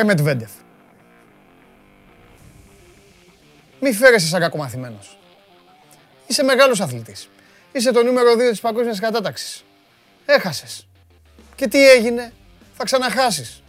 Ρε 0.00 0.06
Μετβέντεφ. 0.06 0.50
Μη 3.80 3.92
φέρεσαι 3.92 4.26
σαν 4.26 4.40
κακομαθημένος. 4.40 5.18
Είσαι 6.26 6.42
μεγάλος 6.42 6.80
αθλητής. 6.80 7.28
Είσαι 7.72 7.92
το 7.92 8.02
νούμερο 8.02 8.34
2 8.34 8.50
της 8.50 8.60
παγκόσμιας 8.60 9.00
κατάταξης. 9.00 9.64
Έχασες. 10.26 10.86
Και 11.54 11.68
τι 11.68 11.90
έγινε; 11.90 12.32
Θα 12.76 12.84
ξαναχάσεις. 12.84 13.62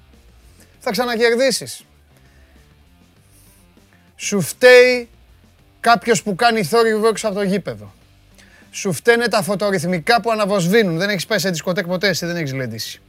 Θα 0.80 0.92
ξανακερδίσεις. 0.92 1.86
Σου 4.16 4.42
φταίει 4.42 5.10
κάποιος 5.80 6.24
που 6.24 6.36
κάνει 6.36 6.64
θόρυβο 6.64 7.08
έξω 7.08 7.28
από 7.28 7.36
το 7.36 7.44
γήπεδο. 7.44 7.94
Σου 8.72 8.94
φταίνε 8.94 9.28
τα 9.28 9.42
φωτορυθμικά 9.42 10.22
που 10.22 10.32
αναβοσβήνουν. 10.32 10.98
Δεν 10.98 11.10
έχεις 11.10 11.26
πάει 11.26 11.40
σε 11.40 11.50
δισκοτέκ 11.50 11.86
ποτέ, 11.86 12.08
εσύ 12.08 12.26
δεν 12.26 12.36
έχεις 12.36 12.54
λέντήσει. 12.54 13.02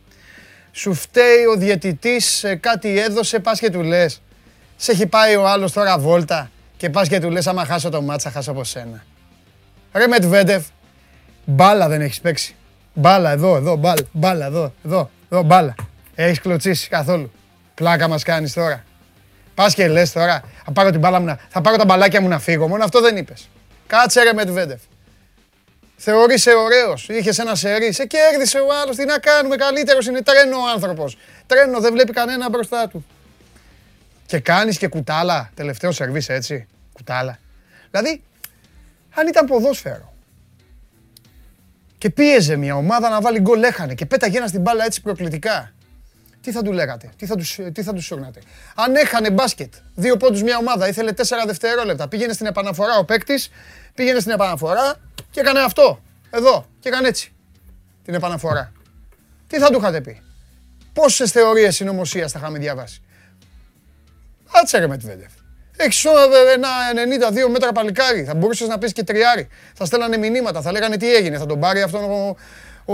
Σου 0.73 0.95
φταίει 0.95 1.45
ο 1.55 1.57
διαιτητής, 1.57 2.45
κάτι 2.61 2.99
έδωσε, 2.99 3.39
πας 3.39 3.59
και 3.59 3.71
του 3.71 3.83
λες. 3.83 4.23
Σε 4.77 4.93
έχει 4.93 5.07
πάει 5.07 5.37
ο 5.37 5.49
άλλος 5.49 5.73
τώρα 5.73 5.99
βόλτα 5.99 6.51
και 6.77 6.91
πας 6.91 7.09
και 7.09 7.21
του 7.21 7.31
λες 7.31 7.47
άμα 7.47 7.65
χάσω 7.65 7.89
το 7.89 8.03
μάτσα, 8.03 8.31
χάσω 8.31 8.51
από 8.51 8.65
σένα. 8.65 9.05
Ρε 9.93 10.07
Μετβέντεφ, 10.07 10.65
μπάλα 11.45 11.89
δεν 11.89 12.01
έχεις 12.01 12.21
παίξει. 12.21 12.55
Μπάλα 12.95 13.31
εδώ, 13.31 13.57
εδώ, 13.57 13.77
μπάλα, 13.77 14.03
μπάλα 14.13 14.47
εδώ, 14.47 14.73
εδώ, 14.85 15.11
εδώ, 15.31 15.43
μπάλα. 15.43 15.75
Έχεις 16.15 16.41
κλωτσίσει 16.41 16.89
καθόλου. 16.89 17.33
Πλάκα 17.75 18.09
μας 18.09 18.23
κάνεις 18.23 18.53
τώρα. 18.53 18.85
Πας 19.55 19.75
και 19.75 19.89
λες 19.89 20.13
τώρα, 20.13 20.43
θα 20.65 20.73
πάρω, 20.73 20.91
την 20.91 21.01
μπάλα 21.01 21.21
μου, 21.21 21.37
θα 21.49 21.61
πάρω 21.61 21.77
τα 21.77 21.85
μπαλάκια 21.85 22.21
μου 22.21 22.29
να 22.29 22.39
φύγω. 22.39 22.69
Μόνο 22.69 22.85
αυτό 22.85 23.01
δεν 23.01 23.17
είπες. 23.17 23.49
Κάτσε 23.87 24.23
ρε 24.23 24.33
Μετβέντεφ. 24.33 24.81
Θεωρείσαι 26.05 26.55
ωραίος. 26.55 27.09
Είχες 27.09 27.39
ένα 27.39 27.55
σερί. 27.55 27.93
Σε 27.93 28.07
κέρδισε 28.07 28.59
ο 28.59 28.67
άλλος. 28.83 28.97
Τι 28.97 29.05
να 29.05 29.19
κάνουμε, 29.19 29.57
καλύτερος 29.57 30.07
είναι 30.07 30.23
τρένο 30.23 30.57
ο 30.57 30.69
άνθρωπος. 30.75 31.17
Τρένο, 31.47 31.81
δεν 31.81 31.93
βλέπει 31.93 32.13
κανένα 32.13 32.49
μπροστά 32.49 32.89
του. 32.89 33.07
Και 34.27 34.39
κάνεις 34.39 34.79
και 34.79 34.89
κουτάλα. 34.89 35.51
Τελευταίο 35.55 35.93
σερβίς 35.93 36.29
έτσι. 36.29 36.67
Κουτάλα. 36.93 37.39
Δηλαδή, 37.91 38.23
αν 39.15 39.27
ήταν 39.27 39.47
ποδόσφαιρο 39.47 40.13
και 41.99 42.11
πίεζε 42.11 42.57
μια 42.57 42.77
ομάδα 42.77 43.09
να 43.09 43.21
βάλει 43.21 43.41
γκολ, 43.41 43.63
έχανε 43.63 43.95
και 43.95 44.07
πέταγε 44.07 44.37
ένας 44.37 44.49
στην 44.49 44.61
μπάλα 44.61 44.85
έτσι 44.85 45.03
προκλητικά. 45.03 45.73
Τι 46.41 46.53
θα 46.53 46.63
του 46.63 46.73
λέγατε, 46.73 47.11
τι 47.17 47.27
θα 47.27 47.37
τους, 47.37 47.59
τι 47.73 47.83
θα 47.83 47.93
τους 47.93 48.05
σώγνατε. 48.05 48.41
Αν 48.75 48.95
έχανε 48.95 49.31
μπάσκετ, 49.31 49.75
δύο 49.95 50.17
πόντους 50.17 50.43
μια 50.43 50.57
ομάδα, 50.57 50.89
ήθελε 50.89 51.13
τέσσερα 51.13 51.45
δευτερόλεπτα, 51.45 52.09
πήγαινε 52.09 52.33
στην 52.33 52.47
επαναφορά 52.47 52.99
ο 52.99 53.05
παίκτης, 53.05 53.51
πήγαινε 53.95 54.21
στην 54.21 54.33
επαναφορά 54.33 54.97
και 55.33 55.41
έκανε 55.41 55.61
αυτό, 55.61 56.03
εδώ, 56.31 56.67
και 56.81 56.89
έκανε 56.89 57.09
έτσι, 57.09 57.33
την 58.05 58.15
επαναφορά. 58.15 58.73
Τι 59.47 59.59
θα 59.59 59.71
του 59.71 59.79
είχατε 59.79 60.01
πει; 60.01 60.23
Πόσες 60.93 61.31
θεωρίες 61.31 61.75
συνωμοσίας 61.75 62.33
θα 62.33 62.39
είχαμε 62.39 62.59
διαβάσει; 62.59 63.03
Άτσε 64.61 64.79
ρε 64.79 64.87
Μετβέντεφ. 64.87 65.33
Έχεις 65.77 66.05
ένα 66.55 66.69
92 67.47 67.51
μέτρα 67.51 67.73
παλικάρι. 67.73 68.25
Θα 68.25 68.35
μπορούσες 68.35 68.69
να 68.69 68.79
πεις 68.79 68.93
και 68.93 69.03
τριάρι. 69.03 69.49
Θα 69.75 69.85
στέλνανε 69.85 70.17
μηνύματα, 70.17 70.63
θα 70.63 70.73
λέγανε 70.73 70.97
τι 70.97 71.15
έγινε. 71.15 71.39
Θα 71.39 71.47
τον 71.47 71.61
πάρει 71.61 71.83
αυτόν 71.83 72.05
ο, 72.05 72.37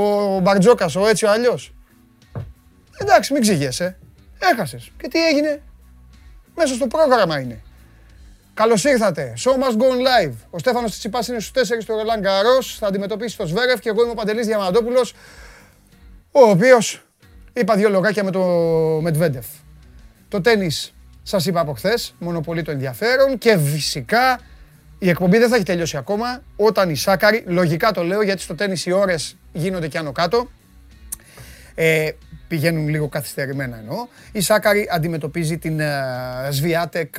ο 0.01 0.39
Μπαρτζόκας, 0.39 0.97
ο 0.97 1.07
έτσι 1.07 1.25
ο 1.25 1.31
αλλιώς. 1.31 1.75
Εντάξει, 2.97 3.33
μην 3.33 3.43
ξηγέσαι. 3.43 3.99
Έχασες. 4.39 4.91
Και 4.97 5.09
τι 5.09 5.27
έγινε; 5.27 5.63
Μέσα 6.55 6.75
στο 6.75 6.87
πρόγραμμα 6.87 7.41
είναι. 7.41 7.63
Καλώς 8.59 8.85
ήρθατε. 8.85 9.33
Show 9.37 9.51
must 9.51 9.77
go 9.77 9.85
live. 9.85 10.33
Ο 10.51 10.59
Στέφανος 10.59 10.99
Τσιπάς 10.99 11.29
είναι 11.29 11.41
στους 11.41 11.63
4 11.77 11.81
στο 11.81 11.95
Ρολάν 11.95 12.23
Καρό. 12.23 12.63
Θα 12.63 12.87
αντιμετωπίσει 12.87 13.37
το 13.37 13.47
Σβέρεφ 13.47 13.81
και 13.81 13.89
εγώ 13.89 14.03
είμαι 14.03 14.11
ο 14.11 14.15
Παντελής 14.15 14.47
Διαμαντόπουλος, 14.47 15.15
ο 16.33 16.41
οποίος 16.41 17.07
είπα 17.53 17.75
δύο 17.75 17.89
λογάκια 17.89 18.25
με 18.25 18.31
το 18.31 18.41
Μετβέντεφ. 19.03 19.47
Το 20.29 20.41
τέννη 20.41 20.71
σας 21.23 21.47
είπα 21.47 21.61
από 21.61 21.73
χθες, 21.73 22.15
μονοπολεί 22.19 22.63
το 22.63 22.71
ενδιαφέρον 22.71 23.39
και 23.39 23.59
φυσικά 23.59 24.41
η 24.99 25.09
εκπομπή 25.09 25.39
δεν 25.39 25.49
θα 25.49 25.55
έχει 25.55 25.65
τελειώσει 25.65 25.97
ακόμα 25.97 26.43
όταν 26.57 26.91
η 26.91 26.97
Σάκαρη, 26.97 27.45
λογικά 27.47 27.93
το 27.93 28.03
λέω 28.03 28.23
γιατί 28.23 28.41
στο 28.41 28.55
τέννη 28.55 28.83
οι 28.85 28.93
ώρες 28.93 29.37
γίνονται 29.53 29.89
και 29.89 29.99
άνω 29.99 30.13
κάτω. 30.13 30.51
Ε, 31.75 32.11
πηγαίνουν 32.49 32.89
λίγο 32.89 33.09
καθυστερημένα 33.09 33.77
εννοώ. 33.77 34.07
Η 34.33 34.41
Σάκαρη 34.41 34.89
αντιμετωπίζει 34.93 35.59
την 35.59 35.81
Σβιάτεκ, 36.51 37.15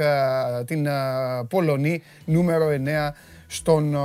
την 0.66 0.88
Πολωνή, 1.48 2.04
νούμερο 2.26 2.70
9 2.70 3.14
στον 3.52 3.98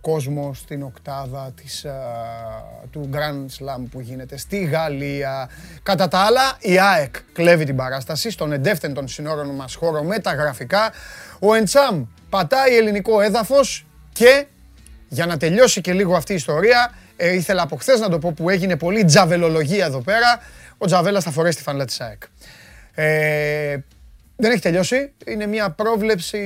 κόσμο, 0.00 0.54
στην 0.54 0.82
οκτάδα 0.82 1.52
της, 1.54 1.86
του 2.90 3.10
Grand 3.12 3.46
Slam 3.58 3.82
που 3.90 4.00
γίνεται 4.00 4.36
στη 4.36 4.64
Γαλλία. 4.64 5.50
Κατά 5.82 6.08
τα 6.08 6.18
άλλα, 6.18 6.56
η 6.60 6.78
ΑΕΚ 6.80 7.14
κλέβει 7.32 7.64
την 7.64 7.76
παράσταση 7.76 8.30
στον 8.30 8.52
εντεύθεν 8.52 8.94
των 8.94 9.08
συνόρων 9.08 9.54
μας 9.54 9.74
χώρο 9.74 10.02
με 10.02 10.18
τα 10.18 10.34
γραφικά. 10.34 10.92
Ο 11.38 11.54
Εντσάμ 11.54 12.04
πατάει 12.30 12.76
ελληνικό 12.76 13.20
έδαφος 13.20 13.86
και 14.12 14.46
για 15.08 15.26
να 15.26 15.36
τελειώσει 15.36 15.80
και 15.80 15.92
λίγο 15.92 16.16
αυτή 16.16 16.32
η 16.32 16.36
ιστορία, 16.36 16.94
ε, 17.16 17.34
ήθελα 17.34 17.62
από 17.62 17.76
χθες 17.76 18.00
να 18.00 18.08
το 18.08 18.18
πω 18.18 18.32
που 18.32 18.50
έγινε 18.50 18.76
πολύ 18.76 19.04
τζαβελολογία 19.04 19.84
εδώ 19.84 20.00
πέρα. 20.00 20.40
Ο 20.78 20.86
Τζαβέλας 20.86 21.24
θα 21.24 21.30
φορέσει 21.30 21.56
τη 21.56 21.62
φανέλα 21.62 21.84
της 21.84 22.00
ΑΕΚ. 22.00 22.22
Ε, 22.94 23.76
δεν 24.36 24.50
έχει 24.50 24.60
τελειώσει. 24.60 25.12
Είναι 25.26 25.46
μια 25.46 25.70
πρόβλεψη 25.70 26.38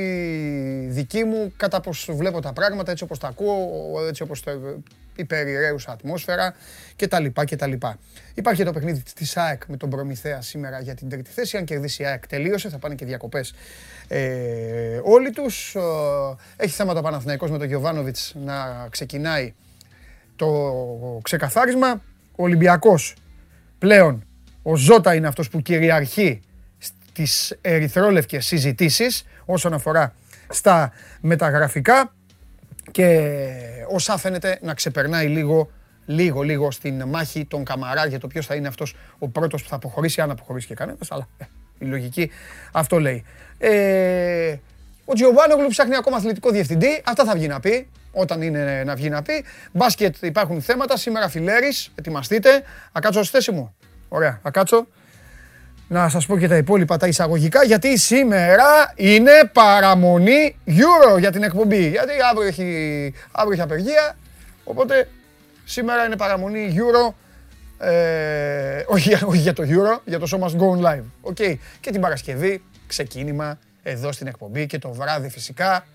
δική 0.89 1.25
μου 1.25 1.53
κατά 1.57 1.81
πώ 1.81 1.93
βλέπω 2.09 2.41
τα 2.41 2.53
πράγματα, 2.53 2.91
έτσι 2.91 3.05
όπως 3.05 3.19
τα 3.19 3.29
ακούω, 3.29 3.69
έτσι 4.09 4.23
όπως 4.23 4.43
το 4.43 4.51
η 5.17 5.25
περιραίουσα 5.25 5.93
ατμόσφαιρα 5.93 6.55
κτλ. 6.97 7.27
κτλ. 7.27 7.73
Υπάρχει 8.35 8.65
το 8.65 8.73
παιχνίδι 8.73 9.03
της 9.15 9.37
ΑΕΚ 9.37 9.63
με 9.67 9.77
τον 9.77 9.91
Προμηθέα 9.91 10.41
σήμερα 10.41 10.81
για 10.81 10.95
την 10.95 11.09
τρίτη 11.09 11.31
θέση. 11.31 11.57
Αν 11.57 11.65
κερδίσει 11.65 12.03
η 12.03 12.07
ΑΕΚ, 12.07 12.27
τελείωσε. 12.27 12.69
Θα 12.69 12.79
πάνε 12.79 12.95
και 12.95 13.05
διακοπές 13.05 13.55
ε, 14.09 15.01
όλοι 15.03 15.31
τους. 15.31 15.75
Ε, 15.75 15.81
έχει 16.57 16.73
θέματα 16.73 17.01
Παναθηναϊκός 17.03 17.51
με 17.51 17.59
τον 17.59 17.67
Γιωβάνοβιτς 17.67 18.35
να 18.45 18.87
ξεκινάει 18.91 19.55
το 20.41 21.21
ξεκαθάρισμα. 21.23 22.03
Ο 22.37 22.43
Ολυμπιακός 22.43 23.15
πλέον, 23.79 24.25
ο 24.63 24.77
Ζώτα 24.77 25.15
είναι 25.15 25.27
αυτός 25.27 25.49
που 25.49 25.61
κυριαρχεί 25.61 26.41
στις 26.79 27.59
ερυθρόλευκες 27.61 28.47
συζητήσεις 28.47 29.25
όσον 29.45 29.73
αφορά 29.73 30.15
στα 30.49 30.93
μεταγραφικά 31.21 32.13
και 32.91 33.31
όσα 33.89 34.17
φαίνεται 34.17 34.59
να 34.63 34.75
ξεπερνάει 34.75 35.27
λίγο 35.27 35.71
λίγο, 36.05 36.43
λίγο 36.43 36.71
στην 36.71 37.09
μάχη 37.09 37.45
των 37.45 37.65
Καμαρά 37.65 38.07
για 38.07 38.19
το 38.19 38.27
ποιος 38.27 38.47
θα 38.47 38.55
είναι 38.55 38.69
αυτός 38.69 38.95
ο 39.19 39.29
πρώτος 39.29 39.63
που 39.63 39.69
θα 39.69 39.75
αποχωρήσει, 39.75 40.21
αν 40.21 40.31
αποχωρήσει 40.31 40.67
και 40.67 40.75
κανένας, 40.75 41.11
αλλά 41.11 41.29
ε, 41.39 41.45
η 41.79 41.85
λογική 41.85 42.31
αυτό 42.73 43.01
λέει. 43.01 43.25
Ε, 43.59 44.57
ο 45.05 45.13
Τζιοβάνογλου 45.13 45.69
ψάχνει 45.69 45.97
ακόμα 45.97 46.17
αθλητικό 46.17 46.51
διευθυντή, 46.51 47.03
αυτά 47.05 47.25
θα 47.25 47.35
βγει 47.35 47.47
να 47.47 47.61
πει 47.61 47.89
όταν 48.13 48.43
είναι 48.43 48.83
να 48.87 48.95
βγει 48.95 49.09
να 49.09 49.23
πει. 49.23 49.45
Μπάσκετ 49.73 50.17
υπάρχουν 50.21 50.63
θέματα. 50.63 50.97
Σήμερα 50.97 51.29
φιλέρης, 51.29 51.91
ετοιμαστείτε. 51.95 52.63
Ακάτσω 52.93 53.23
στη 53.23 53.37
θέση 53.37 53.51
μου. 53.51 53.75
Ωραία, 54.09 54.41
ακάτσω. 54.43 54.87
Να 55.89 56.09
σας 56.09 56.27
πω 56.27 56.39
και 56.39 56.49
τα 56.49 56.57
υπόλοιπα 56.57 56.97
τα 56.97 57.07
εισαγωγικά, 57.07 57.65
γιατί 57.65 57.99
σήμερα 57.99 58.93
είναι 58.97 59.51
παραμονή 59.53 60.57
Euro 60.67 61.19
για 61.19 61.33
την 61.33 61.43
εκπομπή. 61.43 61.89
Γιατί 61.89 62.13
αύριο 62.31 62.47
έχει, 62.47 63.15
αύριο 63.33 63.53
έχει 63.53 63.63
απεργία, 63.63 64.17
οπότε 64.65 65.09
σήμερα 65.65 66.05
είναι 66.05 66.17
παραμονή 66.17 66.75
Euro. 66.77 67.15
Ε, 67.87 68.85
όχι, 68.87 69.15
όχι 69.31 69.39
για 69.39 69.53
το 69.53 69.63
Euro, 69.67 70.01
για 70.05 70.19
το 70.19 70.27
Show 70.31 70.47
Must 70.47 70.61
Go 70.61 70.87
Live. 70.87 71.33
Okay. 71.33 71.55
Και 71.81 71.91
την 71.91 72.01
Παρασκευή, 72.01 72.63
ξεκίνημα 72.87 73.59
εδώ 73.83 74.13
στην 74.13 74.27
εκπομπή 74.27 74.67
και 74.67 74.79
το 74.79 74.93
βράδυ 74.93 75.29
φυσικά 75.29 75.87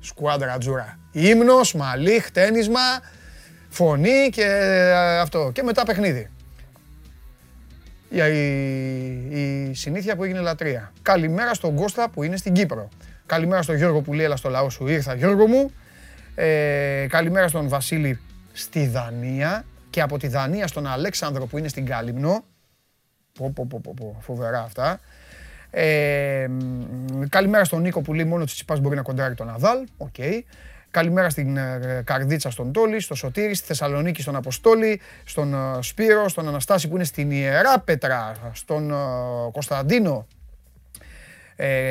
Σκουάντρα 0.00 0.58
τζούρα. 0.58 0.98
Ύμνος, 1.12 1.74
μαλλί, 1.74 2.20
χτένισμα, 2.20 2.80
φωνή 3.68 4.28
και 4.32 4.44
ε, 4.44 5.18
αυτό. 5.18 5.50
Και 5.54 5.62
μετά 5.62 5.82
παιχνίδι. 5.82 6.30
Η, 8.08 8.18
η, 9.38 9.74
συνήθεια 9.74 10.16
που 10.16 10.24
έγινε 10.24 10.40
λατρεία. 10.40 10.92
Καλημέρα 11.02 11.54
στον 11.54 11.74
Κώστα 11.74 12.08
που 12.08 12.22
είναι 12.22 12.36
στην 12.36 12.52
Κύπρο. 12.52 12.88
Καλημέρα 13.26 13.62
στον 13.62 13.76
Γιώργο 13.76 14.00
που 14.00 14.12
λέει 14.12 14.24
έλα 14.24 14.36
στο 14.36 14.48
λαό 14.48 14.70
σου 14.70 14.86
ήρθα 14.86 15.14
Γιώργο 15.14 15.46
μου. 15.46 15.72
Ε, 16.34 17.06
καλημέρα 17.08 17.48
στον 17.48 17.68
Βασίλη 17.68 18.20
στη 18.52 18.86
Δανία 18.86 19.64
και 19.90 20.00
από 20.00 20.18
τη 20.18 20.28
Δανία 20.28 20.66
στον 20.66 20.86
Αλέξανδρο 20.86 21.46
που 21.46 21.58
είναι 21.58 21.68
στην 21.68 21.86
Κάλυμνο. 21.86 22.44
Πω, 23.32 23.52
πω, 23.54 23.66
πω, 23.70 23.80
πω, 23.96 24.18
φοβερά 24.20 24.60
αυτά. 24.62 25.00
Ε, 25.70 26.48
καλημέρα 27.28 27.64
στον 27.64 27.82
Νίκο 27.82 28.00
που 28.00 28.14
λέει 28.14 28.24
μόνο 28.24 28.44
ο 28.44 28.54
Τσιτσιπάς 28.54 28.80
μπορεί 28.80 28.96
να 28.96 29.02
κοντράρει 29.02 29.34
τον 29.34 29.48
Ναδάλ. 29.48 29.86
Οκ. 29.96 30.14
Καλημέρα 30.90 31.30
στην 31.30 31.56
ε, 31.56 32.02
Καρδίτσα 32.04 32.50
στον 32.50 32.72
Τόλι, 32.72 33.00
στο 33.00 33.14
Σωτήρι, 33.14 33.54
στη 33.54 33.66
Θεσσαλονίκη 33.66 34.22
στον 34.22 34.36
Αποστόλη, 34.36 35.00
στον 35.24 35.54
ε, 35.54 35.82
Σπύρο, 35.82 36.28
στον 36.28 36.48
Αναστάση 36.48 36.88
που 36.88 36.94
είναι 36.94 37.04
στην 37.04 37.30
Ιερά 37.30 37.80
Πέτρα, 37.80 38.34
στον 38.52 38.92
Κωνσταντίνο. 39.52 40.26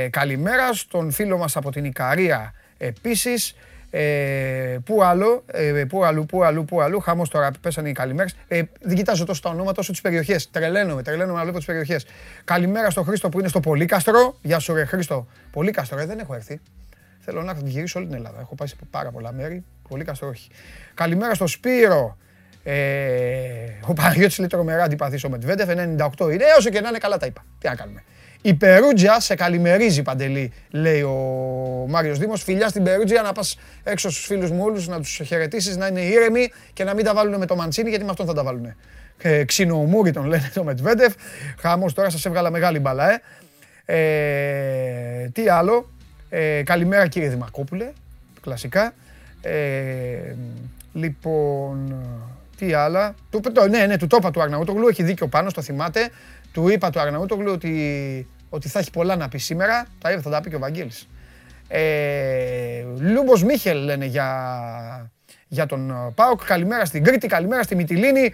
καλημέρα 0.10 0.74
στον 0.74 1.12
φίλο 1.12 1.38
μας 1.38 1.56
από 1.56 1.72
την 1.72 1.86
Ικαρία 1.86 2.54
επίσης. 2.78 3.56
Ε, 3.90 4.78
πού 4.86 5.04
άλλο, 5.04 5.44
ε, 5.46 5.84
πού 5.90 6.06
αλλού, 6.06 6.26
πού 6.26 6.44
αλλού, 6.44 6.66
πού 6.66 6.82
αλλού. 6.82 7.00
Χαμός 7.00 7.30
τώρα, 7.30 7.52
πέσανε 7.62 7.90
οι 7.90 7.92
καλημέρες. 7.92 8.36
Ε, 8.48 8.62
δεν 8.82 8.96
κοιτάζω 8.96 9.26
τόσο 9.26 9.42
τα 9.42 9.50
ονόματα 9.50 9.80
όσο 9.80 9.92
τις 9.92 10.02
περιοχές. 10.02 10.50
Τρελαίνομαι, 10.50 11.02
τρελαίνομαι 11.02 11.38
να 11.38 11.44
βλέπω 11.44 11.58
τις 11.58 11.68
περιοχές. 11.68 12.06
Καλημέρα 12.44 12.90
στο 12.90 13.04
Χρήστο 13.04 13.30
που 13.30 13.40
είναι 13.40 13.48
στο 13.48 13.60
Πολύκαστρο. 13.60 14.38
Γεια 14.42 14.60
σου, 14.60 14.74
ρε 14.74 14.86
Χρήστο. 14.86 15.28
Πολύκαστρο, 15.52 16.00
ε, 16.00 16.06
δεν 16.06 16.20
έχω 16.20 16.34
έρθει. 16.34 16.60
Θέλω 17.20 17.42
να 17.42 17.58
γυρίσω 17.64 18.00
όλη 18.00 18.08
την 18.08 18.18
Ελλάδα. 18.18 18.40
Έχω 18.40 18.56
πάει 18.56 18.68
σε 18.68 18.76
πάρα 18.92 19.12
πολλά 19.12 19.32
μέρη. 19.32 19.64
Πολύκαστρο, 19.90 20.28
όχι. 20.28 20.50
Καλημέρα 20.94 21.34
στο 21.34 21.48
Σπύρο. 21.48 22.18
Ε, 22.64 22.76
ο 23.82 23.94
Παναγιώτης 23.94 24.38
λέει 24.38 24.48
τρομερά 24.48 24.84
αντιπαθής 24.84 25.24
ο 25.24 25.30
Μετβέντεφ, 25.30 25.70
98 25.70 26.32
είναι, 26.32 26.44
όσο 26.58 26.70
και 26.70 26.82
να 26.82 26.90
είναι 26.90 26.98
καλά 26.98 27.18
τα 27.18 27.26
είπα. 27.26 27.46
Τι 27.60 27.68
να 27.68 27.76
κάνουμε. 27.76 28.04
Η 28.48 28.54
Περούτζια 28.54 29.20
σε 29.20 29.36
καλημερίζει 29.36 30.02
παντελή, 30.02 30.52
λέει 30.70 31.02
ο 31.02 31.16
Μάριος 31.88 32.18
Δήμος. 32.18 32.44
Φιλιά 32.44 32.68
στην 32.68 32.84
Περούτζια 32.84 33.22
να 33.22 33.32
πας 33.32 33.58
έξω 33.84 34.10
στους 34.10 34.26
φίλους 34.26 34.52
μου 34.52 34.64
όλου, 34.64 34.84
να 34.88 35.00
τους 35.00 35.22
χαιρετήσεις, 35.26 35.78
να 35.78 35.88
είναι 35.88 36.02
ήρεμοι 36.02 36.52
και 36.74 36.84
να 36.84 36.94
μην 36.94 37.06
τα 37.06 37.14
βάλουν 37.14 37.38
με 37.38 37.46
το 37.46 37.56
Μαντσίνη, 37.56 37.90
γιατί 37.90 38.04
με 38.04 38.10
αυτόν 38.10 38.26
θα 38.26 38.34
τα 38.34 38.44
βάλουν. 38.44 38.76
Ε, 39.18 39.44
Ξινομούρι 39.44 40.12
τον 40.12 40.26
λένε 40.26 40.52
το 40.54 40.64
Μετβέντεφ. 40.64 41.14
Χαμός 41.60 41.94
τώρα 41.94 42.10
σας 42.10 42.26
έβγαλα 42.26 42.52
μεγάλη 42.52 42.80
μπαλά, 42.80 43.12
ε. 43.12 43.22
ε 43.86 45.30
τι 45.30 45.50
άλλο. 45.50 45.90
Ε, 46.30 46.64
καλημέρα 46.64 47.08
κύριε 47.08 47.30
Δημακόπουλε. 47.30 47.92
Κλασικά. 48.42 48.94
Ε, 49.42 50.36
λοιπόν, 50.94 51.96
τι 52.58 52.74
άλλα. 52.74 53.16
Του, 53.30 53.40
το, 53.54 53.68
ναι, 53.68 53.86
ναι, 53.86 53.98
του 53.98 54.08
τόπα 54.08 54.32
του 54.32 54.42
Αρναούτογλου. 54.42 54.88
Έχει 54.88 55.04
δίκιο 55.04 55.28
πάνω, 55.28 55.52
το 55.52 55.62
θυμάται. 55.62 56.10
Του 56.52 56.70
είπα 56.70 56.90
του 56.90 57.00
Αρναούτογλου 57.00 57.52
ότι, 57.52 58.28
ότι 58.50 58.70
θα 58.70 58.80
έχει 58.80 58.92
πολλά 58.92 59.16
να 59.16 59.30
πει 59.30 59.38
σήμερα. 59.38 59.86
Τα 60.02 60.12
είπε, 60.12 60.22
θα 60.22 60.30
τα 60.30 60.42
πει 60.42 60.50
και 60.50 60.56
ο 60.56 60.60
Βαγγέλης. 60.60 61.08
Ε, 61.68 62.84
Λούμπος 63.00 63.44
Μίχελ 63.44 63.84
λένε 63.84 64.06
για, 64.06 65.12
για 65.48 65.66
τον 65.66 66.12
Πάοκ. 66.16 66.46
Καλημέρα 66.46 66.86
στην 66.86 67.04
Κρήτη, 67.04 67.28
καλημέρα 67.28 67.64
στη 67.64 67.76
Μυτιλίνη, 67.76 68.34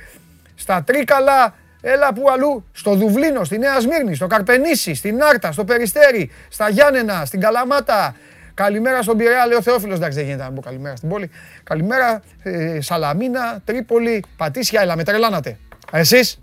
στα 0.56 0.84
Τρίκαλα. 0.84 1.56
Έλα 1.86 2.14
που 2.14 2.30
αλλού, 2.30 2.66
στο 2.72 2.96
Δουβλίνο, 2.96 3.44
στη 3.44 3.58
Νέα 3.58 3.80
Σμύρνη, 3.80 4.16
στο 4.16 4.28
Καρπενήσι, 4.28 4.94
στην 4.94 5.24
Άρτα, 5.24 5.52
στο 5.52 5.64
Περιστέρι, 5.66 6.32
στα 6.50 6.70
Γιάννενα, 6.70 7.26
στην 7.26 7.40
Καλαμάτα, 7.40 8.16
Καλημέρα 8.54 9.02
στον 9.02 9.18
Πειραιά, 9.18 9.46
λέει 9.48 9.58
ο 9.58 9.62
Θεόφιλος. 9.62 9.98
Εντάξει, 9.98 10.18
δεν 10.18 10.26
γίνεται 10.26 10.44
να 10.44 10.52
πω 10.52 10.62
καλημέρα 10.62 10.96
στην 10.96 11.10
πόλη. 11.10 11.30
Καλημέρα, 11.64 12.22
ε, 12.44 12.82
Σαλαμίνα, 12.82 13.60
Τρίπολη, 13.66 14.24
Πατήσια, 14.38 14.82
έλα, 14.82 14.96
με 14.96 15.04
τρελάνατε. 15.04 15.58
Εσείς, 15.92 16.42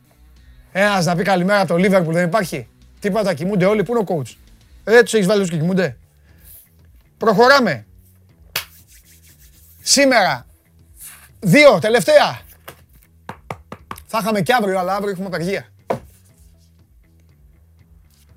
ένας 0.73 1.05
να 1.05 1.17
πει 1.17 1.23
καλημέρα 1.23 1.61
από 1.61 1.69
το 1.69 1.77
Λίβερπουλ, 1.77 2.15
δεν 2.15 2.25
υπάρχει; 2.25 2.69
Τίποτα, 3.01 3.35
κοιμούνται 3.35 3.65
όλοι, 3.65 3.83
πού 3.83 3.93
είναι 3.97 4.05
ο 4.09 4.17
coach; 4.17 4.35
Δεν 4.85 5.05
τους 5.05 5.15
έχεις 5.15 5.27
βάλει 5.27 5.49
και 5.49 5.57
κοιμούνται. 5.57 5.97
Προχωράμε. 7.19 7.87
Σήμερα, 9.83 10.47
δύο, 11.41 11.79
τελευταία. 11.79 12.41
Θα 14.07 14.19
είχαμε 14.23 14.41
και 14.41 14.53
αύριο, 14.53 14.79
αλλά 14.79 14.95
αύριο 14.95 15.11
έχουμε 15.11 15.27
απεργία. 15.27 15.67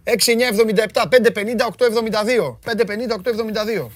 6-9-77, 0.04 1.08
5-50-8-72. 1.10 2.58
5-50-8-72. 2.66 3.88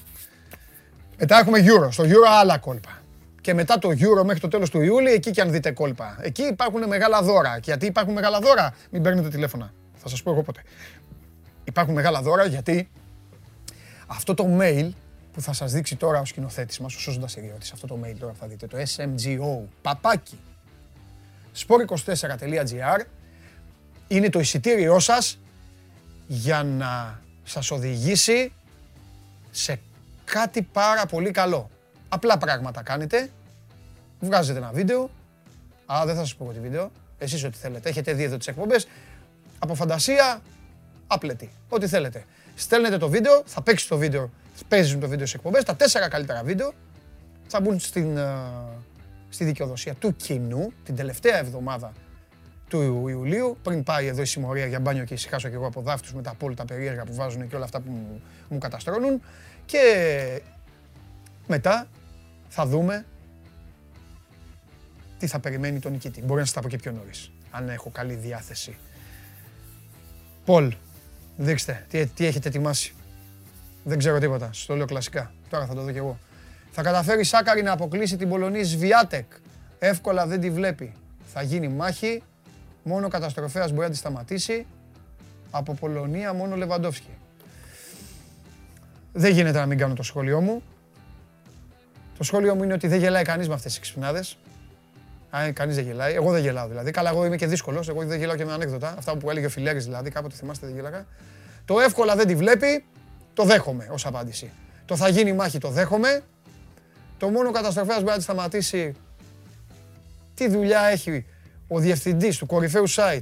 Μετά 1.18 1.40
έχουμε 1.40 1.60
Euro. 1.66 1.88
Στο 1.92 2.04
Euro 2.04 2.28
άλλα 2.30 2.58
κόλπα. 2.58 3.02
Και 3.42 3.54
μετά 3.54 3.80
το 3.80 3.90
Euro 3.90 4.24
μέχρι 4.24 4.40
το 4.40 4.48
τέλος 4.48 4.69
του 4.69 4.81
Ιούλη, 4.81 5.12
εκεί 5.12 5.31
και 5.31 5.42
αν 5.42 5.52
δείτε 5.52 5.72
κόλπα. 5.72 6.18
Εκεί 6.22 6.42
υπάρχουν 6.42 6.88
μεγάλα 6.88 7.22
δώρα. 7.22 7.54
Και 7.56 7.64
γιατί 7.66 7.86
υπάρχουν 7.86 8.14
μεγάλα 8.14 8.40
δώρα, 8.40 8.75
μην 8.90 9.02
παίρνετε 9.02 9.30
τηλέφωνα. 9.30 9.74
Θα 10.09 10.15
σας 10.15 10.24
πω 10.24 10.31
εγώ 10.31 10.42
πότε. 10.44 10.62
Υπάρχουν 11.63 11.94
μεγάλα 11.94 12.21
δώρα 12.21 12.45
γιατί 12.45 12.89
αυτό 14.07 14.33
το 14.33 14.57
mail 14.59 14.89
που 15.33 15.42
θα 15.42 15.54
σας 15.54 15.71
δείξει 15.71 15.95
τώρα 15.95 16.19
ο 16.19 16.25
σκηνοθέτης 16.25 16.80
μας, 16.80 16.95
ο 16.95 17.00
Σώζοντας 17.00 17.36
Ιριώτης, 17.36 17.71
αυτό 17.71 17.88
το 17.88 18.00
mail 18.04 18.15
τώρα 18.19 18.33
θα 18.33 18.48
δείτε, 18.48 18.68
το 18.68 18.77
SMGO, 18.77 19.68
παπάκι, 19.81 20.39
sport24.gr, 21.68 23.06
είναι 24.07 24.30
το 24.30 24.39
εισιτήριό 24.39 25.00
σας 25.00 25.39
για 26.27 26.63
να 26.63 27.21
σας 27.44 27.71
οδηγήσει 27.71 28.54
σε 29.51 29.80
κάτι 30.25 30.62
πάρα 30.62 31.06
πολύ 31.06 31.31
καλό. 31.31 31.69
Απλά 32.09 32.38
πράγματα 32.38 32.83
κάνετε, 32.83 33.30
βγάζετε 34.19 34.57
ένα 34.57 34.71
βίντεο, 34.71 35.09
α, 35.86 36.01
δεν 36.06 36.15
θα 36.15 36.21
σας 36.21 36.36
πω 36.36 36.44
εγώ 36.44 36.54
τη 36.54 36.59
βίντεο, 36.59 36.92
εσείς 37.18 37.44
ό,τι 37.44 37.57
θέλετε. 37.57 37.89
Έχετε 37.89 38.13
δει 38.13 38.24
εδώ 38.24 38.38
τις 38.38 38.48
εκπομπές, 38.48 38.88
από 39.59 39.75
φαντασία, 39.75 40.42
απλετή, 41.07 41.51
ό,τι 41.69 41.88
θέλετε. 41.88 42.25
Στέλνετε 42.56 42.98
το 42.98 43.09
βίντεο, 43.09 43.44
θα 43.45 43.62
παίξει 43.62 43.88
το 43.88 43.98
βίντεο, 43.98 44.30
παίζουν 44.68 45.00
το 45.00 45.07
βίντεο 45.07 45.25
σε 45.25 45.36
εκπομπές, 45.36 45.63
τα 45.63 45.75
τέσσερα 45.75 46.07
καλύτερα 46.07 46.44
βίντεο 46.44 46.74
θα 47.48 47.62
μπουν 47.62 47.80
στην, 47.80 48.19
στη 49.30 49.44
δικαιοδοσία 49.44 49.94
του 49.94 50.15
κοινού 50.15 50.71
την 50.83 50.95
τελευταία 50.95 51.38
εβδομάδα 51.38 51.94
του 52.68 52.81
Ιουλίου, 52.81 53.57
πριν 53.63 53.83
πάει 53.83 54.07
εδώ 54.07 54.21
η 54.21 54.25
συμμορία 54.25 54.65
για 54.65 54.80
μπάνιο 54.80 55.04
και 55.04 55.13
ησυχάσω 55.13 55.50
και 55.50 55.56
εγώ 55.56 55.68
από 55.68 55.81
δάφτους 55.81 56.13
με 56.13 56.21
τα 56.21 56.30
απόλυτα 56.30 56.65
περίεργα 56.65 57.04
που 57.04 57.13
βάζουν 57.13 57.48
και 57.48 57.56
όλα 57.56 57.65
αυτά 57.65 57.80
που 57.80 57.92
μου, 57.92 58.21
μου 58.50 58.57
καταστρώνουν. 58.57 59.21
Και 59.65 60.42
μετά 61.48 61.88
θα 62.50 62.65
δούμε 62.65 63.06
τι 65.19 65.27
θα 65.27 65.39
περιμένει 65.39 65.80
τον 65.80 65.92
νικητή. 65.92 66.21
Μπορεί 66.21 66.39
να 66.39 66.45
σας 66.45 66.54
τα 66.54 66.62
πω 66.62 66.68
και 66.68 66.77
πιο 66.77 66.92
νωρίς, 66.92 67.31
αν 67.51 67.69
έχω 67.69 67.89
καλή 67.89 68.13
διάθεση. 68.13 68.77
Πολ, 70.47 70.73
δείξτε, 71.38 71.85
τι, 71.89 72.05
τι 72.05 72.25
έχετε 72.25 72.47
ετοιμάσει. 72.47 72.94
Δεν 73.83 73.97
ξέρω 73.97 74.19
τίποτα, 74.19 74.49
στο 74.53 74.75
λέω 74.75 74.85
κλασικά. 74.85 75.31
Τώρα 75.49 75.65
θα 75.65 75.73
το 75.73 75.81
δω 75.81 75.91
κι 75.91 75.97
εγώ. 75.97 76.19
Θα 76.71 76.81
καταφέρει 76.81 77.23
Σάκαρη 77.23 77.61
να 77.61 77.71
αποκλείσει 77.71 78.17
την 78.17 78.29
Πολωνή 78.29 78.63
Σβιάτεκ. 78.63 79.25
Εύκολα 79.80 80.27
δεν 80.27 80.39
τη 80.39 80.49
βλέπει. 80.49 80.94
Θα 81.33 81.42
γίνει 81.42 81.68
μάχη 81.68 82.23
Μόνο 82.83 83.07
καταστροφέας 83.07 83.71
μπορεί 83.71 83.85
να 83.85 83.92
τη 83.92 83.97
σταματήσει. 83.97 84.66
Από 85.51 85.73
Πολωνία 85.73 86.33
μόνο 86.33 86.56
Λεβαντόφσκι. 86.56 87.18
Δεν 89.13 89.31
γίνεται 89.31 89.59
να 89.59 89.66
μην 89.66 89.77
κάνω 89.77 89.94
το 89.94 90.04
σχόλιο 90.04 90.42
μου. 90.42 90.63
Το 92.18 92.23
σχόλιο 92.23 92.56
μου 92.56 92.63
είναι 92.63 92.73
ότι 92.73 92.87
δεν 92.87 92.99
γελάει 92.99 93.23
κανείς 93.23 93.47
με 93.47 93.54
αυτές 93.54 93.71
τις 93.71 93.81
ξυπνάδες. 93.81 94.37
Αν 95.30 95.54
κανείς 95.54 95.76
δεν 95.76 95.86
γελάει. 95.86 96.14
Εγώ 96.14 96.31
δεν 96.31 96.42
γελάω 96.42 96.68
δηλαδή. 96.68 96.92
Καλά, 96.92 97.10
εγώ 97.10 97.26
είμαι 97.26 97.36
και 97.36 97.48
δύσκολος. 97.48 97.90
Εγώ 97.90 98.06
δεν 98.06 98.19
γελάω 98.19 98.36
και 98.36 98.46
με 98.46 98.54
ανέκδοτα. 98.54 98.96
Αυτά 98.98 99.18
που 99.18 99.30
έλεγε 99.30 99.46
ο 99.46 99.50
Φιλέρη 99.50 99.80
δηλαδή. 99.80 100.10
Κάποτε 100.10 100.36
θυμάστε 100.36 100.66
δεν 100.66 100.76
γελάγα. 100.76 101.06
Το 101.66 101.80
εύκολα 101.80 102.16
δεν 102.16 102.28
τη 102.28 102.36
βλέπει. 102.36 102.86
Το 103.34 103.44
δέχομαι 103.44 103.88
ως 103.92 104.06
απάντηση. 104.06 104.52
Το 104.86 104.96
θα 104.96 105.10
γίνει 105.10 105.34
μάχη 105.34 105.57
το 105.57 105.69
δέχομαι. 105.69 106.22
Το 107.18 107.30
μόνο 107.30 107.52
καταστροφέας 107.52 107.98
μπορεί 107.98 108.10
να 108.10 108.18
τη 108.18 108.24
σταματήσει. 108.24 108.96
Τι 110.34 110.50
δουλειά 110.50 110.81
έχει 110.81 111.26
ο 111.68 111.80
διευθυντής 111.80 112.38
του 112.38 112.46
κορυφαίου 112.46 112.90
site 112.90 113.22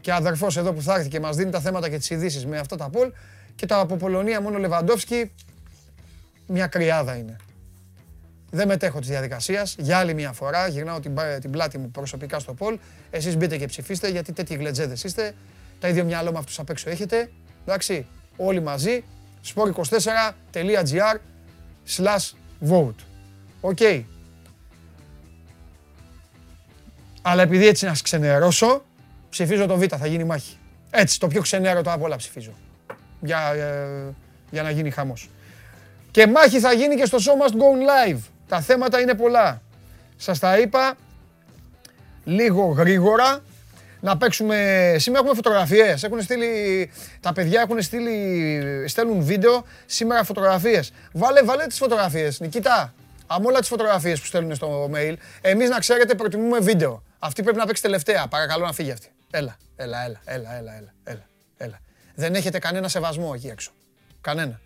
και 0.00 0.12
αδερφός 0.12 0.56
εδώ 0.56 0.72
που 0.72 0.82
θα 0.82 0.94
έρθει 0.94 1.08
και 1.08 1.20
μας 1.20 1.36
δίνει 1.36 1.50
τα 1.50 1.60
θέματα 1.60 1.88
και 1.88 1.98
τις 1.98 2.10
ειδήσεις 2.10 2.46
με 2.46 2.58
αυτά 2.58 2.76
τα 2.76 2.88
πόλ 2.88 3.12
και 3.54 3.66
τα 3.66 3.78
από 3.78 3.96
Πολωνία 3.96 4.40
μόνο 4.40 4.58
Λεβαντόφσκι, 4.58 5.32
μια 6.46 6.66
κρυάδα 6.66 7.16
είναι. 7.16 7.36
Δεν 8.50 8.68
μετέχω 8.68 8.98
της 8.98 9.08
διαδικασίας. 9.08 9.76
Για 9.78 9.98
άλλη 9.98 10.14
μια 10.14 10.32
φορά 10.32 10.68
γυρνάω 10.68 11.00
την, 11.00 11.18
την 11.40 11.50
πλάτη 11.50 11.78
μου 11.78 11.90
προσωπικά 11.90 12.38
στο 12.38 12.54
Πολ. 12.54 12.78
Εσείς 13.10 13.36
μπείτε 13.36 13.56
και 13.56 13.66
ψηφίστε 13.66 14.08
γιατί 14.08 14.32
τέτοιοι 14.32 14.54
γλετζέδε 14.54 14.96
είστε. 15.04 15.34
Τα 15.80 15.88
ίδια 15.88 16.04
μυαλό 16.04 16.32
με 16.32 16.38
αυτούς 16.38 16.58
απ' 16.58 16.70
έξω 16.70 16.90
έχετε. 16.90 17.30
Εντάξει, 17.64 18.06
όλοι 18.36 18.60
μαζί. 18.60 19.04
sport24.gr 19.54 21.16
slash 21.96 22.30
vote. 22.70 22.94
Οκ. 23.60 23.78
Αλλά 27.22 27.42
επειδή 27.42 27.66
έτσι 27.66 27.84
να 27.84 27.92
ξενερώσω, 28.02 28.84
ψηφίζω 29.30 29.66
το 29.66 29.76
Β, 29.76 29.84
θα 29.98 30.06
γίνει 30.06 30.24
μάχη. 30.24 30.56
Έτσι, 30.90 31.20
το 31.20 31.26
πιο 31.26 31.40
ξενέρωτο 31.40 31.92
από 31.92 32.04
όλα 32.04 32.16
ψηφίζω. 32.16 32.52
Για, 33.20 33.52
ε, 33.52 34.14
για 34.50 34.62
να 34.62 34.70
γίνει 34.70 34.90
χαμός. 34.90 35.30
Και 36.10 36.26
μάχη 36.26 36.60
θα 36.60 36.72
γίνει 36.72 36.96
και 36.96 37.04
στο 37.04 37.18
Show 37.18 37.46
Must 37.46 37.52
Go 37.52 38.12
Live. 38.12 38.20
Τα 38.50 38.60
θέματα 38.60 39.00
είναι 39.00 39.14
πολλά. 39.14 39.62
Σας 40.16 40.38
τα 40.38 40.58
είπα 40.58 40.96
λίγο 42.24 42.64
γρήγορα. 42.64 43.40
Να 44.00 44.16
παίξουμε, 44.16 44.56
σήμερα 44.98 45.18
έχουμε 45.18 45.34
φωτογραφίες, 45.34 46.02
έχουν 46.02 46.22
στείλει, 46.22 46.90
τα 47.20 47.32
παιδιά 47.32 47.60
έχουν 47.60 47.82
στείλει, 47.82 48.88
στέλνουν 48.88 49.22
βίντεο, 49.22 49.64
σήμερα 49.86 50.24
φωτογραφίες. 50.24 50.92
Βάλε, 51.12 51.42
βάλε 51.42 51.66
τις 51.66 51.78
φωτογραφίες, 51.78 52.40
Νικητά. 52.40 52.94
Από 53.26 53.48
όλα 53.48 53.58
τις 53.58 53.68
φωτογραφίες 53.68 54.20
που 54.20 54.26
στέλνουν 54.26 54.54
στο 54.54 54.90
mail, 54.94 55.14
εμείς 55.40 55.68
να 55.68 55.78
ξέρετε 55.78 56.14
προτιμούμε 56.14 56.58
βίντεο. 56.58 57.02
Αυτή 57.18 57.42
πρέπει 57.42 57.58
να 57.58 57.66
παίξει 57.66 57.82
τελευταία. 57.82 58.26
Παρακαλώ 58.28 58.64
να 58.64 58.72
φύγει 58.72 58.90
αυτή. 58.90 59.08
Έλα, 59.30 59.56
έλα, 59.76 60.04
έλα, 60.04 60.20
έλα, 60.24 60.56
έλα, 60.56 60.72
έλα, 60.72 60.92
έλα, 61.04 61.24
έλα. 61.56 61.78
Δεν 62.14 62.34
έχετε 62.34 62.58
κανένα 62.58 62.88
σεβασμό 62.88 63.32
εκεί 63.34 63.46
έξω. 63.46 63.70
Κανένα. 64.20 64.60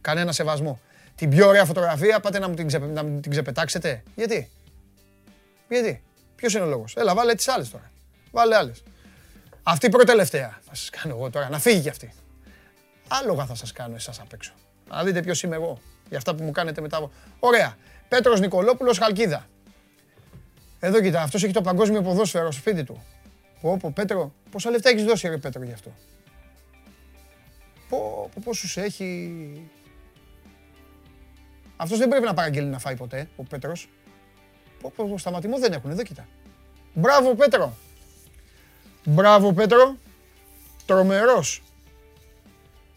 Κανένα 0.00 0.32
σεβασμό. 0.32 0.80
Την 1.16 1.30
πιο 1.30 1.46
ωραία 1.46 1.64
φωτογραφία 1.64 2.20
πάτε 2.20 2.38
να 2.38 2.48
μου 2.48 2.54
την, 2.54 2.66
ξε, 2.66 2.78
να 2.78 3.04
μου 3.04 3.20
την 3.20 3.30
ξεπετάξετε. 3.30 4.02
Γιατί; 4.14 4.50
Γιατί; 5.68 6.02
Ποιος 6.36 6.54
είναι 6.54 6.64
ο 6.64 6.66
λόγος; 6.66 6.96
Έλα, 6.96 7.14
βάλε 7.14 7.34
τις 7.34 7.48
άλλες 7.48 7.70
τώρα. 7.70 7.90
Βάλε 8.30 8.56
άλλες. 8.56 8.82
Αυτή 9.62 9.88
προτελευταία 9.88 10.58
θα 10.68 10.74
σας 10.74 10.90
κάνω 10.90 11.14
εγώ 11.14 11.30
τώρα. 11.30 11.48
Να 11.48 11.58
φύγει 11.58 11.80
κι 11.80 11.88
αυτή. 11.88 12.12
Άλογα 13.08 13.46
θα 13.46 13.54
σας 13.54 13.72
κάνω 13.72 13.94
εσάς 13.94 14.20
απ' 14.20 14.32
έξω. 14.32 14.52
Να 14.88 15.04
δείτε 15.04 15.22
ποιος 15.22 15.42
είμαι 15.42 15.56
εγώ. 15.56 15.78
Για 16.08 16.18
αυτά 16.18 16.34
που 16.34 16.44
μου 16.44 16.50
κάνετε 16.50 16.80
μετά. 16.80 17.10
Ωραία. 17.38 17.76
Πέτρος 18.08 18.40
Νικολόπουλος 18.40 18.98
Χαλκίδα. 18.98 19.46
Εδώ 20.80 21.00
κοίτα, 21.00 21.22
αυτός 21.22 21.44
έχει 21.44 21.52
το 21.52 21.60
παγκόσμιο 21.60 22.02
ποδόσφαιρο 22.02 22.50
στο 22.50 22.60
σπίτι 22.60 22.84
του. 22.84 23.04
Πω, 23.60 23.76
πω, 23.76 23.92
Πέτρο, 23.94 24.34
πόσα 24.50 24.70
λεφτά 24.70 24.88
έχεις 24.88 25.04
δώσει 25.04 25.28
ρε 25.28 25.38
Πέτρο 25.38 25.64
γι' 25.64 25.72
αυτό; 25.72 25.92
Πω, 27.88 28.30
πω, 28.34 28.40
πόσους 28.44 28.76
έχει... 28.76 29.70
Αυτός 31.76 31.98
δεν 31.98 32.08
πρέπει 32.08 32.24
να 32.24 32.34
παραγγείλει 32.34 32.66
να 32.66 32.78
φάει 32.78 32.96
ποτέ, 32.96 33.28
ο 33.36 33.42
Πέτρος. 33.42 33.88
Πω, 34.80 34.92
πω, 34.96 35.18
σταματημό 35.18 35.58
δεν 35.58 35.72
έχουν, 35.72 35.90
εδώ 35.90 36.02
κοίτα. 36.02 36.26
Μπράβο 36.92 37.34
Πέτρο. 37.34 37.76
Μπράβο 39.04 39.52
Πέτρο. 39.52 39.96
Τρομερός. 40.86 41.62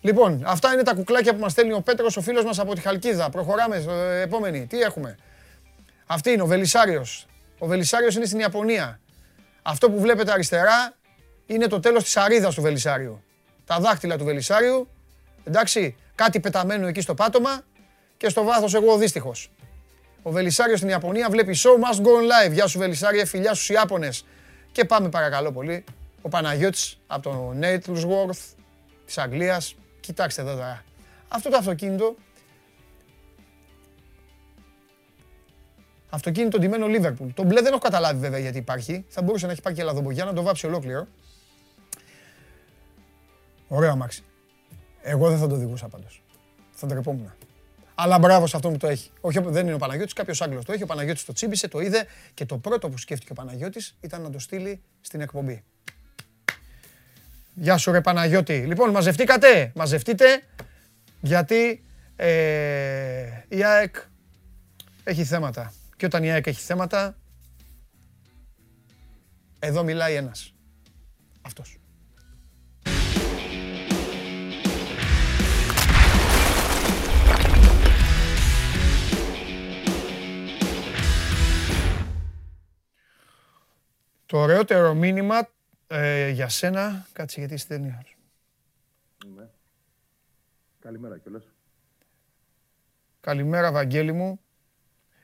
Λοιπόν, 0.01 0.43
αυτά 0.45 0.73
είναι 0.73 0.83
τα 0.83 0.93
κουκλάκια 0.93 1.33
που 1.33 1.39
μας 1.39 1.51
στέλνει 1.51 1.73
ο 1.73 1.81
Πέτρος, 1.81 2.17
ο 2.17 2.21
φίλος 2.21 2.43
μας 2.43 2.59
από 2.59 2.75
τη 2.75 2.81
Χαλκίδα. 2.81 3.29
Προχωράμε 3.29 3.79
στο 3.79 3.91
επόμενη. 3.91 4.67
Τι 4.67 4.81
έχουμε; 4.81 5.17
Αυτή 6.05 6.31
είναι 6.31 6.41
ο 6.41 6.45
Βελισάριος. 6.45 7.27
Ο 7.57 7.67
Βελισάριος 7.67 8.15
είναι 8.15 8.25
στην 8.25 8.39
Ιαπωνία. 8.39 8.99
Αυτό 9.61 9.89
που 9.89 9.99
βλέπετε 9.99 10.31
αριστερά 10.31 10.93
είναι 11.45 11.67
το 11.67 11.79
τέλος 11.79 12.03
της 12.03 12.17
αρίδας 12.17 12.55
του 12.55 12.61
Βελισάριου. 12.61 13.23
Τα 13.65 13.79
δάχτυλα 13.79 14.17
του 14.17 14.23
Βελισάριου, 14.23 14.89
εντάξει, 15.43 15.95
κάτι 16.15 16.39
πεταμένο 16.39 16.87
εκεί 16.87 17.01
στο 17.01 17.13
πάτωμα 17.13 17.61
και 18.19 18.29
στο 18.29 18.43
βάθος 18.43 18.73
εγώ 18.73 18.91
ο 18.91 18.97
δύστιχος. 18.97 19.51
Ο 20.21 20.31
Βελισάριος 20.31 20.77
στην 20.77 20.89
Ιαπωνία 20.89 21.29
βλέπει 21.29 21.55
show 21.57 21.69
must 21.69 21.99
go 21.99 22.07
on 22.07 22.47
live. 22.47 22.51
Γεια 22.51 22.67
σου 22.67 22.79
Βελισάρια, 22.79 23.25
φιλιά 23.25 23.53
στους 23.53 23.69
Ιάπωνες. 23.69 24.25
Και 24.71 24.85
πάμε 24.85 25.09
παρακαλώ 25.09 25.51
πολύ. 25.51 25.83
Ο 26.21 26.29
Παναγιώτης 26.29 26.99
από 27.07 27.29
το 27.29 27.53
Natlesworth 27.61 28.55
της 29.05 29.17
Αγγλίας. 29.17 29.75
Κοιτάξτε 29.99 30.41
εδώ 30.41 30.51
τώρα. 30.51 30.83
Αυτό 31.27 31.49
το 31.49 31.57
αυτοκίνητο 31.57 32.15
Αυτοκίνητο 36.09 36.57
ντυμένο 36.57 36.85
Liverpool. 36.87 37.27
Το 37.33 37.43
μπλε 37.43 37.61
δεν 37.61 37.71
έχω 37.71 37.81
καταλάβει 37.81 38.19
βέβαια 38.19 38.39
γιατί 38.39 38.57
υπάρχει. 38.57 39.05
Θα 39.07 39.21
μπορούσε 39.21 39.45
να 39.45 39.51
έχει 39.51 39.61
πάρει 39.61 39.75
και 39.75 39.83
λαδομπογιά 39.83 40.25
να 40.25 40.33
το 40.33 40.41
βάψει 40.43 40.65
ολόκληρο. 40.65 41.07
Ωραίο 43.67 43.91
αμάξι. 43.91 44.23
Εγώ 45.01 45.29
δεν 45.29 45.37
θα 45.37 45.47
το 45.47 45.55
οδηγούσα 45.55 45.87
πάντως. 45.87 46.23
Θα 46.71 46.87
ντρεπόμουν. 46.87 47.33
Αλλά 48.01 48.19
μπράβο 48.19 48.47
σε 48.47 48.55
αυτό 48.55 48.69
που 48.69 48.77
το 48.77 48.87
έχει. 48.87 49.09
Όχι, 49.21 49.39
δεν 49.39 49.65
είναι 49.65 49.75
ο 49.75 49.77
Παναγιώτης, 49.77 50.13
κάποιος 50.13 50.41
Άγγλος 50.41 50.65
το 50.65 50.71
έχει. 50.71 50.83
Ο 50.83 50.85
Παναγιώτης 50.85 51.25
το 51.25 51.33
τσίμπησε, 51.33 51.67
το 51.67 51.79
είδε 51.79 52.05
και 52.33 52.45
το 52.45 52.57
πρώτο 52.57 52.89
που 52.89 52.97
σκέφτηκε 52.97 53.31
ο 53.31 53.35
Παναγιώτης 53.35 53.97
ήταν 54.01 54.21
να 54.21 54.29
το 54.29 54.39
στείλει 54.39 54.81
στην 55.01 55.21
εκπομπή. 55.21 55.63
Γεια 57.53 57.77
σου 57.77 57.91
ρε 57.91 58.01
Παναγιώτη. 58.01 58.57
Λοιπόν, 58.57 58.89
μαζευτήκατε, 58.89 59.71
μαζευτείτε, 59.75 60.43
γιατί 61.21 61.83
ε, 62.15 63.45
η 63.47 63.63
ΑΕΚ 63.63 63.95
έχει 65.03 65.23
θέματα. 65.23 65.73
Και 65.97 66.05
όταν 66.05 66.23
η 66.23 66.31
ΑΕΚ 66.31 66.47
έχει 66.47 66.61
θέματα, 66.61 67.17
εδώ 69.59 69.83
μιλάει 69.83 70.15
ένας. 70.15 70.53
Αυτός. 71.41 71.78
Το 84.29 84.37
ωραιότερο 84.37 84.93
μήνυμα 84.93 85.49
ε, 85.87 86.29
για 86.29 86.49
σένα, 86.49 87.05
κάτσε 87.13 87.39
γιατί 87.39 87.57
στέλνει 87.57 87.97
Ναι. 89.35 89.43
Καλημέρα 90.79 91.17
κιόλας. 91.17 91.43
Καλημέρα, 93.19 93.71
Βαγγέλη 93.71 94.11
μου. 94.11 94.39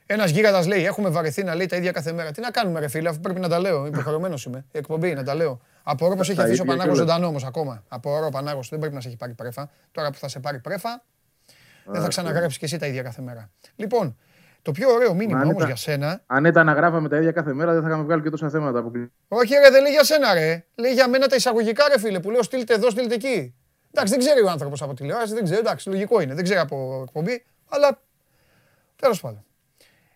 Ένας 0.06 0.30
γίγαντας 0.30 0.66
λέει: 0.66 0.84
Έχουμε 0.84 1.08
βαρεθεί 1.08 1.42
να 1.42 1.54
λέει 1.54 1.66
τα 1.66 1.76
ίδια 1.76 1.92
κάθε 1.92 2.12
μέρα. 2.12 2.32
Τι 2.32 2.40
να 2.40 2.50
κάνουμε, 2.50 2.80
ρε 2.80 2.88
φίλε, 2.88 3.08
αφού 3.08 3.20
πρέπει 3.20 3.40
να 3.40 3.48
τα 3.48 3.58
λέω. 3.58 3.86
Υποχρεωμένος 3.86 4.44
είμαι. 4.44 4.64
Η 4.72 4.78
εκπομπή 4.78 5.14
να 5.14 5.22
τα 5.22 5.34
λέω. 5.34 5.60
Απορώ 5.82 6.14
πω 6.14 6.20
έχει 6.20 6.40
αφήσει 6.40 6.60
ο 6.60 6.64
Πανάγος 6.64 6.96
ζωντανό 6.96 7.26
όμως 7.26 7.44
ακόμα. 7.44 7.84
Απορώ 7.88 8.26
ο 8.26 8.30
Πανάγος 8.30 8.68
δεν 8.68 8.78
πρέπει 8.78 8.94
να 8.94 9.00
σε 9.00 9.08
έχει 9.08 9.16
πάρει 9.16 9.34
πρέφα. 9.34 9.70
Τώρα 9.92 10.10
που 10.10 10.18
θα 10.18 10.28
σε 10.28 10.40
πάρει 10.40 10.60
πρέφα, 10.60 11.04
δεν 11.84 12.02
θα 12.02 12.08
ξαναγράψεις 12.08 12.58
και 12.58 12.64
εσύ 12.64 12.78
τα 12.78 12.86
ίδια 12.86 13.02
κάθε 13.02 13.22
μέρα. 13.22 13.50
Λοιπόν, 13.76 14.16
το 14.66 14.72
πιο 14.72 14.90
ωραίο 14.90 15.14
μήνυμα 15.14 15.42
όμως 15.42 15.64
για 15.64 15.76
σένα. 15.76 16.22
Αν 16.26 16.44
ήταν 16.44 16.66
να 16.66 16.72
γράφαμε 16.72 17.08
τα 17.08 17.16
ίδια 17.16 17.32
κάθε 17.32 17.52
μέρα, 17.52 17.72
δεν 17.72 17.82
θα 17.82 17.88
είχαμε 17.88 18.02
βγάλει 18.02 18.22
και 18.22 18.30
τόσα 18.30 18.50
θέματα. 18.50 18.82
Που... 18.82 18.90
Όχι, 19.28 19.54
ρε, 19.54 19.70
δεν 19.70 19.82
λέει 19.82 19.92
για 19.92 20.04
σένα, 20.04 20.34
ρε. 20.34 20.64
Λέει 20.74 20.92
για 20.92 21.08
μένα 21.08 21.26
τα 21.26 21.36
εισαγωγικά, 21.36 21.88
ρε 21.88 21.98
φίλε, 21.98 22.20
που 22.20 22.30
λέω 22.30 22.42
στείλτε 22.42 22.74
εδώ, 22.74 22.90
στείλτε 22.90 23.14
εκεί. 23.14 23.54
Εντάξει, 23.90 24.12
δεν 24.12 24.18
ξέρει 24.18 24.42
ο 24.42 24.50
άνθρωπος 24.50 24.82
από 24.82 24.94
τηλεόραση, 24.94 25.34
δεν 25.34 25.44
ξέρει, 25.44 25.58
εντάξει, 25.58 25.88
λογικό 25.88 26.20
είναι, 26.20 26.34
δεν 26.34 26.44
ξέρει 26.44 26.58
από 26.58 27.02
εκπομπή, 27.06 27.44
αλλά 27.68 28.00
τέλος 28.96 29.20
πάντων. 29.20 29.44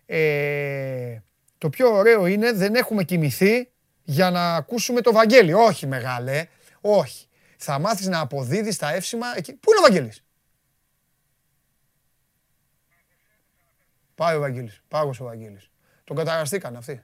Ε, 0.05 1.21
το 1.57 1.69
πιο 1.69 1.93
ωραίο 1.93 2.25
είναι 2.25 2.51
δεν 2.51 2.75
έχουμε 2.75 3.03
κοιμηθεί 3.03 3.71
για 4.03 4.29
να 4.29 4.55
ακούσουμε 4.55 5.01
το 5.01 5.11
Βαγγέλη. 5.11 5.53
Όχι 5.53 5.87
μεγάλε, 5.87 6.45
όχι. 6.81 7.27
Θα 7.57 7.79
μάθεις 7.79 8.07
να 8.07 8.19
αποδίδεις 8.19 8.77
τα 8.77 8.93
εύσημα 8.93 9.25
εκεί. 9.35 9.53
Πού 9.53 9.71
είναι 9.71 9.79
ο 9.79 9.81
Βαγγέλης; 9.81 10.23
Πάει 14.21 14.35
ο 14.35 14.39
Βαγγέλης, 14.39 14.81
πάγος 14.87 15.19
ο 15.19 15.23
Βαγγέλης. 15.23 15.69
Τον 16.03 16.15
καταραστήκαν 16.15 16.75
αυτοί. 16.75 17.03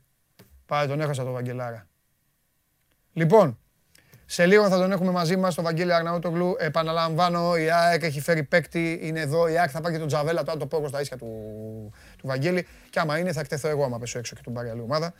Πάει, 0.66 0.88
τον 0.88 1.02
έχασα 1.02 1.24
τον 1.24 1.34
Βαγγελάρα. 1.34 1.88
Λοιπόν, 3.14 3.60
σε 4.26 4.46
λίγο 4.46 4.70
θα 4.70 4.78
τον 4.78 4.92
έχουμε 4.92 5.12
μαζί 5.12 5.36
μας 5.36 5.56
τον 5.56 5.64
Βαγγέλη 5.64 5.94
Αρναούτογλου. 5.94 6.56
Επαναλαμβάνω, 6.60 7.56
η 7.56 7.72
ΑΕΚ 7.72 8.04
έχει 8.04 8.22
φέρει 8.22 8.44
παίκτη, 8.44 9.00
είναι 9.02 9.20
εδώ. 9.20 9.48
Η 9.48 9.58
ΑΕΚ 9.58 9.70
θα 9.72 9.82
πάει 9.82 9.94
και 9.94 10.00
τον 10.00 10.08
Τζαβέλα, 10.08 10.44
τώρα 10.44 10.58
το 10.58 10.66
πω 10.68 10.88
στα 10.88 11.02
ίσια 11.02 11.18
του, 11.18 11.28
του 12.18 12.28
Βαγγέλη. 12.28 12.68
Και 12.90 13.00
άμα 13.00 13.18
είναι, 13.18 13.32
θα 13.32 13.40
εκτεθώ 13.40 13.68
εγώ 13.68 13.84
άμα 13.84 14.00
πέσω 14.00 14.20
έξω 14.20 14.36
και 14.36 14.42
τον 14.44 14.54
πάρει 14.54 14.70
άλλη 14.70 14.82
ομάδα. 14.82 15.14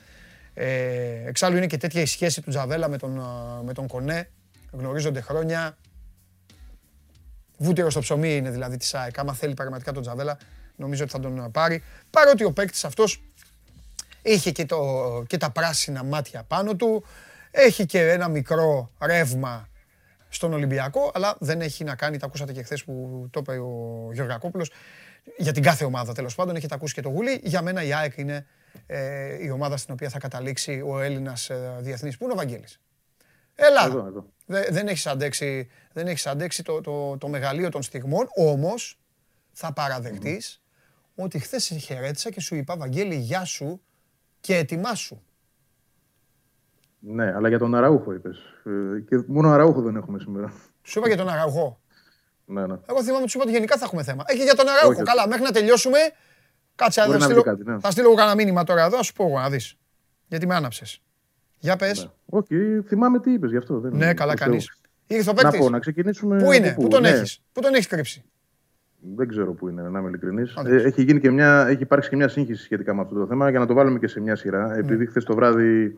Ε, 0.54 1.28
εξάλλου 1.28 1.58
είναι 1.58 1.68
και 1.68 1.78
τέτοια 1.78 2.02
η 2.02 2.06
σχέση 2.06 2.42
του 2.42 2.50
Τζαβέλα 2.50 2.90
με 2.90 2.98
τον, 2.98 3.22
με 3.64 3.74
τον 3.74 3.88
Κονέ. 3.88 4.30
Γνωρίζονται 4.72 5.22
χρόνια. 5.22 5.78
Βούτυρο 7.58 7.90
στο 7.90 8.00
ψωμί 8.00 8.36
είναι 8.36 8.50
δηλαδή 8.50 8.78
της 8.78 8.94
ΑΕΚ. 8.94 9.20
Άμα 9.20 9.34
θέλει 9.34 9.54
πραγματικά 9.54 9.92
τον 9.92 10.02
Τζαβέλα, 10.02 10.38
νομίζω 10.78 11.04
ότι 11.04 11.12
θα 11.12 11.20
τον 11.20 11.52
πάρει. 11.52 11.84
Παρότι 12.10 12.44
ο 12.44 12.52
παίκτης 12.52 12.86
αυτός 12.86 13.22
είχε 14.22 14.52
και, 14.52 14.66
το, 14.66 15.24
και 15.28 15.38
τα 15.38 15.50
πράσινα 15.50 16.04
μάτια 16.04 16.44
πάνω 16.44 16.76
του. 16.76 17.04
Έχει 17.52 17.86
και 17.86 18.10
ένα 18.10 18.28
μικρό 18.28 18.92
ρεύμα 19.02 19.70
στον 20.30 20.54
Ολυμπιακό, 20.54 21.12
αλλά 21.14 21.36
δεν 21.40 21.62
έχει 21.62 21.84
να 21.84 21.96
κάνει, 21.96 22.18
τα 22.18 22.26
ακούσατε 22.26 22.54
και 22.54 22.64
χθες 22.64 22.84
που 22.84 23.28
το 23.32 23.40
είπε 23.40 23.58
ο 23.58 24.10
Γεωργακόπουλος, 24.14 24.72
για 25.38 25.52
την 25.52 25.64
κάθε 25.64 25.86
ομάδα 25.86 26.14
τέλος 26.14 26.36
πάντων, 26.36 26.56
έχετε 26.56 26.76
ακούσει 26.76 26.94
και 26.94 27.02
το 27.02 27.10
Γουλή. 27.10 27.42
Για 27.44 27.62
μένα 27.62 27.84
η 27.84 27.94
ΑΕΚ 27.94 28.18
είναι 28.18 28.46
ε, 28.86 29.44
η 29.44 29.50
ομάδα 29.50 29.78
στην 29.78 29.94
οποία 29.94 30.10
θα 30.10 30.20
καταλήξει 30.20 30.84
ο 30.88 31.00
Έλληνας 31.00 31.50
ε, 31.50 31.76
διεθνής. 31.80 32.18
Πού 32.18 32.24
είναι 32.24 32.34
ο 32.34 32.36
Βαγγέλης; 32.36 32.80
Έλα. 33.56 33.86
Εδώ, 33.86 34.06
εδώ. 34.08 34.26
δεν 34.46 34.88
έχεις 34.88 35.08
αντέξει, 35.08 35.70
δεν 35.94 36.08
έχεις 36.08 36.28
αντέξει 36.28 36.64
το, 36.64 36.82
το, 36.82 37.18
το 37.18 37.28
μεγαλείο 37.28 37.70
των 37.70 37.82
στιγμών, 37.82 38.28
όμως 38.36 39.00
θα 39.52 39.74
παραδεχτείς 39.74 40.62
ότι 41.24 41.40
χθες 41.40 41.64
σε 41.64 41.76
χαιρέτησα 41.76 42.30
και 42.30 42.42
σου 42.42 42.56
είπα, 42.56 42.78
Βαγγέλη, 42.78 43.16
γεια 43.16 43.46
σου 43.46 43.82
και 44.40 44.56
ετοιμάσου. 44.56 45.22
Ναι, 47.00 47.34
αλλά 47.34 47.48
για 47.50 47.58
τον 47.58 47.76
Αραούχο 47.76 48.14
είπες. 48.14 48.38
Ε, 48.64 49.00
και 49.00 49.24
μόνο 49.28 49.50
Αραούχο 49.50 49.82
δεν 49.82 49.96
έχουμε 49.96 50.20
σήμερα. 50.20 50.54
Σου 50.82 51.00
είπα 51.00 51.08
για 51.08 51.18
τον 51.18 51.30
Αραούχο. 51.30 51.82
Ναι, 52.46 52.66
ναι. 52.66 52.76
Εγώ 52.86 53.04
θυμάμαι 53.04 53.22
ότι 53.22 53.30
σου 53.30 53.38
είπα 53.38 53.48
ότι 53.48 53.52
γενικά 53.56 53.78
θα 53.78 53.86
έχουμε 53.86 54.04
θέμα. 54.04 54.24
Έχει 54.28 54.44
για 54.44 54.56
τον 54.56 54.66
Αραούχο. 54.68 55.04
Καλά, 55.04 55.28
μέχρι 55.28 55.44
να 55.44 55.52
τελειώσουμε. 55.52 55.98
Κάτσε 56.76 57.06
να 57.06 57.20
στείλω. 57.20 57.42
Κάτι, 57.42 57.64
ναι. 57.64 57.80
Θα 57.80 57.92
στείλω 57.92 58.14
κανένα 58.14 58.36
μήνυμα 58.36 58.64
τώρα 58.64 58.86
εδώ, 58.86 58.98
ας 58.98 59.06
σου 59.06 59.14
πω 59.14 59.26
εγώ 59.26 59.40
να 59.40 59.50
δεις. 59.50 59.78
Γιατί 60.28 60.48
με 60.48 60.56
άναψες. 60.56 61.02
Για 61.60 61.76
πες. 61.76 62.04
Ναι. 62.04 62.10
Όχι, 62.26 62.82
θυμάμαι 62.88 63.20
τι 63.20 63.32
είπες 63.32 63.52
γι' 63.52 63.58
αυτό. 63.58 63.80
Δεν 63.80 63.96
ναι, 63.96 64.14
καλά, 64.14 64.34
κανεί. 64.34 64.66
Ήρθε 65.08 65.30
ο 65.30 65.34
Να 65.34 65.52
πω, 65.52 65.70
να 65.70 65.80
ξεκινήσουμε. 65.80 66.44
Πού 66.44 66.52
είναι, 66.52 66.74
πού 66.74 66.88
τον 66.88 67.02
ναι. 67.02 67.10
έχεις, 67.10 67.42
πού 67.52 67.62
τον 67.62 67.74
έχεις 67.74 67.88
κρύψει. 67.88 68.24
Δεν 69.00 69.28
ξέρω 69.28 69.54
πού 69.54 69.68
είναι, 69.68 69.82
να 69.82 70.00
είμαι 70.00 70.08
ειλικρινής. 70.08 70.56
Ε, 70.66 70.76
έχει, 70.76 71.04
γίνει 71.04 71.20
και 71.20 71.32
μια, 71.32 71.68
έχει 71.68 71.82
υπάρξει 71.82 72.10
και 72.10 72.16
μια 72.16 72.28
σύγχυση 72.28 72.64
σχετικά 72.64 72.94
με 72.94 73.02
αυτό 73.02 73.16
το 73.16 73.28
θέμα 73.28 73.50
για 73.50 73.60
να 73.60 73.66
το 73.66 73.74
βάλουμε 73.74 74.00
και 74.00 74.08
σε 74.08 74.20
μια 74.20 74.36
σειρά. 74.36 74.76
Επειδή 74.78 75.06
χθες 75.06 75.24
το 75.24 75.36
βράδυ 75.36 75.98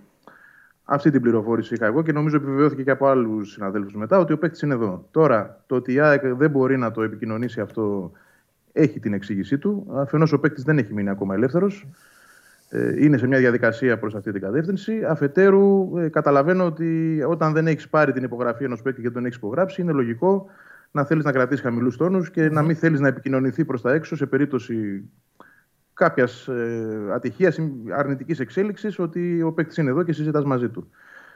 αυτή 0.83 1.11
την 1.11 1.21
πληροφόρηση 1.21 1.73
είχα 1.73 1.85
εγώ 1.85 2.03
και 2.03 2.11
νομίζω 2.11 2.35
επιβεβαιώθηκε 2.35 2.83
και 2.83 2.91
από 2.91 3.07
άλλους 3.07 3.51
συναδέλφους 3.51 3.93
μετά 3.93 4.17
ότι 4.19 4.33
ο 4.33 4.37
παίκτης 4.37 4.61
είναι 4.61 4.73
εδώ. 4.73 5.07
Τώρα, 5.11 5.63
το 5.67 5.75
ότι 5.75 5.93
η 5.93 5.99
ΑΕΚ 5.99 6.27
δεν 6.27 6.49
μπορεί 6.49 6.77
να 6.77 6.91
το 6.91 7.01
επικοινωνήσει 7.01 7.61
αυτό 7.61 8.11
έχει 8.71 8.99
την 8.99 9.13
εξήγησή 9.13 9.57
του. 9.57 9.87
Αφενός, 9.93 10.31
ο 10.31 10.39
παίκτης 10.39 10.63
δεν 10.63 10.77
έχει 10.77 10.93
μείνει 10.93 11.09
ακόμα 11.09 11.35
ελεύθερος. 11.35 11.87
Ε, 12.69 13.03
είναι 13.03 13.17
σε 13.17 13.27
μια 13.27 13.37
διαδικασία 13.37 13.99
προς 13.99 14.15
αυτή 14.15 14.31
την 14.31 14.41
κατεύθυνση. 14.41 15.03
Αφετέρου, 15.03 15.97
ε, 15.97 16.09
καταλαβαίνω 16.09 16.65
ότι 16.65 17.21
όταν 17.27 17.53
δεν 17.53 17.67
έχεις 17.67 17.89
πάρει 17.89 18.11
την 18.11 18.23
υπογραφή 18.23 18.63
ενός 18.63 18.81
παίκτη 18.81 19.01
και 19.01 19.09
τον 19.09 19.25
έχεις 19.25 19.37
υπογράψει, 19.37 19.81
είναι 19.81 19.91
λογικό 19.91 20.49
να 20.91 21.05
θέλεις 21.05 21.23
να 21.23 21.31
κρατήσεις 21.31 21.63
χαμηλούς 21.63 21.97
τόνους 21.97 22.31
και 22.31 22.49
να 22.49 22.61
μην 22.61 22.75
θέλεις 22.75 22.99
να 22.99 23.07
επικοινωνηθεί 23.07 23.65
προς 23.65 23.81
τα 23.81 23.93
έξω 23.93 24.15
σε 24.15 24.25
περίπτωση 24.25 25.03
κάποιας 25.93 26.47
ε, 26.47 27.09
ατυχίας 27.13 27.57
ή 27.57 27.71
αρνητικής 27.91 28.39
εξέλιξης 28.39 28.99
ότι 28.99 29.41
ο 29.41 29.53
παίκτης 29.53 29.77
είναι 29.77 29.89
εδώ 29.89 30.03
και 30.03 30.13
συζητάς 30.13 30.43
μαζί 30.43 30.69
του. 30.69 30.89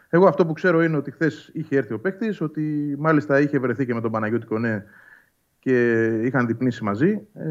Εγώ 0.09 0.27
αυτό 0.27 0.45
που 0.45 0.53
ξέρω 0.53 0.83
είναι 0.83 0.97
ότι 0.97 1.11
χθες 1.11 1.49
είχε 1.53 1.77
έρθει 1.77 1.93
ο 1.93 1.99
παίκτης, 1.99 2.41
ότι 2.41 2.95
μάλιστα 2.99 3.39
είχε 3.39 3.59
βρεθεί 3.59 3.85
και 3.85 3.93
με 3.93 4.01
τον 4.01 4.11
Παναγιώτη 4.11 4.45
Κονέ 4.45 4.85
και 5.59 6.05
είχαν 6.23 6.47
διπνήσει 6.47 6.83
μαζί. 6.83 7.27
Ε, 7.33 7.47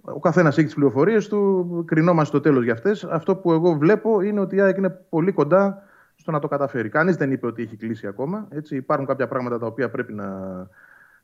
ο 0.00 0.20
καθένας 0.20 0.56
έχει 0.56 0.66
τις 0.66 0.74
πληροφορίες 0.74 1.28
του, 1.28 1.84
κρινόμαστε 1.86 2.28
στο 2.28 2.40
τέλος 2.40 2.64
για 2.64 2.72
αυτές. 2.72 3.04
Αυτό 3.04 3.36
που 3.36 3.52
εγώ 3.52 3.72
βλέπω 3.72 4.20
είναι 4.20 4.40
ότι 4.40 4.56
η 4.56 4.60
ΑΕΚ 4.60 4.76
είναι 4.76 4.90
πολύ 5.08 5.32
κοντά 5.32 5.82
στο 6.28 6.36
να 6.36 6.42
το 6.42 6.48
καταφέρει. 6.48 6.88
Κανείς 6.88 7.16
δεν 7.16 7.32
είπε 7.32 7.46
ότι 7.46 7.62
έχει 7.62 7.76
κλείσει 7.76 8.06
ακόμα. 8.06 8.48
Έτσι. 8.50 8.76
Υπάρχουν 8.76 9.06
κάποια 9.06 9.28
πράγματα 9.28 9.58
τα 9.58 9.66
οποία 9.66 9.90
πρέπει 9.90 10.12
να, 10.12 10.28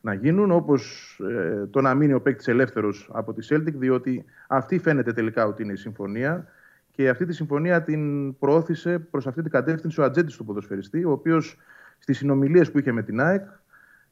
να 0.00 0.14
γίνουν, 0.14 0.50
όπως 0.50 0.82
ε, 1.30 1.66
το 1.66 1.80
να 1.80 1.94
μείνει 1.94 2.12
ο 2.12 2.20
παίκτης 2.20 2.49
ελεύθερος 2.49 3.11
από 3.12 3.32
τη 3.32 3.46
Celtic, 3.50 3.73
διότι 3.73 4.25
αυτή 4.46 4.78
φαίνεται 4.78 5.12
τελικά 5.12 5.46
ότι 5.46 5.62
είναι 5.62 5.73
η 5.73 5.76
συμφωνία. 5.76 6.46
Και 6.90 7.08
αυτή 7.08 7.26
τη 7.26 7.32
συμφωνία 7.32 7.82
την 7.82 8.38
προώθησε 8.38 8.99
προς 8.99 9.26
αυτή 9.26 9.42
την 9.42 9.50
κατεύθυνση 9.50 10.00
ο 10.00 10.04
ατζέντης 10.04 10.37
του 10.37 10.44
ποδοσφαιριστή, 10.44 11.04
ο 11.04 11.11
οποίος 11.11 11.56
στις 11.99 12.18
συνομιλίες 12.18 12.70
που 12.70 12.78
είχε 12.78 12.92
με 12.92 13.02
την 13.02 13.20
ΑΕΚ 13.20 13.42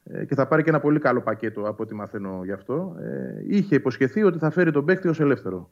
ε, 0.03 0.25
και 0.25 0.35
θα 0.35 0.47
πάρει 0.47 0.63
και 0.63 0.69
ένα 0.69 0.79
πολύ 0.79 0.99
καλό 0.99 1.21
πακέτο 1.21 1.61
από 1.61 1.83
ό,τι 1.83 1.95
μαθαίνω 1.95 2.41
γι' 2.43 2.51
αυτό. 2.51 2.95
Ε, 2.99 3.43
είχε 3.47 3.75
υποσχεθεί 3.75 4.23
ότι 4.23 4.37
θα 4.37 4.49
φέρει 4.49 4.71
τον 4.71 4.85
παίκτη 4.85 5.07
ως 5.07 5.19
ελεύθερο. 5.19 5.69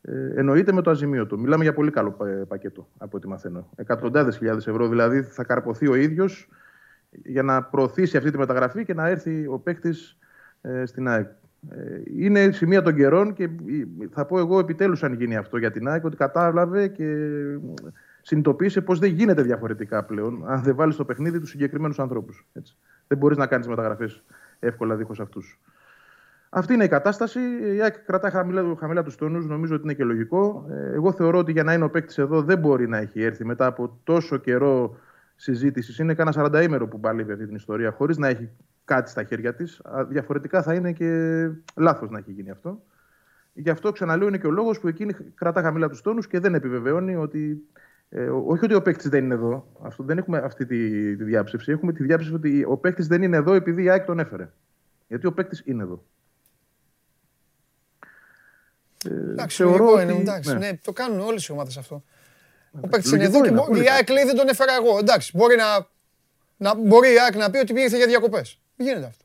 Ε, 0.00 0.32
εννοείται 0.34 0.72
με 0.72 0.82
το 0.82 0.90
αζημίωτο. 0.90 1.38
Μιλάμε 1.38 1.62
για 1.62 1.72
πολύ 1.72 1.90
καλό 1.90 2.16
πακέτο 2.48 2.88
από 2.98 3.16
ό,τι 3.16 3.28
μαθαίνω. 3.28 3.70
Εκατοντάδες 3.76 4.36
χιλιάδες 4.36 4.66
ευρώ 4.66 4.88
δηλαδή 4.88 5.22
θα 5.22 5.44
καρποθεί 5.44 5.88
ο 5.88 5.94
ίδιος 5.94 6.48
για 7.10 7.42
να 7.42 7.62
προωθήσει 7.62 8.16
αυτή 8.16 8.30
τη 8.30 8.38
μεταγραφή 8.38 8.84
και 8.84 8.94
να 8.94 9.08
έρθει 9.08 9.46
ο 9.46 9.58
παίκτης 9.58 10.18
ε, 10.60 10.84
στην 10.86 11.08
ΑΕΚ. 11.08 11.28
Ε, 11.70 12.00
είναι 12.16 12.50
σημεία 12.50 12.82
των 12.82 12.94
καιρών 12.94 13.32
και 13.32 13.50
θα 14.10 14.24
πω 14.24 14.38
εγώ 14.38 14.58
επιτέλους 14.58 15.02
αν 15.02 15.12
γίνει 15.12 15.36
αυτό 15.36 15.56
για 15.56 15.70
την 15.70 15.88
ΑΕΚ 15.88 16.04
ότι 16.04 16.16
κατάλαβε 16.16 16.88
και 16.88 17.16
συνειδητοποίησε 18.22 18.80
πως 18.80 18.98
δεν 18.98 19.10
γίνεται 19.10 19.42
διαφορετικά 19.42 20.04
πλέον 20.04 20.44
αν 20.46 20.62
δεν 20.62 20.74
βάλει 20.74 20.92
στο 20.92 21.04
παιχνίδι 21.04 21.40
τους 21.40 21.50
συγκεκριμένους 21.50 21.98
ανθρώπους. 21.98 22.46
Δεν 23.06 23.18
μπορείς 23.18 23.36
να 23.36 23.46
κάνεις 23.46 23.66
μεταγραφές 23.66 24.24
εύκολα 24.58 24.96
δίχως 24.96 25.20
αυτούς. 25.20 25.60
Αυτή 26.50 26.74
είναι 26.74 26.84
η 26.84 26.88
κατάσταση. 26.88 27.40
Η 27.74 27.82
ΑΕΚ 27.82 27.98
κρατάει 27.98 28.30
χαμηλά, 28.30 28.76
χαμηλά 28.78 29.02
τους 29.02 29.16
τόνους. 29.16 29.46
Νομίζω 29.46 29.74
ότι 29.74 29.82
είναι 29.82 29.94
και 29.94 30.04
λογικό. 30.04 30.66
Ε, 30.70 30.92
εγώ 30.94 31.12
θεωρώ 31.12 31.38
ότι 31.38 31.52
για 31.52 31.62
να 31.62 31.72
είναι 31.72 31.84
ο 31.84 31.90
παίκτης 31.90 32.18
εδώ 32.18 32.42
δεν 32.42 32.58
μπορεί 32.58 32.88
να 32.88 32.96
έχει 32.96 33.22
έρθει 33.22 33.44
μετά 33.44 33.66
από 33.66 33.98
τόσο 34.04 34.36
καιρό 34.36 34.96
συζήτησης. 35.36 35.98
Είναι 35.98 36.14
κανένα 36.14 36.60
40 36.60 36.62
ημέρο 36.62 36.88
που 36.88 37.00
παλεύει 37.00 37.32
αυτή 37.32 37.46
την 37.46 37.54
ιστορία 37.54 37.90
χωρίς 37.90 38.18
να 38.18 38.28
έχει 38.28 38.48
κάτι 38.84 39.10
στα 39.10 39.24
χέρια 39.24 39.54
της. 39.54 39.82
Διαφορετικά 40.08 40.62
θα 40.62 40.74
είναι 40.74 40.92
και 40.92 41.50
λάθος 41.76 42.10
να 42.10 42.18
έχει 42.18 42.32
γίνει 42.32 42.50
αυτό. 42.50 42.82
Γι' 43.52 43.70
αυτό 43.70 43.92
ξαναλέω 43.92 44.28
είναι 44.28 44.38
και 44.38 44.46
ο 44.46 44.50
λόγος 44.50 44.80
που 44.80 44.88
εκείνη 44.88 45.14
κρατά 45.34 45.62
χαμηλά 45.62 45.88
τους 45.88 46.00
τόνους 46.00 46.26
και 46.26 46.40
δεν 46.40 46.54
επιβεβαιώνει 46.54 47.16
ότι 47.16 47.68
ε, 48.08 48.28
όχι 48.28 48.64
ότι 48.64 48.74
ο 48.74 48.82
παίκτης 48.82 49.08
δεν 49.08 49.24
είναι 49.24 49.34
εδώ. 49.34 49.66
Αυτό, 49.82 50.04
δεν 50.04 50.18
έχουμε 50.18 50.38
αυτή 50.38 50.66
τη, 50.66 51.16
τη 51.16 51.24
διάψευση. 51.24 51.72
Έχουμε 51.72 51.92
τη 51.92 52.02
διάψευση 52.02 52.34
ότι 52.34 52.64
ο 52.68 52.76
παίκτης 52.76 53.06
δεν 53.06 53.22
είναι 53.22 53.36
εδώ 53.36 53.54
επειδή 53.54 53.82
η 53.82 53.90
ΑΕΚ 53.90 54.04
τον 54.04 54.18
έφερε. 54.18 54.50
Γιατί 55.08 55.26
ο 55.26 55.32
παίκτης 55.32 55.62
είναι 55.64 55.82
εδώ. 55.82 56.04
Ε, 59.04 59.14
εντάξει, 59.30 59.56
θεωρώ 59.56 60.00
είναι, 60.00 60.12
εντάξει, 60.12 60.52
ναι. 60.52 60.58
ναι. 60.58 60.76
το 60.76 60.92
κάνουν 60.92 61.20
όλες 61.20 61.46
οι 61.46 61.52
ομάδες 61.52 61.76
αυτό. 61.76 62.02
Ο 62.80 62.88
παίκτης 62.88 63.12
είναι 63.12 63.24
εδώ 63.24 63.40
και 63.40 63.80
η 63.80 63.90
ΑΕΚ 63.90 64.08
λέει 64.08 64.24
δεν 64.24 64.36
τον 64.36 64.48
έφερα 64.48 64.74
εγώ. 64.74 64.98
Εντάξει, 64.98 65.30
μπορεί, 65.34 65.56
να, 65.56 65.86
να, 66.56 66.74
μπορεί 66.74 67.12
η 67.12 67.20
ΑΕΚ 67.20 67.36
να 67.36 67.50
πει 67.50 67.58
ότι 67.58 67.72
πήγε 67.72 67.96
για 67.96 68.06
διακοπές. 68.06 68.60
Γίνεται 68.76 69.06
αυτό. 69.06 69.24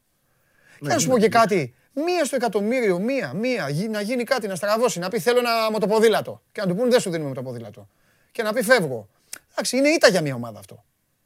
Ναι, 0.79 0.87
και 0.87 0.93
να 0.93 0.99
σου 0.99 1.09
πω 1.09 1.17
και 1.17 1.29
κάτι. 1.29 1.73
Μία 1.93 2.25
στο 2.25 2.35
εκατομμύριο, 2.35 2.99
μία, 2.99 3.33
μία, 3.33 3.69
να 3.89 4.01
γίνει 4.01 4.23
κάτι, 4.23 4.47
να 4.47 4.55
στραβώσει, 4.55 4.99
να 4.99 5.09
πει 5.09 5.19
θέλω 5.19 5.39
ένα 5.39 5.71
μοτοποδήλατο. 5.71 6.41
Και 6.51 6.61
να 6.61 6.67
του 6.67 6.75
πούνε 6.75 6.89
δεν 6.89 6.99
σου 6.99 7.09
δίνουμε 7.09 7.29
μοτοποδήλατο 7.29 7.87
και 8.31 8.43
να 8.43 8.53
πει 8.53 8.63
φεύγω. 8.63 9.09
Εντάξει, 9.51 9.77
είναι 9.77 9.89
ήττα 9.89 10.07
για 10.07 10.21
μια 10.21 10.35
ομάδα 10.35 10.59
αυτό. 10.59 10.83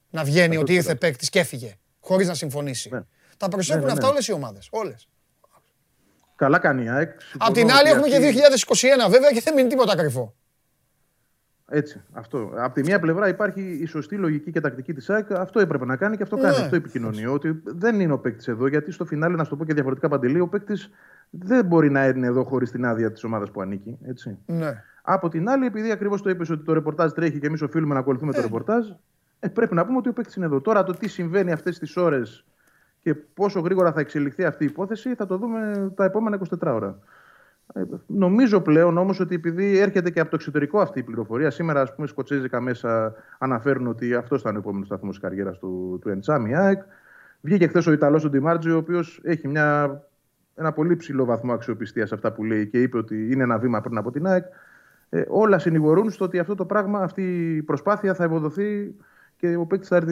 Να 0.09 0.23
βγαίνει 0.23 0.57
ότι 0.57 0.73
ήρθε 0.73 0.95
παίκτης 0.95 1.29
και 1.29 1.39
έφυγε 1.39 1.77
χωρίς 1.99 2.27
να 2.27 2.33
συμφωνήσει. 2.33 2.89
Ναι. 2.89 3.01
Τα 3.37 3.47
προσέχουν 3.47 3.81
ναι, 3.81 3.87
ναι, 3.87 3.91
αυτά 3.91 4.07
όλες 4.07 4.27
οι 4.27 4.31
ομάδες. 4.31 4.67
Όλες. 4.71 5.07
Καλά 6.37 6.59
κάνει 6.59 6.83
η 6.83 6.89
ΑΕΚ. 6.89 7.11
Απ' 7.37 7.53
την 7.53 7.71
άλλη 7.71 7.89
έχουμε 7.89 8.07
και 8.07 8.19
2021 8.19 9.09
βέβαια 9.09 9.31
και 9.31 9.41
δεν 9.43 9.53
μείνει 9.53 9.69
τίποτα 9.69 9.95
κρυφό. 9.95 10.35
Έτσι, 11.69 12.01
αυτό. 12.11 12.51
Από 12.55 12.73
τη 12.73 12.83
μία 12.83 12.99
πλευρά 12.99 13.27
υπάρχει 13.27 13.61
η 13.61 13.85
σωστή 13.85 14.15
λογική 14.15 14.51
και 14.51 14.61
τακτική 14.61 14.93
της 14.93 15.09
ΑΕΚ. 15.09 15.31
Αυτό 15.31 15.59
έπρεπε 15.59 15.85
να 15.85 15.95
κάνει 15.95 16.17
και 16.17 16.23
αυτό 16.23 16.37
κάνει. 16.37 16.55
Αυτό 16.55 16.75
επικοινωνεί. 16.75 17.25
Ότι 17.25 17.61
δεν 17.63 17.99
είναι 17.99 18.13
ο 18.13 18.19
παίκτης 18.19 18.47
εδώ, 18.47 18.67
γιατί 18.67 18.91
στο 18.91 19.05
φινάλε, 19.05 19.35
να 19.35 19.43
σου 19.43 19.49
το 19.49 19.55
πω 19.55 19.65
και 19.65 19.73
διαφορετικά 19.73 20.07
παντελή, 20.07 20.39
ο 20.39 20.47
παίκτης 20.47 20.89
δεν 21.29 21.65
μπορεί 21.65 21.89
να 21.89 22.05
είναι 22.05 22.27
εδώ 22.27 22.43
χωρίς 22.43 22.71
την 22.71 22.85
άδεια 22.85 23.11
της 23.11 23.23
ομάδας 23.23 23.51
που 23.51 23.61
ανήκει. 23.61 23.97
Έτσι. 24.07 24.37
Ναι. 24.45 24.83
Από 25.01 25.29
την 25.29 25.49
άλλη, 25.49 25.65
επειδή 25.65 25.91
ακριβώς 25.91 26.21
το 26.21 26.29
είπες 26.29 26.49
ότι 26.49 26.63
το 26.63 26.73
ρεπορτάζ 26.73 27.11
τρέχει 27.11 27.39
και 27.39 27.47
εμείς 27.47 27.61
οφείλουμε 27.61 27.93
να 27.93 27.99
ακολουθούμε 27.99 28.33
το 28.33 28.39
ε. 28.39 28.41
ρεπορτάζ, 28.41 28.87
ε, 29.39 29.47
πρέπει 29.47 29.75
να 29.75 29.85
πούμε 29.85 29.97
ότι 29.97 30.09
ο 30.09 30.13
παίκτης 30.13 30.35
είναι 30.35 30.45
εδώ. 30.45 30.61
Τώρα 30.61 30.83
το 30.83 30.93
τι 30.93 31.07
συμβαίνει 31.07 31.51
αυτές 31.51 31.79
τις 31.79 31.97
ώρες 31.97 32.45
και 33.07 33.15
πόσο 33.15 33.59
γρήγορα 33.59 33.91
θα 33.91 33.99
εξελιχθεί 33.99 34.45
αυτή 34.45 34.63
η 34.63 34.67
υπόθεση 34.67 35.15
θα 35.15 35.25
το 35.25 35.37
δούμε 35.37 35.91
τα 35.95 36.03
επόμενα 36.03 36.39
24 36.61 36.73
ώρα. 36.73 36.99
Ε, 37.73 37.81
νομίζω 38.07 38.61
πλέον 38.61 38.97
όμως 38.97 39.19
ότι 39.19 39.35
επειδή 39.35 39.77
έρχεται 39.77 40.09
και 40.09 40.19
από 40.19 40.29
το 40.29 40.35
εξωτερικό 40.35 40.79
αυτή 40.79 40.99
η 40.99 41.03
πληροφορία, 41.03 41.51
σήμερα 41.51 41.81
ας 41.81 41.95
πούμε 41.95 42.07
σκοτσέζικα 42.07 42.61
μέσα 42.61 43.13
αναφέρουν 43.37 43.87
ότι 43.87 44.13
αυτός 44.13 44.41
ήταν 44.41 44.55
ο 44.55 44.57
επόμενος 44.57 44.87
σταθμός 44.87 45.15
τη 45.15 45.21
καριέρας 45.21 45.59
του, 45.59 45.99
του 46.01 46.09
Εντσάμι 46.09 46.55
ΑΕΚ. 46.55 46.81
Βγήκε 47.41 47.67
χθες 47.67 47.87
ο 47.87 47.91
Ιταλός 47.91 48.23
ο 48.23 48.29
Ντιμάρτζιο, 48.29 48.75
ο 48.75 48.77
οποίος 48.77 49.19
έχει 49.23 49.47
μια, 49.47 50.01
ένα 50.55 50.71
πολύ 50.71 50.95
ψηλό 50.95 51.25
βαθμό 51.25 51.53
αξιοπιστίας 51.53 52.07
σε 52.07 52.15
αυτά 52.15 52.31
που 52.31 52.43
λέει 52.43 52.67
και 52.67 52.81
είπε 52.81 52.97
ότι 52.97 53.31
είναι 53.31 53.43
ένα 53.43 53.57
βήμα 53.57 53.81
πριν 53.81 53.97
από 53.97 54.11
την 54.11 54.27
ΑΕΚ 54.27 54.45
ε, 55.09 55.23
όλα 55.27 55.59
συνηγορούν 55.59 56.09
στο 56.09 56.25
ότι 56.25 56.39
αυτό 56.39 56.55
το 56.55 56.65
πράγμα, 56.65 56.99
αυτή 56.99 57.55
η 57.55 57.61
προσπάθεια 57.61 58.13
θα 58.13 58.23
ευοδοθεί 58.23 58.95
και 59.37 59.55
ο 59.55 59.65
παίκτης 59.65 59.87
θα, 59.87 60.03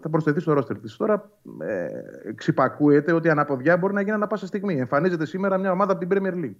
θα 0.00 0.08
προσθεθεί 0.08 0.40
στο 0.40 0.52
ρόστερ 0.52 0.78
της. 0.78 0.96
Τώρα 0.96 1.30
ε, 1.60 2.32
ξυπακούεται 2.34 3.12
ότι 3.12 3.28
αναποδιά 3.28 3.76
μπορεί 3.76 3.94
να 3.94 4.00
γίνει 4.00 4.12
ανα 4.12 4.26
πάσα 4.26 4.46
στιγμή. 4.46 4.78
Εμφανίζεται 4.78 5.26
σήμερα 5.26 5.58
μια 5.58 5.72
ομάδα 5.72 5.92
από 5.92 6.06
την 6.06 6.18
Premier 6.18 6.44
League. 6.44 6.56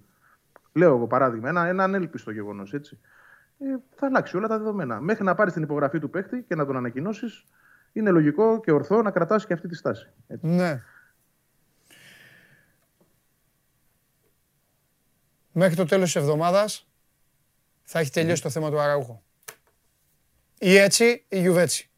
Λέω 0.73 0.95
εγώ 0.95 1.07
παράδειγμα, 1.07 1.49
ένα, 1.49 1.67
ένα 1.67 1.83
ανέλπιστο 1.83 2.31
γεγονός 2.31 2.73
έτσι. 2.73 2.99
Ε, 3.59 3.65
θα 3.95 4.05
αλλάξει 4.05 4.37
όλα 4.37 4.47
τα 4.47 4.57
δεδομένα. 4.57 4.99
Μέχρι 4.99 5.23
να 5.23 5.35
πάρεις 5.35 5.53
την 5.53 5.63
υπογραφή 5.63 5.99
του 5.99 6.09
παίκτη 6.09 6.45
και 6.47 6.55
να 6.55 6.65
τον 6.65 6.77
ανακοινώσεις, 6.77 7.45
είναι 7.93 8.09
λογικό 8.09 8.59
και 8.59 8.71
ορθό 8.71 9.01
να 9.01 9.11
κρατάσει 9.11 9.47
και 9.47 9.53
αυτή 9.53 9.67
τη 9.67 9.75
στάση. 9.75 10.09
Έτσι. 10.27 10.47
Ναι. 10.47 10.81
Μέχρι 15.51 15.75
το 15.75 15.85
τέλος 15.85 16.05
της 16.05 16.15
εβδομάδας 16.15 16.87
θα 17.83 17.99
έχει 17.99 18.11
τελειώσει 18.11 18.41
το 18.41 18.49
θέμα 18.49 18.69
του 18.69 18.79
Αραούχο. 18.79 19.23
Ή 20.59 20.75
έτσι 20.75 21.25
ή 21.27 21.39
Γιουβέτσι. 21.39 21.90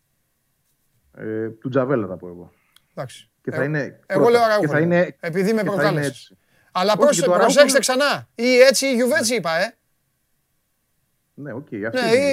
Ε, 1.15 1.49
του 1.49 1.69
Τζαβέλα 1.69 2.08
θα 2.08 2.17
πω 2.17 2.28
εγώ. 2.28 2.52
Εντάξει. 2.91 3.30
Και 3.41 3.52
θα 3.52 3.62
ε, 3.62 3.65
είναι 3.65 3.99
εγώ 4.06 4.30
λέω 4.30 4.41
Αραούχο. 4.41 4.78
Είναι... 4.78 5.15
Επειδή 5.19 5.54
με 5.54 5.63
προκάλεσε. 5.63 6.38
Αλλά 6.71 6.97
προσε, 6.97 7.26
προσέξτε 7.26 7.80
ξανά. 7.80 8.28
Ή 8.36 8.60
έτσι 8.60 8.86
ή 8.86 8.93
γιουβέτσι 8.93 9.36
είπα, 9.36 9.58
ε. 9.58 9.76
Ναι, 11.34 11.54
οκ. 11.54 11.67
Okay, 11.71 11.80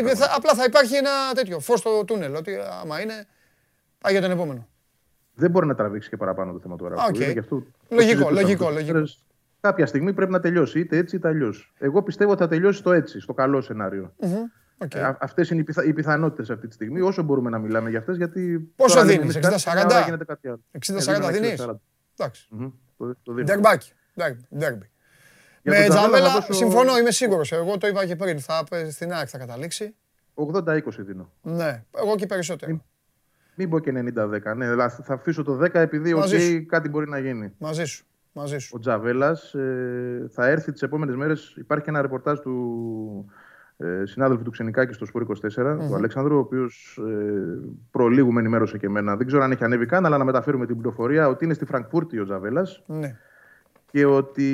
ναι, 0.03 0.15
θα, 0.15 0.33
απλά 0.37 0.55
θα 0.55 0.65
υπάρχει 0.65 0.95
ένα 0.95 1.11
τέτοιο 1.35 1.61
φως 1.61 1.79
στο 1.79 2.05
τούνελ. 2.05 2.35
Ότι 2.35 2.57
άμα 2.83 3.01
είναι, 3.01 3.27
πάει 3.99 4.13
για 4.13 4.23
τον 4.23 4.31
επόμενο. 4.31 4.69
Δεν 5.35 5.51
μπορεί 5.51 5.67
να 5.67 5.75
τραβήξει 5.75 6.09
και 6.09 6.17
παραπάνω 6.17 6.53
το 6.53 6.61
θέμα 6.61 6.77
του 6.77 6.87
Αραούχο. 6.87 7.07
Okay. 7.15 7.35
λογικό, 7.89 8.31
λογικό, 8.31 8.71
λογικό 8.71 9.03
κάποια 9.61 9.87
στιγμή 9.87 10.13
πρέπει 10.13 10.33
να 10.33 10.41
τελειώσει 10.41 10.81
είτε 10.81 10.97
έτσι 10.97 11.17
είτε 11.17 11.29
αλλιώς. 11.29 11.73
Εγώ 11.79 12.03
πιστεύω 12.03 12.31
ότι 12.31 12.41
θα 12.41 12.49
τελειώσει 12.49 12.79
στο 12.79 12.93
έτσι, 12.93 13.21
στο 13.21 13.35
καλό 13.35 13.61
σενάριο. 13.61 14.15
Mm-hmm. 14.21 14.45
Okay. 14.85 14.95
Ε, 14.95 15.13
αυτές 15.21 15.51
είναι 15.51 15.61
οι, 15.61 15.65
πιθα... 15.65 15.85
οι 15.85 15.93
πιθανότητες 15.93 16.51
αυτή 16.51 16.69
τη 16.69 16.75
στιγμή, 16.75 17.01
όσο 17.01 17.23
μπορούμε 17.23 17.51
να 17.51 17.59
μιλάμε 17.59 17.91
για 17.91 17.99
αυτές. 17.99 18.17
Γιατί 18.17 18.73
Πόσο 18.77 19.05
δίνεις, 19.05 19.39
60-40? 19.39 19.47
60-40 20.79 21.31
δίνεις; 21.33 21.67
Εντάξει. 22.17 22.49
Ντέρμπακι. 23.45 23.93
Με 25.63 25.87
Τζαβέλα 25.89 26.47
συμφωνώ, 26.51 26.99
είμαι 26.99 27.11
σίγουρος. 27.11 27.53
Εγώ 27.53 27.79
το 27.79 27.87
είπα 27.87 28.07
και 28.07 28.17
πριν. 28.17 28.41
Θα, 28.41 28.65
στην 28.91 29.13
ΑΕΚ 29.13 29.29
θα 29.31 29.39
καταλήξει. 29.39 29.95
80-20 30.35 30.81
δίνω. 30.99 31.33
Ναι, 31.43 31.85
εγώ 31.97 32.17
και 32.17 32.27
περισσότερο. 32.27 32.81
Μην, 33.55 33.69
πω 33.69 33.79
και 33.79 33.93
90-10. 34.17 34.57
Ναι, 34.57 34.89
θα 34.89 35.15
αφήσω 35.15 35.43
το 35.43 35.59
10 35.63 35.75
επειδή 35.75 36.15
okay, 36.17 36.63
κάτι 36.67 36.89
μπορεί 36.89 37.09
να 37.09 37.19
γίνει. 37.19 37.53
Μαζί 37.59 37.85
σου. 37.85 38.05
Μαζί 38.33 38.59
σου. 38.59 38.71
Ο 38.75 38.79
Τζαβέλας 38.79 39.55
ε, 39.55 40.29
θα 40.33 40.47
έρθει 40.47 40.73
τις 40.73 40.83
επόμενες 40.83 41.17
μέρες. 41.17 41.55
Υπάρχει 41.57 41.89
ένα 41.89 42.03
ρεπορτάζ 42.03 42.39
του 42.39 43.33
ε, 43.83 44.07
συνάδελφου 44.07 44.43
του 44.43 44.51
Ξενικάκη 44.51 44.93
στο 44.93 45.05
Σπορ 45.05 45.27
24, 45.29 45.33
mm-hmm. 45.33 45.79
του 45.89 45.95
Αλέξανδρου, 45.95 46.37
ο 46.37 46.39
οποίος 46.39 47.01
ε, 47.09 47.59
προλίγου 47.91 48.33
με 48.33 48.41
ενημέρωσε 48.41 48.79
και 48.79 48.87
εμένα. 48.87 49.17
Δεν 49.17 49.27
ξέρω 49.27 49.43
αν 49.43 49.51
έχει 49.51 49.65
ανέβει 49.65 49.87
καν, 49.87 50.07
αλλά 50.07 50.19
να 50.19 50.25
μεταφέρουμε 50.25 50.67
την 50.67 50.77
πληροφορία 50.77 51.29
ότι 51.29 51.45
είναι 51.45 51.55
στη 51.55 51.65
Φραγκφούρτη 51.65 52.19
ο 52.19 52.25
Τζαβέλας. 52.25 52.83
Ναι. 52.87 53.17
Και 53.87 54.07
ότι 54.07 54.49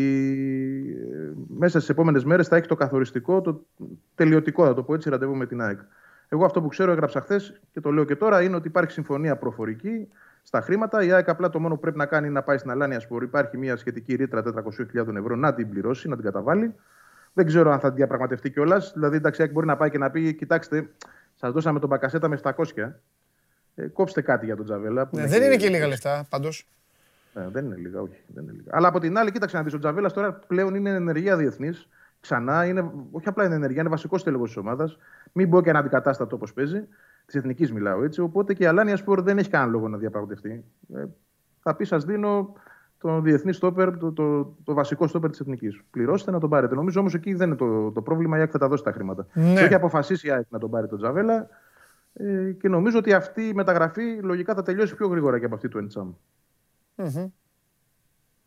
ε, 1.12 1.33
μέσα 1.59 1.79
στις 1.79 1.89
επόμενες 1.91 2.25
μέρες 2.25 2.49
θα 2.49 2.57
έχει 2.57 2.67
το 2.67 2.75
καθοριστικό, 2.75 3.41
το 3.41 3.67
τελειωτικό, 4.15 4.65
θα 4.65 4.75
το 4.75 4.83
πω 4.83 4.95
έτσι, 4.95 5.11
ραντεβού 5.11 5.37
με 5.37 5.47
την 5.47 5.61
ΑΕΚ. 5.61 5.81
Εγώ 6.29 6.45
αυτό 6.45 6.62
που 6.62 6.69
ξέρω, 6.69 6.93
έγραψα 6.93 7.21
χθες 7.21 7.61
και 7.73 7.81
το 7.81 7.91
λέω 7.91 8.05
και 8.05 8.17
τώρα, 8.17 8.43
είναι 8.43 8.57
ότι 8.57 8.69
υπάρχει 8.69 8.93
συμφωνία 8.93 9.37
προφορική 9.37 10.09
στα 10.43 10.61
χρήματα. 10.61 11.03
Η 11.05 11.12
ΑΕΚ 11.12 11.29
απλά 11.29 11.49
το 11.49 11.61
μόνο 11.61 11.75
που 11.75 11.81
πρέπει 11.81 11.97
να 11.97 12.07
κάνει 12.07 12.27
είναι 12.27 12.35
να 12.35 12.43
πάει 12.43 12.59
στην 12.59 12.71
Αλάνια 12.71 13.01
Σπορ. 13.01 13.23
Υπάρχει 13.23 13.59
μια 13.59 13.77
σχετική 13.77 14.15
ρήτρα 14.15 14.43
400.000 14.95 15.15
ευρώ 15.17 15.37
να 15.37 15.55
την 15.55 15.69
πληρώσει, 15.69 16.09
να 16.09 16.15
την 16.15 16.25
καταβάλει. 16.25 16.75
Δεν 17.37 17.46
ξέρω 17.46 17.72
αν 17.72 17.81
θα 17.81 17.87
την 17.87 17.96
διαπραγματευτεί 17.96 18.51
κιόλας. 18.51 18.92
Δηλαδή, 18.94 19.16
εντάξει, 19.16 19.40
η 19.40 19.44
ΑΕΚ 19.44 19.53
μπορεί 19.53 19.66
να 19.66 19.77
πάει 19.77 19.90
και 19.90 19.99
να 19.99 20.11
πει: 20.11 20.35
Κοιτάξτε, 20.35 20.88
σας 21.35 21.53
δώσαμε 21.53 21.79
τον 21.79 21.88
Μπακασέτα 21.88 22.29
με 22.29 22.40
700. 22.42 22.53
Ε, 23.75 23.87
κόψτε 23.87 24.20
κάτι 24.20 24.44
για 24.44 24.57
τον 24.57 24.64
Τζαβέλα. 24.64 25.09
Ναι, 25.12 25.27
δεν 25.27 25.42
είναι 25.42 25.57
και 25.57 25.68
λίγα 25.68 25.87
λεφτά 25.87 26.27
πάντως. 26.29 26.68
Ναι, 27.35 27.49
δεν 27.49 27.64
είναι 27.64 27.77
λίγα, 27.77 28.01
όχι. 28.01 28.22
Δεν 28.27 28.42
είναι 28.42 28.53
λίγα. 28.53 28.70
Αλλά 28.70 28.88
από 28.88 29.01
την 29.01 29.18
άλλη, 29.18 29.33
κοίταξε 29.33 29.57
να 29.57 29.62
δεις, 29.62 29.75
ο 29.75 29.79
Τζαβέλας 29.79 30.12
τώρα 30.12 30.33
πλέον 30.33 30.75
είναι 30.75 30.90
ενεργεία 30.90 31.37
διεθνής. 31.37 31.88
Ξανά 32.20 32.64
είναι, 32.64 32.90
όχι 33.11 33.29
απλά 33.29 33.44
είναι 33.44 33.55
ενεργεία, 33.55 33.81
είναι 33.81 33.90
βασικός 33.90 34.22
τέλεγο 34.22 34.44
της 34.44 34.57
ομάδας. 34.57 34.99
Μην 35.33 35.51
πω 35.51 35.62
και 35.62 35.70
ένα 35.70 35.79
αντικατάστατο 35.79 36.37
όπως 36.37 36.53
παίζει. 36.53 36.88
Της 37.27 37.35
εθνικής 37.35 37.72
μιλάω 37.72 38.05
έτσι. 38.05 38.20
Οπότε 38.20 38.55
και 38.55 38.62
η 38.62 38.66
Αλάνια 38.66 38.96
Σπορ 38.96 39.22
δεν 39.22 39.38
έχει 39.38 39.49
κανένα 39.49 39.70
λόγο 39.70 39.88
να 39.88 39.96
διαπραγματευτεί. 39.96 40.64
Ε, 40.94 41.05
θα 41.62 41.75
πει, 41.75 41.85
σας 41.85 42.05
δίνω 42.05 42.53
το 43.07 43.21
διεθνή 43.21 43.53
στόπερ, 43.53 43.99
το, 43.99 44.12
το, 44.12 44.55
το, 44.64 44.75
βασικό 44.75 45.07
στόπερ 45.07 45.31
της 45.31 45.40
εθνικής. 45.40 45.83
Πληρώστε 45.90 46.31
να 46.31 46.40
τον 46.40 46.51
πάρετε. 46.51 46.75
Νομίζω 46.75 47.01
όμως 47.01 47.14
εκεί 47.14 47.35
δεν 47.35 47.47
είναι 47.47 47.57
το, 47.57 47.90
το 47.90 48.03
πρόβλημα. 48.03 48.37
Η 48.37 48.40
ΑΕΚ 48.40 48.49
θα 48.53 48.59
τα 48.59 48.69
δώσει 48.69 48.83
τα 48.83 48.92
χρήματα. 48.92 49.27
Ναι. 49.33 49.61
έχει 49.61 49.75
αποφασίσει 49.75 50.27
η 50.27 50.31
ΑΕΚ 50.31 50.47
να 50.49 50.59
τον 50.59 50.71
πάρει 50.71 50.88
τον 50.88 50.99
Τζαβέλα. 50.99 51.49
Ε, 52.12 52.51
και 52.61 52.69
νομίζω 52.69 52.99
ότι 52.99 53.12
αυτή 53.12 53.42
η 53.42 53.55
μεταγραφή 53.55 54.19
λογικά 54.23 54.55
θα 54.55 54.62
τελειώσει 54.62 54.95
πιο 54.95 55.07
γρήγορα 55.09 55.38
και 55.38 55.45
από 55.45 55.55
αυτή 55.55 55.69
του 55.69 55.79
Εντσάμ. 55.79 56.12
Mm-hmm. 56.97 57.31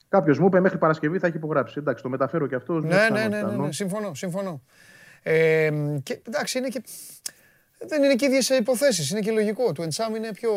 Κάποιος 0.09 0.39
μου 0.39 0.45
είπε 0.45 0.59
μέχρι 0.59 0.77
Παρασκευή 0.77 1.19
θα 1.19 1.27
έχει 1.27 1.37
υπογράψει. 1.37 1.75
Εντάξει, 1.77 2.03
το 2.03 2.09
μεταφέρω 2.09 2.47
και 2.47 2.55
αυτό. 2.55 2.79
Ναι, 2.79 3.09
ναι, 3.11 3.27
ναι, 3.27 3.41
ναι, 3.41 3.55
ναι, 3.55 3.71
συμφωνώ. 3.71 4.13
συμφωνώ. 4.13 4.61
Ε, 5.23 5.69
και, 6.03 6.21
εντάξει, 6.27 6.57
είναι 6.57 6.67
και, 6.67 6.83
δεν 7.87 8.03
είναι 8.03 8.15
και 8.15 8.25
ίδιες 8.25 8.49
υποθέσεις. 8.49 9.11
Είναι 9.11 9.19
και 9.19 9.31
λογικό. 9.31 9.71
Το 9.71 9.83
Εντσάμ 9.83 10.15
είναι 10.15 10.31
πιο. 10.33 10.51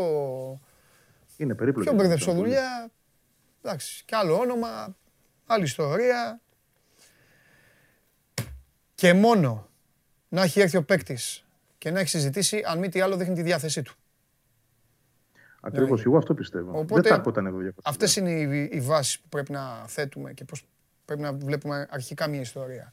Είναι 1.37 1.55
περίπλοκο. 1.55 1.91
Πιο 1.91 1.99
μπερδεψοδουλειά. 1.99 2.91
Εντάξει, 3.63 4.03
και 4.05 4.17
άλλο 4.17 4.39
όνομα, 4.39 4.97
άλλη 5.47 5.65
ιστορία. 5.65 6.41
Και 8.95 9.15
μόνο 9.15 9.69
να 10.29 10.43
έχει 10.43 10.61
έρθει 10.61 10.77
ο 10.77 10.83
παίκτης 10.83 11.45
και 11.79 11.91
να 11.91 12.01
έχει 12.01 12.09
συζητήσει, 12.09 12.63
αν 12.67 12.79
μη 12.79 12.89
τι 12.89 13.01
άλλο, 13.01 13.17
δείχνει 13.17 13.35
τη 13.35 13.43
διάθεσή 13.43 13.83
του. 13.83 13.95
Ακριβώς, 15.61 16.05
εγώ 16.05 16.17
αυτό 16.17 16.35
πιστεύω. 16.35 16.71
Οπότε, 16.71 16.95
Δεν 16.95 17.11
θα 17.11 17.15
έρχονταν 17.15 17.47
εδώ 17.47 17.57
διαφορετικά. 17.57 17.91
Αυτές 17.91 18.17
είναι 18.17 18.31
οι, 18.31 18.69
οι 18.73 18.81
βάσεις 18.81 19.21
που 19.21 19.29
πρέπει 19.29 19.53
να 19.53 19.85
θέτουμε 19.87 20.33
και 20.33 20.45
πώς 20.45 20.67
πρέπει 21.05 21.21
να 21.21 21.33
βλέπουμε 21.33 21.87
αρχικά 21.91 22.29
μια 22.29 22.41
ιστορία. 22.41 22.93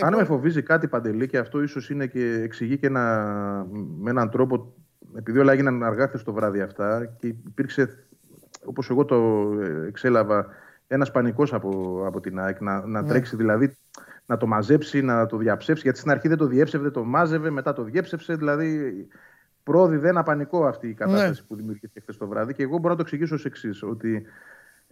Αν 0.00 0.14
με 0.14 0.24
φοβίζει 0.24 0.62
κάτι 0.62 0.88
παντελή 0.88 1.28
και 1.28 1.38
αυτό 1.38 1.62
ίσως 1.62 1.90
είναι 1.90 2.06
και 2.06 2.40
εξηγεί 2.42 2.78
και 2.78 2.86
ένα, 2.86 3.66
με 3.98 4.10
έναν 4.10 4.30
τρόπο, 4.30 4.74
επειδή 5.16 5.38
όλα 5.38 5.52
έγιναν 5.52 5.82
αργά 5.82 6.08
χθες 6.08 6.22
το 6.22 6.32
βράδυ 6.32 6.60
αυτά 6.60 7.06
και 7.18 7.26
υπήρξε 7.26 8.04
όπως 8.64 8.90
εγώ 8.90 9.04
το 9.04 9.16
ε, 9.60 9.86
εξέλαβα, 9.86 10.46
ένας 10.86 11.10
πανικός 11.10 11.52
από, 11.52 12.02
από 12.06 12.20
την 12.20 12.40
ΑΕΚ 12.40 12.60
να, 12.60 12.86
να 12.86 13.02
ναι. 13.02 13.08
τρέξει 13.08 13.36
δηλαδή 13.36 13.76
να 14.26 14.36
το 14.36 14.46
μαζέψει, 14.46 15.02
να 15.02 15.26
το 15.26 15.36
διαψεύσει. 15.36 15.82
Γιατί 15.82 15.98
στην 15.98 16.10
αρχή 16.10 16.28
δεν 16.28 16.36
το 16.36 16.46
διέψευε, 16.46 16.90
το 16.90 17.04
μάζευε, 17.04 17.50
μετά 17.50 17.72
το 17.72 17.82
διέψευσε. 17.82 18.34
Δηλαδή 18.34 18.92
πρόδιδε 19.62 20.08
ένα 20.08 20.22
πανικό 20.22 20.66
αυτή 20.66 20.88
η 20.88 20.94
κατάσταση 20.94 21.40
ναι. 21.40 21.46
που 21.48 21.56
δημιουργήθηκε 21.56 22.00
χθες 22.00 22.16
το 22.16 22.26
βράδυ. 22.26 22.54
Και 22.54 22.62
εγώ 22.62 22.76
μπορώ 22.76 22.88
να 22.88 22.96
το 22.96 23.02
εξηγήσω 23.02 23.34
ως 23.34 23.44
εξής: 23.44 23.82
Ότι 23.82 24.26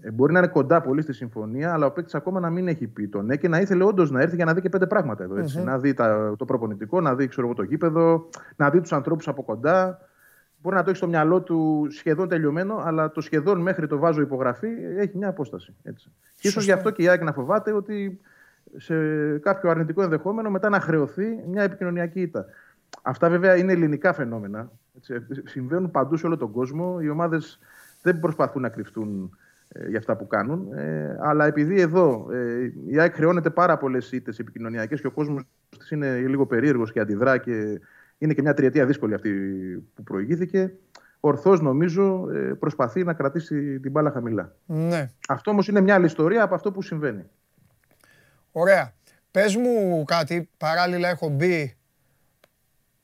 ε, 0.01 0.11
μπορεί 0.11 0.33
να 0.33 0.39
είναι 0.39 0.49
κοντά 0.49 0.81
πολύ 0.81 1.03
στη 1.03 1.13
συμφωνία, 1.13 1.73
αλλά 1.73 1.87
ο 1.87 1.91
παίκτης 1.91 2.15
ακόμα 2.15 2.41
να 2.41 2.51
μην 2.51 2.69
έχει 2.69 2.87
πει 2.87 3.09
το 3.09 3.23
ναι 3.23 3.37
και 3.37 3.49
να 3.49 3.61
ήθελε 3.61 3.85
όντως 3.85 4.11
να 4.11 4.21
έρθει 4.21 4.37
για 4.37 4.45
να 4.45 4.55
δει 4.55 4.61
και 4.61 4.69
πέντε 4.69 4.87
πράγματα 4.87 5.25
εδώ. 5.25 5.63
Να 5.65 5.79
δει 5.79 5.95
τα, 5.95 6.35
το 6.39 6.45
προπονητικό, 6.45 7.01
να 7.01 7.15
δει 7.15 7.29
ξέρω, 7.29 7.55
το 7.55 7.63
γήπεδο, 7.63 8.29
να 8.57 8.71
δει 8.71 8.81
τους 8.81 8.93
ανθρώπους 8.93 9.29
από 9.29 9.43
κοντά 9.43 10.08
μπορεί 10.63 10.77
να 10.77 10.83
το 10.83 10.89
έχεις 10.89 10.99
στο 10.99 11.09
μυαλό 11.09 11.41
του 11.43 11.87
σχεδόν 11.91 12.29
τελειωμένο, 12.29 12.83
αλλά 12.85 13.11
το 13.11 13.21
σχεδόν 13.21 13.61
μέχρι 13.61 13.87
το 13.87 13.99
βάζω 13.99 14.21
υπογραφή 14.21 14.69
έχει 14.97 15.17
μια 15.17 15.29
απόσταση. 15.29 15.75
Έτσι. 15.83 16.11
ίσως 16.41 16.65
γι' 16.65 16.73
αυτό 16.73 16.91
και 16.91 17.03
η 17.03 17.09
ΑΕΚ 17.09 17.23
να 17.23 17.33
φοβάται 17.33 17.73
ότι 17.73 18.21
σε 18.77 18.95
κάποιο 19.39 19.71
αρνητικό 19.71 20.03
ενδεχόμενο 20.03 20.51
μετά 20.51 20.69
να 20.69 20.81
χρεωθεί 20.81 21.27
μια 21.49 21.63
επικοινωνιακή 21.63 22.21
ήττα. 22.21 22.47
Αυτά 23.03 23.29
βέβαια 23.29 23.57
είναι 23.57 23.73
ελληνικά 23.73 24.13
φαινόμενα. 24.13 24.71
Έτσι. 24.97 25.15
Συμβαίνουν 25.45 25.91
παντού 25.91 26.17
σε 26.17 26.27
όλο 26.27 26.37
τον 26.37 26.51
κόσμο. 26.51 26.99
Οι 27.01 27.09
ομάδες 27.09 27.59
δεν 28.03 28.21
προσπαθούν 28.21 28.63
να 28.63 28.69
κρυφτούν 28.69 29.37
ε, 29.69 29.89
για 29.89 29.99
αυτά 29.99 30.17
που 30.17 30.27
κάνουν. 30.27 30.73
Ε, 30.73 31.19
αλλά 31.21 31.47
επειδή 31.47 31.81
εδώ 31.81 32.29
ε, 32.33 32.73
η 32.87 32.99
ΑΕΚ 32.99 33.15
χρεώνεται 33.15 33.51
πάρα 33.51 33.79
πολλές 33.79 34.13
ήττες 34.13 34.39
επικοινωνιακές 34.39 35.01
και 35.01 35.07
ο 35.07 35.11
κόσμος 35.11 35.43
είναι 35.91 36.19
λίγο 36.19 36.47
περίεργος 36.47 36.93
και 36.93 37.01
αντιδρά 37.01 37.39
και 37.39 37.81
είναι 38.19 38.35
και 38.35 38.43
μια 38.43 38.55
τριετία 38.55 38.87
δύσκολη 38.87 39.15
αυτή 39.15 39.31
που 39.95 40.03
προηγήθηκε. 40.03 40.73
Ορθώς 41.21 41.61
νομίζω 41.61 42.31
ε, 42.31 42.39
προσπαθεί 42.39 43.05
να 43.05 43.13
κρατήσει 43.13 43.81
την 43.81 43.91
μπάλα 43.91 44.11
χαμηλά. 44.11 44.57
Ναι. 44.67 45.11
Αυτό 45.29 45.51
όμως 45.51 45.69
είναι 45.69 45.81
μια 45.81 45.95
άλλη 45.95 46.07
ιστορία 46.07 46.43
από 46.43 46.55
αυτό 46.55 46.73
που 46.73 46.83
συμβαίνει. 46.83 47.25
Ωραία. 48.53 48.93
Πες 49.31 49.57
μου 49.57 50.05
κάτι, 50.05 50.51
παράλληλα 50.57 51.09
έχω 51.09 51.29
μπει. 51.29 51.77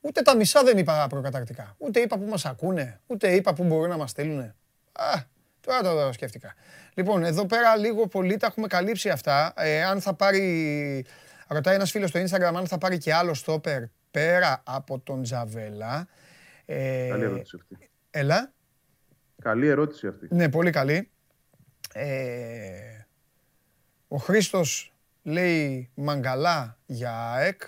Ούτε 0.01 0.21
τα 0.21 0.35
μισά 0.35 0.63
δεν 0.63 0.77
είπα 0.77 1.07
προκαταρκτικά. 1.09 1.75
Ούτε 1.77 1.99
είπα 1.99 2.17
που 2.17 2.25
μας 2.25 2.45
ακούνε, 2.45 2.99
ούτε 3.07 3.31
είπα 3.31 3.53
που 3.53 3.63
μπορούν 3.63 3.89
να 3.89 3.97
μας 3.97 4.09
στείλουν. 4.09 4.39
Α, 4.39 4.53
τώρα 5.61 5.81
το 5.81 6.13
σκέφτηκα. 6.13 6.53
Λοιπόν, 6.93 7.23
εδώ 7.23 7.45
πέρα 7.45 7.75
λίγο 7.75 8.07
πολύ 8.07 8.37
τα 8.37 8.47
έχουμε 8.47 8.67
καλύψει 8.67 9.09
αυτά. 9.09 9.53
Ε, 9.57 9.83
αν 9.83 10.01
θα 10.01 10.13
πάρει. 10.13 11.05
Ρωτάει 11.47 11.75
ένας 11.75 11.91
φίλος 11.91 12.09
στο 12.09 12.19
Instagram 12.19 12.53
αν 12.55 12.67
θα 12.67 12.77
πάρει 12.77 12.97
και 12.97 13.13
άλλο 13.13 13.33
στόπερ 13.33 13.83
πέρα 14.15 14.63
από 14.65 14.99
τον 14.99 15.23
Τζαβέλα. 15.23 16.07
Ε, 16.65 17.07
καλή 17.09 17.23
ερώτηση 17.23 17.57
αυτή. 17.61 17.89
Έλα. 18.09 18.53
Καλή 19.41 19.67
ερώτηση 19.67 20.07
αυτή. 20.07 20.27
Ναι, 20.29 20.49
πολύ 20.49 20.69
καλή. 20.69 21.09
Ε, 21.93 23.05
ο 24.07 24.17
Χρήστος 24.17 24.93
λέει 25.23 25.89
μαγκαλά 25.95 26.77
για 26.85 27.31
ΑΕΚ 27.31 27.61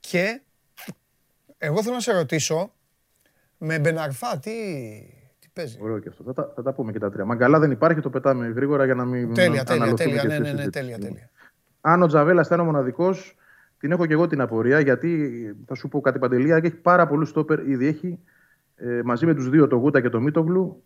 και 0.00 0.40
εγώ 1.58 1.82
θέλω 1.82 1.94
να 1.94 2.00
σε 2.00 2.12
ρωτήσω 2.12 2.72
με 3.58 3.78
Μπεναρφά 3.78 4.38
τι, 4.38 4.50
τι 5.38 5.48
παίζει; 5.52 5.78
Ωραίο 5.80 5.98
και 5.98 6.08
αυτό. 6.08 6.22
Θα 6.24 6.32
τα, 6.32 6.52
θα 6.54 6.62
τα 6.62 6.72
πούμε 6.72 6.92
και 6.92 6.98
τα 6.98 7.10
τρία. 7.10 7.24
Μαγκαλά 7.24 7.58
δεν 7.58 7.70
υπάρχει, 7.70 8.00
το 8.00 8.10
πετάμε 8.10 8.46
γρήγορα 8.46 8.84
για 8.84 8.94
να 8.94 9.04
μην. 9.04 9.34
Τέλεια, 9.34 9.64
τέλεια, 9.64 9.94
τέλεια. 9.94 10.24
Ναι, 10.24 10.38
ναι, 10.38 10.52
ναι, 10.52 10.70
τέλεια, 10.70 10.98
τέλεια. 10.98 11.30
Αν 11.80 12.02
ο 12.02 12.06
Τζαβέλα 12.06 12.42
ήταν 12.46 12.60
ο 12.60 12.64
μοναδικός, 12.64 13.36
την 13.78 13.92
έχω 13.92 14.06
και 14.06 14.12
εγώ 14.12 14.26
την 14.26 14.40
απορία 14.40 14.80
γιατί 14.80 15.30
θα 15.66 15.74
σου 15.74 15.88
πω 15.88 16.00
κάτι 16.00 16.18
παντελία 16.18 16.60
και 16.60 16.66
έχει 16.66 16.76
πάρα 16.76 17.06
πολλούς 17.06 17.28
στόπερ. 17.28 17.68
Ήδη 17.68 17.86
έχει 17.86 18.18
ε, 18.76 19.00
μαζί 19.04 19.26
με 19.26 19.34
τους 19.34 19.50
δύο, 19.50 19.66
το 19.66 19.76
Γούτα 19.76 20.00
και 20.00 20.08
το 20.08 20.20
Μίτογλου, 20.20 20.82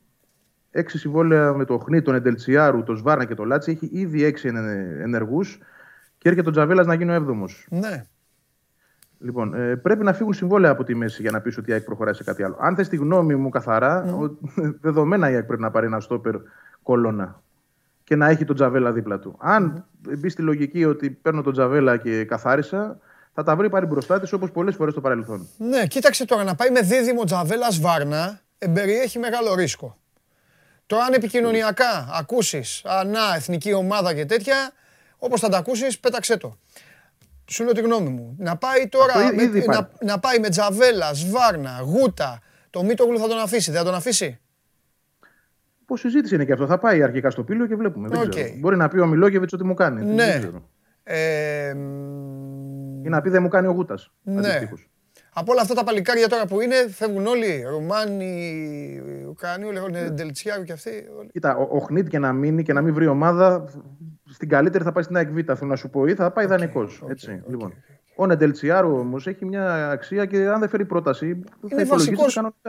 έξι 0.70 0.98
συμβόλαια 0.98 1.52
με 1.52 1.64
το 1.64 1.78
Χνί, 1.78 2.02
τον 2.02 2.14
Εντελτσιάρου, 2.14 2.82
τον 2.82 2.96
Σβάρνα 2.96 3.24
και 3.24 3.34
τον 3.34 3.46
Λάτσι. 3.46 3.70
Έχει 3.70 3.88
ήδη 3.92 4.24
έξι 4.24 4.48
ενεργούς 5.02 5.58
και 6.18 6.28
έρχεται 6.28 6.48
ο 6.48 6.52
Τζαβέλας 6.52 6.86
να 6.86 6.94
γίνει 6.94 7.10
ο 7.10 7.14
έβδομος. 7.14 7.66
Ναι. 7.70 8.04
Λοιπόν, 9.18 9.54
ε, 9.54 9.76
πρέπει 9.76 10.04
να 10.04 10.12
φύγουν 10.12 10.32
συμβόλαια 10.32 10.70
από 10.70 10.84
τη 10.84 10.94
μέση 10.94 11.22
για 11.22 11.30
να 11.30 11.40
πεις 11.40 11.58
ότι 11.58 11.70
η 11.70 11.72
ΑΕΚ 11.72 11.84
προχωράει 11.84 12.14
σε 12.14 12.24
κάτι 12.24 12.42
άλλο. 12.42 12.56
Αν 12.60 12.74
θες 12.74 12.88
τη 12.88 12.96
γνώμη 12.96 13.34
μου 13.34 13.48
καθαρά, 13.48 14.04
mm. 14.04 14.28
ο, 14.28 14.38
δεδομένα 14.82 15.30
η 15.30 15.34
ΑΕΚ 15.34 15.44
πρέπει 15.44 15.62
να 15.62 15.70
πάρει 15.70 15.86
ένα 15.86 16.00
στόπερ 16.00 16.34
κολόνα 16.82 17.42
και 18.10 18.16
να 18.16 18.28
έχει 18.28 18.44
τον 18.44 18.56
Τζαβέλα 18.56 18.92
δίπλα 18.92 19.18
του. 19.18 19.36
Αν 19.38 19.86
μπει 20.18 20.28
στη 20.28 20.42
λογική 20.42 20.84
ότι 20.84 21.10
παίρνω 21.10 21.42
τον 21.42 21.52
Τζαβέλα 21.52 21.96
και 21.96 22.24
καθάρισα, 22.24 22.98
θα 23.34 23.42
τα 23.42 23.56
βρει 23.56 23.70
πάρει 23.70 23.86
μπροστά 23.86 24.20
της 24.20 24.32
όπως 24.32 24.50
πολλές 24.50 24.74
φορές 24.74 24.92
στο 24.92 25.00
παρελθόν. 25.00 25.48
Ναι, 25.56 25.86
κοίταξε 25.86 26.24
τώρα 26.24 26.44
να 26.44 26.54
πάει 26.54 26.70
με 26.70 26.80
δίδυμο 26.80 27.24
Τζαβέλας 27.24 27.80
Βάρνα 27.80 28.40
εμπεριέχει 28.58 29.18
μεγάλο 29.18 29.54
ρίσκο. 29.54 29.96
Τώρα 30.86 31.04
αν 31.04 31.12
επικοινωνιακά 31.12 32.08
ακούσεις 32.12 32.82
ανά 32.84 33.34
εθνική 33.36 33.72
ομάδα 33.72 34.14
και 34.14 34.24
τέτοια, 34.24 34.72
όπως 35.18 35.40
θα 35.40 35.48
τα 35.48 35.58
ακούσεις, 35.58 35.98
πέταξε 35.98 36.36
το. 36.36 36.58
Σου 37.50 37.64
λέω 37.64 37.72
τη 37.72 37.80
γνώμη 37.80 38.08
μου. 38.08 38.36
Να 38.38 38.56
πάει 38.56 38.88
τώρα 38.88 39.14
με, 39.34 39.62
να, 39.66 39.90
να, 40.00 40.18
πάει 40.18 40.38
με 40.38 40.48
Τζαβέλας, 40.48 41.18
Σβάρνα, 41.18 41.80
Γούτα. 41.82 42.40
Το 42.70 42.82
Μίτογλου 42.82 43.18
θα 43.18 43.28
τον 43.28 43.38
αφήσει. 43.38 43.70
Δεν 43.70 43.80
θα 43.80 43.86
τον 43.86 43.94
αφήσει; 43.94 44.40
Πώ 45.90 45.96
συζήτηση 45.96 46.34
είναι 46.34 46.44
και 46.44 46.52
αυτό. 46.52 46.66
Θα 46.66 46.78
πάει 46.78 47.02
αρχικά 47.02 47.30
στο 47.30 47.44
πύλο 47.44 47.66
και 47.66 47.76
βλέπουμε. 47.76 48.08
Δεν 48.08 48.28
ξέρω. 48.28 48.48
Μπορεί 48.58 48.76
να 48.76 48.88
πει 48.88 48.98
ο 48.98 49.06
Μιλόγεβιτς 49.06 49.52
ότι 49.52 49.64
μου 49.64 49.74
κάνει. 49.74 50.04
Ναι. 50.04 50.40
Ε, 51.02 51.70
Ή 53.04 53.08
να 53.08 53.20
πει 53.20 53.30
δεν 53.30 53.42
μου 53.42 53.48
κάνει 53.48 53.66
ο 53.66 53.70
Γούτας. 53.70 54.12
Ναι. 54.22 54.68
Από 55.32 55.52
όλα 55.52 55.60
αυτά 55.60 55.74
τα 55.74 55.84
παλικάρια 55.84 56.28
τώρα 56.28 56.46
που 56.46 56.60
είναι, 56.60 56.74
φεύγουν 56.88 57.26
όλοι. 57.26 57.64
Ρουμάνοι, 57.68 59.02
Ουκρανοί, 59.28 59.64
όλοι 59.64 59.88
είναι 59.88 60.10
Ντελτσιάρου 60.10 60.62
και 60.62 60.72
αυτοί. 60.72 60.90
Κοίτα, 61.32 61.56
ο, 61.56 61.76
ο 61.76 61.78
Χνίτ 61.78 62.08
και 62.08 62.18
να 62.18 62.32
μείνει 62.32 62.62
και 62.62 62.72
να 62.72 62.80
μην 62.80 62.94
βρει 62.94 63.06
ομάδα, 63.06 63.64
στην 64.24 64.48
καλύτερη 64.48 64.84
θα 64.84 64.92
πάει 64.92 65.02
στην 65.02 65.16
ΑΕΚ 65.16 65.28
Β. 65.30 65.38
Θέλω 65.44 65.70
να 65.70 65.76
σου 65.76 65.90
πω, 65.90 66.06
ή 66.06 66.14
θα 66.14 66.30
πάει 66.30 66.44
okay, 66.44 66.48
δανεικός. 66.48 67.02
Okay, 67.04 67.10
έτσι, 67.10 67.42
okay, 67.42 67.50
λοιπόν. 67.50 67.74
Ο 68.20 68.26
Νεντελτσιάρου 68.26 68.96
όμως 68.96 69.26
έχει 69.26 69.44
μια 69.44 69.90
αξία 69.90 70.26
και 70.26 70.46
αν 70.46 70.60
δεν 70.60 70.68
φέρει 70.68 70.84
πρόταση. 70.84 71.42
Είναι 71.70 71.84
βασικό 71.84 72.24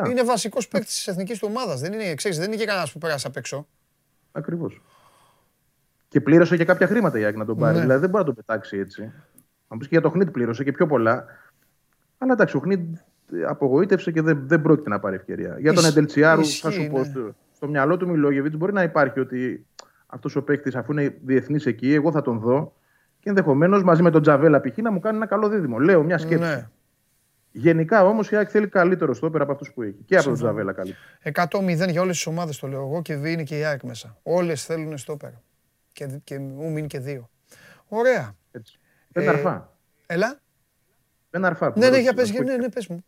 είναι 0.10 0.24
βασικός 0.24 0.68
παίκτης 0.68 0.94
της 0.96 1.08
εθνικής 1.08 1.40
του 1.40 1.48
ομάδας. 1.50 1.80
Δεν 1.80 1.94
είναι, 1.94 2.14
ξέρεις, 2.14 2.38
δεν 2.38 2.48
είναι 2.48 2.56
και 2.56 2.66
κανένας 2.66 2.92
που 2.92 2.98
πέρασε 3.00 3.28
απ' 3.28 3.36
έξω. 3.38 3.68
Ακριβώς. 4.32 4.82
Και 6.08 6.22
πλήρωσε 6.22 6.58
και 6.58 6.66
κάποια 6.66 6.88
χρήματα 6.88 7.20
η 7.20 7.32
να 7.36 7.46
τον 7.46 7.58
πάρει. 7.58 7.76
Ναι. 7.76 7.82
Δηλαδή 7.82 8.00
δεν 8.00 8.10
μπορεί 8.10 8.24
να 8.24 8.34
τον 8.34 8.36
πετάξει 8.36 8.78
έτσι. 8.78 9.12
Αν 9.68 9.78
πεις 9.78 9.88
και 9.88 9.94
για 9.94 10.02
το 10.02 10.10
Χνίτ 10.10 10.30
πλήρωσε 10.30 10.64
και 10.64 10.72
πιο 10.72 10.88
πολλά. 10.88 11.26
Αλλά 12.18 12.34
εντάξει, 12.34 12.58
ο 12.58 12.60
Χνίτ 12.60 12.98
απογοήτευσε 13.48 14.12
και 14.12 14.22
δεν, 14.22 14.44
δεν 14.48 14.62
πρόκειται 14.62 14.90
να 14.90 15.00
πάρει 15.00 15.16
ευκαιρία. 15.16 15.56
Για 15.60 15.74
τον 15.74 15.86
Εντελτσιάρου, 15.86 16.46
θα 16.46 16.72
σου 16.72 16.88
πω, 16.88 16.98
ναι. 16.98 17.04
στο, 17.04 17.36
στο 17.56 17.68
μυαλό 17.68 17.98
του 17.98 18.10
Μιλόγεβιτς 18.10 18.56
μπορεί 18.56 18.74
να 18.74 18.84
υπάρχει 18.84 19.20
ότι 19.20 19.66
αυτός 20.06 20.36
ο 20.36 20.44
παίκτης, 20.44 20.76
αφού 20.76 20.92
είναι 20.92 21.18
διεθνής 21.22 21.66
εκεί, 21.66 21.94
εγώ 21.94 22.12
θα 22.12 22.22
τον 22.22 22.40
δω 22.40 22.74
και 23.22 23.30
ενδεχομένως 23.30 23.84
μαζί 23.84 24.02
με 24.02 24.12
τον 24.12 24.22
Τζαβέλα 24.22 24.62
π.χ. 24.62 24.78
να 24.78 24.92
μου 24.92 25.00
κάνει 25.00 25.16
ένα 25.16 25.26
καλό 25.26 25.50
δίδυμο. 25.50 25.80
Λέω 25.80 26.04
μια 26.04 26.18
σκέψη. 26.18 26.50
Ναι. 26.50 26.70
Γενικά 27.52 28.06
όμως 28.06 28.32
η 28.32 28.36
ΑΕΚ 28.36 28.48
θέλει 28.52 28.68
καλύτερο 28.68 29.14
στόπερ 29.14 29.42
από 29.42 29.52
αυτούς 29.52 29.72
που 29.74 29.82
έχει. 29.82 30.04
Και 30.06 30.16
από 30.16 30.26
τον 30.26 30.34
Τζαβέλα 30.34 30.74
καλύτερο. 30.74 31.00
100-0 31.84 31.90
για 31.90 32.02
όλες 32.02 32.16
τις 32.16 32.26
ομάδες 32.26 32.60
το 32.60 32.68
λέω 32.68 32.82
εγώ 32.82 33.02
και 33.02 33.14
είναι 33.14 33.44
και 33.44 33.58
η 33.58 33.64
ΑΕΚ 33.64 33.84
μέσα. 33.84 34.18
Όλες 34.24 34.66
θέλουν 34.66 34.98
στόπερ. 34.98 35.30
Και, 35.92 36.20
και 36.24 36.40
μου 36.40 36.72
μείνει 36.72 36.88
και 36.88 37.00
δύο. 37.00 37.30
Ωραία. 37.88 38.36
Έτσι. 38.52 38.80
Ε, 39.12 39.28
αρφά. 39.28 39.78
Έλα. 40.06 40.40
Δεν 41.30 41.46
αρφά. 41.46 41.74
Ναι, 41.76 41.90
ναι, 41.90 42.00
για 42.00 42.14
πες, 42.14 42.34
ναι, 42.34 42.56
ναι, 42.56 42.70
πες 42.70 42.88
μου. 42.88 43.06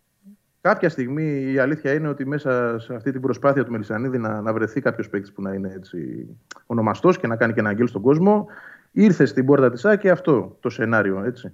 Κάποια 0.62 0.90
στιγμή 0.90 1.52
η 1.52 1.60
αλήθεια 1.60 1.94
είναι 1.94 2.08
ότι 2.08 2.26
μέσα 2.26 2.80
σε 2.80 2.96
αυτή 2.96 3.12
την 3.12 3.22
προσπάθεια 3.22 3.64
του 3.64 3.72
Μελισανίδη 3.72 4.18
να, 4.18 4.42
να 4.42 4.54
βρεθεί 4.54 4.82
κάποιος 4.82 5.10
παίκτης 5.10 5.32
που 5.32 5.42
να 5.42 5.54
είναι 5.54 5.74
έτσι 5.76 6.28
ονομαστός 6.66 7.18
και 7.18 7.28
να 7.28 7.36
κάνει 7.36 7.54
και 7.54 7.60
ένα 7.60 7.70
αγγέλ 7.70 7.88
στον 7.88 8.02
κόσμο, 8.02 8.48
ήρθε 8.94 9.26
στην 9.26 9.46
πόρτα 9.46 9.72
της 9.72 9.86
ΑΚΕ 9.86 10.10
αυτό 10.10 10.58
το 10.60 10.70
σενάριο. 10.70 11.24
Έτσι. 11.26 11.52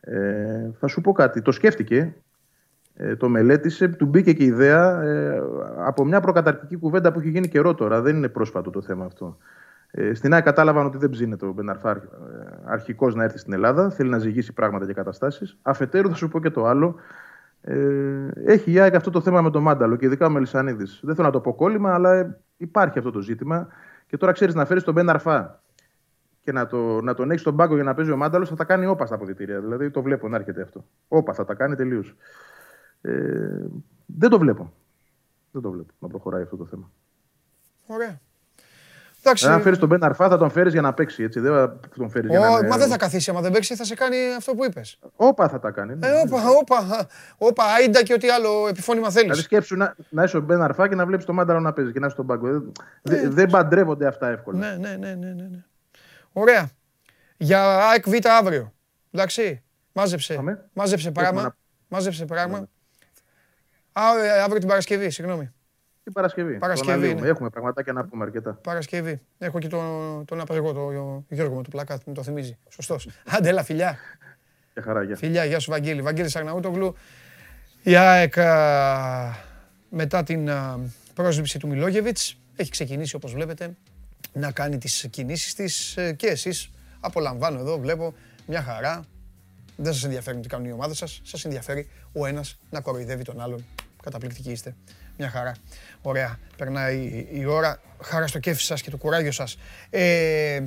Ε, 0.00 0.70
θα 0.78 0.86
σου 0.86 1.00
πω 1.00 1.12
κάτι. 1.12 1.42
Το 1.42 1.52
σκέφτηκε, 1.52 2.14
ε, 2.94 3.16
το 3.16 3.28
μελέτησε, 3.28 3.88
του 3.88 4.06
μπήκε 4.06 4.32
και 4.32 4.42
η 4.42 4.46
ιδέα 4.46 5.02
ε, 5.02 5.42
από 5.76 6.04
μια 6.04 6.20
προκαταρκτική 6.20 6.76
κουβέντα 6.76 7.12
που 7.12 7.18
έχει 7.18 7.30
γίνει 7.30 7.48
καιρό 7.48 7.74
τώρα. 7.74 8.00
Δεν 8.00 8.16
είναι 8.16 8.28
πρόσφατο 8.28 8.70
το 8.70 8.82
θέμα 8.82 9.04
αυτό. 9.04 9.36
Ε, 9.90 10.14
στην 10.14 10.32
ΑΕΚ 10.34 10.44
κατάλαβαν 10.44 10.86
ότι 10.86 10.98
δεν 10.98 11.10
ψήνεται 11.10 11.46
ο 11.46 11.52
Μπεναρφάρ 11.52 11.96
ε, 11.96 12.00
αρχικός 12.64 13.14
να 13.14 13.24
έρθει 13.24 13.38
στην 13.38 13.52
Ελλάδα. 13.52 13.90
Θέλει 13.90 14.10
να 14.10 14.18
ζυγίσει 14.18 14.52
πράγματα 14.52 14.86
και 14.86 14.92
καταστάσεις. 14.92 15.58
Αφετέρου, 15.62 16.08
θα 16.08 16.14
σου 16.14 16.28
πω 16.28 16.40
και 16.40 16.50
το 16.50 16.66
άλλο. 16.66 16.94
Ε, 17.62 17.76
έχει 18.44 18.72
η 18.72 18.80
ΑΕΚ 18.80 18.94
αυτό 18.94 19.10
το 19.10 19.20
θέμα 19.20 19.42
με 19.42 19.50
τον 19.50 19.62
Μάνταλο 19.62 19.96
και 19.96 20.06
ειδικά 20.06 20.26
ο 20.26 20.30
Μελισανίδης. 20.30 21.00
Δεν 21.02 21.14
θέλω 21.14 21.26
να 21.26 21.32
το 21.32 21.40
πω 21.40 21.54
κόλλημα, 21.54 21.94
αλλά 21.94 22.38
υπάρχει 22.56 22.98
αυτό 22.98 23.10
το 23.10 23.20
ζήτημα. 23.20 23.68
Και 24.06 24.16
τώρα 24.16 24.32
ξέρεις 24.32 24.54
να 24.54 24.64
φέρεις 24.64 24.82
τον 24.82 24.94
Μπεναρφά 24.94 25.62
και 26.42 26.52
να, 26.52 26.66
το, 26.66 27.00
να 27.00 27.14
τον 27.14 27.30
έχει 27.30 27.40
στον 27.40 27.56
πάγκο 27.56 27.74
για 27.74 27.84
να 27.84 27.94
παίζει 27.94 28.10
ο 28.10 28.16
Μάνταλος, 28.16 28.48
θα 28.48 28.56
τα 28.56 28.64
κάνει 28.64 28.86
όπα 28.86 29.06
στα 29.06 29.14
αποδητήρια. 29.14 29.60
Δηλαδή 29.60 29.90
το 29.90 30.02
βλέπω 30.02 30.28
να 30.28 30.36
έρχεται 30.36 30.62
αυτό. 30.62 30.84
Όπα 31.08 31.32
θα 31.32 31.44
τα 31.44 31.54
κάνει 31.54 31.74
τελείως. 31.74 32.16
Ε, 33.00 33.12
δεν 34.06 34.30
το 34.30 34.38
βλέπω. 34.38 34.72
Δεν 35.50 35.62
το 35.62 35.70
βλέπω 35.70 35.92
να 35.98 36.08
προχωράει 36.08 36.42
αυτό 36.42 36.56
το 36.56 36.66
θέμα. 36.66 36.90
Ωραία. 37.86 38.20
Εντάξει. 39.22 39.46
Αν 39.46 39.60
φέρεις 39.60 39.78
τον 39.78 39.88
Μπεν 39.88 40.04
Αρφά, 40.04 40.28
θα 40.28 40.38
τον 40.38 40.50
φέρεις 40.50 40.72
για 40.72 40.80
να 40.80 40.94
παίξει. 40.94 41.22
Έτσι. 41.22 41.40
Δεν 41.40 41.52
θα 41.52 41.80
τον 41.96 42.10
φέρεις 42.10 42.30
για 42.30 42.38
να. 42.38 42.68
Μα 42.68 42.76
δεν 42.76 42.88
θα 42.88 42.96
καθίσει. 42.96 43.30
Άμα 43.30 43.40
δεν 43.40 43.52
παίξει, 43.52 43.76
θα 43.76 43.84
σε 43.84 43.94
κάνει 43.94 44.16
αυτό 44.36 44.54
που 44.54 44.64
είπες. 44.64 44.98
Όπα 45.16 45.48
θα 45.48 45.58
τα 45.58 45.70
κάνει. 45.70 45.96
Ναι. 45.96 46.06
Ε, 46.06 46.10
όπα, 46.10 46.42
όπα, 46.60 47.06
όπα, 47.38 47.64
άιντα 47.64 48.02
και 48.02 48.12
ό,τι 48.12 48.28
άλλο 48.28 48.68
επιφώνημα 48.68 49.10
θέλεις. 49.10 49.22
Δηλαδή 49.22 49.42
σκέψου 49.42 49.76
να, 49.76 49.94
να 50.08 50.22
είσαι 50.22 50.36
ο 50.36 50.40
Μπεν 50.40 50.62
Αρφά 50.62 50.88
και 50.88 50.94
να 50.94 51.06
βλέπεις 51.06 51.24
τον 51.24 51.34
Μάνταρο 51.34 51.60
να 51.60 51.72
παίζει 51.72 51.92
και 51.92 51.98
να 51.98 52.06
είσαι 52.06 52.14
στον 52.14 52.26
πάγκο. 52.26 52.48
Ε, 52.48 52.62
ε, 53.02 53.28
δεν 53.28 53.50
παντρεύονται 53.50 54.06
αυτά 54.06 54.28
εύκολα. 54.28 54.58
Ναι, 54.58 54.76
ναι, 54.80 54.96
ναι, 54.96 55.14
ναι, 55.14 55.32
ναι. 55.32 55.64
Ναι. 56.32 56.42
Ωραία. 56.42 56.70
Για 57.36 57.88
ΑΕΚ 57.88 58.08
Β 58.08 58.14
αύριο. 58.26 58.72
Εντάξει. 59.10 59.62
Μάζεψε. 59.92 60.58
Μάζεψε 60.72 61.10
πράγμα. 61.10 61.56
Μάζεψε 61.88 62.24
πράγμα. 62.24 62.68
Αύριο 63.92 64.58
την 64.58 64.68
Παρασκευή, 64.68 65.10
συγγνώμη. 65.10 65.50
Την 66.02 66.12
Παρασκευή. 66.12 66.58
Παρασκευή 66.58 67.14
ναι. 67.14 67.28
Έχουμε 67.28 67.50
πραγματάκια 67.50 67.92
να 67.92 68.04
πούμε 68.04 68.24
αρκετά. 68.24 68.52
Παρασκευή. 68.52 69.20
Έχω 69.38 69.58
και 69.58 69.68
τον, 69.68 70.24
τον 70.24 70.40
απεργό, 70.40 70.72
τον 70.72 71.26
Γιώργο 71.28 71.56
με 71.56 71.62
το 71.62 71.68
πλακάτ, 71.70 72.00
μου 72.04 72.14
το 72.14 72.22
θυμίζει. 72.22 72.58
Σωστός. 72.68 73.08
Αντέλα, 73.26 73.62
φιλιά. 73.62 73.98
Για 74.72 74.82
χαρά, 74.82 75.02
γεια. 75.02 75.16
Φιλιά, 75.16 75.44
γεια 75.44 75.58
σου, 75.58 75.70
Βαγγέλη. 75.70 76.02
Βαγγέλη 76.02 76.30
Αγναούτογλου. 76.34 76.94
Η 77.82 77.96
ΑΕΚ 77.96 78.34
μετά 79.88 80.22
την 80.22 80.50
πρόσληψη 81.14 81.58
του 81.58 81.68
Μιλόγεβιτς 81.68 82.38
έχει 82.56 82.70
ξεκινήσει 82.70 83.16
όπως 83.16 83.32
βλέπετε 83.32 83.74
να 84.32 84.50
κάνει 84.50 84.78
τις 84.78 85.06
κινήσεις 85.10 85.54
της 85.54 85.96
ε, 85.96 86.12
και 86.12 86.26
εσείς 86.26 86.70
απολαμβάνω 87.00 87.58
εδώ, 87.58 87.78
βλέπω 87.78 88.14
μια 88.46 88.62
χαρά. 88.62 89.04
Δεν 89.76 89.92
σας 89.92 90.04
ενδιαφέρει 90.04 90.40
τι 90.40 90.48
κάνουν 90.48 90.66
οι 90.66 90.72
ομάδες 90.72 90.96
σας, 90.96 91.20
σας 91.24 91.44
ενδιαφέρει 91.44 91.88
ο 92.12 92.26
ένας 92.26 92.58
να 92.70 92.80
κοροϊδεύει 92.80 93.24
τον 93.24 93.40
άλλον. 93.40 93.64
Καταπληκτικοί 94.02 94.50
είστε. 94.50 94.74
Μια 95.18 95.30
χαρά. 95.30 95.54
Ωραία. 96.02 96.38
Περνάει 96.56 97.26
η 97.32 97.44
ώρα. 97.44 97.80
Χαρά 98.02 98.26
στο 98.26 98.38
κέφι 98.38 98.62
σας 98.62 98.82
και 98.82 98.90
το 98.90 98.96
κουράγιο 98.96 99.32
σας. 99.32 99.56
Ε, 99.90 100.60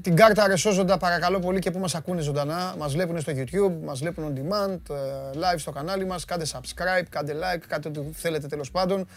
την 0.00 0.16
κάρτα 0.16 0.42
αρεσόζοντα 0.42 0.98
παρακαλώ 0.98 1.38
πολύ 1.38 1.58
και 1.58 1.70
που 1.70 1.78
μας 1.78 1.94
ακούνε 1.94 2.20
ζωντανά. 2.20 2.74
Μας 2.78 2.92
βλέπουν 2.92 3.20
στο 3.20 3.32
YouTube, 3.36 3.72
μας 3.84 3.98
βλέπουν 3.98 4.32
on 4.32 4.38
demand, 4.38 4.78
ε, 4.90 5.30
live 5.34 5.58
στο 5.58 5.70
κανάλι 5.70 6.06
μας. 6.06 6.24
Κάντε 6.24 6.46
subscribe, 6.52 7.04
κάντε 7.08 7.34
like, 7.34 7.62
κάντε 7.68 7.88
ό,τι 7.88 8.00
θέλετε 8.12 8.46
τέλος 8.46 8.70
πάντων. 8.70 9.08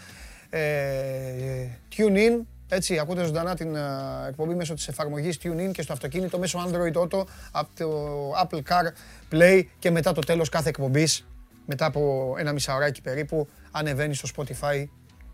Ε, 0.50 1.68
tune 1.96 2.16
in, 2.16 2.40
έτσι, 2.68 2.98
ακούτε 2.98 3.24
ζωντανά 3.24 3.54
την 3.54 3.74
uh, 3.76 4.28
εκπομπή 4.28 4.54
μέσω 4.54 4.74
της 4.74 4.88
εφαρμογής 4.88 5.38
TuneIn 5.42 5.70
και 5.72 5.82
στο 5.82 5.92
αυτοκίνητο 5.92 6.38
μέσω 6.38 6.58
Android 6.68 6.92
Auto 6.92 7.24
από 7.50 7.68
το 7.76 8.32
Apple 8.42 8.62
Car 8.68 8.92
Play 9.32 9.62
και 9.78 9.90
μετά 9.90 10.12
το 10.12 10.20
τέλος 10.20 10.48
κάθε 10.48 10.68
εκπομπής, 10.68 11.26
μετά 11.66 11.86
από 11.86 12.34
ένα 12.38 12.52
μισάωράκι 12.52 13.02
περίπου, 13.02 13.48
ανεβαίνει 13.70 14.14
στο 14.14 14.28
Spotify 14.36 14.84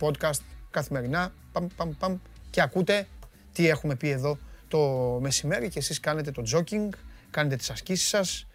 podcast 0.01 0.41
καθημερινά, 0.71 1.33
παμ, 1.53 1.67
παμ, 1.77 1.91
παμ, 1.99 2.19
και 2.51 2.63
ακούτε 2.63 3.07
τι 3.53 3.69
έχουμε 3.69 3.95
πει 3.95 4.09
εδώ 4.09 4.39
το 4.69 4.79
μεσημέρι 5.21 5.69
και 5.69 5.79
εσείς 5.79 6.01
κάνετε 6.01 6.31
το 6.31 6.43
jogging, 6.55 6.89
κάνετε 7.31 7.57
τις 7.57 7.71
ασκήσεις 7.71 8.09
σας, 8.09 8.47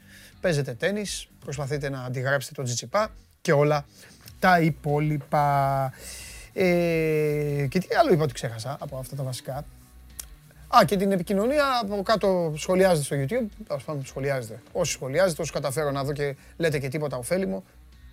παίζετε 0.41 0.73
τένις, 0.73 1.27
προσπαθείτε 1.39 1.89
να 1.89 2.03
αντιγράψετε 2.03 2.53
το 2.53 2.63
τζιτσιπά 2.63 3.11
και 3.41 3.51
όλα 3.51 3.85
τα 4.39 4.59
υπόλοιπα. 4.59 5.93
Ε, 6.57 7.65
και 7.69 7.79
τι 7.79 7.87
άλλο 7.99 8.13
είπα 8.13 8.23
ότι 8.23 8.33
ξέχασα 8.33 8.77
από 8.79 8.97
αυτά 8.97 9.15
τα 9.15 9.23
βασικά. 9.23 9.65
Α, 10.67 10.85
και 10.85 10.97
την 10.97 11.11
επικοινωνία 11.11 11.65
από 11.81 12.01
κάτω 12.03 12.53
σχολιάζετε 12.57 13.03
στο 13.03 13.15
YouTube. 13.15 13.47
Τέλος 13.67 13.83
πάντων, 13.83 14.05
σχολιάζετε. 14.05 14.61
Όσοι 14.71 14.91
σχολιάζετε, 14.91 15.41
όσοι 15.41 15.51
καταφέρω 15.51 15.91
να 15.91 16.03
δω 16.03 16.13
και 16.13 16.35
λέτε 16.57 16.79
και 16.79 16.87
τίποτα 16.87 17.17
ωφέλιμο, 17.17 17.63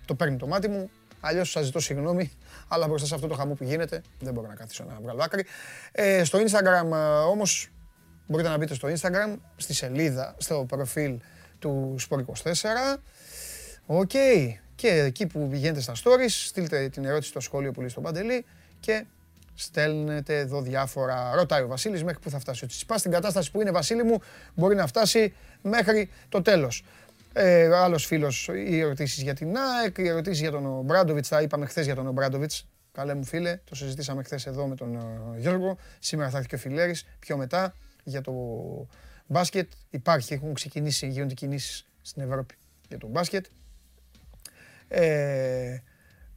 το 0.05 0.15
παίρνει 0.15 0.37
το 0.37 0.47
μάτι 0.47 0.67
μου. 0.67 0.89
Αλλιώς 1.19 1.49
σας 1.49 1.65
ζητώ 1.65 1.79
συγγνώμη, 1.79 2.31
αλλά 2.67 2.87
μπροστά 2.87 3.07
σε 3.07 3.15
αυτό 3.15 3.27
το 3.27 3.35
χαμό 3.35 3.53
που 3.53 3.63
γίνεται 3.63 4.01
δεν 4.19 4.33
μπορώ 4.33 4.47
να 4.47 4.55
καθίσω 4.55 4.83
να 4.83 4.97
βγάλω 5.01 5.23
άκρη. 5.23 5.45
Ε, 5.91 6.23
στο 6.23 6.39
Instagram 6.39 6.87
όμως, 7.29 7.69
μπορείτε 8.27 8.49
να 8.49 8.57
μπείτε 8.57 8.73
στο 8.73 8.87
Instagram, 8.87 9.35
στη 9.55 9.73
σελίδα, 9.73 10.35
στο 10.37 10.65
προφίλ 10.67 11.19
του 11.59 11.95
Sport24. 12.09 12.97
Οκ. 13.85 14.11
Και 14.83 14.99
εκεί 14.99 15.27
που 15.27 15.47
πηγαίνετε 15.47 15.81
στα 15.81 15.93
stories, 15.93 16.29
στείλτε 16.29 16.89
την 16.89 17.05
ερώτηση 17.05 17.29
στο 17.29 17.39
σχόλιο 17.39 17.71
που 17.71 17.79
λέει 17.79 17.89
στον 17.89 18.03
Παντελή 18.03 18.45
και 18.79 19.05
στέλνετε 19.55 20.37
εδώ 20.37 20.61
διάφορα. 20.61 21.35
Ρωτάει 21.35 21.61
ο 21.61 21.67
Βασίλης 21.67 22.03
μέχρι 22.03 22.19
πού 22.19 22.29
θα 22.29 22.39
φτάσει. 22.39 22.63
Ο 22.63 22.73
Τσιτσιπάς 22.73 22.97
στην 22.97 23.11
κατάσταση 23.11 23.51
που 23.51 23.61
είναι, 23.61 23.71
Βασίλη 23.71 24.03
μου, 24.03 24.21
μπορεί 24.55 24.75
να 24.75 24.87
φτάσει 24.87 25.33
μέχρι 25.61 26.09
το 26.29 26.41
τέλος. 26.41 26.83
Ε, 27.33 27.75
Άλλος 27.75 28.05
φίλος, 28.05 28.49
οι 28.67 28.79
ερωτήσεις 28.79 29.23
για 29.23 29.33
την 29.33 29.57
ΑΕΚ, 29.57 29.97
οι 29.97 30.07
ερωτήσεις 30.07 30.39
για 30.39 30.51
τον 30.51 30.81
Ομπράντοβιτς. 30.81 31.25
Τα 31.29 31.41
είπαμε 31.41 31.65
χθες 31.65 31.85
για 31.85 31.95
τον 31.95 32.11
Ομπράντοβιτς. 32.11 32.51
Καλέ 32.91 33.13
μου 33.13 33.23
φίλε, 33.23 33.59
το 33.69 33.75
συζητήσαμε 33.75 34.23
χθες 34.23 34.45
εδώ 34.45 34.67
με 34.67 34.75
τον 34.75 34.95
ε, 34.95 35.39
Γιώργο. 35.39 35.77
Σήμερα 35.99 36.29
θα 36.29 36.37
έρθει 36.37 36.49
και 36.49 36.55
ο 36.55 36.57
Φιλέρης. 36.57 37.05
Πιο 37.19 37.37
μετά 37.37 37.75
για 38.03 38.21
το 38.21 38.33
μπάσκετ. 39.27 39.71
Υπάρχει, 39.89 40.33
έχουν 40.33 40.53
ξεκινήσει, 40.53 41.07
γίνονται 41.07 41.33
κινήσεις 41.33 41.85
στην 42.01 42.21
Ευρώπη 42.21 42.55
για 42.87 42.97
το 42.97 43.07
μπάσκετ. 43.07 43.45
Ε, 44.95 45.81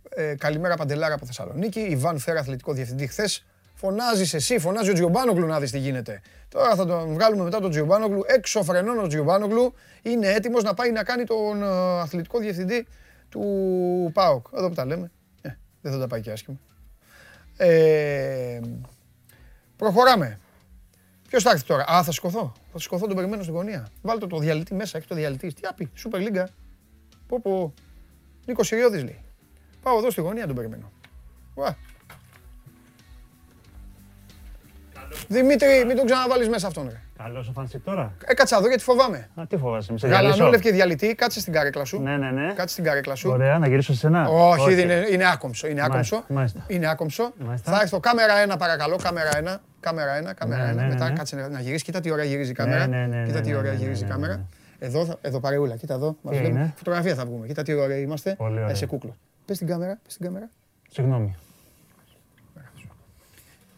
ε, 0.08 0.34
καλημέρα 0.34 0.76
Παντελάρα 0.76 1.14
από 1.14 1.26
Θεσσαλονίκη. 1.26 1.80
Ιβάν 1.80 2.18
Φέρα, 2.18 2.40
αθλητικό 2.40 2.72
διευθυντή 2.72 3.06
χθες. 3.06 3.44
Φωνάζεις 3.74 4.34
εσύ, 4.34 4.58
φωνάζει 4.58 4.90
ο 4.90 4.92
Τζιομπάνογλου 4.92 5.46
να 5.46 5.60
δεις 5.60 5.70
τι 5.70 5.78
γίνεται. 5.78 6.20
Τώρα 6.48 6.74
θα 6.74 6.86
τον 6.86 7.12
βγάλουμε 7.12 7.44
μετά 7.44 7.60
τον 7.60 7.70
Τζιομπάνογλου. 7.70 8.22
Έξω 8.26 8.62
φρενών 8.62 8.98
ο 8.98 9.06
Τζιομπάνογλου 9.06 9.74
είναι 10.02 10.28
έτοιμος 10.28 10.62
να 10.62 10.74
πάει 10.74 10.92
να 10.92 11.02
κάνει 11.02 11.24
τον 11.24 11.62
ε, 11.62 11.66
αθλητικό 12.00 12.38
διευθυντή 12.38 12.86
του 13.28 14.10
ΠΑΟΚ. 14.12 14.46
Εδώ 14.54 14.68
που 14.68 14.74
τα 14.74 14.84
λέμε. 14.84 15.10
Ε, 15.42 15.50
δεν 15.80 15.92
θα 15.92 15.98
τα 15.98 16.06
πάει 16.06 16.20
και 16.20 16.30
άσχημα. 16.30 16.58
Ε, 17.56 18.60
προχωράμε. 19.76 20.38
Ποιος 21.28 21.42
θα 21.42 21.50
έρθει 21.50 21.64
τώρα; 21.64 21.84
Α, 21.88 22.02
θα 22.02 22.12
σηκωθώ. 22.12 22.52
Θα 22.72 22.78
σηκωθώ, 22.78 23.06
τον 23.06 23.16
περιμένω 23.16 23.42
στην 23.42 23.54
γωνία. 23.54 23.88
Βάλτε 24.02 24.26
το 24.26 24.38
διαλυτή 24.38 24.74
μέσα, 24.74 24.98
έχει 24.98 25.06
το 25.06 25.14
διαλυτή. 25.14 25.52
Τι 25.52 25.60
άπει, 25.66 25.90
Σούπερ 25.94 26.20
Λίγκα. 26.20 26.48
Πω 27.26 27.40
πω. 27.40 27.74
Νίκο 28.46 28.62
Σιριώδης 28.62 29.02
λέει. 29.04 29.20
Πάω 29.82 29.98
εδώ 29.98 30.10
στη 30.10 30.20
γωνία 30.20 30.46
τον 30.46 30.54
περιμένω. 30.54 30.92
Ουα. 31.54 31.76
Δημήτρη, 35.28 35.84
μην 35.86 35.96
τον 35.96 36.06
ξαναβάλεις 36.06 36.48
μέσα 36.48 36.66
αυτόν. 36.66 36.88
Ρε. 36.88 37.00
Καλό 37.18 37.38
ο 37.38 37.52
Φανσικ 37.52 37.84
τώρα. 37.84 38.12
Έκατσα 38.24 38.56
εδώ 38.56 38.68
γιατί 38.68 38.82
φοβάμαι. 38.82 39.28
Α, 39.34 39.46
τι 39.48 39.56
φοβάσαι, 39.56 39.92
μη 39.92 39.98
σε 39.98 40.08
Γαλανόλευκη 40.08 40.72
διαλυτή, 40.72 41.14
κάτσε 41.14 41.40
στην 41.40 41.52
καρέκλα 41.52 41.84
σου. 41.84 42.02
Ναι, 42.02 42.16
ναι, 42.16 42.30
ναι. 42.30 42.52
Κάτσε 42.52 42.72
στην 42.72 42.84
καρέκλα 42.84 43.14
σου. 43.14 43.30
Ωραία, 43.30 43.58
να 43.58 43.68
γυρίσω 43.68 43.92
σε 43.92 43.98
σένα. 43.98 44.28
Όχι, 44.28 44.60
Όχι. 44.60 44.82
Είναι, 44.82 45.06
είναι 45.10 45.30
άκομψο. 45.30 45.68
Είναι 45.68 45.82
άκομψο. 45.84 46.24
Μάλιστα. 46.28 46.64
Είναι 46.66 46.88
άκομψο. 46.90 47.32
Μάλιστα. 47.38 47.72
Θα 47.72 47.80
έρθω 47.80 48.00
κάμερα 48.00 48.54
1 48.54 48.58
παρακαλώ, 48.58 48.96
κάμερα 48.96 49.30
1. 49.30 49.56
Κάμερα 49.80 50.30
1, 50.30 50.34
κάμερα 50.38 50.72
1. 50.72 50.74
Ναι, 50.74 50.82
ναι, 50.82 50.88
Μετά 50.88 51.08
ναι. 51.08 51.16
κάτσε 51.16 51.36
να 51.36 51.60
γυρίσεις. 51.60 51.82
Κοίτα 51.82 52.00
τι 52.00 52.10
ώρα 52.10 52.24
γυρίζει 52.24 52.50
η 52.50 52.54
κάμερα. 52.54 52.86
Ναι, 52.86 52.96
ναι, 52.96 53.16
ναι, 53.16 53.26
Κοίτα 53.26 53.40
τι 53.40 53.54
ώρα 53.54 53.72
γυρίζει 53.72 54.04
η 54.04 54.06
κάμερα. 54.06 54.46
Εδώ, 54.78 55.18
εδώ 55.20 55.40
παρεούλα, 55.40 55.76
κοίτα 55.76 55.94
εδώ. 55.94 56.16
Μας 56.22 56.36
Φωτογραφία 56.76 57.14
θα 57.14 57.24
βγούμε. 57.24 57.46
Κοίτα 57.46 57.62
τι 57.62 57.72
ώρα 57.74 57.96
είμαστε. 57.98 58.34
Πολύ 58.34 58.60
ωραία. 58.62 58.74
Σε 58.74 58.86
κούκλο. 58.86 59.16
Πες 59.44 59.58
την 59.58 59.66
κάμερα, 59.66 59.98
πες 60.04 60.16
την 60.16 60.24
κάμερα. 60.26 60.48
Συγγνώμη. 60.90 61.34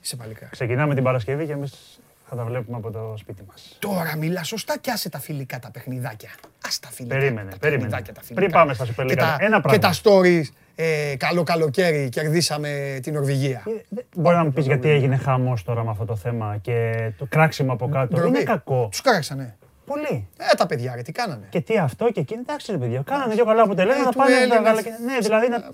Είσαι 0.03 0.17
παλικά. 0.17 0.47
Ξεκινάμε 0.51 0.95
την 0.95 1.03
Παρασκευή 1.05 1.47
και 1.47 1.53
εμείς 1.53 2.01
θα 2.27 2.37
τα 2.37 2.45
βλέπουμε 2.45 2.77
από 2.77 2.91
το 2.91 3.15
σπίτι 3.17 3.43
μας. 3.49 3.77
Τώρα 3.79 4.17
μιλά 4.17 4.43
σωστά 4.45 4.79
και 4.79 4.91
άσε 4.91 5.09
τα 5.09 5.19
φιλικά 5.21 5.59
τα 5.59 5.71
παιχνιδάκια. 5.71 6.31
Άστα 6.67 6.89
φίλε. 6.91 7.09
Περίμενε, 7.09 7.51
τα 7.51 7.57
περίμενε. 7.59 7.83
παιχνιδάκια, 7.91 8.15
τα 8.15 8.21
Πριν 8.25 8.37
φιλικά. 8.37 8.59
πάμε 8.59 8.75
στα 8.75 8.85
Super 8.85 9.05
Και 9.07 9.13
League, 9.13 9.17
τα- 9.17 9.37
ένα 9.41 9.57
Και 9.69 9.79
τα 9.79 9.91
πράγμα. 10.03 10.23
stories. 10.23 10.43
ε, 10.75 11.15
καλό 11.19 11.43
καλοκαίρι, 11.43 12.09
κερδίσαμε 12.09 12.99
την 13.03 13.13
Νορβηγία. 13.15 13.63
Μπορεί 14.17 14.37
να 14.37 14.45
μου 14.45 14.53
πεις 14.53 14.67
γιατί 14.67 14.89
έγινε 14.89 15.17
χαμός 15.17 15.63
τώρα 15.65 15.85
με 15.85 15.91
αυτό 15.91 16.05
το 16.05 16.17
θέμα 16.17 16.59
και 16.63 17.11
το 17.19 17.27
κράξιμο 17.29 17.73
από 17.73 17.89
κάτω. 17.89 18.15
Ντροπή. 18.17 18.29
Είναι 18.29 18.43
κακό. 18.43 18.89
Τους 18.91 19.01
κράξανε. 19.01 19.57
Πολύ. 19.89 20.29
Ε, 20.39 20.55
τα 20.57 20.67
παιδιά, 20.67 20.93
ρε, 20.97 21.03
τι 21.03 21.13
κάνανε; 21.13 21.47
Και 21.51 21.61
τι 21.61 21.79
αυτό 21.79 22.11
και 22.11 22.21
εκείνο. 22.21 22.41
Εντάξει, 22.41 22.73
ρε 22.73 22.79
παιδιά. 22.79 23.03
Κάνανε 23.07 23.35
δύο 23.35 23.45
καλά 23.45 23.61
Ε, 23.61 23.65
αποτελέσματα. 23.65 24.11
του 24.11 24.17
Πάνε 24.19 24.31
στα 24.31 24.41
Έλληνας. 24.41 24.63
γάλα. 24.65 24.81
Ναι, 25.05 25.19
δηλαδή 25.19 25.49
να. 25.49 25.71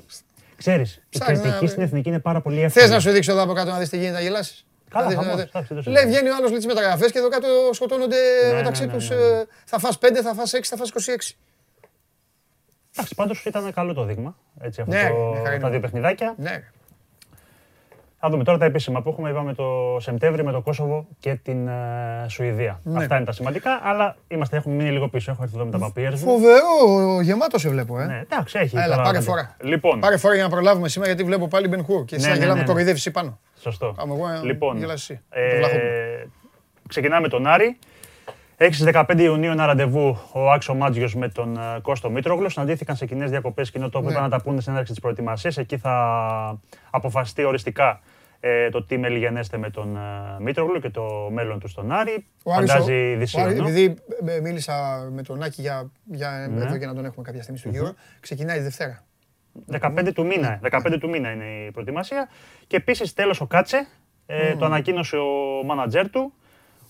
Ξέρεις, 0.57 0.95
η 0.95 1.01
Ψάχνει 1.19 1.37
να- 1.37 1.43
κριτική 1.43 1.67
στην 1.67 1.83
εθνική 1.83 2.09
είναι 2.09 2.19
πάρα 2.19 2.41
πολύ 2.41 2.57
Θες 2.57 2.65
εύκολη. 2.77 2.89
να 2.91 3.01
σου 3.01 3.11
δείξω 3.11 3.33
εδώ 3.33 3.43
από 3.43 3.53
κάτω 3.53 3.71
να 3.71 3.79
δεις 3.79 3.89
τι 3.89 3.97
γίνεται, 3.97 4.13
να 4.15 4.21
γελάσεις; 4.21 4.67
Καλά, 4.91 5.05
Να 5.05 5.11
δεις, 5.11 5.19
χαμός, 5.19 5.35
να 5.35 5.41
δεις. 5.43 5.51
εντάξει, 5.51 5.75
δεν 5.75 5.83
το 5.85 5.91
Λέει, 5.91 6.03
συζητάμε. 6.03 6.21
βγαίνει 6.21 6.29
ο 6.35 6.37
άλλος 6.37 6.49
λέει 6.51 6.59
τις 6.59 6.67
μεταγραφές 6.67 7.13
και 7.13 7.19
εδώ 7.19 7.29
κάτω 7.29 7.49
σκοτώνονται 7.73 8.17
Ναι, 8.51 8.55
μεταξύ 8.57 8.81
ναι, 8.85 8.87
ναι, 8.93 8.93
τους. 8.99 9.09
ναι. 9.11 9.17
ε, 9.17 9.45
Θα 9.65 9.79
φας 9.79 9.99
5, 9.99 10.23
θα 10.23 10.35
φας 10.35 10.53
6, 10.53 10.69
θα 10.69 10.77
φας 10.77 10.89
26. 10.89 11.37
Εντάξει, 12.97 13.15
πάντως 13.15 13.45
ήταν 13.45 13.73
καλό 13.73 13.93
το 13.95 14.05
δείγμα. 14.05 14.37
Έτσι, 14.61 14.81
αυτό 14.81 14.93
Ναι, 14.95 15.09
το- 15.09 15.15
ναι, 15.33 15.37
χαρά 15.39 15.51
είναι. 15.53 15.63
τα 15.63 15.71
δύο 15.71 15.81
παιχνιδάκια. 15.81 16.35
Ναι. 16.39 16.63
Ρε. 18.25 18.31
Θα 18.31 18.31
δούμε 18.31 18.45
τώρα 18.45 18.59
τα 18.59 18.65
επίσημα 18.65 19.03
που 19.03 19.09
έχουμε. 19.09 19.31
Είπαμε 19.31 19.55
το 19.55 19.97
Σεπτέμβρη 20.01 20.45
με 20.45 20.53
το 20.53 20.61
Κόσοβο 20.61 21.07
και 21.19 21.35
την 21.35 21.69
ε, 21.69 22.27
Σουηδία. 22.29 22.81
Ναι. 22.83 22.99
Αυτά 22.99 23.17
είναι 23.17 23.25
τα 23.25 23.33
σημαντικά, 23.33 23.81
αλλά 23.83 24.17
είμαστε, 24.29 24.57
έχουμε 24.57 24.75
μείνει 24.75 24.91
λίγο 24.91 25.09
πίσω. 25.09 25.31
Έχω 25.31 25.43
έρθει 25.43 25.55
εδώ 25.57 25.65
με 25.65 25.71
τα 25.71 25.79
παπιέρ 25.79 26.11
μου. 26.11 26.17
Φοβερό, 26.19 27.21
γεμάτος 27.23 27.61
σε 27.61 27.69
βλέπω, 27.69 28.01
ε. 28.01 28.07
Ναι, 28.07 28.21
εντάξει, 28.23 28.59
έχει. 28.59 28.77
Έλα, 28.77 28.85
τώρα 28.87 29.03
πάρε 29.03 29.13
να 29.13 29.19
δει. 29.21 29.27
φορά. 29.27 29.57
Λοιπόν, 29.61 30.01
Πάρε 30.01 30.17
φορά 30.17 30.35
για 30.35 30.43
να 30.43 30.49
προλάβουμε 30.49 30.89
σήμερα 30.89 31.11
γιατί 31.11 31.29
βλέπω 31.29 31.49
πάλι 31.49 31.69
Μπεν 31.69 31.85
Χουρ 31.85 32.05
και 32.05 32.15
εσύ 32.15 32.25
Ναι, 32.25 32.31
να 32.31 32.37
ναι, 32.37 32.41
γελάμε 32.41 32.59
ναι, 32.61 32.65
ναι. 32.67 32.73
κοροϊδεύεις 32.73 33.01
εσύ 33.01 33.11
πάνω. 33.11 33.39
σωστό. 33.61 33.95
Άμα 33.99 34.15
εγώ, 34.15 34.29
ε, 34.29 34.41
λοιπόν, 34.45 34.77
γελάς 34.79 35.01
εσύ, 35.01 35.21
ε, 35.31 35.51
το 35.51 35.57
Βλαχόπουλο. 35.57 35.91
ξεκινάμε 36.89 37.21
με 37.21 37.29
τον 37.29 37.47
Άρη. 37.47 37.79
Έχει 38.57 38.75
στις 38.75 38.87
15 38.93 39.19
Ιουνίου 39.19 39.51
ένα 39.51 39.67
ραντεβού 39.67 40.19
ο 40.33 40.51
Άξο 40.51 40.75
Μάτζιος 40.75 41.15
με 41.15 41.29
τον 41.29 41.57
ε, 41.57 41.81
Κώστο 41.83 42.11
Μήτρογλου. 42.11 42.51
Συναντήθηκαν 42.51 42.97
σε 42.97 43.07
κοινές 43.07 43.31
διακοπές 43.31 43.71
κοινό 43.71 43.89
τόπο. 43.89 44.05
Ναι. 44.05 44.11
Είπαν 44.11 44.23
να 44.23 44.29
τα 44.29 44.41
πούνε 44.43 44.61
στην 44.61 44.73
έναρξη 44.73 44.93
της 44.93 45.03
προετοιμασίας. 45.03 45.57
Εκεί 45.57 45.79
θα 45.79 46.59
αποφασιστεί 46.91 47.45
οριστικά 47.45 48.01
ε, 48.47 48.69
το 48.71 48.85
τι 48.85 48.99
μελιγενέστε 48.99 49.57
με 49.59 49.71
τον 49.71 49.97
ε, 49.97 50.01
Μήτρογλου 50.41 50.81
και 50.81 50.91
το 50.91 51.29
μέλλον 51.33 51.59
του 51.61 51.69
στον 51.69 51.93
Άρη. 51.93 52.27
Ο 52.45 52.53
Άρης, 52.53 52.71
ο- 52.71 52.73
Φαντάζει 52.73 52.93
ο 52.93 52.95
Άρης, 53.05 53.19
δυσίωνο. 53.19 53.69
επειδή 53.69 53.97
ε, 54.27 54.41
μίλησα 54.41 55.09
με 55.13 55.23
τον 55.23 55.43
Άκη 55.43 55.61
για, 55.61 55.91
για 56.05 56.49
Ναι. 56.51 56.65
εδώ 56.65 56.79
και 56.79 56.87
να 56.87 56.95
τον 56.95 57.05
έχουμε 57.05 57.25
κάποια 57.25 57.43
στιγμή 57.43 57.59
στο 57.61 57.69
γύρο, 57.69 57.95
ξεκινάει 58.21 58.57
τη 58.57 58.63
Δευτέρα. 58.63 59.05
15 59.71 60.11
του 60.15 60.27
μήνα, 60.27 60.61
15 60.71 60.97
του 61.01 61.09
μήνα 61.09 61.31
είναι 61.31 61.45
η 61.67 61.71
προετοιμασία. 61.71 62.29
Και 62.67 62.77
επίσης 62.77 63.13
τέλος 63.13 63.41
ο 63.41 63.47
Κάτσε, 63.47 63.87
ε, 64.27 64.55
το 64.57 64.65
ανακοίνωσε 64.65 65.17
ο 65.17 65.63
μάνατζέρ 65.65 66.11
του, 66.11 66.33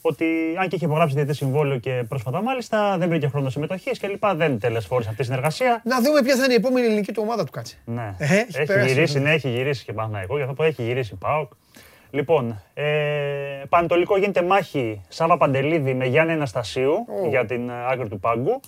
ότι 0.07 0.25
αν 0.59 0.69
και 0.69 0.77
είχε 0.77 0.85
υπογράψει 0.85 1.14
διαιτητή 1.14 1.37
συμβόλαιο 1.37 1.79
και 1.79 2.05
πρόσφατα 2.09 2.43
μάλιστα, 2.43 2.99
δεν 2.99 3.09
βρήκε 3.09 3.29
χρόνο 3.29 3.51
συμμετοχής 3.51 3.99
και 3.99 4.07
λοιπά. 4.07 4.35
Δεν 4.35 4.59
τελεσφόρησε 4.59 5.09
αυτή 5.09 5.23
η 5.23 5.25
συνεργασία. 5.25 5.83
Να 5.85 6.01
δούμε 6.01 6.23
ποια 6.23 6.37
θα 6.37 6.45
είναι 6.45 6.53
η 6.53 6.57
επόμενη 6.57 6.87
ελληνική 6.87 7.12
του 7.12 7.23
ομάδα 7.25 7.45
του 7.45 7.51
κάτσε. 7.51 7.77
Ναι. 7.85 8.14
Ε, 8.19 8.25
έχει 8.25 8.47
έχει 8.49 8.67
περάσει. 8.67 8.88
γυρίσει, 8.88 9.21
ναι, 9.21 9.33
έχει 9.33 9.49
γυρίσει 9.49 9.85
και 9.85 9.93
Παναθηναϊκό, 9.93 10.35
για 10.35 10.45
αυτό 10.45 10.57
που 10.57 10.62
έχει 10.62 10.83
γυρίσει 10.83 11.14
ΠΑΟΚ. 11.14 11.53
Λοιπόν, 12.11 12.62
ε, 12.75 12.85
Πανετολικό 13.69 14.19
γίνεται 14.19 14.43
μάχη 14.43 15.01
Σάβα 15.09 15.37
Παντελίδη 15.37 15.95
με 15.95 16.07
Γιάννη 16.07 16.33
Αναστασίου 16.33 16.93
Ω. 16.93 17.29
για 17.29 17.45
την 17.45 17.69
ε, 17.69 17.73
άκρη 17.90 18.09
του 18.09 18.21
πάγκου. 18.21 18.61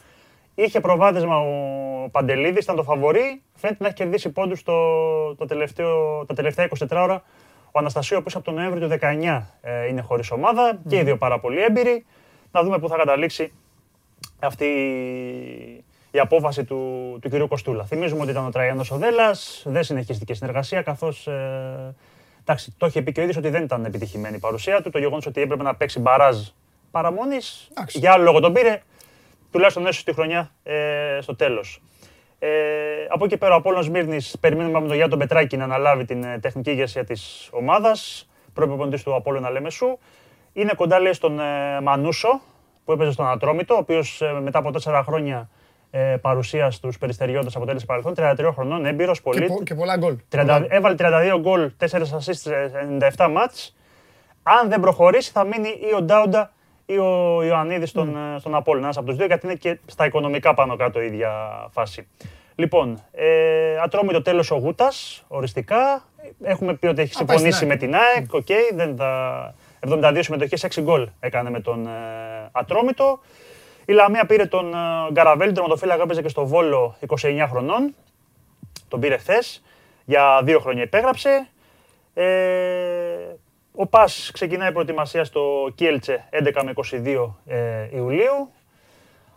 Είχε 0.54 0.80
προβάδισμα 0.80 1.38
ο 1.38 2.08
Παντελίδη, 2.10 2.58
ήταν 2.58 2.76
το 2.76 2.82
φαβορή. 2.82 3.42
Φαίνεται 3.54 3.78
να 3.82 3.86
έχει 3.86 3.96
κερδίσει 3.96 4.30
πόντους 4.30 4.62
το, 4.62 4.74
το 5.34 5.44
τελευταίο, 5.44 6.24
τα 6.24 6.34
τελευταία 6.34 6.68
24 6.78 6.86
ώρα. 6.90 7.22
Ο 7.76 7.78
Αναστασίου, 7.78 8.16
ο 8.16 8.20
οποίος 8.20 8.34
από 8.36 8.44
τον 8.44 8.54
Νοέμβριο 8.54 8.88
του 8.88 8.98
19 9.00 9.42
ε, 9.60 9.86
είναι 9.86 10.00
χωρίς 10.00 10.30
ομάδα 10.30 10.78
και 10.88 10.96
οι 10.96 11.02
δύο 11.02 11.16
πάρα 11.16 11.40
πολύ 11.40 11.62
έμπειροι. 11.62 12.06
Να 12.52 12.62
δούμε 12.62 12.78
πού 12.78 12.88
θα 12.88 12.96
καταλήξει 12.96 13.52
αυτή 14.38 14.64
η- 14.64 15.84
η 16.10 16.18
απόφαση 16.18 16.64
του, 16.64 16.78
του 17.22 17.28
κυρίου 17.28 17.48
Κοστούλα. 17.48 17.84
Θυμίζουμε 17.84 18.22
ότι 18.22 18.30
ήταν 18.30 18.46
ο 18.46 18.50
Τραϊάνο 18.50 18.84
Οδέλλα, 18.90 19.36
δεν 19.64 19.82
συνεχίστηκε 19.82 20.32
η 20.32 20.34
συνεργασία 20.34 20.82
καθώς. 20.82 21.26
Ε, 21.26 21.94
εντάξει, 22.40 22.74
το 22.78 22.86
είχε 22.86 23.02
πει 23.02 23.12
και 23.12 23.20
ο 23.20 23.22
ίδιος 23.22 23.36
ότι 23.36 23.48
δεν 23.48 23.62
ήταν 23.62 23.84
επιτυχημένη 23.84 24.36
η 24.36 24.38
παρουσία 24.38 24.82
του. 24.82 24.90
Το 24.90 24.98
γεγονός 24.98 25.26
ότι 25.26 25.40
έπρεπε 25.40 25.62
να 25.62 25.74
παίξει 25.74 26.00
μπαράζ 26.00 26.36
παραμονής. 26.90 27.68
Εντάξει. 27.70 27.98
Για 27.98 28.12
άλλο 28.12 28.22
λόγο 28.22 28.40
τον 28.40 28.52
πήρε, 28.52 28.82
τουλάχιστον 29.50 29.86
έσως 29.86 30.04
τη 30.04 30.12
χρονιά 30.12 30.50
ε, 30.62 31.18
στο 31.20 31.36
τέλος. 31.36 31.82
Ε, 32.38 32.48
από 33.08 33.24
εκεί 33.24 33.36
πέρα 33.36 33.54
ο 33.54 33.56
Απόλλωνας 33.56 33.84
Σμύρνης 33.84 34.36
περιμένουμε 34.40 34.76
από 34.78 34.86
τον 34.86 34.94
Γιάννη 34.94 35.10
τον 35.10 35.18
Πετράκη 35.18 35.56
να 35.56 35.64
αναλάβει 35.64 36.04
την 36.04 36.24
ε, 36.24 36.38
τεχνική 36.38 36.70
ηγεσία 36.70 37.04
της 37.04 37.48
ομάδας, 37.52 38.28
προπονητής 38.52 39.02
του 39.02 39.14
Απόλλωνα 39.14 39.50
Λεμεσού. 39.50 39.98
Είναι 40.52 40.72
κοντά 40.76 40.98
λέει 41.00 41.12
στον 41.12 41.40
ε, 41.40 41.80
Μανούσο 41.82 42.40
που 42.84 42.92
έπαιζε 42.92 43.10
στον 43.12 43.28
Ατρόμητο, 43.28 43.74
ο 43.74 43.78
οποίος 43.78 44.20
ε, 44.22 44.32
μετά 44.42 44.58
από 44.58 44.70
τέσσερα 44.72 45.02
χρόνια 45.02 45.48
ε, 45.90 46.16
παρουσίας 46.20 46.74
στους 46.74 46.98
Περιστεριώτες 46.98 47.56
αποτέλεσε 47.56 47.86
παρελθόν, 47.86 48.14
33 48.16 48.50
χρονών, 48.54 48.86
έμπειρος, 48.86 49.16
Και, 49.20 49.30
πολύ. 49.30 49.46
πο- 49.46 49.62
και 49.62 49.74
πολλά 49.74 49.96
γκολ. 49.96 50.16
30 50.32 50.64
έβαλε 50.68 50.94
32 50.98 51.38
γκολ, 51.40 51.70
4 51.78 51.86
assists 51.86 52.32
σε 52.34 52.88
97 53.16 53.28
ματς. 53.30 53.76
Αν 54.42 54.68
δεν 54.68 54.80
προχωρήσει 54.80 55.30
θα 55.30 55.44
μείνει 55.44 55.68
ή 55.68 55.94
ο 55.96 56.02
Ντάουντα 56.02 56.52
ή 56.86 56.98
ο 56.98 57.42
Ιωαννίδης 57.42 57.88
στον, 57.88 58.16
ε, 58.16 58.38
στον 58.38 58.54
Απόλλωνα. 58.54 58.84
Ένας 58.84 58.96
από 58.96 59.06
τους 59.06 59.16
δύο 59.16 59.26
γιατί 59.26 59.46
είναι 59.46 59.54
και 59.54 59.78
στα 59.86 60.06
οικονομικά 60.06 60.54
πάνω 60.54 60.76
κάτω 60.76 61.00
η 61.02 61.06
ίδια 61.06 61.30
φάση. 61.70 62.06
Λοιπόν, 62.54 63.02
ε, 63.12 63.78
Ατρόμητο 63.82 64.22
τέλος 64.22 64.50
ο 64.50 64.56
Γούτας, 64.56 65.24
οριστικά. 65.28 66.04
Έχουμε 66.42 66.74
πει 66.74 66.86
ότι 66.86 67.02
έχει 67.02 67.22
Α, 67.22 67.24
πάει 67.24 67.38
στην 67.38 67.52
συμφωνήσει 67.52 67.64
ΑΕΚ. 67.64 67.72
με 67.72 67.86
την 67.86 67.94
ΑΕΚ, 67.94 68.32
οκ, 68.32 68.76
δεν 68.76 68.96
θα... 68.96 69.54
72 69.80 70.18
συμμετοχές, 70.20 70.64
6 70.64 70.80
γκολ 70.80 71.08
έκανε 71.20 71.50
με 71.50 71.60
τον 71.60 71.86
ε, 71.86 71.90
Ατρόμητο. 72.52 73.20
Η 73.84 73.92
Λαμία 73.92 74.26
πήρε 74.26 74.46
τον 74.46 74.74
ε, 74.74 75.12
Γκαραβέλη, 75.12 75.52
τον 75.52 75.54
τερματοφύλακα 75.54 76.02
έπαιζε 76.02 76.22
και 76.22 76.28
στο 76.28 76.46
Βόλο 76.46 76.96
29 77.08 77.46
χρονών. 77.50 77.94
Τον 78.88 79.00
πήρε 79.00 79.16
χθες. 79.16 79.62
Για 80.04 80.40
δύο 80.44 80.60
χρόνια 80.60 80.82
υπέγραψε. 80.82 81.48
Ε, 82.14 82.24
ο 83.76 83.86
Πας 83.86 84.30
ξεκινάει 84.32 84.72
προετοιμασία 84.72 85.24
στο 85.24 85.72
Κιέλτσε 85.74 86.24
11 86.56 86.62
με 86.64 86.72
22 86.90 87.34
ε, 87.46 87.56
Ιουλίου. 87.96 88.50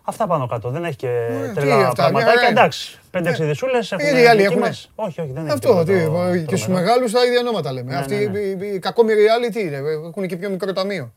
Αυτά 0.04 0.28
πάνω 0.28 0.48
κάτω. 0.48 0.70
Δεν 0.70 0.84
έχει 0.84 0.96
και 0.96 1.28
τι 1.48 1.54
τρελά 1.54 1.76
αυτά, 1.76 1.86
μια 1.86 1.94
πραγματάκια. 1.94 2.32
χαρά 2.40 2.42
είναι. 2.50 2.60
Εντάξει, 2.60 3.00
5-6 3.12 3.40
Ε, 3.44 3.46
δισούλες 3.46 3.92
έχουν 3.92 4.06
οι 4.18 4.26
άλλοι 4.26 4.42
δική 4.42 4.52
έχουνε. 4.54 4.68
μας. 4.68 4.92
Όχι, 4.96 5.22
όχι, 5.22 5.32
δεν 5.32 5.44
έχει. 5.46 5.54
Αυτό, 5.54 5.84
τι, 5.84 5.94
τίποτα 6.00 6.30
το- 6.30 6.38
και 6.38 6.46
στους 6.56 6.64
τρομερό. 6.64 6.86
μεγάλους 6.86 7.12
τα 7.12 7.26
ίδια 7.26 7.40
ονόματα 7.40 7.72
λέμε. 7.72 7.92
Ναι, 7.92 7.98
Αυτοί 7.98 8.16
ναι, 8.16 8.26
ναι. 8.26 8.40
οι- 8.40 8.58
οι- 8.62 8.74
οι 8.74 8.80
κακόμοιροι 8.80 9.28
άλλοι 9.28 9.50
τι 9.50 9.62
είναι, 9.62 9.78
έχουν 10.08 10.28
και 10.28 10.38
πιο 10.38 10.50
μικρό 10.50 10.74
ταμείο. 10.74 11.14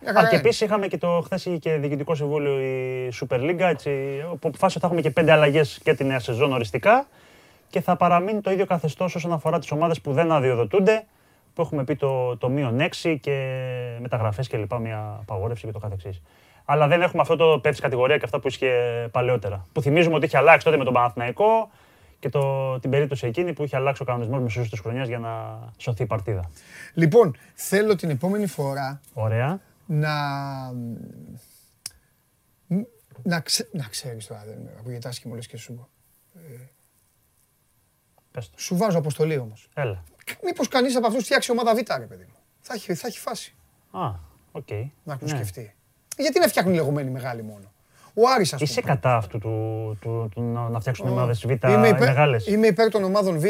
Μια 0.00 0.10
Α, 0.10 0.14
χαρά 0.14 0.28
και 0.28 0.34
είναι. 0.34 0.44
επίσης 0.44 0.60
είχαμε 0.60 0.86
και 0.86 0.98
το 0.98 1.20
χθες 1.24 1.44
είχε 1.46 1.56
και 1.56 1.74
διοικητικό 1.74 2.14
συμβούλιο 2.14 2.60
η 2.60 3.12
Super 3.20 3.40
League, 3.40 3.58
έτσι, 3.60 3.90
όπου 4.32 4.48
αποφάσισε 4.48 4.64
ότι 4.64 4.78
θα 4.80 4.86
έχουμε 4.86 5.00
και 5.00 5.10
πέντε 5.10 5.32
αλλαγές 5.32 5.80
και 5.82 5.94
τη 5.94 6.04
νέα 6.04 6.18
σεζόν 6.20 6.52
οριστικά 6.52 7.06
και 7.70 7.80
θα 7.80 7.96
παραμείνει 7.96 8.40
το 8.40 8.50
ίδιο 8.50 8.66
καθεστώς 8.66 9.14
όσον 9.14 9.32
αφορά 9.32 9.58
τις 9.58 9.70
ομάδες 9.70 10.00
που 10.00 10.12
δεν 10.12 10.32
αδειοδοτούνται, 10.32 11.04
που 11.56 11.62
έχουμε 11.62 11.84
πει 11.84 11.96
το, 11.96 12.36
το 12.36 12.48
μείον 12.48 12.78
6 13.02 13.16
και 13.20 13.36
μεταγραφές 14.00 14.48
και 14.48 14.56
λοιπά, 14.56 14.78
μια 14.78 15.16
απαγόρευση 15.20 15.66
και 15.66 15.72
το 15.72 15.78
καθεξής. 15.78 16.22
Αλλά 16.64 16.86
δεν 16.86 17.02
έχουμε 17.02 17.22
αυτό 17.22 17.36
το 17.36 17.58
πέφτει 17.58 17.80
κατηγορία 17.82 18.18
και 18.18 18.24
αυτά 18.24 18.40
που 18.40 18.48
είχε 18.48 18.68
παλαιότερα. 19.12 19.66
Που 19.72 19.82
θυμίζουμε 19.82 20.14
ότι 20.14 20.24
είχε 20.24 20.36
αλλάξει 20.36 20.64
τότε 20.64 20.76
με 20.76 20.84
τον 20.84 20.92
Παναθηναϊκό 20.92 21.70
και 22.18 22.28
το, 22.28 22.78
την 22.78 22.90
περίπτωση 22.90 23.26
εκείνη 23.26 23.52
που 23.52 23.64
είχε 23.64 23.76
αλλάξει 23.76 24.02
ο 24.02 24.04
κανονισμός 24.04 24.42
μεσού 24.42 24.68
της 24.68 24.80
χρονιάς 24.80 25.08
για 25.08 25.18
να 25.18 25.58
σωθεί 25.76 26.02
η 26.02 26.06
παρτίδα. 26.06 26.50
Λοιπόν, 26.94 27.36
θέλω 27.54 27.94
την 27.94 28.10
επόμενη 28.10 28.46
φορά 28.46 29.00
Ωραία. 29.12 29.60
να. 29.86 30.12
Να, 33.22 33.40
ξε... 33.40 33.68
να 33.72 33.84
ξέρεις 33.84 34.26
τώρα, 34.26 34.42
δεν 34.46 34.58
ακούγεται 34.78 35.08
άσχημο 35.08 35.34
λες 35.34 35.46
και 35.46 35.56
σου 35.56 35.74
πω. 35.74 35.88
Πες 38.30 38.50
το. 38.50 38.58
Σου 38.58 38.76
βάζω 38.76 38.98
αποστολή 38.98 39.38
όμως. 39.38 39.68
Έλα. 39.74 40.04
Μήπως 40.44 40.68
κανείς 40.68 40.96
από 40.96 41.06
αυτούς 41.06 41.24
φτιάξει 41.24 41.50
ομάδα 41.50 41.74
Β, 41.74 41.78
ρε 41.98 42.04
παιδί 42.04 42.24
μου. 42.28 42.34
Θα 42.60 42.74
έχει, 42.74 42.94
θα 42.94 43.06
έχει 43.06 43.18
φάση 43.18 43.54
Α, 43.90 44.10
οκ. 44.52 44.70
να 45.02 45.12
έχουν 45.12 45.28
Ναι. 45.28 45.34
σκεφτεί. 45.36 45.74
Γιατί 46.16 46.38
να 46.40 46.48
φτιάχνουν 46.48 46.74
λεγόμενοι 46.74 47.10
μεγάλοι 47.10 47.42
μόνο; 47.42 47.72
Ο 48.14 48.28
Άρης, 48.34 48.52
ας 48.52 48.58
πούμε. 48.58 48.70
Είσαι 48.70 48.80
κατά 48.80 49.16
αυτού 49.16 49.38
του, 49.38 49.96
του, 50.00 50.28
του 50.34 50.42
να, 50.42 50.68
να 50.68 50.80
φτιάξουν 50.80 51.08
ομάδες 51.08 51.46
Β 51.46 51.50
Είμαι 51.50 51.88
υπέρ, 51.88 51.98
μεγάλες; 52.00 52.46
είμαι 52.46 52.66
υπέρ 52.66 52.90
των 52.90 53.04
ομάδων 53.04 53.38
Β, 53.38 53.44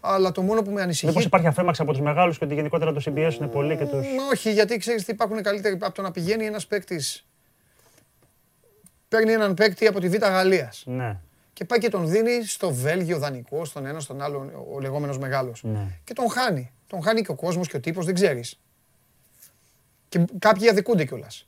αλλά 0.00 0.32
το 0.32 0.42
μόνο 0.42 0.62
που 0.62 0.70
με 0.70 0.82
ανησυχεί. 0.82 1.06
Μήπως 1.06 1.20
υπάρχει 1.20 1.46
αφέμαξη 1.46 1.82
από 1.82 1.92
τους 1.92 2.00
μεγάλους 2.00 2.38
και 2.38 2.44
ότι 2.44 2.54
γενικότερα 2.54 2.92
του 2.92 3.00
συμπιέσουν 3.00 3.50
πολύ 3.50 3.76
και 3.76 3.84
του. 3.84 3.96
Μ, 3.96 4.02
Όχι, 4.32 4.52
γιατί 4.52 4.76
ξέρεις 4.76 5.04
τι 5.04 5.12
υπάρχουν 5.12 5.42
καλύτεροι 5.42 5.78
από 5.80 5.92
το 5.94 6.02
να 6.02 6.10
πηγαίνει 6.10 6.44
ένας 6.46 6.66
παίκτη. 6.66 7.00
Παίρνει 9.08 9.32
έναν 9.32 9.54
παίκτη 9.54 9.86
από 9.86 10.00
τη 10.00 10.08
Β' 10.08 10.16
Γαλλίας 10.24 10.82
Ναι, 10.86 11.18
και 11.52 11.64
πάει 11.64 11.78
και 11.78 11.88
τον 11.88 12.08
δίνει 12.08 12.44
στο 12.44 12.70
Βέλγιο 12.74 13.18
δανεικό, 13.18 13.64
στον 13.64 13.86
ένα, 13.86 14.00
στον 14.00 14.22
άλλο, 14.22 14.66
ο 14.74 14.80
λεγόμενος 14.80 15.18
μεγάλος. 15.18 15.62
ναι. 15.62 15.86
Και 16.04 16.12
τον 16.12 16.30
χάνει. 16.30 16.70
Τον 16.86 17.02
χάνει 17.02 17.22
και 17.22 17.30
ο 17.30 17.34
κόσμος 17.34 17.68
και 17.68 17.76
ο 17.76 17.80
τύπος, 17.80 18.04
δεν 18.04 18.14
ξέρεις. 18.14 18.58
Και 20.08 20.24
κάποιοι 20.38 20.68
αδικούνται 20.68 21.04
κιόλας. 21.04 21.46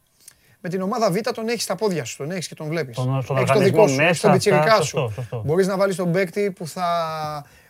Με 0.61 0.69
την 0.71 0.81
ομάδα 0.83 1.11
Β 1.11 1.17
τον 1.21 1.49
έχεις 1.49 1.63
στα 1.63 1.75
πόδια 1.75 2.05
σου, 2.05 2.17
τον 2.17 2.31
έχεις 2.31 2.49
και 2.49 2.55
τον 2.55 2.67
βλέπεις. 2.69 2.97
Τον- 2.97 3.23
στον 3.23 3.37
οργανισμό 3.39 3.85
μέσα, 3.85 4.03
έχεις 4.03 4.21
τον 4.21 4.33
πιτσιρικά 4.33 4.63
αυτά, 4.63 4.83
σου. 4.83 4.87
σωστό, 4.99 5.11
σωστό. 5.15 5.43
Μπορείς 5.47 5.67
να 5.67 5.77
βάλεις 5.77 5.97
τον 5.97 6.13
παίκτη 6.13 6.51
που 6.51 6.67
θα, 6.67 6.87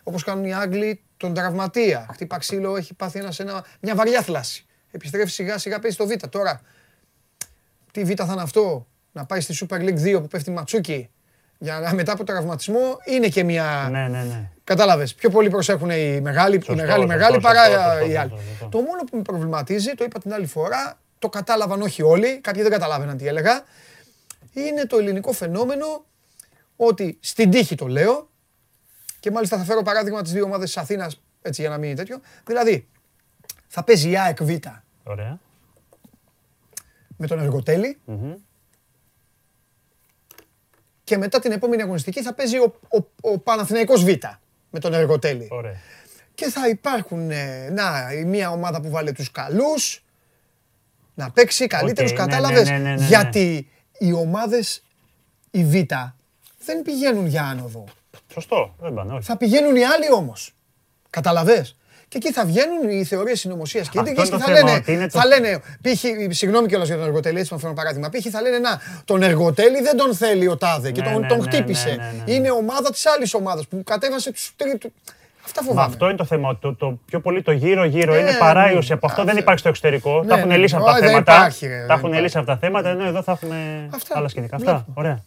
όπως 0.03 0.23
κάνουν 0.23 0.45
οι 0.45 0.53
Άγγλοι, 0.53 1.01
τον 1.17 1.33
τραυματία. 1.33 2.07
Χτύπα 2.11 2.37
ξύλο, 2.37 2.75
έχει 2.75 2.93
πάθει 2.93 3.19
ένας, 3.19 3.39
ένα, 3.39 3.65
μια 3.79 3.95
βαριά 3.95 4.21
θλάση. 4.21 4.65
Επιστρέφει 4.91 5.31
σιγά 5.31 5.57
σιγά, 5.57 5.79
παίζει 5.79 5.97
το 5.97 6.07
Β. 6.07 6.11
Τώρα, 6.29 6.61
τι 7.91 8.03
Β 8.03 8.11
θα 8.17 8.29
είναι 8.31 8.41
αυτό, 8.41 8.87
να 9.11 9.25
πάει 9.25 9.41
στη 9.41 9.65
Super 9.69 9.79
League 9.79 9.99
2 9.99 10.21
που 10.21 10.27
πέφτει 10.27 10.51
Ματσούκι; 10.51 11.09
Για 11.65 11.79
να, 11.79 11.93
μετά 11.93 12.11
από 12.11 12.23
τραυματισμό 12.23 12.97
είναι 13.05 13.27
και 13.27 13.43
μια. 13.43 13.87
Ναι, 13.91 14.07
ναι, 14.07 14.23
ναι. 14.23 14.49
Κατάλαβες. 14.63 15.15
Πιο 15.15 15.29
πολύ 15.29 15.49
προσέχουν 15.49 15.89
οι 15.89 16.21
μεγάλοι, 16.21 16.63
οι 16.69 16.73
μεγάλοι, 16.73 17.05
μεγάλοι 17.05 17.39
παρά 17.39 17.61
οι 18.07 18.15
άλλοι. 18.15 18.33
Το 18.69 18.77
μόνο 18.81 19.03
που 19.11 19.17
με 19.17 19.21
προβληματίζει, 19.21 19.93
το 19.93 20.03
είπα 20.03 20.19
την 20.19 20.33
άλλη 20.33 20.45
φορά, 20.45 20.99
το 21.19 21.29
κατάλαβαν 21.29 21.81
όχι 21.81 22.01
όλοι, 22.01 22.39
κάποιοι 22.39 22.61
δεν 22.61 22.71
καταλάβαιναν 22.71 23.17
τι 23.17 23.27
έλεγα, 23.27 23.63
είναι 24.53 24.85
το 24.85 24.97
ελληνικό 24.97 25.31
φαινόμενο 25.31 26.05
ότι 26.75 27.17
στην 27.21 27.51
τύχη 27.51 27.75
το 27.75 27.87
λέω 27.87 28.29
και 29.19 29.31
μάλιστα 29.31 29.57
θα 29.57 29.63
φέρω 29.63 29.81
παράδειγμα 29.81 30.21
τις 30.21 30.31
δύο 30.31 30.43
ομάδες 30.43 30.65
της 30.65 30.77
Αθήνας 30.81 31.21
έτσι 31.41 31.61
για 31.61 31.69
να 31.69 31.77
μην 31.77 31.89
είναι 31.89 31.97
τέτοιο. 31.97 32.19
Δηλαδή, 32.45 32.87
θα 33.67 33.83
παίζει 33.83 34.09
η 34.09 34.17
ΑΕΚ 34.17 34.43
Β. 34.43 34.51
Ωραία. 35.03 35.39
Με 37.17 37.27
τον 37.27 37.39
εργοτελη 37.39 37.97
Και 41.05 41.17
μετά 41.17 41.39
την 41.39 41.51
επόμενη 41.51 41.81
αγωνιστική 41.81 42.21
θα 42.21 42.33
παίζει 42.33 42.57
ο, 42.57 42.75
ο, 42.89 43.29
ο 43.31 43.39
Παναθηναϊκός 43.39 44.03
Β. 44.03 44.09
Με 44.69 44.79
τον 44.79 44.93
Εργοτέλη. 44.93 45.47
Ωραία. 45.51 45.75
Και 46.35 46.49
θα 46.49 46.67
υπάρχουν, 46.67 47.31
ε, 47.31 47.69
να, 47.69 48.13
η 48.13 48.23
μία 48.23 48.49
ομάδα 48.49 48.81
που 48.81 48.89
βάλε 48.89 49.11
τους 49.11 49.31
καλούς, 49.31 50.03
να 51.13 51.31
παίξει 51.31 51.67
καλύτερους, 51.67 52.11
Okay, 52.11 52.15
ναι, 52.15 52.19
κατάλαβες; 52.19 52.69
ναι, 52.69 52.77
ναι, 52.77 52.89
ναι, 52.89 52.95
ναι. 52.95 53.05
Γιατί 53.05 53.69
οι 53.97 54.13
ομάδες, 54.13 54.83
η 55.51 55.63
Β, 55.63 55.73
δεν 56.65 56.81
πηγαίνουν 56.83 57.25
για 57.25 57.43
άνοδο. 57.43 57.83
Σωστό. 58.33 58.75
Δεν 58.79 58.93
πάνε, 58.93 59.13
όχι. 59.13 59.23
Θα 59.23 59.37
πηγαίνουν 59.37 59.75
οι 59.75 59.83
άλλοι 59.83 60.11
όμως. 60.11 60.53
Καταλαβες; 61.09 61.77
Και 62.07 62.17
εκεί 62.17 62.31
θα 62.31 62.45
βγαίνουν 62.45 62.89
οι 62.89 63.03
θεωρίες 63.03 63.39
συνωμοσίας 63.39 63.89
και 63.89 63.99
Αυτό 63.99 64.11
ήττε 64.11 64.21
είναι 64.21 64.29
και 64.29 64.35
το 64.35 64.39
θα 64.43 64.53
θέμα, 64.53 64.57
λένε, 64.69 64.77
ότι 64.77 64.91
είναι 64.93 65.07
το- 65.07 65.19
θα 65.19 65.25
λένε, 65.25 65.59
π.χ. 65.81 66.35
συγγνώμη 66.35 66.67
κιόλας 66.67 66.87
για 66.87 66.95
τον 66.97 67.05
εργοτέλη, 67.05 67.37
έτσι 67.37 67.49
τον 67.49 67.59
φέρνω 67.59 67.75
παράδειγμα. 67.75 68.09
Π.χ. 68.09 68.25
θα 68.31 68.41
λένε, 68.41 68.57
Να, 68.59 68.81
τον 69.05 69.23
εργοτέλη 69.23 69.81
δεν 69.81 69.97
τον 69.97 70.15
θέλει 70.15 70.47
ο 70.47 70.57
Τάδε 70.57 70.91
και 70.91 71.01
Ναι, 71.01 71.11
τον, 71.11 71.21
ναι, 71.21 71.27
τον 71.27 71.37
ναι, 71.37 71.43
χτύπησε. 71.43 71.89
ναι, 71.89 71.95
ναι, 71.95 72.23
ναι. 72.25 72.33
Είναι 72.33 72.51
ομάδα 72.51 72.91
της 72.91 73.05
άλλης 73.05 73.33
ομάδας 73.33 73.67
που 73.67 73.83
κατέβασε 73.85 74.31
τους 74.31 74.53
τρίτους. 74.55 74.91
Αυτά 75.45 75.61
Μα 75.63 75.67
φοβάμαι. 75.69 75.87
αυτό 75.91 76.05
είναι 76.05 76.15
το 76.17 76.25
θέμα. 76.25 76.57
Το, 76.59 76.73
το 76.75 76.99
πιο 77.05 77.19
πολύ 77.19 77.41
το 77.41 77.51
γύρω-γύρω 77.51 78.13
Ναι, 78.13 78.19
είναι 78.19 78.31
παρά 78.39 78.69
η 78.69 78.71
ναι. 78.73 78.77
ουσία. 78.77 78.95
Από 78.95 79.05
αυτό 79.05 79.19
δεν 79.21 79.29
Αυτό. 79.29 79.41
υπάρχει 79.41 79.59
στο 79.59 79.69
εξωτερικό. 79.69 80.21
Ναι, 80.21 80.27
τα 80.27 80.35
έχουν 80.37 80.47
ναι. 80.49 80.57
λύσει 80.57 80.75
αυτά 80.75 80.89
Ω, 80.89 80.93
τα 80.93 80.99
δεν 80.99 81.09
θέματα. 81.09 81.33
υπάρχει, 81.33 81.67
ρε, 81.67 81.77
δεν 81.77 81.87
τα 81.87 81.93
έχουν 81.93 82.05
υπάρχει. 82.07 82.23
λύσει 82.23 82.37
αυτά 82.37 82.53
τα 82.53 82.59
θέματα, 82.59 82.89
ενώ 82.89 83.05
εδώ 83.05 83.21
θα 83.23 83.31
έχουμε 83.31 83.89
Αυτά. 83.95 84.17
άλλα 84.17 84.27
σκηνικά. 84.27 84.57
Βλέπουμε. 84.57 84.77
Αυτά. 84.77 84.91
Ωραία. 85.01 85.23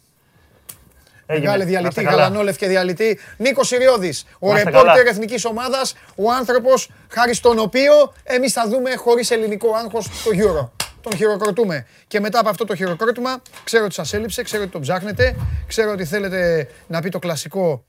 Έγινε. 1.30 1.46
Μεγάλη 1.46 1.62
Να 1.62 1.68
διαλυτή, 1.68 1.88
είστε 2.00 2.02
καλά. 2.10 2.22
γαλανόλευ 2.22 2.56
και 2.56 2.66
διαλυτή. 2.66 3.18
Νίκος 3.36 3.66
Σιριώδη, 3.66 4.14
ο 4.38 4.48
Να 4.52 4.58
είστε 4.58 4.70
ρεπόρτερ 4.70 4.96
καλά. 4.96 5.08
εθνικής 5.10 5.44
ομάδας, 5.44 5.94
ο 6.16 6.30
άνθρωπος 6.32 6.90
χάρη 7.10 7.34
στον 7.34 7.58
οποίο 7.58 7.92
εμείς 8.22 8.52
θα 8.52 8.68
δούμε 8.68 8.94
χωρίς 8.94 9.30
ελληνικό 9.30 9.74
άγχος 9.74 10.08
το 10.08 10.30
Euro. 10.32 10.68
Τον 11.00 11.16
χειροκροτούμε. 11.16 11.86
Και 12.06 12.20
μετά 12.20 12.38
από 12.38 12.48
αυτό 12.48 12.64
το 12.64 12.74
χειροκρότημα, 12.74 13.42
ξέρω 13.64 13.84
ότι 13.84 13.94
σας 13.94 14.12
έλειψε, 14.12 14.42
ξέρω 14.42 14.62
ότι 14.62 14.72
το 14.72 14.80
ψάχνετε, 14.80 15.36
ξέρω 15.66 15.90
ότι 15.90 16.04
θέλετε 16.04 16.68
να 16.86 17.00
πει 17.00 17.08
το 17.08 17.18
κλασικό. 17.18 17.84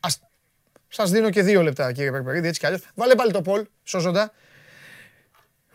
Ας... 0.00 0.20
Σας 0.88 1.10
δίνω 1.10 1.30
και 1.30 1.42
δύο 1.42 1.62
λεπτά, 1.62 1.92
κύριε 1.92 2.10
Περπερίδη, 2.10 2.48
έτσι 2.48 2.60
κι 2.60 2.66
αλλιώς. 2.66 2.80
Βάλε 2.94 3.14
πάλι 3.14 3.32
το 3.32 3.42
Πολ, 3.42 3.66
σώζοντα. 3.84 4.32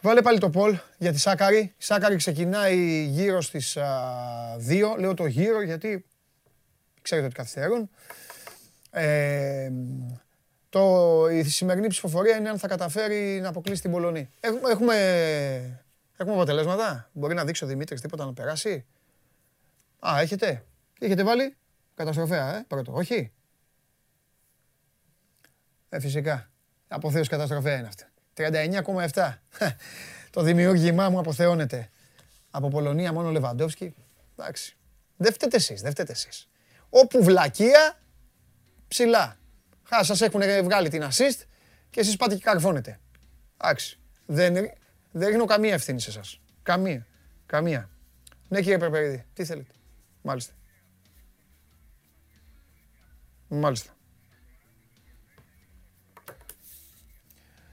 Βάλε 0.02 0.22
πάλι 0.22 0.38
το 0.40 0.50
Πολ 0.50 0.78
για 0.98 1.12
τη 1.12 1.20
Σάκαρη. 1.20 1.58
Η 1.58 1.74
Σάκαρη 1.78 2.16
ξεκινάει 2.16 3.04
γύρω 3.10 3.42
στις 3.42 3.78
2. 3.78 4.96
Λέω 5.00 5.14
το 5.14 5.26
γύρο 5.26 5.62
γιατί 5.62 6.06
ξέρετε 7.04 7.28
ότι 7.28 7.36
καθυστερούν. 7.36 7.90
Ε, 8.92 9.72
το, 10.70 11.26
η 11.32 11.44
σημερινή 11.44 11.88
ψηφοφορία 11.88 12.38
είναι 12.38 12.50
αν 12.50 12.58
θα 12.58 12.68
καταφέρει 12.68 13.40
να 13.42 13.50
αποκλείσει 13.50 13.82
την 13.82 13.92
Πολωνή. 13.92 14.30
Έχουμε, 14.40 14.70
έχουμε, 14.70 14.96
έχουμε 16.18 16.36
αποτελέσματα. 16.36 17.10
Μπορεί 17.14 17.34
να 17.34 17.46
δείξει 17.46 17.64
ο 17.64 17.68
Δημήτρης 17.68 18.02
τίποτα 18.02 18.26
να 18.26 18.34
περάσει. 18.34 18.86
Α, 20.08 20.20
έχετε. 20.20 20.66
Τι 21.00 21.06
έχετε 21.06 21.24
βάλει. 21.24 21.56
Καταστροφέα, 21.96 22.56
ε, 22.58 22.66
πρώτο. 22.68 22.94
Όχι. 22.94 23.32
Ε, 25.90 26.00
φυσικά. 26.00 26.50
Αποθέως 26.88 27.28
καταστροφέα 27.28 27.78
είναι 27.78 27.88
αυτή. 27.88 28.06
39,7. 28.34 29.34
Το 30.30 30.42
δημιούργημά 30.42 31.10
μου 31.10 31.20
αποθεώνεται. 31.20 31.90
Από 32.52 32.68
Πολωνία 32.68 33.14
μόνο 33.14 33.30
Λεβαντόφσκι. 33.30 33.96
Εντάξει. 34.38 34.78
Δεν 35.18 35.34
φταίτε 35.34 35.56
εσείς, 35.56 35.82
δεν 35.82 35.92
φταίτε 35.92 36.12
εσείς. 36.12 36.50
Όπου 36.96 37.24
βλακεία, 37.24 38.00
ψηλά. 38.88 39.40
Χά, 39.84 40.04
σας 40.04 40.22
έχουν 40.22 40.42
βγάλει 40.64 40.90
την 40.90 41.04
assist 41.04 41.42
και 41.90 42.00
εσείς 42.00 42.16
πάτε 42.16 42.36
και 42.36 42.42
καρφώνετε. 42.42 43.00
Εντάξει. 43.58 44.00
Δεν, 44.26 44.54
δεν 45.12 45.28
ρίχνω 45.28 45.46
καμία 45.46 45.74
ευθύνη 45.74 46.00
σε 46.00 46.10
εσάς. 46.10 46.42
Καμία. 46.64 47.08
Καμία. 47.46 47.90
Ναι 48.48 48.62
κύριε 48.62 48.78
Περπερίδη, 48.78 49.26
τι 49.34 49.46
θέλετε. 49.46 49.74
Μάλιστα. 50.22 50.54
Μάλιστα. 53.48 53.92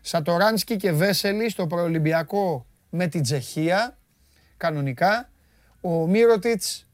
Σατοράνσκι 0.01 0.77
και 0.77 0.93
Βέσελη 0.93 1.51
στο 1.51 1.66
προολυμπιακό 1.66 2.66
με 2.91 3.07
την 3.07 3.23
Τσεχία, 3.23 3.99
κανονικά. 4.57 5.31
Ο 5.81 6.07
Μύρωτιτς 6.07 6.89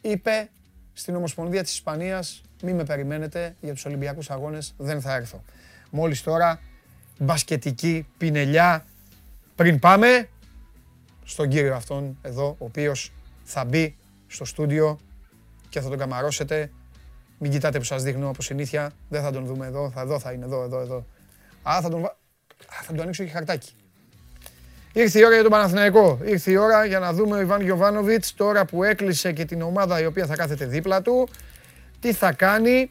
είπε 0.00 0.50
στην 0.92 1.16
Ομοσπονδία 1.16 1.62
της 1.62 1.72
Ισπανίας 1.72 2.42
μη 2.62 2.72
με 2.72 2.84
περιμένετε 2.84 3.54
για 3.60 3.72
τους 3.72 3.84
Ολυμπιακούς 3.84 4.30
Αγώνες, 4.30 4.74
δεν 4.76 5.00
θα 5.00 5.14
έρθω. 5.14 5.42
Μόλις 5.90 6.22
τώρα 6.22 6.60
μπασκετική 7.18 8.06
πινελιά 8.18 8.86
πριν 9.54 9.78
πάμε 9.78 10.28
στον 11.24 11.48
κύριο 11.48 11.74
αυτόν 11.74 12.18
εδώ, 12.22 12.46
ο 12.58 12.64
οποίος 12.64 13.12
θα 13.44 13.64
μπει 13.64 13.96
στο 14.26 14.44
στούντιο 14.44 14.98
και 15.68 15.80
θα 15.80 15.88
τον 15.88 15.98
καμαρώσετε. 15.98 16.70
Μην 17.38 17.50
κοιτάτε 17.50 17.78
που 17.78 17.84
σας 17.84 18.02
δείχνω 18.02 18.28
όπως 18.28 18.44
συνήθεια, 18.44 18.90
δεν 19.08 19.22
θα 19.22 19.30
τον 19.30 19.46
δούμε 19.46 19.66
εδώ, 19.66 19.90
θα 19.90 20.00
εδώ 20.00 20.18
θα 20.18 20.32
είναι, 20.32 20.44
εδώ, 20.44 20.62
εδώ, 20.62 20.80
εδώ. 20.80 21.06
Α, 21.62 21.78
θα 21.82 21.88
τον, 21.88 22.00
βα... 22.00 22.08
Α, 22.08 22.82
θα 22.82 22.92
του 22.92 23.02
ανοίξω 23.02 23.24
και 23.24 23.30
χαρτάκι. 23.30 23.72
Ήρθε 24.92 25.18
η 25.18 25.24
ώρα 25.24 25.34
για 25.34 25.42
τον 25.42 25.50
Παναθηναϊκό. 25.50 26.18
Ήρθε 26.24 26.50
η 26.50 26.56
ώρα 26.56 26.84
για 26.84 26.98
να 26.98 27.12
δούμε 27.12 27.36
ο 27.36 27.40
Ιβάν 27.40 27.60
Γιοβάνοβιτς 27.60 28.34
τώρα 28.34 28.64
που 28.64 28.84
έκλεισε 28.84 29.32
και 29.32 29.44
την 29.44 29.62
ομάδα 29.62 30.00
η 30.00 30.06
οποία 30.06 30.26
θα 30.26 30.36
κάθεται 30.36 30.64
δίπλα 30.66 31.02
του. 31.02 31.28
Τι 32.00 32.12
θα 32.12 32.32
κάνει 32.32 32.90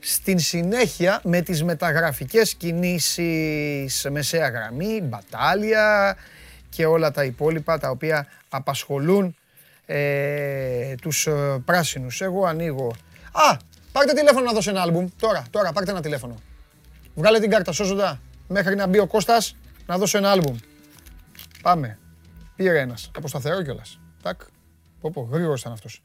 στην 0.00 0.38
συνέχεια 0.38 1.20
με 1.24 1.40
τις 1.40 1.64
μεταγραφικές 1.64 2.54
κινήσεις 2.54 4.06
μεσαία 4.10 4.48
γραμμή, 4.48 5.00
μπατάλια 5.02 6.16
και 6.68 6.86
όλα 6.86 7.10
τα 7.10 7.24
υπόλοιπα 7.24 7.78
τα 7.78 7.90
οποία 7.90 8.26
απασχολούν 8.48 9.36
ε, 9.86 10.94
τους 11.02 11.26
ε, 11.26 11.62
πράσινους. 11.64 12.20
Εγώ 12.20 12.46
ανοίγω. 12.46 12.94
Α, 13.32 13.56
πάρτε 13.92 14.12
τηλέφωνο 14.12 14.44
να 14.44 14.52
δώσει 14.52 14.68
ένα 14.70 14.82
άλμπουμ. 14.82 15.08
Τώρα, 15.18 15.44
τώρα, 15.50 15.72
πάρτε 15.72 15.90
ένα 15.90 16.00
τηλέφωνο. 16.00 16.34
Βγάλε 17.14 17.40
την 17.40 17.50
κάρτα, 17.50 17.72
σώζοντα. 17.72 18.20
Μέχρι 18.48 18.74
να 18.74 18.86
μπει 18.86 18.98
ο 18.98 19.06
Κώστας 19.06 19.56
να 19.86 19.98
δώσω 19.98 20.18
ένα 20.18 20.30
άλμπουμ. 20.30 20.56
Πάμε. 21.62 21.98
Πήρε 22.56 22.80
ένας. 22.80 23.10
Από 23.16 23.28
σταθερό 23.28 23.62
κιόλας. 23.62 23.98
Τάκ. 24.22 24.40
Πω 25.00 25.10
πω, 25.10 25.28
γρήγορος 25.32 25.60
ήταν 25.60 25.72
αυτός. 25.72 26.00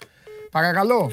Παρακαλώ. 0.52 1.12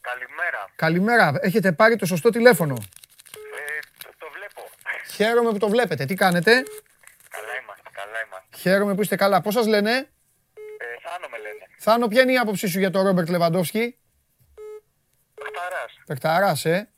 Καλημέρα. 0.00 0.68
Καλημέρα. 0.76 1.32
Έχετε 1.40 1.72
πάρει 1.72 1.96
το 1.96 2.06
σωστό 2.06 2.30
τηλέφωνο. 2.30 2.74
Ε, 2.74 3.78
το, 4.04 4.08
το 4.18 4.26
βλέπω. 4.34 4.68
Χαίρομαι 5.14 5.50
που 5.50 5.58
το 5.58 5.68
βλέπετε. 5.68 6.04
Τι 6.04 6.14
κάνετε; 6.14 6.52
Καλά 6.52 7.52
είμαστε, 7.62 7.90
καλά 7.92 8.18
είμαστε. 8.26 8.56
Χαίρομαι 8.56 8.94
που 8.94 9.02
είστε 9.02 9.16
καλά. 9.16 9.40
Πώς 9.40 9.54
σας 9.54 9.66
λένε; 9.66 9.90
Ε, 9.90 10.04
Θάνο 11.02 11.28
με 11.30 11.38
λένε. 11.38 11.64
Θάνο, 11.78 12.08
ποια 12.08 12.22
είναι 12.22 12.32
η 12.32 12.36
άποψή 12.38 12.66
σου 12.66 12.78
για 12.78 12.90
τον 12.90 13.02
Ρόμπερτ 13.06 13.28
Λεβαντόφσκι; 13.28 13.98
Πεχταράς. 15.34 15.98
Πεκταράς, 16.06 16.64
ε. 16.64 16.88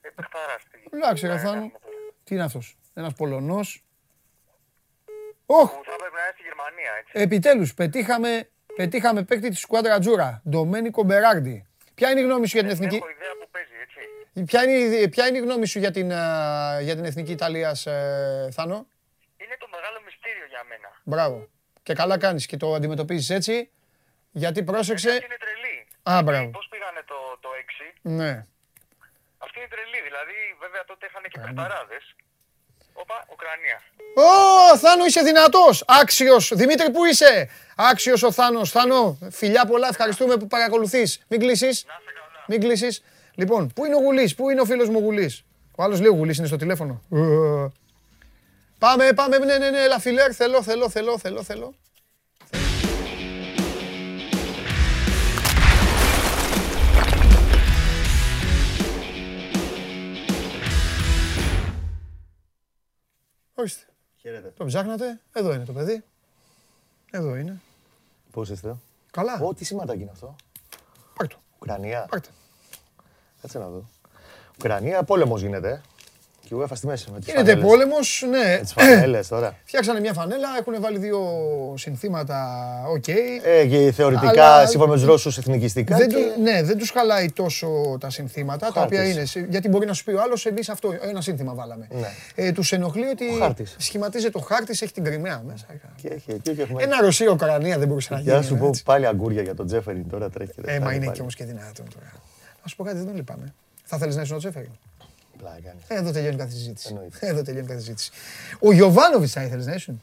Ε, 0.00 0.08
Πεχταράς. 0.08 0.62
τι- 0.70 0.96
Εντάξει, 0.96 1.26
ρε 1.26 1.32
τι 1.32 1.36
να 1.36 1.42
Θάνο. 1.42 1.52
κάνουμε 1.60 1.78
τώρα. 1.78 1.94
Τι 2.24 2.34
είναι 2.34 2.44
αυτός; 2.44 2.76
Ένας 2.94 3.12
Πολωνός. 3.14 3.84
Οχ, 5.46 5.70
Που 5.76 5.82
θα 5.84 5.92
έπρεπε 5.92 6.16
να 6.16 6.22
είναι 6.22 6.32
στη 6.34 6.42
Γερμανία, 6.42 6.92
έτσι. 7.00 7.12
επιτέλους, 7.14 7.74
πετύχαμε, 7.74 8.48
πετύχαμε 8.76 9.22
παίκτη 9.24 9.48
της 9.48 9.60
σκουάντρα 9.60 9.98
Τζούρα. 9.98 10.42
Ντομένικο 10.48 11.02
Μπεράρντι. 11.02 11.66
Ποια 11.94 12.10
είναι 12.10 12.20
η 12.20 12.22
γνώμη 12.22 12.46
σου 12.48 12.56
για 12.58 12.62
την 12.66 12.72
εθνική... 12.76 12.96
Έχω 12.96 13.08
ιδέα 13.10 13.32
που 13.40 13.48
παίζει, 13.50 13.72
έτσι. 13.82 14.44
Ποια 14.44 14.62
είναι, 14.62 14.72
η- 14.96 15.08
ποια 15.08 15.26
είναι 15.26 15.38
η 15.38 15.40
γνώμη 15.40 15.66
σου 15.66 15.78
για 15.78 15.90
την, 15.90 16.12
α, 16.12 16.80
για 16.80 16.94
την 16.94 17.04
εθνική 17.04 17.32
Ιταλίας, 17.32 17.86
ε, 17.86 18.48
Θάνο; 18.52 18.86
Είναι 19.36 19.56
το 19.58 19.68
μεγάλο 19.70 19.98
μυστήριο 20.04 20.46
για 20.48 20.62
μένα. 20.68 20.88
Μπράβο. 21.04 21.48
Και 21.82 21.94
καλά 21.94 22.18
κάνεις 22.18 22.46
και 22.46 22.56
το 22.56 22.74
αντιμετωπίζεις 22.74 23.30
έτσι. 23.30 23.70
Γιατί 24.30 24.62
πρόσεξε. 24.64 25.10
Αυτή 25.10 25.24
είναι 25.24 25.36
τρελή. 25.44 25.76
Α, 26.02 26.22
μπράβο. 26.22 26.48
Πώς 26.50 26.66
πήγανε 26.70 27.02
το, 27.06 27.14
το 27.40 27.48
6. 27.52 27.94
Ναι. 28.02 28.46
Αυτή 29.38 29.58
είναι 29.58 29.68
τρελή. 29.74 30.00
Δηλαδή, 30.08 30.36
βέβαια 30.60 30.84
τότε 30.84 31.06
είχαν 31.06 31.22
και 31.32 31.38
Πεχταράδες. 31.40 32.04
Όπα, 32.92 33.26
Ουκρανία. 33.32 33.82
Ω, 34.14 34.78
Θάνο 34.78 35.04
είσαι 35.04 35.20
δυνατός. 35.20 35.84
Άξιος. 35.86 36.52
Δημήτρη 36.54 36.90
που 36.90 37.04
είσαι; 37.04 37.48
Άξιος 37.76 38.22
ο 38.22 38.32
Θάνος. 38.32 38.70
Θάνο, 38.70 39.18
φιλιά 39.30 39.66
πολλά. 39.66 39.88
Ευχαριστούμε 39.88 40.36
που 40.36 40.46
παρακολουθείς. 40.46 41.20
Μην 41.28 41.40
κλείσεις. 41.40 41.84
Να 41.86 41.92
είστε 41.98 42.12
καλά. 42.12 42.44
Μην 42.48 42.60
κλείσεις. 42.60 43.02
Λοιπόν, 43.34 43.72
πού 43.74 43.84
είναι 43.84 43.94
ο 43.94 43.98
Γουλής; 43.98 44.34
Πού 44.34 44.50
είναι 44.50 44.60
ο 44.60 44.64
φίλος 44.64 44.88
μου 44.88 44.96
ο 44.98 45.00
Γουλής; 45.00 45.44
Ο 45.76 45.82
άλλος 45.82 46.00
λέει 46.00 46.08
ο 46.10 46.14
Γουλής 46.14 46.38
είναι 46.38 46.46
στο 46.46 46.56
τηλέφωνο. 46.56 47.02
Ε, 47.12 47.18
Πάμε, 48.78 49.12
πάμε. 49.12 49.38
Ναι, 49.38 49.58
ναι, 49.58 49.70
ναι. 49.70 49.82
Έλα 49.82 49.98
φιλέρ. 49.98 50.34
Θέλω, 50.36 50.62
θέλω, 50.62 50.88
θέλω, 50.90 51.18
θέλω, 51.18 51.42
θέλω. 51.42 51.74
Ορίστε. 63.62 63.86
Χαίρετε. 64.16 64.52
Το 64.56 64.64
ψάχνατε. 64.64 65.20
Εδώ 65.32 65.52
είναι 65.52 65.64
το 65.64 65.72
παιδί. 65.72 66.04
Εδώ 67.10 67.36
είναι. 67.36 67.60
Πώς 68.30 68.48
είστε; 68.48 68.76
Καλά. 69.10 69.40
Ω, 69.40 69.54
τι 69.54 69.64
σηματάκι 69.64 70.02
είναι 70.02 70.10
αυτό. 70.10 70.36
Πάρ' 71.14 71.28
το. 71.28 71.36
Ουκρανία. 71.58 72.06
Πάρ' 72.10 72.20
το. 72.20 72.28
Κάτσε 73.42 73.58
να 73.58 73.68
δω. 73.68 73.88
Ουκρανία, 74.58 75.02
πόλεμος 75.02 75.40
γίνεται. 75.42 75.80
Ε. 76.52 76.56
Και 76.56 76.64
η 76.64 76.66
UEFA 76.68 76.76
στη 76.76 76.86
μέση 76.86 77.10
με 77.12 77.18
τις 77.18 77.26
Γίνεται 77.26 77.50
φανέλες. 77.50 77.70
πόλεμος, 77.70 78.24
ναι. 78.30 78.38
Με 78.52 78.58
τις 78.62 78.72
φανέλες 78.72 79.28
τώρα. 79.28 79.54
Φτιάξανε 79.64 80.00
μια 80.00 80.12
φανέλα, 80.12 80.48
έχουν 80.58 80.80
βάλει 80.80 80.98
δύο 80.98 81.20
συνθήματα, 81.76 82.38
οκ. 82.88 83.08
Ε, 83.08 83.66
και 83.66 83.92
θεωρητικά, 83.92 84.28
Αλλά- 84.54 84.66
σύμφωνα 84.66 84.90
με 84.90 84.96
τους 84.96 85.04
Ρώσους, 85.06 85.38
εθνικιστικά. 85.38 85.96
Δεν 85.96 86.08
και... 86.08 86.14
του, 86.14 86.42
ναι, 86.42 86.62
δεν 86.62 86.78
τους 86.78 86.90
χαλάει 86.90 87.30
τόσο 87.30 87.96
τα 88.00 88.10
συνθήματα, 88.10 88.72
τα 88.72 88.82
οποία 88.82 88.98
χάρτης. 88.98 89.16
είναι. 89.16 89.24
σε- 89.24 89.46
Γιατί 89.50 89.68
μπορεί 89.68 89.86
να 89.86 89.92
σου 89.92 90.04
πει 90.04 90.10
ο 90.12 90.20
άλλος, 90.22 90.46
εμείς 90.46 90.68
αυτό, 90.68 90.94
ένα 91.02 91.20
σύνθημα 91.20 91.54
βάλαμε. 91.54 91.86
Ναι. 92.00 92.08
Ε, 92.34 92.52
τους 92.52 92.72
ενοχλεί 92.72 93.06
ότι 93.06 93.24
Ο 93.24 93.38
χάρτης. 93.38 93.74
σχηματίζεται 93.78 94.38
ο 94.38 94.40
χάρτης, 94.40 94.82
έχει 94.82 94.92
την 94.92 95.04
Κρυμαία 95.04 95.42
μέσα. 95.46 95.66
Και 96.02 96.08
έχει, 96.08 96.38
και 96.42 96.50
έχει, 96.50 96.60
έχουμε... 96.60 96.82
Ένα 96.82 96.96
Ρωσία-Ουκρανία 97.00 97.78
δεν 97.78 97.88
μπορούσε 97.88 98.14
να 98.14 98.20
γίνει. 98.20 98.30
Για 98.32 98.42
σου 98.42 98.56
πω 98.56 98.66
έτσι. 98.66 98.82
πάλι 98.82 99.06
αγκούρια 99.06 99.42
για 99.42 99.54
τον 99.54 99.66
Τζέφεριν 99.66 100.08
τώρα 100.08 100.30
τρέχει. 100.30 100.52
Ε, 100.64 100.78
μα 100.80 100.92
είναι 100.92 101.04
πάλι. 101.04 101.16
και 101.16 101.20
όμως 101.20 101.34
και 101.34 101.44
δυνατόν 101.44 101.86
τώρα. 101.94 102.10
Να 102.62 102.68
σου 102.68 102.76
πω 102.76 102.84
κάτι, 102.84 102.96
δεν 102.96 103.06
τον 103.06 103.16
λυπάμαι. 103.16 103.54
Θα 103.84 103.98
θέλεις 103.98 104.16
να 104.16 104.22
είσαι 104.22 104.34
ο 104.34 104.38
Τσέφεριν. 104.38 104.70
Πλάκα 105.42 105.60
κάνει. 105.64 106.00
Εδώ 106.00 106.10
τελειώνει 106.10 106.36
κάθε 106.36 106.50
συζήτηση. 106.50 106.88
Εννοείται. 106.88 107.18
Εδώ 107.20 107.42
τελειώνει 107.42 107.66
κάθε 107.66 107.80
συζήτηση. 107.80 108.10
Ο 108.60 108.72
Γιωβάνοβιτς 108.72 109.32
θα 109.32 109.42
ήθελες 109.42 109.66
να 109.66 109.74
ήσουν. 109.74 110.02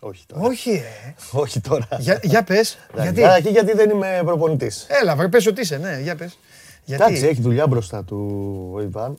Όχι 0.00 0.26
τώρα. 0.26 0.42
Όχι, 0.42 0.70
ε. 0.70 1.14
Όχι 1.32 1.60
τώρα. 1.60 1.88
Για, 1.98 2.20
για 2.22 2.44
πες. 2.44 2.78
γιατί; 2.94 3.20
Γιατί; 3.20 3.50
γιατί 3.50 3.72
δεν 3.72 3.90
είμαι 3.90 4.20
προπονητής. 4.24 4.86
Έλα, 4.88 5.16
βρε, 5.16 5.28
πες 5.28 5.46
ότι 5.46 5.60
είσαι, 5.60 5.76
ναι, 5.76 6.00
για 6.00 6.16
πες. 6.16 6.38
Γιατί; 6.84 7.02
Εντάξει, 7.02 7.26
έχει 7.26 7.40
δουλειά 7.40 7.66
μπροστά 7.66 8.04
του 8.04 8.70
ο 8.72 8.80
Ιβάν 8.80 9.16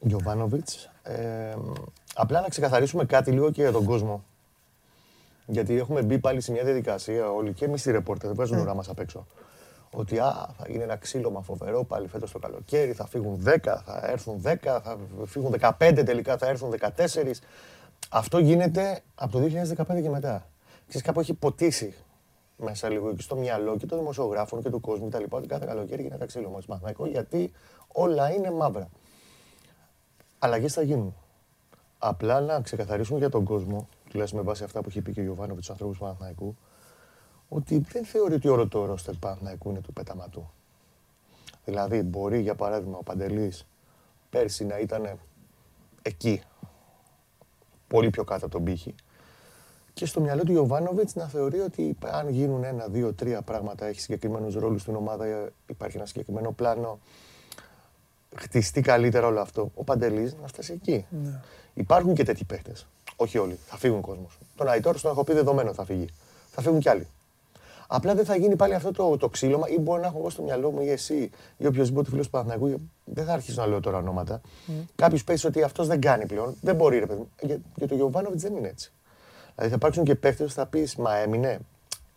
Γιωβάνοβιτς. 0.00 0.90
Ε, 1.02 1.54
απλά 2.14 2.40
να 2.40 2.48
ξεκαθαρίσουμε 2.48 3.04
κάτι 3.04 3.30
λίγο 3.30 3.50
και 3.50 3.62
για 3.62 3.72
τον 3.72 3.84
κόσμο. 3.84 4.24
Γιατί 5.46 5.76
έχουμε 5.78 6.02
μπει 6.02 6.18
πάλι 6.18 6.40
σε 6.40 6.52
μια 6.52 6.64
διαδικασία 6.64 7.30
όλοι 7.30 7.52
και 7.52 7.64
εμείς 7.64 7.84
οι 7.84 7.90
ρεπόρτερ, 7.90 8.26
δεν 8.26 8.34
βγάζουν 8.34 8.58
ουρά 8.58 8.74
μας 8.74 8.88
απ' 8.88 8.98
έξω. 8.98 9.26
Ότι 9.94 10.18
α, 10.18 10.54
θα 10.58 10.66
γίνει 10.68 10.82
ένα 10.82 10.96
ξύλωμα 10.96 11.42
φοβερό 11.42 11.84
πάλι 11.84 12.08
φέτος 12.08 12.32
το 12.32 12.38
καλοκαίρι, 12.38 12.92
θα 12.92 13.06
φύγουν 13.06 13.42
10, 13.46 13.56
θα 13.62 14.00
έρθουν 14.06 14.42
10, 14.44 14.54
θα 14.62 14.98
φύγουν 15.24 15.54
15 15.60 16.02
τελικά, 16.04 16.36
θα 16.38 16.46
έρθουν 16.46 16.74
14. 16.80 17.32
Αυτό 18.10 18.38
γίνεται 18.38 19.00
από 19.14 19.32
το 19.32 19.38
2015 19.38 20.02
και 20.02 20.10
μετά. 20.10 20.46
Ξέρεις, 20.88 21.06
κάπου 21.06 21.20
έχει 21.20 21.34
ποτίσει 21.34 21.94
μέσα 22.56 22.88
λίγο 22.88 23.14
και 23.14 23.22
στο 23.22 23.36
μυαλό 23.36 23.76
και 23.76 23.86
των 23.86 23.98
δημοσιογράφων 23.98 24.62
και 24.62 24.70
του 24.70 24.80
κόσμου 24.80 25.08
κτλ. 25.08 25.24
Ότι 25.28 25.46
κάθε 25.46 25.66
καλοκαίρι 25.66 26.02
γίνεται 26.02 26.26
ξύλωμα 26.26 26.58
στο 26.58 26.66
Παναθηναϊκό 26.66 27.06
γιατί 27.06 27.52
όλα 27.88 28.32
είναι 28.32 28.50
μαύρα. 28.50 28.88
Αλλαγές 30.38 30.72
θα 30.72 30.82
γίνουν. 30.82 31.14
Απλά 31.98 32.40
να 32.40 32.60
ξεκαθαρίσουμε 32.60 33.18
για 33.18 33.28
τον 33.28 33.44
κόσμο, 33.44 33.88
τουλάχιστον 34.10 34.40
με 34.40 34.46
βάση 34.46 34.64
αυτά 34.64 34.80
που 34.80 34.88
έχει 34.88 35.00
πει 35.00 35.12
και 35.12 35.20
ο 35.20 35.22
Γιωβάνο 35.22 35.54
του 35.54 35.72
ανθρώπους 35.72 35.96
του 35.96 36.02
Παναθηναϊκού, 36.02 36.56
ότι 37.54 37.78
δεν 37.78 38.04
θεωρεί 38.04 38.34
ότι 38.34 38.48
όλο 38.48 38.68
το 38.68 38.84
ρόστερ 38.84 39.12
του 39.12 39.18
Παναθηναϊκού 39.18 39.70
είναι 39.70 39.80
του 39.80 39.92
πεταματού. 39.92 40.50
Δηλαδή, 41.64 42.02
μπορεί 42.02 42.40
για 42.40 42.54
παράδειγμα 42.54 42.98
ο 42.98 43.02
Παντελής 43.02 43.66
πέρσι 44.30 44.64
να 44.64 44.78
ήταν 44.78 45.18
εκεί, 46.02 46.42
πολύ 47.88 48.10
πιο 48.10 48.24
κάτω 48.24 48.44
από 48.46 48.54
τον 48.54 48.64
πύχη, 48.64 48.94
και 49.92 50.06
στο 50.06 50.20
μυαλό 50.20 50.42
του 50.42 50.52
Ιωβάνοβιτς 50.52 51.14
να 51.14 51.26
θεωρεί 51.26 51.58
ότι 51.58 51.96
αν 52.00 52.28
γίνουν 52.28 52.64
ένα, 52.64 52.86
δύο, 52.86 53.12
τρία 53.12 53.42
πράγματα, 53.42 53.86
έχει 53.86 54.00
συγκεκριμένους 54.00 54.54
ρόλους 54.54 54.82
στην 54.82 54.94
ομάδα, 54.94 55.50
υπάρχει 55.66 55.96
ένα 55.96 56.06
συγκεκριμένο 56.06 56.52
πλάνο, 56.52 56.98
χτιστεί 58.36 58.80
καλύτερα 58.80 59.26
όλο 59.26 59.40
αυτό. 59.40 59.70
Ο 59.74 59.84
Παντελής 59.84 60.36
να 60.40 60.46
φτάσει 60.46 60.72
εκεί. 60.72 61.06
Υπάρχουν 61.74 62.14
και 62.14 62.24
τέτοιοι 62.24 62.44
παίχτε. 62.44 62.72
Όχι 63.16 63.38
όλοι. 63.38 63.58
Θα 63.66 63.76
φύγουν 63.76 64.00
κόσμος. 64.00 64.38
Τον 64.56 64.68
Αϊτόρ 64.68 65.00
τον 65.00 65.10
έχω 65.10 65.24
πει 65.24 65.32
δεδομένο 65.32 65.72
θα 65.72 65.84
φύγει. 65.84 66.08
Θα 66.50 66.62
φύγουν 66.62 66.80
κι 66.80 66.88
άλλοι. 66.88 67.06
Απλά 67.94 68.14
δεν 68.14 68.24
θα 68.24 68.36
γίνει 68.36 68.56
πάλι 68.56 68.74
αυτό 68.74 68.90
το, 68.90 69.16
το 69.16 69.28
ξύλωμα 69.28 69.68
ή 69.68 69.78
μπορεί 69.78 70.00
να 70.00 70.06
έχω 70.06 70.18
εγώ 70.18 70.30
στο 70.30 70.42
μυαλό 70.42 70.70
μου 70.70 70.80
ή 70.80 70.90
εσύ 70.90 71.30
ή 71.56 71.66
οποιοδήποτε 71.66 72.10
φίλος 72.10 72.24
του 72.24 72.30
Παναθηναϊκού. 72.30 72.80
Δεν 73.04 73.24
θα 73.24 73.32
αρχίσω 73.32 73.60
να 73.60 73.66
λέω 73.66 73.80
τώρα 73.80 73.98
ονόματα. 73.98 74.40
Κάποιος 74.94 75.24
πέσει 75.24 75.46
ότι 75.46 75.62
αυτός 75.62 75.86
δεν 75.86 76.00
κάνει 76.00 76.26
πλέον. 76.26 76.56
Δεν 76.60 76.74
μπορεί, 76.74 76.98
ρε 76.98 77.06
παιδί 77.06 77.18
μου. 77.18 77.30
Για, 77.40 77.58
για 77.74 77.88
τον 77.88 77.96
Γιωβάνοβιτς 77.96 78.42
δεν 78.42 78.56
είναι 78.56 78.68
έτσι. 78.68 78.92
Δηλαδή 79.54 79.70
θα 79.70 79.76
υπάρξουν 79.76 80.04
και 80.04 80.14
παίχτες 80.14 80.46
που 80.46 80.52
θα 80.52 80.66
πεις 80.66 80.96
Μα 80.96 81.16
έμεινε. 81.16 81.58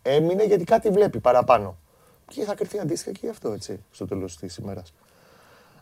Έμεινε 0.02 0.44
γιατί 0.44 0.64
κάτι 0.64 0.90
βλέπει 0.90 1.20
παραπάνω. 1.20 1.76
Και 2.28 2.44
θα 2.44 2.54
κρυφτεί 2.54 2.78
αντίστοιχα 2.78 3.12
και 3.12 3.20
γι' 3.22 3.28
αυτό 3.28 3.52
έτσι 3.52 3.80
στο 3.90 4.06
τέλος 4.06 4.36
της 4.36 4.56
ημέρας. 4.56 4.92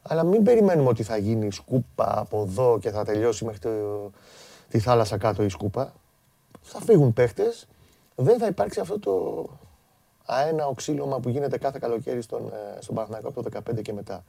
Αλλά 0.03 0.23
μην 0.23 0.43
περιμένουμε 0.43 0.89
ότι 0.89 1.03
θα 1.03 1.17
γίνει 1.17 1.53
σκούπα 1.53 2.19
από 2.19 2.43
εδώ 2.49 2.79
και 2.81 2.91
θα 2.91 3.05
τελειώσει 3.05 3.45
μέχρι 3.45 3.61
το, 3.61 3.71
τη 4.69 4.79
θάλασσα 4.79 5.19
κάτω 5.19 5.43
η 5.45 5.49
σκούπα. 5.49 5.93
Θα 6.63 6.81
φύγουν 6.81 7.13
παίχτες. 7.13 7.69
Δεν 8.15 8.39
θα 8.39 8.47
υπάρξει 8.47 8.81
αυτό 8.81 8.99
το 8.99 9.47
αένα 10.27 10.67
οξύλωμα 10.67 11.21
που 11.21 11.29
γίνεται 11.29 11.59
κάθε 11.59 11.79
καλοκαίρι 11.79 12.23
στον, 12.23 12.43
ε, 12.47 12.81
στον 12.81 12.95
Παναθηναϊκό 12.95 13.29
από 13.29 13.43
το 13.43 13.61
15 13.73 13.83
και 13.83 13.93
μετά. 13.93 14.25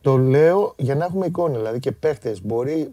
Το 0.00 0.16
λέω 0.16 0.74
για 0.76 0.94
να 0.94 1.04
έχουμε 1.04 1.26
εικόνα. 1.26 1.56
Δηλαδή 1.56 1.78
και 1.78 1.92
παίχτες 1.92 2.42
μπορεί. 2.42 2.90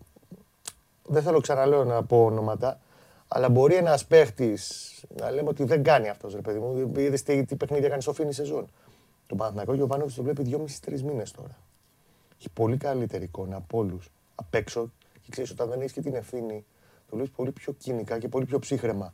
Δεν 1.04 1.24
θέλω 1.24 1.40
ξαναλέω 1.40 1.84
να 1.84 2.04
πω 2.04 2.26
ονόματα, 2.26 2.80
αλλά 3.28 3.50
μπορεί 3.50 3.76
ένας 3.76 4.06
παίχτης 4.06 4.94
να 5.18 5.32
λέμε 5.32 5.50
ότι 5.50 5.64
δεν 5.64 5.84
κάνει 5.84 6.10
αυτός 6.10 6.34
ρε 6.34 6.42
παιδί 6.42 6.60
μου. 6.60 6.92
Είδες 6.98 7.24
τι, 7.24 7.46
τι 7.46 7.56
παιχνίδια 7.56 7.90
κάνει 7.90 8.02
στο 8.02 8.14
φίνι 8.14 8.34
σεζόν. 8.34 8.68
Το 9.28 9.36
Παναθηναϊκό 9.36 9.76
και 9.76 9.82
ο 9.82 9.88
Πάνοβιτ 9.88 10.16
το 10.16 10.24
βλέπει 10.24 10.44
2,5-3 10.88 11.02
μήνες 11.02 11.32
τώρα. 11.32 11.58
Έχει 12.38 12.50
πολύ 12.50 12.78
καλύτερη 12.78 13.24
εικόνα 13.24 13.56
από 13.56 13.78
όλους 13.78 14.12
απ' 14.36 14.56
έξω. 14.56 14.92
Και 15.22 15.28
ξέρεις, 15.30 15.52
όταν 15.52 15.70
δεν 15.70 15.80
έχεις 15.80 15.92
και 15.92 16.02
την 16.02 16.16
ευθύνη, 16.16 16.66
το 17.10 17.16
βλέπεις 17.16 17.34
πολύ 17.36 17.52
πιο 17.52 17.74
κοινικά 17.74 18.20
και 18.20 18.28
πολύ 18.28 18.46
πιο 18.46 18.60
ψύχρεμα 18.60 19.14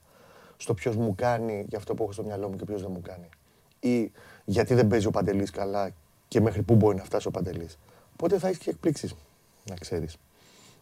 στο 0.58 0.74
ποιος 0.74 0.96
μου 0.96 1.16
κάνει 1.16 1.66
για 1.70 1.78
αυτό 1.78 1.94
που 1.94 2.04
έχω 2.04 2.12
στο 2.12 2.24
μυαλό 2.24 2.50
μου 2.50 2.56
και 2.56 2.66
ποιος 2.66 2.82
δεν 2.82 2.92
μου 2.94 3.02
κάνει. 3.02 3.30
Ή 3.80 4.12
γιατί 4.46 4.74
δεν 4.74 4.88
παίζει 4.88 5.08
ο 5.08 5.12
Παντελής 5.12 5.50
καλά 5.52 5.90
και 6.28 6.42
μέχρι 6.42 6.62
πού 6.62 6.76
μπορεί 6.76 6.96
να 6.98 7.04
φτάσει 7.04 7.28
ο 7.28 7.32
Παντελής. 7.32 7.78
Οπότε 8.14 8.38
θα 8.40 8.48
έχεις 8.48 8.60
και 8.60 8.70
εκπλήξεις, 8.70 9.16
να 9.70 9.76
ξέρεις. 9.76 10.18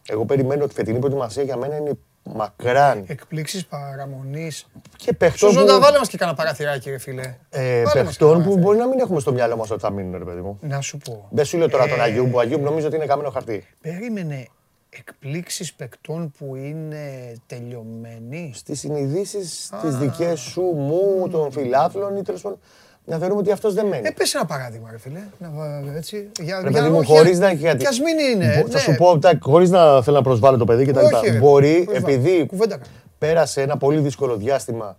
Εγώ 0.08 0.24
περιμένω 0.24 0.62
ότι 0.64 0.72
η 0.72 0.74
φετινή 0.76 0.98
προετοιμασία 0.98 1.42
για 1.42 1.56
μένα 1.56 1.76
είναι 1.76 1.92
μακράν 2.22 3.04
Εκπλήξεις 3.06 3.66
παραμονής. 3.66 4.66
και 4.96 5.12
παιχτών 5.12 5.50
Σώζοντα, 5.52 5.74
που, 5.74 5.80
βάλε 5.80 5.98
μας 5.98 6.08
και 6.08 6.16
κανένα 6.16 6.36
παραθυράκι, 6.36 6.90
ρε 6.90 6.98
φίλε. 6.98 7.36
ε, 7.50 7.82
Βάλε 7.82 7.82
μας 7.82 7.92
παιχτών 7.92 8.28
κανένα 8.28 8.28
που 8.28 8.28
παραθυράκι. 8.28 8.60
μπορεί 8.60 8.78
να 8.78 8.86
μην 8.86 8.98
έχουμε 8.98 9.20
στο 9.20 9.32
μυαλό 9.32 9.56
μας 9.56 9.70
ότι 9.70 9.80
θα 9.80 9.90
μείνουν, 9.90 10.18
ρε 10.18 10.24
παιδί 10.24 10.40
μου. 10.40 10.58
Να 10.62 10.80
σου 10.80 10.98
πω. 10.98 11.28
Δεν 11.30 11.44
σου 11.44 11.58
λέω 11.58 11.68
τώρα 11.68 11.88
τον 11.88 11.98
Ε, 11.98 12.02
Αγίου, 12.02 12.24
που 12.30 12.36
ο 12.36 12.40
Αγίου 12.40 12.58
νομίζω 12.58 12.86
ότι 12.86 12.96
είναι 12.96 13.06
καμένο 13.06 13.30
χαρτί. 13.30 13.66
Περίμενε 13.80 14.46
εκπλήξεις 14.98 15.74
παικτών 15.74 16.32
που 16.38 16.54
είναι 16.56 17.34
τελειωμένοι; 17.46 18.50
Στις 18.54 18.78
συνειδήσεις 18.78 19.70
τι 19.82 19.88
δικές 19.88 20.40
σου, 20.40 20.60
μου, 20.62 21.28
των 21.30 21.50
φιλάθλων 21.52 22.16
ή 22.16 22.22
τέλος 22.22 22.40
πάντων. 22.42 22.58
Να 23.06 23.18
θεωρούμε 23.18 23.40
ότι 23.40 23.50
αυτός 23.50 23.74
δεν 23.74 23.86
μένει. 23.86 24.06
Ε, 24.06 24.10
πες 24.10 24.34
ένα 24.34 24.44
παράδειγμα, 24.44 24.88
ρε 24.90 24.98
φίλε. 24.98 25.20
Να, 25.38 25.50
βα- 25.50 25.82
έτσι, 25.96 26.30
για, 26.40 26.60
Ρε 26.62 26.68
για 26.70 26.80
παιδί 26.80 26.92
μου, 26.92 26.98
όχι- 26.98 27.16
χωρίς 27.16 27.38
να 27.38 27.48
έχει 27.48 27.62
κάτι. 27.62 27.76
Κι 27.76 27.86
ας 27.86 27.98
μην 28.00 28.18
είναι. 28.18 28.46
Μπο- 28.62 28.68
Θα 28.70 28.72
ναι. 28.72 28.78
σου 28.78 28.94
πω, 28.94 29.18
χωρίς 29.40 29.70
να 29.70 30.02
θέλω 30.02 30.16
να 30.16 30.22
προσβάλλω 30.22 30.56
το 30.56 30.64
παιδί 30.64 30.84
κτλ. 30.84 30.98
Όχι, 30.98 31.30
ρε, 31.30 31.38
Μπορεί, 31.38 31.82
προσβάλλω. 31.84 32.12
επειδή 32.14 32.46
Κουβέντα 32.46 32.76
κάνω. 32.76 32.90
πέρασε 33.18 33.62
ένα 33.62 33.76
πολύ 33.76 33.98
δύσκολο 34.00 34.36
διάστημα. 34.36 34.98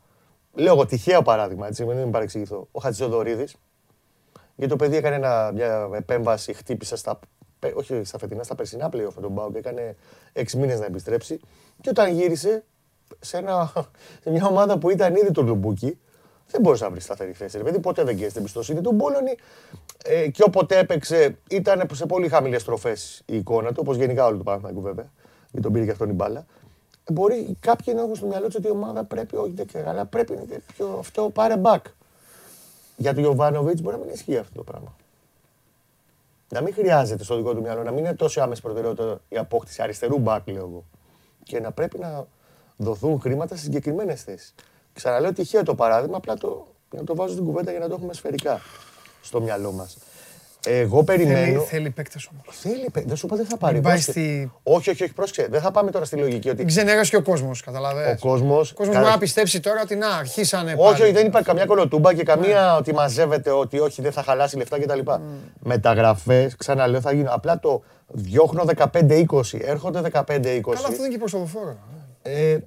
Λέω 0.53 0.73
εγώ 0.73 0.85
τυχαίο 0.85 1.21
παράδειγμα, 1.21 1.67
έτσι, 1.67 1.85
μην 1.85 1.97
με 1.97 2.05
παρεξηγηθώ. 2.05 2.67
Ο 2.71 2.79
Χατζηδωρίδη. 2.81 3.47
Γιατί 4.55 4.71
το 4.71 4.75
παιδί 4.75 4.95
έκανε 4.95 5.15
ένα, 5.15 5.51
μια 5.53 5.89
επέμβαση, 5.95 6.53
χτύπησε 6.53 6.95
στα. 6.95 7.19
Πε- 7.67 7.77
Όχι 7.77 8.03
στα 8.03 8.17
φετινά, 8.17 8.43
στα 8.43 8.55
περσινά 8.55 8.87
playoff 8.93 9.13
με 9.15 9.21
τον 9.21 9.31
Μπάουκ. 9.31 9.55
Έκανε 9.55 9.95
έξι 10.33 10.57
μήνες 10.57 10.79
να 10.79 10.85
επιστρέψει. 10.85 11.39
Και 11.81 11.89
όταν 11.89 12.13
γύρισε 12.13 12.63
σε, 13.19 13.37
ένα, 13.37 13.71
σε 14.23 14.29
μια 14.29 14.45
ομάδα 14.45 14.77
που 14.77 14.89
ήταν 14.89 15.15
ήδη 15.15 15.31
το 15.31 15.41
Λουμπούκι, 15.41 15.99
δεν 16.51 16.61
μπορούσε 16.61 16.83
να 16.83 16.89
βρει 16.89 16.99
σταθερή 16.99 17.31
θέση. 17.33 17.57
Ρε 17.57 17.63
παιδί, 17.63 17.79
ποτέ 17.79 18.03
δεν 18.03 18.17
καίει 18.17 18.27
την 18.27 18.39
εμπιστοσύνη 18.39 18.81
του. 18.81 18.91
Μπόλωνη 18.91 19.35
ε, 20.05 20.27
και 20.29 20.43
όποτε 20.43 20.77
έπαιξε 20.77 21.37
ήταν 21.49 21.87
σε 21.93 22.05
πολύ 22.05 22.27
χαμηλές 22.27 22.61
στροφές 22.61 23.23
η 23.25 23.35
εικόνα 23.37 23.69
του, 23.69 23.77
όπως 23.79 23.97
γενικά 23.97 24.25
όλο 24.25 24.37
το 24.37 24.43
Παναθηναϊκού 24.43 24.81
βέβαια. 24.81 25.11
Γιατί 25.41 25.61
τον 25.61 25.71
πήρε 25.71 25.85
και 25.85 25.91
αυτόν 25.91 26.09
η 26.09 26.13
μπάλα. 26.13 26.45
Ε, 27.03 27.13
Μπορεί 27.13 27.57
κάποιοι 27.59 27.93
να 27.97 28.01
έχουν 28.01 28.15
στο 28.15 28.25
μυαλό 28.25 28.45
τους 28.45 28.55
ότι 28.55 28.67
η 28.67 28.71
ομάδα 28.71 29.03
πρέπει, 29.03 29.35
όχι 29.35 29.51
δεν 29.55 29.67
ξέρω, 29.67 29.89
αλλά 29.89 30.05
πρέπει 30.05 30.35
να 30.35 30.41
είναι 30.41 30.61
πιο 30.73 30.95
αυτό, 30.99 31.29
πάρε 31.29 31.55
back. 31.61 31.81
Για 32.97 33.13
τον 33.13 33.23
Ιωβάνοβιτ 33.23 33.79
μπορεί 33.81 33.97
να 33.97 34.03
μην 34.03 34.13
ισχύει 34.13 34.37
αυτό 34.37 34.55
το 34.55 34.63
πράγμα. 34.63 34.95
Να 36.55 36.61
μην 36.61 36.73
χρειάζεται 36.73 37.23
στο 37.23 37.35
δικό 37.35 37.53
του 37.53 37.61
μυαλό, 37.61 37.83
να 37.83 37.91
μην 37.91 38.05
είναι 38.05 38.13
τόσο 38.13 38.41
άμεση 38.41 38.61
προτεραιότητα 38.61 39.21
η 39.29 39.37
απόκτηση 39.37 39.81
αριστερού 39.81 40.23
back, 40.25 40.39
λέω 40.45 40.57
εγώ. 40.57 40.83
Και 41.43 41.59
να 41.59 41.71
πρέπει 41.71 41.99
να 41.99 42.27
δοθούν 42.77 43.19
χρήματα 43.19 43.55
σε 43.55 43.63
συγκεκριμένες 43.63 44.23
θέσεις. 44.23 44.53
Ξαναλέω 44.93 45.33
τυχαίο 45.33 45.63
το 45.63 45.75
παράδειγμα, 45.75 46.17
απλά 46.17 46.33
το, 46.35 46.67
να 46.95 47.03
το 47.03 47.15
βάζω 47.15 47.33
στην 47.33 47.45
κουβέντα 47.45 47.71
για 47.71 47.79
να 47.79 47.87
το 47.87 47.93
έχουμε 47.93 48.13
σφαιρικά 48.13 48.59
στο 49.21 49.41
μυαλό 49.41 49.71
μας. 49.71 49.97
Εγώ 50.65 51.03
Θέλει, 51.03 51.17
περιμένω. 51.25 51.61
θέλει 51.61 51.89
παίκτες 51.89 52.27
όμως. 52.31 52.57
Θέλει, 52.59 52.89
παί- 52.93 53.07
δεν 53.07 53.15
σου 53.15 53.25
είπα 53.25 53.35
δεν 53.35 53.45
θα 53.45 53.57
πάρει. 53.57 53.73
Μην 53.73 53.83
πάει 53.83 53.93
πρόσεξε. 53.93 54.19
στη- 54.19 54.51
Όχι, 54.63 54.89
όχι, 54.89 55.03
όχι, 55.03 55.13
πρόσεξε. 55.13 55.47
Δεν 55.51 55.61
θα 55.61 55.71
πάμε 55.71 55.91
τώρα 55.91 56.05
στη 56.05 56.15
λογική 56.15 56.49
ότι 56.49 56.57
Μην 56.57 56.67
ξενέρωσε 56.67 57.09
και 57.09 57.15
ο 57.15 57.21
κόσμος, 57.21 57.61
καταλαβαίνεις. 57.61 58.21
ο 58.23 58.27
κόσμο. 58.27 58.53
Ο 58.59 58.63
κόσμος 58.73 58.95
μπορεί 58.97 59.09
να 59.09 59.17
πιστέψει 59.17 59.59
τώρα 59.59 59.81
ότι 59.81 59.95
να 59.95 60.07
αρχίσανε 60.09 60.71
Όχι, 60.77 60.91
πάλι. 60.91 61.01
όχι, 61.03 61.11
δεν 61.11 61.25
υπάρχει 61.27 61.47
καμιά 61.47 61.65
κολοτούμπα 61.65 62.13
και 62.13 62.23
καμία 62.23 62.75
ότι 62.75 62.93
μαζεύεται 62.93 63.51
ότι 63.51 63.79
όχι, 63.79 64.01
δεν 64.01 64.11
θα 64.11 64.23
χαλάσει 64.23 64.57
λεφτά 64.57 64.79
κτλ. 64.79 64.99
Μεταγραφές, 65.59 66.55
ξαναλέω, 66.55 67.01
θα 67.01 67.11
γίνουν. 67.11 67.27
Απλά 67.29 67.59
το 67.59 67.81
διώχνω 68.07 68.63
15-20, 68.65 69.57
έρχονται 69.61 70.01
15-20. 70.01 70.73
Καλά, 70.73 70.87
αυτό 70.87 70.89
δεν 70.89 70.99
είναι 70.99 71.07
και 71.09 71.17
προς 71.17 71.31
το 71.31 71.37
δοφόρο. 71.37 71.77
Ε, 72.21 72.57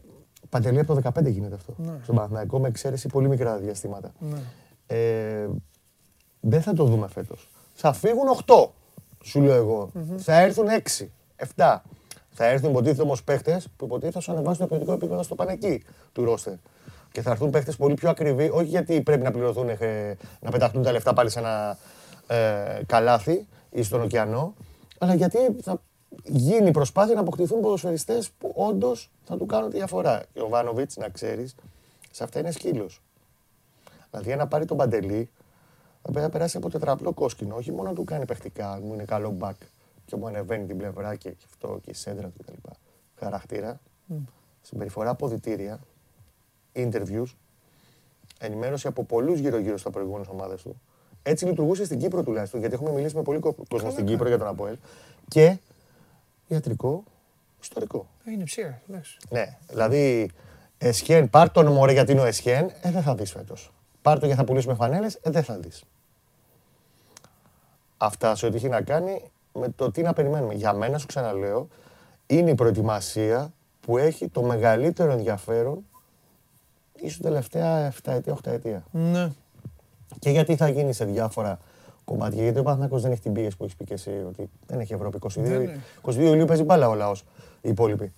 Παντελή 0.50 0.78
από 0.78 0.94
το 0.94 1.00
15 1.00 1.28
γίνεται 1.30 1.54
αυτό. 1.54 1.74
Στον 2.02 2.14
Παναθηναϊκό 2.14 2.58
με 2.58 2.68
εξαίρεση 2.68 3.08
πολύ 3.08 3.28
μικρά 3.28 3.56
διαστήματα. 3.56 4.12
Ε, 4.86 4.96
δεν 6.40 6.62
θα 6.62 6.72
το 6.72 6.84
δούμε 6.84 7.06
φέτος. 7.14 7.48
Θα 7.80 7.92
φύγουν 7.92 8.26
8, 8.46 8.68
σου 9.22 9.40
λέω 9.40 9.54
εγώ. 9.54 9.90
Θα 10.16 10.40
έρθουν 10.40 10.66
6, 10.96 11.06
7. 11.56 11.76
Θα 12.30 12.44
έρθουν 12.44 12.70
υποτίθεται 12.70 13.02
όμως 13.02 13.24
παίχτες 13.24 13.68
που 13.76 13.84
υποτίθεται 13.84 14.12
θα 14.12 14.20
σου 14.20 14.32
ανεβάσουν 14.32 14.60
το 14.60 14.66
ποιοτικό 14.66 14.92
επίπεδο 14.92 15.22
στο 15.22 15.34
πανεκί 15.34 15.82
του 16.12 16.24
ρόστερ. 16.24 16.54
Και 17.12 17.22
θα 17.22 17.30
έρθουν 17.30 17.50
παίχτες 17.50 17.76
πολύ 17.76 17.94
πιο 17.94 18.10
ακριβοί, 18.10 18.50
όχι 18.52 18.64
γιατί 18.64 19.02
πρέπει 19.02 19.22
να 19.22 19.30
πληρωθούν, 19.30 19.68
ε, 19.68 20.16
να 20.40 20.50
πεταχτούν 20.50 20.82
τα 20.82 20.92
λεφτά 20.92 21.12
πάλι 21.12 21.30
σε 21.30 21.38
ένα 21.38 21.78
ε, 22.26 22.82
καλάθι 22.86 23.46
ή 23.70 23.82
στον 23.82 24.02
ωκεανό, 24.02 24.54
αλλά 24.98 25.14
γιατί 25.14 25.38
θα 25.62 25.80
γίνει 26.24 26.70
προσπάθεια 26.70 27.14
να 27.14 27.20
αποκτηθούν 27.20 27.60
ποδοσφαιριστές 27.60 28.30
που 28.38 28.52
όντως 28.56 29.10
θα 29.24 29.36
του 29.36 29.46
κάνουν 29.46 29.70
τη 29.70 29.76
διαφορά. 29.76 30.22
Και 30.32 30.40
ο 30.40 30.48
Βάνοβιτς, 30.48 30.96
να 30.96 31.08
ξέρεις, 31.08 31.54
σε 32.10 32.24
αυτά 32.24 32.38
είναι 32.38 32.50
σκύλος. 32.50 33.02
Δηλαδή, 34.10 34.28
για 34.28 34.36
να 34.36 34.46
πάρει 34.46 34.64
τον 34.64 34.76
Παντελή, 34.76 35.30
θα 36.02 36.10
πρέπει 36.10 36.20
να 36.26 36.28
περάσει 36.30 36.56
από 36.56 36.70
τετραπλό 36.70 37.12
κόσκινο. 37.12 37.54
Όχι 37.56 37.72
μόνο 37.72 37.88
να 37.88 37.94
του 37.94 38.04
κάνει 38.04 38.24
παιχτικά, 38.24 38.80
μου 38.82 38.94
είναι 38.94 39.04
καλό 39.04 39.30
μπακ 39.30 39.56
και 40.04 40.16
μου 40.16 40.26
ανεβαίνει 40.26 40.66
την 40.66 40.76
πλευρά 40.76 41.14
και 41.14 41.34
αυτό 41.44 41.78
και 41.82 41.90
η 41.90 41.94
σέντρα 41.94 42.28
του 42.28 42.44
κτλ. 42.44 42.70
Χαρακτήρα, 43.18 43.80
συμπεριφορά 44.62 45.10
αποδητήρια, 45.10 45.80
interviews, 46.74 47.34
ενημέρωση 48.38 48.86
από 48.86 49.04
πολλούς 49.04 49.38
γύρω-γύρω 49.38 49.76
στα 49.76 49.90
προηγούμενες 49.90 50.28
ομάδες 50.28 50.62
του. 50.62 50.80
Έτσι 51.22 51.44
λειτουργούσε 51.44 51.84
στην 51.84 51.98
Κύπρο 51.98 52.22
τουλάχιστον, 52.22 52.60
γιατί 52.60 52.74
έχουμε 52.74 52.90
μιλήσει 52.92 53.16
με 53.16 53.22
πολύ 53.22 53.38
κο- 53.38 53.56
κόσμο 53.68 53.90
στην 53.90 54.06
Κύπρο 54.06 54.28
για 54.28 54.38
τον 54.38 54.46
Αποέλ. 54.46 54.76
Και 55.28 55.56
ιατρικό, 56.46 57.04
ιστορικό. 57.62 58.06
Είναι 58.26 58.44
ψήρα, 58.44 58.82
λες. 58.86 59.16
Ναι, 59.30 59.58
δηλαδή 59.68 60.30
Εσχέν, 60.78 61.30
πάρ 61.30 61.50
τον 61.50 61.66
μωρέ 61.66 61.92
γιατί 61.92 62.12
είναι 62.12 62.20
ο 62.20 62.24
Εσχέν, 62.24 62.70
ε, 62.82 62.90
δεν 62.90 63.02
θα 63.02 63.14
δεις 63.14 63.30
φέτος. 63.30 63.72
Πάρ 64.02 64.18
το 64.18 64.26
για 64.26 64.34
θα 64.34 64.44
πουλήσουμε 64.44 64.74
φανέλες, 64.74 65.14
ε, 65.14 65.30
δεν 65.30 65.42
θα 65.42 65.58
δεις. 65.58 65.84
Αυτά 67.96 68.34
σε 68.34 68.46
ό,τι 68.46 68.56
έχει 68.56 68.68
να 68.68 68.82
κάνει 68.82 69.30
με 69.52 69.68
το 69.68 69.90
τι 69.90 70.02
να 70.02 70.12
περιμένουμε. 70.12 70.54
Για 70.54 70.72
μένα, 70.72 70.98
σου 70.98 71.06
ξαναλέω, 71.06 71.68
είναι 72.26 72.50
η 72.50 72.54
προετοιμασία 72.54 73.52
που 73.80 73.98
έχει 73.98 74.28
το 74.28 74.42
μεγαλύτερο 74.42 75.12
ενδιαφέρον 75.12 75.84
ίσως 77.00 77.20
τελευταία 77.20 77.92
7 78.04 78.12
ετία, 78.12 78.32
8 78.44 78.50
ετία. 78.50 78.84
Ναι. 78.90 79.30
Και 80.18 80.30
γιατί 80.30 80.56
θα 80.56 80.68
γίνει 80.68 80.92
σε 80.92 81.04
διάφορα 81.04 81.58
κομμάτια. 82.04 82.42
Γιατί 82.42 82.58
ο 82.58 82.62
Παναθηναϊκός 82.62 83.02
δεν 83.02 83.12
έχει 83.12 83.20
την 83.20 83.32
πίεση 83.32 83.56
που 83.56 83.64
έχεις 83.64 83.76
πει 83.76 83.84
και 83.84 83.94
εσύ 83.94 84.10
ότι 84.28 84.50
δεν 84.66 84.80
έχει 84.80 84.92
Ευρώπη. 84.92 85.18
22, 85.22 85.28
Δεν 85.34 85.60
έχει. 85.60 85.80
22 86.02 86.14
Ιουλίου 86.16 86.44
παίζει 86.44 86.62
μπάλα 86.62 86.88
ο 86.88 86.94
λαός, 86.94 87.24
οι 87.60 87.68
υπόλοιποι. 87.68 88.12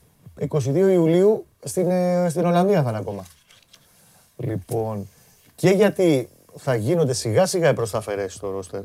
22 0.48 0.74
Ιουλίου 0.74 1.46
στην, 1.64 1.90
ε, 1.90 2.28
στην 2.28 2.44
Ολλανδία 2.44 2.82
θα 2.82 2.88
είναι 2.88 2.98
ακόμα. 2.98 3.24
Λοιπόν, 4.36 5.08
και 5.60 5.70
γιατί 5.70 6.28
θα 6.56 6.74
γίνονται 6.74 7.12
σιγά 7.12 7.46
σιγά 7.46 7.68
οι 7.68 7.74
προσταφερές 7.74 8.34
στο 8.34 8.50
ρόστερ. 8.50 8.80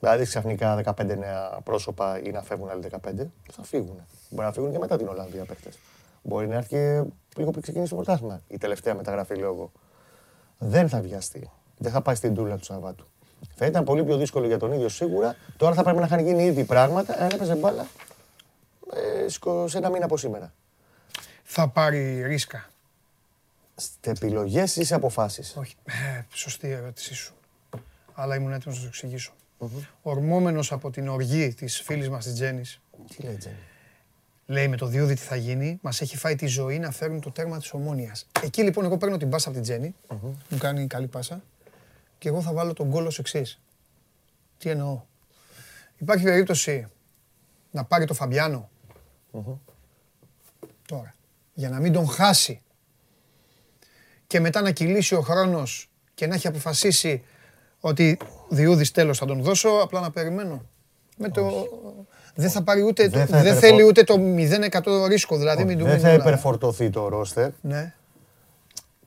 Δηλαδή 0.00 0.24
ξαφνικά 0.24 0.80
15 0.84 1.16
νέα 1.18 1.58
πρόσωπα 1.64 2.20
ή 2.22 2.30
να 2.30 2.42
φεύγουν 2.42 2.70
άλλοι 2.70 2.90
15, 2.90 2.98
θα 3.52 3.62
φύγουν. 3.62 4.06
Μπορεί 4.30 4.46
να 4.46 4.52
φύγουν 4.52 4.72
και 4.72 4.78
μετά 4.78 4.96
την 4.96 5.08
Ολλανδία 5.08 5.44
παίχτες. 5.44 5.78
Μπορεί 6.22 6.46
να 6.46 6.54
έρθει 6.54 6.68
και 6.68 7.02
λίγο 7.36 7.50
πριν 7.50 7.62
ξεκινήσει 7.62 7.90
το 7.90 7.96
πρωτάθλημα. 7.96 8.40
Η 8.48 8.58
τελευταία 8.58 8.94
μεταγραφή 8.94 9.34
λόγω 9.34 9.72
δεν 10.58 10.88
θα 10.88 11.00
βιαστεί. 11.00 11.50
Δεν 11.78 11.92
θα 11.92 12.00
πάει 12.02 12.14
στην 12.14 12.34
τούλα 12.34 12.56
του 12.56 12.64
Σαββάτου. 12.64 13.06
Θα 13.54 13.66
ήταν 13.66 13.84
πολύ 13.84 14.04
πιο 14.04 14.16
δύσκολο 14.16 14.46
για 14.46 14.58
τον 14.58 14.72
ίδιο 14.72 14.88
σίγουρα. 14.88 15.36
Τώρα 15.56 15.74
θα 15.74 15.82
πρέπει 15.82 15.98
να 15.98 16.04
είχαν 16.04 16.18
γίνει 16.18 16.44
ήδη 16.44 16.64
πράγματα 16.64 17.16
αν 17.18 17.30
έπαιζε 17.32 17.54
μπάλα 17.54 17.86
ε, 19.24 19.28
σκο- 19.28 19.68
σε 19.68 19.78
ένα 19.78 19.90
μήνα 19.90 20.04
από 20.04 20.16
σήμερα. 20.16 20.52
Θα 21.42 21.68
πάρει 21.68 22.22
ρίσκα. 22.26 22.70
Στι 23.74 24.10
επιλογές 24.10 24.76
ή 24.76 24.84
σε 24.84 24.94
αποφάσεις; 24.94 25.56
Όχι. 25.56 25.74
Ε, 25.84 26.22
σωστή 26.32 26.66
η 26.66 26.70
ερώτησή 26.70 27.14
σου. 27.14 27.34
Αλλά 28.14 28.34
ήμουν 28.36 28.52
έτοιμος 28.52 28.76
να 28.76 28.82
το 28.82 28.88
εξηγήσω. 28.88 29.32
Ορμόμενος 30.02 30.72
από 30.72 30.90
την 30.90 31.08
οργή 31.08 31.54
της 31.54 31.80
φίλης 31.80 32.08
μας 32.08 32.24
της 32.24 32.34
Τζέννης, 32.34 32.80
Τι 33.16 33.22
λέει 33.22 33.36
Τζένι; 33.36 33.56
λέει 34.46 34.68
με 34.68 34.76
το 34.76 34.86
Διούδη 34.86 35.14
τι 35.14 35.20
θα 35.20 35.36
γίνει, 35.36 35.78
μας 35.82 36.00
έχει 36.00 36.16
φάει 36.16 36.34
τη 36.34 36.46
ζωή 36.46 36.78
να 36.78 36.90
φέρουν 36.90 37.20
το 37.20 37.30
τέρμα 37.30 37.58
της 37.58 37.72
ομόνιας. 37.72 38.26
Εκεί 38.42 38.62
λοιπόν 38.62 38.84
εγώ 38.84 38.96
παίρνω 38.96 39.16
την 39.16 39.28
πάσα 39.30 39.48
από 39.48 39.56
την 39.56 39.66
Τζέννη, 39.66 39.94
μου 40.48 40.58
κάνει 40.58 40.86
καλή 40.86 41.06
πάσα, 41.06 41.42
και 42.18 42.28
εγώ 42.28 42.42
θα 42.42 42.52
βάλω 42.52 42.72
τον 42.72 42.88
γκολ 42.88 43.06
ως 43.06 43.18
εξής. 43.18 43.60
Τι 44.58 44.70
εννοώ; 44.70 45.02
Υπάρχει 45.98 46.24
περίπτωση 46.24 46.86
να 47.70 47.84
πάρει 47.84 48.04
το 48.04 48.14
Φαμπιάνο; 48.14 48.70
Τώρα, 50.86 51.14
για 51.54 51.68
να 51.68 51.80
μην 51.80 51.92
τον 51.92 52.08
χάσει 52.08 52.60
και 54.32 54.40
μετά 54.40 54.60
να 54.60 54.70
κυλήσει 54.70 55.14
ο 55.14 55.20
χρόνος 55.20 55.90
και 56.14 56.26
να 56.26 56.34
έχει 56.34 56.46
αποφασίσει 56.46 57.22
ότι 57.80 58.18
διούδης 58.48 58.90
τέλος 58.90 59.18
θα 59.18 59.26
τον 59.26 59.42
δώσω, 59.42 59.68
απλά 59.68 60.00
να 60.00 60.10
περιμένω. 60.10 60.62
Με 61.16 61.28
το... 61.28 61.68
Δεν 62.34 62.50
θα 62.50 62.62
πάρει 62.62 62.82
ούτε, 62.82 63.08
Δεν 63.08 63.10
το- 63.12 63.18
θα 63.18 63.26
δεν 63.26 63.40
υπερφο- 63.40 63.60
θέλει 63.60 63.82
ούτε 63.82 64.02
το 64.04 64.14
0% 65.04 65.06
ρίσκο, 65.08 65.36
δηλαδή 65.36 65.64
μην 65.64 65.78
του 65.78 65.84
Δεν 65.84 65.92
μείνει 65.92 66.04
θα 66.04 66.12
όλα. 66.12 66.18
υπερφορτωθεί 66.22 66.90
το 66.90 67.08
ρόστερ 67.08 67.50
Ναι. 67.60 67.94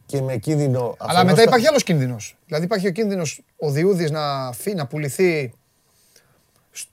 και 0.05 0.21
με 0.21 0.37
κίνδυνο. 0.37 0.79
Αλλά 0.97 1.11
αφενός 1.11 1.23
μετά 1.25 1.35
θα- 1.35 1.41
υπάρχει 1.43 1.67
άλλος 1.67 1.83
κίνδυνος. 1.83 2.37
Δηλαδή 2.45 2.65
υπάρχει 2.65 2.87
ο 2.87 2.91
κίνδυνος 2.91 3.41
ο 3.57 3.69
Διούδης 3.71 4.11
να, 4.11 4.51
φύ, 4.51 4.73
να 4.73 4.87
πουληθεί 4.87 5.53
σ- 6.71 6.87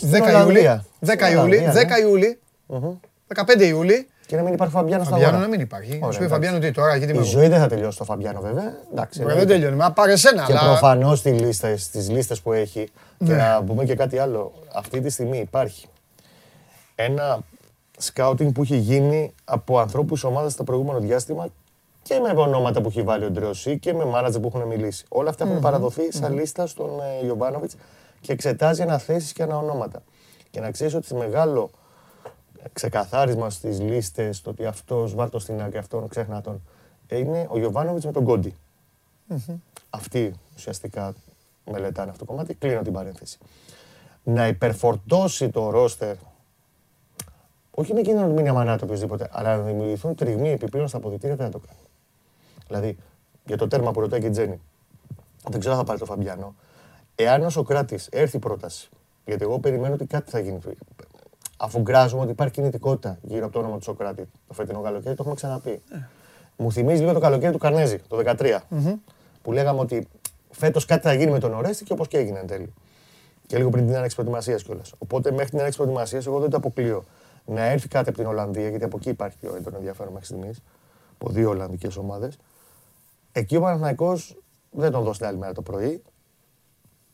10 0.00 0.16
Ιούλη, 0.18 0.20
Ολλανδία. 0.30 0.84
10 1.00 1.26
Στην 1.26 1.36
Ιούλη, 1.38 1.56
Ολλανδία, 1.56 1.72
10 1.72 2.00
Ιούλη, 2.00 2.38
Μμμ. 2.66 2.94
15 3.26 3.66
Ιούλη. 3.66 4.06
Και 4.28 4.36
να 4.36 4.42
μην 4.42 4.52
υπάρχει 4.52 4.74
Φαμπιάνος 4.74 5.06
στα 5.06 5.14
Φαμπιάνο 5.14 5.36
αγορά. 5.36 5.48
να 5.50 5.56
μην 5.56 5.66
υπάρχει. 5.66 5.90
Ωραία, 5.90 6.12
Σου 6.12 6.18
πει 6.18 6.24
εντάξει. 6.24 6.28
Φαμπιάνο 6.32 6.58
τι 6.58 6.70
τώρα, 6.72 6.96
γιατί 6.96 7.12
Η 7.12 7.16
με 7.18 7.22
ζωή 7.24 7.48
δεν 7.48 7.60
θα 7.60 7.66
τελειώσει 7.66 7.94
στο 7.94 8.04
Φαμπιάνο 8.04 8.40
βέβαια. 8.40 8.76
Εντάξει, 8.92 9.20
Ωραία, 9.22 9.32
εννοείται. 9.32 9.52
δεν 9.52 9.60
τελειώνει. 9.60 9.76
Μα 9.76 9.92
πάρε 9.92 10.16
σένα. 10.16 10.44
Και 10.44 10.52
αλλά- 10.52 10.62
προφανώς 10.64 11.18
στι 11.18 11.30
λίστε 11.30 11.76
στις 11.76 12.10
λίστες 12.10 12.40
που 12.40 12.52
έχει. 12.52 12.88
Και 13.18 13.24
Ναι. 13.32 13.34
να 13.36 13.62
πούμε 13.66 13.84
και 13.84 13.94
κάτι 13.94 14.18
άλλο. 14.18 14.52
Αυτή 14.74 15.00
τη 15.00 15.10
στιγμή 15.10 15.38
υπάρχει 15.38 15.86
ένα 16.94 17.38
σκάουτινγκ 17.98 18.52
που 18.52 18.62
έχει 18.62 18.76
γίνει 18.76 19.34
από 19.44 19.78
ανθρώπους 19.78 20.20
τη 20.20 20.26
ομάδα 20.26 20.48
στο 20.48 20.64
προηγούμενο 20.64 20.98
διάστημα 20.98 21.48
και 22.02 22.18
με 22.18 22.40
ονόματα 22.40 22.80
που 22.80 22.88
έχει 22.88 23.02
βάλει 23.02 23.24
ο 23.24 23.30
Ντρεωσή 23.30 23.78
και 23.78 23.92
με 23.94 24.04
μάνατζερ 24.04 24.40
που 24.40 24.50
έχουν 24.54 24.66
μιλήσει. 24.68 25.04
Όλα 25.08 25.30
αυτά 25.30 25.44
έχουν 25.44 25.60
παραδοθεί 25.60 26.12
σαν 26.12 26.34
λίστα 26.34 26.66
στον 26.66 26.90
ε, 27.22 27.26
Ιωβάνοβιτς 27.26 27.74
και 28.20 28.32
εξετάζει 28.32 28.82
αναθέσεις 28.82 29.32
και 29.32 29.42
αναονόματα. 29.42 30.02
Και 30.50 30.60
να 30.60 30.70
ξέρεις 30.70 30.94
ότι 30.94 31.14
μεγάλο 31.14 31.70
ξεκαθάρισμα 32.72 33.50
στις 33.50 33.80
λίστες, 33.80 34.40
το 34.40 34.50
ότι 34.50 34.66
αυτός 34.66 35.14
βάρτο 35.14 35.38
στην 35.38 35.62
άκρη, 35.62 35.78
αυτόν 35.78 36.08
ξέχνα 36.08 36.40
τον, 36.40 36.62
ε, 37.06 37.18
είναι 37.18 37.46
ο 37.50 37.58
Ιωβάνοβιτ 37.58 38.04
με 38.04 38.12
τον 38.12 38.24
Κόντι. 38.24 38.54
Αυτοί 39.90 40.34
ουσιαστικά 40.56 41.14
μελετάνε 41.70 42.10
αυτό 42.10 42.24
το 42.24 42.30
κομμάτι. 42.30 42.54
Κλείνω 42.54 42.82
την 42.82 42.92
παρένθεση. 42.92 43.38
Να 44.22 44.46
υπερφορτώσει 44.46 45.48
το 45.50 45.70
ρόστερ, 45.70 46.16
όχι 47.70 47.94
με 47.94 48.00
κίνδυνο 48.00 48.26
να 48.26 48.32
μείνει 48.32 48.48
αμανάτο 48.48 48.84
οποιοδήποτε, 48.84 49.28
αλλά 49.32 49.56
να 49.56 49.62
δημιουργηθούν 49.62 50.14
τριγμοί 50.14 50.50
επιπλέον 50.50 50.88
στα 50.88 50.96
αποδητήρια 50.96 51.36
δεν 51.36 51.46
θα 51.46 51.52
το 51.52 51.58
κάνει. 51.66 51.78
Δηλαδή, 52.66 52.96
για 53.46 53.56
το 53.56 53.66
τέρμα 53.66 53.90
που 53.90 54.00
ρωτάει 54.00 54.20
και 54.20 54.26
η 54.26 54.30
Τζέννη, 54.30 54.60
δεν 55.48 55.60
ξέρω 55.60 55.74
αν 55.74 55.80
θα 55.80 55.86
πάρει 55.86 55.98
το 55.98 56.04
Φαμπιάνο. 56.04 56.54
Εάν 57.14 57.42
ο 57.42 57.50
Σοκράτη 57.50 57.98
έρθει 58.10 58.38
πρόταση, 58.38 58.88
γιατί 59.24 59.42
εγώ 59.42 59.58
περιμένω 59.58 59.94
ότι 59.94 60.06
κάτι 60.06 60.30
θα 60.30 60.38
γίνει. 60.38 60.58
Αφού 61.60 61.80
γκράζουμε 61.80 62.22
ότι 62.22 62.30
υπάρχει 62.30 62.52
κινητικότητα 62.52 63.18
γύρω 63.22 63.44
από 63.44 63.52
το 63.52 63.58
όνομα 63.58 63.76
του 63.76 63.82
Σοκράτη 63.82 64.28
το 64.46 64.54
φετινό 64.54 64.80
καλοκαίρι, 64.80 65.14
το 65.14 65.20
έχουμε 65.20 65.34
ξαναπεί. 65.34 65.82
Μου 66.56 66.72
θυμίζει 66.72 67.00
λίγο 67.00 67.12
το 67.12 67.20
καλοκαίρι 67.20 67.52
του 67.52 67.58
Καρνέζη, 67.58 67.98
το 67.98 68.16
2013. 68.16 68.58
Που 69.42 69.52
λέγαμε 69.52 69.80
ότι 69.80 70.08
φέτος 70.50 70.84
κάτι 70.84 71.02
θα 71.02 71.12
γίνει 71.12 71.30
με 71.30 71.38
τον 71.38 71.54
Ορέστη 71.54 71.84
και 71.84 71.92
όπως 71.92 72.08
και 72.08 72.18
έγινε 72.18 72.38
εν 72.38 72.46
τέλει. 72.46 72.72
Και 73.46 73.56
λίγο 73.56 73.70
πριν 73.70 73.86
την 73.86 73.96
άνοιξη 73.96 74.16
προετοιμασίας 74.16 74.62
κιόλας. 74.62 74.92
Οπότε 74.98 75.30
μέχρι 75.30 75.48
την 75.48 75.58
άνοιξη 75.58 75.78
προετοιμασίας, 75.78 76.26
εγώ 76.26 76.40
δεν 76.40 76.50
το 76.50 76.56
αποκλείω 76.56 77.04
να 77.44 77.64
έρθει 77.64 77.88
κάτι 77.88 78.08
από 78.08 78.18
την 78.18 78.26
Ολλανδία, 78.26 78.68
γιατί 78.68 78.84
από 78.84 78.96
εκεί 78.96 79.08
υπάρχει 79.08 79.36
πιο 79.38 79.54
έντονο 79.56 79.76
ενδιαφέρον 79.76 80.12
μέχρι 80.12 80.26
στιγμής, 80.26 80.62
από 81.18 81.30
δύο 81.30 81.50
Ολλανδικές 81.50 81.96
ομάδες. 81.96 82.38
Εκεί 83.32 83.56
ο 83.56 83.60
Παναθηναϊκός 83.60 84.36
δεν 84.70 84.90
τον 84.90 85.02
δώσει 85.02 85.18
την 85.18 85.28
άλλη 85.28 85.38
μέρα 85.38 85.52
το 85.52 85.62
πρωί. 85.62 86.02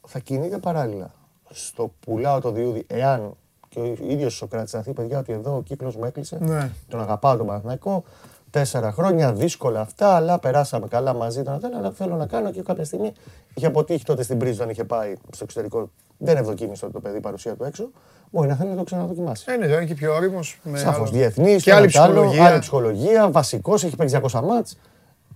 Θα 0.06 0.18
κινείται 0.18 0.58
παράλληλα. 0.58 1.14
Στο 1.50 1.92
πουλάω 2.00 2.40
το 2.40 2.50
διούδι, 2.50 2.84
εάν 2.86 3.36
και 3.74 3.80
ο 3.80 4.08
ίδιος 4.08 4.32
ο 4.34 4.36
Σοκράτης 4.36 4.72
να 4.72 4.80
πει 4.82 4.92
παιδιά 4.92 5.18
ότι 5.18 5.32
εδώ 5.32 5.56
ο 5.56 5.62
κύκλος 5.62 5.96
μου 5.96 6.04
έκλεισε, 6.04 6.38
Ναι. 6.40 6.70
τον 6.88 7.00
αγαπάω 7.00 7.36
τον 7.36 7.46
Παναθηναϊκό, 7.46 8.04
Τέσσερα 8.50 8.92
χρόνια, 8.92 9.32
δύσκολα 9.32 9.80
αυτά, 9.80 10.08
αλλά 10.14 10.38
περάσαμε 10.38 10.86
καλά 10.88 11.14
μαζί. 11.14 11.42
Τον 11.42 11.54
Αθήνα, 11.54 11.76
αλλά 11.78 11.90
θέλω 11.90 12.16
να 12.16 12.26
κάνω 12.26 12.50
και 12.50 12.62
κάποια 12.62 12.84
στιγμή. 12.84 13.12
Είχε 13.54 13.66
αποτύχει 13.66 14.04
τότε 14.04 14.22
στην 14.22 14.38
Πρίζα, 14.38 14.70
είχε 14.70 14.84
πάει 14.84 15.14
στο 15.32 15.44
εξωτερικό. 15.44 15.90
Δεν 16.18 16.36
ευδοκίμησε 16.36 16.86
το 16.86 17.00
παιδί 17.00 17.20
παρουσία 17.20 17.54
του 17.54 17.64
έξω. 17.64 17.90
Μπορεί 18.30 18.48
να 18.48 18.54
θέλει 18.54 18.70
να 18.70 18.76
το 18.76 18.82
ξαναδοκιμάσει. 18.82 19.44
Ε, 19.48 19.56
ναι, 19.56 19.66
είναι 19.66 19.84
και 19.84 19.94
πιο 19.94 20.14
όριμος. 20.14 20.60
Σαφώς 20.74 21.10
διεθνής, 21.10 21.62
Και 21.62 21.72
άλλη 21.74 21.86
ψυχολογία. 21.86 22.44
Άλλη 22.46 22.58
ψυχολογία, 22.58 23.30
βασικός, 23.30 23.84
έχει 23.84 23.96
παίξει 23.96 24.20
200 24.32 24.40
μάτς. 24.42 24.78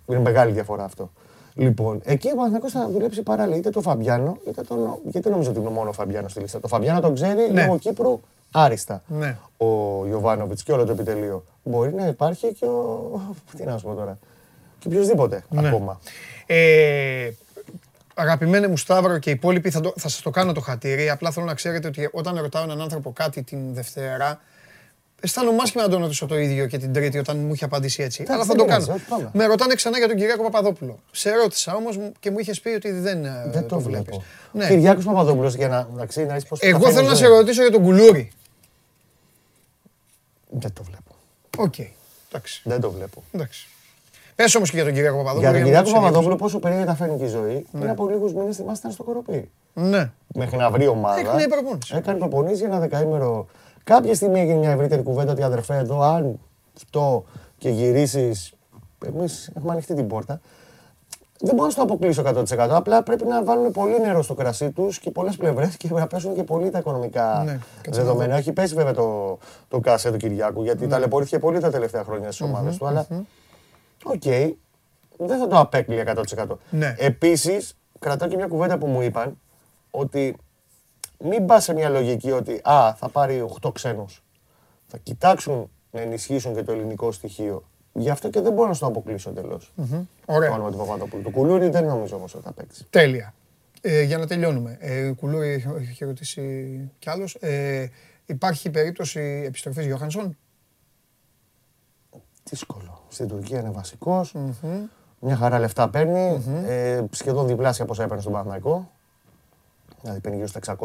Είναι 0.07 0.19
μεγάλη 0.21 0.53
διαφορά 0.53 0.85
αυτό. 0.85 1.11
Λοιπόν, 1.59 2.01
εκεί 2.05 2.29
ο 2.29 2.35
Παναθηναϊκός 2.35 2.73
θα 2.73 2.89
δουλέψει 2.91 3.23
παράλληλα 3.23 3.57
είτε 3.57 3.71
το 3.71 3.81
Φαμπιάνο, 3.81 4.39
είτε 4.49 4.63
τον. 4.63 4.99
Γιατί 5.05 5.31
νομίζω 5.31 5.51
ότι 5.51 5.59
είναι 5.61 5.71
μόνο 5.71 5.89
ο 5.89 5.93
Φαμπιάνος 5.93 6.31
στη 6.31 6.41
λίστα. 6.41 6.61
Το 6.61 6.69
Φαμπιάνο 6.69 7.01
τον 7.01 7.15
ξέρει 7.15 7.51
Ναι. 7.53 7.65
λόγω 7.65 7.79
Κύπρου 7.79 8.21
άριστα. 8.53 9.03
Ναι. 9.07 9.37
Ο 9.57 9.67
Ιωβάνοβιτς 10.07 10.63
και 10.63 10.73
όλο 10.73 10.85
το 10.85 10.93
επιτελείο. 10.93 11.45
Μπορεί 11.65 11.95
να 11.95 12.07
υπάρχει 12.07 12.53
και 12.55 12.65
ο. 12.65 13.21
Τι 13.57 13.65
να 13.65 13.79
σου 13.79 13.87
πω 13.87 13.95
τώρα. 13.95 14.19
Και 14.79 14.89
οποιοδήποτε 14.89 15.45
Ναι. 15.49 15.69
ακόμα. 15.69 16.01
Ε, 16.47 17.31
αγαπημένε 18.15 18.69
μου 18.69 18.77
Σταύρο 18.77 19.19
και 19.19 19.31
οι 19.31 19.33
υπόλοιποι 19.33 19.71
θα, 19.71 19.81
το, 19.81 19.93
θα 19.97 20.09
σας 20.09 20.23
το 20.23 20.31
κάνω 20.31 20.53
το 20.53 20.61
χατήρι. 20.61 21.11
Απλά 21.11 21.31
θέλω 21.31 21.47
να 21.47 21.55
ξέρετε 21.55 21.89
ότι 21.89 22.09
όταν 22.13 22.39
ρωτάω 22.41 22.63
έναν 22.63 22.81
άνθρωπο 22.81 23.13
κάτι 23.13 23.43
την 23.43 23.75
Δευτέρα, 23.75 24.41
αισθάνομαι 25.21 25.59
άσχημα 25.63 25.83
να 25.83 25.89
τον 25.89 26.01
ρωτήσω 26.01 26.27
το 26.27 26.39
ίδιο 26.39 26.67
και 26.67 26.79
την 26.79 26.93
Τρίτη 26.93 27.19
όταν 27.19 27.37
μου 27.39 27.53
είχε 27.55 27.65
απαντήσει 27.65 28.03
έτσι. 28.03 28.23
Εντάξει, 28.23 28.33
Αλλά 28.41 28.45
θα 28.45 28.55
δεν 28.55 28.67
το 28.67 28.73
κάνω. 28.73 28.85
πειράζει, 28.85 29.01
όχι, 29.01 29.09
πάμε. 29.11 29.31
Με 29.35 29.47
ρωτάνε 29.47 29.75
ξανά 29.75 29.99
για 29.99 30.09
τον 30.09 30.17
Κυριάκο 30.17 30.43
Παπαδόπουλο. 30.43 30.99
Σε 31.11 31.31
ρώτησα 31.35 31.75
όμως 31.75 31.99
και 32.21 32.31
μου 32.31 32.39
είχες 32.39 32.61
πει 32.61 32.69
ότι 32.69 32.91
δεν, 32.91 33.25
ε, 33.25 33.45
Δεν 33.47 33.67
το 33.67 33.79
βλέπεις. 33.81 34.05
βλέπω. 34.07 34.23
Ναι. 34.53 34.69
Κυριάκος 34.69 35.05
Παπαδόπουλος 35.05 35.55
για 35.55 35.69
να, 35.69 35.89
να 35.95 36.07
ξέρει 36.07 36.27
να 36.27 36.37
είσαι 36.37 36.47
πώς 36.49 36.61
Εγώ 36.63 36.79
θα 36.79 36.85
θέλω 36.85 36.95
να 36.95 37.03
φέρνει 37.03 37.17
σε 37.19 37.25
ζωή. 37.27 37.37
ρωτήσω 37.37 37.63
για 37.63 37.71
τον 37.71 37.83
Κουλούρι. 37.83 38.33
Δεν 40.51 40.73
το 40.73 40.83
βλέπω. 40.83 41.15
Οκ. 41.57 41.75
Εντάξει. 42.29 42.61
Δεν 42.65 42.81
το 42.81 42.91
βλέπω. 42.91 43.23
Εντάξει. 43.33 43.67
Πες 44.35 44.55
όμως 44.55 44.71
και 44.71 44.77
για 44.77 44.85
τον 44.85 44.95
Κυριάκο 44.95 45.17
Παπαδόπουλο. 45.17 45.41
Για 45.51 45.51
τον 45.53 45.59
να 45.61 45.65
Κυριάκο 45.67 45.85
ρωτήσω 45.89 46.05
Παπαδόπουλο, 46.07 46.37
πόσο 46.37 46.59
περίεργα 46.59 46.87
τα 46.87 46.95
φέρνει 46.95 47.19
και 47.19 47.25
η 47.25 47.29
ζωή, 47.29 47.67
πριν 47.73 47.91
από 47.91 48.09
λίγους 48.09 48.33
μήνες 48.35 48.57
θυμάστε 48.57 48.79
ήταν 48.81 48.93
στο 48.93 49.03
Κορωπί. 49.03 49.51
Ναι. 49.75 50.11
Μέχρι 50.35 50.57
να 50.57 50.71
βρει 50.71 50.87
ομάδα. 50.87 51.21
Έκανε 51.21 51.49
προπόνηση. 51.49 51.97
Έκανε 51.97 52.19
προπονήσεις 52.19 52.59
για 52.59 52.67
ένα 52.69 52.79
δεκαήμερο. 52.79 53.47
Κάποια 53.89 54.15
στιγμή 54.15 54.41
έγινε 54.41 54.59
μια 54.59 54.71
ευρύτερη 54.71 55.03
κουβέντα 55.03 55.33
ότι 55.33 55.43
αδερφέ 55.43 55.77
εδώ, 55.77 56.01
αν 56.01 56.39
αυτό 56.77 57.25
και 57.59 57.69
γυρίσεις. 57.69 58.53
Εμείς 59.07 59.51
έχουμε 59.57 59.73
ανοιχτή 59.73 59.95
την 59.95 60.07
πόρτα. 60.07 60.41
Δεν 61.41 61.55
μπορώ 61.55 61.67
να 61.67 61.71
στο 61.71 61.83
αποκλείσω 61.83 62.23
100%. 62.27 62.45
Απλά 62.71 63.03
πρέπει 63.03 63.25
να 63.25 63.45
βάλουν 63.45 63.73
πολύ 63.73 64.01
νερό 64.01 64.23
στο 64.23 64.35
κρασί 64.35 64.71
τους 64.71 64.99
και 64.99 65.11
πολλές 65.11 65.37
πλευρές 65.37 65.77
και 65.77 65.89
να 65.91 66.07
πέσουν 66.07 66.35
και 66.35 66.43
πολύ 66.43 66.71
τα 66.71 66.79
οικονομικά 66.79 67.43
Ναι, 67.45 67.59
κάτσε 67.83 68.01
να 68.01 68.07
δεδομένα. 68.07 68.37
Έχει 68.37 68.53
πέσει 68.53 68.75
βέβαια 68.75 68.95
το, 68.95 69.39
το 69.69 69.81
κασέ 69.81 70.11
του 70.11 70.17
Κυριάκου 70.17 70.63
γιατί 70.63 70.87
ταλαιπωρήθηκε 70.87 71.39
πολύ 71.39 71.59
τα 71.61 71.71
τελευταία 71.71 72.05
χρόνια 72.05 72.33
στις 72.33 72.47
ομάδες 72.47 72.77
του. 72.77 72.87
Αλλά 72.87 73.07
οκ, 74.03 74.23
δεν 75.17 75.39
θα 75.39 75.47
το 75.47 75.59
απέκλεια 75.59 76.15
100%. 76.37 76.47
Ναι. 76.71 76.95
Επίσης, 76.99 77.77
κρατάω 77.99 78.29
και 78.29 78.37
μια 78.37 78.47
κουβέντα 78.47 78.79
που 78.79 78.87
μου 78.87 79.03
είπαν 79.03 79.39
ότι 79.91 80.37
μην 81.25 81.47
πας 81.47 81.65
σε 81.65 81.73
μια 81.73 81.89
λογική 81.89 82.31
ότι 82.31 82.61
α, 82.65 82.95
θα 82.95 83.09
πάρει 83.09 83.45
8 83.63 83.73
ξένους. 83.75 84.23
Θα 84.87 84.99
κοιτάξουν 84.99 85.71
να 85.91 86.01
ενισχύσουν 86.01 86.55
και 86.55 86.63
το 86.63 86.73
ελληνικό 86.73 87.13
στοιχείο. 87.13 87.65
Γι' 87.93 88.11
αυτό 88.11 88.31
και 88.31 88.41
δεν 88.41 88.53
μπορώ 88.53 88.69
να 88.69 88.75
στο 88.75 88.87
αποκλείσω 88.87 89.31
εντελώς. 89.31 89.73
Το 89.77 90.05
Ωραία. 90.27 90.51
όνομα 90.53 90.71
του 90.71 90.77
Παπαδόπουλου. 90.77 91.23
Το 91.23 91.31
κουλούρι 91.31 91.69
δεν 91.69 91.85
νομίζω 91.85 92.17
όμως 92.17 92.35
ότι 92.35 92.45
θα 92.45 92.53
παίξει. 92.53 92.87
Τέλεια. 92.91 93.35
Ε, 93.81 94.03
για 94.03 94.19
να 94.19 94.27
τελειώνουμε. 94.27 94.77
Ε, 94.81 95.13
Κουλούρη 95.13 95.49
έχει- 95.49 95.69
έχει 95.91 96.05
ρωτήσει 96.05 96.43
κι 96.99 97.11
άλλος. 97.11 97.35
Ε, 97.35 97.91
υπάρχει 98.27 98.71
περίπτωση 98.71 99.43
επιστροφής 99.47 99.87
Γιώχανσον; 99.87 100.37
Δύσκολο. 102.45 103.05
Στην 103.09 103.29
Τουρκία 103.29 103.59
είναι 103.61 103.71
βασικός. 103.71 104.35
Μια 105.21 105.37
χαρά 105.37 105.59
λεφτά 105.59 105.89
παίρνει. 105.91 106.43
Ε, 106.67 107.05
σχεδόν 107.11 107.47
διπλάσια 107.47 107.85
πόσα 107.85 108.03
έπαιρνε 108.03 108.21
στον 108.21 108.33
Παναθηναϊκό. 108.33 108.91
Δηλαδή 110.01 110.21
παίρνει 110.21 110.37
γύρω 110.37 110.49
στα 110.49 110.77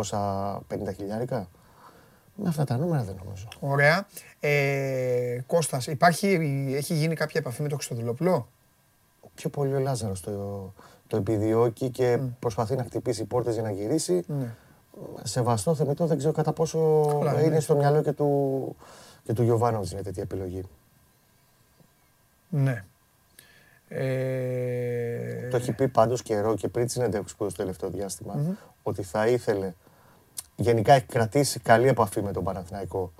650 0.68 0.94
χιλιάρικα. 0.96 1.48
Με 2.36 2.50
αυτά 2.50 2.64
τα 2.64 2.78
νούμερα 2.78 3.04
δεν 3.04 3.16
νομίζω. 3.24 3.48
Ωραία. 3.60 4.08
Ε, 4.40 5.40
Κώστας, 5.48 5.88
υπάρχει, 5.88 6.28
έχει 6.76 6.94
γίνει 6.94 7.16
κάποια 7.16 7.40
επαφή 7.40 7.62
με 7.62 7.68
τον 7.68 7.78
Χρυστοδουλόπουλο. 7.78 8.48
Πιο 9.36 9.50
πολύ 9.50 9.74
ο 9.74 9.80
Λάζαρος 9.80 10.22
το, 10.22 10.74
το 11.08 11.18
επιδιώκει 11.18 11.90
και 11.90 12.20
προσπαθεί 12.40 12.76
να 12.76 12.84
χτυπήσει 12.84 13.26
πόρτες 13.26 13.54
για 13.54 13.64
να 13.64 13.72
γυρίσει. 13.72 14.24
Ναι. 14.28 14.56
Σεβαστό 15.24 15.76
θεμητό 15.76 16.06
δεν 16.06 16.18
ξέρω 16.18 16.34
κατά 16.34 16.54
πόσο 16.54 17.06
Καλά, 17.24 17.42
είναι 17.42 17.54
ναι. 17.54 17.60
στο 17.60 17.76
μυαλό 17.76 18.02
και 18.02 18.12
του, 18.12 18.76
και 19.24 19.34
του 19.34 19.44
Γιωβάνοβιτς 19.44 19.94
μια 19.94 20.04
τέτοια 20.04 20.24
επιλογή. 20.24 20.64
Ναι. 22.50 22.84
Ε, 23.88 25.48
Το 25.50 25.58
έχει 25.58 25.72
πει 25.72 25.88
πάντως 25.88 26.22
καιρό 26.22 26.56
και 26.56 26.68
πριν 26.68 26.86
τη 26.86 26.92
συνέντευξη 26.92 27.36
που 27.36 27.44
έδωσε 27.44 27.58
το 27.58 27.64
τελευταίο 27.64 27.90
διάστημα, 27.90 28.58
ότι 28.84 29.04
θα 29.04 29.28
ήθελε. 29.28 29.74
Γενικά 30.56 30.94
έχει 30.94 31.06
κρατήσει 31.06 31.60
καλή 31.60 31.88
επαφή 31.88 32.22
με 32.22 32.32
τον 32.32 32.44
Παναθηναϊκό. 32.44 33.14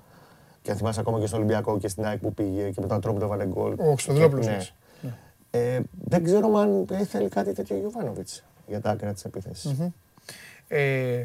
Και 0.62 0.70
αν 0.70 0.76
θυμάσαι 0.76 1.00
ακόμα 1.00 1.20
και 1.20 1.26
στον 1.26 1.38
Ολυμπιακό 1.38 1.78
και 1.78 1.88
στην 1.88 2.04
ΑΕΚ 2.04 2.18
που 2.18 2.34
πήγε 2.34 2.70
και 2.70 2.80
με 2.80 2.86
τον 2.86 3.00
τρόπο 3.00 3.18
που 3.18 3.24
έβαλε 3.24 3.46
γκολ. 3.46 3.72
Ο 3.78 3.92
Χρυστοδουλόπουλος 3.92 4.46
Ναι. 4.46 4.52
λες. 4.52 4.74
Ε, 5.50 5.80
δεν 6.04 6.24
ξέρω 6.24 6.54
αν 6.56 6.86
θέλει 7.08 7.28
κάτι 7.28 7.52
τέτοιο 7.52 7.76
ο 7.76 7.78
Γιωβάνοβιτς 7.78 8.44
για 8.66 8.80
τα 8.80 8.90
άκρα 8.90 9.12
της 9.12 9.24
επίθεσης. 9.24 9.78
Ε, 10.68 11.24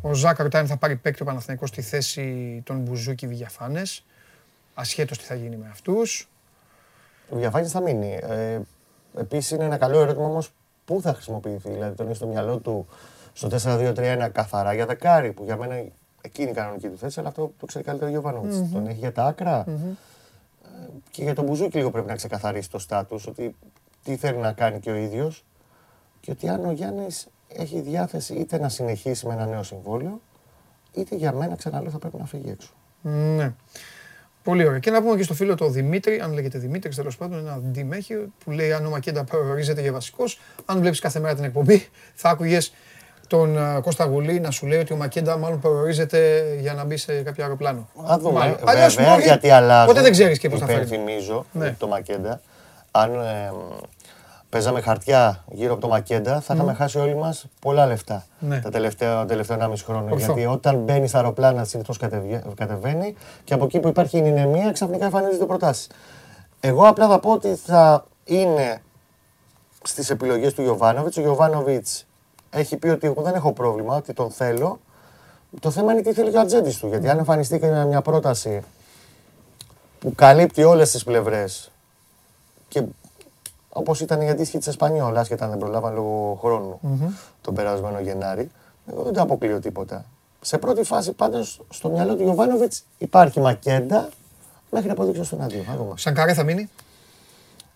ο 0.00 0.12
Ζάκα 0.14 0.42
ρωτάει 0.42 0.62
αν 0.62 0.68
θα 0.68 0.76
πάρει 0.76 0.96
παίκτη 0.96 1.22
ο 1.22 1.24
Παναθηναϊκός 1.24 1.68
στη 1.68 1.82
θέση 1.82 2.60
των 2.64 2.80
Μπουζούκη 2.80 3.26
Βηγιαφάνες. 3.26 4.04
Ασχέτως 4.74 5.18
τι 5.18 5.24
θα 5.24 5.34
γίνει 5.34 5.56
με 5.56 5.68
αυτούς. 5.70 6.28
Ο 7.28 7.36
Διαφάνης 7.36 7.70
θα 7.70 7.80
μείνει. 7.80 8.18
Ε, 8.22 8.60
Επίσης 9.18 9.50
είναι 9.50 9.64
ένα 9.64 9.76
καλό 9.76 10.00
ερώτημα 10.00 10.24
όμως 10.24 10.50
πού 10.86 11.00
θα 11.00 11.12
χρησιμοποιηθεί. 11.14 11.70
Δηλαδή 11.70 11.96
τον 11.96 12.06
έχει 12.06 12.16
στο 12.16 12.26
μυαλό 12.26 12.58
του 12.58 12.86
στο 13.32 13.48
4-2-3 13.64 13.98
ένα 13.98 14.28
καθαρά 14.28 14.74
για 14.74 14.86
δεκάρι 14.86 15.32
που 15.32 15.44
για 15.44 15.56
μένα 15.56 15.74
εκείνη 16.20 16.48
είναι 16.48 16.50
η 16.50 16.54
κανονική 16.54 16.88
του 16.88 16.98
θέση, 16.98 17.20
αλλά 17.20 17.28
αυτό 17.28 17.52
το 17.58 17.66
ξέρει 17.66 17.84
καλύτερα 17.84 18.10
ο 18.10 18.12
Γιωβάνοβιτς. 18.12 18.70
Τον 18.72 18.86
έχει 18.86 18.98
για 18.98 19.12
τα 19.12 19.24
ακρα 19.24 19.64
Ε, 19.68 19.88
Και 21.10 21.22
για 21.22 21.34
τον 21.34 21.44
Μπουζούκι 21.44 21.76
λίγο 21.76 21.90
πρέπει 21.90 22.08
να 22.08 22.14
ξεκαθαρίσει 22.14 22.70
το 22.70 22.78
στάτου 22.78 23.20
ότι 23.28 23.56
τι 24.04 24.16
θέλει 24.16 24.38
να 24.38 24.52
κάνει 24.52 24.80
και 24.80 24.90
ο 24.90 24.94
ίδιος 24.94 25.44
και 26.20 26.30
ότι 26.30 26.48
αν 26.48 26.64
ο 26.64 26.70
Γιάννης 26.70 27.26
έχει 27.48 27.80
διάθεση 27.80 28.34
είτε 28.34 28.58
να 28.58 28.68
συνεχίσει 28.68 29.26
με 29.26 29.32
ένα 29.32 29.46
νέο 29.46 29.62
συμβόλαιο, 29.62 30.20
είτε 30.92 31.16
για 31.16 31.32
μένα 31.32 31.56
ξαναλέω 31.56 31.90
θα 31.90 31.98
πρέπει 31.98 32.16
να 32.16 32.24
φύγει 32.26 32.50
έξω. 32.50 32.70
Ναι. 33.02 33.54
Πολύ 34.46 34.66
ωραία. 34.66 34.78
Και 34.78 34.90
να 34.90 35.02
πούμε 35.02 35.16
και 35.16 35.22
στο 35.22 35.34
φίλο 35.34 35.54
το 35.54 35.68
Δημήτρη, 35.68 36.20
αν 36.20 36.32
λέγεται 36.32 36.58
Δημήτρη, 36.58 36.94
τέλος 36.94 37.16
πάντων, 37.16 37.38
ένα 37.38 37.58
ντύμ 37.70 37.92
έχει, 37.92 38.14
που 38.44 38.50
λέει 38.50 38.72
αν 38.72 38.86
ο 38.86 38.90
Μακέντα 38.90 39.24
προορίζεται 39.24 39.80
για 39.80 39.92
βασικός. 39.92 40.40
Αν 40.64 40.80
βλέπεις 40.80 41.00
κάθε 41.00 41.20
μέρα 41.20 41.34
την 41.34 41.44
εκπομπή, 41.44 41.88
θα 42.14 42.28
άκουγες 42.28 42.72
τον 43.26 43.56
ε, 43.58 43.80
Κώστα 43.82 44.04
Γουλή 44.04 44.40
να 44.40 44.50
σου 44.50 44.66
λέει 44.66 44.78
ότι 44.78 44.92
ο 44.92 44.96
Μακέντα 44.96 45.36
μάλλον 45.36 45.60
προορίζεται 45.60 46.44
για 46.60 46.74
να 46.74 46.84
μπει 46.84 46.96
σε 46.96 47.12
κάποιο 47.22 47.42
αεροπλάνο. 47.44 47.88
Α 48.10 48.18
δούμε. 48.18 48.38
Μάλλον. 48.38 48.56
Αλλιώς 48.64 48.94
Βέβαια, 48.94 49.10
μπορεί- 49.12 49.24
γιατί 49.24 49.50
αλλάζουν. 49.50 49.86
Ποτέ 49.86 50.00
δεν 50.02 50.12
ξέρεις 50.12 50.38
και 50.38 50.48
πώς 50.48 50.60
θα 50.60 50.66
φέρει. 50.66 50.82
Υπενθυμίζω 50.84 51.46
Ναι. 51.52 51.64
ότι 51.66 51.74
το 51.74 51.86
Μακέντα, 51.86 52.40
αν 52.90 53.14
ε, 53.14 53.52
παίζαμε 54.56 54.80
χαρτιά 54.80 55.44
γύρω 55.50 55.72
από 55.72 55.80
το 55.80 55.88
Μακέντα, 55.88 56.40
θα 56.40 56.54
είχαμε 56.54 56.74
χάσει 56.74 56.98
όλοι 56.98 57.14
μας 57.14 57.46
πολλά 57.60 57.86
λεφτά 57.86 58.24
Ναι. 58.38 58.60
τα 58.60 58.70
τελευταία, 58.70 59.18
τον 59.18 59.26
τελευταίο 59.26 59.56
1,5 59.56 59.84
χρόνο. 59.84 60.12
Ορθό. 60.12 60.16
Γιατί 60.16 60.46
όταν 60.46 60.76
μπαίνει 60.76 61.08
στα 61.08 61.18
αεροπλάνα, 61.18 61.64
συνήθως 61.64 61.98
κατεβαίνει 62.56 63.14
και 63.44 63.54
από 63.54 63.64
εκεί 63.64 63.80
που 63.80 63.88
υπάρχει 63.88 64.18
η 64.18 64.20
νηνεμία, 64.20 64.72
ξαφνικά 64.72 65.04
εμφανίζονται 65.04 65.44
προτάσεις. 65.44 65.88
Εγώ 66.60 66.88
απλά 66.88 67.08
θα 67.08 67.18
πω 67.18 67.32
ότι 67.32 67.54
θα 67.54 68.04
είναι 68.24 68.82
στις 69.82 70.10
επιλογές 70.10 70.54
του 70.54 70.62
Γιωβάνοβιτς. 70.62 71.16
Ο 71.16 71.20
Γιωβάνοβιτς 71.20 72.06
έχει 72.50 72.76
πει 72.76 72.88
ότι 72.88 73.06
εγώ 73.06 73.22
δεν 73.22 73.34
έχω 73.34 73.52
πρόβλημα, 73.52 73.96
ότι 73.96 74.12
τον 74.12 74.30
θέλω. 74.30 74.80
Το 75.60 75.70
θέμα 75.70 75.92
είναι 75.92 76.02
τι 76.02 76.12
θέλει 76.12 76.30
και 76.30 76.36
ο 76.36 76.40
ατζέντης 76.40 76.78
του. 76.78 76.86
Γιατί 76.86 77.08
αν 77.08 77.18
εμφανιστεί 77.18 77.58
και 77.58 77.66
μια 77.66 78.02
πρόταση 78.02 78.62
που 79.98 80.14
καλύπτει 80.14 80.62
όλες 80.62 80.90
τις 80.90 81.04
πλευρές 81.04 81.70
και 82.68 82.82
όπως 83.76 84.00
ήταν 84.00 84.20
η 84.20 84.30
αντίστοιχη 84.30 84.58
της 84.58 84.66
Εσπανιόλας, 84.66 85.20
άσχετα 85.20 85.44
αν 85.44 85.50
δεν 85.50 85.58
προλάβαν 85.58 85.94
λόγω 85.94 86.38
χρόνου 86.40 86.80
τον 87.40 87.54
περασμένο 87.54 88.00
Γενάρη, 88.00 88.50
εγώ 88.90 89.02
δεν 89.02 89.12
το 89.12 89.20
αποκλείω 89.20 89.60
τίποτα. 89.60 90.04
Σε 90.40 90.58
πρώτη 90.58 90.82
φάση 90.82 91.12
πάντως 91.12 91.60
στο 91.68 91.88
μυαλό 91.88 92.16
του 92.16 92.22
Γιωβάνοβιτς 92.22 92.84
υπάρχει 92.98 93.40
μακέντα 93.40 94.08
μέχρι 94.70 94.86
να 94.86 94.92
αποδείξω 94.92 95.24
στον 95.24 95.40
άδειο. 95.40 95.62
Θα 95.62 95.76
δούμε. 95.76 95.92
Σανκαρέ 95.96 96.34
θα 96.34 96.42
μείνει; 96.42 96.70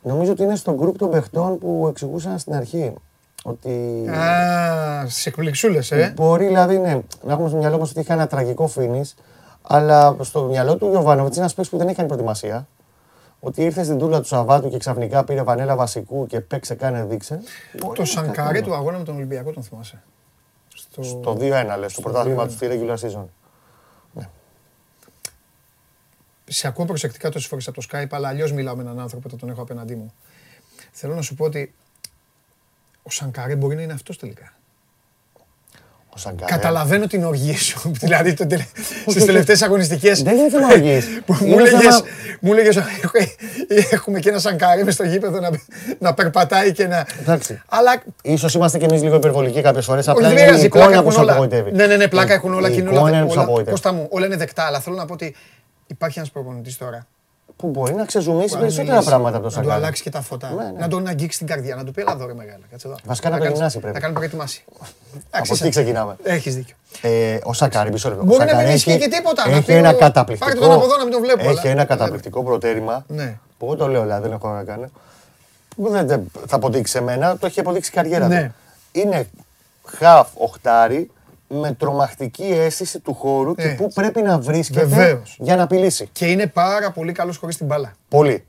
Νομίζω 0.03 0.33
ότι 0.33 0.43
είναι 0.43 0.57
στο 0.57 0.75
γκρουπ 0.75 0.99
των 0.99 1.11
παιχτών 1.11 1.59
που 1.59 1.87
εξηγούσαν 1.89 2.39
στην 2.39 2.55
αρχή. 2.55 2.95
Ότι 3.43 4.05
Α, 4.09 5.09
στις 5.09 5.27
εκπληξούλες, 5.27 5.91
ε. 5.91 6.13
μπορεί 6.17 6.47
δηλαδή 6.47 6.79
ναι, 6.79 7.01
να 7.23 7.33
έχουμε 7.33 7.49
στο 7.49 7.57
μυαλό 7.57 7.79
μας 7.79 7.91
ότι 7.91 8.01
είχε 8.01 8.13
ένα 8.13 8.27
τραγικό 8.27 8.67
φίνι, 8.67 9.05
αλλά 9.63 10.17
στο 10.21 10.43
μυαλό 10.43 10.77
του 10.77 10.89
Γιωβάνοβιτς 10.89 11.37
είναι 11.37 11.45
ένας 11.45 11.55
παίκτης 11.55 11.73
που 11.73 11.79
δεν 11.79 11.87
έχει 11.87 11.97
κάνει 11.97 12.09
προετοιμασία. 12.09 12.67
Ότι 13.41 13.63
ήρθε 13.63 13.83
στην 13.85 13.99
τούλα 13.99 14.21
του 14.21 14.27
Σαββάτου 14.27 14.71
και 14.71 14.79
ξαφνικά 14.79 15.25
πήρε 15.25 15.43
βανέλα 15.43 15.77
βασικού 15.77 16.27
και 16.27 16.41
παίξε, 16.41 16.75
κάνε, 16.75 17.05
δείξε. 17.05 17.41
Μπορεί 17.79 17.95
Το 17.97 18.01
να 18.03 18.07
Σανκαρέ 18.09 18.53
κάνει. 18.53 18.67
του 18.67 18.75
αγώνα 18.75 18.99
με 18.99 19.05
τον 19.05 19.15
Ολυμπιακό 19.17 19.53
τον 19.53 19.63
θυμάσαι; 19.63 20.03
Στο... 20.75 21.03
Στο 21.03 21.37
2-1 21.41 21.77
λες, 21.79 21.93
στο 21.93 22.01
πρωτάθλημα 22.01 22.43
2-1. 22.45 22.47
του 22.47 22.53
στη 22.53 22.67
regular 22.71 22.97
season. 22.97 23.25
σε 26.53 26.67
ακούω 26.69 26.85
προσεκτικά 26.85 27.31
τόσες 27.31 27.49
φορές 27.49 27.69
από 27.69 27.81
το 27.81 27.87
Skype, 27.91 28.07
αλλά 28.11 28.29
αλλιώς 28.29 28.53
μιλάω 28.53 28.77
με 28.77 28.83
έναν 28.83 29.01
άνθρωπο 29.01 29.27
όταν 29.27 29.39
τον 29.39 29.49
έχω 29.49 29.63
απέναντί 29.63 29.95
μου. 29.95 30.13
Θέλω 30.93 31.15
να 31.15 31.23
σου 31.23 31.35
πω 31.35 31.45
ότι 31.45 31.75
ο 33.03 33.11
Σανκαρέ 33.11 33.57
μπορεί 33.57 33.77
να 33.77 33.83
είναι 33.83 33.93
αυτός 33.93 34.19
τελικά. 34.19 34.53
Ο 36.15 36.19
Σαγκάρε. 36.19 36.53
Καταλαβαίνω 36.53 37.07
την 37.07 37.25
οργή 37.25 37.57
σου. 37.57 37.91
δηλαδή 38.03 38.37
στις 39.07 39.25
τελευταίες 39.25 39.63
αγωνιστικές. 39.63 40.23
Δεν 40.23 40.37
είναι 40.37 40.49
θέμα 40.51 40.67
οργής. 40.67 41.07
Μου 41.27 41.37
Είναι 41.45 41.55
έλεγες, 41.63 41.81
θέμα- 41.81 42.03
μου 42.41 42.53
έλεγες, 42.53 42.79
έχουμε 43.91 44.19
και 44.19 44.29
ένα 44.29 44.39
σανκάρι 44.39 44.85
μες 44.85 44.95
στο 44.95 45.05
γήπεδο 45.05 45.41
να, 45.41 45.51
να 45.99 46.15
περπατάει 46.15 46.73
και 46.73 46.87
να... 46.87 47.07
Εντάξει. 47.21 47.63
Αλλά 47.69 48.03
Ίσως 48.23 48.55
είμαστε 48.55 48.79
κι 48.79 48.85
εμείς 48.85 49.03
λίγο 49.03 49.17
υπερβολικοί 49.17 49.61
κάποιες 49.63 49.85
φορές. 49.85 50.07
όχι, 50.07 50.17
Απλά 50.17 50.29
δεν 50.29 50.37
είναι 50.37 50.47
η 50.47 50.47
πειράζει, 50.49 50.69
πλάκα 50.69 50.85
εικόνα 50.87 51.03
που 51.03 51.09
έχουν 51.09 51.13
σε 51.13 51.21
όλα. 51.21 51.33
απογοητεύει. 51.33 51.73
Ναι, 51.73 51.87
ναι, 51.87 51.97
ναι, 51.97 52.09
πλάκα 52.09 52.33
Η- 52.33 52.37
έχουν 52.37 52.55
όλα 52.55 52.69
η 52.69 52.73
και 52.73 52.79
είναι 52.81 52.89
εικόνα 52.91 53.01
όλα, 53.07 53.17
είναι 53.17 53.25
που 53.27 53.31
σε 53.33 53.37
όλα, 53.37 53.43
απογοητεύει. 53.45 53.71
Κώστα 53.71 53.93
μου, 53.93 54.07
όλα 54.11 54.27
είναι 54.27 54.37
δεκτά, 54.37 54.63
αλλά 54.65 54.81
θέλω 54.81 54.97
να 54.97 55.05
πω 55.07 55.13
ότι 55.13 55.35
υπάρχει 55.87 56.19
ένας 56.19 56.31
προπονητής 56.31 56.77
τώρα. 56.79 57.07
Που 57.61 57.69
μπορεί 57.69 57.95
να 57.95 58.05
ξεζουμίσει 58.05 58.55
που 58.55 58.59
περισσότερα 58.61 58.91
μιλήσει, 58.93 59.09
πράγματα 59.09 59.37
από 59.37 59.49
το 59.49 59.55
Να 59.55 59.61
του 59.61 59.61
Σαγκάρε. 59.69 59.75
αλλάξει 59.85 60.03
και 60.03 60.11
τα 60.11 60.21
φώτα. 60.21 60.51
Ναι, 60.51 60.65
ναι. 60.65 60.73
Να 60.79 60.89
τον 60.89 61.07
αγγίξει 61.07 61.39
την 61.39 61.47
καρδιά, 61.47 61.75
να 61.75 61.85
του 61.85 61.93
πει 61.93 62.01
έλα 62.01 62.13
εδώ 62.13 62.27
ρε 62.27 62.35
μεγάλα. 62.35 62.59
Κάτσε 62.71 62.87
εδώ. 62.87 62.97
Βασικά 63.05 63.29
να 63.29 63.35
το 63.37 63.41
κάνεις- 63.43 63.57
γυμνάσει 63.57 63.79
πρέπει. 63.79 63.95
Να 63.95 64.01
κάνει 64.01 64.15
προετοιμάση. 64.15 64.65
Από 65.31 65.55
εκεί 65.55 65.69
ξεκινάμε. 65.69 66.17
Έχεις 66.23 66.55
δίκιο. 66.55 66.75
Ε, 67.03 67.39
ο 67.43 67.53
Σακάρη, 67.53 67.91
μισό 67.93 68.09
λεπτό. 68.09 68.23
Ο 68.23 68.27
Μπορεί 68.27 68.39
να 68.41 68.47
Σακάρη 68.47 68.67
μην 68.67 68.75
ισχύει 68.77 68.91
έχει- 68.91 68.99
και 69.01 69.09
τίποτα, 69.09 69.49
να 69.49 69.57
Έχει 69.57 69.65
πει 69.65 69.73
ένα 69.73 69.91
ο- 69.91 69.95
καταπληκτικό. 69.97 70.51
πάρτε 70.51 70.67
τον 70.67 70.75
από 70.77 70.85
εδώ 70.85 70.97
να 70.97 71.03
μην 71.03 71.13
τον 71.13 71.23
βλέπω, 71.23 71.41
Έχει 71.41 71.49
αλλά- 71.61 71.71
ένα 71.71 71.85
καταπληκτικό 71.85 72.43
προτέρημα. 72.45 73.05
Ναι. 73.09 73.39
Που 73.59 73.65
εγώ 73.67 73.77
το 73.77 73.87
λέω, 73.89 74.03
δηλαδή 74.03 74.23
δεν 74.23 74.33
έχω 74.33 74.49
να 74.49 74.65
κάνω. 74.65 74.87
Που 75.77 75.89
δεν 75.91 76.07
δεν 76.07 76.31
θα 76.47 76.57
αποδείξει 76.57 76.93
σε 76.93 77.01
μένα, 77.01 77.37
το 77.39 77.47
έχει 77.47 77.61
αποδείξει 77.61 77.91
η 77.91 77.95
καριέρα 77.95 78.29
Ναι. 78.29 78.43
του. 78.93 79.01
Είναι 79.01 79.29
χαφ 79.87 80.29
οχτάρι 80.35 81.11
με 81.53 81.73
τρομακτική 81.73 82.45
αίσθηση 82.45 82.99
του 83.01 83.15
χώρου 83.15 83.55
και 83.55 83.63
Ε, 83.63 83.69
πού 83.69 83.89
πρέπει 83.95 84.23
να 84.23 84.39
βρίσκεται 84.39 84.85
βεβαίως. 84.85 85.37
για 85.39 85.57
να 85.57 85.63
απειλήσει. 85.63 86.09
Και 86.13 86.27
είναι 86.27 86.47
πάρα 86.47 86.91
πολύ 86.91 87.13
καλός 87.13 87.37
χωρίς 87.37 87.57
την 87.57 87.67
μπάλα. 87.67 87.93
Πολύ. 88.09 88.45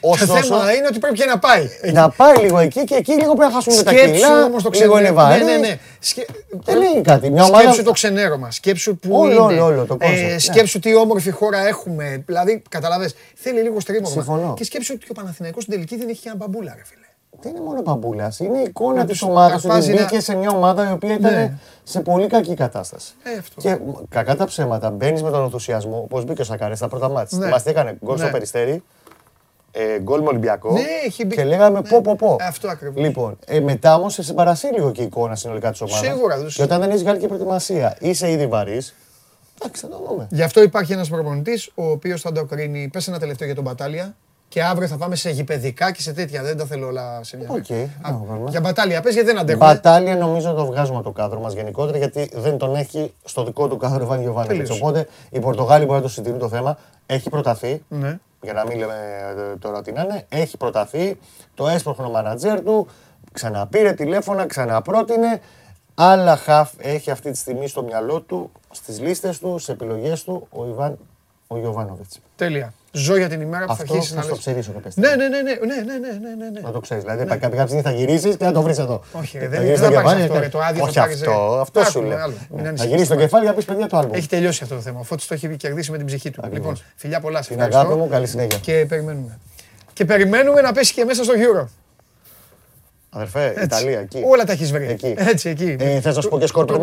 Το 0.00 0.12
Ωστόσο, 0.12 0.42
θέμα 0.42 0.72
είναι 0.74 0.86
ότι 0.86 0.98
πρέπει 0.98 1.14
και 1.18 1.24
να 1.24 1.38
πάει. 1.38 1.68
να 1.92 2.08
πάει 2.10 2.36
λίγο 2.36 2.58
εκεί 2.58 2.84
και 2.84 2.94
εκεί 2.94 3.12
λίγο 3.12 3.34
πρέπει 3.34 3.50
να 3.52 3.54
χάσουμε 3.54 3.82
τα 3.82 3.90
Σκέψου 3.90 4.12
κιλά. 4.14 4.44
όμως 4.44 4.62
το 4.62 4.70
Λίγο 4.72 4.84
είναι 4.98 5.02
ξενέρωμα. 5.02 5.22
βαρύ. 5.28 5.44
Ναι, 5.44 5.52
ναι, 5.52 5.58
ναι. 5.68 5.78
Σκε- 5.98 6.28
Δεν 6.64 6.76
λέει 6.76 7.00
κάτι. 7.02 7.30
Μια 7.30 7.44
ομάδα- 7.44 7.62
Σκέψου 7.62 7.82
το 7.82 7.90
ξενέρωμα. 7.92 8.50
Σκέψου 8.50 8.96
που 8.96 9.16
Όλο, 9.16 9.32
είναι. 9.32 9.60
όλο, 9.60 9.64
όλο, 9.64 9.84
το 9.86 9.96
concept, 10.00 10.28
ναι. 10.32 10.38
Σκέψου 10.38 10.78
τι 10.78 10.94
όμορφη 10.94 11.30
χώρα 11.30 11.66
έχουμε. 11.66 12.22
Δηλαδή, 12.26 12.62
καταλαβες, 12.68 13.14
θέλει 13.34 13.60
λίγο 13.60 13.80
στρίμωγμα. 13.80 14.08
Συμφωνώ. 14.22 14.54
Και 14.56 14.64
σκέψου 14.64 14.92
ότι 14.96 15.06
ο 15.10 15.14
Παναθηναϊκός 15.14 15.62
στην 15.62 15.74
τελική 15.74 15.96
δεν 15.96 16.08
έχει 16.08 16.20
και 16.20 16.28
ένα 16.28 16.36
μπαμπούλα, 16.36 16.72
ρε 16.76 16.82
φίλε. 16.84 17.05
Δεν 17.40 17.52
είναι 17.54 17.64
μόνο 17.64 17.82
μπαμπούλα. 17.82 18.32
Είναι 18.38 18.58
η 18.58 18.62
εικόνα 18.62 18.94
Να 18.94 19.04
της 19.04 19.18
τους 19.18 19.28
ομάδας 19.28 19.56
ότι 19.56 19.66
αρπάζει 19.66 19.92
να- 19.92 20.00
μπήκε 20.02 20.20
σε 20.20 20.34
μια 20.34 20.50
ομάδα 20.50 20.88
η 20.88 20.92
οποία 20.92 21.14
ήταν 21.14 21.32
Ναι. 21.34 21.52
σε 21.84 22.00
πολύ 22.00 22.26
κακή 22.26 22.54
κατάσταση. 22.54 23.14
Ε, 23.22 23.38
αυτό. 23.38 23.60
Και 23.60 23.74
μ, 23.86 23.90
κακά 24.08 24.36
τα 24.36 24.44
ψέματα, 24.44 24.90
μπαίνεις 24.90 25.22
με 25.22 25.30
τον 25.30 25.42
ενθουσιασμό, 25.42 26.00
όπως 26.04 26.24
μπήκε 26.24 26.40
ο 26.40 26.44
Σακάρε 26.44 26.74
στα 26.74 26.88
πρώτα 26.88 27.08
μάτια. 27.08 27.38
Ναι. 27.38 27.44
Θυμάστε, 27.44 27.70
έκανε 27.70 27.98
γκολ 28.04 28.14
Ναι. 28.16 28.22
στο 28.22 28.30
περιστέρι, 28.32 28.82
ε, 29.72 29.98
γκολ 30.00 30.20
με 30.20 30.28
Ολυμπιακό. 30.28 30.72
Ναι, 30.72 30.80
έχει 31.06 31.24
μπει. 31.26 31.34
Και 31.34 31.44
λέγαμε 31.44 31.80
Ναι. 31.80 31.88
πω, 31.88 32.00
πω, 32.00 32.16
πω. 32.16 32.36
Αυτό 32.40 32.68
ακριβώς. 32.68 33.02
Λοιπόν, 33.04 33.38
ε, 33.46 33.60
μετά 33.60 33.94
όμως 33.94 34.12
σε 34.12 34.22
συμπαρασύρει 34.22 34.74
λίγο 34.74 34.90
και 34.90 35.02
η 35.02 35.04
εικόνα 35.04 35.34
συνολικά 35.34 35.70
της 35.70 35.80
ομάδας. 35.80 36.06
Σίγουρα, 36.06 36.36
δεν 36.36 36.44
το 36.44 36.50
Και 36.50 36.62
όταν 36.62 36.80
δεν 36.80 36.88
έχεις 36.90 37.02
βγάλει 37.02 37.18
και 37.18 37.26
προετοιμασία, 37.26 37.96
είσαι 38.00 38.30
ήδη 38.30 38.46
βαρύς. 38.46 38.94
Εντάξει, 39.60 39.82
θα 39.82 39.88
το 39.88 40.04
δούμε. 40.08 40.26
Γι' 40.30 40.42
αυτό 40.42 40.62
υπάρχει 40.62 40.92
ένας 40.92 41.08
προπονητής 41.08 41.70
ο 41.74 41.90
οποίος 41.90 42.20
θα 42.20 42.32
το 42.32 42.44
κρίνει. 42.44 42.88
Πες 42.92 43.08
ένα 43.08 43.18
τελευταίο 43.18 43.46
για 43.46 43.54
τον 43.56 43.64
Μπατάλια. 43.64 44.14
Και 44.48 44.62
αύριο 44.62 44.88
θα 44.88 44.96
πάμε 44.96 45.16
σε 45.16 45.30
γηπεδικά 45.30 45.92
και 45.92 46.02
σε 46.02 46.12
τέτοια. 46.12 46.42
Δεν 46.42 46.56
τα 46.56 46.64
θέλω 46.64 46.86
όλα 46.86 47.24
σε 47.24 47.36
μια. 47.36 47.46
Οκ, 47.50 47.56
Α, 47.56 47.64
δεν 47.66 47.90
έχω 48.04 48.24
πρόβλημα. 48.24 48.50
Για 48.50 48.60
μπατάλια, 48.60 49.00
πες 49.00 49.14
γιατί 49.14 49.28
δεν 49.28 49.38
αντέχουμε. 49.38 49.64
Μπατάλια 49.66 50.16
νομίζω 50.16 50.52
το 50.52 50.66
βγάζουμε 50.66 50.96
από 50.98 51.06
το 51.06 51.12
κάδρο 51.12 51.40
μας 51.40 51.52
γενικότερα 51.52 51.98
γιατί 51.98 52.30
δεν 52.34 52.58
τον 52.58 52.74
έχει 52.74 53.14
στο 53.24 53.44
δικό 53.44 53.68
του 53.68 53.76
κάδρο 53.76 54.06
Ιβάν 54.06 54.22
Γιοβάνοβιτς. 54.22 54.58
Τελείωσε. 54.58 54.82
Οπότε 54.82 55.08
οι 55.30 55.38
Πορτογάλοι 55.38 55.84
μπορεί 55.84 55.96
να 55.96 56.02
το 56.02 56.08
συντηρούν 56.08 56.38
το 56.38 56.48
θέμα. 56.48 56.78
Έχει 57.06 57.30
προταθεί. 57.30 57.82
Ναι. 57.88 58.18
Για 58.42 58.52
να 58.52 58.66
μην 58.66 58.78
λέμε 58.78 58.94
ε, 59.52 59.56
τώρα 59.56 59.82
τι 59.82 59.92
να 59.92 60.02
είναι. 60.02 60.24
Έχει 60.28 60.56
προταθεί. 60.56 61.18
Το 61.54 61.68
έσπρωχνε 61.68 62.10
ο 62.10 62.16
μάνατζερ 62.16 62.62
του. 62.62 62.86
Ξαναπήρε 63.32 63.92
τηλέφωνα, 63.92 64.46
ξαναπρότεινε. 64.46 65.40
Άλλα 65.94 66.36
χαφ 66.36 66.72
έχει 66.78 67.10
αυτή 67.10 67.30
τη 67.30 67.36
στιγμή 67.36 67.68
στο 67.68 67.82
μυαλό 67.82 68.20
του, 68.20 68.50
στις 68.70 69.00
λίστες 69.00 69.38
του, 69.38 69.58
στις 69.58 69.72
επιλογές 69.72 70.24
του 70.24 70.46
ο 70.50 70.66
Ιβάν 70.66 70.98
ο 71.46 71.58
Γιωβάνοβιτς. 71.58 72.20
Τέλεια. 72.36 72.72
Ζω 72.96 73.16
για 73.16 73.28
την 73.28 73.40
ημέρα 73.40 73.64
που 73.64 73.74
θα 73.74 73.82
αρχίσει 73.82 74.14
να. 74.14 74.22
Θα 74.22 74.28
το 74.28 74.36
ξέρει. 74.36 74.60
Ναι, 74.94 75.08
ναι, 75.08 75.28
ναι, 75.28 75.40
ναι, 75.40 76.50
ναι, 76.50 76.60
Να 76.60 76.70
το 76.70 76.80
ξέρεις. 76.80 77.02
Δηλαδή 77.02 77.24
κάποια 77.24 77.62
στιγμή 77.64 77.82
θα 77.82 77.90
γυρίσεις 77.90 78.36
και 78.36 78.44
θα 78.44 78.52
το 78.52 78.62
βρεις 78.62 78.78
εδώ. 78.78 79.02
Όχι, 79.12 79.38
δεν 79.46 79.76
θα 79.76 80.02
πάρεις 80.02 80.30
αυτό. 80.30 80.48
Το 80.50 80.60
άδειο 80.60 80.84
Όχι 80.84 80.98
αυτό. 80.98 81.58
Αυτό 81.60 81.84
σου 81.84 82.02
ναι 82.48 82.72
Θα 82.74 82.84
γυρίσεις 82.84 83.08
το 83.08 83.16
κεφάλι 83.16 83.42
για 83.42 83.50
να 83.50 83.56
πεις 83.56 83.64
παιδιά 83.64 83.86
το 83.86 83.96
άλλο. 83.96 84.10
Έχει 84.12 84.28
τελειώσει 84.28 84.62
αυτό 84.62 84.74
το 84.74 84.80
θέμα. 84.80 85.02
Φώτη 85.02 85.26
το 85.26 85.34
έχει 85.34 85.56
κερδίσει 85.56 85.90
με 85.90 85.96
την 85.96 86.06
ψυχή 86.06 86.30
του. 86.30 86.42
Λοιπόν, 86.52 86.76
φιλιά 86.96 87.20
πολλά 87.20 87.42
σε 87.42 87.56
αγάπη 87.58 87.94
μου, 87.94 88.08
καλή 88.08 88.26
συνέχεια. 88.26 88.58
Και 88.58 88.86
περιμένουμε. 88.88 89.38
Και 89.92 90.04
περιμένουμε 90.04 90.60
να 90.60 90.72
πέσει 90.72 90.92
και 90.92 91.04
μέσα 91.04 91.24
στο 91.24 91.32
Euro. 91.36 91.64
Αδερφέ, 93.10 93.54
Ιταλία, 93.62 94.00
εκεί. 94.00 94.22
Όλα 94.26 94.44
τα 94.44 94.52
έχεις 94.52 94.72
βρει. 94.72 94.86
Εκεί. 94.86 95.14
Έτσι, 95.16 95.48
εκεί. 95.48 95.76
Θες 96.00 96.14
να 96.14 96.20
σου 96.20 96.28
πω 96.28 96.38
και 96.38 96.46
σκορ. 96.46 96.78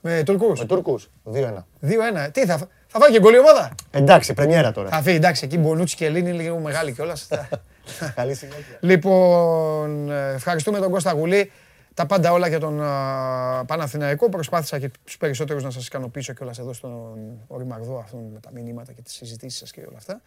Με 0.00 0.22
Τούρκου. 0.24 0.52
Με 0.58 0.64
Τούρκου. 0.64 1.00
2-1. 1.32 1.66
2-1. 1.80 2.30
Τι 2.32 2.46
θα 2.46 2.68
θα 2.96 3.00
φάει 3.00 3.12
και 3.12 3.20
γκολ 3.20 3.34
η 3.34 3.38
ομάδα. 3.38 3.74
Εντάξει, 3.90 4.34
πρεμιέρα 4.34 4.72
τώρα. 4.72 4.88
Θα 4.88 5.02
φύγει, 5.02 5.16
εντάξει, 5.16 5.44
εκεί 5.44 5.58
Μπονούτσι 5.58 5.96
και 5.96 6.04
Ελλήνη 6.04 6.30
είναι 6.30 6.42
λίγο 6.42 6.58
μεγάλη 6.58 6.92
κιόλας. 6.92 7.28
Καλή 8.14 8.34
συνέχεια. 8.34 8.78
λοιπόν, 8.80 10.10
ε, 10.10 10.32
ευχαριστούμε 10.32 10.78
τον 10.78 10.90
Κώστα 10.90 11.12
Γουλή. 11.12 11.52
Τα 11.94 12.06
πάντα 12.06 12.32
όλα 12.32 12.48
για 12.48 12.60
τον 12.60 12.82
α, 12.82 13.64
Παναθηναϊκό. 13.66 14.28
Προσπάθησα 14.28 14.78
και 14.78 14.90
τους 15.04 15.16
περισσότερους 15.16 15.62
να 15.62 15.70
σας 15.70 15.86
ικανοποιήσω 15.86 16.32
κιόλας 16.32 16.58
εδώ 16.58 16.72
στον 16.72 17.38
οριμαγδό 17.46 17.98
αυτόν 17.98 18.20
με 18.32 18.40
τα 18.40 18.50
μηνύματα 18.52 18.92
και 18.92 19.02
τις 19.02 19.14
συζητήσεις 19.14 19.58
σας 19.58 19.70
και 19.70 19.80
όλα 19.80 19.96
αυτά. 19.96 20.20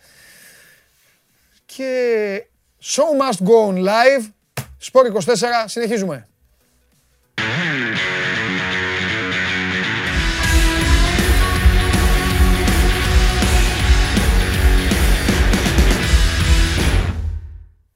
Και 1.65 2.45
show 2.83 3.31
must 3.31 3.47
go 3.47 3.73
on 3.73 3.75
live. 3.75 4.31
Σπόρ 4.77 5.05
24, 5.05 5.33
συνεχίζουμε. 5.65 6.27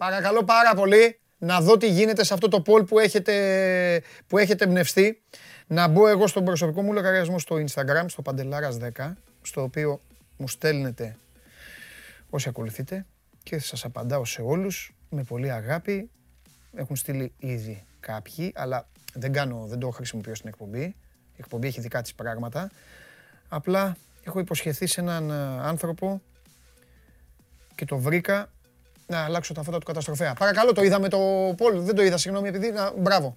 Παρακαλώ 0.02 0.44
πάρα 0.44 0.74
πολύ 0.74 1.20
να 1.38 1.62
δω 1.62 1.78
τι 1.78 1.90
γίνεται 1.90 2.24
σε 2.24 2.34
αυτό 2.34 2.48
το 2.48 2.64
poll 2.66 2.88
που 2.88 3.00
έχετε, 3.00 4.04
που 4.28 4.38
έχετε 4.38 4.64
εμπνευστεί. 4.64 5.22
Να 5.68 5.88
μπω 5.88 6.08
εγώ 6.08 6.28
στον 6.28 6.46
προσωπικό 6.46 6.82
μου 6.82 6.94
λογαριασμό 6.94 7.40
στο 7.40 7.56
Instagram, 7.56 8.06
στο 8.08 8.22
Παντελάρας10, 8.26 9.14
στο 9.42 9.62
οποίο 9.62 10.00
μου 10.38 10.48
στέλνετε 10.48 11.18
όσοι 12.30 12.50
ακολουθείτε 12.50 13.06
και 13.44 13.60
σας 13.60 13.86
απαντάω 13.86 14.26
σε 14.26 14.42
όλους 14.42 14.96
με 15.10 15.24
πολύ 15.24 15.52
αγάπη. 15.52 16.10
Έχουν 16.76 16.96
στείλει 16.96 17.34
ήδη 17.38 17.86
κάποιοι, 18.00 18.52
αλλά 18.56 18.88
δεν, 19.14 19.32
κάνω, 19.32 19.66
δεν 19.68 19.80
το 19.80 19.90
χρησιμοποιώ 19.90 20.36
στην 20.36 20.50
εκπομπή. 20.50 20.84
Η 21.36 21.38
εκπομπή 21.38 21.68
έχει 21.68 21.82
δικά 21.82 22.02
της 22.02 22.14
πράγματα. 22.14 22.72
Απλά 23.50 23.96
έχω 24.24 24.40
υποσχεθεί 24.40 24.88
σε 24.88 25.02
έναν 25.02 25.30
ε, 25.30 25.34
άνθρωπο 25.68 26.22
και 27.76 27.86
το 27.86 27.98
βρήκα 27.98 28.50
να 29.12 29.24
αλλάξω 29.24 29.54
τα 29.54 29.64
φώτα 29.64 29.78
του 29.78 29.86
καταστροφέα. 29.86 30.34
Παρακαλώ, 30.34 30.74
το 30.74 30.84
είδα 30.84 31.00
με 31.00 31.10
το 31.10 31.18
Πολ. 31.58 31.80
Δεν 31.80 31.96
το 31.96 32.04
είδα, 32.04 32.18
συγγνώμη, 32.18 32.48
επειδή. 32.48 32.72
Να, 32.72 32.92
μπράβο. 32.98 33.36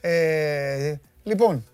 Ε, 0.00 0.94
λοιπόν. 1.22 1.64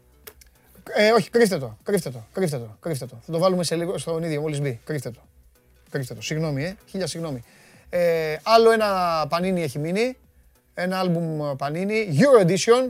Ε, 0.95 1.11
όχι, 1.11 1.31
κρύφτε 1.31 1.59
το, 1.59 1.79
κρύφτε 1.83 2.11
το, 2.11 2.25
κρύφτε 2.33 2.59
το, 2.59 2.77
κρύφτε 2.81 3.07
το. 3.07 3.21
Θα 3.27 3.33
το 3.33 3.39
βάλουμε 3.39 3.65
σε 3.65 3.75
λίγο 3.75 3.99
στον 3.99 4.23
ίδιο, 4.23 4.41
μόλις 4.41 4.61
μπει. 4.61 4.81
Κρύφτε 4.85 5.11
το. 5.11 5.21
Κρύφτε 5.91 6.15
το. 6.15 6.23
Συγγνώμη, 6.23 6.65
ε. 6.65 6.77
Χίλια 6.87 7.07
συγγνώμη. 7.07 7.45
Ε, 7.91 8.37
άλλο 8.43 8.71
ένα 8.71 8.87
πανίνι 9.29 9.63
έχει 9.63 9.79
μείνει. 9.79 10.17
Ένα 10.75 10.99
άλμπουμ 10.99 11.57
πανίνι. 11.57 12.19
Euro 12.19 12.47
Edition. 12.47 12.89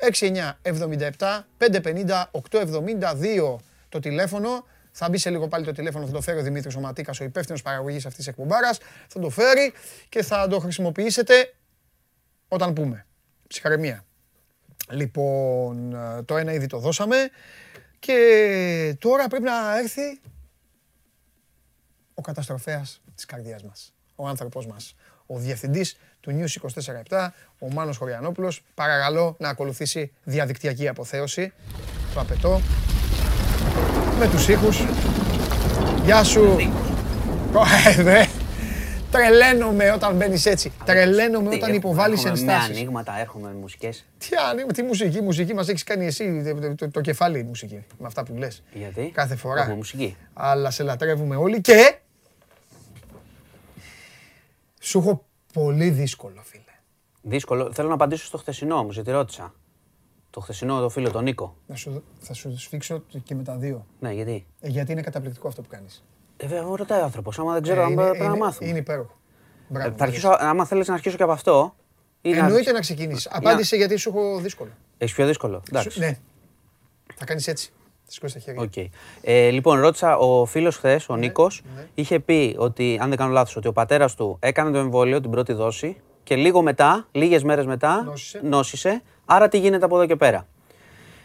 6977 0.00 1.44
550 1.58 2.24
872 2.50 3.56
το 3.88 3.98
τηλέφωνο. 3.98 4.64
Θα 5.02 5.08
μπει 5.08 5.18
σε 5.18 5.30
λίγο 5.30 5.48
πάλι 5.48 5.64
το 5.64 5.72
τηλέφωνο, 5.72 6.06
θα 6.06 6.12
το 6.12 6.20
φέρει 6.20 6.38
ο 6.38 6.42
Δημήτρης 6.42 6.74
ο 6.74 6.80
Ματίκας, 6.80 7.20
ο 7.20 7.24
υπεύθυνος 7.24 7.62
παραγωγής 7.62 8.06
αυτής 8.06 8.16
της 8.16 8.26
εκπομπάρας. 8.26 8.78
Θα 9.08 9.20
το 9.20 9.30
φέρει 9.30 9.72
και 10.08 10.22
θα 10.22 10.48
το 10.48 10.58
χρησιμοποιήσετε 10.58 11.54
όταν 12.48 12.72
πούμε. 12.72 13.06
Ψυχαρεμία. 13.46 14.04
Λοιπόν, 14.90 15.94
ε, 15.94 16.22
το 16.22 16.36
ένα 16.36 16.52
ήδη 16.52 16.66
το 16.66 16.78
δώσαμε 16.78 17.16
και 17.98 18.96
τώρα 18.98 19.28
πρέπει 19.28 19.44
να 19.44 19.78
έρθει 19.78 20.20
ο 22.14 22.22
καταστροφέας 22.22 23.02
της 23.14 23.24
καρδιάς 23.24 23.62
μας, 23.62 23.94
ο 24.14 24.28
άνθρωπός 24.28 24.66
μας, 24.66 24.94
ο 25.26 25.38
διευθυντής 25.38 25.96
του 26.20 26.30
News 26.30 26.48
24-7, 27.08 27.32
ο 27.58 27.72
Μάνος 27.72 27.96
Χωριανόπουλος. 27.96 28.64
Παρακαλώ 28.74 29.36
να 29.38 29.48
ακολουθήσει 29.48 30.12
διαδικτυακή 30.24 30.88
αποθέωση. 30.88 31.52
Το 32.14 32.20
απαιτώ. 32.20 32.60
Με 34.20 34.28
τους 34.28 34.48
ήχους. 34.48 34.84
Γεια 36.04 36.24
σου. 36.24 36.56
Ε, 37.86 38.02
δε. 38.02 38.24
Τρελαίνομαι 39.10 39.92
όταν 39.92 40.16
μπαίνεις 40.16 40.46
έτσι. 40.46 40.72
Τρελαίνομαι 40.84 41.54
όταν 41.54 41.74
υποβάλλεις 41.74 42.24
έρχομαι 42.24 42.42
Με 42.44 42.52
ενστάσεις. 42.52 42.76
ανοίγματα 42.76 43.18
έρχομαι 43.20 43.48
με 43.48 43.54
μουσικές. 43.60 44.04
Τι, 44.18 44.28
ανοίγμα, 44.50 44.72
τι 44.72 44.82
μουσική, 44.82 45.20
μουσική 45.20 45.54
μας 45.54 45.68
έχεις 45.68 45.84
κάνει 45.84 46.06
εσύ, 46.06 46.42
το, 46.42 46.54
το- 46.60 46.74
το, 46.74 46.90
το 46.90 47.00
κεφάλι 47.00 47.38
η 47.38 47.42
μουσική, 47.42 47.84
με 47.98 48.06
αυτά 48.06 48.22
που 48.24 48.34
λες. 48.36 48.62
Γιατί; 48.72 49.10
Κάθε 49.14 49.36
φορά. 49.36 49.60
Έχουμε 49.60 49.76
μουσική. 49.76 50.16
Αλλά 50.34 50.70
σε 50.70 50.82
λατρεύουμε 50.82 51.36
όλοι 51.36 51.60
και 51.60 51.94
Σου 54.80 54.98
έχω 54.98 55.24
πολύ 55.52 55.88
δύσκολο, 55.90 56.40
φίλε. 56.44 56.62
Δύσκολο. 57.22 57.70
Θέλω 57.74 57.88
να 57.88 57.94
απαντήσω 57.94 58.24
στο 58.26 58.38
χθεσινό 58.38 58.74
όμω, 58.76 58.90
γιατί 58.92 59.10
ρώτησα. 59.10 59.54
Το 60.30 60.40
χθεσινό 60.40 60.80
το 60.80 60.88
φίλο, 60.88 61.10
τον 61.10 61.22
Νίκο. 61.24 61.56
Να 61.66 61.74
σου, 61.76 62.02
θα 62.20 62.34
σου 62.34 62.58
σφίξω 62.58 63.02
και 63.24 63.34
με 63.34 63.42
τα 63.42 63.54
δύο. 63.56 63.86
Ναι, 64.00 64.12
γιατί; 64.12 64.46
Ε, 64.60 64.68
γιατί 64.68 64.92
είναι 64.92 65.00
καταπληκτικό 65.02 65.48
αυτό 65.48 65.62
που 65.62 65.68
κάνεις. 65.68 66.04
Ε, 66.36 66.46
βέβαια, 66.46 66.64
μου 66.64 66.76
ρωτάει 66.76 67.00
ο 67.00 67.04
άνθρωπος. 67.04 67.38
Άμα 67.38 67.52
δεν 67.52 67.62
ξέρω, 67.62 67.80
Ε, 67.80 67.84
αν 67.84 67.90
είναι- 67.90 68.02
πρέπει 68.02 68.18
να 68.18 68.24
είναι- 68.24 68.36
μάθουμε. 68.38 68.68
Είναι 68.68 68.78
υπέροχο. 68.78 69.12
Ε, 69.12 69.72
Μπράβο. 69.72 69.88
θα 69.88 69.94
μου 69.98 70.02
αρχίσω, 70.04 70.36
άμα 70.38 70.64
θέλεις 70.64 70.88
να 70.88 70.94
αρχίσω 70.94 71.16
και 71.16 71.22
από 71.22 71.32
αυτό. 71.32 71.74
Ή 72.22 72.30
να... 72.30 72.38
Εννοείται 72.38 72.72
να 72.72 72.80
ξεκινήσεις. 72.80 73.28
Απάντησε 73.32 73.76
γιατί 73.76 73.96
σου 73.96 74.08
έχω 74.08 74.38
δύσκολο. 74.40 74.70
Έχεις 74.98 75.14
πιο 75.14 75.26
δύσκολο. 75.26 75.62
Εντάξει. 75.68 75.90
Σου- 75.90 76.00
Ναι. 76.00 76.18
Θα 77.14 77.24
κάνεις 77.24 77.46
έτσι. 77.46 77.72
Θα 78.04 78.10
σηκώσει 78.10 78.34
τα 78.34 78.40
χέρια. 78.40 78.60
Οκ. 78.62 78.90
Ε, 79.22 79.50
λοιπόν, 79.50 79.80
ρώτησα 79.80 80.16
ο 80.16 80.44
φίλος 80.44 80.76
χθες, 80.76 81.08
Ναι, 81.08 81.14
ο 81.14 81.18
Νίκος, 81.18 81.50
είχε 81.94 82.20
πει 82.20 82.54
ότι, 82.58 82.98
αν 83.02 83.08
δεν 83.08 83.18
κάνω 83.18 83.32
λάθος, 83.32 83.56
ότι 83.56 83.68
ο 83.68 83.72
πατέρας 83.72 84.14
του 84.14 84.36
έκανε 84.40 84.70
το 84.70 84.78
εμβόλιο 84.78 85.20
την 85.20 85.30
πρώτη 85.30 85.52
δόση 85.52 85.96
και 86.22 86.36
λίγο 86.36 86.62
μετά, 86.62 87.08
λίγες 87.12 87.42
μέρες 87.42 87.66
μετά, 87.66 88.02
Νόσησε. 88.02 88.40
νόσησε. 88.44 89.02
Άρα 89.32 89.48
τι 89.48 89.58
γίνεται 89.58 89.84
από 89.84 89.96
εδώ 89.96 90.06
και 90.06 90.16
πέρα. 90.16 90.46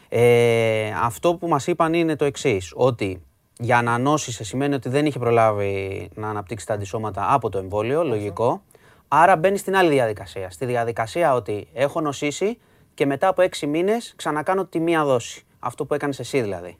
Ε, 0.10 0.92
αυτό 1.04 1.36
που 1.36 1.48
μας 1.48 1.68
είπαν 1.68 1.94
είναι 1.94 2.16
το 2.16 2.26
εξής, 2.26 2.72
ότι 2.76 3.22
για 3.58 3.82
να 3.82 3.98
νόσησε 3.98 4.44
σημαίνει 4.44 4.76
ότι 4.76 4.90
δεν 4.90 5.06
είχε 5.06 5.20
προλάβει 5.20 6.10
να 6.16 6.30
αναπτύξει 6.30 6.66
τα 6.66 6.74
αντισώματα 6.74 7.34
από 7.34 7.50
το 7.50 7.58
εμβόλιο, 7.58 8.04
λογικό. 8.04 8.64
Άρα 9.08 9.36
μπαίνει 9.36 9.58
στην 9.58 9.76
άλλη 9.76 9.90
διαδικασία. 9.90 10.50
Στη 10.50 10.66
διαδικασία 10.66 11.34
ότι 11.34 11.68
έχω 11.74 12.02
νοσήσει 12.02 12.58
και 12.94 13.06
μετά 13.06 13.28
από 13.28 13.42
έξι 13.42 13.68
μήνες 13.68 14.14
ξανακάνω 14.16 14.66
τη 14.66 14.80
μία 14.80 15.06
δόση. 15.06 15.46
Αυτό 15.60 15.86
που 15.86 15.94
έκανες 15.94 16.20
εσύ 16.20 16.42
δηλαδή. 16.42 16.78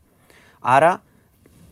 Άρα 0.60 1.04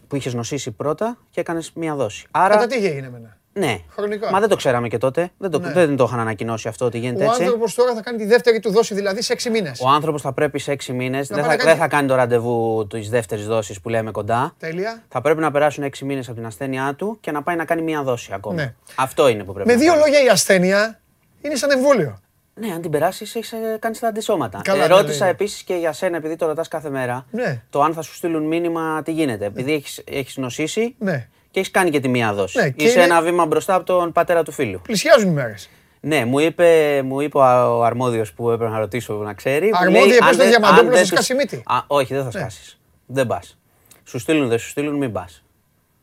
που 0.08 0.16
είχες 0.16 0.34
νοσήσει 0.34 0.72
πρώτα 0.72 1.18
και 1.30 1.40
έκανες 1.40 1.72
μία 1.74 1.96
δόση. 1.96 2.28
Άρα. 2.32 2.54
Κατά 2.54 2.68
τι 2.68 2.76
έγινε 2.76 3.08
εμένα. 3.08 3.38
Ναι. 3.54 3.80
Χρονικά. 3.96 4.32
Μα 4.32 4.40
δεν 4.40 4.50
το 4.50 4.56
ξέραμε 4.56 4.88
και 4.88 4.98
τότε. 4.98 5.30
Δεν 5.38 5.52
το, 5.52 5.60
Ναι. 5.60 5.72
δεν 5.72 5.96
το 5.96 6.04
είχαν 6.04 6.20
ανακοινώσει 6.20 6.68
αυτό 6.68 6.86
ότι 6.86 6.98
γίνεται 6.98 7.24
Ο 7.26 7.28
έτσι. 7.30 7.44
άνθρωπος 7.44 7.74
τώρα 7.74 7.94
θα 7.94 8.02
κάνει 8.02 8.18
τη 8.18 8.26
δεύτερη 8.26 8.60
του 8.60 8.72
δόση, 8.72 8.94
δηλαδή 8.94 9.22
σε 9.22 9.34
6 9.34 9.50
μήνες. 9.50 9.80
Ο 9.82 9.90
άνθρωπος 9.90 10.22
θα 10.22 10.34
πρέπει 10.34 10.60
σε 10.60 10.72
έξι 10.72 10.94
μήνες. 10.94 11.28
Δεν, 11.28 11.38
πάει 11.38 11.46
θα, 11.46 11.52
να 11.52 11.58
κάνει- 11.58 11.70
δεν 11.72 11.80
θα 11.82 11.88
κάνει 11.88 12.08
το 12.08 12.16
ραντεβού 12.16 12.88
της 12.90 13.10
δεύτερης 13.10 13.46
δόσης 13.48 13.82
που 13.82 13.90
λέμε 13.90 14.12
κοντά. 14.12 14.54
Τέλεια. 14.60 15.04
Θα 15.08 15.22
πρέπει 15.22 15.40
να 15.40 15.52
περάσουν 15.52 15.84
έξι 15.84 16.06
μήνες 16.06 16.28
από 16.28 16.36
την 16.38 16.46
ασθένειά 16.46 16.94
του 16.98 17.18
και 17.22 17.32
να 17.32 17.44
πάει 17.44 17.56
να 17.56 17.66
κάνει 17.66 17.82
μία 17.82 18.04
δόση 18.04 18.32
ακόμα. 18.34 18.56
Ναι. 18.56 18.74
Αυτό 18.96 19.28
είναι 19.28 19.44
που 19.44 19.54
πρέπει 19.54 19.68
Με 19.70 19.74
να 19.76 19.80
δύο 19.80 19.92
κάνει. 19.94 20.04
λόγια 20.04 20.24
η 20.24 20.28
ασθένεια 20.28 21.00
είναι 21.42 21.56
σαν 21.56 21.72
εμβόλιο. 21.72 22.18
Ναι, 22.56 22.72
αν 22.74 22.82
την 22.82 22.92
περάσεις, 22.92 23.36
έχει 23.36 23.56
κάνεις 23.80 24.00
τα 24.00 24.08
αντισώματα. 24.08 24.62
Καλά, 24.64 24.84
ε, 24.84 24.88
ναι, 24.88 24.94
ρώτησα 24.94 25.24
ναι. 25.24 25.30
επίσης 25.32 25.64
και 25.64 25.74
για 25.74 25.94
σένα, 25.94 26.18
επειδή 26.18 26.36
το 26.36 26.46
ρωτάς 26.46 26.68
κάθε 26.68 26.90
μέρα, 26.90 27.26
Ναι. 27.32 27.62
το 27.70 27.82
αν 27.82 27.94
θα 27.94 28.02
σου 28.02 28.14
στείλουν 28.16 28.44
μήνυμα 28.44 29.02
τι 29.04 29.12
γίνεται. 29.12 29.46
Επειδή 29.46 29.74
έχει 29.74 30.02
έχεις 30.06 30.38
νοσήσει 30.38 30.96
Ναι. 31.00 31.28
Και 31.54 31.60
έχεις 31.60 31.72
κάνει 31.72 31.90
και 31.90 32.00
τη 32.00 32.08
μία 32.08 32.34
δόση. 32.34 32.58
Ναι, 32.60 32.70
και 32.70 32.84
Είσαι 32.84 32.94
είναι- 32.94 33.04
ένα 33.04 33.22
βήμα 33.22 33.46
μπροστά 33.46 33.76
από 33.76 33.86
τον 33.86 34.12
πατέρα 34.12 34.44
του 34.44 34.52
φίλου. 34.52 34.80
Πλησιάζουν 34.84 35.30
οι 35.30 35.34
μέρες. 35.34 35.70
Ναι, 36.00 36.26
μου 36.26 36.40
είπε, 36.40 37.02
μου 37.06 37.20
είπε 37.22 37.38
ο, 37.38 37.42
ο 37.78 37.84
αρμόδιος 37.84 38.34
που 38.34 38.50
έπρεπε 38.52 38.72
να 38.72 38.80
ρωτήσω 38.80 39.14
να 39.14 39.34
ξέρει. 39.34 39.66
μου 39.66 39.72
Αρμόδιο, 39.82 40.06
λέει, 40.06 40.16
είπες 40.16 40.28
αν 40.28 40.32
το 40.32 40.38
δεν- 40.38 40.48
Διαμαντόπουλος, 40.50 40.86
αν 40.86 40.94
δεν 40.96 41.06
θα 41.08 41.16
τους- 41.16 41.26
σκάσει 41.26 41.34
μύτη. 41.34 41.64
Α, 41.66 41.78
όχι, 41.88 42.14
δεν 42.14 42.24
θα 42.24 42.30
Ναι. 42.34 42.40
σκάσεις. 42.40 42.80
Δεν 43.06 43.28
πας. 43.28 43.58
Σου 44.04 44.20
στείλουν, 44.20 44.48
δεν 44.48 44.60
σου 44.60 44.68
στείλουν, 44.70 44.96
μην 44.96 45.12
πας. 45.12 45.44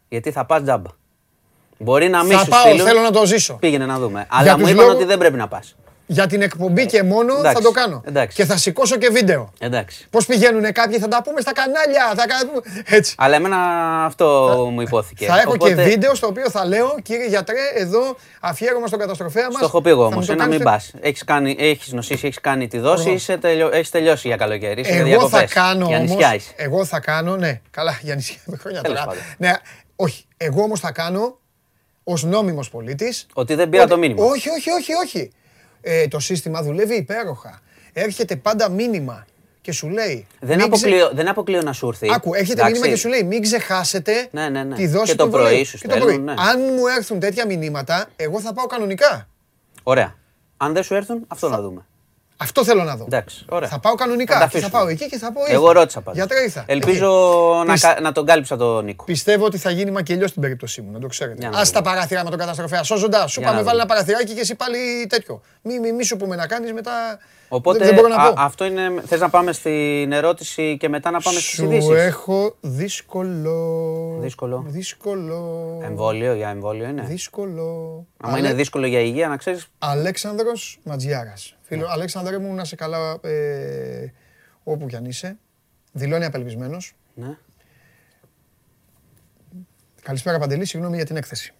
Γιατί 0.08 0.30
θα 0.30 0.44
πας 0.44 0.62
τζάμπα. 0.62 0.90
Μπορεί 1.78 2.08
να 2.08 2.22
μην 2.24 2.32
Θα 2.38 2.44
σου 2.44 2.50
πάω, 2.50 2.60
στείλουν. 2.60 2.86
θέλω 2.86 3.00
να 3.00 3.10
το 3.10 3.26
ζήσω. 3.26 3.54
Πήγαινε 3.54 3.86
να 3.86 3.98
δούμε. 3.98 4.26
Αλλά 4.30 4.52
μου 4.56 4.62
τους 4.62 4.70
είπαν 4.70 4.80
λόγους- 4.84 4.94
ότι 4.94 5.04
δεν 5.04 5.18
πρέπει 5.18 5.36
να 5.36 5.48
πας. 5.48 5.76
Για 6.12 6.26
την 6.26 6.42
εκπομπή 6.42 6.86
και 6.86 7.02
μόνο 7.02 7.32
θα 7.34 7.38
εντάξει, 7.40 7.62
το 7.62 7.70
κάνω. 7.70 8.02
εντάξει. 8.06 8.36
Και 8.36 8.44
θα 8.44 8.56
σηκώσω 8.56 8.96
και 8.96 9.08
βίντεο. 9.10 9.52
Εντάξει. 9.58 10.06
Πώς 10.10 10.26
πηγαίνουν 10.26 10.72
κάποιοι, 10.72 10.98
θα 10.98 11.08
τα 11.08 11.22
πούμε 11.22 11.40
στα 11.40 11.52
κανάλια. 11.52 12.12
Θα 12.16 12.26
κάνουμε. 12.26 12.60
Έτσι. 12.84 13.14
Αλλά 13.18 13.34
εμένα 13.36 13.56
αυτό 14.04 14.26
μου 14.72 14.80
υπόθηκε. 14.80 15.26
Θα 15.26 15.40
έχω 15.40 15.52
Οπότε, 15.52 15.74
και 15.74 15.82
βίντεο 15.82 16.14
στο 16.14 16.26
οποίο 16.26 16.50
θα 16.50 16.66
λέω, 16.66 16.94
κύριε 17.02 17.26
γιατρέ, 17.26 17.56
εδώ 17.74 18.16
αφιέρωμα 18.40 18.86
στον 18.86 18.98
καταστροφέα 18.98 19.44
μας. 19.46 19.54
Στο 19.54 19.64
έχω 19.64 19.80
πει 19.80 19.90
εγώ 19.90 20.04
όμως, 20.04 20.28
να 20.28 20.46
μην 20.46 20.62
πας. 20.62 20.92
Έχεις 21.00 21.24
έχεις 21.56 21.92
νοσήσει, 21.92 22.26
έχεις 22.26 22.40
κάνει 22.40 22.68
τη 22.68 22.78
δόση, 22.78 23.04
Εγώ. 23.06 23.14
είσαι 23.14 23.36
τελειω... 23.36 23.70
έχεις 23.72 23.90
τελειώσει 23.90 24.28
για 24.28 24.36
καλοκαίρι. 24.36 24.80
Είσαι 24.80 24.92
για 24.92 25.00
Εγώ 25.00 25.28
θα 25.28 25.38
διακοπές. 25.38 25.52
κάνω 25.52 25.86
Για 25.86 25.96
όμω. 25.96 26.04
νησιά 26.06 26.34
είσαι. 26.34 26.50
Εγώ 26.56 26.84
θα 26.84 27.00
κάνω, 27.00 27.36
ναι, 27.36 27.60
καλά, 27.70 27.98
για 28.02 28.14
νησιά 28.14 28.36
χρόνια 28.60 28.80
Τέλος 28.80 28.98
τώρα. 28.98 29.10
πάντων. 29.10 29.22
Ναι, 29.38 29.52
όχι. 29.96 30.24
Εγώ 30.36 30.62
όμως 30.62 30.80
θα 30.80 30.92
κάνω 30.92 31.38
ως 32.04 32.22
νόμιμος 32.24 32.70
πολίτης. 32.70 33.26
Ότι 33.32 33.54
δεν 33.54 33.68
πήρα 33.68 33.86
το 33.86 33.98
μήνυμα. 33.98 34.24
Όχι, 34.24 34.48
όχι, 34.50 34.70
όχι, 34.70 34.92
όχι. 35.04 35.30
Ε, 35.80 36.08
το 36.08 36.18
σύστημα 36.18 36.62
δουλεύει 36.62 36.94
υπέροχα. 36.94 37.60
Έρχεται 37.92 38.36
πάντα 38.36 38.68
μήνυμα 38.68 39.26
και 39.60 39.72
σου 39.72 39.88
λέει. 39.88 40.26
Δεν 40.40 40.58
μην 40.58 40.70
ξε- 40.70 40.84
αποκλείω, 40.86 41.10
δεν 41.14 41.28
αποκλείω 41.28 41.62
να 41.62 41.72
σου 41.72 41.88
έρθει. 41.88 42.08
Άκου, 42.14 42.34
έρχεται 42.34 42.52
Εντάξει. 42.52 42.72
μήνυμα 42.72 42.88
και 42.94 43.00
σου 43.00 43.08
λέει 43.08 43.22
μην 43.22 43.42
ξεχάσετε 43.42 44.28
Ναι, 44.30 44.48
ναι, 44.48 44.64
ναι. 44.64 44.74
τη 44.74 44.86
δόση 44.86 45.10
Και 45.10 45.14
το 45.16 45.24
του 45.24 45.30
πρωί 45.30 45.42
εμβολίου». 45.44 45.66
σου 45.66 45.78
Και 45.78 45.88
το 45.88 45.94
πρωί. 45.96 46.02
στέλνουν, 46.02 46.24
ναι. 46.24 46.34
Αν 46.42 46.60
μου 46.60 46.86
έρθουν 46.98 47.18
τέτοια 47.20 47.46
μηνύματα, 47.46 48.06
εγώ 48.16 48.40
θα 48.40 48.52
πάω 48.52 48.66
κανονικά. 48.66 49.28
Ωραία. 49.82 50.14
Αν 50.56 50.72
δεν 50.72 50.82
σου 50.82 50.94
έρθουν, 50.94 51.24
αυτό 51.28 51.48
να 51.48 51.60
δούμε. 51.60 51.86
Αυτό 52.42 52.64
θέλω 52.64 52.82
να 52.82 52.96
δω. 52.96 53.04
Εντάξει, 53.06 53.44
ωραία. 53.48 53.68
Θα 53.68 53.78
πάω 53.78 53.92
Θα 53.96 54.04
κανονικά. 54.04 54.32
τα 54.32 54.38
και 54.38 54.44
αφήσουμε. 54.44 54.70
θα 54.70 54.78
πάω 54.78 54.88
εκεί 54.88 55.06
και 55.08 55.18
θα 55.18 55.32
πω. 55.32 55.40
Εγώ 55.48 55.60
ήρθα. 55.68 55.72
ρώτησα 55.80 56.00
πάντως. 56.00 56.18
Γιατρέ 56.18 56.42
ήρθα. 56.42 56.64
Ελπίζω 56.66 57.06
Εκεί. 57.58 57.66
να, 57.66 57.72
Πισ- 57.72 57.86
κα- 57.86 58.00
να 58.00 58.12
τον 58.12 58.26
κάλυψα 58.26 58.56
τον 58.56 58.84
Νίκο. 58.84 59.04
Πιστεύω 59.04 59.44
ότι 59.44 59.58
θα 59.58 59.70
γίνει 59.70 59.90
μακελιό 59.90 60.26
στην 60.26 60.42
περίπτωσή 60.42 60.80
μου, 60.80 60.90
να 60.92 60.98
το 60.98 61.06
ξέρετε. 61.06 61.36
Για 61.40 61.48
να 61.50 61.58
Α 61.58 61.62
δούμε. 61.62 61.72
τα 61.74 61.82
παράθυρα 61.82 62.24
με 62.24 62.30
τον 62.30 62.38
καταστροφέα. 62.38 62.82
Σώζοντα, 62.82 63.26
σου 63.26 63.40
Για 63.40 63.48
πάμε 63.48 63.60
να 63.62 63.66
βάλει 63.66 63.80
δούμε. 63.80 63.92
ένα 63.92 64.04
παραθυράκι 64.04 64.34
και 64.34 64.40
εσύ 64.40 64.54
πάλι 64.54 64.78
τέτοιο. 65.08 65.40
Μη, 65.62 65.78
μη, 65.80 65.92
μη 65.92 66.04
σου 66.04 66.16
πούμε 66.16 66.36
να 66.36 66.46
κάνεις 66.46 66.72
μετά. 66.72 66.92
Οπότε 67.48 67.78
δεν, 67.78 67.86
δεν 67.86 67.94
μπορώ 67.96 68.08
να 68.08 68.22
α- 68.22 68.32
πω. 68.32 68.40
αυτό 68.42 68.64
είναι. 68.64 68.92
Θες 69.06 69.20
να 69.20 69.28
πάμε 69.28 69.52
στην 69.52 70.12
ερώτηση 70.12 70.76
και 70.80 70.88
μετά 70.88 71.10
να 71.10 71.20
πάμε 71.20 71.38
στις 71.38 71.52
Σου 71.54 71.64
ειδήσεις; 71.64 71.90
έχω 71.90 72.56
δύσκολο. 72.60 74.16
Δύσκολο. 74.20 74.64
Δύσκολο. 74.66 75.78
Εμβόλιο, 75.82 76.34
για 76.34 76.48
εμβόλιο 76.48 76.88
είναι. 76.88 77.02
Δύσκολο. 77.08 77.64
Άμα 78.20 78.34
Ale- 78.34 78.38
είναι 78.38 78.52
δύσκολο 78.52 78.86
για 78.86 79.00
υγεία, 79.00 79.28
να 79.28 79.36
ξέρεις. 79.36 79.66
Αλέξανδρος 79.78 80.78
Ματζιάρας. 80.82 81.54
Φίλο, 81.70 81.86
Ναι. 81.86 81.92
Αλέξανδρε 81.92 82.38
μου, 82.38 82.54
να 82.54 82.64
σε 82.64 82.76
καλά 82.76 83.18
ε, 83.22 84.12
όπου 84.62 84.86
κι 84.86 84.96
αν 84.96 85.04
είσαι. 85.04 85.38
Δηλώνει 85.92 86.24
απελπισμένος. 86.24 86.94
Ναι. 87.14 87.36
Καλησπέρα 90.02 90.38
Παντελή, 90.38 90.64
συγγνώμη 90.64 90.96
για 90.96 91.06
την 91.06 91.16
έκθεση. 91.16 91.54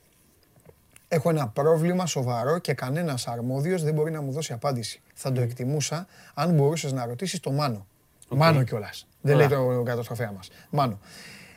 Έχω 1.09 1.31
ένα 1.31 1.49
πρόβλημα 1.49 2.07
σοβαρό 2.07 2.59
και 2.59 2.75
κανένας 2.75 3.27
αρμόδιος 3.29 3.83
δεν 3.83 3.95
μπορεί 3.95 4.11
να 4.11 4.21
μου 4.21 4.33
δώσει 4.33 4.53
απάντηση. 4.53 5.03
Θα 5.15 5.33
το 5.33 5.41
εκτιμούσα 5.41 6.07
αν 6.35 6.55
μπορούσες 6.55 6.93
να 6.93 7.07
ρωτήσεις 7.07 7.41
το 7.41 7.51
Μάνο. 7.51 7.87
Μάνο 8.29 8.63
κιόλας. 8.63 9.07
Δεν 9.21 9.37
λέει 9.37 9.47
Ωραία. 9.47 9.77
το 9.77 9.83
καταστροφέα 9.83 10.33
μας. 10.33 10.51
Μάνο. 10.71 10.99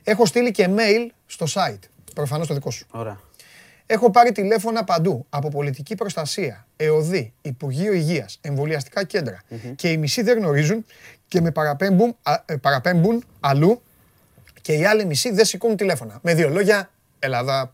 Έχω 0.03 0.25
στείλει 0.25 0.51
και 0.51 0.67
mail 0.69 1.09
στο 1.25 1.45
site. 1.49 1.79
Προφανώς 2.15 2.47
το 2.47 2.53
δικό 2.53 2.71
σου. 2.71 2.85
Ωραία. 2.91 3.19
Έχω 3.85 4.11
πάρει 4.11 4.31
τηλέφωνα 4.31 4.83
παντού 4.83 5.25
από 5.29 5.49
πολιτική 5.49 5.95
προστασία, 5.95 6.67
ΕΟΔΗ, 6.75 7.33
Υπουργείο 7.41 7.93
Υγείας, 7.93 8.37
εμβολιαστικά 8.41 9.03
κέντρα. 9.03 9.41
Και 9.75 9.89
οι 9.91 9.97
μισοί 9.97 10.21
δεν 10.21 10.37
γνωρίζουν 10.37 10.85
και 11.27 11.41
με 11.41 11.51
παραπέμπουν, 11.51 12.15
α, 12.23 12.33
ε, 12.45 12.55
παραπέμπουν 12.55 13.23
αλλού 13.39 13.81
και 14.61 14.73
οι 14.73 14.85
άλλοι 14.85 15.05
μισοί 15.05 15.31
δεν 15.31 15.45
σηκώνουν 15.45 15.77
τηλέφωνα. 15.77 16.19
Με 16.21 16.33
δύο 16.33 16.49
λόγια, 16.49 16.89
Ελλάδα. 17.19 17.73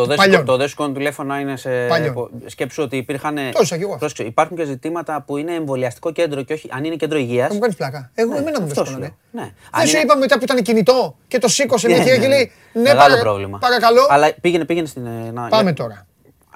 Το 0.00 0.04
δεν 0.06 0.16
Παλιών. 0.16 0.34
σηκώ- 0.34 0.46
το 0.50 0.56
δεν 0.56 0.68
σηκώνουν 0.68 0.94
τηλέφωνα 0.94 1.40
είναι 1.40 1.56
σε. 1.56 1.86
Παλιών. 1.88 2.30
Σκέψου 2.46 2.82
ότι 2.82 2.96
υπήρχαν. 2.96 3.34
Το 3.34 3.40
έζησα 3.40 3.76
κι 3.76 3.82
εγώ. 3.82 3.96
Πρόσεξε, 3.96 4.22
υπάρχουν 4.22 4.56
και 4.56 4.64
ζητήματα 4.64 5.22
που 5.26 5.36
είναι 5.36 5.52
εμβολιαστικό 5.54 6.12
κέντρο 6.12 6.42
και 6.42 6.52
όχι. 6.52 6.68
Αν 6.72 6.84
είναι 6.84 6.96
κέντρο 6.96 7.18
υγείας. 7.18 7.48
Θα 7.48 7.54
μου 7.54 7.60
κάνεις 7.60 7.76
πλάκα. 7.76 8.10
Εγώ 8.14 8.32
Ναι, 8.32 8.38
εμένα 8.38 8.60
μου 8.60 8.66
αυτός 8.66 8.76
δεν 8.76 8.86
σου 8.86 8.90
σηκώνανε. 8.92 9.16
λέω. 9.32 9.44
Ναι. 9.44 9.50
Δεν 9.52 9.80
Αν 9.80 9.86
σου 9.86 9.90
είναι- 9.96 10.04
είπα 10.04 10.16
μετά 10.16 10.38
που 10.38 10.44
ήταν 10.44 10.62
κινητό 10.62 11.16
και 11.28 11.38
το 11.38 11.48
σήκωσε 11.48 11.86
μια 11.86 11.96
Ναι, 11.96 12.02
κυρία 12.02 12.16
ναι, 12.18 12.22
και 12.22 12.28
λέει 12.28 12.50
Ναι, 12.72 12.80
Μεγάλο 12.82 13.00
παρα- 13.00 13.20
πρόβλημα. 13.20 13.58
παρακαλώ. 13.58 14.06
Αλλά 14.08 14.32
πήγαινε, 14.40 14.64
πήγαινε 14.64 14.86
στην. 14.86 15.06
ε, 15.06 15.30
να- 15.32 15.48
Πάμε 15.48 15.62
για- 15.62 15.72
τώρα. 15.74 16.06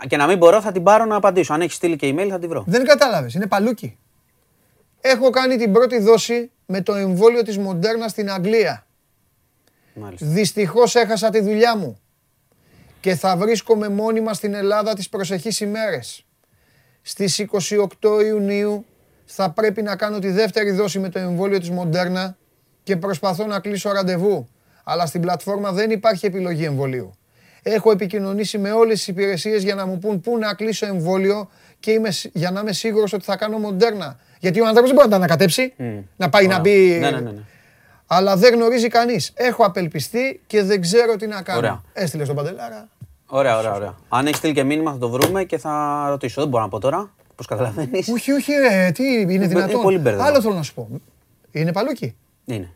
Και 0.08 0.16
να 0.16 0.26
μην 0.26 0.38
μπορώ, 0.38 0.60
θα 0.60 0.72
την 0.72 0.82
πάρω 0.82 1.04
να 1.04 1.16
απαντήσω. 1.16 1.52
Αν 1.54 1.60
έχεις 1.60 1.74
στείλει 1.74 1.96
και 1.96 2.14
email, 2.16 2.26
θα 2.30 2.38
την 2.38 2.48
βρω. 2.48 2.64
Δεν 2.66 2.84
κατάλαβες, 2.84 3.34
είναι 3.34 3.46
παλούκι. 3.46 3.98
Έχω 5.00 5.30
κάνει 5.30 5.56
την 5.56 5.72
πρώτη 5.72 6.00
δόση 6.00 6.50
με 6.66 6.80
το 6.82 6.94
εμβόλιο 6.94 7.42
της 7.42 7.58
Μοντέρνα 7.58 8.08
στην 8.08 8.30
Αγγλία. 8.30 8.86
Μάλιστα. 9.94 10.26
Δυστυχώς 10.26 10.94
έχασα 10.94 11.30
τη 11.30 11.40
δουλειά 11.40 11.76
μου 11.76 12.00
και 13.00 13.14
θα 13.14 13.36
βρίσκομαι 13.36 13.88
μόνιμα 13.88 14.34
στην 14.34 14.54
Ελλάδα 14.54 14.94
τις 14.94 15.08
προσεχείς 15.08 15.60
ημέρες. 15.60 16.24
Στις 17.02 17.44
28 18.00 18.22
Ιουνίου 18.26 18.84
θα 19.24 19.50
πρέπει 19.50 19.82
να 19.82 19.96
κάνω 19.96 20.18
τη 20.18 20.30
δεύτερη 20.30 20.70
δόση 20.70 20.98
με 20.98 21.08
το 21.08 21.18
εμβόλιο 21.18 21.58
της 21.58 21.70
Μοντέρνα 21.70 22.36
και 22.82 22.96
προσπαθώ 22.96 23.46
να 23.46 23.60
κλείσω 23.60 23.92
ραντεβού. 23.92 24.48
Αλλά 24.84 25.06
στην 25.06 25.20
πλατφόρμα 25.20 25.72
δεν 25.72 25.90
υπάρχει 25.90 26.26
επιλογή 26.26 26.64
εμβολίου. 26.64 27.12
Έχω 27.62 27.90
επικοινωνήσει 27.90 28.58
με 28.58 28.70
όλες 28.72 28.96
τις 28.98 29.08
υπηρεσίες 29.08 29.62
για 29.62 29.74
να 29.74 29.86
μου 29.86 29.98
πούν 29.98 30.20
πού 30.20 30.38
να 30.38 30.54
κλείσω 30.54 30.86
εμβόλιο 30.86 31.50
και 31.80 31.90
είμαι, 31.90 32.10
σ- 32.10 32.30
για 32.32 32.50
να 32.50 32.60
είμαι 32.60 32.72
σίγουρος 32.72 33.12
ότι 33.12 33.24
θα 33.24 33.36
κάνω 33.36 33.58
Μοντέρνα. 33.58 34.18
Γιατί 34.40 34.60
ο 34.60 34.66
άνθρωπος 34.66 34.90
δεν 34.90 34.94
μπορεί 34.98 35.08
να 35.08 35.16
τα 35.18 35.22
ανακατέψει, 35.24 35.74
να 36.16 36.28
πάει 36.28 36.46
να 36.46 36.58
μπει... 36.60 36.98
Αλλά 38.12 38.36
δεν 38.36 38.54
γνωρίζει 38.54 38.88
κανείς. 38.88 39.32
Έχω 39.34 39.64
απελπιστεί 39.64 40.40
και 40.46 40.62
δεν 40.62 40.80
ξέρω 40.80 41.16
τι 41.16 41.26
να 41.26 41.42
κάνω. 41.42 41.58
Ωραία. 41.58 41.82
Έστειλε 41.92 42.24
στον 42.24 42.36
Παντελάρα. 42.36 42.88
Ωραία, 43.26 43.58
ωραία, 43.58 43.74
ωραία. 43.74 43.94
Αν 44.08 44.26
έχεις 44.26 44.36
στείλει 44.38 44.52
και 44.52 44.62
μήνυμα, 44.64 44.92
θα 44.92 44.98
το 44.98 45.08
βρούμε 45.08 45.44
και 45.44 45.58
θα 45.58 46.04
ρωτήσω. 46.08 46.40
Δεν 46.40 46.50
μπορώ 46.50 46.62
να 46.62 46.68
πω 46.68 46.78
τώρα. 46.78 47.10
Πώς 47.36 47.46
καταλαβαίνεις. 47.46 48.08
Όχι, 48.08 48.32
όχι, 48.32 48.52
ρε, 48.52 48.90
τι 48.94 49.04
είναι 49.20 49.46
δυνατόν. 49.46 49.82
πολύ 49.82 49.98
μπέρδεμα. 49.98 50.24
Άλλο 50.26 50.40
θέλω 50.40 50.54
να 50.54 50.62
σου 50.62 50.74
πω. 50.74 50.88
Είναι 51.50 51.72
παλούκι. 51.72 52.16
Είναι. 52.44 52.70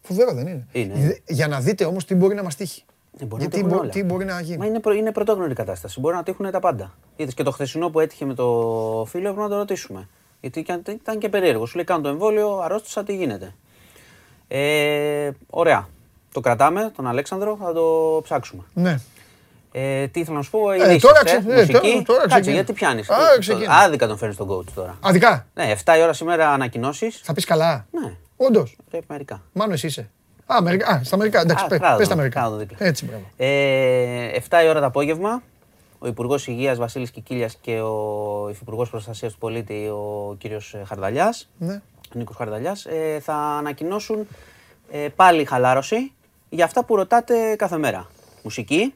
Φοβερό 0.00 0.32
δεν 0.34 0.46
είναι. 0.46 0.66
Είναι. 0.72 0.94
Δε- 0.94 1.34
Για 1.34 1.48
να 1.48 1.60
δείτε 1.60 1.84
όμως 1.84 2.04
τι 2.04 2.14
μπορεί 2.14 2.34
να 2.34 2.42
μας 2.42 2.56
τύχει. 2.56 2.84
Ε, 3.18 3.24
μπορεί 3.24 3.32
να 3.32 3.38
Γιατί 3.38 3.54
τύχουν 3.56 3.70
μπο- 3.70 3.78
όλα. 3.78 3.90
τι 3.90 4.02
μπορεί 4.04 4.24
να 4.24 4.34
Μα 4.34 4.40
γίνει. 4.40 4.66
είναι, 4.66 4.80
προ, 4.80 4.92
είναι 4.92 5.12
πρωτόγνωρη 5.12 5.54
κατάσταση. 5.54 6.00
Μπορεί 6.00 6.14
να 6.16 6.22
τύχουν 6.22 6.50
τα 6.50 6.60
πάντα. 6.60 6.94
Είδες 7.16 7.34
και 7.34 7.42
το 7.42 7.50
χθεσινό 7.50 7.90
που 7.90 8.00
έτυχε 8.00 8.24
με 8.24 8.34
το 8.34 8.44
φίλο, 9.08 9.22
έπρεπε 9.28 9.40
να 9.42 9.48
το 9.48 9.56
ρωτήσουμε. 9.56 10.08
Γιατί 10.40 10.58
ήταν- 10.60 10.82
ήταν 10.86 11.18
και 11.18 11.28
περίεργο. 11.28 11.66
Σου 11.66 11.76
λέει: 11.76 11.84
Κάνω 11.84 12.00
το 12.02 12.08
εμβόλιο, 12.08 12.58
αρρώστησα, 12.58 13.04
τι 13.04 13.16
γίνεται. 13.16 13.54
Ε, 14.54 15.30
ωραία. 15.50 15.88
Το 16.32 16.40
κρατάμε, 16.40 16.92
τον 16.96 17.06
Αλέξανδρο, 17.06 17.58
θα 17.62 17.72
το 17.72 18.20
ψάξουμε. 18.22 18.62
Ναι. 18.74 18.96
Ε, 19.72 20.06
τι 20.06 20.20
ήθελα 20.20 20.36
να 20.36 20.42
σου 20.42 20.50
πω, 20.50 20.70
Ε, 20.70 20.76
ειδήσεις, 20.76 21.00
τώρα 21.02 21.20
ε, 21.20 21.24
ξε- 21.24 21.50
ε, 21.50 21.54
μουσική. 21.54 21.72
τώρα- 21.72 22.02
τώρα 22.02 22.18
Κάτσε, 22.20 22.28
ξεκινά. 22.34 22.54
γιατί 22.54 22.72
πιάνεις. 22.72 23.10
Α, 23.10 23.16
ξεκινά. 23.38 23.74
Άδικα 23.74 24.06
τον 24.06 24.16
φέρνεις 24.18 24.36
στον 24.36 24.48
coach 24.50 24.64
τώρα. 24.74 24.96
Αδικά. 25.00 25.46
Ναι, 25.54 25.70
7 25.84 25.96
η 25.98 26.02
ώρα 26.02 26.12
σήμερα 26.12 26.50
ανακοινώσεις. 26.50 27.20
Θα 27.24 27.32
πεις 27.32 27.44
καλά. 27.44 27.86
Ναι, 27.90 28.12
Όντως. 28.36 28.76
πρέπει 28.90 29.04
μερικά. 29.08 29.42
Μάνος 29.52 29.74
εσύ 29.74 29.86
είσαι. 29.86 30.00
Α, 30.46 30.54
Αμερικα... 30.58 30.86
Α, 30.88 31.00
στα 31.04 31.14
Αμερικά. 31.14 31.40
Εντάξει, 31.40 31.64
Α, 31.64 31.68
πε 31.68 31.78
κράτο 31.78 31.96
πες 31.96 32.06
τα 32.08 32.12
εδώ, 32.12 32.20
Αμερικά. 32.22 32.40
κράτο 32.40 32.56
δίπλα. 32.56 32.76
Έτσι, 32.80 33.04
μπράβο. 33.04 33.22
Ε, 33.36 34.26
7 34.48 34.64
η 34.64 34.68
ώρα 34.68 34.80
το 34.80 34.86
απόγευμα, 34.86 35.42
ο 35.98 36.06
Υπουργός 36.06 36.46
Υγείας 36.46 36.78
Βασίλης 36.78 37.10
Κικίλιας 37.10 37.56
και 37.60 37.80
ο 37.80 38.48
Υφυπουργός 38.50 38.90
Προστασίας 38.90 39.32
του 39.32 39.38
Πολίτη, 39.38 39.86
ο 39.88 40.34
κύριος 40.38 40.74
Χαρδαλιάς, 40.86 41.48
Ναι. 41.58 41.80
Νίκο 42.18 42.32
Χαρδαλιάς, 42.32 42.86
ε, 42.86 43.20
θα 43.22 43.34
ανακοινώσουν 43.34 44.26
ε, 44.90 45.08
πάλι 45.16 45.44
χαλάρωση 45.44 46.12
για 46.48 46.64
αυτά 46.64 46.84
που 46.84 46.96
ρωτάτε 46.96 47.56
κάθε 47.56 47.78
μέρα. 47.78 48.06
Μουσική. 48.42 48.94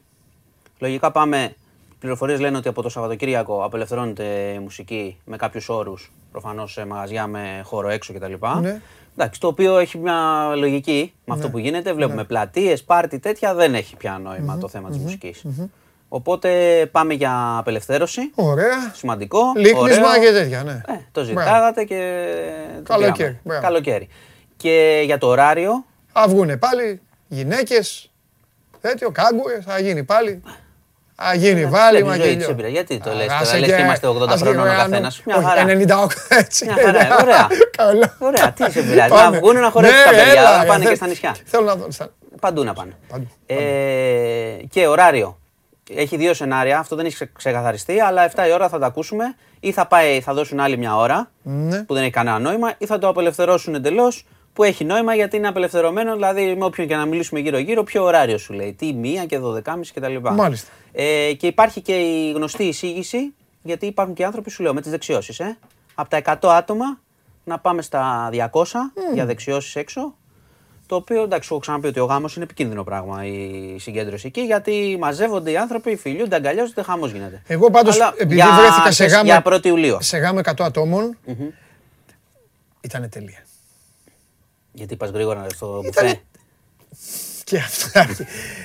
Λογικά 0.79 1.11
πάμε. 1.11 1.55
Πληροφορίες 1.99 2.39
λένε 2.39 2.57
ότι 2.57 2.67
από 2.67 2.81
το 2.81 2.89
Σαββατοκύριακο 2.89 3.63
απελευθερώνεται 3.63 4.23
η 4.55 4.59
μουσική 4.59 5.17
με 5.25 5.37
κάποιους 5.37 5.69
όρους. 5.69 6.11
Προφανώς 6.31 6.71
σε 6.71 6.85
μαγαζιά 6.85 7.27
με 7.27 7.61
χώρο 7.63 7.89
έξω 7.89 8.13
κτλ. 8.13 8.33
Ναι. 8.61 8.81
Εντάξει, 9.13 9.39
το 9.39 9.47
οποίο 9.47 9.77
έχει 9.77 9.97
μια 9.97 10.51
λογική 10.55 11.13
με 11.25 11.33
αυτό 11.33 11.49
που 11.49 11.57
γίνεται. 11.57 11.93
Βλέπουμε 11.93 12.23
πλατείες, 12.23 12.83
πάρτι, 12.83 13.19
τέτοια. 13.19 13.53
Δεν 13.53 13.75
έχει 13.75 13.95
πια 13.95 14.19
νόημα 14.23 14.57
το 14.57 14.67
θέμα 14.67 14.89
της 14.89 14.97
μουσικής. 14.97 15.45
Οπότε 16.09 16.49
πάμε 16.91 17.13
για 17.13 17.55
απελευθέρωση. 17.57 18.21
Ωραία. 18.35 18.91
Σημαντικό. 18.93 19.39
Λίκνισμα 19.55 20.09
ωραίο. 20.09 20.21
και 20.23 20.31
τέτοια, 20.31 20.63
ναι. 20.63 20.71
Ε, 20.71 20.93
το 21.11 21.23
Μπράβο. 21.23 21.39
ζητάγατε 21.39 21.83
και. 21.83 22.23
το 22.83 22.91
Καλοκαίρι, 22.93 23.13
πήραμε. 23.17 23.39
μπράβο. 23.43 23.61
Καλοκαίρι. 23.61 24.07
Και 24.57 25.01
για 25.05 25.17
το 25.17 25.27
ωράριο, 25.27 25.85
Α 26.11 26.23
βγουνε 26.27 26.57
πάλι 26.57 27.01
γυναίκες. 27.27 28.11
Τέτοιο, 28.81 29.11
κάγκουρες, 29.11 29.65
θα 29.65 29.79
γίνει 29.79 30.03
πάλι. 30.03 30.41
Θα 31.15 31.33
γίνει 31.35 31.65
βάλει 31.65 32.03
βλέπεις 32.03 32.23
ζωή 32.25 32.35
της 32.35 32.45
μα 32.45 32.51
εμπειρία. 32.51 32.69
Γιατί 32.71 32.99
το 32.99 33.09
Α, 33.09 33.13
λες 33.13 33.27
άσε 33.29 33.43
τώρα, 33.45 33.59
λες 33.59 33.69
και- 33.69 33.75
και 33.75 33.81
είμαστε 33.81 34.07
80 34.07 34.27
άσε 34.33 34.43
χρονών 34.45 34.67
ο 34.67 34.69
και 34.69 34.75
καθένας. 34.75 35.21
Μια 35.25 35.35
όχι, 35.35 35.45
χαρά. 35.45 35.61
98 35.61 36.07
έτσι. 36.29 36.65
Μια 36.65 36.75
χαρά, 36.83 37.17
ωραία. 37.21 37.47
Καλά. 37.77 38.15
Ωραία, 38.19 38.51
τι 38.51 38.71
σε 38.71 38.81
πειράζει. 38.81 39.09
Πάμε. 39.09 39.29
Να 39.35 39.39
βγούνε 39.39 39.59
να 39.59 39.69
χορέψουν 39.69 39.97
Ναι, 39.99 40.03
τα 40.03 40.09
παιδιά, 40.09 40.31
έλα, 40.41 40.57
να 40.57 40.61
ρε, 40.63 40.67
πάνε 40.67 40.79
θε- 40.83 40.89
και 40.89 40.95
στα 40.95 41.07
νησιά. 41.07 41.35
Θέλω 41.45 41.63
να 41.65 41.75
δω. 41.75 41.91
στα- 41.91 42.09
Παντού 42.41 42.63
να 42.63 42.73
πάνε. 42.73 42.91
Παντού, 43.07 43.27
Ε, 43.45 43.55
και 44.69 44.87
ωράριο. 44.87 45.37
Έχει 45.95 46.17
δύο 46.17 46.33
σενάρια, 46.33 46.79
αυτό 46.79 46.95
δεν 46.95 47.05
έχει 47.05 47.13
ξε- 47.13 47.31
ξεκαθαριστεί, 47.33 47.99
αλλά 47.99 48.23
7 48.35 48.47
η 48.47 48.51
ώρα 48.51 48.69
θα 48.69 48.79
τα 48.79 48.85
ακούσουμε. 48.85 49.35
Ή 49.59 49.71
θα, 49.71 49.87
πάει, 49.87 50.19
θα 50.21 50.33
δώσουν 50.33 50.59
άλλη 50.59 50.77
μια 50.77 50.95
ώρα 50.95 51.31
Ναι. 51.43 51.83
που 51.83 51.93
δεν 51.93 52.03
έχει 52.03 52.11
κανένα 52.11 52.39
νόημα, 52.39 52.73
ή 52.77 52.85
θα 52.85 52.97
το 52.99 53.07
απελευθερώσουν 53.07 53.75
εντελώς 53.75 54.25
που 54.53 54.63
έχει 54.63 54.85
νόημα 54.85 55.15
γιατί 55.15 55.37
είναι 55.37 55.47
απελευθερωμένο. 55.47 56.13
Δηλαδή, 56.13 56.55
με 56.55 56.65
όποιον 56.65 56.87
και 56.87 56.95
να 56.95 57.05
μιλήσουμε 57.05 57.39
γύρω-γύρω, 57.39 57.83
ποιο 57.83 58.03
ωράριο 58.03 58.37
σου 58.37 58.53
λέει. 58.53 58.73
Τι, 58.73 58.93
μία 58.93 59.25
και 59.25 59.39
12.30 59.39 59.61
κτλ. 59.93 60.15
Μάλιστα. 60.33 60.71
Ε, 60.91 61.33
και 61.33 61.47
υπάρχει 61.47 61.81
και 61.81 61.93
η 61.99 62.31
γνωστή 62.31 62.63
εισήγηση, 62.63 63.33
γιατί 63.63 63.85
υπάρχουν 63.85 64.13
και 64.15 64.25
άνθρωποι, 64.25 64.49
σου 64.49 64.63
λέω, 64.63 64.73
με 64.73 64.81
τις 64.81 64.91
δεξιώσεις. 64.91 65.39
Ε, 65.39 65.57
από 65.95 66.09
τα 66.09 66.17
100 66.17 66.49
άτομα 66.49 66.99
να 67.43 67.59
πάμε 67.59 67.81
στα 67.81 68.29
200 68.31 68.91
για 69.13 69.25
δεξιώσεις 69.25 69.75
έξω. 69.75 70.15
Το 70.87 70.95
οποίο 70.95 71.23
εντάξει, 71.23 71.49
έχω 71.51 71.59
ξαναπεί 71.59 71.87
ότι 71.87 71.99
ο 71.99 72.05
γάμος 72.05 72.35
είναι 72.35 72.43
επικίνδυνο 72.43 72.83
πράγμα 72.83 73.25
η 73.25 73.75
συγκέντρωση 73.79 74.27
εκεί, 74.27 74.41
γιατί 74.41 74.97
μαζεύονται 74.99 75.51
οι 75.51 75.57
άνθρωποι, 75.57 75.95
φιλιούνται, 75.95 76.35
αγκαλιάζονται, 76.35 76.81
χαμός 76.83 77.11
γίνεται. 77.11 77.41
Εγώ 77.47 77.69
πάντως, 77.71 77.95
Αλλά 77.95 78.13
επειδή 78.17 78.35
για- 78.35 78.55
βρέθηκα 78.59 78.91
σε 78.91 79.05
γάμο. 79.05 79.23
Για 79.23 79.41
1η 79.45 79.65
Ιουλίου. 79.65 79.97
Σε 80.01 80.17
γάμο 80.17 80.39
100 80.39 80.63
ατόμων. 80.65 81.17
Ήταν 82.81 83.09
τέλεια. 83.09 83.43
Γιατί 84.71 84.95
πας 84.95 85.09
γρήγορα 85.09 85.45
στο 85.49 85.81
Ήτανε- 85.85 86.09
μπουφέ. 86.09 86.21
Και 87.43 87.57
αυτά. 87.57 88.07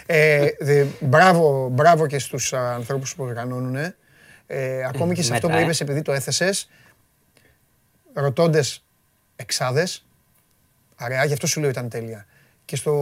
ε, 0.07 0.47
δε, 0.61 0.85
μπράβο, 1.01 1.68
μπράβο 1.68 2.07
και 2.07 2.18
στους 2.18 2.53
α, 2.53 2.75
ανθρώπους 2.75 3.14
που 3.14 3.25
οργανώνουν. 3.25 3.77
Ε, 4.47 4.85
ακόμη 4.85 5.14
και 5.14 5.23
σε 5.23 5.33
αυτό 5.33 5.47
που 5.47 5.53
Μετά, 5.53 5.62
ε. 5.62 5.64
είπες 5.66 5.81
επειδή 5.81 6.03
το 6.03 6.12
έθεσες, 6.12 6.68
ρωτώντες 8.14 8.85
εξάδες, 9.37 10.07
αραιά, 11.05 11.24
γι' 11.24 11.32
αυτό 11.32 11.46
σου 11.46 11.61
λέω 11.61 11.70
ήταν 11.70 11.88
τέλεια. 11.88 12.26
Και 12.64 12.76
στο 12.76 12.92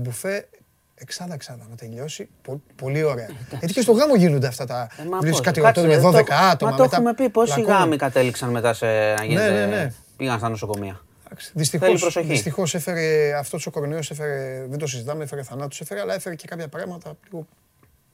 μπουφέ, 0.00 0.48
εξάδα, 0.94 1.34
εξάδα, 1.34 1.66
να 1.70 1.76
τελειώσει, 1.76 2.28
πο- 2.42 2.62
πολύ 2.76 3.02
ωραία. 3.02 3.28
Γιατί 3.58 3.72
και 3.74 3.80
στο 3.80 3.92
γάμο 3.92 4.14
γίνονται 4.14 4.46
αυτά 4.46 4.66
τα... 4.66 4.88
Ε, 4.98 5.04
μα 5.08 5.18
βλέπεις 5.18 5.30
πώς, 5.30 5.40
κάτι 5.46 5.60
κάτσε, 5.60 5.80
ρωτώνται 5.80 5.96
με 5.96 6.12
το- 6.12 6.18
12 6.18 6.24
άτομα. 6.50 6.70
Μα 6.70 6.76
το 6.76 6.82
μετά 6.82 6.96
έχουμε 6.96 7.14
πει, 7.14 7.28
πόσοι 7.28 7.54
πλακώνουν. 7.54 7.78
γάμοι 7.80 7.96
κατέληξαν 7.96 8.50
μετά 8.50 8.72
σε 8.72 8.86
να 9.18 9.24
γίνεται. 9.24 9.50
ναι, 9.50 9.66
ναι. 9.66 9.92
Πήγαν 10.16 10.38
στα 10.38 10.48
νοσοκομεία. 10.48 11.00
Εντάξει, 11.26 11.46
Θέλει 11.50 11.60
Δυστυχώς, 11.64 12.00
προσοχή. 12.00 12.26
δυστυχώς 12.26 12.74
έφερε, 12.74 13.34
αυτός 13.38 13.66
ο 13.66 13.70
κορονοϊός 13.70 14.10
έφερε, 14.10 14.66
δεν 14.68 14.78
το 14.78 14.86
συζητάμε, 14.86 15.24
έφερε 15.24 15.42
θανάτους, 15.42 15.80
έφερε, 15.80 16.00
αλλά 16.00 16.14
έφερε 16.14 16.34
και 16.34 16.46
κάποια 16.46 16.68
πράγματα 16.68 17.16
λίγο 17.30 17.38
που 17.42 17.46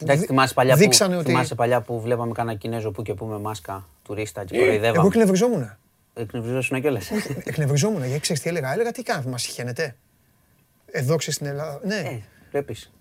Εντάξει, 0.02 0.20
δι- 0.20 0.28
θυμάσαι 0.30 0.54
παλιά, 0.54 0.72
που, 0.74 0.78
δείξανε 0.80 1.16
ότι... 1.16 1.24
θυμάσαι 1.26 1.54
παλιά 1.54 1.80
που 1.80 2.00
βλέπαμε 2.00 2.32
κανένα 2.32 2.58
Κινέζο 2.58 2.90
που 2.90 3.02
και 3.02 3.14
που 3.14 3.24
με 3.26 3.38
μάσκα 3.38 3.88
τουρίστα 4.02 4.44
και 4.44 4.56
Εγώ 4.56 4.64
κοροϊδεύαμε. 4.64 5.78
Εκνευριζόμουν. 6.14 6.76
Εκνευριζόσουν 6.76 6.80
κιόλας. 6.80 7.10
Εκνευριζόμουν, 7.44 8.04
γιατί 8.04 8.20
ξέρεις 8.20 8.42
τι 8.42 8.48
έλεγα. 8.48 8.72
Έλεγα 8.72 8.92
τι 8.92 9.02
κάνετε, 9.02 9.28
μας 9.30 9.44
χαίνετε. 9.44 9.96
Εδώ 10.86 11.16
ξέρεις 11.16 11.34
στην 11.34 11.46
Ελλάδα. 11.46 11.80
Ναι, 11.84 11.94
Ε, 11.96 12.20
βλέπεις. 12.50 12.92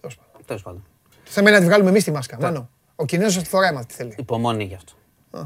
τέλος 0.00 0.16
πάντων. 0.16 0.42
Τέλος 0.46 0.62
πάντων. 0.62 0.84
Θέλουμε 1.24 1.52
να 1.52 1.58
τη 1.58 1.64
βγάλουμε 1.64 1.88
εμείς 1.90 2.04
τη 2.04 2.10
μάσκα. 2.10 2.36
Μάνο. 2.40 2.68
Ο 2.96 3.04
Κινέζος 3.04 3.42
τη 3.42 3.48
φοράει, 3.48 3.72
μα 3.72 3.84
τι 3.84 3.94
θέλει. 3.94 4.14
Υπομονή 4.18 4.64
γι' 4.64 4.74
αυτό. 4.74 4.92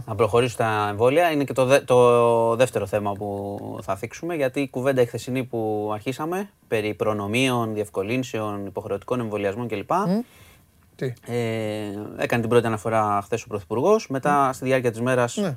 Να 0.07 0.15
προχωρήσουν 0.15 0.57
τα 0.57 0.87
εμβόλια. 0.91 1.31
Είναι 1.31 1.45
και 1.45 1.53
το, 1.53 1.65
δε- 1.65 1.81
το 1.81 2.57
δεύτερο 2.57 2.87
θέμα 2.87 3.13
που 3.13 3.79
θα 3.83 3.97
θίξουμε, 3.97 4.35
γιατί 4.35 4.61
η 4.61 4.69
κουβέντα 4.69 5.01
η 5.03 5.07
χθεσινή 5.07 5.45
που 5.45 5.91
αρχίσαμε 5.95 6.51
περί 6.69 6.95
προνομίων, 6.95 7.75
διευκολύνσεων, 7.75 8.67
υποχρεωτικών 8.67 9.21
εμβολιασμών 9.21 9.69
κλπ. 9.69 9.91
Τι; 10.97 11.13
Ε, 11.27 11.91
έκανε 12.17 12.41
την 12.41 12.49
πρώτη 12.51 12.67
αναφορά 12.67 13.21
χθες 13.25 13.43
ο 13.43 13.47
Πρωθυπουργός. 13.49 14.09
Μετά, 14.09 14.53
στη 14.53 14.65
διάρκεια 14.65 14.91
της 14.91 15.01
μέρας, 15.01 15.37
Ναι. 15.37 15.57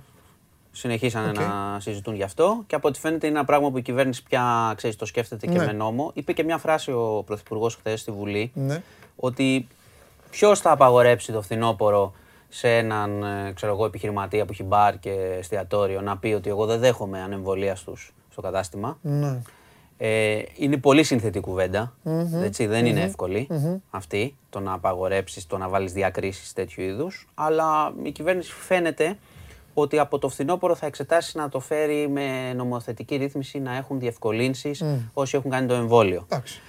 Συνεχίσανε 0.72 1.30
Οκ. 1.30 1.36
να 1.36 1.80
συζητούν 1.80 2.16
γι' 2.16 2.24
αυτό. 2.24 2.64
Και 2.68 2.76
από 2.76 2.88
ό,τι 2.88 3.00
φαίνεται 3.00 3.28
είναι 3.28 3.36
ένα 3.38 3.46
πράγμα 3.46 3.72
που 3.72 3.78
η 3.78 3.82
κυβέρνηση 3.82 4.24
πια 4.24 4.74
ξέρεις, 4.78 4.96
το 4.96 5.06
σκέφτεται 5.06 5.48
και 5.48 5.58
Ναι. 5.58 5.66
με 5.66 5.72
νόμο. 5.72 6.12
Είπε 6.14 6.34
και 6.34 6.44
μια 6.44 6.58
φράση 6.58 6.92
ο 6.92 7.24
Πρωθυπουργός 7.26 7.76
χθες 7.76 8.00
στη 8.00 8.12
Βουλή 8.12 8.52
Ναι. 8.54 8.82
ότι 9.16 9.68
ποιος 10.30 10.60
θα 10.60 10.72
απαγορέψει 10.72 11.32
το 11.32 11.42
φθινόπωρο 11.42 12.14
σε 12.50 12.78
έναν 12.78 13.24
ε, 13.24 13.52
ξέρω 13.56 13.74
εγώ, 13.74 13.86
επιχειρηματία 13.86 14.46
που 14.46 14.52
έχει 14.52 14.64
μπαρ 14.64 15.00
και 15.00 15.12
εστιατόριο 15.40 16.02
να 16.02 16.18
πει 16.18 16.28
ότι 16.28 16.50
εγώ 16.50 16.66
δεν 16.66 16.80
δέχομαι 16.80 17.22
ανεμβολία 17.22 17.78
τους 17.86 18.14
στο 18.32 18.42
κατάστημα. 18.42 18.98
Ναι. 19.02 19.42
Ε, 19.98 20.42
είναι 20.56 20.78
πολύ 20.78 21.04
σύνθετη 21.04 21.40
κουβέντα. 21.40 21.94
Έτσι, 22.44 22.66
δεν 22.66 22.86
είναι 22.86 23.02
εύκολη 23.02 23.48
αυτή 23.90 24.36
το 24.50 24.60
να 24.60 24.74
απαγορέψεις, 24.74 25.48
το 25.48 25.58
να 25.58 25.70
βάλεις 25.70 25.94
διακρίσεις 25.94 26.54
τέτοιου 26.54 26.84
είδους. 26.84 27.28
Αλλά 27.34 27.94
η 28.04 28.12
κυβέρνηση 28.12 28.52
φαίνεται 28.52 29.18
ότι 29.74 30.00
από 30.00 30.20
το 30.20 30.30
φθινόπωρο 30.30 30.76
θα 30.76 30.86
εξετάσει 30.86 31.38
να 31.38 31.50
το 31.50 31.60
φέρει 31.60 32.08
με 32.10 32.54
νομοθετική 32.54 33.16
ρύθμιση 33.16 33.60
να 33.60 33.76
έχουν 33.76 34.00
διευκολύνσεις 34.00 34.84
όσοι 35.14 35.38
έχουν 35.38 35.52
κάνει 35.52 35.68
το 35.68 35.74
εμβόλιο. 35.74 36.26
Εντάξει. 36.30 36.62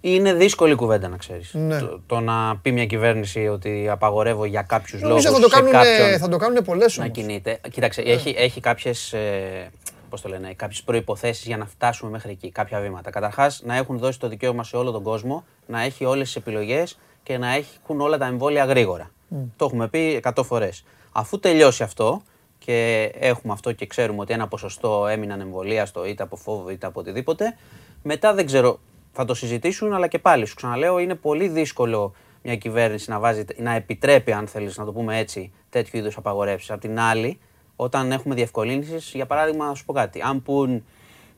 Είναι 0.00 0.34
δύσκολη 0.34 0.74
κουβέντα 0.74 1.08
να 1.08 1.16
ξέρεις. 1.16 1.54
Ναι. 1.54 1.78
Το, 1.78 2.00
το 2.06 2.20
να 2.20 2.56
πει 2.56 2.72
μια 2.72 2.86
κυβέρνηση 2.86 3.48
ότι 3.48 3.88
απαγορεύω 3.90 4.44
για 4.44 4.62
κάποιους 4.62 5.02
λόγους. 5.02 5.24
Νομίζω 5.24 5.40
θα 5.40 5.48
το 5.48 5.70
κάνουν, 5.70 6.18
θα 6.18 6.28
το 6.28 6.36
κάνουν 6.36 6.64
πολλές 6.64 6.96
να 6.96 7.04
όμως. 7.04 7.16
κινείται. 7.16 7.60
Κοίταξε, 7.70 8.00
έχει, 8.00 8.34
έχει 8.38 8.60
κάποιες. 8.60 9.12
Ε, 9.12 9.70
πώς 10.10 10.20
το 10.20 10.28
λένε, 10.28 10.52
κάποιες 10.56 10.82
προϋποθέσεις 10.82 11.46
για 11.46 11.56
να 11.56 11.66
φτάσουμε 11.66 12.10
μέχρι 12.10 12.30
εκεί, 12.30 12.50
κάποια 12.50 12.80
βήματα. 12.80 13.10
Καταρχάς, 13.10 13.62
να 13.64 13.76
έχουν 13.76 13.98
δώσει 13.98 14.18
το 14.18 14.28
δικαίωμα 14.28 14.64
σε 14.64 14.76
όλο 14.76 14.90
τον 14.90 15.02
κόσμο, 15.02 15.44
να 15.66 15.82
έχει 15.82 16.04
όλες 16.04 16.26
τις 16.26 16.36
επιλογές 16.36 16.98
και 17.22 17.38
να 17.38 17.54
έχουν 17.54 18.00
όλα 18.00 18.18
τα 18.18 18.26
εμβόλια 18.26 18.64
γρήγορα. 18.64 19.10
Το 19.56 19.64
έχουμε 19.64 19.88
πει 19.88 20.20
100 20.22 20.42
φορές. 20.44 20.84
Αφού 21.18 21.38
τελειώσει 21.38 21.82
αυτό 21.82 22.22
και 22.58 23.02
έχουμε 23.14 23.52
αυτό 23.52 23.72
και 23.72 23.86
ξέρουμε 23.86 24.20
ότι 24.20 24.32
ένα 24.32 24.48
ποσοστό 24.48 25.06
έμειναν 25.06 25.40
εμβολίαστο 25.40 26.06
είτε 26.06 26.22
από 26.22 26.36
φόβο 26.36 26.70
είτε 26.70 26.86
από 26.86 27.00
οτιδήποτε, 27.00 27.56
μετά 28.02 28.34
δεν 28.34 28.46
ξέρω, 28.46 28.80
θα 29.12 29.24
το 29.24 29.34
συζητήσουν, 29.34 29.92
αλλά 29.92 30.06
και 30.06 30.18
πάλι 30.18 30.46
σου 30.46 30.54
ξαναλέω, 30.54 30.98
είναι 30.98 31.14
πολύ 31.14 31.48
δύσκολο 31.48 32.12
μια 32.42 32.56
κυβέρνηση 32.56 33.10
να, 33.10 33.18
βάζει, 33.18 33.44
να 33.56 33.74
επιτρέπει, 33.74 34.32
αν 34.32 34.46
θέλεις 34.46 34.76
να 34.76 34.84
το 34.84 34.92
πούμε 34.92 35.18
έτσι, 35.18 35.52
τέτοιου 35.70 35.98
είδους 35.98 36.16
απαγορεύσεις. 36.16 36.70
Απ' 36.70 36.80
την 36.80 36.98
άλλη, 36.98 37.40
όταν 37.76 38.12
έχουμε 38.12 38.34
διευκολύνσεις, 38.34 39.10
για 39.14 39.26
παράδειγμα, 39.26 39.66
να 39.66 39.74
σου 39.74 39.84
πω 39.84 39.92
κάτι. 39.92 40.20
Αν 40.22 40.42
πούν 40.42 40.84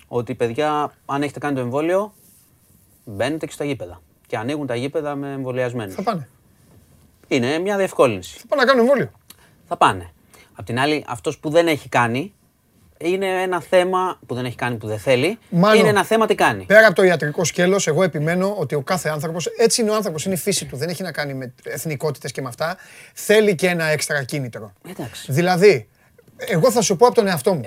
ότι 0.09 0.35
παιδιά, 0.35 0.93
αν 1.07 1.23
έχετε 1.23 1.39
κάνει 1.39 1.55
το 1.55 1.61
εμβόλιο, 1.61 2.13
μπαίνετε 3.05 3.47
και 3.47 3.53
στα 3.53 3.65
γήπεδα. 3.65 4.03
Και 4.27 4.37
ανοίγουν 4.37 4.67
τα 4.67 4.75
γήπεδα 4.75 5.15
με 5.15 5.33
εμβολιασμένους. 5.33 5.95
Θα 5.95 6.03
πάνε. 6.03 6.29
Είναι 7.29 7.59
μια 7.59 7.77
διευκόλυνση. 7.77 8.39
Θα 8.39 8.47
πάνε 8.49 8.63
να 8.63 8.69
κάνουν 8.69 8.87
εμβόλιο. 8.87 9.11
Θα 9.71 9.77
πάνε. 9.77 10.11
Απ' 10.55 10.67
την 10.67 10.79
άλλη, 10.79 11.05
αυτός 11.09 11.39
που 11.39 11.51
δεν 11.51 11.67
έχει 11.67 11.89
κάνει, 11.89 12.35
είναι 12.99 13.43
ένα 13.43 13.61
θέμα 13.61 14.19
που 14.27 14.35
δεν 14.35 14.45
έχει 14.45 14.57
κάνει 14.57 14.77
που 14.77 14.87
δεν 14.87 14.99
θέλει. 14.99 15.39
Μάνο. 15.51 15.79
Είναι 15.79 15.89
ένα 15.89 16.05
θέμα 16.05 16.27
τι 16.27 16.35
κάνει. 16.35 16.65
Πέρα 16.65 16.87
από 16.87 16.95
το 16.95 17.03
ιατρικό 17.03 17.45
σκέλος, 17.45 17.87
εγώ 17.87 18.03
επιμένω 18.03 18.55
ότι 18.59 18.75
ο 18.75 18.83
κάθε 18.83 19.09
άνθρωπος, 19.09 19.47
έτσι 19.47 19.81
είναι 19.81 19.91
ο 19.91 19.95
άνθρωπος, 19.95 20.25
είναι 20.25 20.35
η 20.35 20.39
φύση 20.39 20.65
του. 20.65 20.77
Δεν 20.77 20.89
έχει 20.89 21.03
να 21.03 21.13
κάνει 21.13 21.35
με 21.35 21.55
εθνικότητες 21.63 22.33
και 22.33 22.43
με 22.43 22.49
αυτά. 22.49 22.77
Θέλει 23.15 23.55
και 23.55 23.67
ένα 23.67 23.85
έξτρα 23.85 24.25
κίνητρο. 24.25 24.73
Εντάξει. 24.89 25.33
Δηλαδή, 25.33 25.89
εγώ 26.37 26.71
θα 26.71 26.81
σου 26.81 26.97
πω 26.97 27.07
από 27.07 27.15
τον 27.15 27.27
εαυτό 27.27 27.55
μου. 27.55 27.65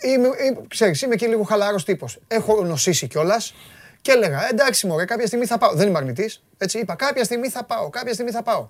Είμαι, 0.00 0.26
είμαι, 0.26 0.60
ξέρεις, 0.68 1.02
είμαι 1.02 1.14
και 1.14 1.26
λίγο 1.26 1.42
χαλαρός 1.42 1.84
τύπος. 1.84 2.18
Έχω 2.28 2.64
νοσήσει 2.64 3.06
κιόλας 3.06 3.54
και 4.00 4.12
έλεγα 4.12 4.48
εντάξει, 4.48 4.86
μωρέ, 4.86 5.04
κάποια 5.04 5.26
στιγμή 5.26 5.46
θα 5.46 5.58
πάω. 5.58 5.74
Δεν 5.74 5.88
είμαι 5.88 5.98
αρνητής. 5.98 6.42
Έτσι 6.58 6.78
είπα, 6.78 6.94
κάποια 6.94 7.24
στιγμή 7.24 7.48
θα 7.48 7.64
πάω, 7.64 7.90
κάποια 7.90 8.12
στιγμή 8.12 8.30
θα 8.30 8.42
πάω. 8.42 8.68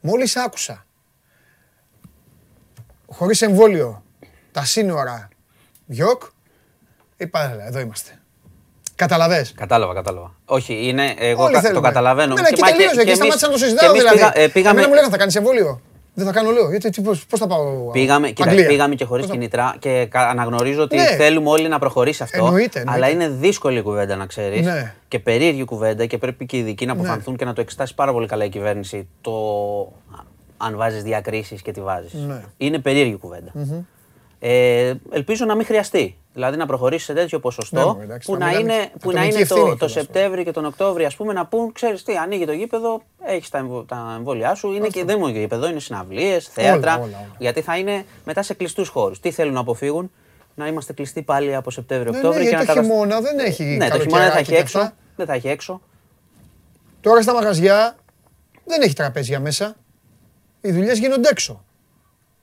Μόλις 0.00 0.36
άκουσα 0.36 0.84
χωρίς 3.12 3.42
εμβόλιο 3.42 4.02
τα 4.52 4.64
σύνορα 4.64 5.28
γιοκ, 5.86 6.22
είπα, 7.16 7.50
έλα, 7.52 7.66
εδώ 7.66 7.80
είμαστε. 7.80 8.10
Καταλαβες. 8.94 9.52
Κατάλαβα, 9.56 9.94
κατάλαβα. 9.94 10.34
Όχι, 10.44 10.88
είναι. 10.88 11.14
Εγώ 11.18 11.42
Όλοι 11.44 11.52
κα- 11.54 11.60
το 11.60 11.66
θέλουμε. 11.66 11.86
καταλαβαίνω. 11.88 12.32
Εμένα 12.32 12.48
εκεί 12.50 12.60
μα 12.60 12.66
τελείωσε, 12.70 12.92
εκεί 13.00 13.00
εμείς- 13.00 13.16
σταμάτησα 13.16 13.46
να 13.46 13.52
το 13.52 13.58
και 13.58 13.64
συζητάω 13.64 13.88
εμείς 13.90 14.00
δηλαδή. 14.00 14.16
πήγα- 14.18 14.38
ε, 14.38 14.48
πήγαμε, 14.48 14.70
Εμένα 14.70 14.88
μου 14.88 14.94
λέγανε 14.94 15.12
θα 15.12 15.18
κάνεις 15.18 15.36
εμβόλιο. 15.36 15.80
Δεν 16.14 16.26
θα 16.26 16.32
κάνω 16.32 16.50
λέω, 16.50 16.70
γιατί 16.70 16.90
τι- 16.90 17.00
πώς, 17.02 17.26
πώς 17.26 17.38
θα 17.40 17.46
πάω 17.46 17.90
Πήγαμε, 17.90 18.30
κοίτα, 18.30 18.48
Αγγλία; 18.50 18.66
πήγαμε 18.66 18.94
και 18.94 19.04
χωρίς 19.04 19.24
Πώς 19.26 19.32
θα- 19.34 19.38
κινητρά 19.40 19.76
και 19.78 20.06
κα- 20.10 20.28
αναγνωρίζω 20.28 20.82
ότι 20.82 20.96
Ναι. 20.96 21.04
θέλουμε 21.04 21.48
όλοι 21.50 21.68
να 21.68 21.78
προχωρήσει 21.78 22.22
αυτό. 22.22 22.44
Εννοείται, 22.44 22.78
εννοείται. 22.78 23.04
Αλλά 23.04 23.12
είναι 23.14 23.28
δύσκολη 23.28 23.78
η 23.78 23.82
κουβέντα 23.82 24.16
να 24.16 24.26
ξέρεις. 24.26 24.66
Ναι. 24.66 24.94
Και 25.08 25.18
περίεργη 25.18 25.64
κουβέντα 25.64 26.06
και 26.06 26.18
πρέπει 26.18 26.46
και 26.46 26.56
οι 26.56 26.60
ειδικοί 26.60 26.86
να 26.86 26.92
αποφανθούν 26.92 27.36
και 27.36 27.44
να 27.44 27.52
το 27.52 27.60
εξετάσει 27.60 27.94
πάρα 27.94 28.12
πολύ 28.12 28.26
καλά 28.26 28.44
η 28.44 28.48
κυβέρνηση 28.48 29.08
το 29.20 29.32
αν 30.60 30.76
βάζεις 30.76 31.02
διακρίσεις 31.02 31.62
και 31.62 31.72
τι 31.72 31.80
βάζεις. 31.80 32.12
Ναι. 32.12 32.42
Είναι 32.56 32.78
περίεργη 32.78 33.16
κουβέντα. 33.16 33.52
Ε, 34.42 34.94
ελπίζω 35.10 35.44
να 35.44 35.54
μην 35.54 35.66
χρειαστεί. 35.66 36.14
Δηλαδή 36.32 36.56
να 36.56 36.66
προχωρήσεις 36.66 37.06
σε 37.06 37.12
τέτοιο 37.12 37.40
ποσοστό 37.40 37.78
Ναι, 37.78 37.84
μωρέ, 37.84 38.02
εντάξει, 38.04 38.30
που 38.30 38.36
να 38.36 38.38
να 38.38 38.46
μιλάμε 38.46 38.72
είναι, 38.72 38.82
και 38.84 38.90
που 39.00 39.10
να 39.12 39.20
ατομική 39.20 39.34
είναι 39.34 39.42
ευθύνη 39.42 39.60
το, 39.60 39.66
το 39.70 39.74
κιόλας, 39.76 39.92
Σεπτέμβριο 39.92 40.44
και 40.44 40.50
τον 40.50 40.64
Οκτώβριο, 40.64 41.06
ας 41.06 41.16
πούμε, 41.16 41.32
να 41.32 41.46
πούν: 41.46 41.72
Ξέρεις 41.72 42.02
τι, 42.02 42.16
ανοίγει 42.16 42.46
το 42.46 42.52
γήπεδο, 42.52 43.02
έχεις 43.24 43.48
τα, 43.48 43.58
εμβο- 43.58 43.84
τα 43.84 44.14
εμβόλια 44.16 44.54
σου. 44.54 44.72
Είναι 44.72 44.88
και 44.88 45.04
δεν 45.04 45.16
είναι 45.16 45.26
μόνο 45.26 45.38
γήπεδο, 45.38 45.68
είναι 45.68 45.80
συναυλίες, 45.80 46.48
θέατρα. 46.48 46.94
όλα, 46.94 47.02
όλα. 47.04 47.26
Γιατί 47.38 47.60
θα 47.60 47.76
είναι 47.78 48.04
μετά 48.24 48.42
σε 48.42 48.54
κλειστούς 48.54 48.88
χώρους. 48.88 49.20
Τι 49.20 49.30
θέλουν 49.30 49.52
να 49.54 49.60
αποφύγουν, 49.60 50.10
να 50.54 50.66
είμαστε 50.66 50.92
κλειστοί 50.92 51.22
πάλι 51.22 51.46
από 51.46 51.54
Ναι, 51.56 51.60
ναι, 51.64 51.70
Σεπτέμβριο-Οκτώβριο 51.72 52.42
γιατί 52.42 52.56
και 52.56 52.60
το 52.60 52.66
να 52.66 52.74
κατασ- 52.74 52.86
χειμώνα 52.92 53.20
δεν 53.20 53.38
έχει 53.38 53.62
Ναι, 53.64 53.70
το 53.88 53.90
καλοκαιράκι 53.90 54.02
χειμώνα 54.02 54.22
δεν 54.24 54.32
θα 54.32 54.38
έχει 54.38 54.50
και 54.50 54.56
έξω. 54.56 54.78
αυτά. 54.78 54.94
Δεν 55.16 55.26
θα 55.26 55.32
έχει 55.32 55.48
έξω. 55.48 55.80
Τώρα 57.00 57.22
στα 57.22 57.34
μαγαζιά 57.34 57.96
δεν 58.64 58.82
έχει 58.82 58.94
τραπέζια 58.94 59.40
μέσα. 59.40 59.76
Οι 60.60 60.72
δουλειές 60.72 60.98
γίνονται 60.98 61.28
έξω. 61.28 61.64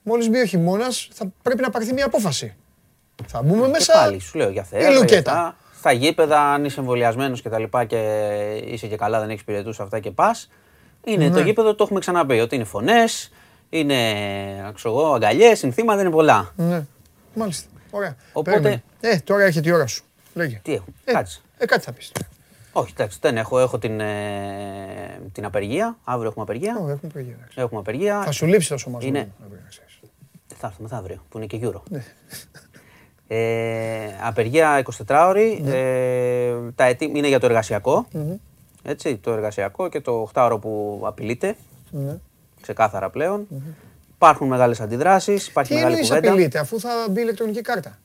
Μόλις 0.04 0.30
μπει 0.30 0.40
ο 0.40 0.46
χειμώνας, 0.46 1.08
θα 1.14 1.32
πρέπει 1.42 1.62
να 1.62 1.70
πάρθει 1.70 1.94
μια 1.94 2.06
απόφαση. 2.06 2.56
Θα 3.28 3.42
μπούμε 3.42 3.62
Και 3.66 3.68
μέσα. 3.72 3.94
πάλι 3.94 4.20
σου 4.20 4.38
λέω 4.38 4.50
για 4.50 4.64
θέατρα. 4.64 4.90
για 4.90 5.00
λουκέτα. 5.00 5.32
αυτά. 5.32 5.56
Στα 5.78 5.92
γήπεδα, 5.92 6.42
αν 6.42 6.66
είσαι 6.66 6.80
εμβολιασμένος 6.80 7.42
και 7.42 7.50
τα 7.50 7.60
λοιπά 7.60 7.86
και 7.86 7.98
είσαι 8.66 8.88
και 8.88 8.96
καλά, 8.98 9.20
δεν 9.20 9.30
έχεις 9.30 9.44
πυρετούς 9.44 9.80
αυτά 9.80 10.00
και 10.00 10.12
πας. 10.12 10.50
Είναι 11.04 11.30
το 11.30 11.40
Ναι. 11.40 11.42
γήπεδο, 11.46 11.76
το 11.76 11.84
έχουμε 11.84 12.00
ξαναπεί. 12.00 12.40
Ότι 12.40 12.56
είναι 12.56 12.64
φωνές, 12.64 13.32
είναι 13.70 13.96
αγκαλιές, 15.14 15.60
συνθήματα, 15.60 15.98
δεν 15.98 16.06
είναι 16.06 16.16
πολλά. 16.16 16.54
Ναι, 16.56 16.86
μάλιστα. 17.36 17.68
Ωραία. 17.92 18.16
Οπότε- 18.34 18.56
Περίμενε. 18.62 18.84
Ε, 19.02 19.18
τώρα 19.20 19.44
έρχεται 19.44 19.70
η 19.70 19.72
ώρα 19.72 19.88
σου. 19.88 20.04
Λέγε. 20.34 20.60
Τι 20.64 20.74
έχουμε, 20.74 20.96
Ε, 21.06 21.12
κάτσε. 21.12 21.42
Ε, 21.58 21.66
κάτι 21.66 21.84
θα 21.84 21.92
πεις. 21.92 22.12
Όχι, 22.80 22.92
εντάξει, 22.98 23.18
δεν 23.22 23.38
έχω. 23.38 23.60
Έχω 23.60 23.78
την, 23.78 24.00
ε, 24.00 25.22
την 25.32 25.46
απεργία. 25.46 25.98
Αύριο 26.04 26.28
έχουμε 26.30 26.44
απεργία. 26.44 26.76
έχουμε 26.80 26.98
πει. 27.14 27.20
εντάξει. 27.20 27.60
Έχουμε 27.62 27.80
απεργία. 27.80 28.22
Θα 28.24 28.32
σου 28.32 28.46
λείψει 28.46 28.70
τόσο 28.70 28.90
μαζί. 28.90 29.08
Είναι- 29.08 29.32
να 29.40 29.58
ξέρεις. 29.70 30.00
Θα 30.56 30.68
έρθω 30.68 30.82
μεθαύριο, 30.82 31.24
που 31.30 31.38
είναι 31.38 31.46
και 31.48 31.60
Euro. 31.64 31.82
Ναι. 31.90 32.04
Ε, 33.28 34.08
απεργία 34.24 34.78
24 35.08 35.26
ώρη. 35.28 35.60
Ναι. 35.64 35.72
Ε, 35.76 36.56
τα 36.76 36.84
αιτή, 36.84 37.12
είναι 37.16 37.28
για 37.28 37.40
το 37.40 37.46
εργασιακο 37.46 38.08
Έτσι, 38.84 39.18
το 39.18 39.32
εργασιακό 39.32 39.90
και 39.90 40.02
το 40.02 40.30
8ωρο 40.34 40.58
που 40.62 41.02
απειλείται. 41.06 41.56
Ναι. 41.92 42.18
Ξεκάθαρα 42.62 43.10
πλέον. 43.10 43.48
Υπάρχουν 44.16 44.48
μεγάλες 44.48 44.80
αντιδράσεις, 44.82 45.48
υπάρχει 45.48 45.70
Τι 45.72 45.76
μεγάλη 45.78 45.94
εννοεί 45.96 46.10
κουβέντα. 46.10 46.32
απειλείται, 46.32 46.60
αφού 46.60 46.80
θα 46.80 46.90
μπει 47.10 47.22
ηλεκτρονική 47.22 47.62
κάρτα; 47.62 47.98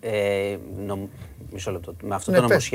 Ε, 0.00 0.56
νομ- 0.86 1.08
Μισό 1.50 1.70
λεπτό. 1.70 1.94
Με 2.02 2.14
αυτό 2.14 2.30
Ναι, 2.30 2.40
το 2.40 2.46
πες. 2.46 2.70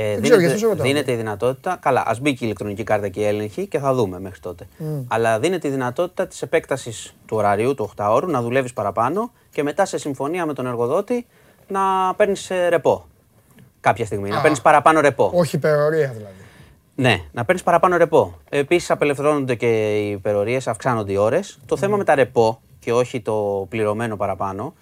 Νομοσχέδιο 0.00 0.14
ε, 0.14 0.20
ξέρω, 0.20 0.20
δίνεται, 0.20 0.40
γι' 0.40 0.46
αυτό 0.46 0.58
σε 0.58 0.66
ρωτάω. 0.66 0.86
δίνεται 0.86 1.12
η 1.12 1.16
δυνατότητα. 1.16 1.78
Καλά, 1.80 2.02
ας 2.06 2.20
μπει 2.20 2.30
και 2.30 2.36
η 2.36 2.38
ηλεκτρονική 2.42 2.82
κάρτα 2.84 3.08
και 3.08 3.20
η 3.20 3.24
έλεγχη 3.24 3.66
και 3.66 3.78
θα 3.78 3.94
δούμε 3.94 4.20
μέχρι 4.20 4.40
τότε. 4.40 4.66
Αλλά 5.08 5.38
δίνεται 5.38 5.68
η 5.68 5.70
δυνατότητα 5.70 6.26
της 6.26 6.42
επέκτασης 6.42 7.14
του 7.26 7.36
ωραρίου, 7.36 7.74
του 7.74 7.90
8 7.96 8.06
ώρου, 8.10 8.30
να 8.30 8.42
δουλεύεις 8.42 8.72
παραπάνω 8.72 9.30
και 9.50 9.62
μετά 9.62 9.84
σε 9.84 9.98
συμφωνία 9.98 10.46
με 10.46 10.52
τον 10.52 10.66
εργοδότη 10.66 11.26
να 11.68 12.14
παίρνεις 12.16 12.50
ρεπό. 12.68 13.06
Κάποια 13.80 14.06
στιγμή. 14.06 14.28
Να 14.28 14.38
Α. 14.38 14.40
παίρνεις 14.40 14.60
παραπάνω 14.60 15.00
ρεπό. 15.00 15.30
Όχι 15.34 15.56
υπερορία 15.56 16.12
δηλαδή. 16.16 16.34
Ναι, 16.94 17.20
να 17.32 17.44
παίρνεις 17.44 17.62
παραπάνω 17.64 17.96
ρεπό. 17.96 18.38
Επίσης, 18.48 18.90
απελευθερώνονται 18.90 19.54
και 19.54 19.98
οι 19.98 20.10
υπερορίες, 20.10 20.68
αυξάνονται 20.68 21.12
οι 21.12 21.16
ώρες. 21.16 21.58
Το 21.66 21.76
θέμα 21.76 21.96
με 21.96 22.04
τα 22.04 22.14
ρεπό 22.14 22.60
και 22.78 22.92
όχι 22.92 23.20
το 23.20 23.66
πληρωμένο 23.68 24.16
παραπάνω 24.16 24.74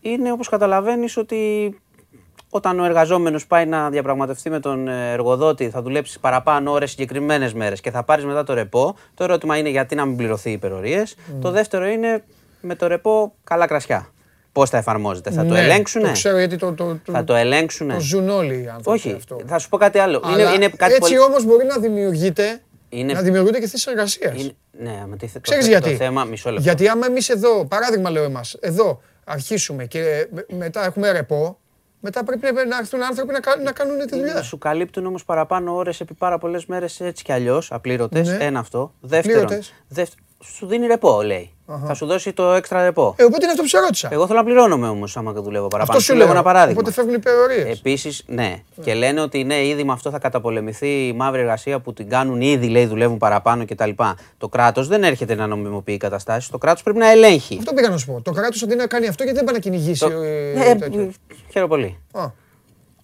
είναι 0.00 0.32
όπως 0.32 0.48
καταλαβαίνεις 0.48 1.16
ότι 1.16 1.36
όταν 2.50 2.80
ο 2.80 2.84
εργαζόμενος 2.84 3.46
πάει 3.46 3.66
να 3.66 3.90
διαπραγματευτεί 3.90 4.50
με 4.50 4.60
τον 4.60 4.88
ε, 4.88 5.12
εργοδότη, 5.12 5.70
θα 5.70 5.82
δουλέψεις 5.82 6.18
παραπάνω 6.18 6.72
ώρες 6.72 6.90
συγκεκριμένες 6.90 7.52
μέρες 7.52 7.80
και 7.80 7.90
θα 7.90 8.02
πάρεις 8.02 8.24
μετά 8.24 8.44
το 8.44 8.54
ρεπό. 8.54 8.96
Το 9.14 9.24
ερώτημα 9.24 9.56
είναι 9.56 9.68
γιατί 9.68 9.94
να 9.94 10.04
μην 10.04 10.16
πληρωθεί 10.16 10.48
οι 10.50 10.52
υπερορίες. 10.52 11.14
Το 11.40 11.50
δεύτερο 11.50 11.86
είναι 11.86 12.24
με 12.60 12.74
το 12.74 12.86
ρεπό 12.86 13.34
καλά 13.44 13.66
κρασιά. 13.66 14.08
Πώς 14.52 14.70
θα 14.70 14.76
εφαρμόζεται, 14.76 15.30
θα 15.30 15.44
το 15.46 15.52
Ναι, 15.52 15.60
ελέγξουν. 15.60 16.02
Το 16.02 16.12
ξέρω 16.12 16.38
γιατί 16.38 16.56
το, 16.56 16.72
το, 16.72 16.98
το, 17.04 17.12
Θα 17.12 17.24
το 17.24 17.34
ελέγξουν. 17.34 17.88
το 17.88 18.00
ζουν 18.00 18.28
όλοι 18.28 18.54
οι 18.62 18.68
άνθρωποι 18.68 18.98
Όχι, 18.98 19.12
αυτό. 19.16 19.38
θα 19.46 19.58
σου 19.58 19.68
πω 19.68 19.76
κάτι 19.76 19.98
άλλο. 19.98 20.20
Αλλά 20.24 20.42
είναι, 20.42 20.52
είναι 20.54 20.68
κάτι 20.68 20.92
έτσι 20.92 21.14
πολύ... 21.14 21.18
όμως 21.20 21.44
μπορεί 21.44 21.66
να 21.66 21.78
δημιουργείται, 21.78 22.60
Είναι- 22.88 23.12
να 23.12 23.20
δημιουργούνται 23.22 23.58
και 23.58 23.66
θέσεις 23.66 23.86
εργασίας. 23.86 24.40
Είναι, 24.42 24.52
ναι, 24.78 25.04
με 25.06 25.16
τι 25.16 25.26
θε- 25.26 25.34
το, 25.34 25.40
Ξέρεις 25.40 25.64
θε- 25.66 25.72
γιατί; 25.72 25.90
το 25.90 26.04
θέμα, 26.04 26.24
μισό 26.24 26.48
λεπτό. 26.48 26.62
Γιατί 26.62 26.88
άμα 26.88 27.06
εμείς 27.06 27.28
εδώ, 27.28 27.64
παράδειγμα 27.66 28.10
λέω 28.10 28.24
εμάς, 28.24 28.56
εδώ 28.60 29.00
αρχίσουμε 29.24 29.84
και 29.84 30.26
με- 30.32 30.46
μετά 30.58 30.84
έχουμε 30.84 31.10
ρεπό, 31.12 31.58
μετά 32.00 32.24
πρέπει 32.24 32.44
να 32.68 32.76
έρθουν 32.78 33.02
άνθρωποι 33.02 33.32
να, 33.32 33.40
κα- 33.40 33.56
να 33.56 33.72
κάνουν 33.72 33.98
τη 33.98 34.16
δουλειά. 34.18 34.42
Σου 34.42 34.58
καλύπτουν 34.58 35.06
όμως 35.06 35.24
παραπάνω 35.24 35.74
ώρες 35.74 36.00
επί 36.00 36.14
πάρα 36.14 36.38
πολλές 36.38 36.66
μέρες 36.66 37.00
έτσι 37.00 37.24
κι 37.24 37.32
αλλιώς, 37.32 37.72
απλήρωτες. 37.72 38.28
Ναι. 38.28 38.44
Ένα 38.44 38.58
αυτό. 38.58 38.94
Δεύτερον, 39.00 39.46
Πλήρωτες. 39.46 39.74
δεύτερον, 39.88 40.24
σου 40.44 40.66
δίνει 40.66 40.86
ρεπό, 40.86 41.22
λέει. 41.22 41.50
Θα 41.86 41.94
σου 41.94 42.06
δώσει 42.06 42.32
το 42.32 42.52
έξτρα 42.52 42.82
ρεπό. 42.84 43.14
Ε, 43.18 43.24
οπότε 43.24 43.42
είναι 43.42 43.50
αυτό 43.50 43.62
που 43.62 43.68
σε 43.68 43.78
ρώτησα. 43.78 44.08
Εγώ 44.12 44.26
θέλω 44.26 44.38
να 44.38 44.44
πληρώνομαι 44.44 44.88
όμως 44.88 45.16
άμα 45.16 45.32
δουλεύω 45.32 45.68
παραπάνω. 45.68 45.82
αυτό 45.82 45.98
σου 46.00 46.04
Σου 46.04 46.12
λέγω 46.12 46.24
λέω. 46.24 46.34
ένα 46.34 46.42
παράδειγμα. 46.42 46.80
Οπότε 46.80 46.92
φεύγουν 46.94 47.14
οι 47.14 47.16
υπερορίες. 47.20 47.78
Επίσης, 47.78 48.22
ναι. 48.26 48.62
Και 48.82 48.94
λένε 48.94 49.20
ότι 49.20 49.44
ναι, 49.44 49.66
ήδη 49.66 49.84
με 49.84 49.92
αυτό 49.92 50.10
θα 50.10 50.18
καταπολεμηθεί 50.18 51.06
η 51.06 51.12
μαύρη 51.12 51.40
εργασία 51.40 51.80
που 51.80 51.92
την 51.92 52.08
κάνουν 52.08 52.40
ήδη, 52.40 52.68
λέει, 52.68 52.86
δουλεύουν 52.86 53.18
παραπάνω 53.18 53.64
κτλ. 53.64 53.90
Το 54.38 54.48
κράτος 54.48 54.88
δεν 54.88 55.04
έρχεται 55.04 55.34
να 55.34 55.46
νομιμοποιεί 55.46 55.96
καταστάσεις. 55.96 56.50
Το 56.50 56.58
κράτος 56.58 56.82
πρέπει 56.82 56.98
να 56.98 57.10
ελέγχει. 57.10 57.56
Αυτό 57.58 57.72
πήγα 57.72 57.88
να 57.88 57.96
σου 57.96 58.06
πω. 58.06 58.20
Το 58.24 58.32
κράτος 58.32 58.62
αντί 58.62 58.74
να 58.74 58.86
κάνει 58.86 59.06
αυτό 59.06 59.22
γιατί 59.22 59.38
δεν 59.38 59.46
πάει 59.46 59.54
να 59.54 59.60
κυνηγήσει. 59.60 60.00
Το... 60.00 60.10
ε, 60.20 60.70
Ε, 60.70 60.74
τέτοιο. 60.74 61.10
χαίρομαι 61.52 61.68
πολύ. 61.74 61.98
Α, 62.12 62.26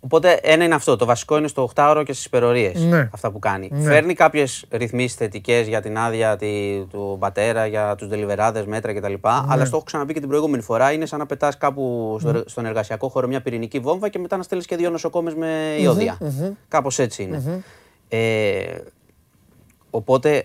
Οπότε 0.05 0.39
ένα 0.43 0.65
είναι 0.65 0.75
αυτό. 0.75 0.97
Το 0.97 1.05
βασικό 1.05 1.37
είναι 1.37 1.49
στο 1.49 1.71
8ωρο 1.75 2.03
και 2.07 2.13
στις 2.13 2.25
υπερορίες. 2.25 2.83
Ναι. 2.83 3.09
Αυτά 3.13 3.31
που 3.31 3.39
κάνει. 3.39 3.69
Ναι. 3.73 3.91
Φέρνει 3.91 4.15
κάποιες 4.15 4.65
ρυθμίσεις 4.71 5.15
θετικές 5.15 5.69
για 5.69 5.81
την 5.81 5.99
άδεια 5.99 6.37
τη, 6.37 6.85
του 6.91 7.17
πατέρα, 7.21 7.67
για 7.67 7.95
τους 7.95 8.09
δελιβεράδε, 8.09 8.65
μέτρα 8.67 8.95
κτλ. 8.95 9.13
Ναι. 9.13 9.19
Αλλά 9.23 9.65
στο 9.65 9.77
έχω 9.77 9.85
ξαναπεί 9.85 10.13
και 10.13 10.21
την 10.21 10.29
προηγούμενη 10.29 10.63
φορά. 10.63 10.93
Είναι 10.93 11.07
σαν 11.07 11.19
να 11.19 11.27
πετάς 11.27 11.59
κάπου 11.59 12.17
στο, 12.21 12.43
στον 12.47 12.67
εργασιακό 12.67 13.09
χώρο 13.09 13.27
μια 13.27 13.43
πυρηνική 13.43 13.79
βόμβα 13.79 14.09
και 14.09 14.19
μετά 14.19 14.37
να 14.37 14.43
στέλνεις 14.43 14.67
και 14.67 14.77
δύο 14.77 14.91
νοσοκόμες 14.91 15.35
με 15.35 15.77
ιωδία. 15.81 16.19
Κάπως 16.69 16.99
έτσι 16.99 17.23
είναι. 17.23 17.63
Ε, 18.09 18.79
οπότε 19.91 20.45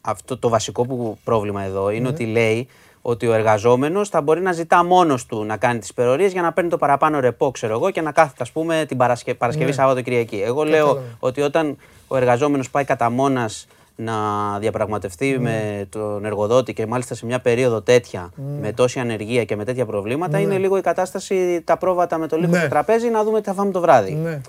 αυτό 0.00 0.38
το 0.38 0.48
βασικό 0.48 0.86
που 0.86 1.18
πρόβλημα 1.24 1.62
εδώ 1.62 1.90
είναι 1.90 2.08
ότι 2.08 2.26
λέει 2.26 2.68
ότι 3.08 3.26
ο 3.26 3.32
εργαζόμενος 3.32 4.08
θα 4.08 4.20
μπορεί 4.20 4.40
να 4.40 4.52
ζητά 4.52 4.84
μόνος 4.84 5.26
του 5.26 5.44
να 5.44 5.56
κάνει 5.56 5.78
τις 5.78 5.88
υπερορίε 5.88 6.26
για 6.26 6.42
να 6.42 6.52
παίρνει 6.52 6.70
το 6.70 6.76
παραπάνω 6.76 7.20
ρεπό, 7.20 7.50
ξέρω 7.50 7.72
εγώ, 7.72 7.90
και 7.90 8.00
να 8.00 8.12
κάθεται, 8.12 8.42
ας 8.42 8.52
πούμε, 8.52 8.84
την 8.88 8.96
Παρασκε... 8.96 9.34
Παρασκευή, 9.34 9.72
Σάββατο, 9.72 10.00
Κυριακή. 10.00 10.42
Εγώ 10.44 10.64
λέω 10.64 11.02
ότι 11.18 11.40
όταν 11.40 11.76
ο 12.06 12.16
εργαζόμενος 12.16 12.70
πάει 12.70 12.84
κατά 12.84 13.10
μόνας 13.10 13.66
να 13.96 14.14
διαπραγματευτεί 14.58 15.38
με 15.38 15.86
τον 15.90 16.24
εργοδότη 16.24 16.72
και 16.72 16.86
μάλιστα 16.86 17.14
σε 17.14 17.26
μια 17.26 17.40
περίοδο 17.40 17.80
τέτοια, 17.82 18.30
με 18.60 18.72
τόση 18.72 19.00
ανεργία 19.00 19.44
και 19.44 19.56
με 19.56 19.64
τέτοια 19.64 19.86
προβλήματα, 19.86 20.38
είναι 20.38 20.58
λίγο 20.58 20.76
η 20.76 20.80
κατάσταση 20.80 21.60
τα 21.64 21.76
πρόβατα 21.76 22.18
με 22.18 22.26
το 22.26 22.36
λίγο 22.36 22.52
Ναι. 22.52 22.58
στο 22.58 22.68
τραπέζι 22.68 23.08
να 23.08 23.24
δούμε 23.24 23.40
τι 23.40 23.48
θα 23.48 23.54
φάμε 23.54 23.70
το 23.70 23.80
βράδυ. 23.80 24.12
ναι. 24.12 24.40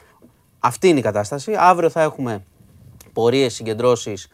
Αυτή 0.59 0.87
είναι 0.87 0.99
η 0.99 1.01
κατάσταση. 1.01 1.51
Αύριο 1.57 1.89
θα 1.89 2.01
έχουμε 2.01 2.43
πορείες, 3.13 3.53
συγκεντρώσεις. 3.53 4.27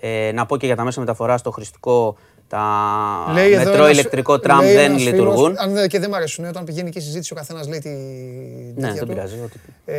Ε, 0.00 0.30
να 0.34 0.46
πω 0.46 0.56
και 0.56 0.66
για 0.66 0.76
τα 0.76 0.84
μέσα 0.84 1.00
μεταφοράς 1.00 1.40
στο 1.40 1.50
χρηστικό. 1.50 2.16
Τα 2.48 3.30
Λέει 3.32 3.52
εδώ 3.52 3.64
μετρό, 3.64 3.74
ένας- 3.84 3.90
ηλεκτρικό 3.92 4.38
τραμ 4.38 4.60
λέει 4.60 4.74
δεν 4.74 4.84
ένας 4.84 5.02
φίλος, 5.02 5.12
λειτουργούν. 5.18 5.54
αν 5.58 5.72
δεν, 5.72 5.88
και 5.88 5.98
δεν 5.98 6.10
μ' 6.10 6.14
αρέσουν, 6.14 6.44
όταν 6.44 6.64
πηγαίνει 6.64 6.90
και 6.90 6.98
η 6.98 7.02
συζήτηση, 7.02 7.32
ο 7.32 7.36
καθένας 7.36 7.68
λέει 7.68 7.78
τη. 7.78 7.88
Ναι, 7.88 8.72
τέτοια 8.74 8.92
δεν 8.92 8.98
του. 8.98 9.06
πειράζει. 9.06 9.34
ό,τι- 9.44 9.58
Ε, 9.84 9.96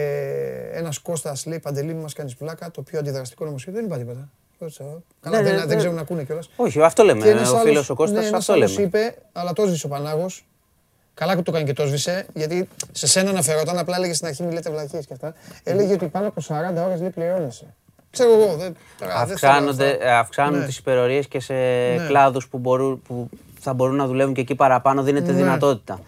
Ένας 0.74 0.98
Κώστας 1.00 1.46
λέει: 1.46 1.60
Παντελή, 1.60 1.88
μην 1.88 2.02
μας 2.02 2.14
κάνεις 2.14 2.36
πλάκα. 2.36 2.72
Το 2.72 2.82
πιο 2.82 3.00
αντιδραστικό 3.00 3.46
νομοσχέδιο 3.46 3.80
δεν 3.80 3.90
είπα 3.90 3.98
τίποτα. 3.98 4.30
Ρώτησα 4.60 4.84
εγώ. 4.84 5.04
Καλά, 5.22 5.38
Ναι, 5.38 5.44
δεν, 5.44 5.54
ναι, 5.54 5.60
δεν 5.60 5.68
ναι. 5.70 5.76
ξέρουν 5.76 5.96
να 5.96 6.02
ακούνε 6.02 6.24
κιόλας. 6.24 6.50
Όχι, 6.56 6.82
αυτό 6.82 7.04
λέμε. 7.04 7.32
Ο 7.32 7.58
φίλος 7.58 7.90
ο 7.90 7.96
Κώστας, 7.96 8.20
ναι, 8.22 8.28
ένας 8.28 8.40
αυτό 8.40 8.54
άλλος 8.54 8.72
λέμε. 8.72 8.84
είπε, 8.88 9.16
αλλά 9.32 9.54
το 9.54 9.66
ζήτησε 9.66 9.86
ο 9.86 9.90
Πανάγος. 9.90 10.46
Καλά 11.14 11.36
που 11.36 11.42
το 11.42 11.52
έκανε 11.52 11.66
και 11.72 11.74
το 11.82 11.88
σβήσε, 11.88 12.26
γιατί 12.34 12.68
σε 12.92 13.08
σένα 13.08 13.30
αναφερόταν, 13.30 13.78
απλά 13.78 13.96
έλεγε 13.96 14.14
στην 14.14 14.28
αρχή 14.28 14.44
μιλάτε 14.44 14.70
βλακείες 14.70 15.06
και 15.06 15.14
αυτά. 15.14 15.34
Έλεγε 15.64 15.94
ότι 15.94 16.06
πάνω 16.08 16.28
από 16.28 16.42
40 16.42 16.86
ώρες 16.86 17.00
λέει 17.00 17.10
πληρώνεσαι. 17.10 17.74
Ξέρω 18.12 18.34
εγώ. 18.34 18.56
Δεν, 18.56 18.76
τώρα, 19.00 19.26
δεν 19.26 19.38
θέλω 19.38 19.52
Αυξάνονται, 19.54 19.92
αυτά. 19.92 20.06
ε, 20.06 20.12
αυξάνουν 20.18 20.60
Ναι. 20.60 20.66
τις 20.66 20.78
υπερορίες 20.78 21.28
και 21.28 21.40
σε 21.40 21.54
Ναι. 21.54 22.06
κλάδους 22.08 22.48
που, 22.48 22.58
μπορούν, 22.58 23.02
που 23.08 23.30
θα 23.60 23.74
μπορούν 23.74 23.96
να 23.96 24.08
δουλεύουν 24.08 24.34
και 24.34 24.42
εκεί 24.42 24.56
παραπάνω, 24.56 25.04
δίνεται 25.04 25.32
Ναι. 25.32 25.38
δυνατότητα. 25.38 26.00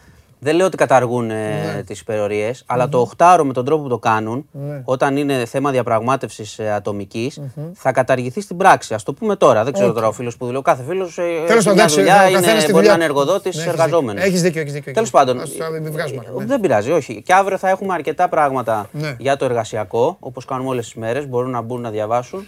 Δεν 0.44 0.56
λέω 0.56 0.66
ότι 0.66 0.78
καταργούν 0.78 1.32
ε, 1.32 1.84
τις 1.86 2.00
υπερορίες, 2.00 2.64
αλλά 2.66 2.90
το 2.90 3.00
οχτάωρο 3.00 3.44
με 3.46 3.54
τον 3.54 3.66
τρόπο 3.66 3.84
που 3.84 3.90
το 3.90 3.98
κάνουν, 4.00 4.46
Ναι. 4.52 4.82
όταν 4.86 5.18
είναι 5.18 5.46
θέμα 5.46 5.72
διαπραγμάτευσης 5.72 6.60
ε, 6.60 6.72
ατομικής, 6.72 7.40
θα 7.74 7.92
καταργηθεί 7.92 8.42
στην 8.42 8.58
πράξη. 8.58 8.94
Ας 8.94 9.04
το 9.04 9.14
πούμε 9.14 9.36
τώρα. 9.36 9.64
Δεν 9.64 9.74
ξέρω 9.74 9.88
Οκ. 9.90 9.94
τώρα 9.96 10.08
ο 10.08 10.12
φίλος 10.12 10.38
που 10.38 10.46
δουλεύει. 10.46 10.64
Κάθε 10.64 10.84
φίλος 10.88 11.18
ε, 11.18 11.22
Τέλος 11.22 11.50
έχει 11.50 11.58
πάντων, 11.58 11.74
μια 11.74 11.74
εντάξει, 11.74 11.96
δουλειά, 11.96 12.16
ο 12.16 12.32
καθένας 12.32 12.52
είναι, 12.52 12.60
στη 12.60 12.72
μπορεί 12.72 12.86
δουλειά 12.86 12.98
να 12.98 13.04
είναι 13.04 13.14
του. 13.14 13.20
εργοδότης, 13.20 13.56
Ναι, 13.56 13.62
έχεις 13.62 13.74
εργαζόμενος. 13.74 14.14
δίκιο. 14.14 14.28
Έχεις 14.30 14.42
δίκιο, 14.42 14.62
έχεις 14.62 14.74
δίκιο. 14.74 14.94
Τέλος 14.94 15.10
πάντων, 15.10 15.40
Ας 15.42 15.52
το 15.56 15.64
μην 15.82 15.92
βγάζουμε. 15.92 16.24
ε, 16.28 16.40
ναι. 16.40 16.46
δεν 16.46 16.60
πειράζει, 16.60 16.92
όχι. 16.92 17.22
Και 17.26 17.34
αύριο 17.34 17.58
θα 17.58 17.70
έχουμε 17.70 17.94
αρκετά 17.94 18.30
πράγματα 18.30 18.90
Ναι. 18.92 19.16
για 19.18 19.38
το 19.38 19.46
εργασιακό, 19.46 20.18
όπως 20.20 20.46
κάνουμε 20.46 20.70
όλες 20.70 20.86
τις 20.86 20.94
μέρες. 20.96 21.28
Μπορούν 21.28 21.50
να 21.52 21.62
μπουν 21.62 21.82
να 21.82 21.90
διαβάσουν 21.90 22.48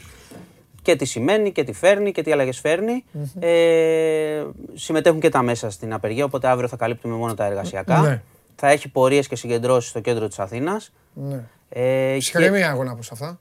και 0.83 0.95
τι 0.95 1.05
σημαίνει 1.05 1.51
και 1.51 1.63
τι 1.63 1.73
φέρνει 1.73 2.11
και 2.11 2.21
τι 2.21 2.31
αλλαγές 2.31 2.59
φέρνει. 2.59 3.03
Ε, 3.39 4.43
συμμετέχουν 4.73 5.19
και 5.19 5.29
τα 5.29 5.41
μέσα 5.41 5.69
στην 5.69 5.93
απεργία, 5.93 6.25
οπότε 6.25 6.47
αύριο 6.47 6.67
θα 6.67 6.75
καλύπτουμε 6.75 7.15
μόνο 7.15 7.33
τα 7.33 7.45
εργασιακά. 7.45 7.99
Ναι. 7.99 8.21
Θα 8.55 8.67
έχει 8.69 8.89
πορείες 8.89 9.27
και 9.27 9.35
συγκεντρώσεις 9.35 9.89
στο 9.89 9.99
κέντρο 9.99 10.27
της 10.27 10.39
Αθήνας. 10.39 10.93
Ναι. 11.13 11.43
Ε, 11.69 12.15
Ψυχραιμία 12.19 12.69
αγώνα 12.69 12.91
από 12.91 12.99
αυτά; 13.11 13.37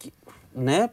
Ναι, 0.53 0.85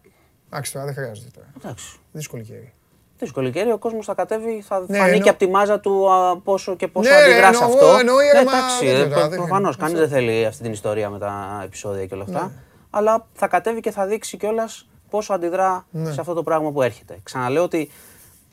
Εντάξει 0.47 0.73
τώρα, 0.73 0.85
δεν 0.85 0.93
χρειάζεται 0.93 1.30
τώρα. 1.35 1.47
εντάξει. 1.63 1.97
Δύσκολη 2.11 2.43
καιρή. 2.43 2.73
Δύσκολη 3.19 3.51
καιρή, 3.51 3.71
ο 3.71 3.77
κόσμος 3.77 4.05
θα 4.05 4.13
κατέβει, 4.13 4.61
θα 4.67 4.85
Ναι, 4.88 4.97
φανεί 4.97 5.09
εννο- 5.11 5.23
και 5.23 5.30
από 5.30 5.39
τη 5.39 5.47
μάζα 5.47 5.80
του 5.80 6.11
α, 6.13 6.38
πόσο 6.39 6.76
και 6.76 6.88
πόσο 6.88 7.09
Ναι, 7.09 7.15
αντιδρά 7.15 7.53
σε 7.53 7.63
εννοώ- 7.63 7.80
αυτό. 7.81 7.97
εννοεί, 7.99 8.26
ρε, 8.34 8.39
Ναι, 8.39 8.43
μα 8.45 8.57
εντάξει, 8.57 8.85
δεν 8.85 9.01
ε, 9.01 9.09
ξέρω, 9.09 9.27
δεν 9.27 9.38
προφανώς. 9.39 9.76
ξέρω. 9.77 9.91
Κανείς 9.93 10.09
δεν 10.09 10.17
θέλει 10.19 10.45
αυτή 10.45 10.63
την 10.63 10.71
ιστορία 10.71 11.09
με 11.09 11.19
τα 11.19 11.61
επεισόδια 11.65 12.05
και 12.05 12.13
όλα 12.13 12.23
αυτά. 12.23 12.51
Αλλά 12.89 13.27
θα 13.34 13.47
κατέβει 13.47 13.80
και 13.80 13.91
θα 13.91 14.05
δείξει 14.05 14.38
κιόλας 14.38 14.88
πόσο 15.10 15.34
αντιδρά 15.34 15.86
σε 16.03 16.19
αυτό 16.19 16.34
το 16.34 16.44
πράγμα 16.44 16.72
που 16.72 16.81
έρχεται. 16.81 17.19
Ξαναλέω 17.23 17.64
ότι 17.64 17.90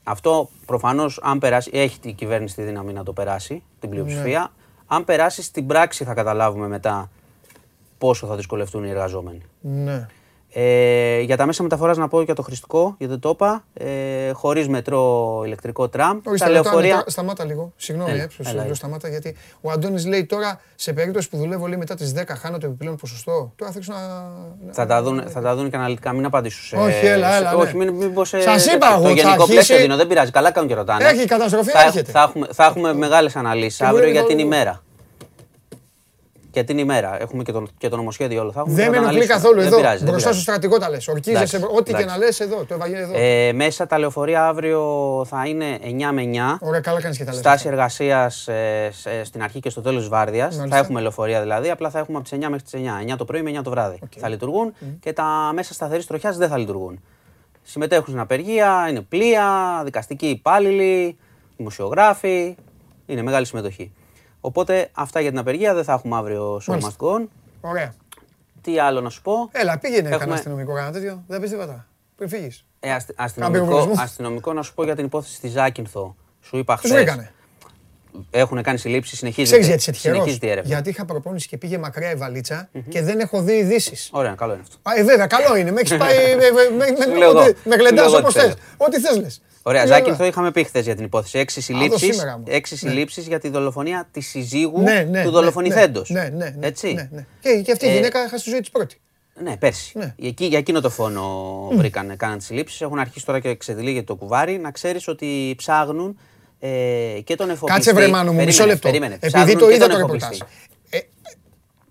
αυτό 0.05 0.49
προφανώς, 0.67 1.21
αν 1.23 1.39
περάσει, 1.39 1.71
έχει 1.73 1.99
η 2.03 2.13
κυβέρνηση 2.13 2.55
τη 2.55 2.63
δύναμη 2.63 2.93
να 2.93 3.03
το 3.03 3.13
περάσει, 3.13 3.63
την 3.81 3.91
πλειοψηφία. 3.91 4.51
Αν 4.87 5.05
περάσει 5.05 5.43
στην 5.43 5.67
πράξη, 5.67 6.05
θα 6.05 6.15
καταλάβουμε 6.15 6.69
μετά 6.69 7.11
πόσο 7.99 8.27
θα 8.27 8.37
δυσκολευτούν 8.37 8.85
οι 8.85 8.89
εργαζόμενοι. 8.91 9.43
Ναι. 9.61 10.07
Ε, 10.59 11.21
για 11.21 11.37
τα 11.37 11.47
μέσα 11.47 11.63
μεταφοράς 11.63 11.97
να 11.97 12.09
πω 12.09 12.23
για 12.23 12.35
το 12.35 12.43
χρηστικό, 12.43 12.95
γιατί 12.99 13.19
το 13.19 13.29
είπα. 13.29 13.65
Ε, 13.75 14.31
Χωρίς 14.33 14.69
μετρό 14.69 15.43
ηλεκτρικό 15.45 15.89
τραμ. 15.89 16.17
Όχι, 16.17 16.23
τα 16.31 16.37
στα 16.37 16.49
λεωφορεία. 16.49 16.81
λεωφορεία. 16.81 17.05
Σταμάτα 17.11 17.45
λίγο. 17.45 17.73
Συγγνώμη, 17.77 18.11
Έλα, 18.11 18.23
ε, 18.23 18.27
σου- 18.31 18.37
έλα, 18.41 18.49
σου 18.51 18.55
έλα. 18.57 18.65
λέω 18.65 18.75
σταμάτα 18.75 19.09
γιατί 19.09 19.37
ο 19.61 19.71
Αντώνης 19.71 20.07
λέει 20.07 20.25
τώρα 20.27 20.61
σε 20.75 20.93
περίπτωση 20.93 21.29
που 21.29 21.37
δουλεύω 21.37 21.67
λέει, 21.67 21.79
μετά 21.79 21.95
τις 21.95 22.13
10 22.13 22.35
χάνω 22.37 22.59
το 22.59 22.67
επιπλέον 22.67 22.97
ποσοστό. 22.97 23.53
Τώρα 23.57 23.73
θα 23.73 23.79
ρίξω 23.79 23.93
να. 23.93 24.73
Θα 24.73 24.87
τα, 24.87 25.03
δουν, 25.03 25.23
θα 25.29 25.41
τα 25.41 25.55
δουν 25.57 25.71
και 25.71 25.77
αναλυτικά, 25.77 26.13
μην 26.13 26.25
απαντήσω 26.25 26.63
σε. 26.63 26.77
Όχι, 26.77 27.07
έλα, 27.07 27.31
σε- 27.31 27.37
έλα, 27.39 27.51
ναι. 27.55 27.63
Όχι, 27.63 27.77
μην, 27.77 27.93
μην 27.95 28.15
πω 28.15 28.25
σε. 28.25 28.41
Σας 28.41 28.67
είπα 28.67 28.87
το 28.89 28.93
εγώ, 28.95 29.03
θα 29.03 29.09
γενικό 29.11 29.29
αρχίσει- 29.31 29.51
πλαίσιο 29.51 29.77
δίνω, 29.77 29.97
δεν 29.97 30.07
πειράζει. 30.07 30.31
Καλά 30.31 30.51
κάνουν 30.51 30.69
και 30.69 30.75
ρωτάνε. 30.75 31.05
Έχει 31.09 31.25
καταστροφή, 31.25 31.71
θα, 31.71 31.83
έρχεται. 31.83 32.11
θα 32.11 32.23
έχουμε, 32.23 32.47
θα 32.53 32.65
έχουμε 32.65 32.93
μεγάλες 32.95 33.37
αναλύσεις 33.37 33.79
μπορεί 33.81 33.91
αύριο 33.91 34.07
να- 34.07 34.13
για 34.13 34.25
την 34.25 34.39
ημέρα. 34.39 34.83
Για 36.57 36.65
την 36.65 36.79
ημέρα. 36.79 37.21
Έχουμε 37.21 37.43
και 37.43 37.53
το, 37.53 37.63
και 37.79 37.89
το 37.89 37.97
νομοσχέδιο 37.97 38.41
όλο. 38.41 38.53
Θα 38.53 38.61
έχουμε 38.61 38.75
Δεν 38.75 38.85
και 38.85 38.91
με 38.91 38.97
θα 38.97 39.03
το 39.03 39.09
ενοχλεί 39.09 39.23
αναλύσουμε. 39.33 39.41
καθόλου 39.41 39.59
Δεν 39.59 39.67
εδώ. 39.67 39.77
πειράζει, 39.77 39.97
δεν 40.05 40.09
Μπροστά 40.11 40.29
πειράζει. 40.29 40.43
στο 40.43 40.53
στρατικό 40.53 40.79
τα 40.79 40.91
λες. 40.91 41.09
Ορκίζεσαι. 41.09 41.57
Εντάξει, 41.57 41.77
Ό,τι 41.77 41.83
και 41.93 41.97
εντάξει. 42.03 42.07
να 42.07 42.17
λες 42.25 42.41
εδώ. 42.41 42.65
Το 42.65 42.75
Ευαγγέλιο 42.75 43.03
εδώ. 43.03 43.13
Ε, 43.17 43.53
μέσα 43.53 43.87
τα 43.87 43.99
λεωφορεία 43.99 44.47
αύριο 44.47 44.81
θα 45.29 45.47
είναι 45.47 45.79
9 45.83 46.13
με 46.13 46.23
9. 46.23 46.59
Ωραία, 46.61 46.81
καλά 46.81 47.01
κάνεις 47.01 47.17
και 47.19 47.25
τα 47.25 47.31
λες. 47.31 47.41
Στάση 47.41 47.69
εργασίας 47.69 48.49
στην 49.25 49.43
αρχή 49.43 49.61
και 49.61 49.71
στο 49.71 49.81
τέλος 49.81 49.99
της 50.01 50.09
βάρδιας. 50.09 50.57
Μάλιστα. 50.57 50.77
Θα 50.77 50.83
έχουμε 50.85 51.01
λεωφορεία 51.01 51.41
δηλαδή, 51.41 51.71
απλά 51.71 51.91
θα 51.91 51.99
έχουμε 51.99 52.19
από 52.19 52.29
τις 52.29 52.39
9 52.39 52.49
μέχρι 52.51 52.63
τις 52.63 52.73
9. 52.75 53.13
9 53.13 53.17
το 53.17 53.25
πρωί 53.25 53.43
με 53.43 53.51
9 53.51 53.63
το 53.63 53.71
βράδυ. 53.71 53.99
Θα 54.19 54.29
λειτουργούν 54.29 54.73
και 55.01 55.13
τα 55.13 55.51
μέσα 55.55 55.75
σταθερής 55.75 56.07
τροχιάς 56.07 56.37
δεν 56.37 56.49
θα 56.49 56.59
λειτουργούν. 56.59 57.01
Συμμετέχουν 57.63 58.07
στην 58.07 58.21
απεργία, 58.21 58.87
είναι 58.91 59.01
πλοία, 59.01 59.81
δικαστικοί 59.85 60.27
υπάλληλοι, 60.27 61.17
δημοσιογράφοι. 61.57 62.57
Είναι 63.07 63.23
μεγάλη 63.23 63.47
συμμετοχή. 63.47 63.93
Οπότε 64.47 64.89
αυτά 64.93 65.21
για 65.21 65.31
την 65.31 65.39
απεργία 65.39 65.75
δεν 65.75 65.85
θα 65.85 65.93
έχουμε 65.93 66.17
αύριο 66.17 66.57
show 66.57 66.67
Μάλιστα. 66.67 66.91
must 66.99 67.05
go 67.05 67.21
on. 67.21 67.27
Ωραία. 67.61 67.95
Τι 68.61 68.79
άλλο 68.79 69.01
να 69.01 69.09
σου 69.11 69.23
πω; 69.23 69.33
Έλα, 69.53 69.79
πήγαινε 69.79 69.99
Έχουμε- 70.01 70.17
κανένα 70.19 70.37
αστυνομικό, 70.37 70.75
κανένα 70.75 70.93
τέτοιο. 70.93 71.23
Δεν 71.27 71.41
πεις 71.41 71.51
τίποτα. 71.51 71.87
Πριν 72.17 72.29
φύγεις. 72.29 72.65
Ε, 72.81 72.93
αστι- 72.93 73.15
αστυνομικό, 73.21 73.65
πυροβολισμό. 73.65 74.03
αστυνομικό 74.03 74.53
να 74.53 74.63
σου 74.63 74.75
πω 74.75 74.85
για 74.85 74.95
την 74.97 75.05
υπόθεση 75.05 75.35
στη 75.35 75.49
Ζάκυνθο. 75.49 76.17
Σου 76.41 76.57
είπα 76.57 76.75
Τι 76.77 76.87
σου 76.87 76.93
χθες. 76.95 77.03
έκανε. 77.07 77.33
Έχουν 78.31 78.63
κάνει 78.63 78.79
συλλήψεις, 78.79 79.19
συνεχίζεται. 79.19 79.59
Ξέρεις 79.61 79.67
γιατί 79.67 79.81
είσαι 79.83 79.91
τυχερός; 79.91 80.17
συνεχίζεται 80.17 80.47
η 80.47 80.51
έρευνα. 80.51 80.71
Γιατί 80.73 80.89
είχα 80.91 81.05
προπόνηση 81.05 81.49
και 81.49 81.57
πήγε 81.57 81.79
μακριά 81.79 82.11
η 82.11 82.15
βαλίτσα 82.15 82.69
και 82.89 83.03
δεν 83.03 83.21
έχω 83.21 83.43
δει 83.43 83.53
ειδήσεις. 83.53 84.09
Ωραία, 84.13 84.35
καλό 84.35 84.53
είναι 84.53 84.63
αυτό. 84.63 84.77
Α, 84.91 84.99
ε, 85.01 85.03
βέβαια, 85.05 85.27
καλό 85.27 85.57
είναι. 85.57 85.71
Με 85.71 85.81
έχεις 85.81 85.97
πάει. 86.03 86.17
με- 86.37 86.51
με- 86.51 86.77
με- 86.77 87.03
Σου 87.03 87.11
με- 87.11 87.17
λέω 87.19 87.31
εγώ. 87.31 87.41
ό,τι- 87.41 87.69
Με 87.69 87.73
Σου 87.75 87.79
γλεντάς 87.79 87.93
λέω 87.95 88.05
εγώ 88.07 88.17
όπως 88.19 88.33
τι 88.33 88.39
θες. 88.41 88.49
θέλω. 88.49 88.59
Ό,τι 88.77 89.01
θες 89.01 89.17
λες. 89.21 89.41
Ωραία, 89.63 89.87
Ζάκυνθο 89.87 90.25
είχαμε 90.25 90.51
πει 90.51 90.65
χθες 90.65 90.85
για 90.85 90.95
την 90.95 91.05
υπόθεση. 91.05 91.39
Έξι 91.39 91.61
συλλήψεις 91.61 92.15
σήμερα 92.15 92.39
μου. 92.39 92.45
έξι 92.49 92.77
συλλήψεις 92.77 93.27
για 93.27 93.39
τη 93.39 93.49
δολοφονία 93.49 94.09
της 94.11 94.27
συζύγου 94.29 94.81
Ναι, 94.83 94.93
ναι. 94.93 95.03
του 95.05 95.11
ναι, 95.11 95.35
δολοφονηθέντος. 95.35 96.11
Ναι, 96.11 96.29
ναι, 96.37 96.55
ναι. 96.59 96.67
Έτσι. 96.67 96.93
Ναι, 96.93 97.09
ναι. 97.13 97.27
Και, 97.41 97.61
και 97.61 97.73
αυτή 97.73 97.87
η 97.87 97.89
Ε, 97.89 97.93
γυναίκα 97.93 98.19
έχασε 98.19 98.45
τη 98.45 98.51
ζωή 98.51 98.61
της 98.61 98.71
πρώτη. 98.71 99.01
Ναι, 99.43 99.57
πέρσι. 99.57 99.99
Ναι. 99.99 100.15
Εκεί, 100.23 100.45
για 100.45 100.59
εκείνο 100.59 100.81
το 100.81 100.91
φόνο 100.91 101.23
βρήκαν, 101.73 102.17
κάναν 102.17 102.39
τις 102.39 102.47
συλλήψεις. 102.47 102.81
Έχουν 102.81 102.99
αρχίσει 102.99 103.27
τώρα 103.27 103.41
και 103.41 103.49
εξεδηλίγεται 103.49 104.05
το 104.05 104.15
κουβάρι. 104.15 104.59
Να 104.59 104.71
ξέρεις 104.71 105.09
ότι 105.09 105.55
ψάχνουν 105.57 106.19
ε, 106.59 107.21
και 107.25 107.35
τον 107.35 107.51
εφοπλιστή. 107.51 107.73
Κάτσε 107.73 107.93
βρε 107.93 108.09
Μάνο 108.09 108.33
μου, 108.33 108.37
Περίμενε, 108.37 108.47
μισό 108.47 108.67
λεπτό. 108.67 108.89
Περίμενε. 108.89 109.15
Επειδή 109.15 109.33
Ψάχνουν 109.33 109.59
το 109.59 109.69
και 109.69 109.75
είδα 109.75 109.87
τον 109.87 109.95
το 109.95 109.99
εφοπλιστή. 109.99 110.33
ρεπορτάζ. 110.33 110.49
Ε, 110.91 110.99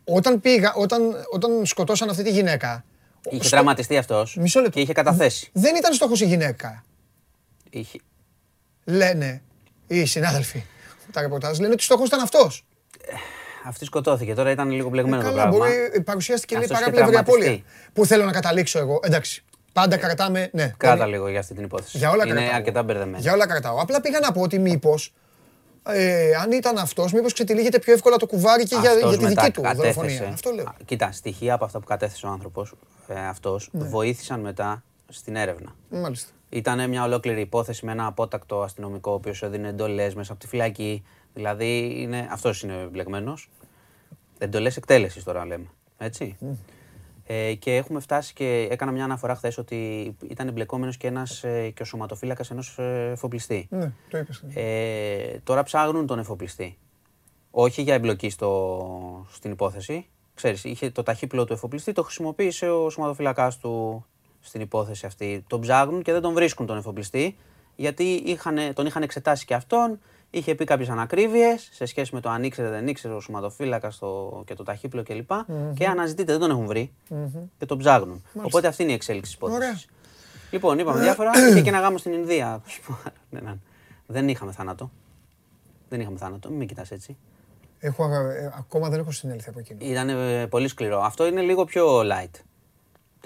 όταν 0.04 0.42
πήγα, 0.42 0.74
όταν, 0.74 1.26
όταν 1.32 1.66
σκοτώσαν 1.66 2.10
αυτή 2.10 2.24
τη 2.24 2.30
γυναίκα. 2.30 2.86
Είχε 3.30 3.42
στο- 3.42 3.50
τραυματιστεί 3.50 3.98
αυτός 3.98 4.36
Μισό 4.40 4.60
λεπτό. 4.60 4.74
και 4.74 4.80
είχε 4.82 4.94
καταθέσει. 4.94 5.50
Δεν 5.54 5.76
ήταν 5.76 5.94
στόχος 5.94 6.22
η 6.22 6.26
γυναίκα. 6.26 6.84
Είχε... 7.70 7.98
Λένε 8.86 9.42
οι 9.88 10.06
συνάδελφοι. 10.06 10.64
Τα 11.12 11.22
ρεπορτάζ 11.22 11.60
λένε 11.60 11.74
ότι 11.74 11.84
στόχος 11.84 12.08
ήταν 12.08 12.20
αυτός. 12.20 12.66
Αυτή 13.66 13.86
σκοτώθηκε. 13.86 14.34
Τώρα 14.34 14.52
ήταν 14.52 14.70
λίγο 14.72 14.90
μπλεγμένο 14.90 15.22
το 15.22 15.28
Ε, 15.28 15.30
Καλά, 15.30 15.42
πράγμα. 15.42 15.58
μπορεί, 15.58 16.02
παρουσιάστηκε 16.04 16.54
λέει 16.56 16.64
Αυτός 16.64 16.80
είχε 16.80 16.90
παράπλευρη 16.92 17.18
απώλεια. 17.18 17.44
τραυματιστεί. 17.46 17.92
Πού 17.94 18.06
θέλω 18.06 18.26
να 18.26 18.32
καταλήξω 18.32 18.80
εγώ. 18.80 19.00
Εντάξει. 19.04 19.44
Πάντα 19.76 19.97
κρατάμε. 19.97 20.49
Ναι, 20.53 20.73
Κράτα 20.77 20.97
δεν- 20.97 21.07
λίγο 21.07 21.27
για 21.30 21.39
αυτή 21.39 21.53
την 21.53 21.64
υπόθεση. 21.64 21.97
Για 21.97 22.10
όλα 22.10 22.26
Είναι 22.26 22.35
κρατάω. 22.35 22.56
αρκετά 22.56 22.84
μπερδεμένη. 22.84 23.22
Για 23.22 23.34
όλα 23.34 23.47
κρατάω. 23.47 23.80
Απλά 23.81 24.02
πήγα 24.02 24.19
να 24.19 24.31
πω 24.31 24.41
ότι 24.41 24.60
μήπως. 24.60 25.14
Ε, 25.88 26.31
αν 26.43 26.52
ήταν 26.52 26.77
αυτός, 26.77 27.14
μήπως 27.14 27.34
ξετυλίγεται 27.34 27.80
πιο 27.80 27.93
εύκολα 27.93 28.18
το 28.18 28.26
κουβάρι 28.27 28.64
και 28.64 28.76
για, 28.81 28.91
Αυτός 28.91 29.10
για 29.10 29.18
τη 29.18 29.23
μετά 29.23 29.41
δική 29.41 29.53
του 29.53 29.61
κατέθεσε. 29.61 29.93
δολοφονία. 30.02 30.30
Αυτό 30.34 30.52
λέω. 30.52 30.65
Α, 30.65 30.73
Κοίτα, 30.85 31.11
στοιχεία 31.11 31.53
από 31.53 31.65
αυτά 31.65 31.80
που 31.80 31.85
κατέθεσε 31.85 32.26
ο 32.26 32.30
άνθρωπος 32.30 32.73
ε, 33.07 33.27
αυτός 33.27 33.69
Ναι. 33.72 33.84
βοήθησαν 33.88 34.39
μετά 34.39 34.84
στην 35.10 35.35
έρευνα. 35.35 35.76
Μάλιστα. 35.89 36.31
Ήταν 36.49 36.89
μια 36.89 37.03
ολόκληρη 37.03 37.41
υπόθεση 37.41 37.85
με 37.85 37.91
ένα 37.91 38.06
απότακτο 38.06 38.61
αστυνομικό, 38.61 39.11
ο 39.11 39.14
οποίος 39.14 39.43
έδινε 39.43 39.68
εντολές 39.68 40.15
μέσα 40.15 40.31
από 40.31 40.41
τη 40.41 40.47
φυλακή. 40.47 41.03
Δηλαδή, 41.34 41.95
είναι, 42.02 42.27
αυτός 42.31 42.61
είναι 42.61 42.73
εμπλεγμένος. 42.81 43.49
Εντολές 44.38 44.77
εκτέλεσης 44.77 45.23
τώρα 45.23 45.45
λέμε. 45.45 45.65
Έτσι. 45.97 46.38
Ε, 47.27 47.53
και 47.53 47.76
έχουμε 47.76 47.99
φτάσει 47.99 48.34
και 48.34 48.68
έκανα 48.72 48.91
μια 48.91 49.03
αναφορά 49.03 49.35
χθες 49.35 49.57
ότι 49.57 49.76
ήταν 50.30 50.47
εμπλεκόμενος 50.47 50.97
και, 50.97 51.07
ένας, 51.07 51.43
ε, 51.43 51.69
και 51.69 51.81
ο 51.81 51.85
σωματοφύλακας 51.85 52.52
ενός 52.52 52.80
εφοπλιστή. 53.11 53.68
Ναι, 53.69 53.91
το 54.10 54.18
είπες. 54.18 54.43
Ε, 54.53 55.39
τώρα 55.43 55.64
ψάχνουν 55.64 56.06
τον 56.06 56.19
εφοπλιστή. 56.19 56.77
Όχι 57.52 57.81
για 57.81 57.93
εμπλοκή 57.93 58.30
στο, 58.30 59.26
στην 59.31 59.52
υπόθεση. 59.52 60.07
Ξέρεις, 60.34 60.64
είχε 60.64 60.89
το 60.89 61.03
ταχύπλο 61.03 61.45
του 61.45 61.53
εφοπλιστή, 61.53 61.91
το 61.91 62.03
χρησιμοποίησε 62.03 62.69
ο 62.69 62.89
σωματοφυλακάς 62.89 63.57
του 63.57 64.06
στην 64.39 64.61
υπόθεση 64.61 65.06
αυτή. 65.06 65.43
Τον 65.47 65.61
ψάχνουν 65.61 66.02
και 66.02 66.11
δεν 66.11 66.22
τον 66.22 66.34
βρίσκουν 66.34 66.65
τον 66.65 66.77
εφοπλιστή, 66.77 67.38
γιατί 67.76 68.03
είχαν, 68.03 68.73
τον 68.73 68.85
είχαν 68.85 69.03
εξετάσει 69.03 69.45
και 69.45 69.53
αυτόν, 69.53 69.99
είχε 70.30 70.56
πει 70.56 70.65
κάποιες 70.65 70.89
ανακρίβειες 70.89 71.69
σε 71.72 71.85
σχέση 71.85 72.15
με 72.15 72.22
το 72.22 72.30
αν 72.30 72.43
ήξερε 72.43 72.69
δεν 72.69 72.88
ήξερε 72.88 73.14
ο 73.14 73.19
σωματοφύλακας 73.19 73.97
το, 73.97 74.41
και 74.45 74.53
το 74.53 74.64
ταχύπλο 74.64 75.03
κλπ. 75.03 75.30
Και 75.73 75.85
αναζητείται, 75.85 76.31
δεν 76.31 76.41
τον 76.41 76.49
έχουν 76.49 76.65
βρει 76.65 76.91
και 77.57 77.65
τον 77.65 77.77
ψάχνουν. 77.77 78.23
Οπότε 78.41 78.68
αυτή 78.68 78.84
είναι 78.84 78.91
η 78.91 78.95
εξέλιξη 78.95 79.31
της 79.38 79.41
Ωραία. 79.41 79.57
υπόθεσης. 79.57 79.88
Λοιπόν, 80.52 80.80
είπαμε 80.80 81.02
διάφορα. 81.02 81.31
Είχε 81.49 81.61
και 81.61 81.69
ένα 81.69 81.80
γάμο 81.80 81.97
στην 81.97 82.14
Ινδία. 82.14 82.61
Ναι, 83.30 83.39
ναι. 83.39 83.53
Δεν 84.07 84.27
είχαμε 84.30 84.52
θάνατο. 84.52 84.91
Δεν 85.89 85.99
είχαμε 86.02 86.18
θάνατο. 86.18 86.49
Μην 86.49 86.57
με 86.57 86.65
κοιτάς 86.65 86.91
έτσι. 86.91 87.18
Έχω, 87.80 88.03
αγα- 88.03 88.31
ε, 88.35 88.53
ακόμα 88.57 88.89
δεν 88.89 88.99
έχω 88.99 89.11
συνέλθει 89.11 89.49
από 89.49 89.60
εκείνο. 89.60 89.80
Ήταν 89.81 90.10
ε, 90.10 90.47
πολύ 90.47 90.68
σκληρό. 90.68 91.02
Αυτό 91.02 91.26
είναι 91.27 91.41
λίγο 91.41 91.64
πιο 91.65 91.99
light. 91.99 92.39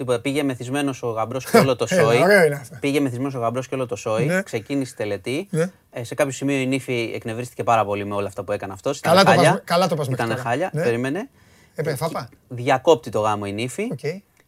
Τίποτα, 0.00 0.20
πήγε 0.20 0.42
μεθυσμένος 0.42 1.02
ο 1.02 1.08
γαμπρός 1.10 1.50
και 1.50 1.56
όλο 1.56 1.76
το 1.76 1.86
Έλα, 1.88 2.02
σόι. 2.02 2.22
ωραίο 2.22 2.44
είναι 2.44 2.54
αυτό. 2.54 2.76
πήγε 2.80 3.00
μεθυσμένος 3.00 3.34
ο 3.34 3.38
γαμπρός 3.38 3.68
και 3.68 3.74
όλο 3.74 3.86
το 3.86 3.96
σόι. 3.96 4.24
Ναι. 4.26 4.42
Ξεκίνησε 4.42 4.92
η 4.92 4.96
τελετή. 4.96 5.46
Ναι. 5.50 5.70
Ε, 5.90 6.04
σε 6.04 6.14
κάποιο 6.14 6.32
σημείο 6.32 6.56
η 6.60 6.66
νύφη 6.66 7.12
εκνευρίστηκε 7.14 7.64
πάρα 7.64 7.84
πολύ 7.84 8.04
με 8.04 8.14
όλα 8.14 8.26
αυτά 8.28 8.44
που 8.44 8.52
έκανε 8.52 8.72
αυτός. 8.72 9.00
Καλά 9.00 9.24
το 9.24 9.32
πας- 9.34 9.60
καλά 9.64 9.88
το 9.88 9.94
πας 9.94 10.08
μέχρι 10.08 10.24
Ήταν 10.24 10.36
τώρα. 10.36 10.48
χάλια. 10.48 10.70
Ναι. 10.72 10.82
Περίμενε. 10.82 11.28
Ε, 11.74 11.94
φάπα. 11.96 12.28
Διακόπτει 12.48 13.10
το 13.10 13.20
γάμο 13.20 13.44
η 13.46 13.52
νύφη. 13.52 13.88
Οκ. 13.92 13.98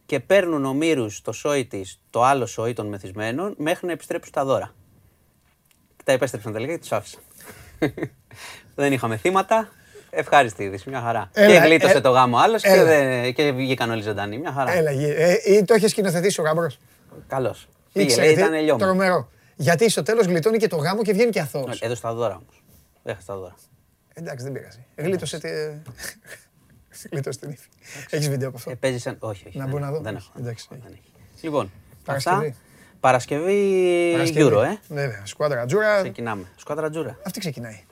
Και 0.05 0.19
παίρνουν 0.19 0.65
ομήρους 0.65 1.21
το 1.21 1.31
σόι 1.31 1.65
της, 1.65 1.99
το 2.09 2.23
άλλο 2.23 2.45
σόι 2.45 2.73
των 2.73 2.87
μεθυσμένων, 2.87 3.53
μέχρι 3.57 3.85
να 3.87 3.91
επιστρέψουν 3.91 4.31
τα 4.33 4.45
δώρα. 4.45 4.73
Τα 6.03 6.11
επέστρεψαν 6.11 6.53
τελικά 6.53 6.73
και 6.73 6.79
τους 6.79 6.91
άφησαν. 6.91 7.21
Δεν 8.75 8.93
είχαμε 8.93 9.17
θύματα. 9.17 9.69
Ευχάριστη 10.15 10.63
είδηση, 10.63 10.89
μια 10.89 11.01
χαρά. 11.01 11.29
Έλα, 11.33 11.59
και 11.59 11.65
γλίτωσε 11.67 11.97
ε, 11.97 12.01
το 12.01 12.09
γάμο 12.09 12.37
άλλος 12.37 12.61
και, 12.61 12.67
έλα. 12.69 12.83
δεν- 12.83 13.33
και 13.33 13.51
βγήκαν 13.51 13.91
όλοι 13.91 14.01
ζωντανοί. 14.01 14.37
Μια 14.37 14.51
χαρά. 14.51 14.71
Έλα, 14.71 14.91
γε- 14.91 15.17
ε, 15.17 15.37
ή 15.53 15.63
το 15.63 15.73
έχεις 15.73 15.91
σκηνοθετήσει 15.91 16.41
ο 16.41 16.43
γαμπρός. 16.43 16.67
Καλώς. 17.27 17.67
Πήγε, 17.93 18.05
Ήξερε, 18.05 18.25
λέει, 18.25 18.35
τι- 18.35 18.41
ήταν 18.41 18.53
λιώμα. 18.63 18.79
Τρομερό. 18.79 19.29
Γιατί 19.55 19.89
στο 19.89 20.03
τέλος 20.03 20.25
γλιτώνει 20.25 20.57
και 20.57 20.67
το 20.67 20.75
γάμο 20.75 21.01
και 21.01 21.13
βγαίνει 21.13 21.31
και 21.31 21.39
αθώος. 21.39 21.81
Έδωσε 21.81 22.01
τα 22.01 22.13
δώρα 22.13 22.33
όμως. 22.35 22.63
Έχασε 23.03 23.25
τα 23.27 23.35
δώρα. 23.35 23.55
Εντάξει, 24.13 24.43
δεν 24.43 24.53
πειράζει. 24.53 24.85
Γλίτωσε 24.95 25.39
τη. 25.39 25.47
Γλίτωσε 27.11 27.39
την 27.39 27.49
ύφη. 27.49 27.67
Έχεις 28.09 28.29
βίντεο 28.29 28.47
από 28.47 28.57
αυτό; 28.57 28.69
Ε, 28.71 28.75
παίζεις 28.75 29.01
σαν. 29.01 29.15
Όχι, 29.19 29.43
όχι. 29.47 29.57
Να 29.57 29.63
δεν 29.63 29.73
μπω 29.73 29.79
να 29.79 29.85
έχω, 29.87 29.95
δω; 29.95 30.01
Δεν 30.01 30.15
έχω. 30.15 30.31
Εντάξει. 30.39 30.67
Δεν 30.69 30.81
έχει. 30.91 31.11
Λοιπόν, 31.41 31.71
Παρασκευή. 32.05 32.35
αυτά. 32.47 32.57
Παρασκευή 32.99 34.11
Παρασκευή. 34.11 34.49
Euro, 34.55 34.63
ε. 34.63 34.77
Βέβαια. 34.93 35.21
Σκουάντρα 35.25 35.65
Τζούρα. 35.65 36.01
Ξεκινάμε. 36.01 36.43
Σκουάδρα 36.55 36.89
Τζούρα. 36.89 37.17
Αυτή 37.25 37.39
ξεκινάει. 37.39 37.83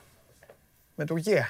Με 0.94 1.04
Τουρκία. 1.04 1.48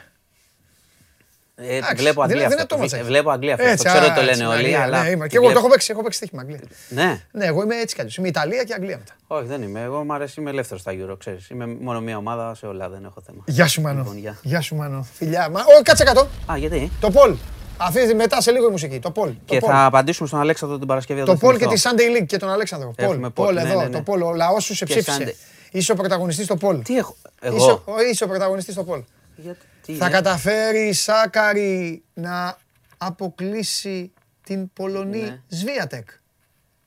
Ε, 1.54 1.76
Εντάξει, 1.76 1.94
βλέπω 1.96 2.22
Αγγλία. 2.22 2.40
δεν- 2.40 2.48
δεν 2.48 2.58
αυτό. 2.60 2.74
είναι 2.76 2.86
το 2.88 2.96
μάτσα. 2.96 3.08
Βλέπω 3.08 3.30
Αγγλία. 3.30 3.52
αυτό. 3.54 3.64
Το 3.66 3.70
Έτσι, 3.72 3.84
ξέρω 3.86 4.02
α, 4.04 4.06
ότι 4.06 4.14
το 4.14 4.20
λένε 4.20 4.30
έτσι, 4.32 4.44
όλοι, 4.44 4.54
Αγγλία, 4.56 4.82
αλλά. 4.82 5.02
ναι, 5.02 5.08
είμαι. 5.10 5.24
τη 5.24 5.30
Και 5.30 5.36
εγώ 5.36 5.44
το 5.44 5.50
βλέπω. 5.50 5.58
έχω 5.58 5.68
παίξει. 5.68 5.90
Έχω 5.92 6.02
παίξει 6.02 6.18
στοίχημα 6.18 6.40
Αγγλία. 6.40 6.60
Ναι. 6.88 7.20
Ναι, 7.32 7.44
εγώ 7.46 7.62
είμαι 7.62 7.74
έτσι 7.76 7.94
κι 7.94 8.00
αλλιώ. 8.00 8.12
Είμαι 8.18 8.28
Ιταλία 8.28 8.64
και 8.64 8.74
Αγγλία 8.74 8.98
μετά. 8.98 9.12
Όχι, 9.26 9.46
δεν 9.46 9.62
είμαι. 9.62 9.82
Εγώ 9.82 10.04
μου 10.04 10.12
αρέσει, 10.12 10.40
είμαι 10.40 10.50
ελεύθερος 10.50 10.80
στα 10.80 10.92
Euro, 10.94 11.18
ξέρεις. 11.18 11.48
Είμαι 11.48 11.66
μόνο 11.66 12.00
μία 12.00 12.16
ομάδα 12.16 12.54
σε 12.54 12.66
όλα, 12.66 12.88
δεν 12.88 13.04
έχω 13.04 13.22
θέμα. 13.26 13.42
Γεια 13.46 13.66
σου, 13.66 13.80
Μανώ. 13.80 13.98
Λοιπόν, 13.98 14.18
γεια. 14.18 14.38
Γεια 14.42 14.60
σου, 14.60 14.74
Μανώ. 14.76 15.06
Φιλιά. 15.14 15.48
Μα... 15.50 15.60
Ω, 15.60 15.82
κάτσε 15.82 16.04
κάτω. 16.04 16.28
Α, 16.52 16.56
γιατί; 16.56 16.90
Το 17.00 17.10
Πολ. 17.10 17.34
Αφήνει 17.76 18.14
μετά 18.14 18.40
σε 18.40 18.50
λίγο 18.50 18.68
η 18.68 18.70
μουσική. 18.70 18.98
Το 18.98 19.10
Πολ. 19.10 19.32
Και 19.44 19.58
το 19.58 19.66
θα 19.66 19.84
απαντήσουμε 19.84 20.28
στον 20.28 20.40
Αλέξανδρο 20.40 20.78
την 20.78 20.86
Παρασκευή. 20.86 21.18
Το 21.18 21.24
όταν 21.24 21.38
Πολ 21.38 21.56
και 21.56 21.64
θυμηθώ. 21.64 21.90
τη 21.94 21.96
Sunday 21.96 22.20
League 22.22 22.26
και 22.26 22.36
τον 22.36 22.48
Αλέξανδρο. 22.50 22.92
Πολ, 22.96 23.04
Έχουμε 23.06 23.30
Πολ 23.30 23.46
Πολ, 23.46 23.54
ναι, 23.54 23.60
εδώ. 23.70 23.80
ναι, 23.80 23.86
ναι. 23.88 23.96
Το 23.96 24.02
Πολ. 24.02 24.22
Ο 24.22 24.32
λαός 24.34 24.64
σου 24.64 24.74
σε 24.74 24.84
Και 24.84 24.94
ψήφισε. 24.94 25.18
Sunday. 25.24 25.34
Είσαι 25.72 25.92
ο 25.92 25.94
πρωταγωνιστής 25.94 26.44
στο 26.44 26.56
Πολ. 26.56 26.82
Τι 26.82 26.96
έχω. 26.96 27.16
Είσαι, 27.42 27.54
Εγώ; 27.54 27.82
ο- 27.84 28.00
είσαι 28.10 28.24
ο 28.24 28.26
πρωταγωνιστής 28.28 28.74
στο 28.74 28.84
Πολ. 28.84 29.02
Γιατί, 29.36 29.58
τι 29.58 29.64
Θα 29.86 29.92
είναι; 29.92 30.08
καταφέρει 30.08 30.88
η 30.88 30.92
Σάκαρη 30.92 32.02
να 32.14 32.56
αποκλείσει 32.98 34.12
την 34.44 34.72
Πολωνή 34.72 35.20
Ναι. 35.20 35.40
Σβίατεκ. 35.48 36.08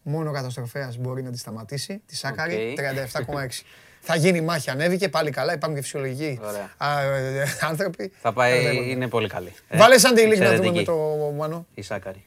Μόνο 0.01 0.29
ο 0.29 0.33
καταστροφέας 0.33 0.97
μπορεί 0.97 1.23
να 1.23 1.31
τη 1.31 1.37
σταματήσει, 1.37 2.01
τη 2.05 2.15
Σάκαρη, 2.15 2.55
Οκ. 2.71 2.77
37,6. 2.77 3.63
Θα 4.07 4.15
γίνει 4.15 4.41
μάχη, 4.41 4.69
ανέβηκε, 4.69 5.09
πάλι 5.09 5.31
καλά, 5.31 5.53
υπάρχουν 5.53 5.75
και 5.77 5.81
φυσιολογικοί 5.83 6.39
Ωραία. 6.43 6.73
α, 6.77 7.01
ε, 7.01 7.39
ε, 7.41 7.45
άνθρωποι. 7.61 8.11
Θα 8.21 8.33
πάει, 8.33 8.51
Κατέβαινε. 8.63 8.85
είναι 8.89 9.07
πολύ 9.07 9.27
καλή. 9.27 9.53
Ε, 9.67 9.77
Βάλε 9.77 9.97
σαν 9.97 10.13
τη 10.15 10.21
λίγη 10.21 10.39
να 10.39 10.45
δούμε 10.55 10.57
με 10.59 10.79
εξαιρετική. 10.79 10.85
το 10.85 11.31
Μανώ. 11.37 11.65
Η 11.73 11.81
Σάκαρη. 11.81 12.25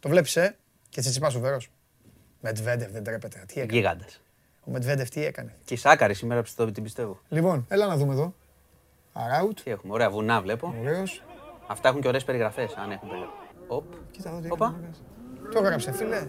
Το 0.00 0.08
βλέπεις, 0.08 0.36
ε, 0.36 0.56
και 0.88 1.00
τσιτσιπάς 1.00 1.34
ο 1.34 1.40
Βέρος. 1.40 1.70
Μετβέντεφ 2.40 2.90
δεν 2.90 3.04
τρέπεται. 3.04 3.44
Τι 3.46 3.60
έκανε. 3.60 3.72
Γίγαντα. 3.78 4.04
Ο 4.64 4.70
Μετβέντεφ 4.70 5.08
τι 5.08 5.24
έκανε. 5.24 5.54
Και 5.64 5.74
η 5.74 5.76
Σάκαρη 5.76 6.14
σήμερα 6.14 6.42
πιστεύω, 6.42 6.70
την 6.70 6.82
πιστεύω. 6.82 7.20
Λοιπόν, 7.28 7.66
έλα 7.68 7.86
να 7.86 7.96
δούμε 7.96 8.12
εδώ. 8.12 8.34
Αράουτ, 9.24 9.60
Τι 9.64 9.70
έχουμε, 9.70 9.92
ωραία 9.92 10.10
βουνά 10.10 10.40
βλέπω. 10.40 10.74
ωραίος. 10.80 11.22
Αυτά 11.66 11.88
έχουν 11.88 12.00
και 12.00 12.08
ωραίες 12.08 12.24
περιγραφές, 12.24 12.74
αν 12.82 12.90
έχουν 12.90 13.08
περιγραφέ. 13.08 13.34
Οπ. 13.66 13.84
Κοίτα 14.10 14.28
εδώ 14.28 14.38
τι 14.40 14.48
Όπα. 14.50 14.66
έκανε. 14.76 14.90
Το 15.52 15.58
έγραψε, 15.64 15.92
φίλε. 15.92 16.26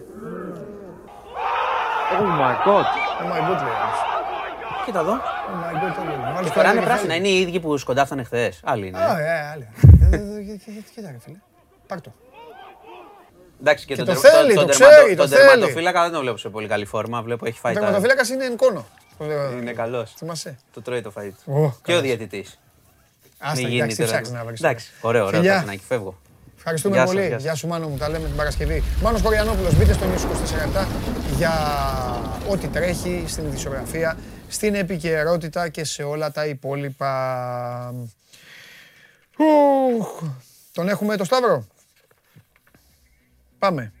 Oh 2.12 2.22
my 2.40 2.54
god. 2.66 2.86
Oh 3.20 3.26
my 3.32 3.40
god, 3.48 3.62
λέει. 3.62 3.76
άλλος. 3.82 3.98
Κοίτα 4.84 5.00
εδώ. 5.00 5.12
Oh 5.12 5.16
my 5.16 5.74
god, 5.74 5.94
το 5.96 6.02
λέει. 6.08 6.16
Μάλιστα, 6.16 6.42
Και 6.42 6.48
φοράνε 6.50 6.68
έλεγε 6.70 6.86
πράσινα. 6.86 7.12
φίλε. 7.14 7.28
Είναι 7.28 7.28
οι 7.28 7.40
ίδιοι 7.40 7.60
που 7.60 7.76
σκοντάφτανε 7.78 8.22
χθες. 8.22 8.60
Άλλοι 8.64 8.86
είναι. 8.86 8.98
Α, 8.98 9.18
ε, 9.20 9.50
άλλη. 9.52 9.68
Ε, 10.12 10.16
ε, 10.16 10.18
ε, 10.18 10.56
Κοίτα, 10.94 11.10
ρε 11.10 11.18
φίλε. 11.20 11.36
Πάρ' 11.86 12.00
το. 12.00 12.12
Εντάξει, 13.60 13.86
και, 13.86 13.94
Και 13.94 14.02
τον 14.02 14.14
το 14.14 14.20
τερμα- 14.20 14.38
θέλει, 14.38 14.54
τον 14.54 14.66
το 14.66 14.72
τερματο- 14.72 14.96
ξέρει, 15.00 15.14
το 15.16 15.22
Τον 15.22 15.30
θέλει. 15.30 15.48
τερματοφύλακα 15.48 16.02
δεν 16.02 16.12
το 16.12 16.20
βλέπω 16.20 16.36
σε 16.36 16.48
πολύ 16.48 16.68
καλή 16.68 16.84
φόρμα. 16.84 17.22
Βλέπω 17.22 17.46
έχει 17.46 17.56
Ο 17.58 17.60
φάει 17.60 17.74
τα. 17.74 17.80
τερματοφύλακας 17.80 18.28
είναι 18.28 18.44
εν 18.44 18.56
κόνο. 18.56 18.84
Το 19.18 19.24
λέω. 19.24 19.52
Είναι 19.52 19.72
καλός. 19.72 20.12
Θυμάσαι. 20.16 20.56
Το 20.72 20.82
τρώει 20.82 21.00
το 21.00 21.12
φαΐ 21.18 21.30
του. 21.44 21.52
Ω, 21.52 21.72
Και 21.82 21.96
ο 21.96 22.00
καλός. 22.00 22.58
Διαιτητή. 23.40 23.52
Άστα, 23.52 23.54
Μην 23.54 23.66
εντάξει, 23.66 23.72
γίνει 23.72 23.88
τι 23.88 23.96
τώρα. 23.96 24.10
ψάχνεις 24.10 24.30
να 24.30 24.44
βρεις. 24.44 24.60
Εντάξει, 24.60 24.90
ωραίο, 25.00 25.26
ωραίο. 25.26 25.40
Φιλιά. 25.40 25.54
Ταφνάκι, 25.54 25.82
φεύγω. 25.88 26.18
Ευχαριστούμε 26.56 26.94
Γεια 26.94 27.04
σας, 27.06 27.14
πολύ. 27.14 27.26
γεια 27.26 27.34
σας. 27.34 27.42
Γεια 27.42 27.54
σου 27.54 27.66
Μάνο 27.66 27.88
μου, 27.88 27.96
τα 27.96 28.08
λέμε 28.08 28.26
την 28.26 28.36
Παρασκευή. 28.36 28.82
Μάνος 29.02 29.22
Κοριανόπουλος, 29.22 29.74
μπείτε 29.76 29.92
στο 29.92 30.06
News 30.06 30.24
24 30.82 30.86
για 31.36 31.52
ό,τι 32.48 32.66
τρέχει 32.68 33.24
στην 33.26 33.46
ειδησιογραφία, 33.46 34.16
στην 34.48 34.74
επικαιρότητα 34.74 35.68
και 35.68 35.84
σε 35.84 36.02
όλα 36.02 36.30
τα 36.32 36.46
υπόλοιπα. 36.46 37.94
Ουχ. 39.36 40.22
Τον 40.72 40.88
έχουμε 40.88 41.16
το 41.16 41.24
Σταύρο; 41.24 41.66
Πάμε. 43.58 43.92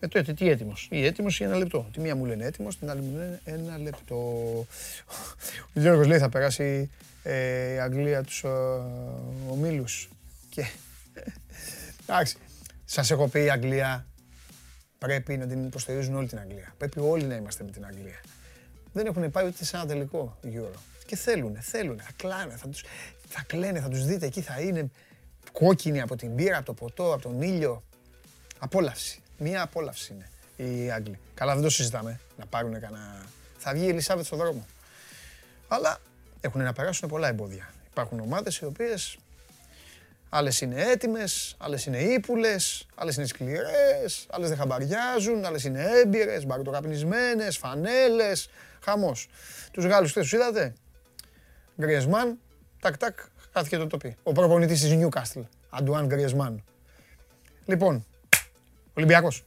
Ε, 0.00 0.08
το, 0.08 0.22
τι, 0.22 0.34
τι 0.34 0.48
έτοιμος. 0.50 0.88
Ή 0.90 1.06
έτοιμος 1.06 1.40
ή 1.40 1.44
ένα 1.44 1.56
λεπτό. 1.56 1.88
Τη 1.92 2.00
μία 2.00 2.16
μου 2.16 2.24
λένε 2.24 2.44
έτοιμος, 2.44 2.78
την 2.78 2.90
άλλη 2.90 3.00
μου 3.00 3.16
λένε 3.16 3.40
ένα 3.44 3.78
λεπτό. 3.78 4.14
Ο 5.62 5.80
Γιώργος 5.80 6.06
λέει 6.06 6.18
θα 6.18 6.28
περάσει 6.28 6.90
ε, 7.22 7.72
η 7.72 7.78
Αγγλία 7.78 8.22
τους 8.22 8.44
ε, 8.44 8.48
ομίλους. 9.50 10.08
Και 10.48 10.66
εντάξει, 12.02 12.36
σας 12.84 13.10
έχω 13.10 13.28
πει 13.28 13.44
η 13.44 13.50
Αγγλία 13.50 14.06
πρέπει 14.98 15.36
να 15.36 15.46
την 15.46 15.64
υποστηρίζουν 15.64 16.14
όλη 16.14 16.28
την 16.28 16.38
Αγγλία. 16.38 16.74
Πρέπει 16.78 17.00
όλοι 17.00 17.24
να 17.24 17.34
είμαστε 17.34 17.64
με 17.64 17.70
την 17.70 17.84
Αγγλία. 17.84 18.20
Δεν 18.92 19.06
έχουν 19.06 19.30
πάει 19.30 19.46
ούτε 19.46 19.64
σε 19.64 19.76
ένα 19.76 19.86
τελικό 19.86 20.38
Euro. 20.44 20.78
Και 21.06 21.16
θέλουν, 21.16 21.56
θέλουν, 21.60 22.00
θα 22.00 22.10
κλάνε, 22.16 22.56
θα 22.56 22.68
τους, 22.68 22.84
θα 23.28 23.42
κλαίνε, 23.46 23.80
θα 23.80 23.88
τους 23.88 24.04
δείτε 24.04 24.26
εκεί, 24.26 24.40
θα 24.40 24.60
είναι 24.60 24.90
κόκκινοι 25.52 26.00
από 26.00 26.16
την 26.16 26.34
πύρα, 26.34 26.56
από 26.56 26.66
το 26.66 26.74
ποτό, 26.74 27.12
από 27.12 27.22
τον 27.22 27.42
ήλιο. 27.42 27.82
Απόλαυση. 28.58 29.20
Μία 29.38 29.62
απόλαυση 29.62 30.12
είναι 30.12 30.28
οι 30.56 30.90
Άγγλοι. 30.90 31.18
Καλά, 31.34 31.54
δεν 31.54 31.62
το 31.62 31.70
συζητάμε. 31.70 32.20
Να 32.38 32.46
πάρουν 32.46 32.72
κανένα. 32.80 33.24
Θα 33.58 33.72
βγει 33.72 33.84
η 33.84 33.88
Ελισάβετ 33.88 34.24
στον 34.24 34.38
δρόμο. 34.38 34.66
Αλλά 35.68 35.98
έχουν 36.44 36.62
να 36.62 36.72
περάσουν 36.72 37.08
πολλά 37.08 37.28
εμπόδια. 37.28 37.70
Υπάρχουν 37.90 38.20
ομάδες 38.20 38.56
οι 38.56 38.64
οποίες 38.64 39.16
άλλες 40.28 40.60
είναι 40.60 40.82
έτοιμες, 40.82 41.56
άλλες 41.58 41.86
είναι 41.86 41.98
ύπουλες, 41.98 42.86
άλλες 42.94 43.16
είναι 43.16 43.26
σκληρές, 43.26 44.26
άλλες 44.30 44.48
δεν 44.48 44.58
χαμπαριάζουν, 44.58 45.44
άλλες 45.44 45.64
είναι 45.64 45.84
έμπειρες, 46.02 46.46
μπαρτοκαπνισμένες, 46.46 47.56
φανέλες, 47.56 48.50
χαμός. 48.84 49.28
Τους 49.72 49.84
Γάλλους 49.84 50.10
χθες 50.10 50.22
τους 50.22 50.32
είδατε; 50.32 50.72
Γκριεσμάν, 51.80 52.38
τακ 52.80 52.96
τακ, 52.96 53.18
χάθηκε 53.52 53.76
το 53.76 53.86
τοπί. 53.86 54.16
Ο 54.22 54.32
προπονητής 54.32 54.80
της 54.80 54.92
Newcastle, 54.92 55.42
Αντουάν 55.70 56.06
Γκριεσμάν. 56.06 56.64
Λοιπόν, 57.64 58.06
Ολυμπιακός. 58.94 59.44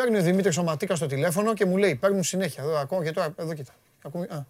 Φέρνει 0.00 0.18
ο 0.18 0.22
Δημήτρης 0.22 0.56
ο 0.56 0.62
Ματίκας 0.62 0.98
στο 0.98 1.06
τηλέφωνο 1.06 1.54
και 1.54 1.64
μου 1.66 1.76
λέει, 1.76 1.94
παίρνουν 1.94 2.22
συνέχεια, 2.22 2.62
εδώ 2.62 2.76
ακόμα 2.78 3.04
και 3.04 3.12
τώρα, 3.12 3.32
εδώ 3.36 3.54
κοίτα. 3.54 3.72
Ακόμη, 4.02 4.24
α, 4.24 4.46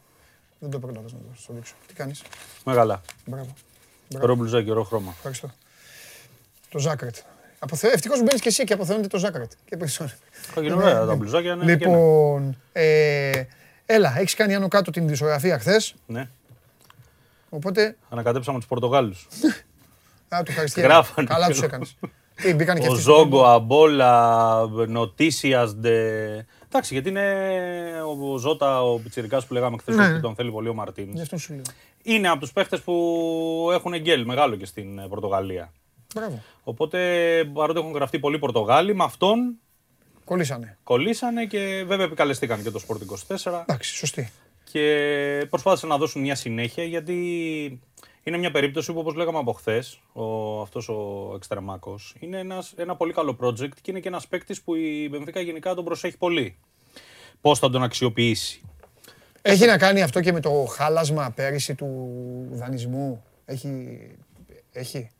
δεν 0.59 0.70
το 0.70 0.79
πρόλαβες 0.79 1.12
να 1.12 1.19
το 1.19 1.25
στο 1.37 1.53
δείξω. 1.53 1.75
Τι 1.87 1.95
κάνεις, 1.95 2.23
Μεγάλα. 2.65 3.01
μπράβο, 3.27 3.55
Ωραίο 4.20 4.35
μπλουζάκι, 4.35 4.70
ωραίο 4.70 4.83
χρώμα. 4.83 5.12
ευχαριστώ. 5.16 5.51
Το 6.69 6.79
Ζάκρετ. 6.79 7.16
Αποθε... 7.59 7.89
Ευτυχώς 7.89 8.19
μπαίνεις 8.23 8.41
και 8.41 8.49
εσύ 8.49 8.65
και 8.65 8.73
αποθεώνεται 8.73 9.09
το 9.09 9.19
Ζάκρετ. 9.19 9.51
Και 9.65 9.77
περισσότερο. 9.77 10.16
Είναι 10.62 10.73
ωραία 10.75 11.07
τα 11.07 11.15
μπλουζάκια. 11.16 11.53
είναι 11.53 11.77
καίνα. 11.77 11.91
Λοιπόν, 11.97 12.57
ε, 12.73 13.43
έλα, 13.87 14.15
έχεις 14.19 14.35
κάνει 14.35 14.55
άνω 14.55 14.69
κάτω 14.69 14.91
την 14.91 15.09
δισογραφία 15.09 15.59
χθες, 15.59 15.95
Ναι. 16.07 16.29
οπότε, 17.49 17.97
Ανακατέψαμε 18.09 18.59
τους 18.59 18.66
Πορτογάλους. 18.69 19.29
α, 20.35 20.43
του 20.43 20.51
ευχαριστώ. 20.51 20.81
Γράφανε. 20.81 21.27
Καλά 21.29 21.49
τους 21.49 21.62
έκανες. 21.62 21.97
Τι, 22.43 22.55
μπήκανε 22.55 22.81
και 22.81 22.89
Ο 22.89 22.90
αυτοί 22.93 23.02
στο 23.02 23.12
Ζόγκο, 23.12 23.28
κόλπο. 23.31 23.44
Αμπόλα, 23.47 24.66
Νοτήσια, 24.89 25.69
Εντάξει, 26.69 26.93
γιατί 26.94 27.09
είναι 27.09 27.24
ο 28.32 28.36
Ζώτα, 28.39 28.82
ο 28.82 28.98
Πιτσυρικά 28.98 29.43
που 29.47 29.52
λέγαμε 29.55 29.77
χθες 29.78 29.97
Ναι. 29.97 30.06
ότι 30.06 30.20
τον 30.20 30.35
θέλει 30.35 30.51
πολύ 30.51 30.69
ο 30.69 30.74
Μαρτίνς. 30.74 31.15
Γι' 31.15 31.20
αυτό 31.20 31.39
σου 31.39 31.52
λέω. 31.52 31.62
Είναι 32.02 32.28
από 32.28 32.40
τους 32.40 32.52
παίχτες 32.52 32.81
που 32.81 33.69
έχουν 33.73 33.94
γκέλ 34.01 34.24
μεγάλο 34.24 34.56
και 34.56 34.66
στην 34.66 34.98
ε, 34.98 35.06
Πορτογαλία. 35.09 35.73
Μπράβο. 36.15 36.43
Οπότε 36.62 36.98
παρότι 37.52 37.78
έχουν 37.78 37.93
γραφτεί 37.93 38.19
πολλοί 38.19 38.39
Πορτογάλοι, 38.39 38.94
με 38.94 39.05
αυτόν 39.05 39.55
Κολλήσανε. 40.24 40.78
κολλήσανε 40.85 41.47
και 41.47 41.85
βέβαια 41.86 42.05
επικαλεστήκαν 42.06 42.62
και 42.62 42.70
το 42.70 42.81
Sport 42.89 42.97
24 43.36 43.60
Εντάξει, 43.66 43.94
σωστή. 43.94 44.32
και 44.73 45.47
προσπάθησαν 45.51 45.89
να 45.89 45.97
δώσουν 45.97 46.23
μια 46.23 46.35
συνέχεια 46.35 46.85
γιατί 46.85 47.81
είναι 48.23 48.36
μια 48.36 48.51
περίπτωση 48.51 48.93
που 48.93 48.99
όπως 48.99 49.15
λέγαμε 49.15 49.39
από 49.39 49.53
χθες, 49.53 50.01
ο, 50.12 50.61
αυτός 50.61 50.89
ο 50.89 51.32
Εξτρεμάκος 51.36 52.15
είναι 52.19 52.39
ένας, 52.39 52.73
ένα 52.77 52.97
πολύ 52.97 53.12
καλό 53.12 53.36
project 53.40 53.74
και 53.81 53.90
είναι 53.90 54.01
και 54.01 54.09
ένας 54.09 54.28
παίκτης 54.28 54.62
που 54.62 54.74
η 54.74 55.09
Μπενφίκα 55.11 55.40
γενικά 55.40 55.74
τον 55.74 55.85
προσέχει 55.85 56.16
πολύ. 56.16 56.59
Πώς 57.40 57.59
θα 57.59 57.70
τον 57.70 57.82
αξιοποιήσει. 57.82 58.62
Έχει 59.43 59.66
να 59.66 59.78
κάνει 59.78 60.03
αυτό 60.03 60.20
και 60.20 60.32
με 60.32 60.40
το 60.40 60.51
χάλασμα 60.51 61.31
πέρυσι 61.31 61.74
του 61.74 62.49
δανεισμού. 62.51 63.24
Έχει. 63.45 64.01
Έχει. 64.73 65.11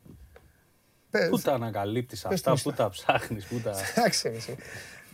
Πες. 1.09 1.29
Πού 1.29 1.39
τα 1.39 1.53
ανακαλύπτεις 1.53 2.21
πες 2.21 2.33
αυτά, 2.33 2.53
την 2.53 2.63
πού 2.63 2.73
τα 2.73 2.89
ψάχνεις, 2.89 3.45
πού 3.45 3.59
τα... 3.59 3.73
Εντάξει, 3.95 4.29
ρε, 4.29 4.35
εσύ. 4.35 4.55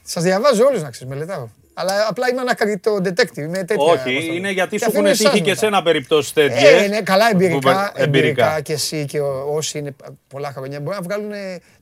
Σας 0.01 0.23
διαβάζω 0.23 0.65
όλους 0.65 0.81
να 0.81 0.89
ξέρεις, 0.89 1.13
μελετάω. 1.13 1.47
Αλλά 1.77 2.07
απλά 2.09 2.29
είμαι 2.29 2.41
ανακριτό 2.41 2.95
detective, 2.95 3.37
είμαι 3.37 3.57
τέτοια. 3.57 3.75
πώς 3.75 3.85
το 3.85 3.91
Όχι, 4.09 4.25
λέω. 4.25 4.33
είναι 4.35 4.51
γιατί 4.51 4.77
Και 4.77 4.83
σου 4.83 4.89
αφήνω 4.89 5.07
έχουν 5.07 5.19
εσάς 5.19 5.31
τύχει 5.31 5.43
και 5.43 5.49
μετά. 5.49 5.59
σε 5.59 5.65
ένα 5.65 5.81
περιπτώσει 5.83 6.33
τέτοιες. 6.33 6.83
Ε, 6.83 6.87
ναι, 6.87 7.01
καλά 7.01 7.29
εμπειρικά, 7.31 7.91
που- 7.95 8.01
εμπειρικά 8.01 8.61
και 8.61 8.73
εσύ 8.73 9.05
και 9.05 9.19
ο- 9.19 9.53
όσοι 9.55 9.77
είναι 9.77 9.95
πολλά 10.27 10.51
χρόνια 10.51 10.79
μπορεί 10.79 10.95
να 10.95 11.01
βγάλουν. 11.01 11.29
Το 11.29 11.35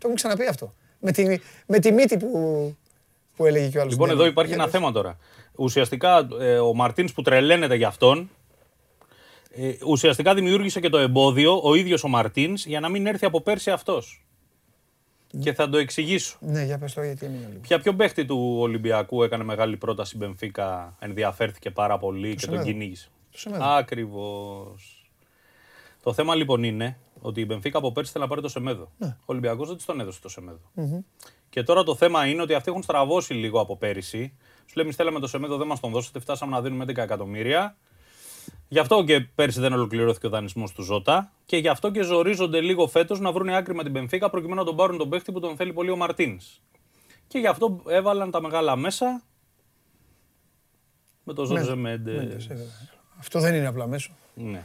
έχουν 0.03 0.15
ξαναπεί 0.15 0.45
αυτό. 0.48 0.74
Με 0.99 1.11
τη, 1.11 1.38
με 1.68 1.80
τη 1.80 1.91
μύτη 1.91 2.18
που, 2.18 2.30
που 3.36 3.45
έλεγε 3.45 3.68
και 3.68 3.78
ο 3.78 3.82
άλλος. 3.82 3.94
Λοιπόν, 3.94 4.07
Ναι, 4.07 4.14
εδώ 4.14 4.24
ναι. 4.24 4.30
υπάρχει 4.30 4.52
Για 4.53 4.61
ένα 4.61 4.72
πες. 4.72 4.80
θέμα 4.80 4.91
τώρα. 4.91 5.18
Ουσιαστικά 5.56 6.28
ε, 6.41 6.57
ο 6.57 6.74
Μαρτίνς 6.74 7.14
που 7.14 7.22
τρελαίνεται 7.22 7.76
για 7.76 7.88
αυτόν, 7.88 8.30
ε, 9.56 9.72
ουσιαστικά 9.88 10.34
δημιούργησε 10.34 10.80
και 10.80 10.90
το 10.90 10.98
εμπόδιο 10.98 11.60
ο 11.64 11.76
ίδιος 11.76 12.03
ο 12.03 12.07
Μαρτίνς 12.07 12.65
για 12.65 12.80
να 12.80 12.90
μην 12.90 13.07
έρθει 13.07 13.26
από 13.26 13.41
πέρσι 13.41 13.72
αυτός. 13.72 14.23
Και 15.40 15.54
θα 15.54 15.70
το 15.70 15.78
εξηγήσω. 15.78 16.38
Ναι, 16.40 16.64
για 16.64 16.78
πες 16.78 16.94
το 16.94 17.04
γιατί 17.04 17.26
έμεινε 17.26 17.48
λίγο. 17.48 17.60
Ποια 17.60 17.80
ποιο 17.80 17.94
παίχτη 17.94 18.26
του 18.26 18.58
Ολυμπιακού 18.60 19.24
έκανε 19.24 19.44
μεγάλη 19.44 19.78
πρόταση 19.78 20.18
Μπενφίκα, 20.18 20.96
ενδιαφέρθηκε 21.00 21.72
πάρα 21.72 21.98
πολύ 21.98 22.36
και 22.36 22.46
τον 22.46 22.56
Σεμέδο. 22.56 22.64
κυνήγησε. 22.64 23.10
Το 23.32 23.38
Σεμέδο. 23.38 23.64
Ακριβώς. 23.64 25.12
Το 26.04 26.14
θέμα 26.14 26.36
λοιπόν 26.36 26.64
είναι 26.64 26.98
ότι 27.22 27.42
η 27.42 27.46
Μπενφίκα 27.48 27.78
από 27.78 27.92
πέρσι 27.92 28.12
θέλει 28.12 28.24
να 28.24 28.30
πάρει 28.30 28.42
το 28.42 28.50
Σεμέδο. 28.50 28.92
Ναι. 28.98 29.08
Ο 29.08 29.24
Ολυμπιακός 29.26 29.68
δεν 29.68 29.78
της 29.78 29.86
τον 29.86 30.00
έδωσε 30.00 30.22
το 30.22 30.30
Σεμέδο. 30.30 30.72
Και 31.50 31.64
τώρα 31.64 31.84
το 31.84 31.96
θέμα 31.96 32.26
είναι 32.26 32.42
ότι 32.42 32.54
αυτοί 32.54 32.70
έχουν 32.70 32.84
στραβώσει 32.84 33.34
λίγο 33.34 33.60
από 33.60 33.78
πέρυσι. 33.78 34.34
Σου 34.66 34.76
λέει, 34.76 34.86
εμείς 34.86 34.96
θέλαμε 34.96 35.20
το 35.20 35.28
Σεμέδο, 35.28 35.58
δεν 35.58 35.68
μας 35.68 35.80
τον 35.80 35.92
δώσετε, 35.92 36.20
φτάσαμε 36.20 36.52
να 36.52 36.62
δίνουμε 36.62 36.84
11 36.84 36.98
εκατομμύρια. 36.98 37.76
Γι' 38.68 38.80
αυτό 38.80 39.04
και 39.04 39.20
πέρσι 39.20 39.60
δεν 39.60 39.74
ολοκληρώθηκε 39.74 40.26
ο 40.26 40.30
δανεισμός 40.30 40.72
του 40.72 40.82
Ζώτα 40.82 41.32
και 41.46 41.58
γι' 41.58 41.68
αυτό 41.68 41.92
και 41.92 42.02
ζορίζονται 42.02 42.62
λίγο 42.62 42.88
φέτος 42.88 43.20
να 43.20 43.32
βρουν 43.32 43.50
άκρη 43.50 43.76
με 43.76 43.84
την 43.84 43.92
Μπενφίκα 43.92 44.30
προκειμένου 44.30 44.60
να 44.60 44.66
τον 44.66 44.76
πάρουν 44.76 44.98
τον 44.98 45.10
παίχτη 45.10 45.32
που 45.32 45.40
τον 45.40 45.56
θέλει 45.56 45.74
πολύ 45.74 45.90
ο 45.90 45.96
Μαρτίνς. 45.96 46.62
Και 47.28 47.40
γι' 47.40 47.48
αυτό 47.48 47.82
έβαλαν 47.88 48.32
τα 48.32 48.42
μεγάλα 48.42 48.76
μέσα 48.76 49.22
με 51.24 51.34
τον 51.34 51.46
Ζόρζε 51.46 51.76
Μέντε. 51.76 52.38
Αυτό 53.20 53.40
δεν 53.40 53.56
είναι 53.56 53.68
απλά 53.68 53.88
μέσο. 53.88 54.12
Ναι. 54.34 54.64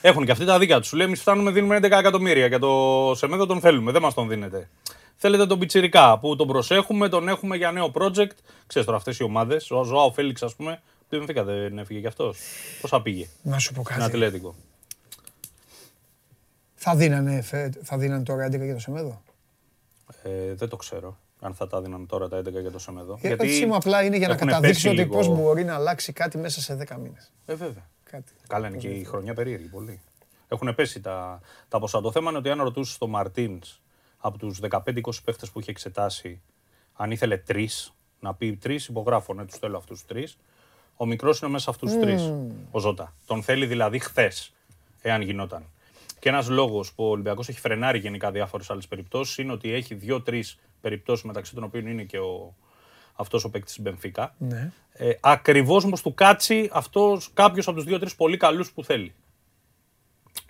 Έχουν 0.00 0.24
και 0.24 0.30
αυτοί 0.30 0.44
τα 0.44 0.58
δίκαια 0.58 0.78
τους. 0.78 0.88
Σου 0.88 0.96
λέει: 0.96 1.06
Εμείς 1.06 1.20
φτάνουμε, 1.20 1.50
δίνουμε 1.50 1.76
11 1.76 1.82
εκατομμύρια 1.82 2.48
και 2.48 2.58
το 2.58 3.12
Σεμέδο 3.14 3.46
τον 3.46 3.60
θέλουμε, 3.60 3.92
δεν 3.92 4.02
μας 4.02 4.14
τον 4.14 4.28
δίνετε. 4.28 4.70
Θέλετε 5.16 5.46
τον 5.46 5.58
Πιτσιρικά 5.58 6.18
που 6.18 6.36
τον 6.36 6.46
προσέχουμε, 6.46 7.08
τον 7.08 7.28
έχουμε 7.28 7.56
για 7.56 7.72
νέο 7.72 7.90
project. 7.94 8.36
Ξέρεις 8.66 8.86
τώρα 8.86 8.96
αυτές 8.96 9.18
οι 9.18 9.22
ομάδες. 9.22 9.70
Ο 9.70 9.82
Ζωάο 9.82 10.12
Φέληξ, 10.12 10.42
ας 10.42 10.54
πούμε, 10.54 10.82
δεν 11.08 11.24
φύγα, 11.26 11.44
δεν 11.44 11.78
έφυγε 11.78 12.00
κι 12.00 12.06
αυτός. 12.06 12.38
Πόσα 12.80 13.02
πήγε; 13.02 13.28
Να 13.42 13.58
σου 13.58 13.72
πω 13.72 13.82
στην 13.82 13.94
κάτι. 13.96 14.06
Ατλέτικο. 14.06 14.54
Θα 16.74 16.96
δίνανε, 16.96 17.40
φε- 17.42 17.74
θα 17.82 17.98
δίνανε 17.98 18.22
τώρα 18.22 18.46
11 18.46 18.64
για 18.64 18.74
το 18.74 18.80
Σεμέδο; 18.80 19.22
Ε, 20.22 20.54
δεν 20.54 20.68
το 20.68 20.76
ξέρω 20.76 21.18
αν 21.40 21.54
θα 21.54 21.66
τα 21.66 21.80
δίναν 21.82 22.06
τώρα 22.06 22.28
τα 22.28 22.38
11 22.38 22.60
για 22.60 22.70
το 22.70 22.78
Σεμέδο. 22.78 23.18
Η 23.22 23.26
ερώτησή 23.26 23.66
μου 23.66 23.74
απλά 23.74 24.02
είναι 24.04 24.16
για 24.16 24.28
να 24.28 24.34
έχουν 24.34 24.46
καταδείξω 24.46 24.72
παίξει 24.72 24.88
ότι 24.88 24.96
λίγο- 24.96 25.14
πώς 25.16 25.28
μπορεί 25.28 25.64
να 25.64 25.74
αλλάξει 25.74 26.12
κάτι 26.12 26.38
μέσα 26.38 26.60
σε 26.60 26.74
10 26.74 26.96
μήνες. 26.98 27.32
Ε, 27.46 27.54
βέβαια. 27.54 27.88
Κάτι. 28.10 28.32
Καλά 28.46 28.68
είναι 28.68 28.76
και 28.76 28.88
η 28.88 29.04
χρονιά 29.04 29.34
περίεργη 29.34 29.66
πολύ. 29.66 30.00
Έχουν 30.48 30.74
πέσει 30.74 31.00
τα, 31.00 31.40
τα 31.68 31.78
ποσά. 31.78 32.00
Το 32.00 32.12
θέμα 32.12 32.28
είναι 32.30 32.38
ότι 32.38 32.50
αν 32.50 32.62
ρωτούσες 32.62 32.98
τον 32.98 33.10
Μαρτίνς 33.10 33.80
από 34.18 34.38
τους 34.38 34.60
15-20 34.60 35.22
παίχτες 35.24 35.50
που 35.50 35.60
είχε 35.60 35.70
εξετάσει, 35.70 36.40
αν 36.94 37.10
ήθελε 37.10 37.36
τρεις, 37.36 37.92
να 38.20 38.34
πει 38.34 38.56
τρεις, 38.56 38.86
υπογράφω, 38.86 39.34
ναι, 39.34 39.44
τους 39.44 39.58
θέλω 39.58 39.76
αυτούς 39.76 40.00
του 40.00 40.06
τρεις. 40.06 40.38
Ο 41.00 41.06
μικρός 41.06 41.40
είναι 41.40 41.50
μέσα 41.50 41.64
σε 41.64 41.70
αυτούς 41.70 41.92
του 41.92 42.00
τρει. 42.00 42.14
Ο 42.70 42.78
Ζώτα. 42.78 43.14
Τον 43.26 43.42
θέλει 43.42 43.66
δηλαδή 43.66 43.98
χθες, 43.98 44.52
εάν 45.00 45.22
γινόταν. 45.22 45.64
Και 46.18 46.28
ένας 46.28 46.48
λόγος 46.48 46.92
που 46.92 47.04
ο 47.04 47.08
Ολυμπιακός 47.08 47.48
έχει 47.48 47.60
φρενάρει 47.60 47.98
γενικά 47.98 48.30
διάφορες 48.30 48.70
άλλες 48.70 48.88
περιπτώσεις 48.88 49.38
είναι 49.38 49.52
ότι 49.52 49.72
έχει 49.72 49.94
δύο-τρεις 49.94 50.58
περιπτώσεις 50.80 51.24
μεταξύ 51.24 51.54
των 51.54 51.64
οποίων 51.64 51.86
είναι 51.86 52.02
και 52.02 52.18
ο, 52.18 52.54
αυτός 53.14 53.44
ο 53.44 53.50
παίκτης 53.50 53.74
της 53.74 53.82
Μπενφίκα. 53.82 54.34
Ναι. 54.38 54.72
Ε, 54.92 55.12
Ακριβώς 55.20 55.84
όμως 55.84 56.02
του 56.02 56.14
κάτσει 56.14 56.68
αυτός 56.72 57.30
κάποιος 57.34 57.68
από 57.68 57.76
τους 57.76 57.86
δύο-τρεις 57.86 58.14
πολύ 58.14 58.36
καλούς 58.36 58.72
που 58.72 58.84
θέλει. 58.84 59.14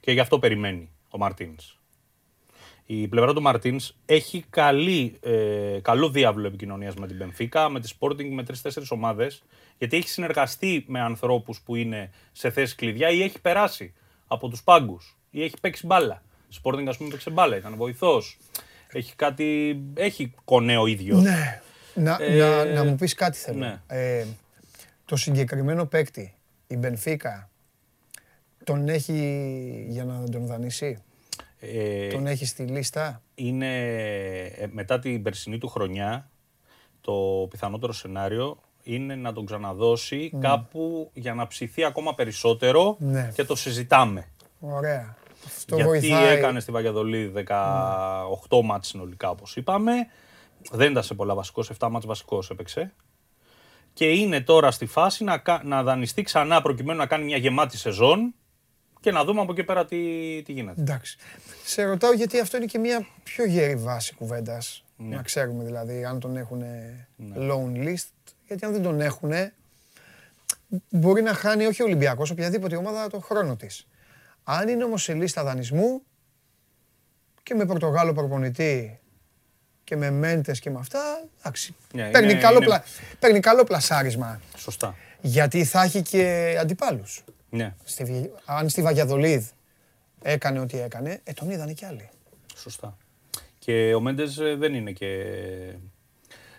Και 0.00 0.12
γι' 0.12 0.20
αυτό 0.20 0.38
περιμένει 0.38 0.90
ο 1.10 1.18
Μαρτίνς. 1.18 1.77
Η 2.90 3.08
πλευρά 3.08 3.32
του 3.34 3.42
Μαρτίνς 3.42 3.94
έχει 4.06 4.44
καλή, 4.50 5.16
ε, 5.22 5.78
καλό 5.82 6.10
διάβλο 6.10 6.46
επικοινωνίας 6.46 6.94
με 6.94 7.06
την 7.06 7.16
Μπενφίκα, 7.16 7.68
με 7.68 7.80
τη 7.80 7.92
Sporting, 8.00 8.28
με 8.30 8.42
τρει-τέσσερι 8.42 8.86
ομάδες, 8.88 9.42
γιατί 9.78 9.96
έχει 9.96 10.08
συνεργαστεί 10.08 10.84
με 10.88 11.00
ανθρώπους 11.00 11.60
που 11.60 11.74
είναι 11.74 12.10
σε 12.32 12.50
θέση 12.50 12.74
κλειδιά 12.74 13.10
ή 13.10 13.22
έχει 13.22 13.40
περάσει 13.40 13.92
από 14.26 14.48
τους 14.48 14.62
πάγκους 14.62 15.16
ή 15.30 15.42
έχει 15.42 15.54
παίξει 15.60 15.86
μπάλα. 15.86 16.22
Sporting, 16.62 16.84
ας 16.88 16.96
πούμε, 16.96 17.10
παίξει 17.10 17.30
μπάλα, 17.30 17.56
ήταν 17.56 17.74
βοηθός. 17.76 18.38
Έχει 18.92 19.14
κάτι. 19.16 19.80
Έχει 19.94 20.32
κονέο 20.44 20.86
ίδιο. 20.86 21.18
Ναι. 21.20 21.60
Να, 21.94 22.16
Ε, 22.20 22.36
να, 22.38 22.64
να 22.64 22.84
μου 22.84 22.94
πεις 22.94 23.14
κάτι 23.14 23.38
θέλω. 23.38 23.58
ναι. 23.58 23.80
Ε, 23.86 24.24
το 25.04 25.16
συγκεκριμένο 25.16 25.86
παίκτη, 25.86 26.34
η 26.66 26.76
Μπενφίκα, 26.76 27.50
τον 28.64 28.88
έχει 28.88 29.86
για 29.88 30.04
να 30.04 30.28
τον 30.28 30.46
δανείσει; 30.46 30.98
Ε, 31.60 32.06
Τον 32.08 32.26
έχεις 32.26 32.48
στη 32.48 32.62
λίστα; 32.62 33.22
είναι 33.34 33.86
ε, 34.46 34.66
μετά 34.72 34.98
την 34.98 35.22
περσινή 35.22 35.58
του 35.58 35.68
χρονιά 35.68 36.30
το 37.00 37.46
πιθανότερο 37.50 37.92
σενάριο 37.92 38.60
είναι 38.82 39.14
να 39.14 39.32
τον 39.32 39.46
ξαναδώσει 39.46 40.32
κάπου 40.40 41.10
για 41.14 41.34
να 41.34 41.46
ψηθεί 41.46 41.84
ακόμα 41.84 42.14
περισσότερο 42.14 42.96
Ναι. 42.98 43.30
και 43.34 43.44
το 43.44 43.56
συζητάμε. 43.56 44.28
Ωραία. 44.60 45.16
Αυτό 45.46 45.74
Γιατί 45.76 45.88
βοηθάει. 45.90 46.36
έκανε 46.36 46.60
στη 46.60 46.72
Βαγιαδολίδη 46.72 47.44
18 47.48 48.62
μάτς 48.64 48.88
συνολικά 48.88 49.30
όπως 49.30 49.56
είπαμε. 49.56 49.92
Δεν 50.70 50.90
ήταν 50.90 51.02
σε 51.02 51.14
πολλά 51.14 51.34
βασικός, 51.34 51.66
σε 51.66 51.74
7 51.80 51.88
μάτς 51.90 52.06
βασικός 52.06 52.50
έπαιξε. 52.50 52.92
Και 53.92 54.10
είναι 54.10 54.40
τώρα 54.40 54.70
στη 54.70 54.86
φάση 54.86 55.24
να, 55.24 55.38
κα- 55.38 55.62
να 55.64 55.82
δανειστεί 55.82 56.22
ξανά 56.22 56.62
προκειμένου 56.62 56.98
να 56.98 57.06
κάνει 57.06 57.24
μια 57.24 57.36
γεμάτη 57.36 57.76
σεζόν 57.76 58.34
και 59.08 59.14
να 59.14 59.24
δούμε 59.24 59.40
από 59.40 59.52
εκεί 59.52 59.64
πέρα 59.64 59.84
τι, 59.86 59.96
τι 60.44 60.52
γίνεται. 60.52 60.80
Εντάξει. 60.80 61.16
Σε 61.64 61.84
ρωτάω 61.84 62.12
γιατί 62.12 62.40
αυτό 62.40 62.56
είναι 62.56 62.66
και 62.66 62.78
μια 62.78 63.06
πιο 63.22 63.44
γερή 63.44 63.76
βάση 63.76 64.14
κουβέντας. 64.14 64.84
Ναι. 64.96 65.16
Να 65.16 65.22
ξέρουμε 65.22 65.64
δηλαδή 65.64 66.04
αν 66.04 66.20
τον 66.20 66.36
έχουν 66.36 66.62
loan 67.36 67.76
list. 67.86 68.08
Γιατί 68.46 68.64
αν 68.64 68.72
δεν 68.72 68.82
τον 68.82 69.00
έχουν, 69.00 69.32
μπορεί 70.88 71.22
να 71.22 71.34
χάνει 71.34 71.66
όχι 71.66 71.82
ο 71.82 71.84
Ολυμπιακός, 71.84 72.30
οποιαδήποτε 72.30 72.76
ομάδα 72.76 73.08
το 73.08 73.18
χρόνο 73.20 73.56
της. 73.56 73.86
Αν 74.44 74.68
είναι 74.68 74.84
όμως 74.84 75.02
σε 75.02 75.14
λίστα 75.14 75.44
δανεισμού 75.44 76.02
και 77.42 77.54
με 77.54 77.64
Πορτογάλο 77.66 78.12
προπονητή 78.12 79.00
και 79.84 79.96
με 79.96 80.10
μέντες 80.10 80.60
και 80.60 80.70
με 80.70 80.78
αυτά, 80.78 81.00
εντάξει. 81.38 81.74
Ναι, 81.92 82.10
παίρνει, 82.10 82.30
είναι- 82.32 82.40
καλό 82.40 82.56
είναι- 82.56 82.66
πλα- 82.66 82.84
παίρνει 83.18 83.40
καλό 83.40 83.64
πλασάρισμα. 83.64 84.40
Σωστά. 84.56 84.94
Γιατί 85.20 85.64
θα 85.64 85.82
έχει 85.82 86.02
και 86.02 86.56
αντιπάλους. 86.60 87.24
Ναι, 87.50 87.74
Στη, 87.84 88.04
Βι- 88.04 88.30
αν 88.44 88.68
στη 88.68 88.82
Βαγιαδολίδ 88.82 89.44
έκανε 90.22 90.60
ό,τι 90.60 90.80
έκανε, 90.80 91.20
ε, 91.24 91.32
τον 91.32 91.50
είδανε 91.50 91.72
κι 91.72 91.84
άλλοι. 91.84 92.08
σωστά. 92.56 92.96
Και 93.58 93.94
ο 93.94 94.00
Μέντες 94.00 94.34
δεν 94.58 94.74
είναι 94.74 94.90
και. 94.92 95.24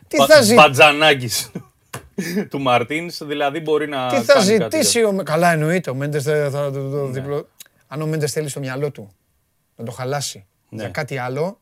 Τι 0.07 0.17
θα, 0.17 0.41
ζη- 0.41 0.55
Μπατζανάκης 0.55 1.51
του 2.49 2.59
Μαρτίνς, 2.61 3.23
δηλαδή 3.23 3.59
μπορεί 3.59 3.87
να. 3.87 4.07
τι 4.09 4.15
θα 4.21 4.33
κάνει 4.33 4.57
κάτι 4.57 4.75
ζητήσει 4.75 5.03
ο... 5.03 5.21
Καλά 5.23 5.51
εννοείται, 5.51 5.89
ο 5.89 5.95
Μέντες 5.95 6.23
θα, 6.23 6.49
θα 6.49 6.71
το, 6.71 6.89
το 6.89 7.05
διπλο... 7.07 7.47
Αν 7.87 8.01
ο 8.01 8.05
Μέντες 8.07 8.31
θέλει 8.31 8.49
στο 8.49 8.59
μυαλό 8.59 8.91
του 8.91 9.11
να 9.75 9.85
το 9.85 9.91
χαλάσει 9.91 10.45
Ναι. 10.69 10.81
για 10.81 10.89
κάτι 10.89 11.17
άλλο, 11.17 11.59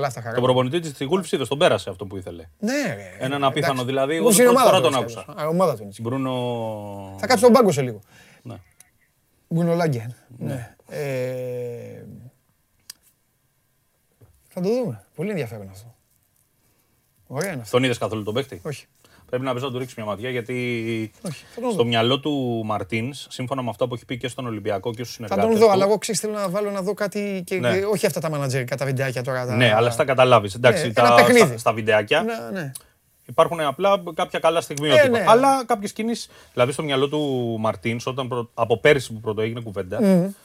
κλάφτα 0.00 0.20
χαρά. 0.22 0.34
Το 0.34 0.40
προπονητή 0.42 0.80
της 0.80 1.06
Γούλφ 1.06 1.32
είδες, 1.32 1.48
τον 1.48 1.58
πέρασε 1.58 1.90
αυτό 1.90 2.06
που 2.06 2.16
ήθελε. 2.16 2.46
Ναι, 2.58 2.94
ρε. 2.94 3.16
Έναν 3.18 3.44
απίθανο 3.44 3.72
εντάξει. 3.72 3.88
δηλαδή, 3.88 4.14
εγώ 4.14 4.24
Όπως 4.24 4.36
την 4.36 4.44
είναι 4.44 4.52
πρώτη 4.52 4.68
ομάδα 4.68 4.78
φορά 4.82 4.88
του, 4.90 4.94
τον 4.94 5.04
έτσι, 5.04 5.24
άκουσα. 5.28 5.42
α, 5.44 5.48
ομάδα 5.48 5.72
του 5.72 5.78
είναι 5.78 5.88
έτσι. 5.88 6.02
Μπρούνο. 6.02 7.14
Θα 7.18 7.26
κάτσει 7.26 7.42
στον 7.42 7.52
πάγκο 7.52 7.72
σε 7.72 7.82
λίγο. 7.82 8.00
Ναι. 8.42 8.54
Μπουνο 9.48 9.74
Λάγκεν. 9.74 10.14
Ναι. 10.38 10.74
Ε, 10.88 12.04
Θα 14.48 14.60
το 14.60 14.68
δούμε. 14.68 15.04
Πολύ 15.14 15.30
ενδιαφέρον 15.30 15.68
αυτό. 15.68 15.94
Ωραία 17.26 17.52
είναι 17.52 17.60
αυτό. 17.60 17.76
Τον 17.76 17.84
είδες 17.84 17.98
καθόλου 17.98 18.22
τον 18.22 18.34
παίχτη. 18.34 18.60
Όχι. 18.64 18.86
Πρέπει 19.30 19.44
να 19.44 19.54
πεις 19.54 19.62
να 19.62 19.70
του 19.70 19.78
ρίξεις 19.78 19.96
μια 19.96 20.06
ματιά 20.06 20.30
γιατί 20.30 20.54
Όχι. 21.26 21.44
Θα 21.54 21.60
τον 21.60 21.70
στο 21.70 21.82
δω. 21.82 21.88
μυαλό 21.88 22.20
του 22.20 22.62
Μαρτίνς, 22.64 23.26
σύμφωνα 23.30 23.62
με 23.62 23.68
αυτά 23.70 23.88
που 23.88 23.94
έχει 23.94 24.04
πει 24.04 24.16
και 24.18 24.28
στον 24.28 24.46
Ολυμπιακό 24.46 24.90
και 24.94 25.04
στους 25.04 25.16
Θα 25.16 25.26
συνεργάτες. 25.26 25.58
τον 25.58 25.66
δω, 25.66 25.72
αλλά 25.72 25.84
εγώ 25.84 25.98
ξέρεις 25.98 26.20
θέλω 26.20 26.32
να 26.32 26.48
βάλω 26.48 26.70
να 26.70 26.82
δω 26.82 26.94
κάτι 26.94 27.42
και 27.46 27.54
Ναι. 27.58 27.78
και 27.78 27.84
όχι 27.84 28.06
αυτά 28.06 28.20
τα 28.20 28.30
μανατζερικά, 28.30 28.76
τα 28.76 28.84
βιντεάκια 28.84 29.22
τώρα. 29.22 29.46
τα- 29.46 29.56
Ναι, 29.56 29.74
αλλά 29.74 29.90
στα 29.90 30.04
καταλάβεις. 30.04 30.54
Εντάξει, 30.54 30.86
Ναι, 30.86 30.92
τα, 30.92 31.06
ένα 31.06 31.14
παιχνίδι. 31.14 31.46
στα, 31.46 31.58
στα 31.58 31.72
βιντεάκια 31.72 32.22
Ναι, 32.22 32.60
ναι. 32.60 32.72
υπάρχουν 33.26 33.60
απλά 33.60 34.02
κάποια 34.14 34.38
καλά 34.38 34.60
στιγμιότυπα. 34.60 35.04
Ε, 35.06 35.08
ναι. 35.08 35.24
Αλλά 35.28 35.64
κάποιες 35.64 35.92
κινήσεις. 35.92 36.28
Δηλαδή 36.52 36.72
στο 36.72 36.82
μυαλό 36.82 37.08
του 37.08 37.56
Μαρτίνς, 37.60 38.06
όταν 38.06 38.28
προ- 38.28 38.50
από 38.54 38.78
πέρυσι 38.78 39.12
που 39.12 39.20
πρώτο 39.20 39.40
έγινε 39.40 39.60
κουβέντα, 39.60 39.98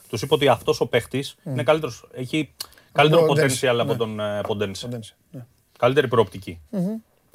τους 0.10 0.22
είπε 0.22 0.34
ότι 0.34 0.48
αυτός 0.48 0.80
ο 0.82 0.86
παίχτης 0.88 1.36
είναι 1.46 1.64
καλύτερος. 1.64 2.08
Έχει 2.14 2.54
καλύτερο 2.92 3.22
τον 3.26 3.36
potential 3.36 3.40
Ντένσε, 3.40 3.68
από 3.68 3.84
ναι. 3.84 3.96
τον 3.96 4.20
ε, 4.20 4.42
Ποντένσε. 4.42 4.86
Κοντένσε, 4.86 5.16
ναι. 5.32 5.46
Καλύτερη 5.80 6.08
προοπτική. 6.08 6.60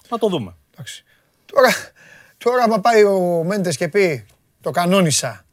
Να 0.08 0.18
το 0.18 0.28
δούμε. 0.28 0.54
Εντάξει. 0.72 1.04
Τώρα, 1.52 1.70
τώρα 2.38 2.62
άμα 2.62 2.80
πάει 2.80 3.04
ο 3.04 3.42
Μέντες 3.46 3.76
και 3.76 3.88
πει 3.88 4.26
το 4.60 4.70
κανόνισα. 4.70 5.44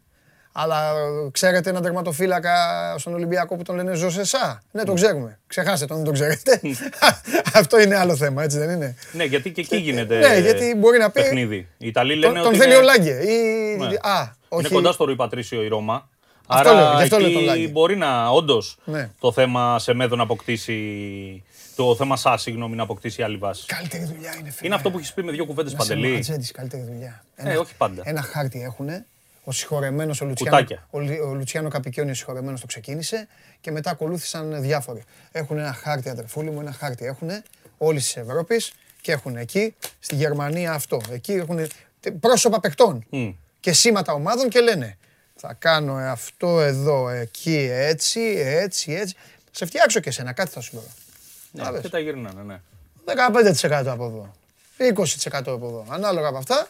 Αλλά 0.59 0.89
ε, 0.89 1.29
ξέρετε 1.31 1.69
έναν 1.69 1.81
τερματοφύλακα 1.81 2.53
στον 2.97 3.13
Ολυμπιακό 3.13 3.55
που 3.55 3.63
τον 3.63 3.75
λένε 3.75 3.93
Ζωσεσά. 3.95 4.61
Ναι, 4.71 4.83
τον 4.83 4.95
ξέρουμε. 4.95 5.39
Ξεχάστε 5.47 5.85
τον, 5.85 5.95
δεν 5.95 6.05
τον 6.05 6.13
ξέρετε. 6.13 6.61
Αυτό 7.59 7.79
είναι 7.81 7.95
άλλο 7.97 8.15
θέμα, 8.15 8.43
έτσι 8.43 8.57
δεν 8.57 8.69
είναι; 8.69 8.95
Ναι, 9.11 9.23
γιατί 9.23 9.51
και 9.51 9.61
εκεί 9.61 9.77
γίνεται 9.77 10.17
ναι, 10.17 10.37
γιατί 10.39 10.75
μπορεί 10.77 10.97
να 10.97 11.09
πει- 11.09 11.21
παιχνίδι. 11.21 11.67
Οι 11.77 11.87
Ιταλοί 11.87 12.11
Τον, 12.19 12.19
λένε 12.31 12.39
τον 12.39 12.47
ότι 12.47 12.57
θέλει 12.57 12.71
είναι, 12.73 12.81
ο 12.81 12.83
Λάγκε. 12.85 13.23
Ή... 13.31 13.75
Ναι. 13.77 13.85
Α, 13.85 14.35
όχι. 14.49 14.65
είναι 14.65 14.75
κοντά 14.75 14.91
στο 14.91 15.05
Ρουί 15.05 15.15
Πατρίσιο 15.15 15.63
η 15.63 15.67
Ρώμα. 15.67 16.09
Αυτό 16.47 16.69
Άρα 16.69 16.79
λέω, 16.81 16.95
γι' 16.95 17.01
αυτό 17.03 17.17
λέω 17.19 17.27
τον 17.29 17.37
εκεί 17.37 17.45
Λάγκε. 17.45 17.67
μπορεί 17.67 17.95
να 17.97 18.27
όντως 18.29 18.77
Ναι. 18.83 19.09
το 19.19 19.31
θέμα 19.31 19.79
σε 19.79 19.93
μέδο 19.93 20.15
να 20.15 20.23
αποκτήσει 20.23 20.73
Το 21.77 21.95
θέμα 21.95 22.15
σα, 22.17 22.37
συγγνώμη, 22.37 22.75
να 22.75 22.83
αποκτήσει 22.83 23.21
άλλη 23.23 23.37
βάση. 23.37 23.65
Καλύτερη 23.65 24.03
δουλειά 24.03 24.35
είναι 24.39 24.49
φίλε. 24.49 24.65
Είναι 24.67 24.75
αυτό 24.75 24.91
που 24.91 24.97
έχεις 24.97 25.13
πει 25.13 25.23
με 25.23 25.31
δύο 25.31 25.45
κουβέντες 25.45 25.73
Να 25.73 25.79
σε 25.83 25.93
παντελή. 25.93 26.13
ματζέντης, 26.13 26.51
καλύτερη 26.51 26.83
δουλειά. 26.83 27.23
Ε, 27.35 27.55
όχι 27.57 27.75
πάντα. 27.75 28.01
Ένα 28.05 28.21
χάρτη 28.21 28.61
έχουν. 28.61 28.89
Ο 29.43 29.51
συγχωρεμένος 29.51 30.21
ο 30.21 30.25
Λουτσιάνο, 30.25 30.57
Κουτάκια. 30.57 30.87
ο, 30.89 30.99
Λι- 30.99 31.21
ο 31.21 31.33
Λουτσιάνο 31.33 31.69
Καπικιόνι, 31.69 32.11
ο 32.11 32.13
συγχωρεμένος 32.13 32.59
το 32.61 32.65
ξεκίνησε 32.67 33.27
και 33.61 33.71
μετά 33.71 33.89
ακολούθησαν 33.89 34.61
διάφοροι. 34.61 35.03
Έχουν 35.31 35.57
ένα 35.57 35.73
χάρτη, 35.73 36.09
αδερφούλη 36.09 36.51
μου, 36.51 36.59
ένα 36.59 36.71
χάρτη 36.71 37.05
έχουν 37.05 37.29
όλης 37.77 38.03
της 38.03 38.15
Ευρώπης 38.17 38.73
και 39.01 39.11
έχουν 39.11 39.35
εκεί, 39.37 39.75
στη 39.99 40.15
Γερμανία 40.15 40.71
αυτό. 40.73 41.01
Εκεί 41.11 41.31
έχουν 41.31 41.67
πρόσωπα 42.19 42.59
παιχτών 42.59 43.05
Μμ. 43.09 43.29
και 43.59 43.73
σήματα 43.73 44.13
ομάδων 44.13 44.49
και 44.49 44.59
λένε 44.59 44.97
θα 45.35 45.53
κάνω 45.59 45.93
αυτό 45.93 46.61
εδώ, 46.61 47.09
εκεί, 47.09 47.67
έτσι, 47.71 48.19
έτσι, 48.37 48.91
έτσι. 48.93 49.15
Σε 49.51 49.65
φτιάξω 49.65 49.99
και 49.99 50.09
εσένα, 50.09 50.31
κάτι 50.33 50.51
θα 50.51 50.61
σου 50.61 50.73
λέω. 50.73 50.83
Να 51.57 51.63
Ναι, 51.65 51.71
δες. 51.71 51.81
και 51.81 51.89
τα 51.89 51.99
γυρνάνε, 51.99 52.41
ναι. 52.41 52.61
15% 53.05 53.85
από 53.87 54.05
εδώ. 54.05 54.31
20% 54.77 55.53
από 55.53 55.67
εδώ. 55.67 55.85
Ανάλογα 55.89 56.27
από 56.27 56.37
αυτά. 56.37 56.67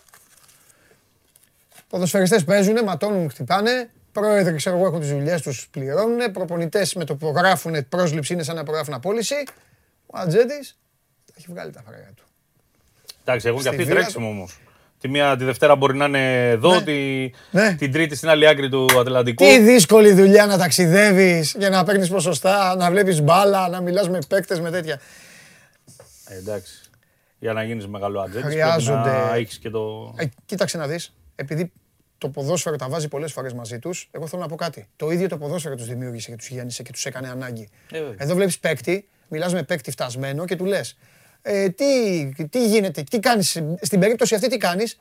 Ποδοσφαιριστές 1.90 2.44
παίζουν, 2.44 2.84
ματώνουν, 2.84 3.30
χτυπάνε. 3.30 3.90
Πρόεδροι, 4.12 4.56
ξέρω 4.56 4.76
εγώ, 4.78 4.86
έχουν 4.86 5.00
τις 5.00 5.10
δουλειές 5.10 5.42
τους, 5.42 5.68
πληρώνουν. 5.72 6.32
Προπονητές 6.32 6.94
με 6.94 7.04
το 7.06 7.16
που 7.16 7.34
γράφουν 7.36 7.88
πρόσληψη 7.90 8.34
είναι 8.34 8.44
σαν 8.44 8.56
να 8.56 8.64
προγράφουν 8.64 8.94
απόλυση. 8.94 9.36
Ο 10.06 10.18
Ατζέντης 10.18 10.78
τα 11.26 11.34
έχει 11.38 11.46
βγάλει 11.50 11.72
τα 11.72 11.82
φράγια 11.86 12.12
του. 12.16 12.24
Εντάξει, 13.26 13.48
έχουν 13.48 13.62
και 13.62 13.68
Στη 13.68 13.76
αυτοί 13.76 13.84
βίλα 13.88 14.00
τρέξιμο 14.00 14.30
όμως. 14.30 14.60
Τη 15.00 15.08
μία 15.08 15.38
τη 15.38 15.44
Δευτέρα 15.44 15.76
μπορεί 15.76 15.98
να 15.98 16.06
είναι 16.06 16.50
εδώ, 16.50 16.74
Ναι. 16.74 16.82
τη, 16.82 17.32
Ναι. 17.52 17.76
την 17.76 17.92
Τρίτη 17.92 18.16
στην 18.16 18.30
άλλη 18.30 18.48
άκρη 18.48 18.70
του 18.70 18.86
Ατλαντικού. 19.00 19.44
Τι 19.46 19.60
δύσκολη 19.60 20.14
δουλειά 20.14 20.46
να 20.46 20.58
ταξιδεύεις 20.58 21.56
για 21.60 21.70
να 21.70 21.84
παίρνεις 21.84 22.10
ποσοστά, 22.10 22.76
να 22.76 22.92
βλέπεις 22.92 23.22
μπάλα, 23.22 23.70
να 23.70 23.82
μιλάς 23.82 24.10
με 24.10 24.20
παίκτες, 24.28 24.60
με 24.60 24.72
τέτοια. 24.72 25.00
Ε, 26.28 26.36
εντάξει. 26.38 26.74
Για 27.40 27.54
να 27.54 27.64
γίνεις 27.64 27.88
μεγάλο 27.88 28.20
ατζέντης, 28.20 28.42
πρέπει 28.42 28.60
Χρειάζονται- 28.62 29.06
να 29.06 29.36
έχεις 29.36 29.58
και 29.58 29.70
το. 29.70 30.14
Ε, 30.18 30.26
κοίταξε 30.46 30.78
να 30.78 30.88
δεις, 30.88 31.14
επειδή 31.36 31.72
το 32.18 32.30
ποδόσφαιρο 32.30 32.76
τα 32.76 32.90
βάζει 32.90 33.08
πολλές 33.08 33.32
φορές 33.32 33.54
μαζί 33.54 33.80
τους, 33.80 34.10
εγώ 34.12 34.28
θέλω 34.28 34.42
να 34.42 34.48
πω 34.48 34.56
κάτι. 34.56 34.88
Το 34.96 35.12
ίδιο 35.12 35.28
το 35.28 35.38
ποδόσφαιρο 35.38 35.76
τους 35.76 35.88
δημιούργησε 35.88 36.30
και 36.30 36.36
τους 36.38 36.48
γέννησε 36.50 36.84
και 36.84 36.92
τους 36.92 37.06
έκανε 37.06 37.30
ανάγκη. 37.30 37.70
Ε, 37.92 37.98
βέβαια. 38.00 38.16
Εδώ 38.18 38.36
βλέπεις 38.36 38.60
παίκτη, 38.60 39.08
μιλάς 39.28 39.54
με 39.54 39.64
παίκτη 39.64 39.92
φτασμένο 39.92 40.46
και 40.46 40.56
του 40.56 40.66
λες 40.66 40.98
ε, 41.42 41.70
τι, 41.70 41.86
τι 42.50 42.68
γίνεται, 42.68 43.04
τι 43.04 43.20
κάνεις, 43.20 43.62
στην 43.82 44.00
περίπτωση 44.00 44.36
αυτή 44.36 44.48
τι 44.48 44.58
κάνεις, 44.58 45.00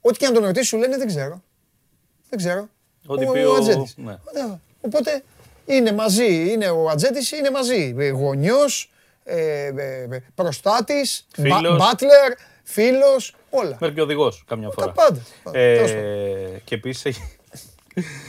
ό,τι 0.00 0.18
και 0.18 0.26
αν 0.26 0.32
τον 0.34 0.44
ρωτήσεις 0.44 0.68
σου 0.68 0.76
λένε 0.76 0.96
δεν 0.96 1.06
ξέρω. 1.06 1.42
Δεν 2.28 2.38
ξέρω. 2.38 2.68
Ό,τι 3.06 3.26
Ο- 3.26 3.32
πει 3.32 3.38
ο 3.38 3.50
ο- 3.52 3.54
Ατζέντης. 3.54 3.94
ναι. 3.96 4.18
Ωραία. 4.34 4.60
Οπότε 4.80 5.22
είναι 5.66 5.92
μαζί, 5.92 6.50
είναι 6.52 6.68
ο 6.68 6.88
Ατζέντης, 6.88 7.32
είναι 7.32 7.50
μαζί. 7.50 7.94
Ε, 7.98 8.08
Γονιός, 8.08 8.92
ε, 9.24 9.64
ε, 9.66 10.02
ε, 10.10 10.22
προστάτης, 10.34 11.26
Φίλος. 11.34 11.76
μπάτλερ, 11.78 12.32
φίλος, 12.62 13.34
όλα. 13.50 13.76
Μέχρι 13.80 13.94
και 13.94 14.00
οδηγός 14.02 14.44
καμιά 14.46 14.70
φορά. 14.70 14.92
πάντα. 14.92 15.20
Ε, 15.52 15.74
Τέλος 15.76 15.90
πάντων. 15.92 16.60
και 16.64 16.74
επίσης 16.74 17.04
έχει. 17.04 17.22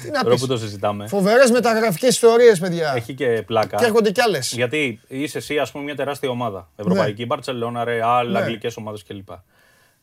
Τι 0.03 0.09
να 0.11 0.21
Τώρα 0.21 0.33
πεις; 0.33 0.41
που 0.41 0.47
το 0.47 0.57
συζητάμε. 0.57 1.07
Φοβερές 1.07 1.51
μεταγραφικές 1.51 2.09
ιστορίες, 2.09 2.59
παιδιά. 2.59 2.93
Έχει 2.95 3.13
και 3.13 3.43
πλάκα. 3.45 3.77
Και 3.77 3.85
έρχονται 3.85 4.11
κι 4.11 4.21
άλλες. 4.21 4.53
Γιατί 4.55 4.99
είσαι 5.07 5.37
εσύ, 5.37 5.57
ας 5.57 5.71
πούμε, 5.71 5.83
μια 5.83 5.95
τεράστια 5.95 6.29
ομάδα. 6.29 6.69
Ευρωπαϊκή, 6.75 7.25
Μπαρσελόνα, 7.25 7.83
Ρεάλ, 7.83 8.31
Ναι. 8.31 8.37
αγγλικές 8.39 8.77
ομάδες 8.77 9.03
κλπ. 9.07 9.27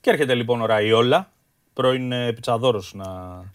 Και 0.00 0.10
έρχεται 0.10 0.34
λοιπόν 0.34 0.60
ο 0.62 0.66
Ραϊόλα, 0.66 1.30
πρώην 1.72 2.12
ε, 2.12 2.32
πιτσαδόρος 2.32 2.92
να... 2.94 3.04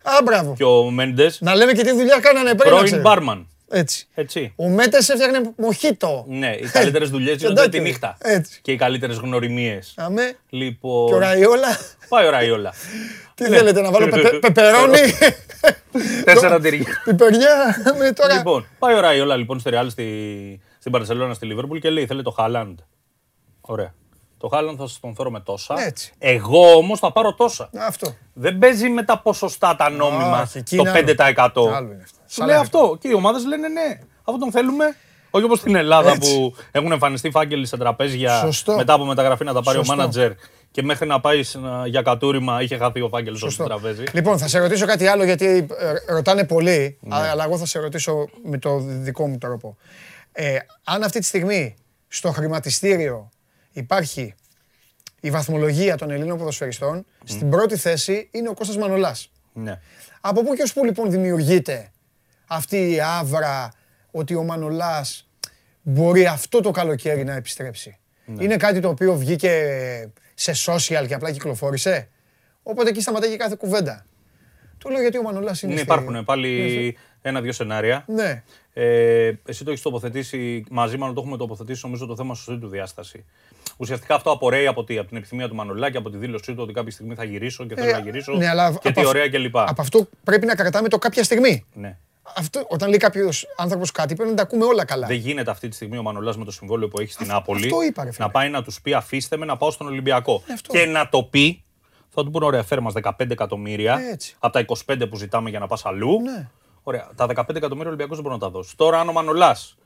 Α, 0.04 0.22
μπράβο. 0.24 0.54
και 0.58 0.64
ο 0.64 0.92
Μέντες, 0.92 1.38
Να 1.42 1.56
λέμε 1.56 1.72
και 1.72 1.84
τι 1.84 1.92
δουλειά 1.92 2.20
κάνανε 2.20 2.50
πριν. 2.56 2.58
να 2.58 2.66
πρώην 2.70 2.84
ξέρεις. 2.84 3.04
μπάρμαν. 3.04 3.48
Έτσι. 3.74 4.08
Έτσι. 4.14 4.54
Ο 4.56 4.70
Μέτες 4.70 5.10
έφτιαχνε 5.10 5.42
μοχίτο. 5.58 6.26
Ναι, 6.28 6.56
οι 6.56 6.68
καλύτερες 6.72 7.10
δουλειές 7.16 7.36
γίνονται 7.38 7.60
Τσεντάκι. 7.62 7.78
τη 7.78 7.84
νύχτα. 7.90 8.18
Έτσι. 8.22 8.60
Και 8.62 8.72
οι 8.72 8.76
καλύτερες 8.76 9.18
γνωριμίες. 9.18 9.94
Αμέ. 9.98 10.24
Και 10.50 10.56
ο 10.56 10.58
Λοιπόν. 10.58 11.20
Ραϊόλα. 11.20 11.78
Πάει 12.10 12.26
ο 12.28 12.30
Ραϊόλα. 12.30 12.74
Τι 13.36 13.44
θέλετε, 13.44 13.82
να 13.82 13.92
βάλω 13.92 14.08
πεπε- 14.08 14.40
πεπερώνι, 14.40 15.00
Τέσσερα 16.26 16.60
τυριά. 16.60 17.02
πιπεριά. 17.04 17.76
με 17.98 18.12
Τώρα. 18.12 18.34
Λοιπόν, 18.36 18.68
πάει 18.80 18.96
ο 18.96 19.00
Ραϊόλα 19.00 19.36
λοιπόν 19.36 19.60
στη 19.60 19.70
Ρεάλ 19.70 19.90
στη, 19.90 20.06
στην 20.80 20.92
Παρσελόνα 20.92 21.34
στη 21.34 21.46
Λίβερπουλ 21.46 21.78
και 21.78 21.90
λέει: 21.90 22.06
Θέλει 22.06 22.24
το 22.24 22.32
Χάλαντ. 22.32 22.80
Ωραία. 23.62 23.94
Το 24.42 24.48
Χάλαντ 24.48 24.76
θα 24.80 24.88
σας 24.88 25.00
τον 25.00 25.16
φέρω 25.16 25.32
με 25.32 25.40
τόσα. 25.40 25.76
Έτσι. 25.86 26.12
Εγώ 26.18 26.76
όμως 26.76 27.00
θα 27.00 27.12
πάρω 27.12 27.34
τόσα. 27.34 27.70
Αυτό. 27.88 28.14
Δεν 28.34 28.58
παίζει 28.58 28.90
με 28.90 29.04
τα 29.04 29.20
ποσοστά 29.20 29.76
τα 29.76 29.90
νόμιμα 29.90 30.42
Όχι, 30.42 30.58
εκεί 30.58 30.76
το 30.78 30.84
είναι 30.84 30.92
5%. 31.18 31.24
Άλλο 31.74 31.92
είναι 31.92 32.02
αυτό. 32.04 32.18
Σου 32.28 32.36
Σαν 32.36 32.46
λέει 32.46 32.56
να- 32.56 32.62
αυτό. 32.62 32.98
Και 33.00 33.08
οι 33.08 33.14
ομάδες 33.14 33.46
λένε 33.46 33.68
ναι, 33.68 34.00
αφού 34.24 34.38
τον 34.38 34.52
θέλουμε. 34.52 34.96
Όχι 35.34 35.44
όπως 35.46 35.60
στην 35.60 35.76
Ελλάδα 35.76 36.12
Έτσι. 36.12 36.34
που 36.36 36.56
έχουν 36.72 36.92
εμφανιστεί 36.92 37.30
φάκελοι 37.32 37.66
σε 37.66 37.78
τραπέζια 37.78 38.40
Σωστό. 38.40 38.76
μετά 38.76 38.94
από 38.94 39.06
μεταγραφή 39.06 39.44
να 39.44 39.54
τα 39.54 39.62
πάρει 39.62 39.78
Σωστό. 39.78 39.94
ο 39.94 39.96
μάνατζερ 39.96 40.32
και 40.72 40.84
μέχρι 40.84 41.08
να 41.08 41.20
πάει 41.20 41.44
σε 41.44 41.58
ένα- 41.58 41.88
για 41.88 42.02
κατούριμα 42.02 42.62
είχε 42.62 42.78
χαθεί 42.78 43.02
ο 43.02 43.08
φάκελος 43.08 43.40
στο 43.40 43.48
Σωστό. 43.50 43.64
τραπέζι. 43.64 44.04
Λοιπόν, 44.14 44.38
θα 44.38 44.48
σε 44.48 44.60
ρωτήσω 44.60 44.86
κάτι 44.86 45.08
άλλο 45.08 45.24
γιατί 45.24 45.68
ε, 46.08 46.14
ρωτάνε 46.14 46.44
πολύ, 46.46 46.98
Ναι. 47.02 47.16
αλλά 47.16 47.44
εγώ 47.44 47.58
θα 47.58 47.66
σε 47.66 47.80
ρωτήσω 47.80 48.28
με 48.44 48.58
το 48.58 48.78
δικό 48.80 49.28
μου 49.28 49.38
τρόπο. 49.38 49.78
Ε, 50.32 50.58
αν 50.84 51.04
αυτή 51.04 51.20
τη 51.20 51.26
στιγμή 51.26 51.76
στο 52.08 52.32
χρηματιστήριο 52.32 53.30
υπάρχει 53.72 54.34
η 55.22 55.30
βαθμολογία 55.32 55.96
των 55.98 56.10
Ελλήνων 56.12 56.38
ποδοσφαιριστών, 56.38 57.06
στην 57.24 57.50
πρώτη 57.50 57.78
θέση 57.78 58.30
είναι 58.32 58.50
ο 58.50 58.54
Κώστας 58.54 58.78
Μανολάς. 58.78 59.32
Ναι. 59.54 59.80
Από 60.22 60.44
πού 60.44 60.54
και 60.54 60.62
ως 60.62 60.74
πού 60.74 60.86
λοιπόν 60.86 61.12
δημιουργείται 61.12 61.92
αυτή 62.48 62.92
η 62.92 63.02
άβρα 63.02 63.74
ότι 64.12 64.36
ο 64.36 64.44
Μανολάς 64.44 65.30
μπορεί 65.82 66.26
αυτό 66.26 66.62
το 66.62 66.72
καλοκαίρι 66.72 67.24
να 67.24 67.34
επιστρέψει; 67.34 67.98
Ναι. 68.26 68.44
Είναι 68.44 68.58
κάτι 68.58 68.80
το 68.80 68.90
οποίο 68.90 69.16
βγήκε 69.18 69.52
σε 70.34 70.52
social 70.66 71.06
και 71.08 71.14
απλά 71.14 71.32
κυκλοφόρησε; 71.32 72.10
Οπότε 72.64 72.90
εκεί 72.90 73.02
σταματάει 73.02 73.30
και 73.30 73.38
κάθε 73.38 73.56
κουβέντα. 73.58 74.06
Το 74.78 74.90
λέω 74.90 75.02
γιατί 75.02 75.18
ο 75.18 75.22
Μανολάς 75.22 75.62
είναι 75.62 75.74
Ναι, 75.74 75.80
στη- 75.80 75.88
υπάρχουν 75.88 76.24
πάλι 76.24 76.98
ένα-δύο 77.22 77.52
σενάρια. 77.52 78.04
Ναι. 78.08 78.44
Ε, 78.74 79.32
εσύ 79.46 79.64
το 79.64 79.70
έχεις 79.72 79.82
τοποθετήσει 79.84 80.64
μαζί, 80.70 80.98
μάλλον 80.98 81.16
το 81.16 81.22
έχουμε 81.22 81.38
τοποθετήσει 81.38 81.82
νομίζω 81.84 82.06
το 82.06 82.16
θέμα 82.16 82.34
σωστή 82.36 82.58
του 82.58 82.68
διάσταση. 82.68 83.26
Ουσιαστικά 83.78 84.16
αυτό 84.16 84.32
απορρέει 84.32 84.68
από, 84.68 84.84
τι, 84.84 84.98
από 84.98 85.08
την 85.08 85.18
επιθυμία 85.18 85.48
του 85.48 85.56
Μανολάκη, 85.56 85.98
από 85.98 86.10
τη 86.10 86.18
δήλωσή 86.18 86.54
του 86.54 86.60
ότι 86.64 86.74
κάποια 86.74 86.92
στιγμή 86.92 87.16
θα 87.16 87.24
γυρίσω 87.24 87.66
και 87.66 87.76
θέλω 87.76 87.90
Ε, 87.90 87.92
να 87.92 88.00
γυρίσω. 88.00 88.34
ναι, 88.34 88.48
αλλά 88.50 88.72
και 88.72 88.88
από 88.88 88.92
τι 88.92 89.00
αυ- 89.02 89.08
ωραία 89.10 89.30
κλπ. 89.30 89.58
Από 89.58 89.82
αυτό 89.82 90.08
πρέπει 90.24 90.46
να 90.46 90.56
κρατάμε 90.56 90.88
το 90.88 90.98
κάποια 90.98 91.24
στιγμή. 91.24 91.66
Ναι. 91.74 91.98
Αυτό, 92.36 92.66
όταν 92.70 92.90
λέει 92.90 92.98
κάποιος 92.98 93.46
άνθρωπος 93.58 93.92
κάτι, 93.92 94.16
πρέπει 94.16 94.30
να 94.30 94.36
τα 94.36 94.42
ακούμε 94.42 94.66
όλα 94.66 94.86
καλά. 94.86 95.08
Δεν 95.08 95.16
γίνεται 95.18 95.52
αυτή 95.52 95.68
τη 95.68 95.76
στιγμή 95.76 95.98
ο 95.98 96.02
Μανολάς 96.02 96.38
με 96.38 96.46
το 96.46 96.52
συμβόλαιο 96.52 96.88
που 96.88 97.00
έχει 97.00 97.12
στην 97.12 97.28
Νάπολη 97.28 97.64
αυτό 97.66 97.82
είπα, 97.82 98.04
ρε 98.04 98.12
φίλε. 98.12 98.26
να 98.26 98.32
πάει 98.32 98.50
να 98.50 98.64
τους 98.64 98.82
πει 98.82 98.94
αφήστε 98.94 99.38
με 99.38 99.46
να 99.46 99.58
πάω 99.58 99.72
στον 99.72 99.88
Ολυμπιακό. 99.88 100.44
αυτό. 100.54 100.74
Και 100.74 100.86
να 100.86 101.10
το 101.10 101.24
πει, 101.24 101.64
θα 102.10 102.24
του 102.24 102.32
πούνε 102.32 102.46
ωραία, 102.46 102.64
φέρ 102.64 102.80
μας 102.80 102.94
15 102.94 103.12
εκατομμύρια 103.32 104.00
Έτσι. 104.12 104.36
από 104.40 104.54
τα 104.54 104.60
25 104.88 105.08
που 105.10 105.16
ζητάμε 105.16 105.50
για 105.50 105.60
να 105.60 105.68
πας 105.68 105.86
αλλού. 105.86 106.22
Ναι. 106.22 106.50
Ωραία, 106.84 107.10
τα 107.16 107.26
15 107.26 107.34
εκατομμύρια 107.56 107.86
ο 107.86 107.88
Ολυμπιακό 107.88 108.14
δεν 108.14 108.24
μπορεί 108.24 108.34
να 108.36 108.40
τα 108.42 108.50
δώσει. 108.50 108.78
Τώρα, 108.78 109.00
αν 109.00 109.10
ο 109.10 109.12
Μανολάς, 109.12 109.78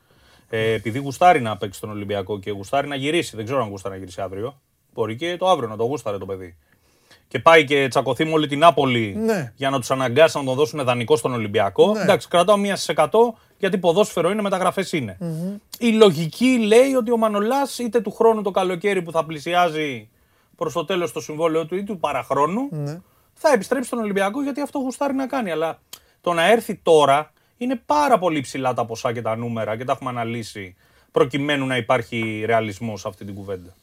ε, 0.48 0.72
επειδή 0.72 0.98
γουστάρει 0.98 1.40
να 1.40 1.56
παίξει 1.56 1.78
στον 1.78 1.90
Ολυμπιακό 1.90 2.38
και 2.38 2.50
γουστάρει 2.50 2.88
να 2.88 2.94
γυρίσει, 2.96 3.36
δεν 3.36 3.44
ξέρω 3.44 3.62
αν 3.62 3.68
γουστάρει 3.68 3.94
να 3.94 4.00
γυρίσει 4.00 4.20
αύριο, 4.20 4.60
μπορεί 4.94 5.16
και 5.16 5.36
το 5.36 5.48
αύριο 5.48 5.68
να 5.68 5.76
το 5.76 5.84
γούσταρε 5.84 6.18
το 6.18 6.26
παιδί. 6.26 6.56
Και 7.28 7.38
πάει 7.38 7.64
και 7.64 7.88
τσακωθεί 7.88 8.24
με 8.24 8.30
όλη 8.32 8.46
την 8.46 8.58
Νάπολη 8.58 9.14
Ναι. 9.18 9.52
για 9.56 9.70
να 9.70 9.78
τους 9.78 9.90
αναγκάσει 9.90 10.38
να 10.38 10.44
τον 10.44 10.54
δώσουν 10.54 10.84
δανεικό 10.84 11.16
στον 11.16 11.32
Ολυμπιακό. 11.32 11.92
Ναι. 11.92 12.00
Εντάξει, 12.02 12.28
κρατάω 12.28 12.56
μία 12.56 12.76
στις 12.76 12.88
100 12.96 13.08
γιατί 13.58 13.78
ποδόσφαιρο 13.78 14.30
είναι, 14.30 14.42
μεταγραφές 14.42 14.92
είναι. 14.92 15.18
Η 15.78 15.88
λογική 15.92 16.58
λέει 16.58 16.94
ότι 16.94 17.10
ο 17.12 17.16
Μανολάς 17.16 17.78
είτε 17.78 18.00
του 18.00 18.10
χρόνου 18.10 18.42
το 18.42 18.50
καλοκαίρι 18.50 19.02
που 19.02 19.10
θα 19.12 19.24
πλησιάζει 19.24 20.08
προς 20.56 20.72
το 20.72 20.84
τέλος 20.84 21.12
το 21.12 21.20
συμβόλαιο 21.20 21.66
του 21.66 21.76
ή 21.76 21.82
του 21.84 21.98
παραχρόνου 21.98 22.68
Ναι. 22.70 23.00
θα 23.34 23.52
επιστρέψει 23.52 23.86
στον 23.88 23.98
Ολυμπιακό 23.98 24.42
γιατί 24.42 24.60
αυτό 24.60 24.78
γουστάρει 24.78 25.14
να 25.14 25.26
κάνει. 25.26 25.50
Αλλά 25.50 25.78
το 26.26 26.32
να 26.32 26.50
έρθει 26.50 26.74
τώρα 26.74 27.32
είναι 27.56 27.80
πάρα 27.86 28.18
πολύ 28.18 28.40
ψηλά 28.40 28.74
τα 28.74 28.84
ποσά 28.86 29.12
και 29.12 29.22
τα 29.22 29.36
νούμερα 29.36 29.76
και 29.76 29.84
τα 29.84 29.92
έχουμε 29.92 30.10
αναλύσει 30.10 30.76
προκειμένου 31.12 31.66
να 31.66 31.76
υπάρχει 31.76 32.42
ρεαλισμός 32.46 33.00
σε 33.00 33.08
αυτή 33.08 33.24
την 33.24 33.34
κουβέντα. 33.34 33.74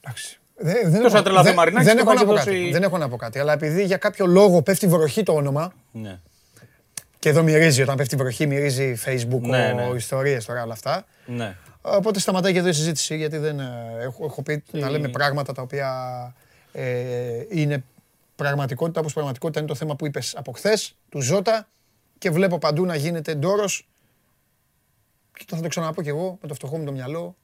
Εντάξει. 0.00 0.38
Δεν, 0.56 0.90
δεν, 0.90 1.00
Ποιος 1.00 1.12
θα 1.12 1.22
τρελαθεί, 1.22 1.46
δεν- 1.46 1.54
Μαρινάκης, 1.56 1.86
δεν 1.86 1.96
και 1.96 2.02
έχω 2.02 2.10
πάει 2.14 2.18
να 2.18 2.24
πω 2.24 2.32
και 2.32 2.38
δώσει- 2.38 2.58
κάτι. 2.60 2.72
Δεν 2.72 2.82
έχω 2.82 2.98
να 2.98 3.08
πω 3.08 3.16
κάτι. 3.16 3.38
Αλλά 3.38 3.52
επειδή 3.52 3.84
για 3.84 3.96
κάποιο 3.96 4.26
λόγο 4.26 4.62
πέφτει 4.62 4.86
βροχή 4.86 5.22
το 5.22 5.32
όνομα, 5.32 5.72
Ναι. 5.92 6.18
και 7.18 7.28
εδώ 7.28 7.42
μυρίζει, 7.42 7.82
όταν 7.82 7.96
πέφτει 7.96 8.16
βροχή, 8.16 8.46
μυρίζει 8.46 8.96
Facebook, 9.04 9.40
Ναι, 9.40 9.72
ναι. 9.72 9.88
ιστορίες 9.96 10.44
τώρα 10.44 10.62
όλα 10.62 10.72
αυτά. 10.72 11.04
ναι. 11.26 11.56
Οπότε 11.82 12.18
σταματάει 12.20 12.52
και 12.52 12.58
εδώ 12.58 12.68
η 12.68 12.72
συζήτηση, 12.72 13.16
γιατί 13.16 13.36
δεν 13.36 13.60
ε, 13.60 13.96
έχω, 14.00 14.24
έχω 14.24 14.42
πει 14.42 14.62
να 14.70 14.90
λέμε 14.90 15.08
πράγματα 15.08 15.52
τα 15.52 15.62
οποία 15.62 15.90
ε, 16.72 16.84
είναι 17.50 17.84
πραγματικότητα, 18.36 19.00
όπως 19.00 19.12
πραγματικότητα 19.12 19.58
είναι 19.60 19.68
το 19.68 19.74
θέμα 19.74 19.96
που 19.96 20.06
είπες 20.06 20.34
από 20.36 20.52
χθες, 20.52 20.96
του 21.08 21.20
Ζώτα, 21.20 21.68
και 22.18 22.30
βλέπω 22.30 22.58
παντού 22.58 22.84
να 22.84 22.96
γίνεται 22.96 23.34
ντόρος. 23.34 23.88
Και 25.32 25.44
θα 25.56 25.60
το 25.60 25.68
ξαναπώ 25.68 26.02
κι 26.02 26.08
εγώ, 26.08 26.38
με 26.42 26.48
το 26.48 26.54
φτωχό 26.54 26.78
μου 26.78 26.84
το 26.84 26.92
μυαλό, 26.92 27.36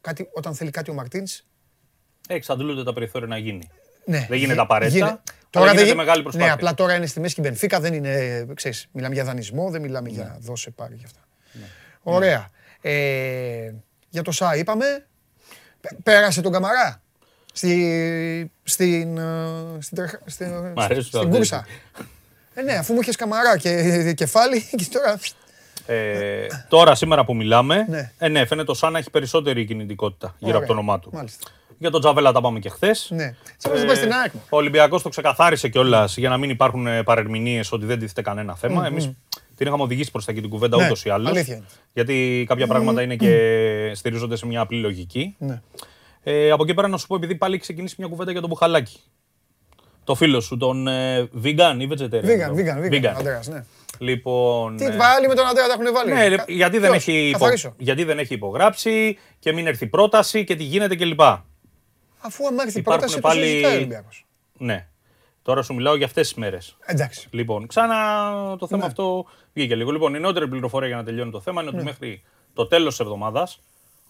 κάτι, 0.00 0.28
όταν 0.32 0.54
θέλει 0.54 0.70
κάτι 0.70 0.90
ο 0.90 0.94
Μαρτίνς, 0.94 1.42
Εξαντλούνται 2.30 2.84
τα 2.84 2.92
περιθώρια 2.92 3.28
να 3.28 3.38
γίνει. 3.38 3.70
ναι, 4.04 4.26
Δεν 4.28 4.38
γίνεται 4.38 4.54
γι- 4.54 4.60
απαραίτητα, 4.60 4.96
γίνεται. 5.06 5.22
αλλά 5.52 5.64
γίνεται 5.64 5.80
δεν 5.84 5.86
γι- 5.90 5.94
μεγάλη 5.94 6.22
προσπάθεια. 6.22 6.46
Ναι, 6.48 6.52
απλά 6.54 6.74
τώρα 6.74 6.94
είναι 6.94 7.06
στη 7.06 7.20
μέση 7.20 7.34
και 7.34 7.40
η 7.40 7.44
Μπενφίκα 7.46 7.80
δεν 7.80 7.94
είναι, 7.94 8.46
ξέρεις, 8.54 8.88
μιλάμε 8.92 9.14
για 9.14 9.24
δανεισμό, 9.24 9.70
δεν 9.70 9.80
μιλάμε 9.80 10.08
για 10.08 10.36
δώσε 10.40 10.70
πάρει 10.70 10.96
και 10.96 11.04
αυτά. 11.04 11.20
Ναι. 11.52 11.64
Ωραία. 12.02 12.50
Ε, 12.80 13.72
για 14.08 14.22
το 14.22 14.30
ΣΑ 14.32 14.56
είπαμε. 14.56 15.06
Πέ- 15.80 16.02
Πέρασε 16.02 16.40
τον 16.40 16.52
Καμαρά. 16.52 17.02
Στη, 17.58 18.50
στην, 18.62 19.18
ε, 19.18 19.22
στην, 19.78 19.96
τρεχα- 19.96 20.20
στην, 20.26 20.46
Μ' 20.76 20.80
αρέσει 20.80 21.02
στην 21.06 21.20
το 21.20 21.28
κούρσα. 21.28 21.66
Ε, 22.54 22.62
ναι, 22.62 22.72
αφού 22.72 22.92
μου 22.92 23.00
είχες 23.00 23.16
Καμαρά 23.16 23.56
και 23.58 24.12
κεφάλι 24.16 24.62
και 24.78 24.86
τώρα... 24.92 25.18
Ε, 25.86 26.46
τώρα, 26.68 26.94
σήμερα 26.94 27.24
που 27.24 27.34
μιλάμε, 27.36 27.84
Ναι. 27.88 28.12
ε, 28.18 28.28
ναι, 28.28 28.44
φαίνεται 28.46 28.74
σαν 28.74 28.92
να 28.92 28.98
έχει 28.98 29.10
περισσότερη 29.10 29.64
κινητικότητα 29.64 30.26
γύρω 30.38 30.48
Ωραία. 30.50 30.58
από 30.58 30.66
το 30.66 30.72
όνομά 30.72 30.98
του. 31.00 31.10
Μάλιστα. 31.12 31.48
Για 31.78 31.90
τον 31.90 32.00
Τζαβέλα 32.00 32.32
τα 32.32 32.40
πάμε 32.40 32.58
και 32.58 32.68
χθες. 32.68 33.08
Ναι. 33.10 33.34
Σαν 33.56 33.78
να 33.78 33.84
πάει 33.84 33.96
στην 33.96 34.12
ΑΕΚ. 34.12 34.32
Ο 34.34 34.56
Ολυμπιακός 34.56 35.02
το 35.02 35.08
ξεκαθάρισε 35.08 35.68
κιόλας 35.68 36.16
για 36.16 36.28
να 36.28 36.36
μην 36.36 36.50
υπάρχουν 36.50 36.86
παρερμηνίες 37.04 37.72
ότι 37.72 37.86
δεν 37.86 37.98
τίθεται 37.98 38.22
κανένα 38.22 38.54
θέμα. 38.54 38.86
Εμείς 38.86 39.04
την 39.56 39.66
είχαμε 39.66 39.82
οδηγήσει 39.82 40.10
προς 40.10 40.24
τα 40.24 40.32
εκεί 40.32 40.40
την 40.40 40.50
κουβέντα 40.50 40.76
Ναι, 40.76 40.84
ούτως 40.84 41.04
ή 41.04 41.10
άλλως. 41.10 41.30
αλήθεια 41.30 41.54
είναι. 41.56 41.64
Γιατί 41.92 42.44
κάποια 42.48 42.66
πράγματα 42.66 43.02
είναι 43.02 43.16
και 43.16 43.92
στηρίζονται 43.94 44.36
σε 44.36 44.46
μια 44.46 44.60
απλή 44.60 44.80
λογική. 44.80 45.34
Ναι. 45.38 45.60
Ε, 46.22 46.50
από 46.50 46.62
εκεί 46.62 46.74
πέρα 46.74 46.88
να 46.88 46.96
σου 46.96 47.06
πω, 47.06 47.14
επειδή 47.14 47.34
πάλι 47.34 47.52
έχει 47.54 47.62
ξεκινήσει 47.62 47.94
μια 47.98 48.08
κουβέντα 48.08 48.30
για 48.32 48.40
τον 48.40 48.48
Μπουχαλάκη. 48.48 49.00
Το 50.04 50.14
φίλο 50.14 50.40
σου, 50.40 50.56
τον 50.56 50.86
ε, 50.88 51.28
vegan 51.44 51.76
ή 51.78 51.88
vegetarian. 51.90 52.20
Βίγκαν, 52.22 52.48
το- 52.48 52.54
βίγκαν, 52.54 52.80
βίγκαν. 52.80 53.16
Αντρέας, 53.16 53.46
ναι. 53.48 53.64
Λοιπόν. 53.98 54.76
Τι 54.76 54.84
ε, 54.84 54.90
πάλι 54.90 55.28
με 55.28 55.34
τον 55.34 55.46
Αντρέα 55.46 55.66
τα 55.66 55.72
έχουν 55.72 55.92
βάλει; 55.94 56.12
ναι, 56.12 56.28
ρε, 56.28 56.36
Κα- 56.36 56.44
γιατί, 56.48 56.78
δεν 56.78 56.90
Ποιος; 56.90 57.02
έχει 57.08 57.28
υπο- 57.28 57.38
Καθαρίσω. 57.38 57.74
γιατί 57.78 58.04
δεν 58.04 58.18
έχει 58.18 58.34
υπογράψει 58.34 59.18
και 59.38 59.52
μην 59.52 59.66
έρθει 59.66 59.86
πρόταση 59.86 60.44
και 60.44 60.54
τι 60.56 60.62
γίνεται 60.64 60.96
κλπ. 60.96 61.20
Αφού 62.20 62.46
άμα 62.46 62.62
έρθει 62.62 62.76
η 62.76 62.80
Υπάρχουν 62.80 62.82
πρόταση, 63.08 63.14
το 63.14 63.20
πάλι- 63.20 63.44
συζητάει 63.46 63.72
ο 63.72 63.76
Ολυμπιακός. 63.76 64.26
Ναι. 64.58 64.86
Τώρα 65.42 65.62
σου 65.62 65.74
μιλάω 65.74 65.96
για 65.96 66.06
αυτές 66.06 66.28
τις 66.28 66.36
μέρες. 66.36 66.76
Εντάξει. 66.86 67.28
Λοιπόν, 67.30 67.66
ξανά 67.66 67.96
το 68.58 68.66
θέμα 68.66 68.80
Ναι. 68.80 68.86
αυτό 68.86 69.24
βγήκε 69.54 69.74
λίγο. 69.74 69.90
Λοιπόν, 69.90 70.14
η 70.14 70.20
νεότερη 70.20 70.48
πληροφορία 70.48 70.88
για 70.88 70.96
να 70.96 71.04
τελειώνει 71.04 71.30
το 71.30 71.40
θέμα 71.40 71.62
είναι 71.62 71.70
Ναι. 71.70 71.76
ότι 71.76 71.84
μέχρι 71.86 72.22
το 72.54 72.66
τέλος 72.66 72.88
της 72.96 73.00
εβδομάδας 73.00 73.60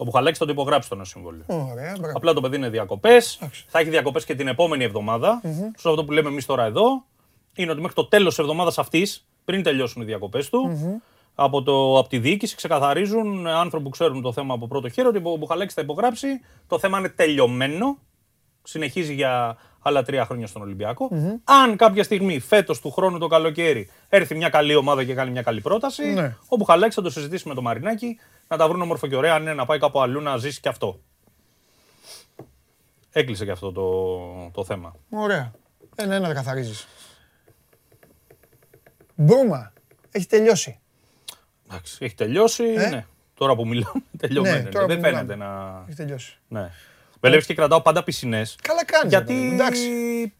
ο 0.00 0.04
Μπουχαλάκης 0.04 0.38
θα 0.38 0.44
το 0.44 0.50
υπογράψει 0.50 0.88
το 0.88 0.94
νέο 0.94 1.04
συμβόλαιο. 1.04 1.44
Ωραία, 1.46 1.96
μπράβο. 1.98 2.16
Απλά 2.16 2.32
το 2.32 2.40
παιδί 2.40 2.56
είναι 2.56 2.68
διακοπές. 2.68 3.38
Θα 3.66 3.78
έχει 3.78 3.90
διακοπές 3.90 4.24
και 4.24 4.34
την 4.34 4.48
επόμενη 4.48 4.84
εβδομάδα. 4.84 5.40
Σε 5.76 5.88
αυτό 5.88 6.04
που 6.04 6.12
λέμε 6.12 6.28
εμείς 6.28 6.46
τώρα 6.46 6.64
εδώ 6.64 7.04
είναι 7.54 7.70
ότι 7.70 7.80
μέχρι 7.80 7.96
το 7.96 8.06
τέλος 8.06 8.28
της 8.28 8.38
εβδομάδας 8.38 8.78
αυτής, 8.78 9.26
πριν 9.44 9.62
τελειώσουν 9.62 10.02
οι 10.02 10.04
διακοπές 10.04 10.48
του, 10.48 10.78
από, 11.34 11.62
το, 11.62 11.98
από 11.98 12.08
τη 12.08 12.18
διοίκηση 12.18 12.56
ξεκαθαρίζουν 12.56 13.46
άνθρωποι 13.46 13.84
που 13.84 13.90
ξέρουν 13.90 14.22
το 14.22 14.32
θέμα 14.32 14.54
από 14.54 14.66
πρώτο 14.66 14.88
χέρι 14.88 15.08
ότι 15.08 15.20
ο 15.24 15.36
Μπουχαλάκης 15.36 15.74
θα 15.74 15.82
υπογράψει. 15.82 16.28
Το 16.66 16.78
θέμα 16.78 16.98
είναι 16.98 17.08
τελειωμένο. 17.08 17.98
Συνεχίζει 18.62 19.14
για 19.14 19.56
άλλα 19.80 20.02
τρία 20.02 20.24
χρόνια 20.24 20.46
στον 20.46 20.62
ολυμπιακο 20.62 21.08
Αν 21.44 21.76
κάποια 21.76 22.02
στιγμή 22.04 22.38
φέτος 22.40 22.80
του 22.80 22.90
χρόνου 22.90 23.18
το 23.18 23.26
καλοκαίρι 23.26 23.90
έρθει 24.08 24.34
μια 24.34 24.48
καλή 24.48 24.74
ομάδα 24.74 25.04
και 25.04 25.14
κάνει 25.14 25.30
μια 25.30 25.42
καλή 25.42 25.60
πρόταση, 25.60 26.06
Ναι. 26.12 26.36
ο 26.48 26.56
Μπουχαλάκη 26.56 26.94
θα 26.94 27.02
το 27.02 27.10
συζητήσει 27.10 27.48
με 27.48 27.54
το 27.54 27.62
Μαρινάκι 27.62 28.18
να 28.48 28.56
τα 28.56 28.68
βρουν 28.68 28.82
όμορφο 28.82 29.06
και 29.06 29.16
ωραία. 29.16 29.34
Αν 29.34 29.42
είναι 29.42 29.54
να 29.54 29.64
πάει 29.66 29.78
κάπου 29.78 30.00
αλλού 30.00 30.20
να 30.20 30.36
ζήσει 30.36 30.60
και 30.60 30.68
αυτό. 30.68 31.00
Έκλεισε 33.12 33.44
και 33.44 33.50
αυτό 33.50 33.72
το, 33.72 34.50
το 34.52 34.64
θέμα. 34.64 34.94
Ωραία. 35.10 35.52
Ένα-ένα 35.94 36.28
τα 36.28 36.34
καθαρίζεις. 36.34 36.86
Μπρούμα. 39.14 39.72
Έχει 40.10 40.26
τελειώσει. 40.26 40.80
Εντάξει, 41.70 41.98
έχει 42.04 42.14
τελειώσει. 42.14 42.64
Ε; 42.64 42.88
Ναι. 42.88 43.06
Τώρα 43.34 43.54
που 43.54 43.66
μιλάμε, 43.66 44.02
τελειωμένο. 44.18 44.54
Ναι, 44.54 44.60
είναι. 44.60 44.70
τώρα 44.70 44.86
Δεν 44.86 44.96
που 44.96 45.02
φαίνεται 45.02 45.34
μιλάμε. 45.34 45.44
να. 45.44 45.84
Έχει 45.86 45.96
τελειώσει. 45.96 46.38
Ναι. 46.48 46.70
Μπελεύεις 47.20 47.46
και 47.46 47.54
κρατάω 47.54 47.80
πάντα 47.82 48.02
πισινές. 48.04 48.56
Καλά 48.62 48.84
κάνεις. 48.84 49.08
Γιατί 49.12 49.32
ρε 49.32 49.38
παιδί 49.38 49.48
μου, 49.48 49.54
Εντάξει. 49.54 50.32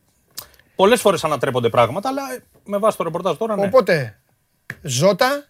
πολλές 0.75 1.01
φορές 1.01 1.25
ανατρέπονται 1.25 1.69
πράγματα, 1.69 2.09
αλλά 2.09 2.33
ε, 2.35 2.43
με 2.65 2.79
βάση 2.79 2.97
το 2.97 3.05
ρεπορτάζ 3.05 3.37
τώρα 3.37 3.57
ναι. 3.57 3.67
Οπότε, 3.67 4.19
Ζώτα, 4.83 5.45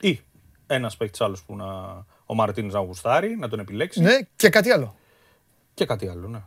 Ή 0.00 0.20
ένας 0.66 0.96
παίκτης 0.96 1.20
άλλος 1.20 1.42
που 1.42 1.56
να. 1.56 1.64
Ο 2.26 2.34
Μαρτίνης 2.34 2.72
να 2.72 2.78
γουστάρει, 2.80 3.36
να 3.36 3.48
τον 3.48 3.58
επιλέξει. 3.58 4.00
ναι, 4.00 4.18
και 4.36 4.48
κάτι 4.48 4.70
άλλο. 4.70 4.96
Και 5.74 5.84
κάτι 5.84 6.08
άλλο, 6.08 6.28
ναι. 6.28 6.42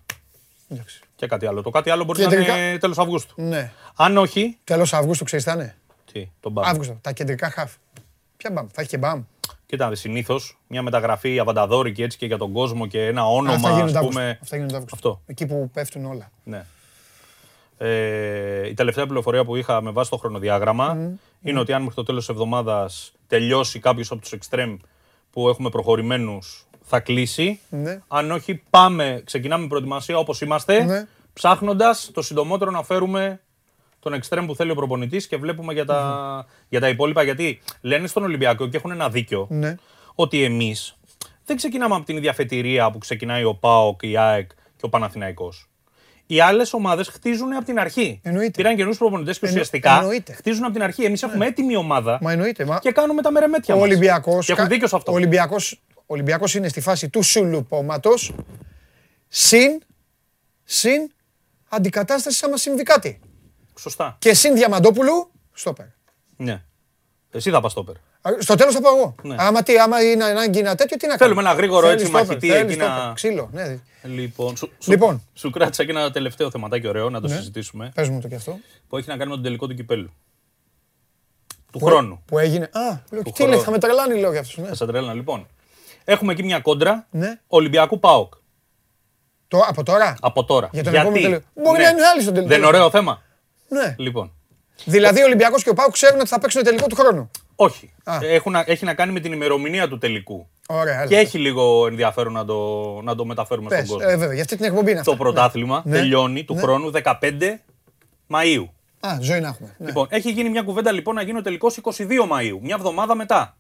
Εντάξει. 0.69 0.99
Και 1.15 1.27
κάτι 1.27 1.45
άλλο. 1.45 1.61
Το 1.61 1.69
κάτι 1.69 1.89
άλλο 1.89 2.03
μπορεί 2.03 2.21
να 2.23 2.29
Κεντρικά. 2.29 2.57
είναι 2.69 2.77
τέλος 2.77 2.97
Αυγούστου. 2.97 3.41
Ναι. 3.41 3.71
Αν 3.95 4.17
όχι. 4.17 4.57
Τέλος 4.63 4.93
Αυγούστου, 4.93 5.23
ξέρεις 5.23 5.45
θα 5.45 5.51
είναι; 5.53 5.77
Τι, 6.11 6.29
τον 6.39 6.51
μπαμ. 6.51 6.65
Αύγουστο. 6.67 6.97
Τα 7.01 7.11
κεντρικά 7.11 7.49
χαφ. 7.49 7.73
Ποια 8.37 8.51
μπαμ. 8.51 8.67
Θα 8.71 8.81
έχει 8.81 8.89
και 8.89 8.97
μπαμ. 8.97 9.23
Κοίτα, 9.75 9.95
συνήθως 9.95 10.57
μια 10.67 10.81
μεταγραφή 10.81 11.39
αβανταδόρικη 11.39 12.03
έτσι 12.03 12.17
και 12.17 12.25
για 12.25 12.37
τον 12.37 12.51
κόσμο 12.51 12.87
και 12.87 13.05
ένα 13.05 13.27
όνομα. 13.27 13.53
Αυτά 13.53 13.69
ας 13.69 13.75
γίνονται 13.75 13.99
πούμε, 13.99 14.21
Αύγουστο. 14.21 14.39
Αυτά 14.41 14.55
γίνονται 14.55 14.75
Αύγουστο. 14.75 14.95
Αυτό. 14.95 15.21
Εκεί 15.25 15.45
που 15.45 15.69
πέφτουν 15.73 16.05
όλα. 16.05 16.31
Ναι. 16.43 16.65
Ε, 17.77 18.67
η 18.67 18.73
τελευταία 18.73 19.05
πληροφορία 19.05 19.45
που 19.45 19.55
είχα 19.55 19.81
με 19.81 19.91
βάση 19.91 20.09
το 20.09 20.17
χρονοδιάγραμμα 20.17 20.97
είναι 21.41 21.59
ότι 21.59 21.73
αν 21.73 21.79
μέχρι 21.81 21.95
το 21.95 22.03
τέλος 22.03 22.25
της 22.25 22.29
εβδομάδας 22.35 23.11
τελειώσει 23.27 23.79
κάποιος 23.79 24.11
από 24.11 24.21
τους 24.21 24.31
εξτρέμ 24.31 24.77
που 25.31 25.49
έχουμε 25.49 25.69
προχωρημένους, 25.69 26.65
θα 26.81 26.99
κλείσει. 26.99 27.59
Ναι. 27.69 28.01
Αν 28.07 28.31
όχι, 28.31 28.61
πάμε, 28.69 29.21
ξεκινάμε 29.25 29.67
προετοιμασία 29.67 30.17
όπως 30.17 30.41
είμαστε, 30.41 30.83
Ναι. 30.83 31.07
ψάχνοντας 31.33 32.09
το 32.13 32.21
συντομότερο 32.21 32.71
να 32.71 32.83
φέρουμε 32.83 33.39
τον 34.05 34.13
εξτρέμ 34.13 34.45
που 34.45 34.55
θέλει 34.55 34.71
ο 34.71 34.75
προπονητής 34.75 35.27
και 35.27 35.37
βλέπουμε 35.37 35.73
για 35.73 35.85
τα, 35.85 36.45
για 36.69 36.79
τα 36.79 36.89
υπόλοιπα. 36.89 37.23
Γιατί 37.23 37.61
λένε 37.81 38.07
στον 38.07 38.23
Ολυμπιακό 38.23 38.67
και 38.67 38.77
έχουν 38.77 38.91
ένα 38.91 39.09
δίκιο 39.09 39.47
Ναι. 39.49 39.75
ότι 40.15 40.43
εμείς 40.43 40.97
δεν 41.45 41.55
ξεκινάμε 41.55 41.95
από 41.95 42.05
την 42.05 42.17
ίδια 42.17 42.33
φετηρία 42.33 42.91
που 42.91 42.97
ξεκινάει 42.97 43.43
ο 43.43 43.55
ΠΑΟΚ, 43.55 43.99
η 44.03 44.17
ΑΕΚ 44.17 44.47
και 44.49 44.81
ο 44.81 44.89
Παναθηναϊκός. 44.89 45.69
Οι 46.25 46.39
άλλες 46.41 46.73
ομάδες 46.73 47.07
χτίζουν 47.07 47.53
από 47.55 47.65
την 47.65 47.79
αρχή. 47.79 48.19
Εννοείται. 48.23 48.51
Πήραν 48.51 48.75
καινούς 48.75 48.97
προπονητές 48.97 49.39
και 49.39 49.45
Εννο- 49.45 49.61
ουσιαστικά 49.61 49.97
εννοείται. 49.97 50.33
χτίζουν 50.33 50.63
από 50.63 50.73
την 50.73 50.83
αρχή. 50.83 51.03
Εμείς 51.03 51.23
έχουμε 51.23 51.45
έτοιμη 51.45 51.75
ομάδα 51.75 52.19
Μα 52.21 52.31
εννοείται. 52.31 52.65
Μα... 52.65 52.77
και 52.79 52.91
κάνουμε 52.91 53.21
τα 53.21 53.31
μερεμέτια 53.31 53.75
Ο 53.75 53.77
μας. 53.77 53.87
Ολυμπιακός, 53.87 54.45
Και 54.45 54.51
έχουν 54.51 54.63
κα- 54.63 54.69
δίκιο 54.69 54.87
σε 54.87 54.95
αυτό. 54.95 55.11
Ο 55.11 55.15
Ολυμπιακός, 55.15 55.81
ο 55.95 56.03
Ολυμπιακός 56.05 56.55
είναι 56.55 56.67
στη 56.67 56.81
φάση 56.81 57.09
του 57.09 57.21
σουλουπώματος 57.23 58.33
συν, 59.27 59.81
συν 60.63 61.11
αντικατάσταση 61.69 62.45
άμα 62.45 62.57
συμβεί 62.57 62.83
κάτι. 62.83 63.19
Σωστά. 63.79 64.15
Και 64.19 64.33
συν 64.33 64.55
Διαμαντόπουλου, 64.55 65.31
στόπερ. 65.53 65.85
Ναι. 66.37 66.63
Εσύ 67.31 67.49
θα 67.51 67.61
πας 67.61 67.73
το 67.73 67.83
πέρα. 67.83 67.99
Α, 68.21 68.31
Στο 68.39 68.55
τέλος 68.55 68.73
θα 68.73 68.81
πάω 68.81 68.95
εγώ. 68.97 69.15
Ναι. 69.21 69.35
Άμα, 69.39 69.63
τι, 69.63 69.77
άμα 69.79 70.01
είναι 70.03 70.23
ανάγκη 70.23 70.59
ένα 70.59 70.75
τέτοιο, 70.75 70.97
τι 70.97 71.07
να 71.07 71.17
Θέλουμε 71.17 71.35
κάνω. 71.41 71.49
ένα 71.49 71.57
γρήγορο 71.59 71.87
Θέλεις 71.87 71.93
έτσι 72.01 72.05
στόπερ, 72.05 72.27
μαχητή 72.27 72.47
θέλεις 72.49 72.71
εκεί 72.71 72.79
να- 72.79 72.85
στόπερ. 72.95 73.13
Ξύλο, 73.13 73.49
ναι. 73.53 73.79
Λοιπόν, 74.03 74.57
σου, 74.57 74.71
σου, 74.79 74.91
Λοιπόν. 74.91 75.21
σου 75.33 75.49
κράτησα 75.49 75.85
και 75.85 75.91
ένα 75.91 76.11
τελευταίο 76.11 76.51
θεματάκι 76.51 76.87
ωραίο 76.87 77.09
να 77.09 77.21
το 77.21 77.27
Ναι. 77.27 77.35
συζητήσουμε. 77.35 77.91
Πες 77.95 78.09
μου 78.09 78.21
το 78.21 78.27
κι 78.27 78.35
αυτό. 78.35 78.59
Που 78.87 78.97
έχει 78.97 79.07
να 79.09 79.17
κάνει 79.17 79.29
με 79.29 79.35
τον 79.35 79.43
τελικό 79.43 79.67
του 79.67 79.73
κυπέλου. 79.75 80.13
Του 81.71 81.79
Που- 81.79 81.85
χρόνου. 81.85 82.21
Που 82.25 82.37
έγινε. 82.39 82.65
Α, 82.65 82.79
λέω, 83.11 83.21
Του 83.23 83.31
τι 83.31 83.41
λέει, 83.41 83.49
χρόνου. 83.49 83.63
θα 83.65 83.71
με 83.71 83.77
τρελάνει 83.79 84.19
λέω 84.19 84.31
για 84.31 84.39
αυτούς. 84.39 84.57
Ναι. 84.57 84.67
Θα 84.67 84.75
σε 84.75 84.85
τρέλανα 84.85 85.13
λοιπόν. 85.13 85.47
Έχουμε 86.03 86.31
εκεί 86.31 86.43
μια 86.43 86.59
κόντρα 86.59 87.07
Ναι. 87.11 87.39
Ολυμπιακού 87.47 87.99
ΠΑΟΚ. 87.99 88.33
Το, 89.47 89.59
από 89.67 89.83
τώρα; 89.83 90.15
Από 90.21 90.43
τώρα. 90.45 90.69
Για 90.71 90.83
τον 90.83 90.91
Γιατί; 90.93 91.07
επόμενο 91.07 91.29
τελικό. 91.29 91.49
Μπορεί 91.71 91.83
να 91.83 91.89
είναι 91.89 92.05
άλλη 92.05 92.21
στον 92.21 92.33
τελικό. 92.33 92.49
Δεν 92.51 92.57
είναι 92.57 92.67
ωραίο 92.67 92.89
θέμα; 92.89 93.21
Ναι. 93.83 93.95
Λοιπόν. 93.97 94.31
Δηλαδή 94.85 95.21
ο 95.21 95.25
Ολυμπιακός 95.25 95.63
και 95.63 95.69
ο 95.69 95.73
Πάουκ 95.73 95.91
ξέρουν 95.91 96.19
ότι 96.19 96.29
θα 96.29 96.39
παίξουν 96.39 96.63
τελικό 96.63 96.87
του 96.87 96.95
χρόνου. 96.95 97.31
Όχι. 97.55 97.93
Α. 98.03 98.17
Έχουν, 98.21 98.51
να- 98.51 98.63
έχει 98.67 98.85
να 98.85 98.93
κάνει 98.93 99.11
με 99.11 99.19
την 99.19 99.31
ημερομηνία 99.31 99.87
του 99.87 99.97
τελικού. 99.97 100.47
Ωραία, 100.67 100.97
έλα. 100.99 101.05
Και 101.07 101.17
έχει 101.17 101.37
λίγο 101.37 101.87
ενδιαφέρον 101.87 102.33
να 102.33 102.45
το, 102.45 102.81
να 103.03 103.15
το 103.15 103.25
μεταφέρουμε 103.25 103.69
Πες, 103.69 103.77
στον 103.85 103.89
κόσμο. 103.97 104.11
ε, 104.11 104.17
βέβαια, 104.17 104.33
για 104.33 104.41
αυτή 104.43 104.55
την 104.55 104.65
εκπομπή 104.65 104.91
είναι 104.91 105.01
το 105.03 105.11
αυτά. 105.11 105.23
πρωτάθλημα 105.23 105.81
Ναι. 105.85 105.95
τελειώνει 105.97 106.43
του 106.43 106.53
Ναι. 106.53 106.61
χρόνου 106.61 106.91
15 106.91 107.61
Μαΐου. 108.29 108.65
Α, 108.99 109.17
ζωή 109.21 109.39
να 109.39 109.47
έχουμε. 109.47 109.75
Ναι. 109.77 109.87
Λοιπόν, 109.87 110.07
έχει 110.09 110.31
γίνει 110.31 110.49
μια 110.49 110.61
κουβέντα 110.61 110.91
λοιπόν 110.91 111.15
να 111.15 111.21
γίνει 111.21 111.37
ο 111.37 111.41
τελικός 111.41 111.77
22 111.77 112.25
Μαΐου, 112.31 112.59
μια 112.61 112.75
εβδομάδα 112.75 113.15
μετά. 113.15 113.57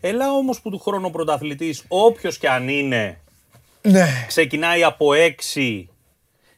Έλα 0.00 0.32
όμως 0.32 0.60
που 0.60 0.70
του 0.70 0.78
χρόνου 0.78 1.04
ο 1.06 1.10
πρωταθλητής, 1.10 1.84
όποιος 1.88 2.38
και 2.38 2.48
αν 2.48 2.68
είναι, 2.68 3.20
Ναι, 3.82 4.06
ξεκινάει 4.26 4.82
από 4.84 5.12
6 5.12 5.88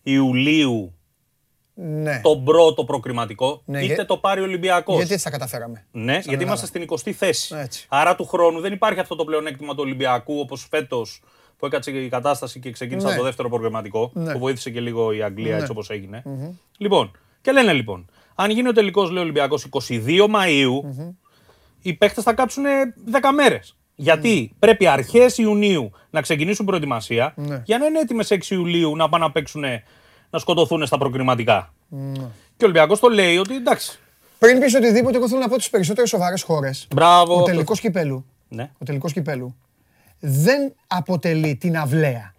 Ιουλίου 0.03 0.98
ναι. 1.81 2.21
τον 2.23 2.45
πρώτο 2.45 2.85
προκριματικό, 2.85 3.63
Ναι, 3.65 3.83
είτε 3.85 3.95
για- 3.95 4.07
το 4.07 4.17
πάρει 4.17 4.41
ο 4.41 4.45
Ολυμπιακός. 4.45 4.97
Γιατί 4.97 5.13
έτσι 5.13 5.25
τα 5.25 5.31
καταφέραμε. 5.31 5.87
Ναι, 5.91 6.19
γιατί 6.25 6.45
είμαστε 6.45 6.67
στην 6.67 6.83
20η 6.89 7.11
θέση. 7.13 7.55
Έτσι. 7.59 7.87
Άρα 7.89 8.15
του 8.15 8.25
χρόνου 8.27 8.61
δεν 8.61 8.73
υπάρχει 8.73 9.01
αυτό 9.01 9.17
το 9.17 9.25
πλεονέκτημα 9.25 9.73
του 9.75 9.81
Ολυμπιακού 9.83 10.39
όπως 10.41 10.67
φέτος 10.71 11.23
που 11.59 11.67
έκατσε 11.67 11.91
η 11.91 12.09
κατάσταση 12.09 12.61
και 12.61 12.71
ξεκίνησε 12.71 13.07
Ναι. 13.07 13.17
το 13.17 13.23
δεύτερο 13.23 13.49
προγραμματικό. 13.49 14.11
Ναι. 14.15 14.33
Που 14.33 14.39
βοήθησε 14.39 14.71
και 14.71 14.81
λίγο 14.81 15.13
η 15.13 15.23
Αγγλία 15.23 15.53
Ναι. 15.55 15.59
έτσι 15.59 15.71
όπως 15.71 15.91
έγινε. 15.91 16.23
Λοιπόν, 16.79 17.11
και 17.41 17.53
λένε 17.53 17.73
λοιπόν, 17.73 18.11
αν 18.35 18.51
γίνει 18.51 18.69
ο 18.69 18.73
τελικός, 18.73 19.09
λέει 19.11 19.19
ο 19.19 19.23
Ολυμπιακός 19.23 19.65
22 19.65 20.27
Μαου, 20.29 20.85
οι 21.83 21.95
παίχτε 21.95 22.23
θα 22.23 22.33
κάτσουν 22.35 22.65
10 23.11 23.33
μέρες. 23.35 23.77
Γιατί 23.95 24.53
πρέπει 24.59 24.87
αρχές 24.87 25.39
Ιουνίου 25.39 25.91
να 26.11 26.21
ξεκινήσουν 26.21 26.67
προετοιμασία 26.67 27.33
Ναι. 27.37 27.63
για 27.65 27.79
να 27.79 27.87
είναι 27.87 27.99
έτοιμες 27.99 28.31
6 28.31 28.55
Ιουλίου 28.55 28.97
να 28.97 29.09
πάνε 29.09 29.25
να 29.25 29.31
παίξουν, 29.33 29.65
να 30.31 30.39
σκοτωθούν 30.39 30.87
στα 30.87 30.99
προκριματικά. 30.99 31.75
Ναι. 31.89 32.13
Και 32.57 32.65
ο 32.65 32.69
Ολυμπιακός 32.69 33.01
το 33.01 33.09
λέει 33.09 33.37
ότι 33.37 33.55
εντάξει. 33.55 33.99
Πριν 34.39 34.61
πεις 34.61 34.75
οτιδήποτε, 34.75 35.17
εγώ 35.17 35.29
θέλω 35.29 35.41
να 35.41 35.49
πω 35.49 35.57
τις 35.57 35.71
περισσότερες 35.71 36.09
σοβαρές 36.11 36.43
χώρες. 36.43 36.87
Μπράβο. 36.95 37.33
Ο 37.33 37.35
αυτό- 37.35 37.51
τελικός 37.51 37.81
κυπέλου. 37.81 38.25
Ναι. 38.49 38.71
Ο 38.79 38.85
τελικός 38.85 39.13
κυπέλου 39.13 39.57
δεν 40.21 40.75
αποτελεί 40.87 41.57
την 41.57 41.77
αυλαία. 41.79 42.35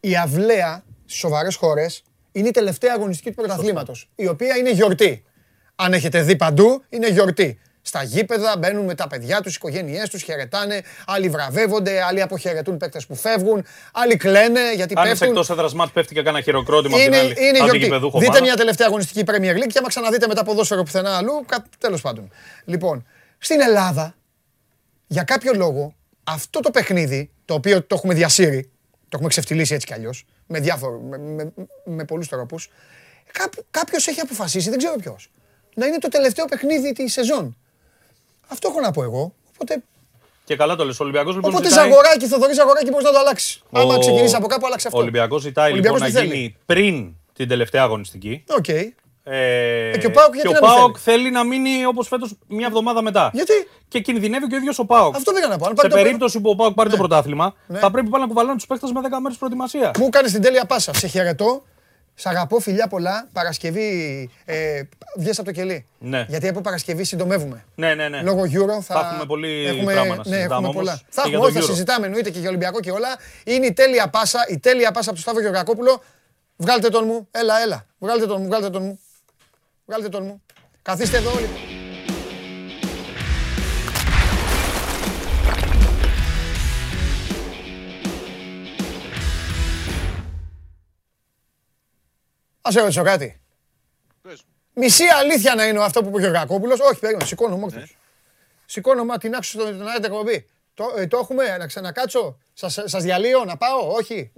Η 0.00 0.16
αυλαία 0.16 0.84
στις 1.04 1.18
σοβαρές 1.18 1.54
χώρες 1.56 2.02
είναι 2.32 2.48
η 2.48 2.50
τελευταία 2.50 2.92
αγωνιστική 2.96 3.28
του 3.28 3.34
πρωταθλήματος. 3.34 4.08
Η 4.14 4.26
οποία 4.28 4.56
είναι 4.56 4.70
γιορτή. 4.70 5.24
Αν 5.74 5.92
έχετε 5.92 6.22
δει 6.22 6.36
παντού, 6.36 6.82
είναι 6.88 7.08
γιορτή. 7.10 7.58
Στα 7.82 8.02
γήπεδα, 8.02 8.56
μπαίνουν 8.58 8.84
με 8.84 8.94
τα 8.94 9.06
παιδιά 9.06 9.40
τους, 9.40 9.52
οι 9.52 9.56
οικογένειές 9.60 10.08
τους, 10.08 10.22
χαιρετάνε. 10.22 10.82
Άλλοι 11.06 11.28
βραβεύονται, 11.28 12.02
άλλοι 12.02 12.22
αποχαιρετούν 12.22 12.76
παίκτες 12.76 13.06
που 13.06 13.14
φεύγουν, 13.14 13.64
άλλοι 13.92 14.16
κλαίνε 14.16 14.60
γιατί 14.74 14.94
Αν 14.96 15.02
είσαι 15.02 15.10
πέφτουν. 15.12 15.28
εκτός 15.28 15.50
έδρας 15.50 15.74
μάτς, 15.74 15.92
πέφτει 15.92 16.14
και 16.14 16.22
κάνα 16.22 16.40
χειροκρότημα 16.40 16.96
από 16.96 17.04
την 17.04 17.12
Είναι, 17.12 17.22
άλλη. 17.22 17.34
είναι 17.38 17.46
από 17.48 17.54
την 17.56 17.62
γιορτή. 17.64 17.78
γηπεδούχο 17.78 18.18
Δείτε 18.18 18.32
πάνω. 18.32 18.44
μια 18.44 18.56
τελευταία 18.56 18.86
αγωνιστική 18.86 19.22
Premier 19.26 19.56
League 19.62 19.66
και 19.72 19.78
άμα 19.78 19.88
ξαναδείτε 19.88 20.26
μετά 20.26 20.44
ποδόσφαιρο 20.44 20.82
πουθενά 20.82 21.16
αλλού, 21.16 21.44
τέλος 21.78 22.00
πάντων. 22.00 22.30
Λοιπόν, 22.64 23.06
στην 23.38 23.60
Ελλάδα, 23.60 24.14
για 25.06 25.22
κάποιο 25.22 25.52
λόγο, 25.54 25.94
αυτό 26.24 26.60
το 26.60 26.70
παιχνίδι, 26.70 27.30
το 27.44 27.54
οποίο 27.54 27.82
το 27.82 27.94
έχουμε 27.94 28.14
διασύρει, 28.14 28.62
το 28.92 29.08
έχουμε 29.12 29.28
ξεφτιλίσει 29.28 29.74
έτσι 29.74 29.86
κι 29.86 29.92
αλλιώς, 29.94 30.24
με, 30.46 30.60
διάφορο, 30.60 30.98
με, 31.00 31.18
με, 31.18 31.52
με 31.84 32.04
πολλούς 32.04 32.28
τρόπους, 32.28 32.70
κάποιος 33.70 34.06
έχει 34.06 34.20
αποφασίσει, 34.20 34.68
δεν 34.70 34.78
ξέρω 34.78 34.94
ποιος, 34.96 35.30
να 35.74 35.86
είναι 35.86 35.98
το 35.98 36.08
τελευταίο 36.08 36.44
παιχνίδι 36.44 36.92
της 36.92 37.12
σεζόν. 37.12 37.56
Αυτό 38.52 38.68
έχω 38.70 38.80
να 38.80 38.90
πω 38.90 39.02
εγώ. 39.02 39.34
Οπότε, 39.54 39.82
Και 40.44 40.56
καλά 40.56 40.76
το 40.76 40.84
λες. 40.84 41.00
Ο 41.00 41.02
Ολυμπιακός 41.02 41.34
λοιπόν. 41.34 41.50
οπότε 41.50 41.68
ζητάει- 41.68 41.88
Ζαγοράκι, 41.90 42.26
Θοδωρή 42.26 42.52
Ζαγοράκι 42.54 42.90
μπορείς 42.90 43.04
να 43.06 43.12
το 43.12 43.18
αλλάξεις. 43.18 43.62
Ο- 43.70 43.78
Άμα 43.80 43.98
ξεκινήσεις 43.98 44.34
από 44.34 44.46
κάπου, 44.46 44.66
άλλαξε 44.66 44.86
αυτό. 44.86 44.98
Ο 44.98 45.02
Ολυμπιακός 45.02 45.42
ζητάει 45.42 45.72
Ο 45.72 45.74
λοιπόν 45.74 45.92
Ολυμπιακός 45.92 46.14
να 46.14 46.20
τι 46.20 46.28
θέλει; 46.28 46.40
γίνει 46.42 46.56
πριν 46.66 47.14
την 47.32 47.48
τελευταία 47.48 47.82
αγωνιστική. 47.82 48.44
Οκ. 48.58 48.68
Ε, 49.24 49.98
και 50.00 50.06
ο 50.06 50.10
ΠΑΟΚ 50.10 50.34
γιατί 50.34 50.48
και 50.48 50.54
να 50.54 50.66
ο 50.66 50.68
μην 50.70 50.78
ΠΑΟΚ 50.78 50.96
θέλει; 51.00 51.30
να 51.30 51.44
μείνει 51.44 51.86
όπως 51.86 52.08
φέτος 52.08 52.34
μια 52.48 52.66
εβδομάδα 52.66 53.02
μετά. 53.02 53.30
Γιατί; 53.32 53.52
Και 53.88 54.00
κινδυνεύει 54.00 54.46
και 54.46 54.54
ο 54.54 54.58
ίδιος 54.58 54.78
ο 54.78 54.84
ΠΑΟΚ. 54.84 55.14
Αυτό 55.16 55.32
πήγα 55.32 55.46
να 55.48 55.58
πω. 55.58 55.64
Αν 55.64 55.70
Σε 55.70 55.74
πάρει 55.76 55.88
το- 55.88 55.96
περίπτωση 56.02 56.40
που 56.40 56.50
ο 56.50 56.54
ΠΑΟΚ 56.54 56.74
πάρει 56.74 56.90
το 56.90 56.96
πρωτάθλημα, 56.96 57.54
Ναι. 57.66 57.78
θα 57.78 57.90
πρέπει 57.90 58.08
πάλι 58.08 58.22
να 58.22 58.28
κουβαλάνε 58.28 58.54
τους 58.56 58.66
παίχτε 58.66 58.86
με 58.92 59.00
10 59.00 59.20
μέρες 59.20 59.36
προετοιμασία. 59.38 59.90
Μου 59.98 60.06
έκανε 60.06 60.28
την 60.28 60.42
τέλεια 60.42 60.64
πάσα. 60.64 60.94
Σε 60.94 61.06
χαιρετώ. 61.06 61.62
Σ' 62.14 62.26
αγαπώ, 62.26 62.58
φιλιά 62.58 62.88
πολλά. 62.88 63.28
Παρασκευή 63.32 64.30
ε, 64.44 64.82
βγες 65.16 65.38
από 65.38 65.46
το 65.46 65.52
κελί. 65.52 65.86
Ναι. 65.98 66.24
Γιατί 66.28 66.48
από 66.48 66.60
Παρασκευή 66.60 67.04
συντομεύουμε. 67.04 67.64
Ναι, 67.74 67.94
ναι, 67.94 68.08
ναι. 68.08 68.22
Λόγω 68.22 68.42
Euro 68.42 68.80
θα, 68.82 68.94
Θα 68.94 69.08
έχουμε 69.10 69.26
πολύ 69.26 69.66
έχουμε, 69.66 69.92
πράγμα 69.92 70.08
να 70.08 70.16
ναι, 70.16 70.22
συζητάμε 70.22 70.42
έχουμε 70.44 70.56
όμως 70.56 70.74
πολλά. 70.74 70.94
και 70.96 71.04
Θα 71.08 71.22
για 71.22 71.32
έχουμε, 71.32 71.38
το 71.38 71.44
όχι, 71.44 71.54
θα 71.54 71.60
Euro. 71.60 71.74
συζητάμε 71.74 72.06
εννοείται 72.06 72.30
και 72.30 72.38
για 72.38 72.48
Ολυμπιακό 72.48 72.80
και 72.80 72.90
όλα. 72.90 73.08
Είναι 73.44 73.66
η 73.66 73.72
τέλεια 73.72 74.08
πάσα, 74.08 74.38
η 74.48 74.58
τέλεια 74.58 74.90
πάσα 74.90 75.10
από 75.10 75.12
τον 75.12 75.20
Σταύρο 75.22 75.40
Γεωργακόπουλο. 75.42 76.02
Βγάλτε 76.56 76.88
τον 76.88 77.04
μου, 77.04 77.28
έλα, 77.30 77.60
έλα. 77.62 77.86
Βγάλτε 77.98 78.26
τον 78.26 78.40
μου, 78.40 78.46
βγάλτε 78.46 78.70
τον 78.70 78.82
μου. 78.82 79.00
Βγάλτε 79.86 80.08
τον 80.08 80.24
μου. 80.24 80.42
Καθίστε 80.82 81.16
εδώ 81.16 81.30
όλοι. 81.30 81.48
Ας 92.62 92.72
σε 92.72 92.80
ρωτήσω 92.80 93.02
κάτι. 93.02 93.40
Μισή 94.74 95.04
αλήθεια 95.04 95.54
να 95.54 95.66
είναι 95.66 95.84
αυτό 95.84 96.02
που 96.02 96.08
είπε 96.08 96.16
ο 96.16 96.20
Γεωργακόπουλος. 96.20 96.80
Όχι, 96.80 97.00
περίμενε, 97.00 97.26
σηκώνω 97.26 97.56
μου. 97.56 97.66
Ναι. 97.66 97.82
Σηκώνω 98.66 99.04
μα 99.04 99.18
την 99.18 99.34
άξιο 99.34 99.60
στον 99.60 99.88
άλλη 99.88 100.04
εκπομπή. 100.04 100.48
Το, 100.74 100.94
ε, 100.96 101.06
το 101.06 101.18
έχουμε, 101.18 101.56
να 101.56 101.66
ξανακάτσω. 101.66 102.38
Σας, 102.52 102.78
σας 102.84 103.02
διαλύω, 103.02 103.44
να 103.44 103.56
πάω, 103.56 103.88
όχι. 103.92 104.32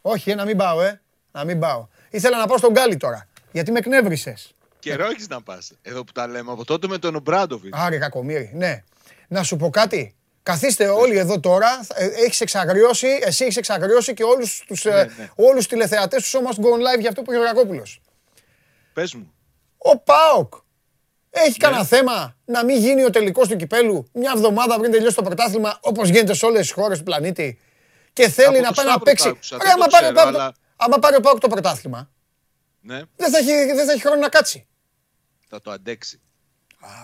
Όχι, 0.00 0.30
ε, 0.30 0.34
να 0.34 0.44
μην 0.44 0.56
πάω, 0.56 0.82
ε. 0.82 1.00
Να 1.32 1.44
μην 1.44 1.60
πάω. 1.60 1.88
Ήθελα 2.10 2.38
να 2.38 2.46
πάω 2.46 2.58
στον 2.58 2.72
Γκάλι 2.72 2.96
τώρα. 2.96 3.28
Γιατί 3.52 3.72
με 3.72 3.78
εκνεύρισες. 3.78 4.54
Καιρό 4.78 5.04
έχεις 5.04 5.28
να 5.28 5.42
πας. 5.42 5.72
Εδώ 5.82 6.04
που 6.04 6.12
τα 6.12 6.26
λέμε 6.26 6.52
από 6.52 6.64
τότε 6.64 6.86
με 6.86 6.98
τον 6.98 7.14
Ομπράντοβιτς. 7.14 7.78
Άρη 7.78 7.98
κακομύρι, 7.98 8.50
ναι. 8.54 8.82
Να 9.28 9.42
σου 9.42 9.56
πω 9.56 9.70
κάτι. 9.70 10.14
Καθίστε 10.48 10.88
όλοι 10.88 11.18
εδώ 11.18 11.40
τώρα. 11.40 11.80
Ε, 11.94 12.04
Έχεις 12.06 12.40
εξαγριώσει, 12.40 13.18
εσύ 13.22 13.44
έχεις 13.44 13.56
εξαγριώσει 13.56 14.14
και 14.14 14.22
όλους 14.24 14.64
τους, 14.66 14.84
ε, 14.86 14.90
Ναι, 14.90 15.02
ναι. 15.02 15.30
όλους 15.36 15.56
τους 15.56 15.66
τηλεθεατές 15.66 16.30
του 16.30 16.38
Show 16.38 16.48
Must 16.50 16.64
Go 16.64 16.68
On 16.68 16.96
Live 16.96 17.00
για 17.00 17.08
αυτό 17.08 17.22
που 17.22 17.32
είπε 17.32 17.40
ο 17.40 17.42
Γεωργακόπουλος. 17.44 18.00
Πες 18.92 19.14
μου. 19.14 19.32
Ο 19.78 19.98
ΠΑΟΚ 19.98 20.54
Ναι. 20.54 21.40
έχει 21.42 21.56
κανένα 21.58 21.84
θέμα 21.84 22.36
να 22.44 22.64
μην 22.64 22.76
γίνει 22.78 23.04
ο 23.04 23.10
τελικός 23.10 23.48
του 23.48 23.56
κυπέλου 23.56 24.08
μια 24.12 24.32
εβδομάδα 24.36 24.78
πριν 24.78 24.90
τελειώσει 24.90 25.16
το 25.16 25.22
πρωτάθλημα 25.22 25.78
όπως 25.80 26.08
γίνεται 26.08 26.34
σε 26.34 26.46
όλες 26.46 26.60
τις 26.60 26.70
χώρες 26.72 26.98
του 26.98 27.04
πλανήτη 27.04 27.58
και 28.12 28.28
θέλει 28.28 28.46
Από 28.58 28.60
να 28.60 28.68
το 28.68 28.74
πάει 28.74 28.84
να 28.84 28.90
Σταύρο 28.90 29.04
παίξει. 29.04 29.24
το 29.24 29.30
άκουσα, 29.30 29.56
Ρε, 29.56 29.62
δεν 29.64 29.72
άμα 29.72 29.84
το 29.84 29.90
πάρει 29.90 30.06
ο 30.06 30.12
ξέρω, 30.12 30.22
ΠΑΟΚ 30.22 30.32
το- 30.36 30.40
αλλά- 30.42 30.54
άμα 30.76 30.98
πάρει 30.98 31.16
ο 31.16 31.20
ΠΑΟΚ 31.20 31.38
το 31.38 31.48
πρωτάθλημα 31.48 32.10
Ναι, 32.80 33.00
δεν 33.16 33.30
θα, 33.30 33.38
έχει, 33.38 33.50
δεν 33.72 33.86
θα 33.86 33.92
έχει 33.92 34.00
χρόνο 34.00 34.20
να 34.20 34.28
κάτσει. 34.28 34.66
θα 35.48 35.60
το 35.60 35.70
αντέξει. 35.70 36.20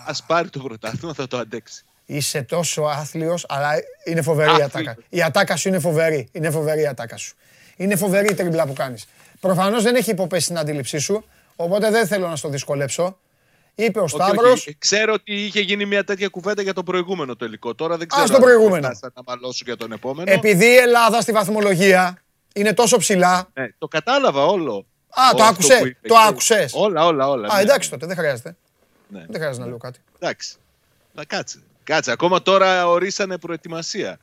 Α 0.05 0.25
πάρει 0.25 0.49
το 0.49 0.59
πρωτάθλημα, 0.59 1.13
θα 1.13 1.27
το 1.27 1.37
αντέξει. 1.37 1.83
Είσαι 2.15 2.41
τόσο 2.41 2.81
άθλιος, 2.81 3.45
αλλά 3.49 3.69
είναι 4.05 4.21
φοβερή 4.21 4.49
η 4.49 4.53
Άθλιος. 4.53 4.67
ατάκα. 4.75 4.95
Η 5.09 5.21
ατάκα 5.21 5.55
σου 5.55 5.67
είναι 5.67 5.79
φοβερή. 5.79 6.29
Είναι 6.31 6.51
φοβερή 6.51 6.81
η 6.81 6.87
ατάκα 6.87 7.17
σου. 7.17 7.35
Είναι 7.75 7.95
φοβερή 7.95 8.27
η 8.31 8.33
τριμπλά 8.33 8.65
που 8.65 8.73
κάνεις. 8.73 9.05
Προφανώς 9.39 9.83
δεν 9.83 9.95
έχει 9.95 10.09
υποπέσει 10.11 10.43
στην 10.43 10.57
αντίληψή 10.57 10.97
σου, 10.97 11.25
οπότε 11.55 11.89
δεν 11.89 12.07
θέλω 12.07 12.27
να 12.27 12.35
στο 12.35 12.49
δυσκολέψω. 12.49 13.17
Είπε 13.75 13.99
ο 13.99 14.03
Όχι, 14.03 14.15
Σταύρος, 14.15 14.51
όχι. 14.51 14.75
Ξέρω 14.79 15.13
ότι 15.13 15.33
είχε 15.45 15.59
γίνει 15.61 15.85
μια 15.85 16.03
τέτοια 16.03 16.27
κουβέντα 16.27 16.61
για 16.61 16.73
το 16.73 16.83
προηγούμενο 16.83 17.35
τελικό. 17.35 17.75
Τώρα 17.75 17.97
δεν 17.97 18.03
Α, 18.05 18.07
ξέρω. 18.09 18.25
στο 18.25 18.35
αν 18.35 18.41
προηγούμενο. 18.41 18.87
φτάσει 18.87 19.13
να 19.15 19.21
μαλώσω 19.25 19.61
για 19.65 19.77
τον 19.77 19.91
επόμενο. 19.91 20.31
επειδή 20.31 20.65
η 20.65 20.75
Ελλάδα 20.75 21.21
στη 21.21 21.31
βαθμολογία 21.31 22.21
είναι 22.53 22.73
τόσο 22.73 22.97
ψηλά, 22.97 23.49
Ναι, 23.53 23.67
το 23.77 23.87
κατάλαβα 23.87 24.45
όλο. 24.45 24.85
Α, 25.09 25.29
το 25.31 25.35
Όλο 25.35 25.43
αυτό 25.43 25.43
άκουσε, 25.43 25.77
που 25.79 25.85
είπε. 25.87 26.07
το 26.07 26.13
Και- 26.13 26.19
άκουσες. 26.27 26.73
Όλα, 26.75 27.05
όλα, 27.05 27.29
όλα. 27.29 27.47
Α, 27.51 27.55
ναι, 27.55 27.61
εντάξει 27.61 27.89
ναι, 27.89 27.97
τότε, 27.97 28.13
δεν 28.13 28.23
χρειάζεται. 28.23 28.55
ναι. 29.07 29.19
Δεν 29.29 29.35
χρειάζεται 29.41 29.63
να 29.63 29.69
λέω 29.69 29.77
κάτι. 29.77 29.99
Εντάξει. 30.19 30.55
Να 31.13 31.23
κάτσε. 31.25 31.59
Κάτσε. 31.83 32.11
Ακόμα 32.11 32.41
τώρα 32.41 32.87
ορίσανε 32.87 33.37
προετοιμασία. 33.37 34.19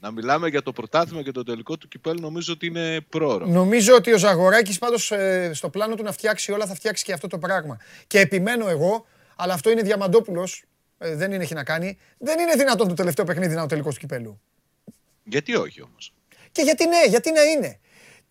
Να 0.00 0.10
μιλάμε 0.10 0.48
για 0.48 0.62
το 0.62 0.72
πρωτάθλημα 0.72 1.22
και 1.22 1.32
το 1.32 1.42
τελικό 1.42 1.76
του 1.76 1.88
κυπέλου 1.88 2.20
νομίζω 2.20 2.52
ότι 2.52 2.66
είναι 2.66 3.00
πρόωρο. 3.00 3.46
Νομίζω 3.46 3.94
ότι 3.94 4.12
ο 4.12 4.18
Ζαγοράκης 4.18 4.78
πάντως 4.78 5.10
ε, 5.10 5.50
στο 5.54 5.68
πλάνο 5.68 5.94
του 5.94 6.02
να 6.02 6.12
φτιάξει 6.12 6.52
όλα 6.52 6.66
θα 6.66 6.74
φτιάξει 6.74 7.04
και 7.04 7.12
αυτό 7.12 7.26
το 7.26 7.38
πράγμα. 7.38 7.78
Και 8.06 8.18
επιμένω 8.20 8.68
εγώ, 8.68 9.06
αλλά 9.36 9.54
αυτό 9.54 9.70
είναι 9.70 9.82
Διαμαντόπουλος, 9.82 10.64
ε, 10.98 11.14
δεν 11.14 11.32
είναι 11.32 11.42
έχει 11.42 11.54
να 11.54 11.64
κάνει, 11.64 11.98
δεν 12.18 12.38
είναι 12.38 12.54
δυνατόν 12.54 12.88
το 12.88 12.94
τελευταίο 12.94 13.24
παιχνίδι 13.24 13.48
να 13.48 13.54
είναι 13.54 13.62
ο 13.62 13.66
τελικός 13.66 13.94
του 13.94 14.00
κυπέλου. 14.00 14.40
Γιατί 15.24 15.54
όχι 15.54 15.82
όμως; 15.82 16.12
Και 16.52 16.62
γιατί 16.62 16.86
ναι, 16.86 17.04
γιατί 17.08 17.32
να 17.32 17.42
είναι; 17.42 17.80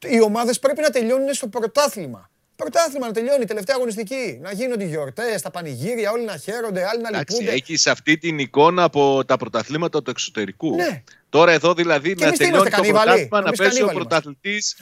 Οι 0.05 0.21
ομάδες 0.21 0.59
πρέπει 0.59 0.81
να 0.81 0.89
τελειώνουν 0.89 1.33
στο 1.33 1.47
πρωτάθλημα. 1.47 2.29
Πρωτάθλημα 2.55 3.05
να 3.07 3.13
τελειώνει, 3.13 3.45
τελευταία 3.45 3.75
αγωνιστική. 3.75 4.39
Να 4.41 4.51
γίνονται 4.51 4.83
οι 4.83 4.87
γιορτές, 4.87 5.41
τα 5.41 5.51
πανηγύρια, 5.51 6.11
όλοι 6.11 6.25
να 6.25 6.37
χαίρονται, 6.37 6.87
άλλοι 6.87 7.01
να 7.01 7.07
Εντάξει, 7.07 7.33
λυπούνται. 7.37 7.55
έχεις 7.57 7.87
αυτή 7.87 8.17
την 8.17 8.39
εικόνα 8.39 8.83
από 8.83 9.25
τα 9.25 9.37
πρωταθλήματα 9.37 10.01
του 10.03 10.09
εξωτερικού. 10.09 10.75
Ναι. 10.75 11.03
Τώρα 11.29 11.51
εδώ 11.51 11.73
δηλαδή 11.73 12.15
να 12.15 12.25
εμείς 12.25 12.37
τι 12.37 12.43
τελειώνει 12.45 12.67
είμαστε, 12.67 12.75
το 12.75 12.81
κανίβαλοι; 12.81 13.05
πρωτάθλημα, 13.05 13.39
να 13.41 13.47
Εμείς 13.47 13.59
παίζει 13.59 13.81
ο 13.81 13.85
κανίβαλοι 13.85 14.05
είμαστε. 14.07 14.19
πρωταθλητής 14.23 14.75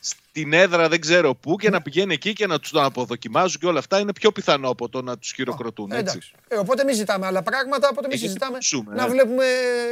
στην 0.00 0.52
έδρα 0.52 0.88
δεν 0.88 1.00
ξέρω 1.00 1.34
πού 1.34 1.56
και 1.56 1.70
να 1.70 1.82
πηγαίνει 1.82 2.14
εκεί 2.14 2.32
και 2.32 2.46
να 2.46 2.58
τους 2.60 2.70
τον 2.70 2.84
αποδοκιμάζουν 2.84 3.60
και 3.60 3.66
όλα 3.66 3.78
αυτά 3.78 3.98
είναι 3.98 4.12
πιο 4.12 4.32
πιθανό 4.32 4.68
από 4.68 4.88
το 4.88 5.02
να 5.02 5.18
τους 5.18 5.32
χειροκροτούν. 5.32 5.92
Ε, 5.92 5.98
Έτσι. 5.98 6.10
εντάξει. 6.10 6.32
Ε, 6.48 6.56
οπότε 6.56 6.84
μην 6.84 6.94
ζητάμε 6.94 7.26
άλλα 7.26 7.42
πράγματα, 7.42 7.88
οπότε 7.90 8.06
μην 8.06 8.16
Εκεί 8.16 8.24
συζητάμε 8.26 8.58
ζούμε, 8.60 8.94
να 8.94 9.02
ναι. 9.02 9.08
βλέπουμε, 9.08 9.44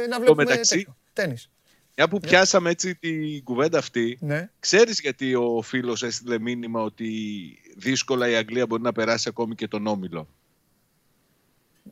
να 0.09 0.19
βλέπουμε 0.19 0.43
μεταξύ- 0.43 0.69
τέτοιο. 0.75 0.95
Τένις. 1.13 1.49
Μια 1.99 2.07
που 2.07 2.19
πιάσαμε 2.19 2.69
έτσι 2.69 2.95
την 2.95 3.43
κουβέντα 3.43 3.77
αυτή, 3.77 4.17
Ναι. 4.21 4.49
ξέρεις 4.59 4.99
γιατί 4.99 5.35
ο 5.35 5.61
φίλος 5.63 6.03
έστειλε 6.03 6.39
μήνυμα 6.39 6.81
ότι 6.81 7.09
δύσκολα 7.77 8.29
η 8.29 8.35
Αγγλία 8.35 8.65
μπορεί 8.65 8.81
να 8.81 8.91
περάσει 8.91 9.29
ακόμη 9.29 9.55
και 9.55 9.67
τον 9.67 9.87
Όμιλο; 9.87 10.27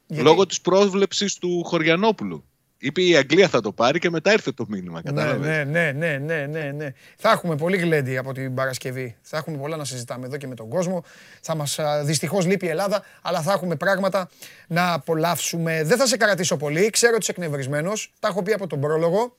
Γιατί- 0.07 0.23
Λόγω 0.23 0.45
της 0.45 0.61
πρόβλεψης 0.61 1.35
του 1.35 1.63
Χωριανόπουλου. 1.65 2.43
Είπε 2.77 3.01
η 3.01 3.15
Αγγλία 3.15 3.49
θα 3.49 3.61
το 3.61 3.71
πάρει 3.71 3.99
και 3.99 4.09
μετά 4.09 4.31
ήρθε 4.31 4.51
το 4.51 4.65
μήνυμα. 4.69 5.01
Ναι, 5.03 5.11
κατάλαβες; 5.11 5.47
ναι, 5.47 5.63
ναι, 5.63 5.91
ναι, 5.91 6.17
ναι, 6.17 6.45
ναι, 6.45 6.71
ναι. 6.71 6.93
Θα 7.17 7.31
έχουμε 7.31 7.55
πολύ 7.55 7.77
γλέντι 7.77 8.17
από 8.17 8.33
την 8.33 8.53
Παρασκευή. 8.53 9.15
Θα 9.21 9.37
έχουμε 9.37 9.57
πολλά 9.57 9.77
να 9.77 9.85
συζητάμε 9.85 10.25
εδώ 10.25 10.37
και 10.37 10.47
με 10.47 10.55
τον 10.55 10.69
κόσμο. 10.69 11.03
Θα 11.41 11.55
μας 11.55 11.79
δυστυχώς 12.03 12.45
λείπει 12.45 12.65
η 12.65 12.69
Ελλάδα, 12.69 13.03
αλλά 13.21 13.41
θα 13.41 13.51
έχουμε 13.51 13.75
πράγματα 13.75 14.29
να 14.67 14.93
απολαύσουμε. 14.93 15.83
Δεν 15.83 15.97
θα 15.97 16.07
σε 16.07 16.17
κρατήσω 16.17 16.57
πολύ. 16.57 16.89
Ξέρω 16.89 17.11
ότι 17.13 17.21
είσαι 17.21 17.31
εκνευρισμένος. 17.31 18.13
Τα 18.19 18.27
έχω 18.27 18.43
πει 18.43 18.53
από 18.53 18.67
τον 18.67 18.79
πρόλογο. 18.79 19.35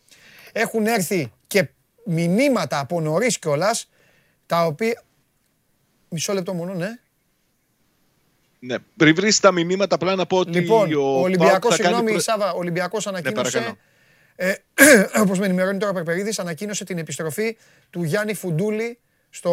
Έχουν 0.59 0.87
έρθει 0.87 1.33
και 1.47 1.69
μηνύματα 2.05 2.79
από 2.79 3.01
νωρίς 3.01 3.39
κιόλας, 3.39 3.91
τα 4.47 4.65
οποία. 4.67 5.03
Μισό 6.09 6.33
λεπτό 6.33 6.55
μόνο, 6.55 6.75
ναι. 6.75 6.89
Ναι. 8.59 8.77
Πριν 8.97 9.15
βρεις 9.15 9.41
τα 9.41 9.53
μηνύματα, 9.53 9.95
απλά 9.95 10.15
να 10.15 10.27
πω 10.27 10.37
ότι 10.39 10.51
Λοιπόν, 10.51 10.93
ο, 10.95 11.01
ο 11.01 11.21
Ολυμπιακός, 11.21 11.51
Πάοκ 11.61 11.63
θα 11.63 11.69
κάνει 11.69 11.83
συγγνώμη, 11.85 12.11
προ- 12.11 12.23
Σάβα, 12.23 12.53
ο 12.53 12.59
Ολυμπιακός 12.59 13.07
ανακοίνωσε, 13.07 13.51
παρακαλώ. 13.51 13.77
ε, 14.37 14.55
όπως 15.23 15.39
με 15.39 15.45
ενημερώνει 15.47 15.79
τώρα 15.79 15.91
ο 15.91 15.95
Περπερίδης, 15.95 16.39
ανακοίνωσε 16.39 16.85
την 16.85 16.99
επιστροφή 16.99 17.57
του 17.91 18.03
Γιάννη 18.03 18.35
Φουντούλη 18.35 18.99
στο 19.31 19.51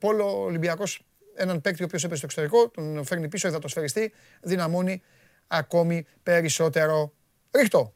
Πόλο 0.00 0.42
Ολυμπιακός, 0.42 1.00
έναν 1.34 1.60
παίκτη 1.60 1.82
ο 1.82 1.84
οποίος 1.84 2.04
έπαιζε 2.04 2.26
στο 2.26 2.26
εξωτερικό, 2.42 2.68
τον 2.70 3.04
φέρνει 3.04 3.28
πίσω, 3.28 3.50
θα 3.50 3.58
το 3.58 3.68
σφαιριστεί, 3.68 4.12
δυναμώνει 4.42 5.02
ακόμη 5.46 6.06
περισσότερο. 6.22 7.12
Ρίχτω. 7.50 7.94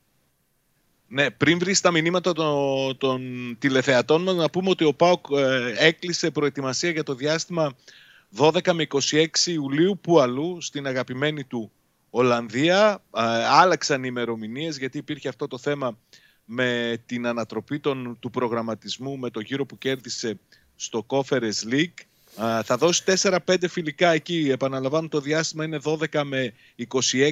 Ναι, 1.11 1.31
πριν 1.31 1.59
βρεις 1.59 1.81
τα 1.81 1.91
μηνύματα 1.91 2.33
των, 2.33 2.97
των 2.99 3.21
τηλεθεατών 3.59 4.23
μας, 4.23 4.35
να 4.35 4.51
πούμε 4.51 4.71
ότι 4.71 4.85
ο 4.85 4.95
ΠΑΟΚ 4.95 5.27
ε, 5.31 5.75
έκλεισε 5.77 6.31
προετοιμασία 6.31 6.91
για 6.91 7.03
το 7.03 7.15
διάστημα 7.15 7.77
12 8.37 8.73
με 8.73 8.87
26 8.89 9.27
Ιουλίου 9.45 9.99
που 10.03 10.21
αλλού 10.21 10.61
στην 10.61 10.87
αγαπημένη 10.87 11.45
του 11.45 11.71
Ολλανδία. 12.11 13.03
Ε, 13.17 13.21
άλλαξαν 13.45 14.05
οι 14.05 14.07
ημερομηνίες 14.11 14.79
γιατί 14.79 14.99
υπήρχε 14.99 15.29
αυτό 15.29 15.47
το 15.47 15.59
θέμα 15.59 15.99
με 16.45 17.03
την 17.07 17.27
ανατροπή 17.27 17.79
των, 17.81 18.17
του 18.21 18.31
προγραμματισμού 18.31 19.19
με 19.19 19.31
το 19.31 19.41
γύρο 19.41 19.67
που 19.67 19.79
κέρδισε 19.79 20.39
στο 20.77 21.07
Conference 21.09 21.73
League. 21.73 22.05
Α, 22.43 22.63
θα 22.63 22.77
δώσει 22.77 23.03
4-5 23.23 23.39
φιλικά 23.69 24.13
εκεί. 24.13 24.49
Επαναλαμβάνω 24.51 25.09
το 25.09 25.21
διάστημα 25.21 25.65
είναι 25.65 25.79
12 25.85 26.23
με 26.25 26.53
26 26.89 27.31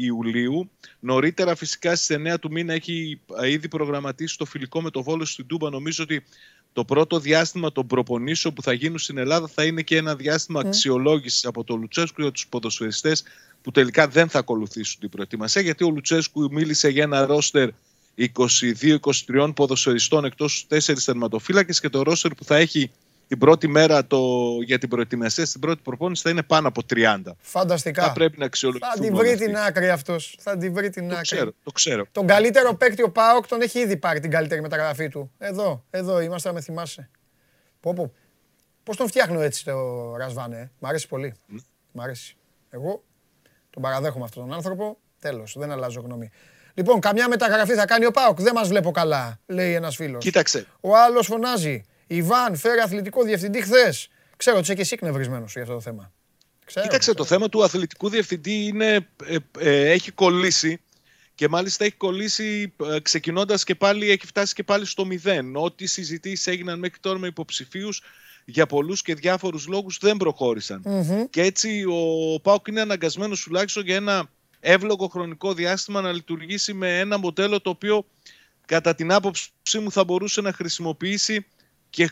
Ιουλίου. 0.00 0.70
Νωρίτερα 1.00 1.54
φυσικά 1.54 1.96
στις 1.96 2.16
9 2.32 2.34
του 2.40 2.50
μήνα 2.50 2.72
έχει 2.72 3.20
ήδη 3.44 3.68
προγραμματίσει 3.68 4.38
το 4.38 4.44
φιλικό 4.44 4.82
με 4.82 4.90
το 4.90 5.02
Βόλο 5.02 5.24
στην 5.24 5.46
Τούμπα. 5.46 5.70
Νομίζω 5.70 6.02
ότι 6.02 6.24
το 6.72 6.84
πρώτο 6.84 7.18
διάστημα 7.18 7.72
των 7.72 7.86
προπονήσεων 7.86 8.54
που 8.54 8.62
θα 8.62 8.72
γίνουν 8.72 8.98
στην 8.98 9.18
Ελλάδα 9.18 9.46
θα 9.46 9.64
είναι 9.64 9.82
και 9.82 9.96
ένα 9.96 10.16
διάστημα 10.16 10.60
mm. 10.60 10.66
αξιολόγησης 10.66 11.44
από 11.44 11.64
το 11.64 11.76
Λουτσέσκου 11.76 12.22
για 12.22 12.30
τους 12.30 12.46
ποδοσφαιριστές 12.46 13.24
που 13.62 13.70
τελικά 13.70 14.08
δεν 14.08 14.28
θα 14.28 14.38
ακολουθήσουν 14.38 15.00
την 15.00 15.08
προετοιμασία 15.08 15.62
γιατί 15.62 15.84
ο 15.84 15.90
Λουτσέσκου 15.90 16.52
μίλησε 16.52 16.88
για 16.88 17.02
ένα 17.02 17.26
ρόστερ 17.26 17.68
22-23 18.16 19.52
ποδοσφαιριστών 19.54 20.24
εκτός 20.24 20.66
4 20.70 20.78
θερματοφύλακες 20.78 21.80
και 21.80 21.88
το 21.88 22.02
ρόστερ 22.02 22.34
που 22.34 22.44
θα 22.44 22.56
έχει 22.56 22.90
την 23.34 23.42
πρώτη 23.46 23.68
μέρα 23.68 24.06
το, 24.06 24.18
για 24.64 24.78
την 24.78 24.88
προετοιμασία 24.88 25.46
στην 25.46 25.60
πρώτη 25.60 25.80
προπόνηση 25.82 26.22
θα 26.22 26.30
είναι 26.30 26.42
πάνω 26.42 26.68
από 26.68 26.82
30. 26.94 27.20
Φανταστικά. 27.40 28.02
Θα 28.02 28.12
πρέπει 28.12 28.38
να 28.38 28.44
αξιολογηθούν. 28.44 28.92
Θα 28.94 29.00
την 29.00 29.16
βρει 29.16 29.36
την 29.36 29.56
άκρη 29.56 29.90
αυτός. 29.90 30.36
Θα 30.40 30.56
την 30.56 30.72
βρει 30.72 30.90
την 30.90 31.08
το 31.08 31.14
άκρη. 31.14 31.26
Ξέρω, 31.26 31.52
το 31.62 31.70
ξέρω. 31.72 32.06
Τον 32.12 32.26
καλύτερο 32.26 32.74
παίκτη 32.74 33.02
ο 33.02 33.10
Πάοκ 33.10 33.46
τον 33.46 33.60
έχει 33.60 33.78
ήδη 33.78 33.96
πάρει 33.96 34.20
την 34.20 34.30
καλύτερη 34.30 34.60
μεταγραφή 34.60 35.08
του. 35.08 35.30
Εδώ, 35.38 35.84
εδώ 35.90 36.20
είμαστε, 36.20 36.48
να 36.48 36.54
με 36.54 36.60
θυμάσαι. 36.60 37.10
Πω, 37.80 37.92
πω. 37.94 38.12
Πώς 38.82 38.96
τον 38.96 39.08
φτιάχνω 39.08 39.40
έτσι 39.40 39.64
το 39.64 39.72
Ρασβάνε, 40.16 40.58
ε; 40.58 40.70
Μ' 40.78 40.86
αρέσει 40.86 41.08
πολύ. 41.08 41.34
Mm. 41.52 41.58
Μ' 41.92 42.00
αρέσει. 42.00 42.36
Εγώ 42.70 43.04
τον 43.70 43.82
παραδέχομαι 43.82 44.24
αυτόν 44.24 44.46
τον 44.46 44.54
άνθρωπο. 44.54 44.98
Τέλος, 45.20 45.54
δεν 45.58 45.70
αλλάζω 45.70 46.00
γνώμη. 46.00 46.30
Λοιπόν, 46.74 47.00
καμιά 47.00 47.28
μεταγραφή 47.28 47.74
θα 47.74 47.86
κάνει 47.86 48.06
ο 48.06 48.10
Πάοκ. 48.10 48.40
Δεν 48.40 48.52
μας 48.54 48.68
βλέπω 48.68 48.90
καλά, 48.90 49.40
λέει 49.46 49.72
ένας 49.74 49.96
φίλος. 49.96 50.24
Κοίταξε. 50.24 50.66
Ο 50.80 50.96
άλλος 50.96 51.26
φωνάζει. 51.26 51.84
Ιβάν, 52.16 52.56
φέρε 52.56 52.80
αθλητικό 52.80 53.22
διευθυντή 53.22 53.62
χθες. 53.62 54.08
Ξέρω 54.36 54.56
ότι 54.56 54.64
είσαι 54.64 54.74
και 54.74 54.80
εσύ 54.80 54.94
εκνευρισμένο 54.94 55.44
για 55.48 55.62
αυτό 55.62 55.74
το 55.74 55.80
θέμα. 55.80 56.12
Ξέρω, 56.64 56.86
Κοίταξε, 56.86 57.14
το 57.14 57.24
θέμα 57.24 57.48
του 57.48 57.64
αθλητικού 57.64 58.08
διευθυντή 58.08 58.66
είναι, 58.66 59.08
ε, 59.24 59.36
ε, 59.58 59.90
έχει 59.90 60.10
κολλήσει 60.10 60.80
και 61.34 61.48
μάλιστα 61.48 61.84
έχει 61.84 61.94
κολλήσει 61.94 62.74
ε, 62.92 63.00
ξεκινώντας 63.00 63.64
και 63.64 63.74
πάλι, 63.74 64.10
έχει 64.10 64.26
φτάσει 64.26 64.54
και 64.54 64.62
πάλι 64.62 64.86
στο 64.86 65.04
μηδέν. 65.04 65.56
Ό,τι 65.56 65.86
συζητήσεις 65.86 66.46
έγιναν 66.46 66.78
μέχρι 66.78 66.98
τώρα 67.00 67.18
με 67.18 67.26
υποψηφίους 67.26 68.02
για 68.44 68.66
πολλούς 68.66 69.02
και 69.02 69.14
διάφορους 69.14 69.66
λόγους 69.66 69.98
δεν 70.00 70.16
προχώρησαν. 70.16 70.82
Και 71.30 71.42
έτσι 71.42 71.84
ο 71.88 72.40
Πάουκ 72.40 72.66
είναι 72.66 72.80
αναγκασμένος 72.80 73.42
τουλάχιστον 73.42 73.84
για 73.84 73.96
ένα 73.96 74.30
εύλογο 74.60 75.08
χρονικό 75.08 75.54
διάστημα 75.54 76.00
να 76.00 76.12
λειτουργήσει 76.12 76.72
με 76.72 76.98
ένα 76.98 77.18
μοντέλο 77.18 77.60
το 77.60 77.70
οποίο 77.70 78.06
κατά 78.66 78.94
την 78.94 79.12
άποψή 79.12 79.78
μου 79.80 79.90
θα 79.90 80.04
μπορούσε 80.04 80.40
να 80.40 80.52
χρησιμοποιήσει 80.52 81.46
και 81.94 82.10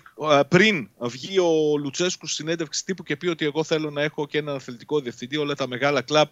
πριν 0.48 0.88
βγει 0.98 1.38
ο 1.38 1.76
Λουτσέσκου 1.78 2.26
στην 2.26 2.48
έντευξη 2.48 2.84
τύπου 2.84 3.02
και 3.02 3.16
πει 3.16 3.26
ότι 3.26 3.44
εγώ 3.44 3.64
θέλω 3.64 3.90
να 3.90 4.02
έχω 4.02 4.26
και 4.26 4.38
ένα 4.38 4.52
αθλητικό 4.52 5.00
διευθυντή, 5.00 5.36
όλα 5.36 5.54
τα 5.54 5.68
μεγάλα 5.68 6.02
κλαμπ 6.02 6.28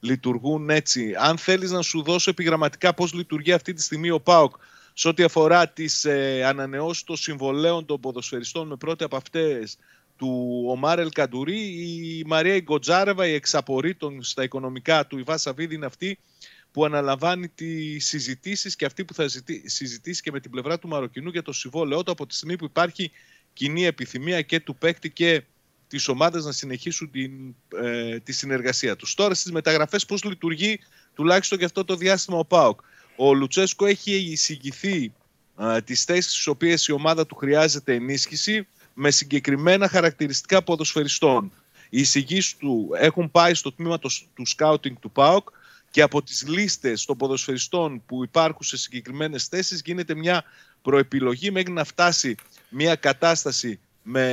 λειτουργούν 0.00 0.70
έτσι. 0.70 1.14
Αν 1.18 1.38
θέλεις 1.38 1.70
να 1.70 1.82
σου 1.82 2.02
δώσω 2.02 2.30
επιγραμματικά 2.30 2.94
πώς 2.94 3.12
λειτουργεί 3.12 3.52
αυτή 3.52 3.72
τη 3.72 3.82
στιγμή 3.82 4.10
ο 4.10 4.20
ΠΑΟΚ 4.20 4.54
σε 4.92 5.08
ό,τι 5.08 5.22
αφορά 5.22 5.68
τις 5.68 6.04
ε, 6.04 6.44
ανανεώσεις 6.44 7.04
των 7.04 7.16
συμβολέων 7.16 7.84
των 7.86 8.00
ποδοσφαιριστών 8.00 8.66
με 8.66 8.76
πρώτη 8.76 9.04
από 9.04 9.16
αυτές 9.16 9.78
του 10.16 10.64
Ομάρελ 10.68 11.08
Καντουρί, 11.08 11.60
η 12.18 12.24
Μαρία 12.26 12.54
Ιγκοτζάρεβα, 12.54 13.26
η 13.26 13.34
εξαπορή 13.34 13.94
των, 13.94 14.22
στα 14.22 14.42
οικονομικά 14.42 15.06
του 15.06 15.18
Ιβά 15.18 15.38
Σαββίδη 15.38 15.74
είναι 15.74 15.86
αυτή 15.86 16.18
που 16.76 16.84
αναλαμβάνει 16.84 17.48
τις 17.48 18.06
συζητήσεις 18.06 18.76
και 18.76 18.84
αυτή 18.84 19.04
που 19.04 19.14
θα 19.14 19.28
συζητήσει 19.64 20.22
και 20.22 20.30
με 20.30 20.40
την 20.40 20.50
πλευρά 20.50 20.78
του 20.78 20.88
Μαροκινού 20.88 21.30
για 21.30 21.42
το 21.42 21.52
συμβόλαιό 21.52 22.02
του 22.02 22.10
από 22.10 22.26
τη 22.26 22.34
στιγμή 22.34 22.56
που 22.56 22.64
υπάρχει 22.64 23.10
κοινή 23.52 23.84
επιθυμία 23.84 24.42
και 24.42 24.60
του 24.60 24.76
παίκτη 24.76 25.10
και 25.10 25.42
της 25.88 26.08
ομάδας 26.08 26.44
να 26.44 26.52
συνεχίσουν 26.52 27.10
την, 27.10 27.32
ε, 27.82 28.18
τη 28.18 28.32
συνεργασία 28.32 28.96
τους. 28.96 29.14
Τώρα 29.14 29.34
στις 29.34 29.52
μεταγραφές 29.52 30.06
πώς 30.06 30.24
λειτουργεί 30.24 30.80
τουλάχιστον 31.14 31.58
για 31.58 31.66
αυτό 31.66 31.84
το 31.84 31.96
διάστημα 31.96 32.38
ο 32.38 32.44
ΠΑΟΚ. 32.44 32.80
Ο 33.16 33.34
Λουτσέσκο 33.34 33.86
έχει 33.86 34.14
εισηγηθεί 34.16 35.12
ε, 35.58 35.80
τις 35.80 36.04
θέσεις 36.04 36.32
στις 36.32 36.46
οποίες 36.46 36.86
η 36.86 36.92
ομάδα 36.92 37.26
του 37.26 37.34
χρειάζεται 37.34 37.94
ενίσχυση 37.94 38.66
με 38.94 39.10
συγκεκριμένα 39.10 39.88
χαρακτηριστικά 39.88 40.62
ποδοσφαιριστών. 40.62 41.52
Οι 41.90 42.00
εισηγήσεις 42.00 42.56
του 42.56 42.90
έχουν 42.98 43.30
πάει 43.30 43.54
στο 43.54 43.72
τμήμα 43.72 43.98
του 44.34 44.46
σκάουτινγκ 44.46 44.96
του 45.00 45.10
ΠΑΟΚ 45.10 45.48
και 45.96 46.02
από 46.02 46.22
τις 46.22 46.46
λίστες 46.48 47.04
των 47.04 47.16
ποδοσφαιριστών 47.16 48.02
που 48.06 48.24
υπάρχουν 48.24 48.62
σε 48.62 48.76
συγκεκριμένες 48.76 49.44
θέσεις 49.44 49.82
γίνεται 49.84 50.14
μια 50.14 50.44
προεπιλογή 50.82 51.50
μέχρι 51.50 51.72
να 51.72 51.84
φτάσει 51.84 52.34
μια 52.68 52.94
κατάσταση 52.94 53.80
με 54.02 54.24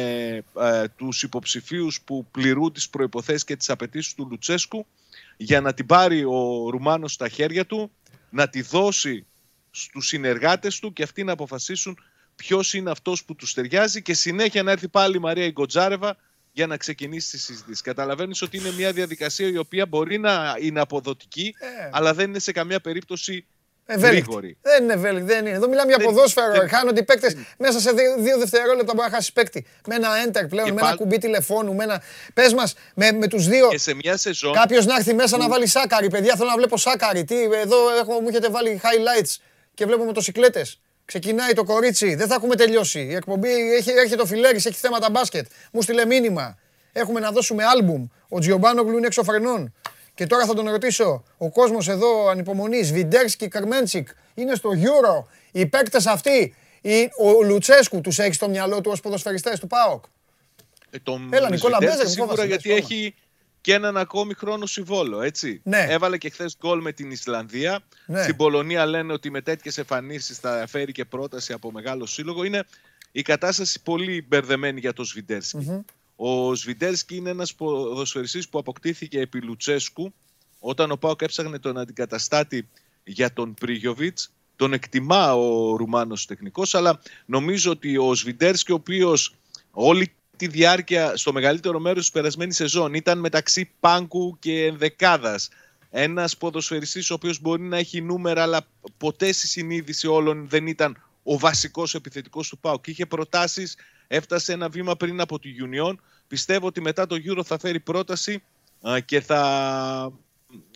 ε, 0.60 0.88
τους 0.88 1.24
υποψηφίους 1.24 2.02
που 2.02 2.26
πληρούν 2.32 2.74
τις 2.74 2.90
προϋποθέσεις 2.90 3.44
και 3.44 3.56
τις 3.56 3.70
απαιτήσεις 3.70 4.14
του 4.14 4.28
Λουτσέσκου 4.30 4.86
για 5.38 5.62
να 5.62 5.74
την 5.74 5.86
πάρει 5.86 6.24
ο 6.24 6.70
Ρουμάνος 6.70 7.14
στα 7.14 7.30
χέρια 7.30 7.66
του, 7.66 7.92
να 8.30 8.48
τη 8.48 8.62
δώσει 8.62 9.26
στους 9.72 10.08
συνεργάτες 10.08 10.80
του 10.80 10.94
και 10.94 11.04
αυτοί 11.04 11.24
να 11.24 11.32
αποφασίσουν 11.32 11.98
ποιος 12.36 12.74
είναι 12.74 12.92
αυτός 12.92 13.24
που 13.24 13.36
τους 13.36 13.54
ταιριάζει 13.54 14.02
και 14.02 14.14
συνέχεια 14.14 14.64
να 14.64 14.72
έρθει 14.72 14.88
πάλι 14.88 15.16
η 15.16 15.20
Μαρία 15.20 15.46
Ιγκοτζάρεβα 15.46 16.18
για 16.54 16.68
να 16.68 16.78
ξεκινήσεις 16.78 17.30
τη 17.30 17.38
συζήτηση. 17.38 17.84
Καταλαβαίνεις 17.84 18.42
ότι 18.42 18.58
είναι 18.58 18.72
μια 18.72 18.92
διαδικασία 18.92 19.48
η 19.48 19.58
οποία 19.58 19.86
μπορεί 19.86 20.18
να 20.18 20.56
είναι 20.60 20.80
αποδοτική, 20.80 21.56
ε. 21.60 21.90
αλλά 21.92 22.14
δεν 22.14 22.30
είναι 22.30 22.40
σε 22.40 22.52
καμία 22.52 22.80
περίπτωση 22.80 23.46
Γρήγορη. 23.88 24.58
Δεν 24.62 24.84
είναι 24.84 24.94
ευέλικτη. 24.94 25.26
Δεν 25.26 25.46
είναι. 25.46 25.56
Εδώ 25.56 25.68
μιλάμε 25.68 25.94
για 25.96 26.06
ποδόσφαιρο. 26.06 26.52
Δεν... 26.52 26.70
Χάνονται 26.70 27.00
οι 27.00 27.04
παίκτες 27.04 27.36
μέσα 27.58 27.80
σε 27.80 27.92
δύο 28.20 28.38
δευτερόλεπτα 28.38 28.94
μπορεί 28.94 29.08
να 29.10 29.16
χάσεις 29.16 29.34
παίκτη. 29.34 29.66
Με 29.88 29.96
ένα 29.96 30.10
enter 30.26 30.50
πλέον, 30.50 30.74
με 30.74 30.82
ένα 30.82 30.96
κουμπί 30.96 31.18
τηλεφώνου. 31.18 31.76
Με 31.76 31.84
ένα... 31.84 32.02
Πες 32.34 32.54
μας 32.54 32.76
με, 32.96 33.12
με 33.12 33.28
τους 33.28 33.48
δύο. 33.48 33.68
Και 33.70 33.78
σε 33.78 33.94
μια 33.94 34.18
σεζόν. 34.18 34.54
Κάποιος 34.54 34.86
να 34.86 34.96
έρθει 34.96 35.14
μέσα 35.14 35.38
να 35.38 35.48
βάλει 35.48 35.68
σάκαρη. 35.68 36.10
Παιδιά, 36.10 36.36
θέλω 36.36 36.50
να 36.50 36.56
βλέπω 36.56 36.78
σάκαρη. 36.78 37.24
Τι, 37.24 37.44
εδώ 37.44 37.78
έχω, 38.02 38.20
μου 38.20 38.28
έχετε 38.28 38.50
βάλει 38.50 38.82
highlights 38.84 39.36
και 39.74 39.86
βλέπω 39.86 40.04
μοτοσυκλέτες. 40.04 40.80
Ξεκινάει 41.06 41.54
το 41.54 41.64
κορίτσι, 41.64 42.16
δεν 42.16 42.28
θα 42.28 42.36
έχουμε 42.36 42.56
τελειώσει. 42.56 43.00
Η 43.00 43.14
εκπομπή 43.14 43.50
έχει, 43.50 43.92
έρχεται 43.92 44.16
το 44.16 44.26
φιλέρι, 44.26 44.56
έχει 44.56 44.72
θέματα 44.72 45.10
μπάσκετ. 45.10 45.46
Μου 45.72 45.82
στείλε 45.82 46.06
μήνυμα. 46.06 46.58
Έχουμε 46.94 47.20
να 47.20 47.32
δώσουμε 47.32 47.64
άλμπουμ. 47.64 48.08
Ο 48.30 48.40
Τζιομπάνογλου 48.40 48.98
είναι 48.98 49.08
εξωφρενών. 49.08 49.74
Και 50.16 50.28
τώρα 50.28 50.46
θα 50.46 50.54
τον 50.54 50.70
ρωτήσω, 50.70 51.24
ο 51.38 51.50
κόσμος 51.50 51.88
εδώ 51.88 52.28
ανυπομονείς, 52.28 52.92
Βιντέρσκι, 52.92 53.48
Καρμέντσικ, 53.48 54.08
είναι 54.34 54.56
στο 54.56 54.70
Euro. 54.70 55.26
Οι 55.52 55.66
παίκτες 55.66 56.06
αυτοί, 56.06 56.56
ο 57.20 57.44
Λουτσέσκου 57.44 58.02
τους 58.02 58.20
έχει 58.20 58.34
στο 58.34 58.50
μυαλό 58.50 58.82
του 58.82 58.92
ως 58.92 59.00
ποδοσφαιριστές 59.00 59.60
του 59.60 59.68
ΠΑΟΚ; 59.68 60.04
Ε, 60.90 60.98
Έλα, 61.38 61.50
Νικόλα 61.50 61.78
Μπέζερ, 61.82 62.08
σίγουρα 62.08 62.46
γιατί 62.46 62.72
έχει 62.72 63.16
και 63.64 63.74
έναν 63.74 63.98
ακόμη 63.98 64.34
χρόνο 64.34 64.66
συμβόλο. 64.66 65.22
Έτσι. 65.22 65.62
Ναι. 65.64 65.86
Έβαλε 65.90 66.18
και 66.18 66.30
χθες 66.30 66.58
γκολ 66.60 66.82
με 66.82 66.92
την 66.92 67.12
Ισλανδία. 67.12 67.80
Ναι. 68.06 68.24
Στην 68.24 68.36
Πολωνία 68.36 68.86
λένε 68.86 69.14
ότι 69.14 69.30
με 69.30 69.42
τέτοιες 69.42 69.78
εμφανίσεις 69.78 70.38
θα 70.38 70.66
φέρει 70.68 70.92
και 70.92 71.06
πρόταση 71.06 71.54
από 71.54 71.72
μεγάλο 71.72 72.06
σύλλογο. 72.06 72.44
Είναι 72.44 72.64
η 73.12 73.22
κατάσταση 73.22 73.82
πολύ 73.84 74.26
μπερδεμένη 74.28 74.80
για 74.80 74.94
τον 74.94 75.06
σβιντερσκι 75.06 75.84
Ο 76.16 76.56
Σβιντέρσκι 76.56 77.16
είναι 77.16 77.30
ένας 77.30 77.54
ποδοσφαιριστής 77.54 78.50
που 78.50 78.60
αποκτήθηκε 78.60 79.20
επί 79.20 79.42
Λουτσέσκου 79.42 80.14
όταν 80.60 80.92
ο 80.92 80.98
Πάοκ 80.98 81.22
έψαχνε 81.22 81.60
τον 81.60 81.78
αντικαταστάτη 81.78 82.68
για 83.04 83.34
τον 83.34 83.54
Πρίγιοβιτς. 83.54 84.32
Τον 84.56 84.74
εκτιμά 84.74 85.36
ο 85.36 85.76
Ρουμάνος 85.76 86.26
τεχνικός, 86.26 86.76
αλλά 86.76 87.00
νομίζω 87.26 87.72
ότι 87.72 87.98
ο 87.98 88.16
Σβιντέρσκι, 88.16 88.72
ο 88.72 88.76
οποίος 88.76 89.36
όλη 89.72 90.14
τη 90.44 90.50
διάρκεια 90.50 91.18
στο 91.18 91.34
μεγαλύτερο 91.34 91.80
μέρος 91.80 92.00
της 92.00 92.12
περασμένης 92.12 92.56
σεζόν 92.56 92.94
ήταν 92.94 93.20
μεταξύ 93.20 93.72
Πάνκου 93.80 94.38
και 94.40 94.66
Ενδεκάδας. 94.66 95.50
Ένας 95.90 96.38
ποδοσφαιριστής 96.38 97.10
ο 97.10 97.14
οποίος 97.14 97.42
μπορεί 97.42 97.62
να 97.62 97.78
έχει 97.78 98.02
νούμερα 98.02 98.42
αλλά 98.42 98.68
ποτέ 98.98 99.32
στη 99.32 99.48
συνείδηση 99.48 100.08
όλων 100.08 100.48
δεν 100.48 100.68
ήταν 100.68 101.04
ο 101.24 101.38
βασικός 101.38 101.96
επιθετικός 101.96 102.50
του 102.50 102.58
ΠΑΟΚ. 102.58 102.88
Είχε 102.88 103.06
προτάσεις, 103.06 103.78
έφτασε 104.08 104.54
ένα 104.54 104.70
βήμα 104.70 104.96
πριν 104.96 105.22
από 105.22 105.40
τη 105.40 105.50
Union. 105.60 105.94
Πιστεύω 106.28 106.68
ότι 106.68 106.82
μετά 106.82 107.08
το 107.08 107.16
Euro 107.26 107.42
θα 107.46 107.60
φέρει 107.60 107.80
πρόταση 107.80 108.44
και 109.06 109.22
θα, 109.22 110.12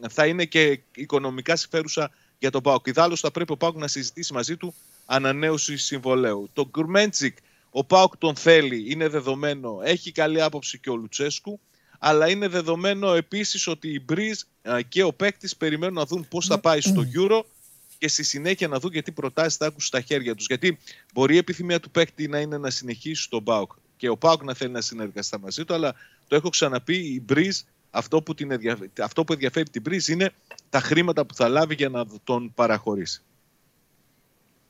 θα 0.09 0.25
είναι 0.25 0.45
και 0.45 0.81
οικονομικά 0.95 1.55
συμφέρουσα 1.55 2.11
για 2.39 2.49
τον 2.49 2.61
ΠΑΟΚ. 2.61 2.87
Ιδάλλως 2.87 3.19
θα 3.19 3.31
πρέπει 3.31 3.51
ο 3.51 3.57
ΠΑΟΚ 3.57 3.77
να 3.77 3.87
συζητήσει 3.87 4.33
μαζί 4.33 4.57
του 4.57 4.73
ανανέωση 5.05 5.77
συμβολέου. 5.77 6.49
Το 6.53 6.67
Γκουρμέντσικ 6.69 7.37
ο 7.77 7.83
Πάουκ 7.83 8.17
τον 8.17 8.35
θέλει, 8.35 8.91
είναι 8.91 9.07
δεδομένο. 9.07 9.79
Έχει 9.83 10.11
καλή 10.11 10.41
άποψη 10.41 10.79
και 10.79 10.89
ο 10.89 10.95
Λουτσέσκου. 10.95 11.59
Αλλά 11.99 12.29
είναι 12.29 12.47
δεδομένο 12.47 13.13
επίσης 13.13 13.67
ότι 13.67 13.89
η 13.89 14.01
Μπρίζ 14.05 14.41
και 14.87 15.03
ο 15.03 15.13
παίκτης 15.13 15.55
περιμένουν 15.55 15.93
να 15.93 16.05
δουν 16.05 16.27
πώς 16.27 16.45
θα 16.45 16.59
πάει 16.59 16.81
στο 16.81 17.03
Euro 17.15 17.41
και 17.97 18.07
στη 18.07 18.23
συνέχεια 18.23 18.67
να 18.67 18.79
δουν 18.79 18.91
γιατί 18.91 19.11
προτάσεις 19.11 19.57
θα 19.57 19.65
έχουν 19.65 19.79
στα 19.79 20.01
χέρια 20.01 20.35
τους. 20.35 20.45
Γιατί 20.45 20.77
μπορεί 21.13 21.35
η 21.35 21.37
επιθυμία 21.37 21.79
του 21.79 21.91
παίκτη 21.91 22.27
να 22.27 22.39
είναι 22.39 22.57
να 22.57 22.69
συνεχίσει 22.69 23.21
στον 23.21 23.43
Πάουκ 23.43 23.71
και 23.97 24.09
ο 24.09 24.17
Πάουκ 24.17 24.43
να 24.43 24.53
θέλει 24.53 24.71
να 24.71 24.81
συνεργαστεί 24.81 25.39
μαζί 25.39 25.65
του, 25.65 25.73
αλλά 25.73 25.95
το 26.27 26.35
έχω 26.35 26.49
ξαναπεί, 26.49 26.97
η 26.97 27.21
Μπρίζ 27.25 27.61
αυτό 27.89 28.21
που, 28.21 28.33
την 28.33 28.51
αυτό 29.01 29.23
που 29.23 29.33
ενδιαφέρει 29.33 29.69
την 29.69 29.81
Μπρίζ 29.81 30.07
είναι 30.07 30.33
τα 30.69 30.79
χρήματα 30.79 31.25
που 31.25 31.33
θα 31.33 31.47
λάβει 31.47 31.75
για 31.75 31.89
να 31.89 32.05
τον 32.23 32.53
παραχωρήσει. 32.53 33.21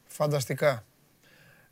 Φανταστικά. 0.07 0.85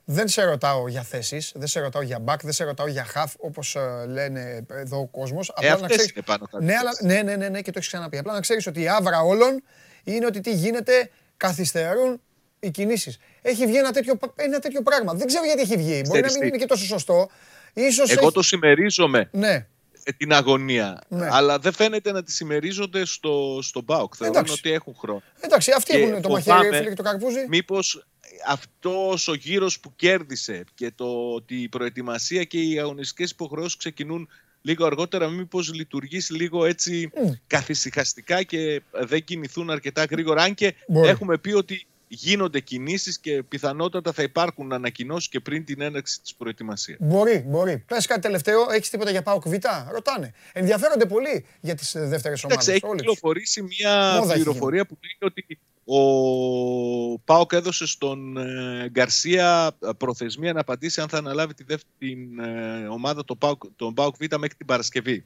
Δεν 0.05 0.27
σε 0.27 0.43
ρωτάω 0.43 0.87
για 0.87 1.01
θέσεις, 1.01 1.51
δεν 1.55 1.67
σε 1.67 1.79
ρωτάω 1.79 2.01
για 2.01 2.23
back, 2.25 2.35
δεν 2.41 2.51
σε 2.51 2.63
ρωτάω 2.63 2.87
για 2.87 3.05
half 3.15 3.31
όπως 3.37 3.77
λένε 4.07 4.65
εδώ 4.69 4.99
ο 4.99 5.05
κόσμος. 5.07 5.53
Ε, 5.59 5.69
αυτές 5.69 6.09
είναι 6.09 6.23
πάνω 6.25 6.45
κάτω. 6.51 6.63
Ναι, 6.63 6.73
αλλά, 6.75 6.91
ναι, 7.01 7.21
ναι, 7.21 7.35
ναι, 7.35 7.49
ναι, 7.49 7.61
και 7.61 7.71
το 7.71 7.77
έχεις 7.77 7.87
ξαναπεί. 7.89 8.17
Απλά 8.17 8.33
να 8.33 8.39
ξέρεις 8.39 8.67
ότι 8.67 8.81
η 8.81 8.87
άβρα 8.87 9.19
όλων 9.21 9.63
είναι 10.03 10.25
ότι 10.25 10.39
τι 10.39 10.53
γίνεται, 10.53 11.09
καθυστερούν 11.37 12.21
οι 12.59 12.71
κινήσεις. 12.71 13.17
Έχει 13.41 13.65
βγει 13.65 13.77
ένα 13.77 13.91
τέτοιο, 13.91 14.17
ένα 14.35 14.59
τέτοιο 14.59 14.81
πράγμα. 14.81 15.13
Δεν 15.13 15.27
ξέρω 15.27 15.45
γιατί 15.45 15.61
έχει 15.61 15.75
βγει. 15.77 16.01
Μπορεί 16.05 16.21
να 16.21 16.27
Ξέρεις 16.27 16.31
μην 16.31 16.41
τι; 16.41 16.47
είναι 16.47 16.57
και 16.57 16.65
τόσο 16.65 16.85
σωστό. 16.85 17.29
Ίσως 17.73 18.11
Εγώ 18.11 18.25
έχει- 18.25 18.33
το 18.33 18.41
συμμερίζομαι 18.41 19.29
Ναι. 19.31 19.67
ε, 20.03 20.11
την 20.17 20.33
αγωνία. 20.33 21.01
Ναι. 21.07 21.27
Αλλά 21.31 21.59
δεν 21.59 21.73
φαίνεται 21.73 22.11
να 22.11 22.23
τη 22.23 22.31
συμμερίζονται 22.31 23.05
στο, 23.05 23.59
στο 23.61 23.83
ΠΑΟΚ. 23.83 24.13
Θεωρούν 24.17 24.35
Εντάξει. 24.37 24.53
ότι 24.59 24.71
έχουν 24.71 24.95
χρόνο. 24.99 25.21
Εντάξει, 25.41 25.71
αυτοί 25.77 25.91
Και 25.91 25.97
έχουν 26.03 26.21
το 26.21 26.29
φοβάμαι 26.29 26.57
μαχαίρι 26.63 26.77
φίλε, 26.77 26.89
και 26.89 26.95
το 26.95 27.03
καρπούζι. 27.03 27.45
Μήπως 27.47 28.05
αυτός 28.47 29.27
ο 29.27 29.33
γύρος 29.33 29.79
που 29.79 29.95
κέρδισε 29.95 30.63
και 30.73 30.91
το 30.95 31.33
ότι 31.33 31.61
η 31.61 31.69
προετοιμασία 31.69 32.43
και 32.43 32.61
οι 32.61 32.79
αγωνιστικές 32.79 33.31
υποχρεώσεις 33.31 33.77
ξεκινούν 33.77 34.29
λίγο 34.61 34.85
αργότερα, 34.85 35.29
μήπως 35.29 35.73
λειτουργήσει 35.73 36.33
λίγο 36.33 36.65
έτσι 36.65 37.09
καθησυχαστικά 37.47 38.43
και 38.43 38.81
δεν 38.91 39.23
κινηθούν 39.23 39.69
αρκετά 39.69 40.03
γρήγορα. 40.03 40.43
Αν 40.43 40.53
και 40.53 40.75
Μπορεί. 40.87 41.07
έχουμε 41.07 41.37
πει 41.37 41.51
ότι 41.51 41.87
γίνονται 42.07 42.59
κινήσεις 42.59 43.19
και 43.19 43.43
πιθανότατα 43.43 44.11
θα 44.11 44.23
υπάρχουν 44.23 44.73
ανακοινώσεις 44.73 45.29
και 45.29 45.39
πριν 45.39 45.65
την 45.65 45.81
έναρξη 45.81 46.21
της 46.21 46.35
προετοιμασίας. 46.35 46.97
Μπορεί, 47.01 47.43
μπορεί. 47.47 47.83
Πες 47.87 48.05
κάτι 48.05 48.21
τελευταίο, 48.21 48.71
έχεις 48.71 48.89
τίποτα 48.89 49.11
για 49.11 49.21
πάω 49.21 49.39
Β; 49.39 49.53
Ρωτάνε. 49.91 50.33
Ενδιαφέρονται 50.53 51.05
πολύ 51.05 51.45
για 51.61 51.75
τις 51.75 51.91
δεύτερες 51.91 52.43
Εντάξει, 52.43 52.45
ομάδες. 52.45 52.67
έχει 52.67 52.95
κυκλοφορήσει 52.95 53.61
μια 53.61 54.17
Μόδα 54.19 54.33
έχει 54.33 54.43
πληροφορία 54.43 54.85
που 54.85 54.97
λέει 55.01 55.31
ότι 55.31 55.59
ο 55.87 57.19
Πάοκ 57.19 57.53
έδωσε 57.53 57.87
στον 57.87 58.37
ε, 58.37 58.89
Γκαρσία 58.89 59.75
ε, 59.79 59.89
προθεσμία 59.97 60.53
να 60.53 60.59
απαντήσει 60.59 61.01
αν 61.01 61.09
θα 61.09 61.17
αναλάβει 61.17 61.53
τη 61.53 61.63
δεύτερη 61.63 62.29
ε, 62.39 62.87
ομάδα 62.87 63.25
τον 63.25 63.37
Πάοκ, 63.37 63.63
τον 63.75 63.93
Πάοκ 63.93 64.15
Β 64.15 64.19
μέχρι 64.19 64.55
την 64.57 64.65
Παρασκευή. 64.65 65.25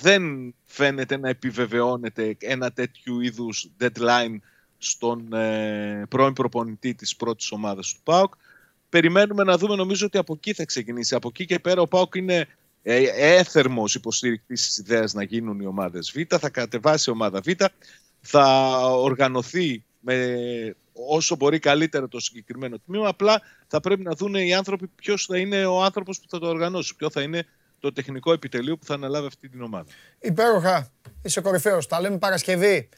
Δεν 0.00 0.54
φαίνεται 0.64 1.16
να 1.16 1.28
επιβεβαιώνεται 1.28 2.36
ένα 2.38 2.72
τέτοιου 2.72 3.20
είδους 3.20 3.70
deadline 3.80 4.36
στον 4.84 5.32
ε, 5.32 6.06
πρώην 6.08 6.32
προπονητή 6.32 6.94
της 6.94 7.16
πρώτης 7.16 7.52
ομάδας 7.52 7.92
του 7.92 8.00
ΠΑΟΚ. 8.02 8.34
Περιμένουμε 8.88 9.44
να 9.44 9.58
δούμε, 9.58 9.74
νομίζω 9.76 10.06
ότι 10.06 10.18
από 10.18 10.32
εκεί 10.32 10.52
θα 10.52 10.64
ξεκινήσει. 10.64 11.14
Από 11.14 11.28
εκεί 11.28 11.46
και 11.46 11.58
πέρα 11.58 11.80
ο 11.80 11.86
ΠΑΟΚ 11.88 12.14
είναι 12.14 12.48
ε, 12.82 13.04
έθερμος 13.36 13.94
υποστηρικτής 13.94 14.66
της 14.66 14.78
ιδέας 14.78 15.12
να 15.12 15.22
γίνουν 15.22 15.60
οι 15.60 15.66
ομάδες 15.66 16.12
Β, 16.14 16.36
θα 16.38 16.50
κατεβάσει 16.50 17.10
η 17.10 17.12
ομάδα 17.12 17.40
Β, 17.40 17.48
θα 18.20 18.76
οργανωθεί 18.86 19.84
με 20.00 20.76
όσο 20.92 21.36
μπορεί 21.36 21.58
καλύτερα 21.58 22.08
το 22.08 22.20
συγκεκριμένο 22.20 22.78
τμήμα. 22.78 23.08
Απλά 23.08 23.40
θα 23.66 23.80
πρέπει 23.80 24.02
να 24.02 24.12
δουν 24.14 24.34
οι 24.34 24.54
άνθρωποι 24.54 24.86
ποιος 24.86 25.24
θα 25.24 25.38
είναι 25.38 25.64
ο 25.64 25.82
άνθρωπος 25.82 26.20
που 26.20 26.26
θα 26.28 26.38
το 26.38 26.48
οργανώσει, 26.48 26.96
ποιο 26.96 27.10
θα 27.10 27.22
είναι 27.22 27.46
το 27.80 27.92
τεχνικό 27.92 28.32
επιτελείο 28.32 28.76
που 28.76 28.84
θα 28.84 28.94
αναλάβει 28.94 29.26
αυτή 29.26 29.48
την 29.48 29.62
ομάδα. 29.62 29.90
Υπέροχα. 30.20 30.92
Είσαι 31.22 31.40
κορυφαίος. 31.40 31.86
Τα 31.86 32.00
λέμε 32.00 32.18
Παρασκευή. 32.18 32.88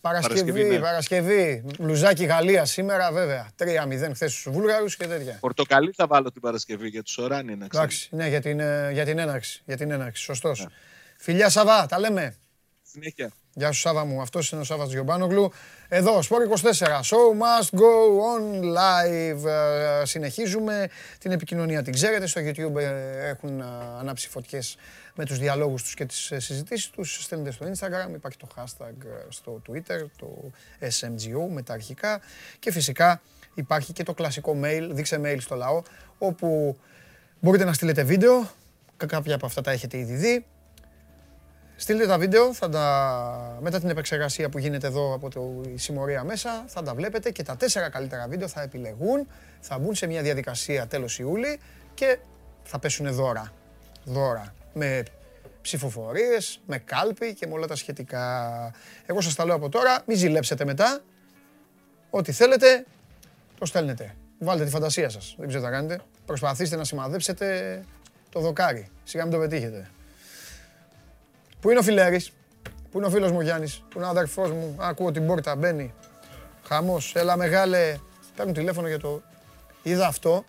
Παρασκευή, 0.00 0.52
Παρασκευή, 0.52 0.78
Παρασκευή. 0.80 1.62
ναι. 1.64 1.72
Μπλουζάκι 1.84 2.24
Γαλλία 2.24 2.64
σήμερα, 2.64 3.12
βέβαια. 3.12 3.48
3-0 3.56 4.14
χθες 4.14 4.32
στους 4.32 4.52
Βούλγαρους 4.52 4.96
και 4.96 5.06
τέτοια. 5.06 5.36
Πορτοκαλί 5.40 5.92
θα 5.96 6.06
βάλω 6.06 6.32
την 6.32 6.40
Παρασκευή 6.40 6.88
για 6.88 7.02
τους 7.02 7.18
Οράνι, 7.18 7.56
να 7.56 7.68
ξέρεις. 7.68 7.74
Εντάξει, 7.76 8.08
ναι, 8.16 8.28
για 8.28 8.40
την, 8.40 8.60
ε, 8.60 8.90
για 8.92 9.04
την 9.04 9.18
έναρξη. 9.18 9.62
Για 9.64 9.76
την 9.76 9.90
έναρξη. 9.90 10.22
Σωστός. 10.22 10.60
Ναι. 10.60 10.66
Φιλιά 11.16 11.48
Σαββά, 11.48 11.86
τα 11.86 11.98
λέμε. 11.98 12.36
Συνέχεια. 12.82 13.30
Γεια 13.58 13.72
σου 13.72 13.80
Σάβα 13.80 14.04
μου, 14.04 14.20
αυτός 14.20 14.50
είναι 14.50 14.60
ο 14.60 14.64
Σάββας 14.64 14.90
Γιωμπάνογλου. 14.90 15.52
Εδώ, 15.88 16.18
Sport 16.18 16.60
24, 16.60 17.00
show 17.00 17.32
must 17.42 17.78
go 17.78 17.92
on 18.32 18.62
live. 18.62 19.44
Ε, 20.00 20.04
Συνεχίζουμε 20.04 20.88
την 21.18 21.30
επικοινωνία, 21.30 21.82
την 21.82 21.92
ξέρετε, 21.92 22.26
στο 22.26 22.40
YouTube 22.44 22.76
ε, 22.76 23.28
έχουν 23.28 23.60
ε, 23.60 23.64
ανάψει 23.98 24.28
φωτιές 24.28 24.76
με 25.14 25.24
τους 25.24 25.38
διαλόγους 25.38 25.82
τους 25.82 25.94
και 25.94 26.04
τις 26.04 26.30
ε, 26.30 26.38
συζητήσεις 26.40 26.90
τους. 26.90 27.22
Στέλνετε 27.22 27.50
στο 27.50 27.66
Instagram, 27.66 28.14
υπάρχει 28.14 28.38
το 28.38 28.48
hashtag 28.56 29.04
ε, 29.04 29.26
στο 29.28 29.62
Twitter, 29.68 30.06
το 30.16 30.50
SMGO 30.80 31.48
με 31.52 31.62
τα 31.62 31.72
αρχικά. 31.72 32.20
Και 32.58 32.72
φυσικά 32.72 33.20
υπάρχει 33.54 33.92
και 33.92 34.02
το 34.02 34.14
κλασικό 34.14 34.56
mail, 34.64 34.88
δείξε 34.90 35.20
mail 35.24 35.36
στο 35.40 35.54
λαό, 35.54 35.82
όπου 36.18 36.78
μπορείτε 37.40 37.64
να 37.64 37.72
στείλετε 37.72 38.02
βίντεο, 38.02 38.50
κα- 38.96 39.06
κάποια 39.06 39.34
από 39.34 39.46
αυτά 39.46 39.60
τα 39.60 39.70
έχετε 39.70 39.98
ήδη 39.98 40.14
δει, 40.14 40.44
Στείλτε 41.80 42.06
τα 42.06 42.18
βίντεο, 42.18 42.54
θα 42.54 42.68
τα... 42.68 43.58
μετά 43.60 43.80
την 43.80 43.88
επεξεργασία 43.88 44.48
που 44.48 44.58
γίνεται 44.58 44.86
εδώ 44.86 45.14
από 45.14 45.30
το... 45.30 45.60
η 45.74 45.78
συμμορία 45.78 46.24
μέσα, 46.24 46.64
θα 46.66 46.82
τα 46.82 46.94
βλέπετε 46.94 47.30
και 47.30 47.42
τα 47.42 47.56
τέσσερα 47.56 47.88
καλύτερα 47.90 48.26
βίντεο 48.28 48.48
θα 48.48 48.62
επιλεγούν, 48.62 49.26
θα 49.60 49.78
μπουν 49.78 49.94
σε 49.94 50.06
μια 50.06 50.22
διαδικασία 50.22 50.86
τέλος 50.86 51.18
Ιούλη 51.18 51.60
και 51.94 52.18
θα 52.62 52.78
πέσουν 52.78 53.12
δώρα. 53.12 53.52
Δώρα. 54.04 54.54
Με 54.74 55.02
ψηφοφορίες, 55.62 56.60
με 56.66 56.78
κάλπη 56.78 57.34
και 57.34 57.46
με 57.46 57.52
όλα 57.52 57.66
τα 57.66 57.76
σχετικά. 57.76 58.52
Εγώ 59.06 59.20
σας 59.20 59.34
τα 59.34 59.44
λέω 59.44 59.54
από 59.54 59.68
τώρα, 59.68 60.02
μην 60.06 60.16
ζηλέψετε 60.16 60.64
μετά. 60.64 61.00
Ό,τι 62.10 62.32
θέλετε, 62.32 62.84
το 63.58 63.64
στέλνετε. 63.66 64.14
Βάλτε 64.38 64.64
τη 64.64 64.70
φαντασία 64.70 65.08
σας, 65.08 65.34
δεν 65.38 65.48
ξέρω 65.48 65.64
τι 65.64 65.70
θα 65.70 65.76
κάνετε. 65.76 66.00
Προσπαθήστε 66.26 66.76
να 66.76 66.84
σημαδέψετε 66.84 67.84
το 68.30 68.40
δοκάρι. 68.40 68.88
Σιγά 69.04 69.22
μην 69.22 69.32
το 69.32 69.38
πετύχετε. 69.38 69.90
Πού 71.60 71.70
είναι 71.70 71.78
ο 71.78 71.82
Φιλέρης, 71.82 72.32
πού 72.90 72.98
είναι 72.98 73.06
ο 73.06 73.10
φίλος 73.10 73.30
μου 73.30 73.36
ο 73.38 73.42
Γιάννης, 73.42 73.78
πού 73.78 73.98
είναι 73.98 74.06
ο 74.06 74.08
αδερφός 74.08 74.50
μου, 74.50 74.76
ακούω 74.78 75.10
την 75.12 75.26
πόρτα, 75.26 75.56
μπαίνει. 75.56 75.94
Χαμός, 76.64 77.14
έλα 77.14 77.36
μεγάλε, 77.36 77.96
παίρνουν 78.36 78.54
τηλέφωνο 78.54 78.88
για 78.88 78.98
το... 78.98 79.22
Είδα 79.82 80.06
αυτό, 80.06 80.44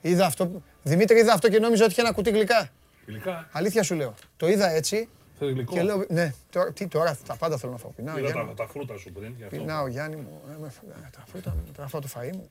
είδα 0.00 0.26
αυτό, 0.26 0.62
Δημήτρη 0.82 1.18
είδα 1.18 1.32
αυτό 1.32 1.48
και 1.48 1.58
νόμιζα 1.58 1.82
ότι 1.84 1.92
είχε 1.92 2.00
ένα 2.00 2.12
κουτί 2.12 2.30
γλυκά. 2.30 2.68
Γλυκά; 3.06 3.48
Αλήθεια 3.52 3.82
σου 3.82 3.94
λέω. 3.94 4.14
Το 4.36 4.48
είδα 4.48 4.70
έτσι 4.70 5.08
Θες 5.38 5.50
γλυκό; 5.52 5.74
και 5.74 5.82
λέω, 5.82 6.04
ναι, 6.08 6.32
τώρα, 6.50 6.72
τι 6.72 6.86
τώρα, 6.88 7.18
τα 7.26 7.34
πάντα 7.36 7.56
θέλω 7.56 7.72
να 7.72 7.78
φάω. 7.78 7.90
Πεινάω, 7.90 8.18
Είδα 8.18 8.30
Γιάννη. 8.30 8.48
τα, 8.54 8.64
τα 8.64 8.70
φρούτα 8.70 8.96
σου 8.98 9.12
πριν. 9.12 9.34
Γι' 9.36 9.44
αυτό. 9.44 9.56
Πεινάω, 9.56 9.86
Γιάννη 9.86 10.16
μου. 10.16 10.40
Ε, 10.50 10.56
με 10.60 10.68
φ- 10.70 10.82
ε, 11.04 11.08
Τα 11.16 11.24
φρούτα 11.30 11.50
μου, 11.50 11.72
τώρα 11.76 11.88
φάω 11.88 12.00
το 12.00 12.08
φαΐ 12.14 12.30
μου. 12.32 12.50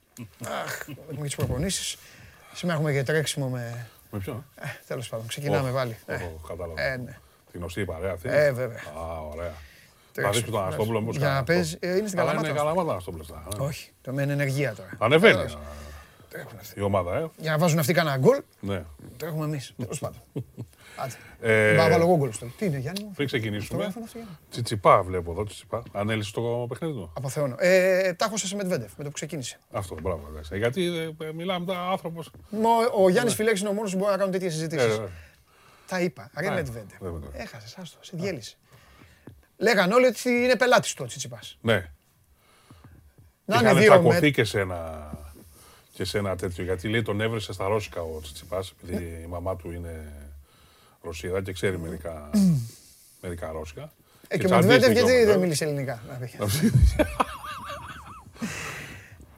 Αχ, 0.64 0.80
έχουμε 0.90 1.16
και 1.16 1.22
τις 1.24 1.36
προπονήσεις. 1.36 1.98
Σήμερα 2.54 2.78
έχουμε 2.78 2.94
και 2.94 3.04
τρέξιμο 3.04 3.50
με... 3.50 3.88
Με 4.12 4.20
ποιο; 4.20 4.44
Ε, 4.56 4.66
τέλος 4.88 5.10
πάντων, 5.10 5.28
ξεκινάμε 5.28 5.72
πάλι. 5.72 5.98
Ε, 6.06 6.14
Ω, 6.16 6.40
Κατάλαβα. 6.48 6.82
ε, 6.82 6.98
ναι. 6.98 7.18
Τη 7.52 7.58
γνωστή 7.58 7.86
παρέα 7.86 8.12
αυτή. 8.12 8.30
Ε, 8.32 8.52
βέβαια. 8.52 8.78
Α, 8.98 9.20
ωραία. 9.34 9.54
Θα 10.12 10.22
Τρέξιμο. 10.22 10.34
δείξεις 10.34 10.52
τον 10.52 10.62
Αναστόπουλο 10.64 11.00
μήπως 11.00 11.16
Για 11.18 11.26
να 11.28 11.30
κανένα 11.34 11.46
παίζει, 11.46 11.74
αυτό. 11.74 11.88
ε, 11.88 11.98
είναι 11.98 12.08
στην 12.08 12.20
Αλλά 12.20 12.28
Καλαμάτα. 12.30 12.50
Είναι 12.50 12.58
καλαμάτα 12.60 12.92
Αναστόπουλος. 12.92 13.28
τώρα, 13.28 13.44
ναι. 13.60 13.66
Όχι, 13.66 13.92
το 14.02 14.14
με 14.14 14.22
ενεργεία 14.22 14.74
τώρα. 14.76 14.90
Ανεβαίνει 14.98 15.34
Τέλος. 15.36 15.58
η 16.76 16.82
ομάδα, 16.82 17.18
ε. 17.18 17.26
Για 17.38 17.52
να 17.52 17.58
βάζουν 17.58 17.80
αυτοί 17.80 17.94
κανένα 17.94 18.18
γκολ, 18.18 18.38
Ναι. 18.60 18.84
το 19.18 19.26
έχουμε 19.26 19.46
εμείς. 19.46 19.74
Τέλος 19.78 20.00
πάντων. 20.00 20.20
Άντε. 21.04 21.14
Ε, 21.42 21.76
Να 21.76 21.90
βάλω 21.90 22.04
εγώ 22.04 22.18
γκολ 22.18 22.32
στο. 22.34 22.46
Τι 22.58 22.66
είναι, 22.66 22.78
Γιάννη 22.78 23.04
μου; 23.04 23.12
Πριν 23.16 23.28
ξεκινήσουμε, 23.28 23.66
Φωτογράφο 23.68 23.94
είναι 24.00 24.06
αυτό, 24.08 24.18
Γιάννη. 24.18 24.38
Τσιτσιπά 24.50 25.02
βλέπω 25.04 25.32
εδώ, 25.32 25.44
Τσιτσιπά. 25.44 25.84
Ανέλησε 25.92 26.32
το 26.34 26.66
παιχνίδι 26.70 26.94
του. 26.94 27.12
Αποθεώνω. 27.18 27.56
Ε, 27.60 28.14
τα 28.14 28.26
έχω 28.26 28.38
σε 28.38 28.56
Μετβέντεφ 28.56 28.92
με 28.98 29.04
το 29.04 29.10
που 29.10 29.16
ξεκίνησε. 29.16 29.58
Αυτό, 29.72 29.96
μπράβο. 30.02 30.28
εντάξει. 30.32 30.52
Ε, 30.54 30.58
Γιατί 30.58 30.86
ε, 31.20 31.32
μιλάμε 31.36 31.66
τα 31.66 31.80
άνθρωπος. 31.80 32.32
Μα 32.50 32.70
Ο, 32.98 33.04
ο 33.04 33.10
Γιάννης 33.10 33.34
Φιλέξης 33.34 33.60
είναι 33.62 33.70
ο 33.70 33.74
μόνος 33.74 33.92
που 33.92 33.98
μπορεί 33.98 34.12
να 34.12 34.18
κάνουν 34.18 34.32
τέτοιες 34.32 34.52
Ε, 34.54 34.56
συζητήσεις. 34.56 34.98
ε, 34.98 35.08
Τα 35.90 36.00
είπα. 36.02 36.30
Ρε 36.38 36.48
Α, 36.48 36.54
Μετβέντεφ. 36.54 36.98
δεν 37.00 37.12
με 37.12 37.20
το- 37.20 37.32
Έχασες, 37.34 37.78
άστο, 37.78 37.98
σε 38.02 38.12
διέλυσε. 38.18 38.56
Λέγαν 39.58 39.92
όλοι 39.92 40.06
ότι 40.06 40.30
είναι 40.30 40.56
πελάτης 40.56 40.94
του 40.94 41.02
ο 41.04 41.08
Τσιτσιπάς. 41.08 41.58
Ναι. 41.62 41.74
Να 43.46 43.56
είναι 43.56 43.64
Είχαν 43.70 43.78
δύο 43.82 43.90
τσακωθεί 43.92 44.22
με... 44.22 44.30
και 44.30 44.44
σε 44.44 44.60
ένα, 44.60 45.12
και 45.94 46.04
σε 46.06 46.18
ένα 46.18 46.36
τέτοιο. 46.36 46.64
Γιατί 46.64 46.88
λέει 46.90 47.02
τον 47.02 47.22
έβρεσε 47.22 47.54
στα 47.54 47.68
Ρώσικα 47.68 48.02
ο 48.02 48.20
Τσιτσιπάς, 48.22 48.74
επειδή 48.82 49.22
η 49.24 49.28
μαμά 49.28 49.56
του 49.56 49.72
είναι 49.72 50.14
Ρωσίδα 51.02 51.42
και 51.42 51.54
ξέρει 51.54 51.78
μερικά, 51.78 52.30
μερικά 53.22 53.52
Ρώσικα. 53.52 53.92
Ε, 54.28 54.38
και 54.38 54.46
ο 54.46 54.50
τσαντίστηκε 54.50 54.78
Μετβέντεφ 54.88 55.04
γιατί 55.06 55.14
όμως, 55.14 55.26
δεν 55.26 55.36
ε. 55.36 55.42
μίλησε 55.42 55.64
ελληνικά. 55.64 56.02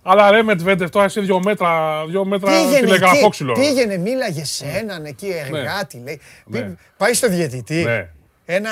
Να 0.04 0.12
πει. 0.14 0.20
Αλλά 0.22 0.32
ρε 0.32 0.44
Μετβέντεφ, 0.44 0.90
τώρα 0.90 1.06
εσύ 1.06 1.20
δύο 1.22 1.40
μέτρα, 1.44 2.04
δύο 2.08 2.26
μέτρα 2.26 2.52
Πήγαινε, 2.52 2.80
τηλεγραφόξυλο. 2.80 3.52
εκεί, 3.52 3.62
πήγαινε, 3.62 3.98
μίλαγε 3.98 4.46
σε 4.46 4.66
έναν 4.66 5.06
εκεί 5.06 5.28
εργάτη, 5.46 6.02
λέει. 6.06 6.20
Ναι. 6.46 6.62
Πή- 6.62 6.78
Πάει 6.98 7.14
στο 7.14 7.30
διαιτητή. 7.30 7.84
Ναι. 7.84 8.10
Ένα, 8.46 8.70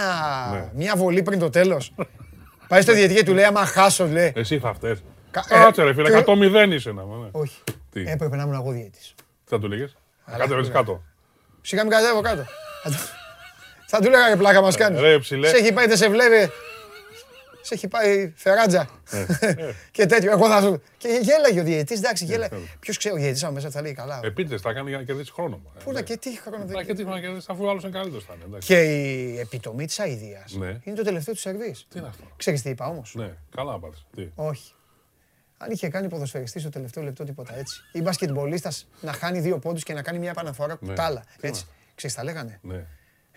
Ναι. 0.51 0.65
μια 0.73 0.93
βολή 0.95 1.23
πριν 1.23 1.39
το 1.39 1.49
τέλος. 1.49 1.93
Πάει 2.67 2.81
στο 2.81 2.93
διαιτητή 2.93 3.19
και 3.19 3.25
του 3.25 3.33
λέει, 3.33 3.43
άμα 3.43 3.65
χάσω, 3.65 4.05
λέει. 4.07 4.31
Εσύ 4.35 4.59
θα 4.59 4.73
φταίς. 4.73 5.03
Κα- 5.31 5.45
Κάτσε 5.49 5.81
ε, 5.81 5.83
ρε 5.85 5.93
φίλε, 5.93 6.09
και- 6.09 6.15
100-0 6.17 6.73
είσαι 6.73 6.91
να 6.91 7.03
ναι. 7.03 7.27
Όχι. 7.31 7.57
Τι, 7.91 8.01
Έπρεπε 8.01 8.35
να 8.35 8.41
ήμουν 8.43 8.53
εγώ 8.55 8.71
διαιτητής. 8.71 9.13
τι 9.17 9.49
θα 9.49 9.59
του 9.59 9.67
λέγες; 9.67 9.95
Αλλά 10.25 10.37
Κάτσε 10.37 10.55
βέβαια. 10.55 10.71
κάτω. 10.71 11.01
Σιγά 11.61 11.81
μην 11.81 11.91
κατέβω 11.91 12.21
κάτω. 12.21 12.45
Θα 12.83 12.89
του- 12.89 12.97
Θα 13.87 13.99
του 13.99 14.07
έλεγα 14.07 14.27
ρε 14.27 14.35
πλάκα 14.35 14.61
μας 14.61 14.75
κάνεις. 14.75 14.99
Ρε, 15.01 15.19
ψηλέ. 15.19 15.47
Σε 15.47 15.55
έχει 15.57 15.73
πάει, 15.73 15.87
δεν 15.87 15.97
σε 15.97 16.09
βλέπει. 16.09 16.51
Σε 17.69 17.75
έχει 17.75 17.87
πάει 17.87 18.33
φεράτζα. 18.35 18.89
Ε, 19.11 19.25
Και 19.91 20.05
τέτοιο. 20.05 20.31
Εγώ 20.31 20.47
θα 20.47 20.61
σου. 20.61 20.81
Και 20.97 21.19
γέλαγε 21.21 21.59
ο 21.59 21.63
διαιτητής, 21.63 21.97
εντάξει, 21.97 22.25
γέλαγε. 22.25 22.55
Ποιος 22.79 22.97
ξέρει, 22.97 23.15
ο 23.15 23.17
διαιτητής 23.17 23.43
από 23.43 23.53
μέσα 23.53 23.69
θα 23.69 23.81
λέει 23.81 23.93
καλά. 23.93 24.19
Επίτηδες 24.23 24.61
τα 24.61 24.73
κάνει 24.73 24.89
για 24.89 24.97
να 24.97 25.03
κερδίσει 25.03 25.31
χρόνο. 25.31 25.61
ε, 25.77 25.83
Πού 25.83 25.91
να 25.91 25.99
ναι. 25.99 26.05
και 26.05 26.17
τι 26.17 26.39
χρόνο 26.41 26.65
δεν 26.65 26.75
Να 26.75 26.83
και 26.83 26.93
τι 26.93 27.03
να 27.03 27.19
κερδίσει 27.19 27.47
αφού 27.49 27.63
ο 27.65 27.69
άλλος 27.69 27.83
είναι 27.83 27.91
καλύτερος 27.91 28.23
θα 28.25 28.33
είναι. 28.35 28.43
εντάξει. 28.47 28.67
Και 28.67 28.81
η 28.83 29.39
επιτομή 29.39 29.85
της 29.85 29.99
αηδίας 29.99 30.53
Ναι. 30.53 30.79
είναι 30.83 30.95
το 30.95 31.03
τελευταίο 31.03 31.33
του 31.33 31.39
σερβίς. 31.39 31.85
Τι 31.89 31.99
είναι 31.99 32.07
αυτό; 32.07 32.23
Ξέρεις 32.37 32.61
τι 32.61 32.69
είπα 32.69 32.87
όμως; 32.87 33.13
Ναι, 33.15 33.33
καλά 33.55 33.71
να 33.71 33.79
πάρεις. 33.79 34.05
Τι; 34.15 34.27
Όχι. 34.35 34.73
Αν 35.57 35.71
είχε 35.71 35.87
κάνει 35.89 36.07
ποδοσφαιριστή 36.09 36.59
στο 36.59 36.69
τελευταίο 36.69 37.03
λεπτό 37.03 37.23
τίποτα 37.23 37.57
έτσι. 37.57 37.81
Ή 37.91 38.01
μπασκετμπολίστας 38.01 38.87
να 39.01 39.13
χάνει 39.13 39.39
δύο 39.39 39.59
πόντους 39.59 39.83
και 39.83 39.93
να 39.93 40.01
κάνει 40.01 40.19
μια 40.19 40.29
επαναφορά 40.29 40.77
Ναι. 40.81 40.87
κουτάλα. 40.89 41.23
Έτσι. 41.41 41.65
Ξέρεις, 41.95 42.15
τα 42.15 42.23
λέγανε. 42.23 42.59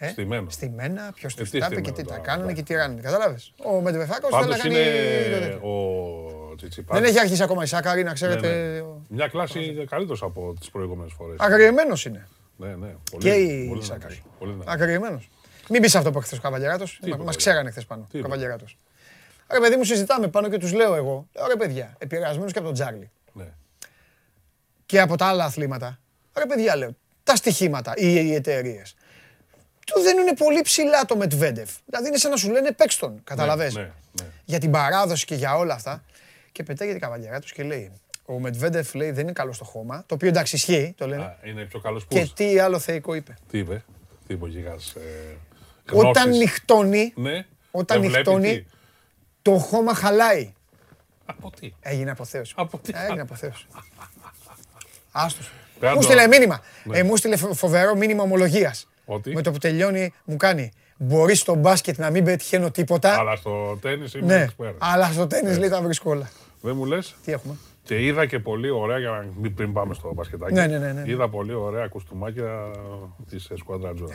Ναι. 0.02 0.08
Ε, 0.08 0.10
Στημένο. 0.10 0.50
Στημένα, 0.50 1.10
ποιος 1.14 1.34
του 1.34 1.44
τι 1.44 1.58
τα 1.58 1.66
είπε 1.70 1.80
και 1.80 1.88
στημένο 1.90 1.96
τι 1.96 2.02
τα 2.02 2.08
τώρα, 2.08 2.18
κάνανε 2.20 2.42
εντάξει. 2.44 2.62
και 2.62 2.72
τι 2.72 2.78
κάνανε. 2.78 3.00
Κατάλαβε. 3.00 3.38
Ο 3.64 3.80
Μεντεβεφάκο 3.80 4.28
δεν 4.30 4.40
Πάντως 4.40 4.56
έκανε. 4.58 4.78
είναι 4.78 5.58
ο 5.62 6.54
Τσιτσιπάς. 6.56 7.00
Δεν 7.00 7.08
έχει 7.08 7.18
αρχίσει 7.18 7.42
ακόμα 7.42 7.62
η 7.62 7.66
Σάκαρη, 7.66 8.02
να 8.02 8.08
Ναι, 8.08 8.14
ξέρετε. 8.14 8.48
ναι. 8.48 8.82
Μια 9.08 9.28
κλάση 9.28 9.84
καλύτερος 9.90 10.22
από 10.22 10.54
τις 10.58 10.70
προηγούμενες 10.70 11.12
φορές. 11.12 11.36
Αγριεμένο 11.40 11.94
είναι. 12.06 12.28
Ναι, 12.56 12.68
ναι. 12.74 12.94
Πολύ, 13.10 13.22
Και 13.24 13.30
η 13.34 13.68
πολύ 13.68 13.82
Σάκαρη. 13.84 14.12
δυνατός, 14.14 14.32
πολύ 14.38 14.52
δυνατός. 14.52 14.74
Αγριεμένο. 14.74 15.22
Μην 15.68 15.80
πεις 15.82 15.94
αυτό 15.94 16.10
που 16.10 16.20
χθε 16.20 16.36
ο 16.36 16.38
Καβαλιαράτος. 16.42 16.98
είπα, 17.04 17.16
Μα 17.16 17.30
ρε. 17.30 17.36
ξέρανε 17.36 17.70
χθες 17.70 17.84
πάνω. 17.86 18.06
Τι 18.10 18.16
Ο 18.16 18.18
είπα. 18.18 18.28
Καβαλιαράτος. 18.28 18.78
Ρε 19.52 19.58
παιδί 19.60 19.76
μου, 19.76 19.84
συζητάμε 19.84 20.28
πάνω 20.28 20.48
και 20.48 20.58
τους 20.58 20.72
λέω 20.72 20.94
εγώ. 20.94 21.28
Ρε 21.48 21.56
παιδιά, 21.56 21.94
επηρεασμένος 21.98 22.52
και 22.52 22.58
από 22.58 22.66
τον 22.66 22.74
Τζάρλι 22.76 23.10
Ναι. 23.32 23.44
και 24.86 25.00
από 25.00 25.16
τα 25.16 25.26
άλλα 25.26 25.44
αθλήματα. 25.44 25.98
Ρε 26.38 26.46
παιδιά, 26.46 26.76
λέω, 26.76 26.90
τα 27.24 27.36
στοιχήματα, 27.36 27.92
οι, 27.96 28.14
οι 28.14 28.34
εταιρείες. 28.34 28.94
Του 29.86 30.00
δίνουν 30.00 30.34
πολύ 30.36 30.60
ψηλά 30.60 31.04
το 31.04 31.16
Μετβέντεφ. 31.16 31.70
Δηλαδή 31.86 32.08
είναι 32.08 32.16
σαν 32.16 32.30
να 32.30 32.36
σου 32.36 32.50
λένε 32.50 32.72
παίξ 32.72 32.96
τον. 32.96 33.20
Καταλαβες; 33.24 33.74
Ναι, 33.74 33.80
ναι. 33.82 34.26
Για 34.44 34.58
την 34.58 34.70
παράδοση 34.70 35.24
και 35.24 35.34
για 35.34 35.56
όλα 35.56 35.74
αυτά. 35.74 36.04
Και 36.52 36.62
πετάγεται 36.62 36.98
καβαλιαράτο 36.98 37.46
και 37.54 37.62
λέει: 37.62 37.92
Ο 38.24 38.38
Μετβέντεφ 38.38 38.94
λέει 38.94 39.10
δεν 39.10 39.22
είναι 39.22 39.32
καλό 39.32 39.52
στο 39.52 39.64
χώμα. 39.64 40.04
Το 40.06 40.14
οποίο 40.14 40.28
εντάξει 40.28 40.56
ισχύει, 40.56 40.94
το 40.96 41.06
λένε. 41.06 41.22
Α, 41.22 41.36
είναι 41.42 41.64
πιο 41.64 41.80
καλός 41.80 42.06
Και 42.08 42.20
πούς. 42.20 42.32
τι 42.32 42.58
άλλο 42.58 42.78
θεϊκό 42.78 43.14
είπε. 43.14 43.36
Τι 43.50 43.58
είπε; 43.58 43.84
Τι 44.26 44.34
είπε 44.34 44.44
ο 44.44 44.46
γίγας. 44.46 44.94
Ε, 44.94 45.36
Όταν 45.92 46.22
γνώσης. 46.24 46.38
νυχτώνει, 46.40 47.12
Ναι. 47.16 47.46
όταν 47.70 48.00
δεν 48.00 48.10
βλέπει 48.10 48.28
νυχτώνει, 48.30 48.60
τι; 48.60 48.66
το 49.42 49.58
χώμα 49.58 49.94
χαλάει. 49.94 50.52
Από 51.26 51.50
τι; 51.60 51.72
Έγινε 51.80 52.10
αποθέωση. 52.10 52.52
Από 52.56 52.78
τι; 52.78 52.92
Έγινε 53.08 53.20
αποθέωση. 53.20 53.66
Άστος. 55.12 55.50
Πέρα 55.78 55.92
Μου 55.94 55.98
το- 56.00 56.06
στείλε 56.06 56.26
μήνυμα. 56.26 56.60
Ναι. 56.84 56.98
Ε, 56.98 57.02
μου 57.02 57.16
στείλε 57.16 57.36
φο- 57.36 57.54
φοβερό 57.54 57.94
μήνυμα 57.94 58.22
ομολογίας. 58.22 58.86
Ότι; 59.04 59.34
Με 59.34 59.42
το 59.42 59.50
που 59.50 59.58
τελειώνει 59.58 60.12
μου 60.24 60.36
κάνει. 60.36 60.70
Μπορείς 60.96 61.40
στο 61.40 61.54
μπάσκετ 61.54 61.98
να 61.98 62.10
μην 62.10 62.24
πετυχαίνω 62.24 62.70
τίποτα. 62.70 63.18
Αλλά 63.18 63.36
στο 63.36 63.78
τέννις 63.80 64.14
είμαι 64.14 64.26
Ναι, 64.36 64.46
expert. 64.48 64.74
αλλά 64.78 65.06
στο 65.06 65.26
τέννη 65.26 65.56
λέει 65.56 65.68
τα 65.68 65.82
βρίσκω 65.82 66.10
όλα. 66.10 66.28
Δεν 66.60 66.76
μου 66.76 66.84
λες; 66.84 67.14
Τι 67.24 67.32
έχουμε; 67.32 67.54
Και 67.84 68.04
είδα 68.04 68.26
και 68.26 68.38
πολύ 68.38 68.70
ωραία, 68.70 68.98
για 68.98 69.10
να 69.10 69.26
μην 69.40 69.54
πριν 69.54 69.72
πάμε 69.72 69.94
στο 69.94 70.12
μπασκετάκι. 70.14 70.52
Ναι, 70.52 70.66
ναι, 70.66 70.78
ναι, 70.78 70.92
ναι. 70.92 71.02
Είδα 71.10 71.28
πολύ 71.28 71.52
ωραία 71.54 71.86
κουστούμάκια 71.86 72.70
της 73.30 73.48
Σκουάντρα 73.56 73.94
Τζόρα. 73.94 74.14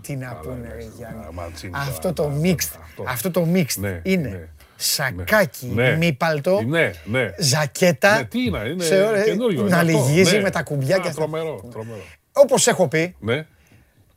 Τι 0.00 0.16
να 0.16 0.34
πούνε, 0.42 0.68
ρε 0.68 0.74
ναι, 0.74 0.90
Γιάννη. 0.96 1.18
ναι, 1.20 1.26
Μαντσίνη, 1.32 1.72
Αυτό 1.76 2.12
τα- 2.12 2.12
το 2.12 2.22
τα- 2.22 2.40
mixed, 2.42 2.78
αυτό. 2.82 3.04
αυτό 3.08 3.30
το 3.30 3.46
mixed 3.54 3.76
Ναι, 3.76 4.00
είναι 4.02 4.28
ναι. 4.28 4.48
σακάκι 4.76 5.66
Ναι. 5.74 5.96
μη 5.96 6.12
παλτό, 6.12 6.62
Ναι, 6.66 6.90
ναι. 7.04 7.34
ζακέτα, 7.38 8.16
Ναι, 8.18 8.24
τι 8.24 8.40
είναι, 8.44 8.58
είναι 8.58 8.84
σε 8.84 9.02
ώρα- 9.02 9.22
καινούριο. 9.22 9.60
είναι 9.60 9.68
να 9.70 9.76
αυτό. 9.78 9.88
λυγίζει 9.90 10.36
Ναι. 10.36 10.42
με 10.42 10.50
τα 10.50 10.62
κουμπιά 10.62 10.96
Α, 10.96 11.00
και 11.00 11.08
αυτά. 11.08 11.20
Τρομερό, 11.20 11.64
τρομερό. 11.70 12.02
Όπως 12.32 12.66
έχω 12.66 12.88
πει, 12.88 13.16
Ναι, 13.20 13.46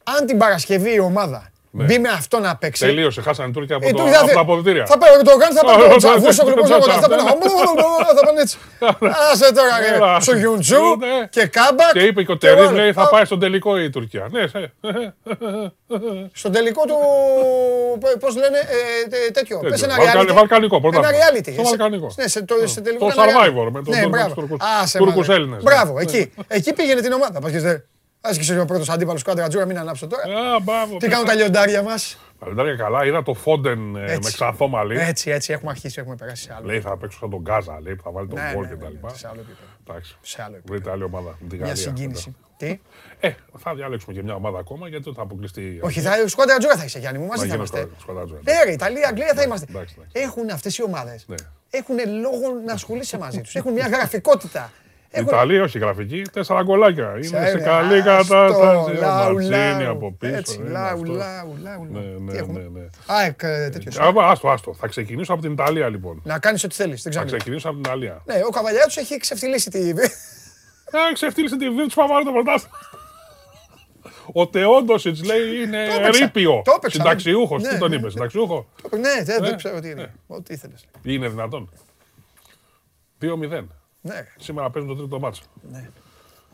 αν 0.03 0.25
την 0.25 0.37
Παρασκευή 0.37 0.93
η 0.93 0.99
ομάδα 0.99 1.47
Ναι. 1.75 1.83
μπει 1.83 1.99
με 1.99 2.09
αυτό 2.09 2.39
να 2.39 2.55
παίξει, 2.55 2.85
τελείωσε. 2.85 3.21
Χάσανε 3.21 3.49
οι 3.49 3.51
Τούρκοι 3.51 3.73
από, 3.73 3.87
Ε, 3.87 3.91
το, 3.91 3.97
τούτοι 3.97 4.09
θα 4.11 4.17
από 4.17 4.27
δει- 4.27 4.33
τα 4.35 4.39
αποδητήρια. 4.41 4.85
Θα 4.85 4.97
πάρει 4.97 5.23
το 5.23 5.37
κάνει, 5.37 5.53
θα 5.53 5.65
πάρει 5.65 5.81
το 5.89 5.93
Ω, 5.93 5.97
τσαβού 5.97 6.31
στο 6.31 6.43
το 6.43 6.51
γλυκό 6.51 6.63
τσαβού. 6.63 6.83
θα 6.83 7.07
πάνε 7.09 7.21
θα 8.17 8.25
πάνε 8.25 8.41
έτσι. 8.41 8.57
Άσε 9.31 9.53
τώρα 9.53 9.95
Έλα. 9.95 10.13
ρε, 10.15 10.21
στο 10.21 10.35
Γιουντζού 10.35 10.81
Ναι. 10.99 11.27
και 11.29 11.45
κάμπακ. 11.45 11.91
Και 11.91 11.99
είπε 11.99 12.23
και 12.23 12.31
ο 12.31 12.35
και 12.35 12.47
Τερίς, 12.47 12.65
βάλε. 12.65 12.81
λέει, 12.81 12.93
θα 12.93 13.01
Α, 13.01 13.07
πάει 13.07 13.25
στον 13.25 13.39
τελικό 13.39 13.79
η 13.79 13.89
Τουρκία. 13.89 14.27
Ναι, 14.31 14.47
σε- 14.47 14.73
Στον 16.41 16.51
τελικό 16.51 16.81
του, 16.85 16.95
πώς 18.19 18.35
λένε, 18.35 18.57
ε, 18.57 19.07
τε- 19.09 19.31
τέτοιο, 19.33 19.55
Τέτοιο. 19.57 19.69
πες 19.69 19.81
ένα 19.83 19.95
Βαλκανι- 19.97 20.29
reality. 20.29 20.33
βαλκανικό 20.33 20.75
Ένα 20.75 20.89
πρωτάθλημα. 20.89 21.23
reality. 21.23 21.51
Στο 21.53 21.63
Σε- 21.63 21.69
βαλκανικό. 21.69 22.11
Ναι, 22.15 22.27
σε 22.27 22.41
το- 22.43 22.55
σε 22.67 22.81
τελικό 22.81 23.05
Το 23.07 23.13
ένα 23.21 23.23
Survivor 23.31 23.67
reality. 23.67 23.71
με 23.71 23.81
τον 23.83 23.93
Ναι, 23.93 24.01
Τούρκους- 24.01 24.09
μπράβο. 24.09 24.33
Τούρκους- 24.33 24.59
Άσε, 24.81 24.97
Τούρκους 24.97 25.27
μάνα. 25.27 25.39
Έλληνες, 25.39 25.63
ναι. 25.63 25.71
Μπράβο, 25.71 25.93
Ναι. 25.93 26.01
εκεί. 26.01 26.33
Εκεί 26.47 26.73
πήγαινε 26.73 27.01
την 27.01 27.11
ομάδα. 27.11 27.39
Πας 28.23 28.37
και 28.37 28.43
θε- 28.43 28.49
Άσκησε 28.49 28.59
ο 28.59 28.65
πρώτος 28.65 28.89
αντίπαλος 28.89 29.23
του 29.23 29.31
Άντρα 29.31 29.65
μην 29.65 29.77
ανάψω 29.79 30.07
τώρα. 30.07 30.23
Α, 30.23 30.59
μπράβο. 30.59 30.97
Τι 30.97 31.07
κάνουν 31.07 31.25
τα 31.25 31.33
λιοντάρια 31.33 31.81
μας. 31.83 32.17
Παλαιτάρια 32.39 32.75
καλά, 32.75 33.05
είδα 33.05 33.23
το 33.23 33.33
Φόντεν 33.33 33.95
ε, 33.95 33.99
με 33.99 34.11
Έτσι. 34.11 34.33
ξανθό 34.33 34.67
μαλλί. 34.67 34.97
Έτσι, 34.99 35.31
έτσι, 35.31 35.53
έχουμε 35.53 35.71
αρχίσει, 35.71 35.99
έχουμε 35.99 36.15
περάσει 36.15 36.43
σε 36.43 36.53
άλλο. 36.57 36.65
Λέει 36.65 36.81
θα 36.81 36.97
παίξω 36.97 37.17
σαν 37.19 37.29
τον 37.29 37.39
Γκάζα, 37.41 37.79
λέει 37.81 37.95
που 37.95 38.03
θα 38.03 38.11
βάλει 38.11 38.27
τον 38.27 38.39
Ναι, 38.39 38.51
γκολ 38.53 38.63
ναι, 38.63 38.69
και 38.69 38.75
τα 38.75 38.83
ναι, 38.85 38.89
λοιπά. 38.91 39.09
σε 39.13 39.27
άλλο 39.27 39.39
επίπεδο. 39.39 39.67
Εντάξει. 39.87 40.17
Σε 40.21 40.41
άλλο 40.41 40.55
επίπεδο. 40.55 40.73
Βρείτε 40.73 40.91
άλλη 40.91 41.03
ομάδα. 41.03 41.37
με 41.39 41.47
τη 41.47 41.55
Μια 41.55 41.65
Γαλλία. 41.65 41.81
συγκίνηση. 41.83 42.35
Τι; 42.57 42.79
Ε, 43.19 43.31
θα 43.57 43.75
διαλέξουμε 43.75 44.13
και 44.13 44.23
μια 44.23 44.35
ομάδα 44.35 44.59
ακόμα 44.59 44.87
γιατί 44.87 45.03
δεν 45.03 45.13
θα 45.13 45.21
αποκλειστεί. 45.21 45.79
Όχι, 45.81 45.99
θα, 46.01 46.27
σκόντα 46.27 46.55
Ατζούρα 46.55 46.75
θα 46.77 46.83
είσαι 46.83 46.99
Γιάννη 46.99 47.19
μου, 47.19 47.25
μαζί 47.25 47.41
Να 47.41 47.47
θα 47.47 47.55
γίνω 47.55 47.57
είμαστε. 47.57 47.77
σκόντα- 47.79 47.99
σκόντα 48.01 48.21
Ατζούρα. 48.21 48.39
Ναι, 48.43 48.63
ρε, 48.63 48.71
Ιταλία, 48.71 49.07
Αγγλία 49.07 49.31
θα 49.35 49.41
είμαστε. 49.43 49.65
εντάξει, 49.69 49.95
εντάξει. 49.97 50.19
Έχουν 50.27 50.49
αυτές 50.49 50.77
οι 50.77 50.83
ομάδες. 50.83 51.25
Ναι. 51.27 51.35
Έχουν 51.69 51.95
λόγο 52.21 52.47
να 52.65 52.73
ασχολείσαι 52.73 53.17
μαζί 53.17 53.41
τους. 53.41 53.55
Έχουν 53.55 53.73
μια 53.73 53.87
γραφικότητα. 53.87 54.71
Η 55.15 55.19
Έχουν- 55.19 55.27
Ιταλία, 55.31 55.63
όχι 55.63 55.79
γραφική, 55.79 56.21
τέσσερα 56.31 56.63
γκολάκια. 56.63 57.11
Είναι 57.15 57.23
σε 57.23 57.43
Ξέρε, 57.43 57.59
καλή 57.63 57.99
άστο, 58.09 58.33
κατάσταση. 58.33 58.89
Ο 58.91 58.93
λαου, 58.99 59.33
Μαντσίνη 59.33 59.83
λαου. 59.83 59.91
από 59.91 60.11
πίσω. 60.19 60.35
Έτσι, 60.35 60.55
είναι 60.59 60.69
λαου, 60.69 60.83
αυτό. 60.85 61.11
λαου, 61.11 61.57
λαου. 61.61 61.85
Ναι, 61.91 61.99
Τι 62.01 62.21
ναι, 62.21 62.37
έχουμε; 62.37 62.59
ναι, 62.59 62.79
ναι. 62.79 62.87
ΑΕΚ, 63.05 63.39
ε, 63.43 63.69
τέτοιος. 63.69 63.99
Α, 63.99 64.11
Άστο, 64.17 64.49
άστο. 64.49 64.73
Θα 64.73 64.87
ξεκινήσω 64.87 65.33
από 65.33 65.41
την 65.41 65.51
Ιταλία 65.51 65.89
λοιπόν. 65.89 66.21
Να 66.23 66.39
κάνεις 66.39 66.63
ό,τι 66.63 66.75
θέλεις, 66.75 67.01
δεν 67.03 67.13
Θα 67.13 67.23
ξέρω. 67.23 67.37
ξεκινήσω 67.37 67.67
από 67.69 67.77
την 67.77 67.85
Ιταλία. 67.85 68.21
Ναι, 68.25 68.41
ο 68.47 68.49
Καβαλιάρος 68.49 68.97
έχει 68.97 69.17
ξεφτυλίσει 69.17 69.69
τη... 69.69 69.89
Ε, 69.89 71.13
ξεφτύλισε 71.13 71.57
τη 71.57 71.69
βίβλη 71.69 71.85
τους 71.85 71.93
Παπάρου 71.93 72.23
το 72.23 72.31
πρωτάθλημα. 72.31 72.77
Ο 74.33 74.47
Τεόντοσιτς 74.47 75.23
λέει 75.23 75.61
είναι 75.65 75.85
Το 75.87 75.93
έπαιξα. 76.01 76.25
ρήπιο. 76.25 76.61
Το 76.65 76.73
έπαιξα. 76.77 76.97
Συνταξιούχος. 76.97 77.61
Ναι, 77.61 77.69
Τι 77.69 77.77
τον 77.77 77.89
ναι, 77.89 77.95
είπες, 77.95 78.05
ναι. 78.05 78.11
συνταξιούχο; 78.11 78.67
Ναι, 78.91 79.23
δεν 79.23 79.41
Ναι, 79.41 79.47
δεν 79.47 79.57
ξέρω 79.57 79.79
τι 79.79 79.89
είναι. 79.89 80.01
ναι. 80.01 80.11
Ό,τι 80.35 80.53
ήθελες. 80.53 80.85
Είναι 81.03 81.27
δυνατόν. 81.29 81.69
2-0. 83.21 83.63
Ναι, 84.05 84.27
Σήμερα 84.37 84.69
παίζουν 84.69 84.89
το 84.95 84.95
τρίτο 85.01 85.19
μάτσο. 85.19 85.43
ναι. 85.71 85.89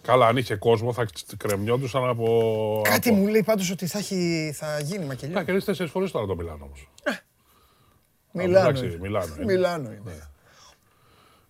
Καλά, 0.01 0.27
αν 0.27 0.37
είχε 0.37 0.55
κόσμο 0.55 0.93
θα 0.93 1.05
κρεμιόντουσαν 1.37 2.07
από. 2.09 2.81
Κάτι 2.83 3.09
από- 3.09 3.17
μου 3.17 3.27
λέει 3.27 3.43
πάντως 3.43 3.71
ότι 3.71 3.87
θα, 3.87 3.97
έχει, 3.97 4.51
θα 4.55 4.79
γίνει 4.79 5.05
μακελιό. 5.05 5.33
Θα 5.37 5.43
κερδίσει 5.43 5.65
τέσσερις 5.65 5.91
φορές 5.91 6.11
τώρα 6.11 6.25
το 6.25 6.35
Μιλάνο 6.35 6.63
όμως. 6.65 6.89
Μιλάνο. 8.31 8.57
εντάξει, 8.69 8.85
είναι. 8.85 8.97
Μιλάνο 8.99 9.33
είναι. 9.35 9.45
Μιλάνο 9.45 9.91
είναι. 9.91 10.29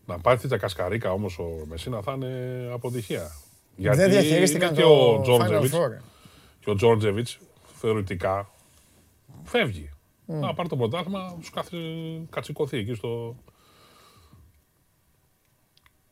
Να 0.06 0.20
πάρει 0.20 0.40
τα 0.48 0.58
κασκαρίκα 0.58 1.12
όμως 1.12 1.40
ο 1.40 1.64
Μεσίνα 1.68 2.02
θα 2.02 2.12
είναι 2.14 2.70
αποτυχία. 2.74 3.32
Δεν 3.76 4.10
διαχειρίστηκαν 4.10 4.68
είναι 4.68 4.78
και 4.78 4.82
το 4.84 4.90
ο 4.94 5.18
Final 5.20 5.22
Τζόρτζεβιτ. 5.22 5.74
Four. 5.74 6.02
Και 6.60 6.70
ο 6.70 6.76
Τζόρτζεβιτς 6.76 7.40
θεωρητικά 7.80 8.50
φεύγει. 9.44 9.90
Να 10.26 10.54
πάρει 10.54 10.70
το 10.70 10.76
πρωτάθλημα, 10.78 11.36
τους 11.40 11.52
κατσικωθεί 12.30 12.78
εκεί 12.78 12.94
στο. 12.94 13.36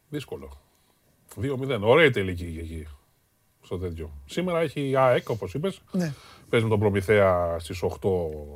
Δύσκολο. 0.10 0.52
2-0. 1.42 1.80
Ωραία 1.82 2.06
η 2.06 2.10
τελική 2.10 2.46
είχε 2.46 2.60
εκεί. 2.60 2.88
Στο 3.62 3.78
τέτοιο. 3.78 4.12
Σήμερα 4.26 4.60
έχει 4.60 4.90
η 4.90 4.96
ΑΕΚ, 4.96 5.30
όπως 5.30 5.54
είπες. 5.54 5.82
Ναι. 5.92 6.14
Παίζει 6.50 6.66
με 6.66 6.72
τον 6.72 6.80
Προμηθέα 6.80 7.56
στις 7.60 7.84
8 7.84 7.90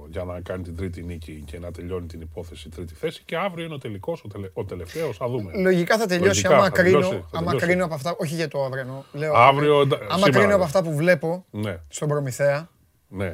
για 0.10 0.24
να 0.24 0.42
κάνει 0.42 0.64
την 0.64 0.76
τρίτη 0.76 1.04
νίκη 1.04 1.44
και 1.46 1.60
να 1.60 1.72
τελειώνει 1.72 2.08
την 2.08 2.22
υπόθεση 2.22 2.70
τρίτη 2.70 2.94
θέση. 2.94 3.22
Και 3.26 3.38
αύριο 3.38 3.66
είναι 3.66 3.74
ο 3.74 3.78
τελικός, 3.78 4.24
ο, 4.24 4.28
τελε, 4.28 4.50
ο 4.54 4.64
τελευταίος. 4.66 5.18
Θα 5.18 5.28
δούμε. 5.28 5.52
Λογικά 5.62 5.98
θα 5.98 6.06
τελειώσει 6.06 6.28
Λογικά 6.44 6.54
άμα, 6.56 6.64
θα 6.64 6.70
κρίνω, 6.70 7.00
τελειώσει, 7.00 7.26
θα 7.32 7.38
άμα 7.38 7.46
τελειώσει. 7.46 7.66
κρίνω 7.66 7.86
από 7.86 7.94
αυτά. 7.94 8.16
Όχι 8.20 8.36
για 8.36 8.48
το 8.48 8.64
αύριο. 8.64 9.06
Λέω, 9.14 9.34
Αύριο, 9.36 9.74
άμα 9.80 9.82
εντα- 9.82 10.14
σήμερα, 10.14 10.32
κρίνω 10.32 10.48
από 10.50 10.58
ναι. 10.58 10.64
αυτά 10.64 10.84
που 10.84 10.96
βλέπω 10.96 11.46
Ναι, 11.52 11.78
στον 11.88 12.08
Προμηθέα, 12.08 12.70
ναι. 13.08 13.34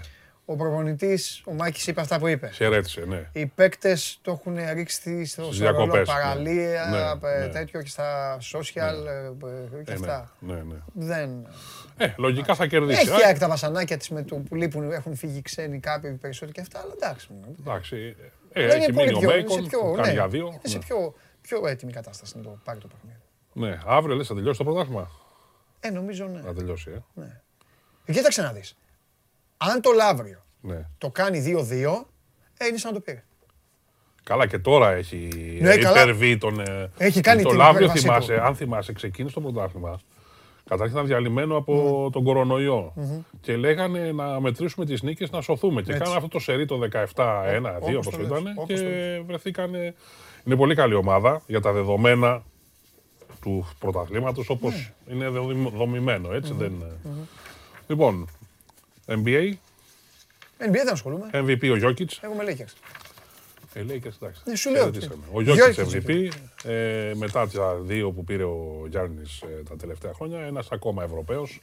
Ο 0.50 0.56
προπονητής, 0.56 1.42
ο 1.46 1.54
Μάκης 1.54 1.88
είπε 1.88 2.02
αυτά 2.02 2.20
που 2.20 2.28
είπε. 2.28 2.50
Χαιρέτησε, 2.54 3.02
ναι. 3.08 3.30
Οι 3.32 3.46
παίκτες 3.46 4.20
το 4.22 4.32
έχουν 4.32 4.58
ρίξει 4.74 5.26
στο 5.26 5.44
Στις 5.44 5.56
σωρόλο 5.58 5.78
διακοπές, 5.78 6.08
ναι. 6.08 6.14
παραλία, 6.14 7.18
Ναι, 7.22 7.30
ε, 7.30 7.40
ναι. 7.40 7.48
τέτοιο 7.48 7.82
και 7.82 7.90
στα 7.90 8.38
social 8.54 8.78
ε, 9.08 9.26
ε, 9.80 9.84
και 9.84 9.92
Ε, 9.92 9.98
ναι, 9.98 10.06
αυτά. 10.06 10.32
ναι, 10.40 10.54
ναι. 10.54 10.76
Δεν... 10.94 11.48
Ε, 11.98 12.14
λογικά 12.18 12.56
θα 12.56 12.68
κερδίσει. 12.68 13.00
Έχει 13.00 13.10
Α, 13.12 13.18
η 13.20 13.24
ΑΕΚ 13.26 13.38
τα 13.40 13.48
βασανάκια 13.48 13.98
της 13.98 14.10
με 14.10 14.24
το 14.24 14.36
που 14.36 14.56
λείπουν, 14.56 14.92
έχουν 14.92 15.16
φύγει 15.16 15.42
ξένοι 15.42 15.80
κάποιοι 15.80 16.12
περισσότεροι 16.12 16.52
και 16.52 16.62
αυτά, 16.62 16.80
αλλά 16.80 16.94
εντάξει. 17.02 17.28
Εντάξει. 17.60 18.16
Ε, 18.52 18.68
Δεν 18.68 18.78
έχει 18.82 18.92
είναι 18.92 18.94
πολύ 18.94 19.06
μείνει 19.06 19.18
ο 19.18 19.20
πιο, 19.20 19.30
είναι 19.30 19.42
Μπέικον, 19.42 19.64
σε 19.64 19.70
πιο, 19.70 19.80
που 19.80 19.94
κάνει 19.96 20.08
ναι, 20.08 20.14
για 20.14 20.28
δύο. 20.28 20.48
είναι 20.48 20.60
σε 20.64 20.78
Ναι. 20.78 20.84
πιο, 20.84 21.14
πιο 21.42 21.68
έτοιμη 21.68 21.92
κατάσταση 21.92 22.38
να 22.38 22.44
το 22.44 22.58
πάρει 22.64 22.80
το 22.80 22.88
παιχνίδι. 22.88 23.20
Ναι, 23.54 23.80
αύριο 23.86 24.16
λες 24.16 24.28
θα 24.28 24.34
τελειώσει 24.36 24.58
το 24.58 24.64
πρωτάθλημα; 24.64 25.12
Ε, 25.80 25.90
νομίζω 25.90 26.26
ναι. 26.28 26.42
Θα 26.42 26.54
τελειώσει, 26.54 26.92
ε. 27.16 27.22
Ε, 28.06 28.12
Κοίταξε 28.12 28.42
να 28.42 28.52
δεις. 28.52 28.78
Αν 29.58 29.82
το 29.82 29.92
Λαύριο 29.92 30.40
Ναι. 30.62 30.86
το 30.98 31.10
κάνει 31.10 31.44
2-2, 31.46 32.06
ε, 32.58 32.66
είναι 32.68 32.78
σαν 32.78 32.92
να 32.92 32.98
το 32.98 33.00
πήρε. 33.06 33.24
Καλά 34.24 34.48
και 34.48 34.60
τώρα 34.60 34.92
έχει 34.92 35.30
Ναι, 35.62 35.78
καλά. 35.78 36.02
υπερβεί 36.02 36.38
τον... 36.38 36.60
ε, 36.60 36.92
Έχει 36.98 37.22
κάνει 37.22 37.42
το 37.42 37.50
την 37.50 37.58
Λαύριο 37.58 37.86
υπέρβασή 37.86 38.06
του. 38.06 38.12
θυμάσαι, 38.12 38.46
αν 38.48 38.56
θυμάσαι, 38.56 38.94
ξεκίνησε 38.94 39.36
το 39.36 39.42
πρωτάθλημα. 39.42 40.00
Καταρχήν 40.70 40.96
ήταν 40.96 41.08
διαλυμένο 41.08 41.56
από 41.58 42.10
τον 42.12 42.24
κορονοϊό. 42.24 42.94
Και 43.42 43.58
λέγανε 43.58 44.12
να 44.12 44.40
μετρήσουμε 44.42 44.86
τις 44.86 45.02
νίκες 45.02 45.30
να 45.32 45.42
σωθούμε. 45.42 45.82
Και 45.82 45.88
Έτσι. 45.92 46.00
κάνανε 46.04 46.18
αυτό 46.18 46.30
το 46.30 46.40
σερί 46.40 46.66
το 46.66 46.80
17-1-2 47.16 47.98
όπως 47.98 48.08
όπως 48.08 48.14
το 48.14 48.18
λες, 48.18 48.28
ήταν. 48.28 48.54
όπως 48.56 48.66
Και 48.68 48.76
το 48.76 48.90
λες. 48.90 49.22
βρεθήκανε... 49.26 49.96
Είναι 50.44 50.56
πολύ 50.56 50.76
καλή 50.76 50.94
ομάδα 50.94 51.42
για 51.48 51.62
τα 51.62 51.72
δεδομένα 51.72 52.44
του 53.42 53.68
πρωταθλήματος 53.80 54.50
όπως 54.50 54.94
Ναι. 55.06 55.14
είναι 55.14 55.28
δομη- 55.28 55.74
δομημένο. 55.76 56.34
Έτσι 56.34 56.54
δεν... 56.54 56.84
Λοιπόν, 57.88 58.28
NBA, 59.08 59.54
NBA 60.60 60.72
δεν 60.72 60.90
ασχολούμαι. 60.90 61.30
MVP 61.34 61.80
ο 61.82 61.88
Jokic. 61.88 62.08
Εγώ 62.22 62.34
με 62.34 62.44
Lakers. 62.48 62.74
Ε, 63.74 63.82
λέει 63.82 64.00
και 64.00 64.12
εντάξει. 64.22 64.42
Ναι, 64.46 64.56
σου 64.56 64.70
λέω 64.70 64.84
χαιρετήσαμε. 64.84 65.16
τι. 65.16 65.30
Ο 65.38 65.42
Γιώργης 65.42 65.76
Γιώργης 65.76 66.06
MVP, 66.06 66.30
ε, 66.64 67.14
μετά 67.16 67.48
τα 67.48 67.76
δύο 67.76 68.12
που 68.12 68.24
πήρε 68.24 68.44
ο 68.44 68.86
Γιάννης 68.90 69.42
ε, 69.42 69.64
τα 69.70 69.76
τελευταία 69.76 70.14
χρόνια, 70.14 70.40
ένας 70.40 70.68
ακόμα 70.72 71.04
Ευρωπαίος. 71.04 71.62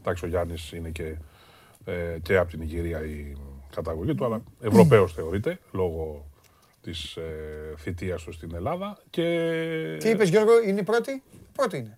Εντάξει, 0.00 0.24
ο 0.24 0.28
Γιάννης 0.28 0.72
είναι 0.72 0.88
και, 0.88 1.14
ε, 1.84 2.18
και 2.22 2.36
από 2.36 2.50
την 2.50 2.60
Ιγυρία 2.60 3.04
η 3.04 3.36
καταγωγή 3.74 4.14
του, 4.14 4.24
αλλά 4.24 4.42
Ευρωπαίος 4.60 5.12
θεωρείται, 5.12 5.58
λόγω 5.72 6.26
της 6.82 7.16
ε, 7.16 7.74
θητείας 7.78 8.22
του 8.22 8.32
στην 8.32 8.54
Ελλάδα. 8.54 8.98
Και... 9.10 9.96
Τι 10.00 10.08
είπες 10.08 10.28
Γιώργο, 10.28 10.62
είναι 10.62 10.80
η 10.80 10.84
πρώτη; 10.84 11.22
Πρώτη 11.52 11.76
είναι. 11.76 11.96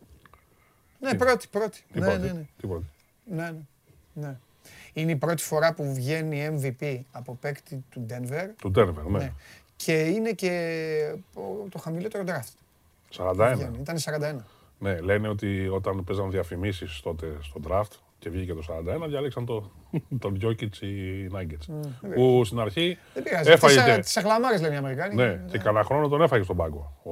Ναι, 1.00 1.14
πρώτη, 1.14 1.46
πρώτη. 1.50 1.84
Τι 1.92 2.00
Ναι, 2.00 2.06
πρώτη, 2.06 2.20
ναι, 2.26 2.32
ναι. 2.32 2.46
τι 2.60 2.66
πρώτη; 2.66 2.84
Ναι, 3.24 3.42
ναι, 3.42 3.56
ναι. 4.12 4.36
Είναι 4.94 5.10
η 5.12 5.16
πρώτη 5.16 5.42
φορά 5.42 5.74
που 5.74 5.94
βγαίνει 5.94 6.48
MVP 6.62 7.00
από 7.12 7.34
παίκτη 7.40 7.84
του 7.90 8.06
Denver. 8.10 8.48
Του 8.60 8.72
Denver, 8.76 9.04
ναι. 9.10 9.18
Ναι. 9.18 9.32
Και 9.76 9.92
είναι 10.02 10.30
και 10.32 11.14
ο- 11.34 11.68
το 11.68 11.78
χαμηλότερο 11.78 12.24
draft. 12.26 12.52
41. 13.10 13.52
Βγαίνει. 13.54 13.78
Ήταν 13.80 13.96
41. 13.98 14.44
Ναι, 14.78 15.00
λένε 15.00 15.28
ότι 15.28 15.68
όταν 15.68 16.04
παίζαν 16.04 16.30
διαφημίσεις 16.30 17.00
τότε 17.00 17.26
στο 17.42 17.60
draft 17.68 17.90
και 18.18 18.30
βγήκε 18.30 18.54
το 18.54 18.62
41, 19.04 19.08
διάλεξαν 19.08 19.44
το, 19.46 19.70
τον 20.18 20.38
Jokic 20.42 20.76
οι 20.80 21.28
Nuggets. 21.32 21.74
Που 22.14 22.42
στην 22.44 22.58
αρχή 22.60 22.98
Δεν 23.14 23.22
πειράζει. 23.22 23.50
έφαγε 23.50 23.74
Τις, 23.74 23.82
α- 23.82 23.94
και, 23.94 24.00
τις 24.00 24.16
αχλαμάρες 24.16 24.60
λένε 24.60 24.74
οι 24.74 24.76
Αμερικάνοι. 24.76 25.14
ναι, 25.14 25.40
και 25.50 25.58
κανένα 25.58 25.84
χρόνο 25.84 26.08
τον 26.08 26.22
έφαγε 26.22 26.42
στον 26.42 26.56
πάγκο 26.56 26.96
ο, 27.02 27.10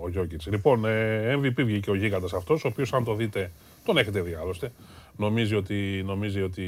ο 0.00 0.10
Jokic. 0.16 0.40
Λοιπόν, 0.50 0.84
ε, 0.84 1.34
MVP 1.36 1.64
βγήκε 1.64 1.90
ο 1.90 1.94
γίγαντας 1.94 2.32
αυτός, 2.32 2.64
ο 2.64 2.68
οποίος 2.68 2.92
αν 2.92 3.04
το 3.04 3.14
δείτε, 3.14 3.50
τον 3.84 3.96
έχετε 3.98 4.20
δει 4.20 4.34
άλλωστε, 4.34 4.72
νομίζει 5.16 5.54
ότι, 5.54 6.02
νομίζει 6.04 6.42
ότι, 6.42 6.62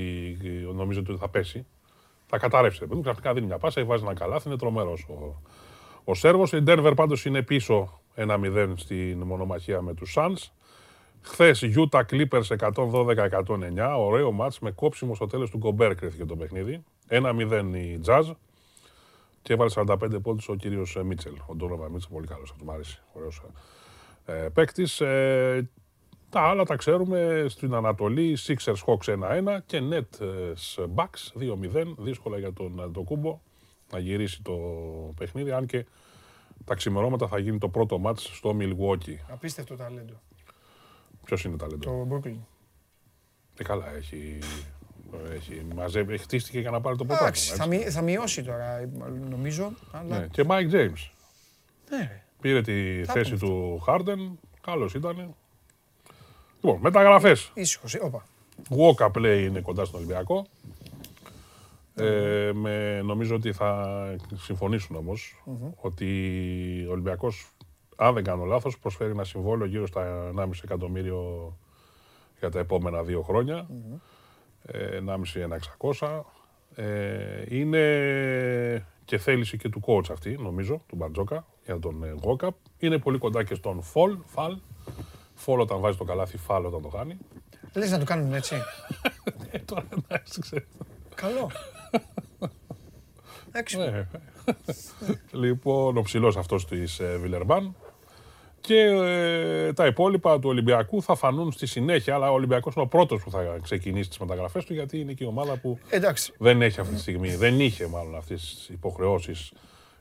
νομίζει 0.75 0.99
ότι 0.99 1.17
θα 1.17 1.29
πέσει. 1.29 1.67
Θα 2.27 2.39
καταρρεύσει. 2.39 2.79
ρε 2.79 2.85
παιδί 2.85 2.97
μου, 2.97 3.03
Ξαφνικά 3.03 3.35
δίνει 3.35 3.47
μια 3.47 3.59
πάσα, 3.59 3.85
βάζει 3.85 4.05
ένα 4.05 4.15
καλάθι, 4.15 4.49
είναι 4.49 4.57
τρομερός 4.57 5.07
ο, 5.09 5.43
ο 6.05 6.15
Σέρβος. 6.15 6.53
Η 6.53 6.63
Denver 6.67 6.93
πάντως 6.97 7.25
είναι 7.25 7.43
πίσω 7.43 8.01
1-0 8.17 8.73
στην 8.77 9.23
μονομαχία 9.23 9.83
με 9.83 9.95
τους 9.95 10.15
Suns. 10.19 10.51
Χθες 11.21 11.65
Utah 11.77 12.03
Clippers 12.11 12.71
112-109. 12.75 13.97
Ωραίο 13.99 14.33
μάτς 14.33 14.59
με 14.59 14.71
κόψιμο 14.71 15.15
στο 15.15 15.27
τέλος 15.27 15.51
του 15.51 15.59
Γκομπέρ 15.59 15.95
κρίθηκε 15.95 16.25
το 16.25 16.37
παιχνίδι. 16.37 16.85
1-0 17.09 17.71
η 17.75 18.01
Jazz. 18.07 18.35
Και 19.43 19.53
έβαλε 19.53 19.71
45 19.75 20.23
πόντους 20.23 20.49
ο 20.49 20.55
κύριος 20.55 20.97
ε, 20.97 21.03
Μίτσελ. 21.03 21.33
Ο 21.47 21.55
Ντόνοβα 21.55 21.91
Μίτσελ, 21.91 22.13
πολύ 22.13 22.27
καλός, 22.27 22.51
αυτό 22.51 22.65
μου 22.65 22.73
άρεσε. 22.73 23.03
Ωραίος 23.13 23.43
ε, 24.25 24.33
παίκτης. 24.33 25.01
Ε, 25.01 25.71
τα 26.37 26.43
άλλα 26.43 26.65
τα 26.65 26.77
ξέρουμε 26.77 27.45
στην 27.49 27.75
Ανατολή. 27.75 28.39
Sixers 28.47 28.75
Hawks 28.87 29.19
1-1 29.55 29.59
και 29.67 29.81
Nets 29.91 30.27
Bucks 30.95 31.41
2-0. 31.41 31.95
Δύσκολα 31.99 32.39
για 32.39 32.53
τον 32.53 32.81
Αντοκούμπο 32.83 33.41
να 33.93 33.99
γυρίσει 33.99 34.43
το 34.43 34.53
παιχνίδι. 35.17 35.51
Αν 35.51 35.67
και 35.67 35.87
τα 36.65 36.75
ξημερώματα 36.75 37.27
θα 37.29 37.39
γίνει 37.39 37.59
το 37.59 37.69
πρώτο 37.69 37.99
μάτς 37.99 38.31
στο 38.37 38.57
Milwaukee. 38.61 39.17
Απίστευτο 39.31 39.77
ταλέντο. 39.77 40.21
Ποιος 41.25 41.45
είναι 41.45 41.57
ταλέντο; 41.57 41.79
Το 41.91 42.09
Brooklyn. 42.17 42.37
Ε, 43.59 43.63
καλά, 43.65 43.95
έχει, 43.95 44.39
έχει, 45.35 45.67
μαζεύει, 45.75 46.13
έχει 46.13 46.23
χτίστηκε 46.23 46.61
για 46.61 46.71
να 46.71 46.81
πάρει 46.81 46.97
το 46.97 47.05
Εντάξει, 47.11 47.49
θα, 47.51 47.55
πρωτάθλημα. 47.57 47.83
μει- 47.85 47.93
θα 47.93 48.03
μειώσει 48.03 48.43
τώρα, 48.43 48.91
νομίζω. 49.31 49.73
Αλλά... 49.91 50.19
Ναι. 50.19 50.27
Και 50.27 50.45
Mike 50.49 50.71
James. 50.73 51.11
Ναι, 51.91 51.99
ρε. 51.99 52.23
Πήρε 52.41 52.61
τη 52.61 53.05
Τα 53.07 53.13
θέση 53.13 53.37
πούμε 53.37 53.51
του 53.53 53.85
Harden. 53.87 54.37
Καλός 54.61 54.95
ήταν. 54.95 55.35
Λοιπόν, 56.67 56.81
μεταγραφές. 56.83 57.51
Ήσυχος. 57.55 57.95
ε, 57.95 57.99
Όπα. 58.03 58.25
Walker 58.69 59.11
play 59.11 59.43
είναι 59.47 59.61
κοντά 59.61 59.85
στον 59.85 59.99
Ολυμπιακό. 60.01 60.47
Ε, 61.95 62.51
με, 62.55 63.03
νομίζω 63.03 63.35
ότι 63.35 63.53
θα 63.53 63.87
συμφωνήσουν 64.35 64.97
όμως 64.97 65.43
ότι 65.77 66.07
ο 66.89 66.91
Ολυμπιακός, 66.91 67.51
αν 67.97 68.15
δεν 68.15 68.25
κάνω 68.25 68.45
λάθος, 68.45 68.79
προσφέρει 68.79 69.11
ένα 69.11 69.25
συμβόλαιο 69.25 69.67
γύρω 69.67 69.87
στα 69.87 70.33
1,5 70.37 70.49
εκατομμύριο 70.65 71.53
για 72.39 72.51
τα 72.51 72.59
επόμενα 72.59 73.03
δύο 73.03 73.23
χρόνια. 73.23 73.67
Ε, 74.63 75.01
1,5-1,600. 75.99 76.21
Ε, 76.75 77.45
είναι 77.49 78.87
και 79.05 79.19
θέληση 79.19 79.57
και 79.57 79.69
του 79.69 79.81
coach 79.87 80.11
αυτή, 80.11 80.37
νομίζω, 80.41 80.83
του 80.87 80.97
Μπαρτζόκα, 80.97 81.47
για 81.65 81.79
τον 81.79 82.05
ε, 82.05 82.15
Walkup. 82.23 82.49
Είναι 82.79 82.99
πολύ 82.99 83.19
κοντά 83.19 83.45
και 83.45 83.55
στον 83.55 83.83
Φολ, 83.83 84.19
Φαλ. 84.25 84.57
Φολ 85.37 85.61
όταν 85.61 85.81
βάζει 85.81 85.97
το 85.97 86.05
καλάθι, 86.05 86.37
Φαλ 86.37 86.65
όταν 86.65 86.83
το 86.83 86.89
χάνει. 86.89 87.19
Λες 87.75 87.91
να 87.91 87.99
το 87.99 88.05
κάνουν 88.05 88.35
έτσι. 88.35 88.55
Ε, 89.51 89.59
τώρα 89.59 89.85
εντάξει, 89.99 90.41
ξέρεις. 90.41 90.67
Καλό. 91.15 91.51
Έξυπνο. 93.53 93.85
Ναι. 93.85 94.07
λοιπόν, 95.47 95.97
ο 95.97 96.03
ψηλός 96.03 96.37
αυτός 96.37 96.67
της 96.67 97.01
Βιλερμπάν. 97.21 97.75
Και 98.61 98.81
ε, 98.81 99.73
τα 99.73 99.87
υπόλοιπα 99.87 100.39
του 100.39 100.49
Ολυμπιακού 100.49 101.03
θα 101.03 101.15
φανούν 101.15 101.53
στη 101.53 101.67
συνέχεια. 101.67 102.15
Αλλά 102.15 102.31
ο 102.31 102.35
Ολυμπιακός 102.35 102.75
είναι 102.75 102.85
ο 102.85 102.89
πρώτος 102.89 103.23
που 103.23 103.31
θα 103.31 103.59
ξεκινήσει 103.63 104.09
τις 104.09 104.19
μεταγραφές 104.19 104.65
του, 104.65 104.73
γιατί 104.73 105.01
είναι 105.01 105.13
και 105.13 105.25
η 105.25 105.27
ομάδα 105.27 105.57
που 105.57 105.79
Εντάξει. 105.89 106.33
δεν 106.39 106.63
έχει 106.63 106.81
αυτή 106.81 106.95
τη 106.95 107.01
στιγμή, 107.01 107.35
δεν 107.35 107.61
είχε 107.61 107.87
μάλλον 107.87 108.17
αυτές 108.17 108.41
τις 108.41 108.69
υποχρεώσεις 108.69 109.53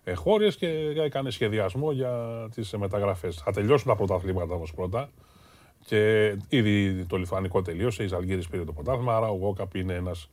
εγχώριε 0.03 0.49
και 0.49 0.67
έκανε 0.97 1.29
σχεδιασμό 1.29 1.91
για 1.91 2.11
τις 2.55 2.71
μεταγραφές. 2.71 3.35
Θα 3.35 3.51
τελειώσουν 3.51 3.87
τα 3.87 3.95
πρωταθλήματα 3.95 4.53
όμως 4.53 4.73
πρώτα. 4.73 5.09
Και 5.87 6.35
ήδη 6.49 7.05
το 7.05 7.17
Λιθουανικό 7.17 7.61
τελείωσε, 7.61 8.03
η 8.03 8.07
Ζαλγκύρης 8.07 8.47
πήρε 8.47 8.63
το 8.63 8.73
πρωτάθλημα, 8.73 9.15
άρα 9.15 9.27
ο 9.27 9.35
Γόκαπ 9.35 9.75
είναι 9.75 9.93
ένας 9.93 10.29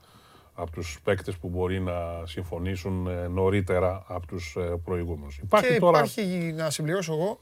από 0.54 0.70
τους 0.70 0.98
παίκτες 1.04 1.36
που 1.36 1.48
μπορεί 1.48 1.80
να 1.80 2.26
συμφωνήσουν 2.26 3.06
ε, 3.06 3.26
νωρίτερα 3.28 4.04
από 4.08 4.26
τους 4.26 4.56
ε, 4.56 4.60
προηγούμενους. 4.84 5.38
Υπάρχει 5.38 5.72
Και 5.72 5.78
τώρα... 5.78 5.98
υπάρχει, 5.98 6.52
να 6.56 6.70
συμπληρώσω 6.70 7.12
εγώ, 7.12 7.40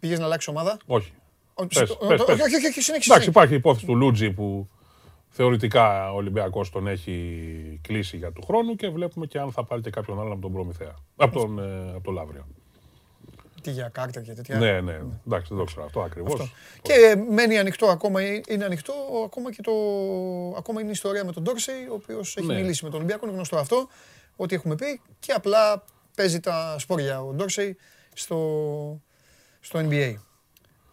πήγες 0.00 0.18
να 0.18 0.24
αλλάξεις 0.24 0.48
ομάδα; 0.48 0.76
Όχι. 0.86 1.12
Ο- 1.54 1.66
Πες, 1.66 1.88
το- 1.88 2.06
πες, 2.06 2.18
το- 2.18 2.24
πες. 2.24 2.40
Όχι, 2.40 2.54
όχι, 2.54 2.66
όχι, 2.66 2.80
συνέχισε. 2.80 3.10
Εντάξει, 3.12 3.28
υπάρχει 3.28 3.52
η 3.52 3.56
υπόθεση 3.56 3.86
του 3.86 3.96
Λούτζι 3.96 4.30
που 4.30 4.68
θεωρητικά 5.28 6.12
ο 6.12 6.16
Ολυμπιακός 6.16 6.70
τον 6.70 6.86
έχει 6.86 7.78
κλείσει 7.82 8.16
για 8.16 8.32
του 8.32 8.42
χρόνου 8.46 8.74
και 8.74 8.88
βλέπουμε 8.88 9.26
και 9.26 9.38
αν 9.38 9.52
θα 9.52 9.64
πάρει 9.64 9.80
και 9.82 9.90
κάποιον 9.90 10.20
άλλον 10.20 10.32
από 10.32 10.40
τον 10.40 10.52
Προμηθέα. 10.52 10.94
Από 11.16 11.38
τον, 11.40 11.58
ε, 11.58 11.90
από 11.90 12.00
τον 12.04 12.14
Λαύριο. 12.14 12.46
Τι 13.62 13.70
για 13.70 13.88
κάρτα 13.88 14.20
και 14.20 14.32
τέτοια. 14.32 14.58
Ναι, 14.58 14.80
ναι. 14.80 15.00
Εντάξει, 15.26 15.46
δεν 15.48 15.58
το 15.58 15.64
ξέρω 15.64 15.84
αυτό 15.84 16.00
ακριβώς. 16.00 16.52
Και 16.82 17.24
μένει 17.30 17.58
ανοιχτό 17.58 17.86
ακόμα, 17.86 18.20
είναι 18.48 18.64
ανοιχτό 18.64 18.92
ακόμα 19.24 19.52
και 19.52 19.62
το. 19.62 19.72
Ακόμα 20.58 20.80
είναι 20.80 20.88
η 20.88 20.92
ιστορία 20.92 21.24
με 21.24 21.32
τον 21.32 21.42
Ντόρσεϊ, 21.42 21.86
ο 21.90 21.94
οποίος 21.94 22.36
έχει 22.36 22.46
Ναι. 22.46 22.54
μιλήσει 22.54 22.84
με 22.84 22.90
τον 22.90 22.98
Ολυμπιακό. 22.98 23.26
Είναι 23.26 23.34
γνωστό 23.34 23.56
αυτό, 23.56 23.88
ότι 24.36 24.54
έχουμε 24.54 24.74
πει 24.74 25.00
και 25.18 25.32
απλά 25.32 25.84
παίζει 26.16 26.40
τα 26.40 26.76
σπόρια 26.78 27.22
ο 27.22 27.32
Ντόρσεϊ 27.32 27.76
στο, 28.14 29.00
στο 29.60 29.80
NBA. 29.82 30.14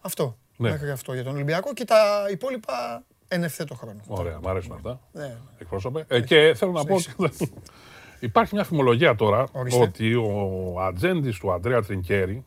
Αυτό. 0.00 0.36
Ναι. 0.56 0.70
Μέχρι 0.70 0.90
αυτό 0.90 1.14
για 1.14 1.24
τον 1.24 1.34
Ολυμπιακό 1.34 1.72
και 1.72 1.84
τα 1.84 2.26
υπόλοιπα 2.30 3.04
εν 3.28 3.42
ευθέτω 3.44 3.74
χρόνο. 3.74 4.00
Ωραία, 4.06 4.38
μου 4.42 4.48
αρέσουν 4.48 4.72
αυτά. 4.72 5.00
Ναι. 5.12 5.36
εκπρόσωπε. 5.58 6.04
Ε, 6.08 6.20
και 6.20 6.52
θέλω 6.56 6.72
να 6.72 6.84
πω 6.84 6.94
ότι 6.94 7.52
υπάρχει 8.20 8.54
μια 8.54 8.64
φημολογία 8.64 9.14
τώρα 9.14 9.46
Ορίστε. 9.52 9.82
ότι 9.82 10.14
ο 10.14 10.74
ατζέντης 10.80 11.38
του 11.38 11.52
Αντρέα 11.52 11.82
Τρινκέρι 11.82 12.44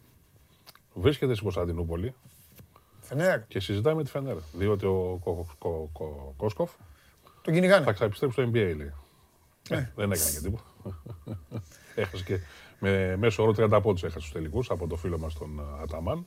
βρίσκεται 0.93 1.31
στην 1.31 1.43
Κωνσταντινούπολη 1.43 2.13
Φενέρ, 2.99 3.47
και 3.47 3.59
συζητάει 3.59 3.93
με 3.95 4.03
τη 4.03 4.09
Φενέρ. 4.09 4.35
Διότι 4.53 4.85
ο 4.85 5.19
Κο- 5.23 5.45
Κο- 5.59 5.89
Κο- 5.93 6.33
Κόσκοφ 6.37 6.71
τον 7.41 7.53
κυνηγάνε. 7.53 7.85
θα 7.85 7.91
ξαναεπιστρέψει 7.91 8.41
στο 8.41 8.49
NBA, 8.49 8.75
λέει. 8.77 8.93
Ε, 9.69 9.91
δεν 9.95 10.11
έκανε 10.11 10.31
και 10.31 10.39
τίποτα. 10.39 10.63
έχασε 11.95 12.23
και 12.23 12.39
με 12.79 13.15
μέσο 13.17 13.43
όρο 13.43 13.51
30 13.57 13.79
πόντους 13.81 14.03
έχασε 14.03 14.19
στους 14.19 14.31
τελικούς 14.31 14.69
από 14.71 14.87
το 14.87 14.95
φίλο 14.95 15.17
μας 15.17 15.33
τον 15.33 15.59
ε, 15.59 15.81
Αταμάν. 15.81 16.25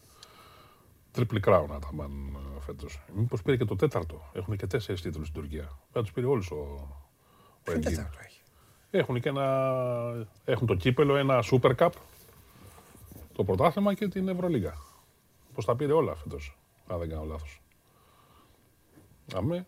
Triple 1.16 1.40
Crown 1.44 1.66
Αταμάν 1.74 2.10
ε, 2.56 2.60
φέτος. 2.60 3.02
Μήπως 3.14 3.42
πήρε 3.42 3.56
και 3.56 3.64
το 3.64 3.76
τέταρτο. 3.76 4.30
Έχουν 4.32 4.56
και 4.56 4.66
τέσσερις 4.66 5.00
τίτλους 5.02 5.28
στην 5.28 5.40
Τουρκία. 5.40 5.62
Πρέπει 5.64 5.78
να 5.92 6.02
τους 6.02 6.12
πήρε 6.12 6.26
όλους 6.26 6.50
ο, 6.50 6.54
ο 6.56 6.98
Ποιον 7.62 7.76
Εντγίν. 7.76 7.90
τέταρτο 7.96 8.18
έχει; 8.24 8.40
Έχουν 8.90 9.20
και 9.20 9.28
ένα. 9.28 10.26
Έχουν 10.44 10.66
το 10.66 10.74
κύπελο, 10.74 11.16
ένα 11.16 11.42
Super 11.50 11.74
Cup, 11.76 11.90
το 13.34 13.44
πρωτάθλημα 13.44 13.94
και 13.94 14.08
την 14.08 14.28
Ευρωλίγα. 14.28 14.72
Πώς 15.54 15.64
τα 15.64 15.76
πήρε 15.76 15.92
όλα 15.92 16.14
φέτος, 16.14 16.58
αν 16.86 16.98
δεν 16.98 17.08
κάνω 17.08 17.24
λάθος. 17.24 17.62
Αμέ. 19.34 19.66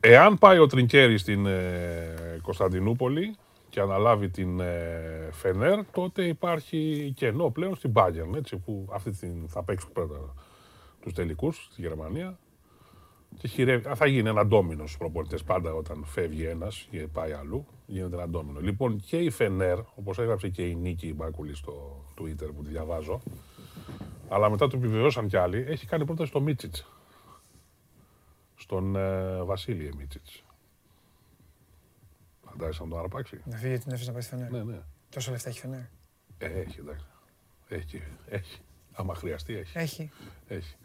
Εάν 0.00 0.38
πάει 0.38 0.58
ο 0.58 0.66
Τρινκέρι 0.66 1.18
στην 1.18 1.46
ε, 1.46 2.38
Κωνσταντινούπολη 2.42 3.36
και 3.68 3.80
αναλάβει 3.80 4.28
την 4.28 4.60
ε, 4.60 5.28
Φενέρ, 5.32 5.84
τότε 5.84 6.24
υπάρχει 6.24 7.12
κενό 7.16 7.50
πλέον 7.50 7.74
στην 7.74 7.92
Bayern, 7.94 8.36
έτσι, 8.36 8.56
που 8.56 8.88
αυτή 8.92 9.10
την, 9.10 9.48
θα 9.48 9.62
παίξει 9.62 9.86
πρώτα 9.92 10.34
τους 11.00 11.12
τελικούς 11.12 11.68
στη 11.72 11.80
Γερμανία 11.80 12.38
και 13.38 13.48
χειρεύει. 13.48 13.88
Α, 13.88 13.94
θα 13.94 14.06
γίνει 14.06 14.28
ένα 14.28 14.46
ντόμινο 14.46 14.82
στους 14.82 14.96
προπονητές 14.98 15.42
πάντα 15.42 15.72
όταν 15.72 16.04
φεύγει 16.04 16.44
ένας 16.44 16.86
και 16.90 17.06
πάει 17.06 17.32
αλλού. 17.32 17.66
Γίνεται 17.86 18.16
ένα 18.16 18.28
ντόμινο. 18.28 18.60
Λοιπόν, 18.60 19.00
και 19.00 19.16
η 19.16 19.30
Φενέρ, 19.30 19.78
όπως 19.94 20.18
έγραψε 20.18 20.48
και 20.48 20.68
η 20.68 20.74
Νίκη 20.74 21.14
Μπάκουλη 21.14 21.54
στο 21.54 22.04
Twitter 22.20 22.48
που 22.56 22.62
τη 22.62 22.68
διαβάζω, 22.68 23.20
αλλά 24.28 24.50
μετά 24.50 24.68
το 24.68 24.76
επιβεβαιώσαν 24.76 25.28
κι 25.28 25.36
άλλοι, 25.36 25.64
έχει 25.68 25.86
κάνει 25.86 26.04
πρόταση 26.04 26.28
στο 26.28 26.40
Μίτσιτς. 26.40 26.86
Στον 28.54 28.96
ε, 28.96 29.42
Βασίλη 29.42 29.94
Μίτσιτς. 29.96 30.44
Φαντάζεσαι 32.44 32.82
να 32.82 32.88
τον 32.88 32.98
αρπάξει; 32.98 33.40
Να 33.44 33.56
φύγει 33.56 33.78
την 33.78 33.92
έφεση 33.92 34.06
να 34.06 34.12
πάει 34.12 34.22
στη 34.22 34.34
Φενέρ. 34.34 34.50
Ναι, 34.50 34.62
ναι. 34.62 34.80
Τόσο 35.10 35.30
λεφτά 35.30 35.48
έχει 35.48 35.60
Φενέρ. 35.60 35.80
Ε, 36.38 36.46
έχει, 36.46 36.80
εντάξει. 36.80 37.06
Έχει, 37.68 38.02
έχει. 38.28 38.60
Άμα 38.92 39.14
χρειαστεί, 39.14 39.56
έχει. 39.56 39.78
Έχει. 39.78 40.10
έχει. 40.48 40.76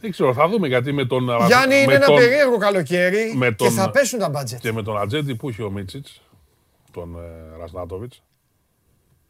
Δεν 0.00 0.10
ξέρω, 0.10 0.34
θα 0.34 0.48
δούμε 0.48 0.68
γιατί 0.68 0.92
με 0.92 1.04
τον. 1.04 1.24
Γιάννη, 1.46 1.74
με 1.74 1.80
είναι 1.82 1.94
ένα 1.94 2.06
τον- 2.06 2.16
περίεργο 2.16 2.56
καλοκαίρι 2.56 3.34
με 3.36 3.48
και 3.48 3.54
τον- 3.54 3.70
θα 3.70 3.90
πέσουν 3.90 4.18
τα 4.18 4.28
μπάτζετ. 4.28 4.60
Και 4.60 4.72
με 4.72 4.82
τον 4.82 4.98
ατζέντη 4.98 5.34
που 5.34 5.48
έχει 5.48 5.62
ο 5.62 5.70
Μίτσιτς, 5.70 6.20
τον 6.90 7.16
ε, 7.16 7.56
Ρασνάτοβιτς, 7.58 8.22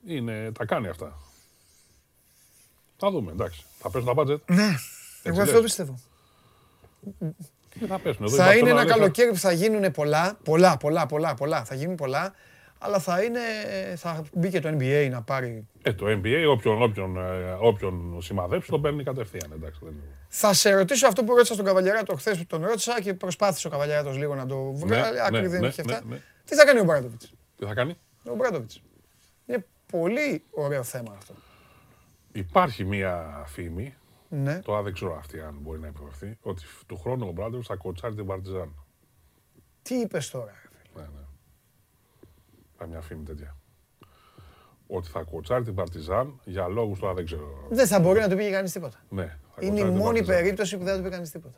είναι, 0.06 0.52
τα 0.59 0.64
κάνει 0.64 0.88
αυτά. 0.88 1.18
Θα 2.97 3.10
δούμε, 3.10 3.32
εντάξει. 3.32 3.64
Θα 3.78 3.90
πέσουν 3.90 4.06
τα 4.06 4.14
μπάτζετ. 4.14 4.40
Ναι, 4.51 4.74
εγώ 5.22 5.38
λες. 5.38 5.48
αυτό 5.48 5.62
πιστεύω. 5.62 5.98
Δεν 7.74 7.88
θα 7.88 7.98
πέσουν. 7.98 8.24
Εδώ 8.24 8.34
η 8.34 8.38
Θα 8.38 8.55
είναι 8.56 8.62
Barcelona 8.62 8.70
ένα 8.70 8.78
δεν 8.80 8.88
θα- 8.88 8.94
καλοκαίρι 8.94 9.30
που 9.30 9.36
θα 9.38 9.52
γίνουν 9.52 9.90
πολλά, 9.90 10.38
πολλά, 10.44 10.76
πολλά, 10.76 11.06
πολλά, 11.06 11.34
πολλά. 11.34 11.64
Θα 11.64 11.74
γίνουν 11.74 11.94
πολλά, 11.97 12.34
αλλά 12.82 12.98
θα 12.98 13.23
είναι, 13.23 13.40
θα 13.97 14.24
μπει 14.32 14.48
και 14.48 14.61
το 14.61 14.69
NBA 14.69 15.09
να 15.11 15.23
πάρει. 15.23 15.66
Ε, 15.82 15.93
το 15.93 16.07
NBA, 16.07 16.44
όποιον, 16.51 16.82
όποιον, 16.82 17.16
ε, 17.16 17.57
όποιον 17.61 18.23
σημαδέψει, 18.23 18.70
τον 18.70 18.81
παίρνει 18.82 19.02
κατευθείαν. 19.05 19.52
Εντάξει, 19.52 19.81
δεν... 19.82 19.94
Θα 20.28 20.52
σε 20.52 20.74
ρωτήσω 20.74 21.07
αυτό 21.07 21.24
που 21.24 21.35
ρώτησα 21.35 21.52
στον 21.55 21.66
Καβαλιαράτο 21.66 22.15
χθες 22.16 22.39
που 22.39 22.47
τον 22.47 22.62
ρώτησα 22.65 23.01
και 23.01 23.15
προσπάθησε 23.15 23.66
ο 23.66 23.70
Καβαλιαράτος 23.70 24.16
λίγο 24.16 24.35
να 24.35 24.47
το 24.47 24.73
βγάλει. 24.73 25.12
ναι, 25.15 25.20
Άκρη 25.27 25.47
δεν 25.47 25.61
ναι, 25.61 25.66
είχε 25.66 25.82
ναι, 25.82 25.93
αυτά. 25.93 26.07
ναι. 26.09 26.20
Τι 26.44 26.55
θα 26.55 26.65
κάνει 26.65 26.81
ο 26.81 26.85
Μπράντοβιτς; 26.85 27.32
Τι 27.57 27.65
θα 27.66 27.74
κάνει; 27.74 27.97
Ο 28.24 28.35
Μπράντοβιτς. 28.35 28.82
Είναι 29.47 29.66
πολύ 29.90 30.43
ωραίο 30.51 30.82
θέμα 30.82 31.15
αυτό. 31.16 31.35
Υπάρχει 32.32 32.85
μία 32.85 33.43
φήμη, 33.47 33.94
Ναι. 34.28 34.59
τώρα 34.59 34.82
δεν 34.82 34.93
ξέρω 34.93 35.16
αυτή 35.19 35.40
αν 35.40 35.59
μπορεί 35.61 35.78
να 35.81 35.86
επιβεβαιωθεί, 35.86 36.39
ότι 36.43 36.62
του 36.86 36.97
χρόνου 36.98 37.27
ο 37.28 37.32
Μπράντοβιτς 37.32 37.66
θα 37.66 37.77
κοτσάρει 37.77 38.15
την 38.15 38.27
Παρτιζάν. 38.27 38.74
Τι 39.82 39.94
είπες 39.94 40.31
τώρα. 40.31 40.44
ρε 40.62 40.69
φίλε; 40.69 41.02
Ναι, 41.02 41.09
ναι. 41.15 41.24
Υπάρχει 42.81 42.98
μια 42.98 43.07
φήμη 43.09 43.23
τέτοια. 43.24 43.57
Ότι 44.86 45.09
θα 45.09 45.23
κοτσάρει 45.23 45.65
την 45.65 45.74
Παρτιζάν 45.74 46.40
για 46.44 46.69
λόγους 46.69 46.98
τώρα 46.98 47.15
δεν 47.15 47.24
ξέρω. 47.24 47.66
Δεν 47.70 47.86
θα 47.86 48.01
μπορεί 48.01 48.20
να 48.20 48.28
του 48.28 48.36
πει 48.36 48.51
κανείς 48.51 48.73
τίποτα. 48.73 48.97
Ναι, 49.09 49.24
θα 49.55 49.61
Είναι 49.61 49.66
η 49.66 49.69
κοτσάρει 49.70 49.90
την 49.90 49.98
μόνη 49.98 50.19
Παρτιζάν. 50.19 50.36
περίπτωση 50.36 50.77
που 50.78 50.85
δεν 50.85 50.93
θα 50.93 50.98
του 50.98 51.05
πει 51.05 51.11
κανείς 51.11 51.31
τίποτα. 51.31 51.55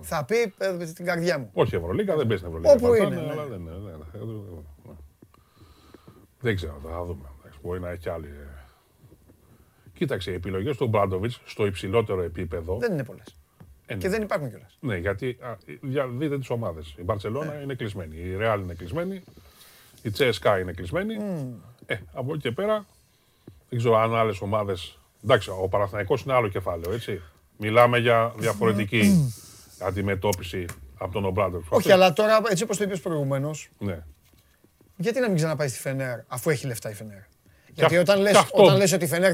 Θα 0.00 0.24
πει 0.24 0.54
«Ε, 0.58 0.76
την 0.92 1.04
καρδιά 1.04 1.38
μου. 1.38 1.50
Όχι 1.52 1.74
Ευρωλίγα, 1.76 2.16
δεν 2.16 2.26
παίζει 2.26 2.42
στην 2.42 2.54
Ευρωλίγα. 2.56 2.72
Όπου 2.72 2.82
Παρτιζάν, 2.86 3.12
είναι, 3.12 3.20
ναι. 3.22 3.30
αλλά 3.32 3.44
δεν, 3.46 3.60
ναι, 3.62 3.70
ναι, 3.70 3.78
ναι, 3.78 3.96
ναι. 4.84 4.94
Δεν 6.40 6.56
ξέρω, 6.56 6.78
θα 6.82 7.04
δούμε. 7.04 7.28
Εντάξει, 7.40 7.58
Μπορεί 7.62 7.80
να 7.80 7.90
έχει 7.90 8.00
κι 8.00 8.08
άλλη. 8.08 8.26
ε. 8.26 8.64
Κοίταξε, 9.92 10.30
οι 10.30 10.34
επιλογές 10.34 10.76
του 10.76 10.86
Μπράντοβιτς 10.88 11.40
στο 11.44 11.66
υψηλότερο 11.66 12.22
επίπεδο. 12.22 12.78
Δεν 12.78 12.92
είναι 12.92 13.04
πολλές. 13.04 13.36
ε, 13.86 13.94
ναι. 13.94 14.00
Και 14.00 14.08
δεν 14.08 14.22
υπάρχουν 14.22 14.48
κιόλας. 14.48 14.76
Ναι, 14.80 14.96
γιατί 14.96 15.38
α, 15.40 15.56
για, 15.82 16.06
δείτε 16.08 16.38
τις 16.38 16.50
ομάδες. 16.50 16.94
Η 16.98 17.02
Μπαρσελόνα 17.02 17.54
Ναι. 17.54 17.62
είναι 17.62 17.74
κλεισμένη. 17.74 18.16
Η 18.16 18.36
Ρεάλ 18.36 18.60
είναι 18.62 18.74
κλεισμένη. 18.74 19.22
Η 20.06 20.10
Τσέσκα 20.10 20.58
είναι 20.58 20.72
κλεισμένη. 20.72 21.14
Ε, 21.86 21.96
από 22.12 22.32
εκεί 22.32 22.42
και 22.42 22.50
πέρα 22.52 22.86
δεν 23.68 23.78
ξέρω 23.78 23.96
αν 23.96 24.14
άλλες 24.14 24.40
ομάδες. 24.40 24.98
Εντάξει, 25.24 25.50
ο 25.50 25.68
Παναθηναϊκός 25.68 26.22
είναι 26.22 26.32
άλλο 26.32 26.48
κεφάλαιο, 26.48 26.92
έτσι. 26.92 27.22
Μιλάμε 27.56 27.98
για 27.98 28.32
διαφορετική 28.36 29.32
αντιμετώπιση 29.80 30.64
από 30.98 31.12
τον 31.12 31.24
Ομπράντοβιτ. 31.24 31.66
Όχι, 31.68 31.92
αλλά 31.92 32.12
τώρα 32.12 32.40
έτσι 32.50 32.62
όπως 32.62 32.76
το 32.76 32.84
είπες 32.84 33.00
προηγουμένως, 33.00 33.68
Ναι. 33.78 33.98
γιατί 34.96 35.20
να 35.20 35.26
μην 35.26 35.36
ξαναπάει 35.36 35.68
στη 35.68 35.78
Φενέρ 35.78 36.18
αφού 36.26 36.50
έχει 36.50 36.66
λεφτά 36.66 36.90
η 36.90 36.94
Φενέρ; 36.94 37.18
Γιατί 37.72 37.96
αυ- 37.96 38.02
όταν 38.08 38.16
και 38.16 38.22
λες, 38.22 38.34
αυτό. 38.36 38.62
όταν 38.62 38.76
λες 38.76 38.92
ότι 38.92 39.04
η 39.04 39.08
Φενέρ 39.08 39.32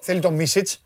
θέλει 0.00 0.20
το 0.20 0.30
Μίσιτς, 0.30 0.82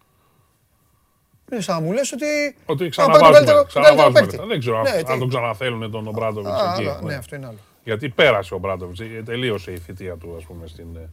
είναι 1.52 1.60
σαν 1.60 1.74
να 1.74 1.80
μου 1.86 1.92
λες 1.92 2.12
ότι. 2.12 2.56
Ότι 2.66 2.84
Α, 2.84 2.88
ξαναβάζουμε, 2.88 3.30
πάει 3.30 3.38
τον 3.44 3.46
καλύτερο- 3.46 3.64
ξαναβάζουμε 3.66 4.02
καλύτερο 4.02 4.24
λεφτά. 4.24 4.36
παίκτη. 4.36 4.48
Δεν 4.48 4.58
ξέρω 4.60 4.76
αν- 4.78 4.82
Ναι, 4.82 4.90
αν 4.90 5.04
τι- 5.04 5.18
τον 5.18 5.28
ξαναθέλουν 5.28 5.90
τον 5.90 6.06
Ομπράντοβιτ 6.06 6.50
Α, 6.52 6.72
εκεί. 6.72 6.82
άλλα, 6.88 7.00
ναι. 7.00 7.06
ναι, 7.06 7.14
αυτό 7.14 7.36
είναι 7.36 7.46
άλλο. 7.46 7.58
Γιατί 7.88 8.08
πέρασε 8.08 8.54
ο 8.54 8.58
Μπράντοβιτς, 8.58 9.00
τελείωσε 9.24 9.72
η 9.72 9.78
θητεία 9.78 10.16
του 10.16 10.34
ας 10.36 10.44
πούμε, 10.44 10.66
στην, 10.66 10.96
ε, 10.96 11.10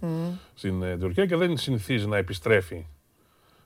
στην 0.54 0.84
ε, 0.84 0.98
Τουρκία 0.98 1.26
και 1.26 1.36
δεν 1.36 1.58
συνηθίζει 1.58 2.08
να 2.08 2.18
επιστρέφει 2.18 2.86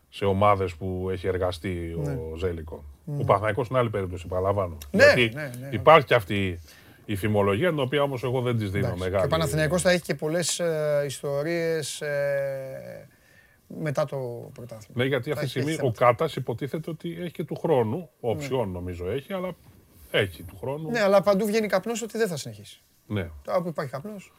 σε 0.10 0.26
ομάδες 0.26 0.76
που 0.76 1.07
έχει 1.11 1.27
εργαστεί 1.27 1.94
ο 2.31 2.36
Ζέλικο. 2.36 2.84
Ο 3.19 3.23
Παναθηναϊκός 3.23 3.68
είναι 3.68 3.80
άλλη 3.80 3.90
περίπτωση, 3.90 4.27
παραλαμβάνω. 4.27 4.77
Ναι, 4.91 5.03
Γιατί 5.03 5.31
ναι, 5.36 5.52
ναι. 5.60 5.69
υπάρχει 5.72 6.06
και 6.06 6.14
αυτή 6.14 6.60
η 7.06 7.15
φημολογία, 7.15 7.69
την 7.69 7.80
οποία 7.80 8.02
όμως 8.02 8.23
εγώ 8.23 8.41
δεν 8.41 8.57
της 8.57 8.72
δίνω 8.72 8.86
Εντάξει. 8.86 9.03
μεγάλη. 9.03 9.19
Και 9.22 9.27
ο 9.27 9.38
Παναθηναϊκός 9.38 9.81
θα 9.81 9.91
έχει 9.91 10.02
και 10.02 10.15
πολλές 10.15 10.61
ιστορίες 11.06 12.02
μετά 13.68 14.06
το 14.06 14.49
πρωτάθλημα. 14.53 15.03
Ναι, 15.03 15.06
γιατί 15.06 15.30
Θα 15.30 15.40
αυτή 15.40 15.45
τη 15.45 15.45
έχει- 15.45 15.49
στιγμή 15.49 15.72
έχει 15.72 15.80
ο 15.80 15.94
θέματα. 15.94 16.06
Κάτας 16.06 16.36
υποτίθεται 16.36 16.90
ότι 16.90 17.18
έχει 17.22 17.31
και 17.31 17.44
του 17.44 17.56
χρόνου. 17.56 18.10
Οψιόν 18.19 18.72
νομίζω 18.72 19.10
έχει, 19.10 19.34
αλλά 19.34 19.52
έχει 20.11 20.44
του 20.44 20.57
χρόνου. 20.57 20.90
Ναι, 20.90 20.99
αλλά 21.02 21.22
παντού 21.22 21.45
βγαίνει 21.45 21.68
καπνός 21.68 22.02
ότι 22.02 22.18
δεν 22.18 22.27
θα 22.27 22.38
συνεχίσει. 22.38 22.81
Ναι. 23.10 23.30
Τώρα 23.44 23.61
που 23.61 23.68
υπάρχει 23.68 23.91
καπνός. 23.91 24.31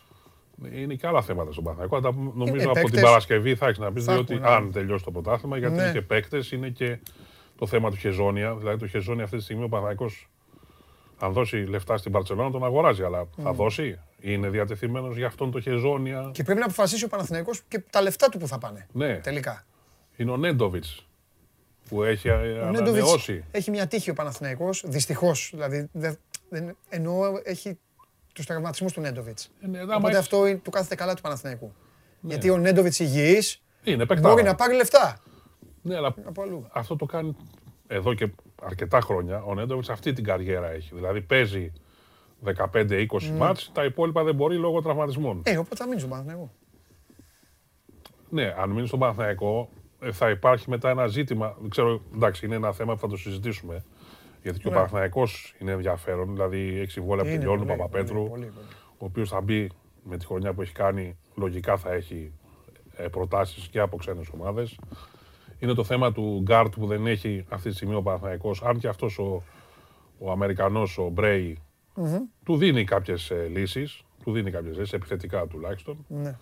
Είναι 0.72 0.94
και 0.94 1.06
άλλα 1.06 1.22
θέματα 1.22 1.52
στον 1.52 1.64
Παναθηναϊκό. 1.64 1.96
αλλά 1.96 2.04
τα 2.10 2.14
πούμε, 2.14 2.32
Νομίζω 2.34 2.64
από 2.64 2.72
παίκτες. 2.74 2.92
την 2.92 3.02
Παρασκευή 3.02 3.54
θα 3.54 3.66
έχεις 3.66 3.78
να 3.78 3.92
πεις, 3.92 4.04
Θα 4.04 4.12
διότι 4.12 4.32
έχουν, 4.34 4.44
ναι. 4.44 4.50
αν 4.54 4.72
τελειώσει 4.72 5.04
το 5.04 5.10
πρωτάθλημα, 5.10 5.56
γιατί 5.58 5.74
Ναι. 5.74 5.82
είναι 5.82 5.92
και 5.92 6.02
παίκτες, 6.02 6.52
είναι 6.52 6.68
και 6.68 6.98
το 7.58 7.66
θέμα 7.66 7.90
του 7.90 7.96
Χεζόνια. 7.96 8.54
Δηλαδή 8.54 8.78
το 8.78 8.86
Χεζόνια 8.86 9.24
αυτή 9.24 9.36
τη 9.36 9.42
στιγμή 9.42 9.64
ο 9.64 9.68
Παναθηναϊκός 9.68 10.28
αν 11.18 11.32
δώσει 11.32 11.56
λεφτά 11.56 11.96
στην 11.96 12.12
Παρσελόνα 12.12 12.50
τον 12.50 12.64
αγοράζει, 12.64 13.02
αλλά 13.02 13.28
θα 13.42 13.52
δώσει; 13.52 13.98
Είναι 14.20 14.48
διατεθειμένος 14.48 15.16
για 15.16 15.26
αυτόν 15.26 15.50
το 15.50 15.60
Χεζόνια; 15.60 16.30
Και 16.32 16.42
πρέπει 16.42 16.58
να 16.58 16.64
αποφασίσει 16.64 17.04
ο 17.04 17.08
Παναθηναϊκός 17.08 17.62
και 17.68 17.78
τα 17.90 18.02
λεφτά 18.02 18.28
του 18.28 18.38
που 18.38 18.46
θα 18.46 18.58
πάνε. 18.58 18.86
Ναι. 18.92 19.16
Τελικά. 19.18 19.64
Είναι 20.16 20.30
ο 20.30 20.36
Νέντοβιτς 20.36 21.06
που 21.88 22.02
έχει 22.02 22.28
ε, 22.28 22.32
Ο 22.32 22.70
Νέντοβιτς 22.70 22.88
ανανεώσει. 22.88 23.44
έχει 23.50 23.70
μια 23.70 23.86
τύχη 23.86 24.10
ο 24.10 24.14
Παναθηναϊκός, 24.14 24.82
δυστυχώς. 24.86 25.50
Δηλαδή, 25.52 25.88
δεν, 25.92 26.16
δεν, 26.48 26.76
εννοώ 26.88 27.40
έχει 27.44 27.78
τους 28.32 28.46
τραυματισμούς 28.46 28.92
του 28.92 29.00
Νέντοβιτς. 29.00 29.50
Ε, 29.60 29.66
ναι, 29.66 29.78
άμα 29.78 29.94
Οπότε 29.94 30.06
έχεις- 30.06 30.18
αυτό 30.18 30.46
είναι- 30.46 30.58
του 30.58 30.70
κάθεται 30.70 30.94
καλά 30.94 31.14
του 31.14 31.22
Παναθηναϊκού. 31.22 31.72
Γιατί 32.20 32.50
ο 32.50 32.56
Νέντοβιτς 32.58 32.98
υγιής 32.98 33.62
Είναι 33.84 34.06
παίκταρας. 34.06 34.32
μπορεί 34.32 34.42
να 34.42 34.54
πάρει 34.54 34.74
λεφτά 34.74 35.18
Ναι, 35.82 35.96
αλλά 35.96 36.14
από 36.24 36.42
αλλού. 36.42 36.66
αυτό 36.72 36.96
το 36.96 37.06
κάνει 37.06 37.36
εδώ 37.86 38.14
και 38.14 38.30
αρκετά 38.62 39.00
χρόνια. 39.00 39.42
Ο 39.42 39.54
Νέντοβιτς 39.54 39.88
αυτή 39.90 40.12
την 40.12 40.24
καριέρα 40.24 40.70
έχει. 40.70 40.94
Δηλαδή 40.94 41.20
παίζει 41.22 41.72
15-20 42.44 43.30
μάτς, 43.36 43.70
τα 43.74 43.84
υπόλοιπα 43.84 44.24
δεν 44.24 44.34
μπορεί 44.34 44.56
λόγω 44.56 44.82
τραυματισμών. 44.82 45.42
Ε, 45.44 45.56
οπότε 45.58 45.76
θα 45.76 45.86
μείνει 45.86 45.98
στον 45.98 46.10
Παναθηναϊκό. 46.10 46.50
Ναι, 48.28 48.54
αν 48.58 48.70
μείνει 48.70 48.86
στον 48.86 48.98
Παναθηναϊκό, 48.98 49.68
ε, 50.00 50.12
θα 50.12 50.30
υπάρχει 50.30 50.70
μετά 50.70 50.90
ένα 50.90 51.06
ζήτημα. 51.06 51.56
Δεν 51.60 51.70
ξέρω, 51.70 52.02
εντάξει, 52.14 52.46
είναι 52.46 52.54
ένα 52.54 52.72
θέμα 52.72 52.94
που 52.94 53.00
θα 53.00 53.08
το 53.08 53.16
συζητήσουμε. 53.16 53.84
Γιατί 54.42 54.58
και 54.58 54.68
ο 54.68 54.70
Ναι. 54.70 54.76
Παναθηναϊκός 54.76 55.54
είναι 55.58 55.72
ενδιαφέρον. 55.72 56.32
Δηλαδή 56.32 56.78
έχει 56.80 56.90
συμβόλαια 56.90 57.24
που 57.24 57.30
Είναι 57.30 57.38
τελειώνουν 57.38 57.62
ο 57.62 57.66
πολύ, 57.66 57.78
Παπαπέτρου, 57.78 58.16
πολύ, 58.18 58.28
πολύ, 58.30 58.44
πολύ. 58.46 58.66
ο 58.98 59.04
οποίος 59.04 59.28
θα 59.28 59.40
μπει 59.40 59.70
με 60.02 60.16
τη 60.16 60.26
χρονιά 60.26 60.52
που 60.52 60.62
έχει 60.62 60.72
κάνει, 60.72 61.16
λογικά 61.34 61.76
θα 61.76 61.92
έχει 61.92 62.32
ε, 62.96 63.08
προτάσεις 63.08 63.68
και 63.68 63.80
από 63.80 63.96
ξένες 63.96 64.28
ομάδες. 64.34 64.78
Είναι 65.58 65.74
το 65.74 65.84
θέμα 65.84 66.12
του 66.12 66.40
γκάρτ 66.42 66.74
που 66.74 66.86
δεν 66.86 67.06
έχει 67.06 67.44
αυτή 67.48 67.68
τη 67.68 67.74
στιγμή 67.74 67.94
ο 67.94 68.02
Παναθηναϊκός. 68.02 68.62
Αν 68.62 68.78
και 68.78 68.88
αυτός 68.88 69.18
ο, 69.18 69.42
ο 70.18 70.30
Αμερικανός, 70.30 70.98
ο 70.98 71.08
Μπρέι 71.08 71.58
του 72.44 72.56
δίνει 72.56 72.84
κάποιες 72.84 73.32
λύσεις. 73.50 74.02
Του 74.24 74.32
δίνει 74.32 74.50
κάποιες 74.50 74.76
λύσεις, 74.76 74.92
επιθετικά 74.92 75.46
τουλάχιστον. 75.46 76.04
Ναι. 76.08 76.36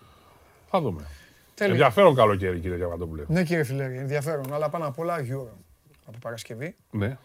Θα 0.67 0.81
δούμε. 0.81 1.07
Τέλεια. 1.55 1.73
Ενδιαφέρον 1.73 2.15
καλοκαίρι, 2.15 2.59
κύριε 2.61 2.77
Διαμαντόπουλε. 2.77 3.25
Ναι, 3.29 3.45
κύριε 3.45 3.65
Φιλέρη, 3.65 3.97
ενδιαφέρον. 3.97 4.53
Αλλά 4.53 4.69
πάνω 4.69 4.87
απ' 4.87 4.99
όλα 4.99 5.17
Euro 5.21 5.53
από 6.07 6.19
Παρασκευή. 6.23 6.77
Ναι. 6.91 7.19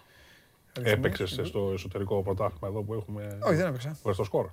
Αριθμός. 0.77 0.97
Έπαιξες 0.97 1.47
στο 1.47 1.71
εσωτερικό 1.73 2.21
πρωτάθλημα 2.21 2.67
εδώ 2.67 2.81
που 2.81 2.93
έχουμε. 2.93 3.37
Όχι, 3.41 3.55
δεν 3.55 3.67
έπαιξα. 3.67 3.97
Βρες 4.03 4.15
το 4.15 4.23
σκορ. 4.23 4.49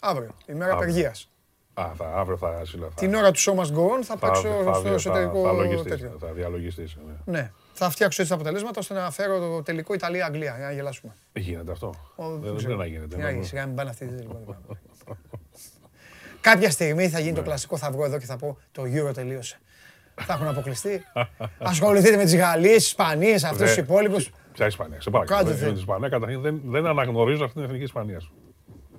Αύριο, 0.00 0.30
ημέρα 0.46 0.72
Αύριο. 0.72 0.76
απεργίας. 0.76 1.26
Α, 1.74 1.92
θα, 1.96 2.12
αύριο 2.14 2.36
θα 2.36 2.64
συλλαφθεί. 2.64 2.94
Την 2.94 3.14
ώρα 3.14 3.30
του 3.30 3.40
Show 3.40 3.54
Must 3.54 3.72
Go 3.76 3.98
On 3.98 4.02
θα 4.02 4.16
παίξω 4.16 4.74
στο 4.74 4.88
εσωτερικό 4.88 5.42
θα, 5.42 5.52
λογιστείς, 5.52 5.90
τέτοιο. 5.90 6.16
θα 6.20 6.32
διαλογιστείς, 6.32 6.96
ναι. 7.06 7.38
Ναι. 7.38 7.50
Θα 7.72 7.90
φτιάξω 7.90 8.22
έτσι 8.22 8.34
τα 8.34 8.40
αποτελέσματα 8.40 8.80
ώστε 8.80 8.94
να 8.94 9.10
φέρω 9.10 9.38
το 9.38 9.62
τελικό 9.62 9.94
Ιταλία-Αγγλία 9.94 10.54
για 10.56 10.66
να 10.66 10.72
γελάσουμε. 10.72 11.12
Γίνεται 11.32 11.72
αυτό; 11.72 11.94
Ω, 12.16 12.28
δεν 12.28 12.40
ξέρω. 12.40 12.54
πρέπει 12.54 12.74
να 12.78 12.86
γίνεται. 12.86 13.14
Τι 13.14 13.16
να 13.20 13.26
ναι. 13.26 13.32
γίνει, 13.32 13.44
σιγά 13.44 13.66
μην 13.66 13.74
πάνε 13.74 13.90
αυτοί. 13.90 14.04
δεν 14.04 14.18
λοιπόν. 14.18 14.56
Κάποια 16.40 16.70
στιγμή 16.70 17.08
θα 17.08 17.18
γίνει 17.18 17.34
το 17.34 17.42
κλασικό, 17.42 17.76
θα 17.76 17.90
βγω 17.90 18.04
εδώ 18.04 18.18
και 18.18 18.26
θα 18.26 18.36
πω 18.36 18.58
το 18.72 18.82
Euro 18.82 19.14
τελείωσε. 19.14 19.58
Θα 20.14 20.32
έχουν 20.32 20.46
αποκλειστεί. 20.46 21.02
Ασχοληθείτε 21.58 22.16
με 22.16 22.24
τις 22.24 22.36
Γαλλίες, 22.36 22.74
τις 22.76 22.86
Ισπανίες, 22.86 23.44
αυτούς 23.44 23.74
τους 23.74 23.76
Ναι. 23.76 23.84
Υπόλοιπους. 24.52 24.58
Ποια 24.58 24.66
Ισπανία, 24.66 25.00
σε 25.00 25.10
παρακαλώ. 25.10 25.38
Κάντε 25.38 25.50
Δεν- 25.54 25.60
θε. 25.60 25.66
την 25.66 25.76
Ισπανία, 25.76 26.08
καταρχήν 26.08 26.40
δεν, 26.40 26.60
δεν 26.64 26.86
αναγνωρίζω 26.86 27.44
αυτή 27.44 27.54
την 27.56 27.64
εθνική 27.64 27.84
Ισπανία 27.84 28.20
σου. 28.20 28.32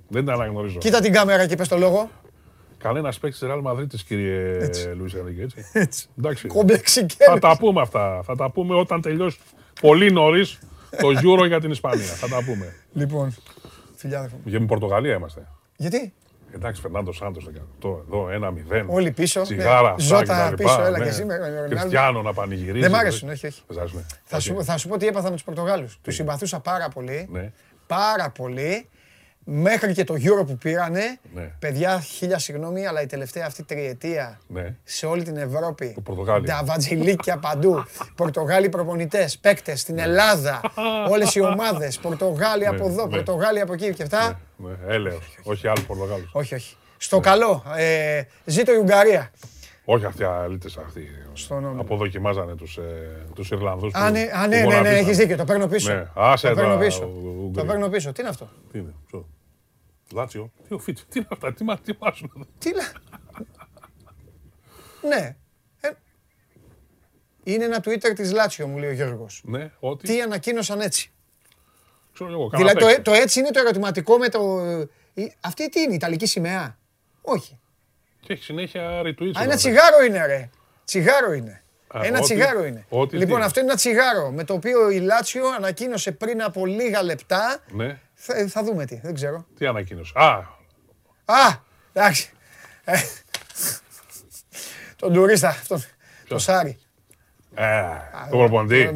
Δεν 0.08 0.24
την 0.24 0.32
αναγνωρίζω. 0.32 0.78
Κοίτα 0.78 1.00
την 1.00 1.12
κάμερα 1.12 1.46
και 1.46 1.56
πες 1.56 1.68
το 1.68 1.76
λόγο. 1.76 2.10
Κανένα 2.78 3.12
παίκτη 3.20 3.38
της 3.38 3.48
Real 3.50 3.62
Madrid, 3.62 3.86
κύριε 4.06 4.70
Λουίς 4.96 5.14
Ενρίκε, 5.14 5.42
έτσι. 5.42 5.64
Έτσι. 5.84 6.06
Εντάξει. 6.18 6.46
Κομπλεξικέ. 6.48 7.24
Θα 7.24 7.38
τα 7.38 7.56
πούμε 7.58 7.80
αυτά. 7.80 8.20
Θα 8.24 8.36
τα 8.36 8.50
πούμε 8.50 8.74
όταν 8.74 9.00
τελειώσει 9.00 9.38
πολύ 9.80 10.10
νωρίς 10.12 10.58
το 10.90 11.08
Euro 11.08 11.46
για 11.46 11.60
την 11.60 11.70
Ισπανία. 11.70 12.04
Θα 12.04 12.28
τα 12.28 12.44
πούμε. 12.44 12.74
Λοιπόν, 12.92 13.34
φιλιά 13.96 14.18
αδερφό 14.18 14.36
μου. 14.36 14.42
Για 14.44 14.58
την 14.58 14.66
Πορτογαλία 14.66 15.14
είμαστε. 15.14 15.46
Γιατί; 15.76 16.12
Εντάξει, 16.54 16.80
Φερνάντο 16.80 17.12
Σάντος 17.12 17.48
εδώ 17.82 18.28
ένα-μηδέν. 18.30 18.86
όλοι 18.88 19.10
πίσω. 19.10 19.40
ναι. 19.40 19.46
Τσιγάρα, 19.46 19.94
Ζώτα 19.98 20.44
αυτά 20.44 20.54
πίσω, 20.54 20.74
κτλ. 20.74 20.82
έλα 20.86 20.98
Ναι. 20.98 21.04
και 21.04 21.10
εσύ 21.10 21.24
με 21.24 21.36
Ρονάλντο. 21.36 21.68
Κριστιανό 21.76 22.22
να 22.22 22.32
πανηγυρίζει. 22.32 22.80
Δεν 22.80 22.90
μ' 22.90 22.94
άρεσουν, 22.94 23.28
όχι, 23.28 23.46
όχι. 23.46 23.62
Δεν 23.66 23.76
σ' 23.76 23.78
άρεσουνε. 23.80 24.06
Θα 24.24 24.40
σου, 24.40 24.64
θα 24.64 24.76
σου 24.78 24.88
πω 24.88 24.96
τι 24.98 25.06
έπαθα 25.06 25.26
με 25.28 25.32
τους 25.34 25.44
Πορτογάλους. 25.44 25.98
Τους 26.02 26.14
συμπαθούσα 26.14 26.60
πάρα 26.60 26.88
πολύ. 26.88 27.28
Ναι. 27.32 27.52
Πάρα 27.86 28.30
πολύ. 28.30 28.88
μέχρι 29.46 29.92
και 29.92 30.04
το 30.04 30.14
Euro 30.14 30.46
που 30.46 30.56
πήρανε, 30.58 31.18
Ναι. 31.34 31.42
παιδιά, 31.58 32.00
χίλια 32.00 32.38
συγγνώμη, 32.38 32.86
αλλά 32.86 33.02
η 33.02 33.06
τελευταία 33.06 33.46
αυτή 33.46 33.62
τριετία 33.62 34.38
Ναι. 34.48 34.74
σε 34.84 35.06
όλη 35.06 35.22
την 35.22 35.36
Ευρώπη. 35.36 35.92
Το 35.94 36.00
Πορτογάλιο. 36.00 36.46
Τα 36.48 36.62
βατζιλίκια 36.64 37.38
παντού. 37.38 37.84
Πορτογάλοι 38.16 38.68
προπονητές, 38.68 39.38
παίκτες 39.38 39.80
στην 39.80 39.98
Ελλάδα. 39.98 40.60
Όλες 41.10 41.34
οι 41.34 41.40
ομάδες. 41.40 41.98
Πορτογάλοι 41.98 42.66
από 42.66 42.86
Ναι, 42.86 42.92
εδώ, 42.92 43.06
ναι. 43.06 43.10
Πορτογάλοι 43.16 43.60
από 43.60 43.72
εκεί 43.72 43.94
και 43.94 44.02
αυτά. 44.02 44.40
Ναι, 44.56 44.72
έλεος. 44.86 45.36
Όχι 45.42 45.68
άλλους 45.68 45.84
Πορτογάλους. 45.86 46.30
Όχι, 46.32 46.54
όχι. 46.54 46.76
Στο 46.96 47.20
καλό. 47.20 47.64
Ε, 47.76 48.22
ζήτω 48.44 48.72
η 48.72 48.76
Ουγγαρία. 48.76 49.30
Όχι 49.84 50.04
αυτοί 50.04 50.22
οι 50.22 50.24
αλήτες 50.24 50.76
αυτοί. 50.76 51.08
Στον 51.32 51.64
όμιλο. 51.64 51.80
Αποδοκιμάζανε 51.80 52.54
τους, 52.54 52.76
ε, 52.76 53.26
τους 53.34 53.50
Ιρλανδούς. 53.50 53.94
Α, 53.94 54.06
που- 54.06 54.12
ναι, 54.12 54.20
α, 54.20 54.42
που 54.42 54.48
ναι, 54.48 54.56
ναι, 54.56 54.56
ναι, 54.56 54.62
γονατίσανε. 54.62 54.98
έχεις 54.98 55.16
δίκιο. 55.16 55.36
Το 55.36 55.44
παίρνω 55.44 55.66
πίσω. 55.66 55.94
Ναι. 55.94 56.06
Άσε 56.14 56.48
το 56.48 56.54
παίρνω 56.54 56.70
τώρα, 56.74 56.84
πίσω. 56.86 57.04
Ουγγροί. 57.04 57.52
Το 57.62 57.64
παίρνω 57.64 57.88
πίσω. 57.88 58.12
Τι 58.12 58.20
είναι 58.20 58.30
αυτό; 58.30 58.48
Τι 58.72 58.78
είναι, 58.78 58.94
ποιο. 59.06 59.28
Λάτσιο. 60.12 60.50
Τι 60.68 60.74
ο 60.74 60.78
Φίτσι, 60.78 61.06
τι 61.08 61.18
είναι 61.18 61.28
αυτά, 61.30 61.52
τι 61.52 61.64
μα- 61.64 61.78
τι 61.78 61.92
μάζουν 62.00 62.32
εδώ; 62.36 62.46
Τι 62.58 62.70
λέ. 62.74 62.82
ναι. 65.08 65.36
Ε, 65.80 65.90
είναι 67.44 67.64
ένα 67.64 67.78
Twitter 67.84 68.12
της 68.14 68.32
Λάτσιο, 68.32 68.66
μου 68.66 68.78
λέει 68.78 68.90
ο 68.90 68.92
Γιώργος. 68.92 69.42
Ναι, 69.44 69.70
ότι. 69.80 70.06
Τι 70.06 70.20
ανακοίνωσαν 70.20 70.80
έτσι. 70.80 71.12
Ξέρω 72.14 72.30
εγώ, 72.30 72.48
κάνα 72.48 72.62
Δηλαδή 72.64 72.80
το, 72.80 72.86
παίκτη. 72.86 73.02
το 73.02 73.12
έτσι 73.12 73.38
είναι 73.40 73.50
το 73.50 73.58
ερωτηματικό 73.60 74.18
με 74.18 74.28
το... 74.28 74.60
η- 75.14 75.32
Αυτή 75.40 75.68
τι 75.68 75.80
είναι, 75.80 75.92
η 75.92 75.94
Ιταλική 75.94 76.26
σημαία; 76.26 76.78
Όχι. 77.22 77.58
Και 78.20 78.32
έχει 78.32 78.42
συνέχεια 78.42 79.00
retweets. 79.02 79.06
Α, 79.06 79.10
εδώ 79.10 79.22
ένα 79.24 79.34
πέρα. 79.44 79.56
τσιγάρο 79.56 80.02
είναι 80.06 80.26
ρε. 80.26 80.50
Τσιγάρο 80.84 81.32
είναι. 81.32 81.62
Α, 81.86 82.00
ένα 82.02 82.16
ό,τι- 82.18 82.24
τσιγάρο 82.26 82.64
είναι. 82.64 82.86
ό,τι 82.88 83.16
λοιπόν, 83.16 83.38
τι. 83.38 83.44
αυτό 83.44 83.60
είναι 83.60 83.68
ένα 83.68 83.78
τσιγάρο 83.78 84.30
με 84.30 84.44
το 84.44 84.54
οποίο 84.54 84.90
η 84.90 84.98
Λάτσιο 85.00 85.48
ανακοίνωσε 85.48 86.12
πριν 86.12 86.42
από 86.42 86.66
λίγα 86.66 87.02
λεπτά. 87.02 87.58
Ναι, 87.72 87.98
Θα, 88.14 88.46
θα 88.48 88.62
δούμε 88.64 88.84
τι, 88.86 89.00
δεν 89.02 89.14
ξέρω. 89.14 89.46
τι 89.58 89.66
ανακοίνωσε. 89.66 90.12
Α, 90.14 90.28
Α, 91.24 91.56
εντάξει. 91.92 92.30
Ε, 92.84 92.98
τον 94.96 95.12
τουρίστα, 95.12 95.48
αυτόν. 95.48 95.84
Το 96.28 96.38
Σάρι. 96.38 96.78
ε, 97.54 97.82
το 98.30 98.36
προπονητή. 98.36 98.92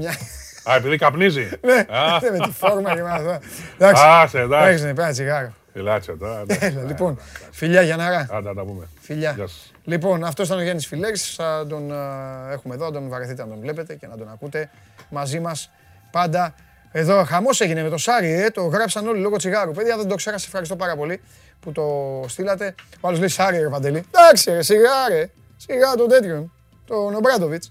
Μια- 0.69 0.75
Α, 0.75 0.77
επειδή 0.77 0.97
καπνίζει. 0.97 1.49
Ναι, 1.61 1.85
Α, 1.97 2.19
με 2.39 2.39
τη 2.47 2.51
φόρμα 2.51 2.95
και 2.95 3.03
με 3.03 3.11
αυτό. 3.11 3.39
Εντάξει. 3.79 4.03
Άσε, 4.07 4.39
εντάξει. 4.41 4.67
Εντάξει, 4.67 4.85
ναι, 4.85 4.95
πέρα 4.95 5.11
τσιγάρο. 5.11 5.53
Ελάτσε 5.73 6.13
τώρα. 6.13 6.41
εντάξει. 6.41 6.65
Έλα, 6.67 6.83
λοιπόν. 6.83 7.19
Φιλιά, 7.51 7.83
Γιανναρά. 7.83 8.27
Άντε, 8.31 8.49
να 8.49 8.55
τα 8.55 8.65
πούμε. 8.65 8.89
Φιλιά. 9.01 9.33
Γεια 9.37 9.47
σας. 9.47 9.73
Λοιπόν, 9.85 10.25
αυτός 10.25 10.47
ήταν 10.47 10.59
ο 10.59 10.63
Γιάννης 10.63 10.87
Φιλέρη. 10.87 11.17
Θα 11.17 11.67
τον 11.69 11.93
α, 11.93 12.49
έχουμε 12.53 12.75
εδώ, 12.75 12.85
να 12.85 12.93
τον 12.93 13.09
βαρεθείτε 13.09 13.43
να 13.43 13.49
τον 13.49 13.59
βλέπετε 13.61 13.95
και 13.95 14.07
να 14.07 14.17
τον 14.17 14.29
ακούτε 14.31 14.71
μαζί 15.11 15.41
μας 15.41 15.71
πάντα. 16.11 16.55
Εδώ 16.93 17.25
χαμός 17.25 17.61
έγινε 17.61 17.83
με 17.83 17.89
το 17.89 17.97
Σάρι, 17.97 18.33
ε, 18.33 18.51
το 18.51 18.63
γράψαν 18.67 19.07
όλοι 19.09 19.21
λόγω 19.21 19.37
τσιγάρου. 19.37 19.73
Παιδιά, 19.73 19.97
δεν 19.97 20.09
το 20.09 20.15
ξέχασα, 20.15 20.45
ευχαριστώ 20.47 20.77
πάρα 20.77 20.97
πολύ 20.97 21.21
που 21.61 21.73
το 21.73 21.85
στείλατε. 22.29 22.75
Ο 23.01 23.09
άλλος 23.09 23.19
λέει 23.21 23.29
Σάρι, 23.29 23.59
ρε 23.59 23.69
Παντελή. 23.69 24.05
Εντάξει, 24.15 24.51
ρε, 24.51 24.63
σιγά, 24.63 25.09
ρε. 25.09 25.31
Σιγά 25.57 25.95
τον 25.95 26.09
τέτοιον. 26.09 26.53
Τον 26.87 27.15
Ομπράντοβιτ. 27.15 27.63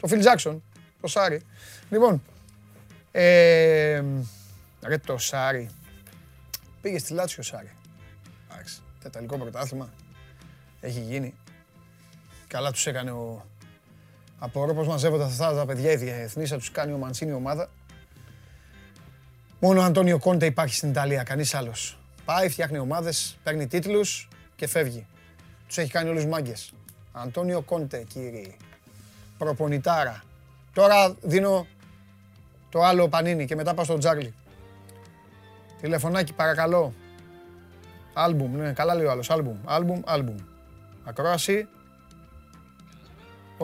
Το 0.00 0.06
Φιλ 0.06 0.20
Τζάξον. 0.20 0.62
Το 1.00 1.06
Σάρι. 1.06 1.40
Λοιπόν. 1.90 2.22
Ε, 3.10 4.02
ρε, 4.82 4.98
το 4.98 5.18
Σάρι. 5.18 5.70
Πήγε 6.80 6.98
στη 6.98 7.12
Λάτσιο 7.12 7.38
ο 7.40 7.42
Σάρι. 7.42 7.70
Εντάξει, 8.50 8.80
το 9.02 9.04
Ιταλικό 9.06 9.38
πρωτάθλημα 9.38 9.92
έχει 10.80 11.00
γίνει. 11.00 11.34
Καλά 12.46 12.72
τους 12.72 12.86
έκανε 12.86 13.10
ο... 13.10 13.46
Απορώ 14.38 14.74
πως 14.74 14.86
μαζεύονται 14.86 15.24
αυτά 15.24 15.54
τα 15.54 15.66
παιδιά 15.66 15.92
οι 15.92 15.96
διεθνείς, 15.96 16.50
θα 16.50 16.56
τους 16.56 16.70
κάνει 16.70 16.92
ο 16.92 16.96
Μαντσίνη 16.96 17.32
ομάδα. 17.32 17.70
Μόνο 19.60 19.80
ο 19.80 19.84
Αντώνιο 19.84 20.18
Κόντε 20.18 20.46
υπάρχει 20.46 20.74
στην 20.74 20.90
Ιταλία, 20.90 21.22
κανείς 21.22 21.54
άλλος. 21.54 21.98
Πάει, 22.24 22.48
φτιάχνει 22.48 22.78
ομάδες, 22.78 23.38
παίρνει 23.42 23.66
τίτλους 23.66 24.28
και 24.56 24.66
φεύγει. 24.66 25.06
Τους 25.66 25.78
έχει 25.78 25.90
κάνει 25.90 26.08
όλους 26.08 26.26
μάγκες. 26.26 26.72
Αντώνιο 27.12 27.62
Κόντε, 27.62 28.02
κύριοι. 28.02 28.56
Προπονητάρα. 29.38 30.22
Τώρα 30.72 31.16
δίνω 31.22 31.66
το 32.74 32.82
άλλο 32.82 33.08
πανίνι 33.08 33.46
και 33.46 33.54
μετά 33.54 33.74
πάω 33.74 33.84
στο 33.84 33.98
Τζάρλι. 33.98 34.34
Τηλεφωνάκι 35.80 36.32
παρακαλώ. 36.32 36.94
Άλμπουμ, 38.14 38.56
ναι, 38.56 38.72
καλά 38.72 38.94
λέει 38.94 39.04
ο 39.06 39.10
άλλος. 39.10 39.30
Άλμπουμ, 39.30 39.60
άλμπουμ, 39.64 40.00
άλμπουμ. 40.04 40.36
Ακρόαση. 41.04 41.68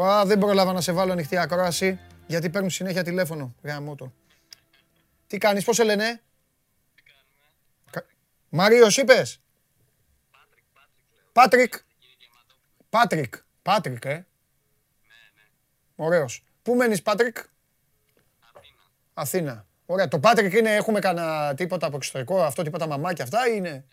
Α, 0.01 0.25
δεν 0.25 0.39
πρόλαβα 0.39 0.73
να 0.73 0.81
σε 0.81 0.93
βάλω 0.93 1.13
ανοιχτή 1.13 1.37
ακρόαση, 1.37 1.99
γιατί 2.27 2.51
παίρνουν 2.51 2.71
συνέχεια 2.71 3.03
τηλέφωνο. 3.03 3.55
Γάμο 3.63 3.95
το. 3.95 4.13
Τι 5.27 5.39
κάνεις, 5.39 5.65
πώς 5.65 5.77
σε 5.77 5.85
λένε; 5.85 6.21
Κα- 7.91 8.07
Μάριος 8.49 8.97
είπες; 8.97 9.41
Πάτρικ. 11.33 11.75
Πάτρικ. 12.91 13.35
Πάτρικ, 13.63 14.05
ε. 14.05 14.27
Ωραίος. 15.97 16.45
Πού 16.63 16.75
μένεις, 16.75 17.03
Πάτρικ; 17.03 17.37
Αθήνα. 19.21 19.67
Ωραία. 19.87 20.09
Το 20.09 20.19
Πάτρικ 20.19 20.53
είναι, 20.53 20.75
έχουμε 20.75 20.99
κανένα 20.99 21.55
τίποτα 21.55 21.87
από 21.87 21.97
εξωτερικό, 21.97 22.43
αυτό 22.43 22.63
τίποτα 22.63 22.87
μαμάκια 22.87 23.25
αυτά 23.25 23.49
ή 23.49 23.53
είναι; 23.57 23.85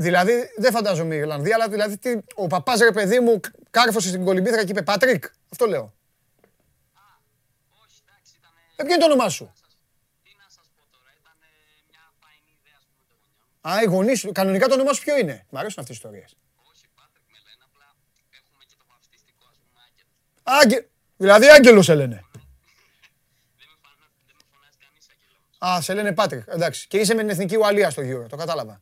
Δηλαδή, 0.00 0.50
δεν 0.56 0.72
φαντάζομαι 0.72 1.14
η 1.14 1.18
Ιρλανδία, 1.18 1.54
αλλά 1.54 1.68
δηλαδή 1.68 1.98
τι, 1.98 2.18
ο 2.34 2.46
παπάς 2.46 2.80
ρε 2.80 2.92
παιδί 2.92 3.20
μου 3.20 3.40
κάρφωσε 3.70 4.08
στην 4.08 4.24
κολυμπήθρα 4.24 4.64
και 4.64 4.70
είπε 4.70 4.82
Πάτρικ. 4.82 5.24
Αυτό 5.52 5.66
λέω. 5.66 5.94
Ε, 8.76 8.82
ποιο 8.82 8.94
είναι 8.94 8.98
το 8.98 9.04
όνομά 9.04 9.28
σου; 9.28 9.52
Α, 13.60 13.82
οι 13.82 13.86
γονείς 13.86 14.18
σου. 14.18 14.32
Κανονικά 14.32 14.66
το 14.66 14.74
όνομά 14.74 14.92
σου 14.92 15.02
ποιο 15.02 15.18
είναι; 15.18 15.46
Μ' 15.50 15.56
αρέσουν 15.56 15.82
αυτές 15.82 15.96
οι 15.96 15.98
ιστορίες. 15.98 16.36
Άγγε... 20.42 20.88
Δηλαδή 21.18 21.46
Άγγελος 21.48 21.84
σε 21.84 21.94
λένε. 21.94 22.24
Α, 25.66 25.80
σε 25.80 25.94
λένε 25.94 26.12
Πάτρικ. 26.12 26.42
Εντάξει. 26.46 26.86
Και 26.88 26.98
είσαι 26.98 27.14
με 27.14 27.20
την 27.20 27.30
εθνική 27.30 27.56
Ουαλία 27.56 27.90
στο 27.90 28.02
γύρο. 28.02 28.26
Το 28.28 28.36
κατάλαβα. 28.36 28.80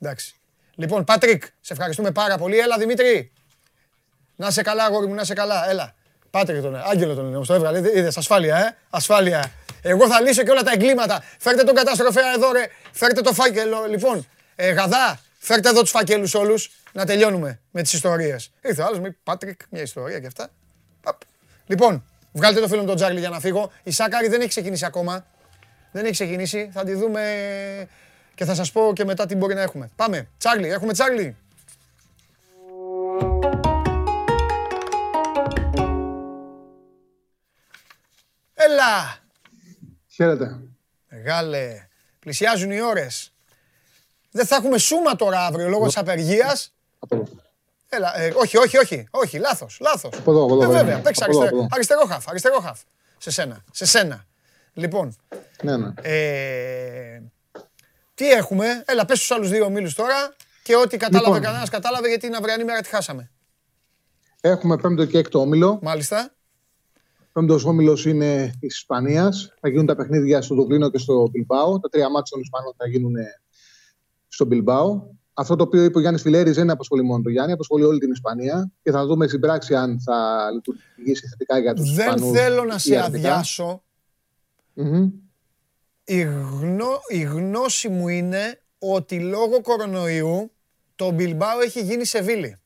Εντάξει. 0.00 0.34
Λοιπόν, 0.74 1.04
Πάτρικ, 1.04 1.44
σε 1.60 1.72
ευχαριστούμε 1.72 2.10
πάρα 2.10 2.38
πολύ. 2.38 2.58
Έλα, 2.58 2.78
Δημήτρη. 2.78 3.32
Να 4.36 4.46
είσαι 4.46 4.62
καλά, 4.62 4.84
αγόρι 4.84 5.06
μου, 5.06 5.14
να 5.14 5.22
είσαι 5.22 5.34
καλά. 5.34 5.70
Έλα. 5.70 5.94
Πάτρικ 6.30 6.62
τον 6.62 6.76
Άγγελο 6.76 7.14
τον 7.14 7.26
είναι, 7.26 7.44
το 7.44 7.54
έβγαλε. 7.54 7.78
Είδες, 7.78 8.16
ασφάλεια, 8.16 8.56
ε. 8.56 8.76
Ασφάλεια. 8.90 9.52
Εγώ 9.82 10.08
θα 10.08 10.20
λύσω 10.20 10.42
και 10.42 10.50
όλα 10.50 10.62
τα 10.62 10.72
εγκλήματα. 10.72 11.24
Φέρτε 11.38 11.62
τον 11.62 11.74
καταστροφέα 11.74 12.32
εδώ, 12.32 12.52
ρε. 12.52 12.66
Φέρτε 12.92 13.20
το 13.20 13.32
φάκελο. 13.32 13.86
Λοιπόν, 13.86 14.26
ε, 14.54 14.70
Γαδά, 14.70 15.20
φέρτε 15.38 15.68
εδώ 15.68 15.80
τους 15.80 15.90
φακέλους 15.90 16.34
όλους 16.34 16.70
να 16.92 17.04
τελειώνουμε 17.04 17.60
με 17.70 17.82
τις 17.82 17.92
ιστορίες. 17.92 18.52
Ήρθε 18.62 18.82
ο 18.82 18.84
άλλος, 18.84 18.98
μου 18.98 19.06
είπε 19.06 19.18
Πάτρικ, 19.22 19.60
μια 19.70 19.82
ιστορία 19.82 20.20
και 20.20 20.26
αυτά. 20.26 20.48
Παπ. 21.00 21.20
Λοιπόν, 21.66 22.04
βγάλτε 22.32 22.60
το 22.60 22.68
φίλο 22.68 22.80
μου 22.80 22.86
τον 22.86 22.96
Τζάρλι 22.96 23.18
για 23.18 23.28
να 23.28 23.40
φύγω. 23.40 23.70
Η 23.82 23.90
Σάκαρη 23.90 24.28
δεν 24.28 24.40
έχει 24.40 24.48
ξεκινήσει 24.48 24.84
ακόμα. 24.84 25.26
Δεν 25.92 26.04
έχει 26.04 26.12
ξεκινήσει. 26.12 26.70
Θα 26.72 26.84
τη 26.84 26.94
δούμε 26.94 27.88
και 28.34 28.44
θα 28.44 28.54
σας 28.54 28.72
πω 28.72 28.92
και 28.94 29.04
μετά 29.04 29.26
τι 29.26 29.34
μπορεί 29.34 29.54
να 29.54 29.62
έχουμε. 29.62 29.90
Πάμε. 29.96 30.28
Τσάρλι, 30.38 30.68
έχουμε 30.68 30.92
Τσάρλι. 30.92 31.36
Έλα! 38.54 39.18
Χαίρετε. 40.08 40.60
Μεγάλε. 41.08 41.88
Πλησιάζουν 42.18 42.70
οι 42.70 42.80
ώρες. 42.80 43.32
Δεν 44.30 44.46
θα 44.46 44.56
έχουμε 44.56 44.78
σούμα 44.78 45.16
τώρα 45.16 45.46
αύριο 45.46 45.68
λόγω 45.68 45.86
της 45.86 45.96
απεργίας. 45.96 46.74
Από 47.02 47.14
εδώ. 47.16 47.24
Έλα, 47.88 48.18
ε, 48.18 48.32
όχι, 48.36 48.56
όχι, 48.58 48.78
όχι, 48.78 49.08
όχι, 49.10 49.38
λάθος, 49.38 49.78
λάθος. 49.80 50.18
Από 50.18 50.30
εδώ, 50.30 50.44
από 50.44 50.52
εδώ, 50.54 50.62
Ε, 50.62 50.64
από 50.64 50.72
βέβαια, 50.74 50.92
εδώ. 50.94 51.02
παίξε 51.02 51.24
Από 51.24 51.32
εδώ, 51.32 51.40
αριστερό, 51.40 51.56
από 51.62 51.66
εδώ. 51.66 51.74
αριστερό 51.74 52.06
χαφ, 52.06 52.28
αριστερό 52.28 52.60
χαφ. 52.60 52.80
Σε 53.18 53.30
σένα, 53.30 53.64
σε 53.72 53.84
σένα. 53.86 54.24
Λοιπόν, 54.72 55.16
Ναι, 55.62 55.76
ναι. 55.76 55.92
ε, 56.02 57.22
τι 58.14 58.30
έχουμε, 58.30 58.82
έλα 58.86 59.04
πες 59.04 59.16
στους 59.16 59.30
άλλους 59.30 59.48
δύο 59.50 59.64
ομίλους 59.64 59.94
τώρα 59.94 60.34
και 60.62 60.76
ό,τι 60.76 60.96
κατάλαβε 60.96 61.26
Λοιπόν. 61.28 61.42
κανένας 61.42 61.68
κατάλαβε 61.68 62.08
γιατί 62.08 62.26
την 62.26 62.36
αυριανή 62.36 62.64
μέρα 62.64 62.80
τη 62.80 62.88
χάσαμε. 62.88 63.30
Έχουμε 64.40 64.76
πέμπτο 64.76 65.04
και 65.04 65.18
έκτο 65.18 65.38
όμιλο. 65.40 65.78
Μάλιστα. 65.82 66.30
Πέμπτος 67.32 67.64
όμιλος 67.64 68.04
είναι 68.06 68.54
της 68.60 68.76
Ισπανίας. 68.76 69.54
Θα 69.60 69.68
γίνουν 69.68 69.86
τα 69.86 69.96
παιχνίδια 69.96 70.42
στο 70.42 70.54
Δουβλίνο 70.54 70.90
και 70.90 70.98
στο 70.98 71.28
Μπιλμπάο. 71.30 71.80
Τα 71.80 71.88
τρία 71.88 72.10
μάτια 72.10 72.30
των 72.30 72.40
Ισπανών 72.40 72.74
θα 72.76 72.86
γίνουν 72.88 73.16
ε, 73.16 73.40
στο 74.28 74.44
Μπιλμπάο. 74.44 75.02
Αυτό 75.40 75.56
το 75.56 75.62
οποίο 75.64 75.84
είπε 75.84 75.98
ο 75.98 76.00
Γιάννης 76.00 76.22
Φιλέρης 76.22 76.54
δεν 76.56 76.70
απασχολεί 76.70 77.02
μόνο 77.02 77.22
τον 77.22 77.32
Γιάννη, 77.32 77.52
απασχολεί 77.52 77.84
όλη 77.84 77.98
την 77.98 78.10
Ισπανία 78.10 78.70
και 78.82 78.90
θα 78.90 79.06
δούμε 79.06 79.26
στην 79.26 79.40
πράξη 79.40 79.74
αν 79.74 80.00
θα 80.00 80.48
λειτουργήσει 80.54 81.26
θετικά 81.28 81.58
για 81.58 81.74
τους 81.74 81.94
Δεν 81.94 82.14
Ισπανούς 82.14 82.38
θέλω 82.38 82.64
να 82.64 82.74
ή 82.74 82.78
σε 82.78 82.96
αρνητικά. 82.96 83.28
αδειάσω. 83.28 83.82
Μμμ. 84.74 85.08
Η, 86.04 86.20
γνώ, 86.20 86.88
η 87.08 87.20
γνώση 87.20 87.88
μου 87.88 88.08
είναι 88.08 88.60
ότι 88.78 89.20
λόγω 89.20 89.60
κορονοϊού 89.62 90.50
το 90.96 91.10
Μπιλμπάο 91.10 91.60
έχει 91.60 91.80
γίνει 91.82 92.04
Σεβίλη. 92.04 92.56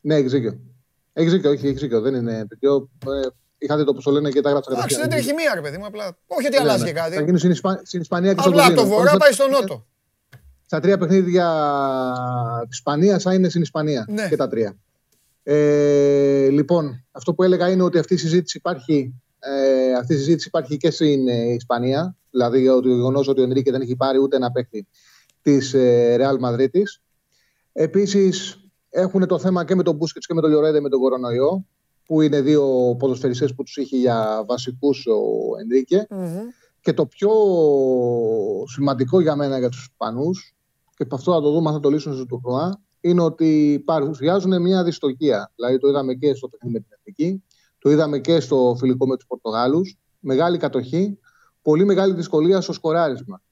Ναι, 0.00 0.14
έχεις 0.14 0.32
δίκιο. 0.32 0.60
Έχεις 1.12 1.32
δίκιο, 1.32 1.50
όχι, 1.50 1.66
έχεις 1.68 1.80
δίκιο. 1.80 2.00
Δεν 2.00 2.14
είναι 2.14 2.46
τέτοιο. 2.46 2.90
Ε, 3.06 3.28
Είχατε 3.62 3.84
το 3.84 3.94
πώ 3.94 4.02
το 4.02 4.10
λένε 4.10 4.30
και 4.30 4.40
τα 4.40 4.50
γράψατε. 4.50 4.76
Εντάξει, 4.76 4.96
δεν 4.96 5.08
κατευθείαν. 5.08 5.36
τρέχει 5.36 5.46
μία, 5.46 5.54
ρε 5.54 5.60
παιδί 5.60 5.78
μου. 5.78 5.86
Απλά. 5.86 6.16
Όχι 6.26 6.46
ότι 6.46 6.56
Ναι, 6.56 6.62
αλλάζει 6.62 6.82
ναι. 6.84 6.90
και 6.92 6.98
Θα 6.98 7.08
κάτι. 7.08 7.24
γίνει 7.24 7.38
στην, 7.38 7.50
Ισπα... 7.50 7.80
στην 7.84 8.00
Ισπανία 8.00 8.34
και 8.34 8.40
στο 8.40 8.50
Απλά 8.50 8.64
από 8.66 8.74
το 8.74 8.80
Βερολίνο. 8.82 8.96
βορρά 8.98 9.10
Όμως, 9.10 9.22
πάει 9.24 9.32
στο 9.32 9.48
νότο. 9.48 9.86
Στα 10.70 10.80
τρία 10.80 10.98
παιχνίδια 10.98 11.46
της 12.68 12.76
Ισπανίας 12.76 13.22
θα 13.22 13.34
είναι 13.34 13.48
στην 13.48 13.62
Ισπανία. 13.62 14.06
Ναι. 14.08 14.28
Και 14.28 14.36
τα 14.36 14.48
τρία. 14.48 14.76
Ε, 15.42 16.48
λοιπόν, 16.50 17.04
αυτό 17.10 17.34
που 17.34 17.42
έλεγα 17.42 17.70
είναι 17.70 17.82
ότι 17.82 17.98
αυτή 17.98 18.14
η 18.14 18.16
συζήτηση 18.16 18.56
υπάρχει, 18.56 19.14
ε, 19.38 19.94
αυτή 19.94 20.14
η 20.14 20.16
συζήτηση 20.16 20.48
υπάρχει 20.48 20.76
και 20.76 20.90
στην 20.90 21.28
ε, 21.28 21.52
Ισπανία. 21.52 22.16
Δηλαδή, 22.30 22.68
ότι 22.68 22.88
το 22.88 22.94
γεγονός 22.94 23.28
ότι 23.28 23.40
ο 23.40 23.42
Ενρίκε 23.42 23.70
δεν 23.70 23.80
έχει 23.80 23.96
πάρει 23.96 24.18
ούτε 24.18 24.36
ένα 24.36 24.50
παίκτη 24.50 24.86
της 25.42 25.74
ε, 25.74 26.16
Real 26.20 26.48
Madrid. 26.48 26.82
Επίσης, 27.72 28.60
έχουν 28.90 29.26
το 29.26 29.38
θέμα 29.38 29.64
και 29.64 29.74
με 29.74 29.82
τον 29.82 29.96
Μπούσκετ 29.96 30.22
και 30.26 30.34
με 30.34 30.40
τον 30.40 30.50
Λιωρέδε 30.50 30.80
με 30.80 30.88
τον 30.88 31.00
κορονοϊό, 31.00 31.66
που 32.04 32.20
είναι 32.20 32.40
δύο 32.40 32.96
ποδοσφαιριστές 32.98 33.54
που 33.54 33.62
τους 33.62 33.76
είχε 33.76 33.96
για 33.96 34.44
βασικούς 34.46 35.06
ο 35.06 35.60
Ενρίκε. 35.60 36.06
Μμμ. 36.10 36.38
Και 36.80 36.92
το 36.92 37.06
πιο 37.06 37.30
σημαντικό 38.66 39.20
για 39.20 39.36
μένα 39.36 39.58
για 39.58 39.68
τους 39.68 39.82
Ισπανούς, 39.82 40.54
και 41.00 41.06
από 41.06 41.14
αυτό 41.14 41.32
θα 41.32 41.40
το 41.40 41.50
δούμε 41.50 41.68
αν 41.68 41.74
θα 41.74 41.80
το 41.80 41.90
λύσουν 41.90 42.14
στο 42.14 42.26
τουρνουά, 42.26 42.80
είναι 43.00 43.22
ότι 43.22 43.82
παρουσιάζουν 43.84 44.62
μια 44.62 44.84
δυστοκία. 44.84 45.52
Δηλαδή 45.54 45.78
το 45.78 45.88
είδαμε 45.88 46.14
και 46.14 46.34
στο 46.34 46.48
παιχνίδι 46.48 46.74
με 46.74 46.80
την 46.80 46.96
Εθνική, 46.98 47.44
το 47.78 47.90
είδαμε 47.90 48.18
και 48.18 48.40
στο 48.40 48.76
φιλικό 48.78 49.06
με 49.06 49.16
τους 49.16 49.26
Πορτογάλους. 49.26 49.98
Μεγάλη 50.18 50.58
κατοχή, 50.58 51.18
πολύ 51.62 51.84
μεγάλη 51.84 52.14
δυσκολία 52.14 52.60
στο 52.60 52.72
σκοράρισμα. 52.72 53.42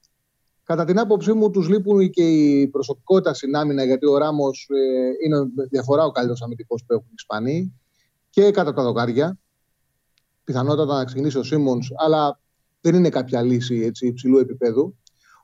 Κατά 0.63 0.85
την 0.85 0.99
άποψή 0.99 1.33
μου, 1.33 1.51
τους 1.51 1.69
λείπουν 1.69 2.09
και 2.09 2.29
η 2.29 2.67
προσωπικότητα 2.67 3.33
στην 3.33 3.55
άμυνα, 3.55 3.83
γιατί 3.83 4.07
ο 4.07 4.17
Ράμος 4.17 4.69
ε, 4.69 5.25
είναι 5.25 5.39
με 5.55 5.65
διαφορά 5.69 6.03
ο 6.03 6.11
καλύτερος 6.11 6.41
αμυντικός 6.41 6.83
που 6.85 6.93
έχουν 6.93 7.07
οι 7.07 7.13
Ισπανοί 7.17 7.79
και 8.29 8.51
κατά 8.51 8.73
τα 8.73 8.83
δοκάρια. 8.83 9.37
Πιθανότατα 10.43 10.97
να 10.97 11.05
ξεκινήσει 11.05 11.37
ο 11.37 11.43
Σίμονς, 11.43 11.87
αλλά 11.95 12.39
δεν 12.81 12.95
είναι 12.95 13.09
κάποια 13.09 13.41
λύση 13.41 13.75
έτσι, 13.75 14.07
υψηλού 14.07 14.37
επίπεδου. 14.37 14.95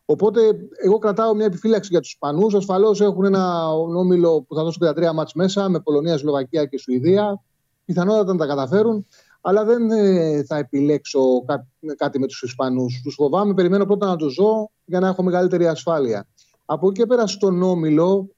Οπότε, 0.05 0.39
εγώ 0.83 0.97
κρατάω 0.97 1.35
μια 1.35 1.45
επιφύλαξη 1.45 1.89
για 1.91 1.99
τους 1.99 2.11
Ισπανούς. 2.11 2.53
Ασφαλώς 2.53 3.01
έχουν 3.01 3.25
ένα 3.25 3.71
όμιλο 3.73 4.41
που 4.41 4.55
θα 4.55 4.63
δώσουν 4.63 4.79
και 4.81 4.87
τα 4.87 4.93
τρία 4.93 5.13
μάτς 5.13 5.33
μέσα 5.33 5.69
με 5.69 5.79
Πολωνία, 5.79 6.17
Σλοβακία 6.17 6.65
και 6.65 6.77
Σουηδία. 6.77 7.41
Πιθανότατα 7.85 8.31
να 8.31 8.37
τα 8.39 8.45
καταφέρουν. 8.45 9.05
Αλλά 9.41 9.65
δεν 9.65 9.91
ε, 9.91 10.43
θα 10.43 10.57
επιλέξω 10.57 11.43
κά- 11.45 11.67
κάτι 11.95 12.19
με 12.19 12.27
τους 12.27 12.41
Ισπανούς. 12.41 13.01
Τους 13.03 13.13
φοβάμαι, 13.13 13.53
περιμένω 13.53 13.85
πρώτα 13.85 14.05
να 14.05 14.15
τους 14.15 14.33
ζω 14.33 14.69
για 14.85 14.99
να 14.99 15.07
έχω 15.07 15.23
μεγαλύτερη 15.23 15.67
ασφάλεια. 15.67 16.27
Από 16.65 16.87
εκεί 16.87 16.99
και 16.99 17.05
πέρα 17.05 17.27
στον 17.27 17.61
όμιλο, 17.61 18.29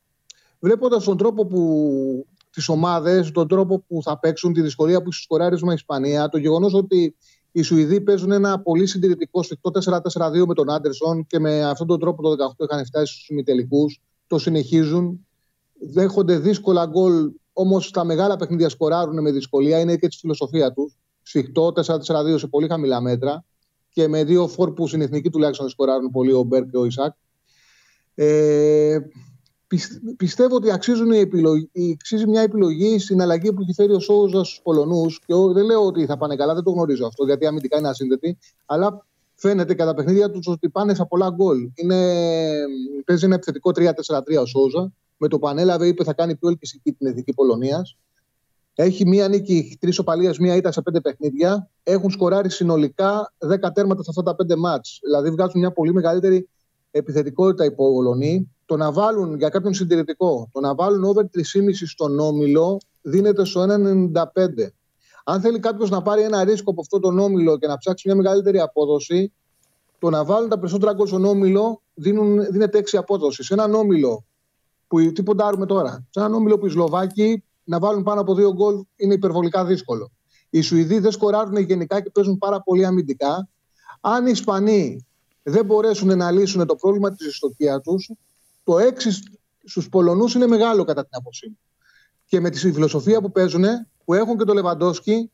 βλέποντας 0.60 1.04
τον 1.04 1.18
τρόπο 1.18 1.46
που 1.46 2.26
τις 2.52 2.70
ομάδες, 2.70 3.32
τον 3.32 3.48
τρόπο 3.48 3.84
που 3.88 4.02
θα 4.04 4.20
παίξουν, 4.20 4.54
τη 4.54 4.62
δυσκολία 4.62 4.98
που 4.98 5.04
έχει 5.04 5.14
στο 5.14 5.22
σκοράρισμα 5.22 5.72
η 5.72 5.76
Ισπανία, 5.76 6.30
το 6.30 6.38
γεγονός 6.38 6.74
ότι 6.74 7.16
οι 7.52 7.62
Σουηδοί 7.62 8.02
παίζουν 8.02 8.32
ένα 8.32 8.60
πολύ 8.60 8.86
συντηρητικό 8.86 9.44
σφιχτό 9.44 9.72
4-4-2 10.14 10.46
με 10.48 10.54
τον 10.54 10.70
Άντερσον 10.70 11.26
και 11.28 11.40
με 11.40 11.64
αυτόν 11.64 11.88
τον 11.88 12.00
τρόπο 12.00 12.22
το 12.22 12.46
18 12.60 12.66
είχαν 12.70 12.86
φτάσει 12.86 13.14
στους 13.14 13.30
ημιτελικούς. 13.30 14.02
Το 14.28 14.38
συνεχίζουν. 14.40 15.28
Δέχονται 15.92 16.38
δύσκολα 16.38 16.86
γκολ, 16.86 17.32
όμως 17.54 17.92
τα 17.92 18.04
μεγάλα 18.04 18.36
παιχνίδια 18.36 18.70
σκοράρουν 18.70 19.22
με 19.22 19.32
δυσκολία. 19.32 19.80
Είναι 19.80 19.98
και 19.98 20.08
της 20.08 20.18
φιλοσοφίας 20.18 20.74
τους. 20.74 20.98
Σφιχτό 21.22 21.72
4-4-2 21.72 22.38
σε 22.38 22.48
πολύ 22.48 22.68
χαμηλά 22.68 23.02
μέτρα 23.02 23.46
και 23.90 24.08
με 24.08 24.24
δύο 24.24 24.48
φόρ 24.48 24.74
που 24.74 24.88
στην 24.88 25.02
εθνική 25.02 25.30
τουλάχιστον 25.30 25.66
δεν 25.66 25.74
σκοράρουν 25.74 26.12
πολύ 26.12 26.32
ο 26.32 26.44
Μπέρ 26.44 26.66
και 26.66 26.78
ο 26.78 26.86
Ισακ. 26.86 27.14
Ε, 28.16 28.98
Πισ- 29.00 29.27
πιστεύω 30.18 30.56
ότι 30.56 30.72
αξίζουν 30.72 31.12
η 31.12 31.18
επιλογή, 31.18 31.70
αξίζει 31.94 32.28
μια 32.28 32.42
επιλογή 32.42 33.00
στην 33.00 33.22
αλλαγή 33.22 33.54
που 33.54 33.62
έχει 33.62 33.74
φέρει 33.74 33.94
ο 33.94 34.00
Σόουζα 34.00 34.44
στους 34.44 34.60
Πολωνούς. 34.64 35.20
Και 35.26 35.34
ο- 35.34 35.54
δεν 35.54 35.66
λέω 35.66 35.86
ότι 35.86 36.06
θα 36.06 36.18
πάνε 36.18 36.36
καλά, 36.36 36.54
δεν 36.54 36.64
το 36.64 36.72
γνωρίζω 36.72 37.06
αυτό, 37.06 37.26
γιατί 37.26 37.46
αμυντικά 37.46 37.78
είναι 37.78 37.88
ασύνδετοι. 37.90 38.38
Αλλά 38.66 39.06
φαίνεται 39.36 39.74
κατά 39.74 39.94
παιχνίδια 39.94 40.32
τους 40.32 40.48
ότι 40.48 40.70
πάνε 40.70 40.94
σε 40.94 41.06
πολλά 41.06 41.30
γκολ. 41.30 41.70
Είναι, 41.76 41.98
παίζει 43.06 43.26
ένα 43.26 43.36
επιθετικό 43.36 43.72
3-4-3 43.72 44.38
ο 44.42 44.46
Σόουζα. 44.46 44.92
Με 45.18 45.28
το 45.28 45.40
που 45.40 45.48
ανέλαβε, 45.48 45.88
είπε 45.88 46.04
θα 46.04 46.14
κάνει 46.14 46.36
πιο 46.36 46.50
ελκυστική 46.50 46.92
την 46.92 47.08
εθνική 47.08 47.34
Πολωνίας. 47.34 47.98
Έχει 48.76 49.08
μία 49.08 49.28
νίκη, 49.28 49.78
τρεις 49.80 50.00
οπαλίες, 50.00 50.38
μία 50.40 50.56
ήττα 50.56 50.72
σε 50.72 50.82
πέντε 50.82 51.02
παιχνίδια. 51.02 51.70
Έχουν 51.84 52.10
σκοράρει 52.10 52.50
συνολικά 52.50 53.34
10 53.38 53.72
τέρματα 53.72 54.04
σε 54.04 54.10
αυτά 54.10 54.24
τα 54.24 54.36
πέντε 54.36 54.56
μάτς. 54.56 55.00
Δηλαδή 55.04 55.30
βγάζουν 55.30 55.60
μια 55.60 55.72
πολύ 55.72 55.94
μεγαλύτερη 55.94 56.50
επιθετικότητα 56.92 57.66
οι 57.66 57.72
Πολωνοί. 57.72 58.52
Το 58.68 58.78
να 58.78 58.92
βάλουν 58.92 59.38
για 59.38 59.50
κάποιον 59.50 59.74
συντηρητικό, 59.74 60.50
το 60.52 60.60
να 60.60 60.76
βάλουν 60.76 61.04
over 61.04 61.22
3,5 61.22 61.42
στον 61.86 62.20
όμιλο 62.20 62.78
δίνεται 63.02 63.46
στο 63.46 63.62
1,95. 63.62 64.72
Αν 65.24 65.42
θέλει 65.42 65.60
κάποιος 65.60 65.90
να 65.90 66.02
πάρει 66.02 66.22
ένα 66.22 66.44
ρίσκο 66.44 66.72
από 66.72 66.82
αυτόν 66.82 67.02
τον 67.02 67.20
όμιλο 67.20 67.58
και 67.58 67.68
να 67.68 67.78
ψάξει 67.78 68.08
μια 68.08 68.18
μεγαλύτερη 68.18 68.60
απόδοση, 68.60 69.34
το 70.00 70.10
να 70.10 70.26
βάλουν 70.26 70.50
τα 70.50 70.60
περισσότερα 70.60 70.94
γκολ 70.94 71.08
στον 71.08 71.26
όμιλο 71.26 71.82
δίνουν, 71.94 72.52
δίνεται 72.52 72.78
6 72.78 72.98
απόδοση. 72.98 73.44
Σε 73.44 73.54
έναν 73.54 73.74
όμιλο 73.74 74.26
που 74.88 75.12
τι 75.12 75.24
ποντάρουμε 75.24 75.66
τώρα, 75.66 76.08
σε 76.10 76.20
έναν 76.20 76.34
όμιλο 76.34 76.58
που 76.58 76.66
οι 76.66 76.70
Σλοβάκοι 76.70 77.44
να 77.64 77.80
βάλουν 77.80 78.04
πάνω 78.04 78.22
από 78.22 78.36
δύο 78.36 78.54
γκολ 78.54 78.84
είναι 78.96 79.14
υπερβολικά 79.14 79.66
δύσκολο. 79.66 80.12
Οι 80.50 80.62
Σουηδοί 80.62 81.00
δεν 81.00 81.12
σκοράρουν 81.12 81.58
γενικά 81.58 82.02
και 82.02 82.10
παίζουν 82.10 82.38
πάρα 82.38 82.62
πολύ 82.62 82.86
αμυντικά. 82.86 83.50
Αν 84.02 84.26
οι 84.26 84.32
Ισπανοί 84.34 85.06
δεν 85.44 85.66
μπορέσουν 85.66 86.18
να 86.18 86.32
λύσουν 86.32 86.66
το 86.66 86.76
πρόβλημα 86.76 87.12
της 87.12 87.28
ιστοκίας 87.28 87.82
τους, 87.82 88.12
το 88.68 88.76
6 88.78 88.92
στους 89.64 89.90
Πολωνούς 89.90 90.34
είναι 90.34 90.48
μεγάλο 90.48 90.84
κατά 90.84 91.02
την 91.02 91.12
άποψή 91.12 91.48
μου. 91.48 91.60
Και 92.26 92.40
με 92.40 92.50
τη 92.50 92.58
φιλοσοφία 92.58 93.22
που 93.22 93.32
παίζουν, 93.32 93.64
που 94.06 94.14
έχουν 94.14 94.38
και 94.38 94.44
τον 94.44 94.56
Λεβαντόσκι, 94.56 95.32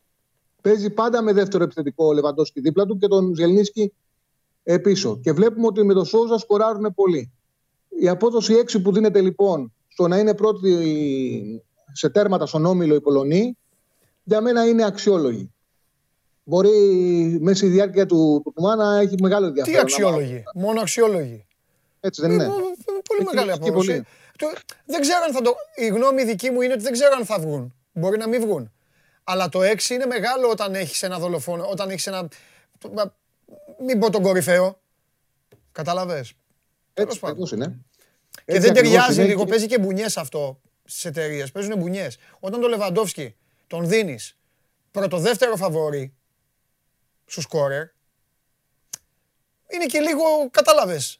παίζει 0.61 0.89
πάντα 0.89 1.21
με 1.21 1.33
δεύτερο 1.33 1.63
επιθετικό 1.63 2.05
ο 2.05 2.13
Λεβαντόσκι 2.13 2.59
δίπλα 2.59 2.85
του 2.85 2.97
και 2.97 3.07
τον 3.07 3.35
Ζελνίσκι 3.35 3.93
ε, 4.63 4.77
πίσω. 4.77 5.19
Και 5.23 5.31
βλέπουμε 5.31 5.65
ότι 5.65 5.83
με 5.83 5.93
τον 5.93 6.05
Σόουζα 6.05 6.37
σκοράρουν 6.37 6.93
πολύ. 6.95 7.31
Η 7.99 8.07
απόδοση 8.07 8.63
6 8.71 8.81
που 8.83 8.91
δίνεται 8.91 9.21
λοιπόν 9.21 9.73
στο 9.87 10.07
να 10.07 10.17
είναι 10.17 10.33
πρώτη 10.33 10.71
σε 11.91 12.09
τέρματα 12.09 12.45
στον 12.45 12.65
όμιλο 12.65 12.95
οι 12.95 13.01
Πολωνοί, 13.01 13.57
για 14.23 14.41
μένα 14.41 14.67
είναι 14.67 14.85
αξιόλογη. 14.85 15.53
Μπορεί 16.43 16.69
μέσα 17.41 17.55
στη 17.57 17.67
διάρκεια 17.67 18.05
του 18.05 18.41
τουρνουά 18.43 18.75
να 18.75 18.99
έχει 18.99 19.15
μεγάλο 19.21 19.45
ενδιαφέρον. 19.45 19.79
Τι 19.79 19.81
αξιόλογη; 19.81 20.43
Μόνο 20.55 20.81
αξιόλογη. 20.81 21.45
Έτσι 21.99 22.21
δεν 22.21 22.31
είναι. 22.31 22.49
Ε, 23.03 23.15
Πολύ 23.15 23.21
Εκεί 23.21 23.35
μεγάλη 23.35 23.49
ισχύει 23.51 23.63
απόδοση. 23.69 23.87
πολύ. 23.87 24.05
Το- 24.37 24.53
Δεν 24.85 25.01
ξέρω 25.01 25.19
αν 25.27 25.33
θα 25.33 25.41
το. 25.41 25.55
Η 25.75 25.87
γνώμη 25.87 26.23
δική 26.23 26.49
μου 26.49 26.61
είναι 26.61 26.73
ότι 26.73 26.81
δεν 26.83 26.91
ξέρω 26.91 27.15
αν 27.15 27.25
θα 27.25 27.39
βγουν. 27.39 27.75
Μπορεί 27.93 28.17
να 28.17 28.27
μην 28.27 28.41
βγουν. 28.41 28.71
Αλλά 29.23 29.49
το 29.49 29.61
6 29.61 29.89
είναι 29.93 30.05
μεγάλο 30.05 30.49
όταν 30.49 30.75
έχεις 30.75 31.03
ένα 31.03 31.19
δολοφόνο. 31.19 31.65
Όταν 31.69 31.89
έχεις 31.89 32.07
ένα. 32.07 32.27
το- 32.77 32.89
μα- 32.89 33.15
Μην 33.85 33.99
πω 33.99 34.09
τον 34.09 34.21
κορυφαίο. 34.21 34.79
Κατάλαβε. 35.71 36.25
Έτσι 36.93 37.19
ακριβώς 37.21 37.51
είναι. 37.51 37.65
Και 37.65 38.41
Έτσι 38.45 38.61
δεν 38.61 38.69
ακριβώς 38.71 38.91
ταιριάζει 38.91 39.19
είναι 39.19 39.29
λίγο. 39.29 39.43
και- 39.43 39.49
Παίζει 39.49 39.65
και 39.67 39.79
μπουνιές 39.79 40.17
αυτό 40.17 40.59
στις 40.85 41.05
εταιρείες. 41.05 41.51
Παίζουν 41.51 41.77
μπουνιές. 41.77 42.17
Όταν 42.39 42.61
τον 42.61 42.69
Λεβαντόφσκι 42.69 43.35
τον 43.67 43.87
δίνεις 43.87 44.37
πρώτο-δεύτερο 44.91 45.55
φαβόρι 45.55 46.13
στου 47.25 47.41
σκόρερ, 47.41 47.83
είναι 49.67 49.85
και 49.85 49.99
λίγο. 49.99 50.23
Κατάλαβες. 50.51 51.19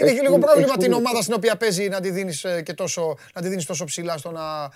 Ε, 0.00 0.02
είναι 0.02 0.10
Έχει- 0.10 0.20
και 0.20 0.26
λίγο 0.28 0.38
πρόβλημα 0.38 0.68
έχει 0.68 0.78
την 0.78 0.90
πολύ- 0.90 1.06
ομάδα 1.06 1.22
στην 1.22 1.34
οποία 1.34 1.56
παίζει 1.56 1.88
να 1.88 2.00
τη 2.00 2.10
δίνεις 2.10 2.46
και 2.64 2.74
τόσο, 2.74 3.16
να 3.34 3.40
τη 3.42 3.48
δίνεις 3.48 3.64
τόσο 3.66 3.84
ψηλά 3.84 4.16
στο 4.18 4.30
να. 4.30 4.70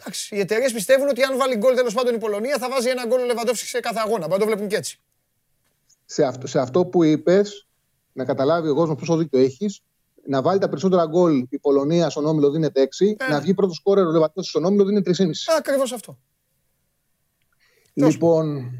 Εντάξει, 0.00 0.36
οι 0.36 0.40
εταιρείες 0.40 0.72
πιστεύουν 0.72 1.08
ότι 1.08 1.22
αν 1.22 1.36
βάλει 1.38 1.56
γκολ 1.56 1.74
τέλος 1.74 1.94
πάντων 1.94 2.14
η 2.14 2.18
Πολωνία 2.18 2.58
θα 2.58 2.68
βάζει 2.70 2.88
ένα 2.88 3.06
γκολ 3.06 3.20
ο 3.20 3.24
Λεβαντόφσκι 3.24 3.66
σε 3.66 3.80
κάθε 3.80 3.98
αγώνα. 4.04 4.18
Μπορεί 4.26 4.32
να 4.32 4.38
το 4.38 4.44
βλέπουν 4.46 4.68
και 4.68 4.76
έτσι. 4.76 5.00
σε 6.04 6.24
αυτό, 6.24 6.46
σε 6.46 6.58
αυτό 6.60 6.86
που 6.86 7.04
είπες, 7.04 7.66
να 8.12 8.24
καταλάβει 8.24 8.68
ο 8.68 8.74
κόσμος 8.74 8.96
πόσο 8.98 9.16
δίκιο 9.16 9.38
έχεις, 9.40 9.80
να 10.26 10.42
βάλει 10.42 10.58
τα 10.58 10.68
περισσότερα 10.68 11.06
γκολ 11.06 11.46
η 11.50 11.58
Πολωνία 11.58 12.10
στον 12.10 12.26
όμιλο 12.26 12.50
δίνεται 12.50 12.80
6, 12.80 13.16
Ε. 13.18 13.30
να 13.30 13.40
βγει 13.40 13.54
πρώτος 13.54 13.76
σκόρερ 13.76 14.06
ο 14.06 14.10
Λεβαντόφσκι 14.10 14.50
στον 14.50 14.64
όμιλο 14.64 14.84
δίνεται 14.84 15.10
3,5. 15.10 15.54
Ακριβώς 15.58 15.92
αυτό. 15.92 16.18
Λοιπόν, 17.94 18.70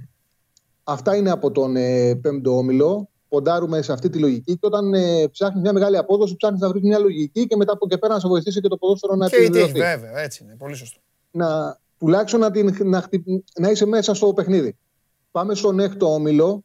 αυτά 0.84 1.16
είναι 1.16 1.30
από 1.30 1.50
τον 1.50 1.76
ε, 1.76 2.14
πέμπτο 2.14 2.56
όμιλο. 2.56 3.08
Ποντάρουμε 3.28 3.82
σε 3.82 3.92
αυτή 3.92 4.08
τη 4.10 4.18
λογική 4.18 4.52
και 4.52 4.66
όταν 4.66 4.94
ε, 4.94 5.28
ψάχνεις 5.28 5.62
μια 5.62 5.72
μεγάλη 5.72 5.96
απόδοση, 5.96 6.36
ψάχνεις 6.36 6.60
να 6.60 6.68
βρεις 6.68 6.82
μια 6.82 6.98
λογική 6.98 7.46
και 7.46 7.56
μετά 7.56 7.72
από 7.72 7.84
εκεί 7.84 7.94
και 7.94 8.00
πέρα 8.00 8.14
να 8.14 8.20
σε 8.20 8.28
βοηθήσει 8.28 8.60
και 8.60 8.68
το 8.68 8.76
ποδόσφαιρο 8.76 9.14
να 9.14 9.28
Και 9.28 9.36
η 9.36 9.38
τύχη, 9.50 9.62
επιβεβαιωθεί. 9.62 10.00
βέβαια, 10.00 10.18
έτσι 10.22 10.44
είναι. 10.44 10.54
Πολύ 10.58 10.74
σωστό. 10.74 11.00
να, 11.30 11.78
τουλάχιστον 11.98 12.40
να, 12.40 12.50
την, 12.50 12.76
να, 12.84 13.00
χτυ- 13.00 13.44
να 13.58 13.70
είσαι 13.70 13.86
μέσα 13.86 14.14
στο 14.14 14.32
παιχνίδι. 14.32 14.76
Πάμε 15.30 15.54
στον 15.54 15.80
έκτο 15.80 16.14
όμιλο, 16.14 16.64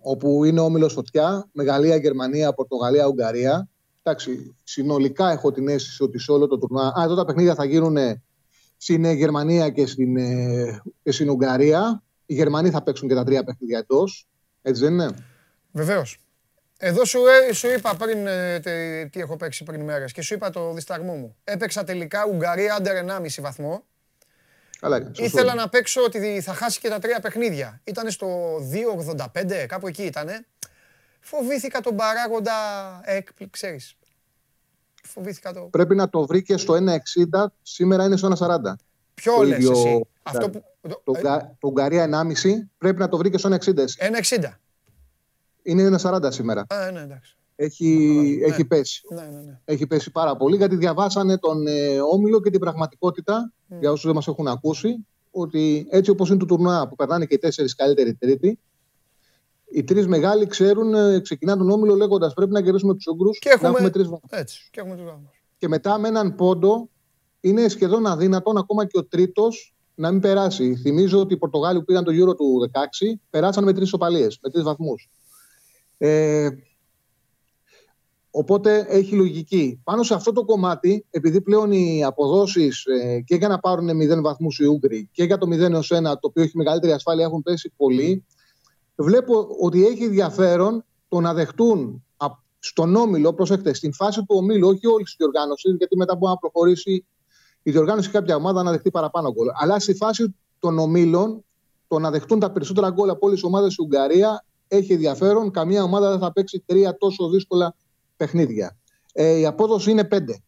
όπου 0.00 0.44
είναι 0.44 0.60
όμιλος 0.60 0.92
φωτιά, 0.92 1.48
με 1.52 1.64
Γαλλία, 1.64 1.96
Γερμανία, 1.96 2.52
Πορτογαλία, 2.52 3.06
Ουγγαρία. 3.06 3.68
Εντάξει, 4.02 4.54
συνολικά 4.64 5.30
έχω 5.30 5.52
την 5.52 5.68
αίσθηση 5.68 6.02
ότι 6.02 6.18
σε 6.18 6.32
όλο 6.32 6.46
το 6.46 6.58
τουρνουά. 6.58 6.86
Α, 6.98 7.02
εδώ 7.04 7.14
τα 7.14 7.24
παιχνίδια 7.24 7.54
θα 7.54 7.64
γίνουν 7.64 7.96
στην 8.76 9.04
ε, 9.04 9.12
Γερμανία 9.12 9.70
και 9.70 9.86
στην, 9.86 10.16
ε, 10.16 10.80
και 11.02 11.12
στην 11.12 11.30
Ουγγαρία. 11.30 12.02
Οι 12.26 12.34
Γερμανοί 12.34 12.70
θα 12.70 12.82
παίξουν 12.82 13.08
και 13.08 13.14
τα 13.14 13.24
τρία 13.24 13.44
παιχνίδια 13.44 13.78
εντός. 13.78 14.26
Έτσι 14.62 14.82
δεν 14.82 14.92
είναι; 14.92 15.08
Βεβαίως. 15.78 16.18
Εδώ 16.78 17.04
σου, 17.04 17.18
ε, 17.48 17.52
σου 17.52 17.68
είπα 17.68 17.94
πριν 17.96 18.26
ε, 18.26 18.60
τε- 18.60 19.10
τι 19.12 19.20
έχω 19.20 19.36
παίξει 19.36 19.64
πριν 19.64 19.80
μέρες 19.80 20.12
και 20.12 20.22
σου 20.22 20.34
είπα 20.34 20.50
το 20.50 20.72
δισταγμό 20.72 21.14
μου. 21.14 21.36
Έπαιξα 21.44 21.84
τελικά 21.84 22.26
Ουγγαρία 22.26 22.78
under 22.80 23.18
1,5 23.20 23.26
βαθμό 23.40 23.84
Καλά 24.80 24.96
έκανες. 24.96 25.16
σωστό 25.16 25.36
Ήθελα 25.36 25.52
είναι. 25.52 25.60
να 25.62 25.68
παίξω 25.68 26.02
ότι 26.02 26.40
θα 26.40 26.54
χάσει 26.54 26.80
και 26.80 26.88
τα 26.88 26.98
τρία 26.98 27.20
παιχνίδια. 27.20 27.80
Ήταν 27.84 28.10
στο 28.10 28.58
2.85, 28.70 29.66
κάπου 29.68 29.86
εκεί 29.86 30.02
ήτανε. 30.02 30.46
Φοβήθηκα 31.20 31.80
τον 31.80 31.96
παράγοντα 31.96 32.52
έκπληξη, 33.04 33.48
ξέρεις. 33.50 33.94
Φοβήθηκα 35.04 35.52
το... 35.52 35.60
Πρέπει 35.60 35.94
να 35.94 36.08
το 36.08 36.26
βρει 36.26 36.42
και 36.42 36.56
στο 36.56 36.74
1,60, 37.32 37.44
σήμερα 37.62 38.04
είναι 38.04 38.16
στο 38.16 38.32
1,40. 38.38 38.72
Ποιο 39.14 39.34
το 39.34 39.42
λες 39.42 39.58
ίδιο- 39.58 39.70
εσύ; 39.72 40.06
Αυτό 40.22 40.50
που... 40.50 40.64
Το, 40.80 40.88
το- 40.88 41.02
Ουγγα- 41.04 41.56
το 41.58 41.66
Ουγγαρία 41.68 42.08
1,5 42.42 42.50
πρέπει 42.78 42.98
να 42.98 43.08
το 43.08 43.16
βρει 43.16 43.30
και 43.30 43.38
στο 43.38 43.48
1,60. 43.52 43.76
εσύ. 43.78 43.98
1.60. 44.40 44.48
Είναι 45.62 45.98
1,40 46.02 46.26
σήμερα. 46.28 46.64
Α, 46.68 46.90
ναι, 46.90 47.00
εντάξει. 47.00 47.36
Έχει, 47.56 48.40
έχει 48.42 48.64
πέσει. 48.64 49.02
Ναι, 49.14 49.20
ναι, 49.22 49.40
ναι. 49.40 49.60
Έχει 49.64 49.86
πέσει 49.86 50.10
πάρα 50.10 50.36
πολύ 50.36 50.56
γιατί 50.56 50.76
διαβάσανε 50.76 51.38
τον 51.38 51.66
ε, 51.66 52.00
Όμιλο 52.00 52.40
και 52.40 52.50
την 52.50 52.60
πραγματικότητα, 52.60 53.52
για 53.80 53.90
όσους 53.90 54.04
δεν 54.06 54.14
μας 54.14 54.26
έχουν 54.28 54.46
ακούσει, 54.48 55.06
ότι 55.30 55.86
έτσι 55.90 56.10
όπως 56.10 56.28
είναι 56.28 56.38
το 56.38 56.44
τουρνουά 56.44 56.88
που 56.88 56.96
περνάνε 56.96 57.24
και 57.26 57.34
οι 57.34 57.38
τέσσερις 57.38 57.74
καλύτεροι 57.74 58.14
τρίτη, 58.14 58.58
οι 59.70 59.84
τρεις 59.84 60.06
μεγάλοι 60.06 60.46
ξέρουν, 60.46 60.94
ε, 60.94 61.20
ξεκινάνε 61.20 61.58
τον 61.58 61.70
Όμιλο 61.70 61.94
λέγοντας 61.94 62.34
πρέπει 62.34 62.52
να 62.52 62.62
κερδίσουμε 62.62 62.94
τους 62.94 63.06
Ούγγρους 63.06 63.38
Και 63.38 63.48
έχουμε- 63.48 63.62
να 63.70 63.74
έχουμε 63.76 63.90
τρεις 63.90 64.04
βαθμούς. 64.08 64.30
Έτσι. 64.30 64.68
Και 64.72 64.80
έχουμε 64.80 64.96
τους 64.96 65.04
βαθμούς. 65.04 65.42
Και 65.58 65.68
μετά 65.68 65.98
με 65.98 66.08
έναν 66.08 66.34
πόντο 66.34 66.88
είναι 67.40 67.68
σχεδόν 67.68 68.06
αδύνατον 68.06 68.56
ακόμα 68.56 68.86
και 68.86 68.98
ο 68.98 69.04
τρίτος 69.04 69.74
να 69.94 70.10
μην 70.10 70.20
περάσει. 70.20 70.76
Θυμίζω 70.76 71.20
ότι 71.20 71.34
οι 71.34 71.36
Πορτογάλοι 71.36 71.78
που 71.78 71.84
πήγαν 71.84 72.04
το 72.04 72.12
Euro 72.12 72.36
του 72.36 72.60
16 72.72 73.20
περάσαν 73.30 73.64
με 73.64 73.72
τρεις 73.72 73.86
ισοπαλίες, 73.86 74.38
με 74.42 74.50
τρεις 74.50 74.62
βαθμούς. 74.64 75.08
Ε, 75.98 76.48
οπότε 78.30 78.84
έχει 78.88 79.14
λογική. 79.14 79.80
Πάνω 79.84 80.02
σε 80.02 80.14
αυτό 80.14 80.32
το 80.32 80.44
κομμάτι, 80.44 81.06
επειδή 81.10 81.40
πλέον 81.40 81.72
οι 81.72 82.04
αποδόσεις 82.04 82.84
ε, 82.86 83.20
και 83.20 83.34
για 83.34 83.48
να 83.48 83.58
πάρουν 83.58 83.88
0 84.18 84.20
βαθμούς 84.22 84.58
οι 84.58 84.64
Ούγγροι 84.64 85.08
και 85.12 85.24
για 85.24 85.38
το 85.38 85.46
0 85.46 85.58
έως 85.58 85.92
1, 85.94 86.02
το 86.02 86.18
οποίο 86.20 86.42
έχει 86.42 86.56
μεγαλύτερη 86.56 86.92
ασφάλεια, 86.92 87.24
έχουν 87.24 87.42
πέσει 87.42 87.72
πολύ, 87.76 88.24
βλέπω 88.94 89.56
ότι 89.60 89.86
έχει 89.86 90.04
ενδιαφέρον 90.04 90.84
το 91.08 91.20
να 91.20 91.34
δεχτούν 91.34 92.04
α- 92.16 92.26
στον 92.58 92.96
όμιλο, 92.96 93.34
προσέξτε, 93.34 93.72
στην 93.72 93.92
φάση 93.92 94.18
του 94.18 94.34
ομίλου, 94.38 94.68
όχι 94.68 94.86
όλη 94.86 95.04
τη 95.04 95.14
διοργάνωση, 95.16 95.68
γιατί 95.78 95.96
μετά 95.96 96.16
μπορεί 96.16 96.32
να 96.32 96.38
προχωρήσει 96.38 97.06
η 97.62 97.70
διοργάνωση 97.70 98.10
κάποια 98.10 98.36
ομάδα 98.36 98.62
να 98.62 98.70
δεχτεί 98.70 98.90
παραπάνω 98.90 99.32
γκολ. 99.32 99.46
Αλλά 99.60 99.78
στη 99.78 99.94
φάση 99.94 100.34
των 100.58 100.78
ομίλων, 100.78 101.44
το 101.88 101.98
να 101.98 102.10
δεχτούν 102.10 102.38
τα 102.38 102.52
περισσότερα 102.52 102.90
γκολ 102.90 103.10
από 103.10 103.26
όλες 103.26 103.40
τι 103.40 103.46
ομάδες 103.46 103.72
στην 103.72 103.84
Ουγγαρία 103.84 104.44
έχει 104.68 104.92
ενδιαφέρον. 104.92 105.50
Καμία 105.50 105.82
ομάδα 105.82 106.10
δεν 106.10 106.18
θα 106.18 106.32
παίξει 106.32 106.62
τρία 106.66 106.96
τόσο 106.96 107.28
δύσκολα 107.28 107.74
παιχνίδια. 108.16 108.76
Ε, 109.12 109.38
η 109.38 109.46
απόδοση 109.46 109.90
είναι 109.90 110.04
πέντε. 110.04 110.42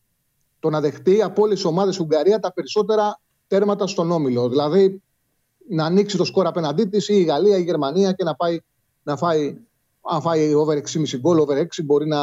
Το 0.59 0.71
να 0.71 0.81
δεχτεί 0.81 1.23
από 1.23 1.43
όλες 1.43 1.61
τι 1.61 1.67
ομάδες 1.67 1.95
στην 1.95 2.07
Ουγγαρία 2.07 2.39
τα 2.39 2.53
περισσότερα 2.53 3.21
τέρματα 3.47 3.87
στον 3.87 4.11
όμιλο. 4.11 4.49
Δηλαδή 4.49 5.03
να 5.69 5.85
ανοίξει 5.85 6.17
το 6.17 6.25
σκορ 6.25 6.47
απέναντί 6.47 6.85
της 6.85 7.09
ή 7.09 7.15
η 7.15 7.23
Γαλλία 7.23 7.57
ή 7.57 7.61
η 7.61 7.65
Γερμανία 7.65 8.13
και 8.13 8.25
να 8.25 8.35
πάει 8.35 8.59
να 9.03 9.17
φάει. 9.17 9.57
Αν 10.03 10.21
φάει 10.21 10.55
over 10.55 10.77
6,5 10.77 11.19
γκολ, 11.19 11.39
over 11.39 11.57
6 11.57 11.67
μπορεί 11.85 12.07
να 12.07 12.19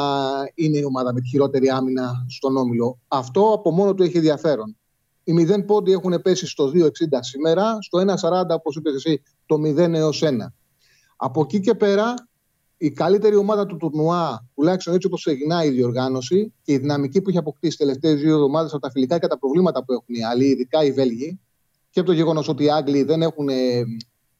είναι 0.54 0.78
η 0.78 0.84
ομάδα 0.84 1.12
με 1.12 1.20
τη 1.20 1.28
χειρότερη 1.28 1.68
άμυνα 1.68 2.24
στον 2.28 2.56
όμιλο. 2.56 2.98
Αυτό 3.08 3.52
από 3.52 3.70
μόνο 3.70 3.94
του 3.94 4.02
έχει 4.02 4.16
ενδιαφέρον. 4.16 4.76
Οι 5.24 5.46
0 5.48 5.66
πόντοι 5.66 5.92
έχουν 5.92 6.22
πέσει 6.22 6.46
στο 6.46 6.70
2,60 6.74 6.88
σήμερα, 7.20 7.78
στο 7.80 7.98
1,40 7.98 8.42
όπως 8.48 8.76
είπες 8.76 8.94
εσύ, 8.94 9.22
το 9.46 9.56
0 9.56 9.76
έως 9.76 10.22
1. 10.24 10.52
Από 11.20 11.40
εκεί 11.40 11.60
και 11.60 11.74
πέρα, 11.74 12.14
η 12.76 12.90
καλύτερη 12.90 13.36
ομάδα 13.36 13.66
του 13.66 13.76
τουρνουά, 13.76 14.46
τουλάχιστον 14.54 14.94
έτσι 14.94 15.06
όπως 15.06 15.24
ξεκινάει 15.24 15.68
η 15.68 15.70
διοργάνωση 15.70 16.52
και 16.62 16.72
η 16.72 16.78
δυναμική 16.78 17.22
που 17.22 17.28
έχει 17.28 17.38
αποκτήσει 17.38 17.76
τις 17.76 17.86
τελευταίες 17.86 18.20
δύο 18.20 18.34
εβδομάδες 18.34 18.72
από 18.72 18.80
τα 18.82 18.90
φιλικά 18.90 19.18
και 19.18 19.26
τα 19.26 19.38
προβλήματα 19.38 19.84
που 19.84 19.92
έχουν 19.92 20.14
οι 20.14 20.24
άλλοι, 20.24 20.44
ειδικά 20.44 20.84
οι 20.84 20.92
Βέλγοι, 20.92 21.40
και 21.90 22.00
από 22.00 22.08
το 22.08 22.14
γεγονός 22.14 22.48
ότι 22.48 22.64
οι 22.64 22.70
Άγγλοι 22.70 23.02
δεν 23.02 23.22
έχουν. 23.22 23.48
ε, 23.48 23.82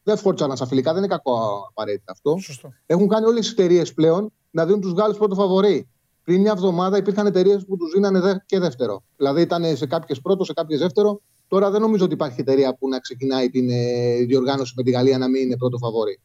Δεν 0.03 0.17
φόρτσαν 0.17 0.57
στα 0.57 0.67
φιλικά, 0.67 0.93
δεν 0.93 1.03
είναι 1.03 1.13
κακό 1.15 1.67
απαραίτητα 1.69 2.13
αυτό. 2.13 2.37
Σωστό. 2.41 2.73
Έχουν 2.87 3.09
κάνει 3.09 3.27
όλες 3.27 3.41
τις 3.41 3.51
εταιρείες 3.51 3.95
πλέον 3.95 4.33
να 4.51 4.67
δίνουν 4.67 4.81
τους 4.81 4.93
Γάλλους 4.93 5.17
πρώτο 5.17 5.35
φαβορή. 5.35 5.89
Πριν 6.25 6.41
μια 6.41 6.53
εβδομάδα 6.53 6.97
υπήρχαν 6.97 7.27
εταιρείες 7.27 7.65
που 7.67 7.77
τους 7.77 7.93
δίνανε 7.93 8.21
δε- 8.21 8.35
και 8.47 8.59
δεύτερο. 8.59 9.03
Δηλαδή 9.17 9.41
ήταν 9.41 9.77
σε 9.77 9.87
κάποιες 9.87 10.21
πρώτο, 10.21 10.45
σε 10.45 10.53
κάποιες 10.53 10.81
δεύτερο. 10.81 11.21
Τώρα 11.49 11.71
δεν 11.71 11.81
νομίζω 11.81 12.05
ότι 12.05 12.15
υπάρχει 12.15 12.41
εταιρεία 12.41 12.75
που 12.75 12.89
να 12.89 12.99
ξεκινάει 12.99 13.51
την 13.51 13.69
ε, 13.71 14.17
διοργάνωση 14.25 14.73
με 14.77 14.83
τη 14.83 14.91
Γαλλία 14.91 15.19
να 15.19 15.29
μην 15.29 15.43
είναι 15.43 15.57
πρώτο 15.57 15.79
φαβορή. 15.79 16.21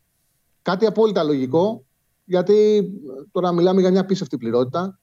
Κάτι 0.64 0.85
απόλυτα 0.85 1.24
λογικό, 1.24 1.85
γιατί 2.24 2.77
ε, 2.77 3.24
τώρα 3.32 3.51
μιλάμε 3.51 3.82
για 3.82 3.92
μια 3.92 4.06
πίστευτη 4.06 4.38
πληρότητα. 4.38 5.00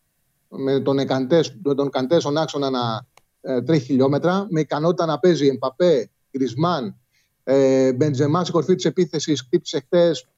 Με 0.48 0.80
τον 0.80 1.06
Καντέ 1.06 1.40
με 1.62 1.74
τον 1.74 1.90
Καντέ 1.90 2.20
στον 2.20 2.36
άξονα 2.36 2.70
να 2.70 3.06
ε, 3.40 3.62
τρέχει 3.62 3.84
χιλιόμετρα, 3.84 4.46
με 4.50 4.60
ικανότητα 4.60 5.06
να 5.06 5.18
παίζει 5.18 5.46
Εμπαπέ, 5.46 6.10
Γκρισμάν, 6.38 6.96
ε, 7.44 7.92
Μπεντζεμά 7.92 8.40
στην 8.40 8.52
κορφή 8.52 8.74
της 8.74 8.84
επίθεσης, 8.84 9.40
χτύπησε 9.40 9.80
χτες. 9.80 10.28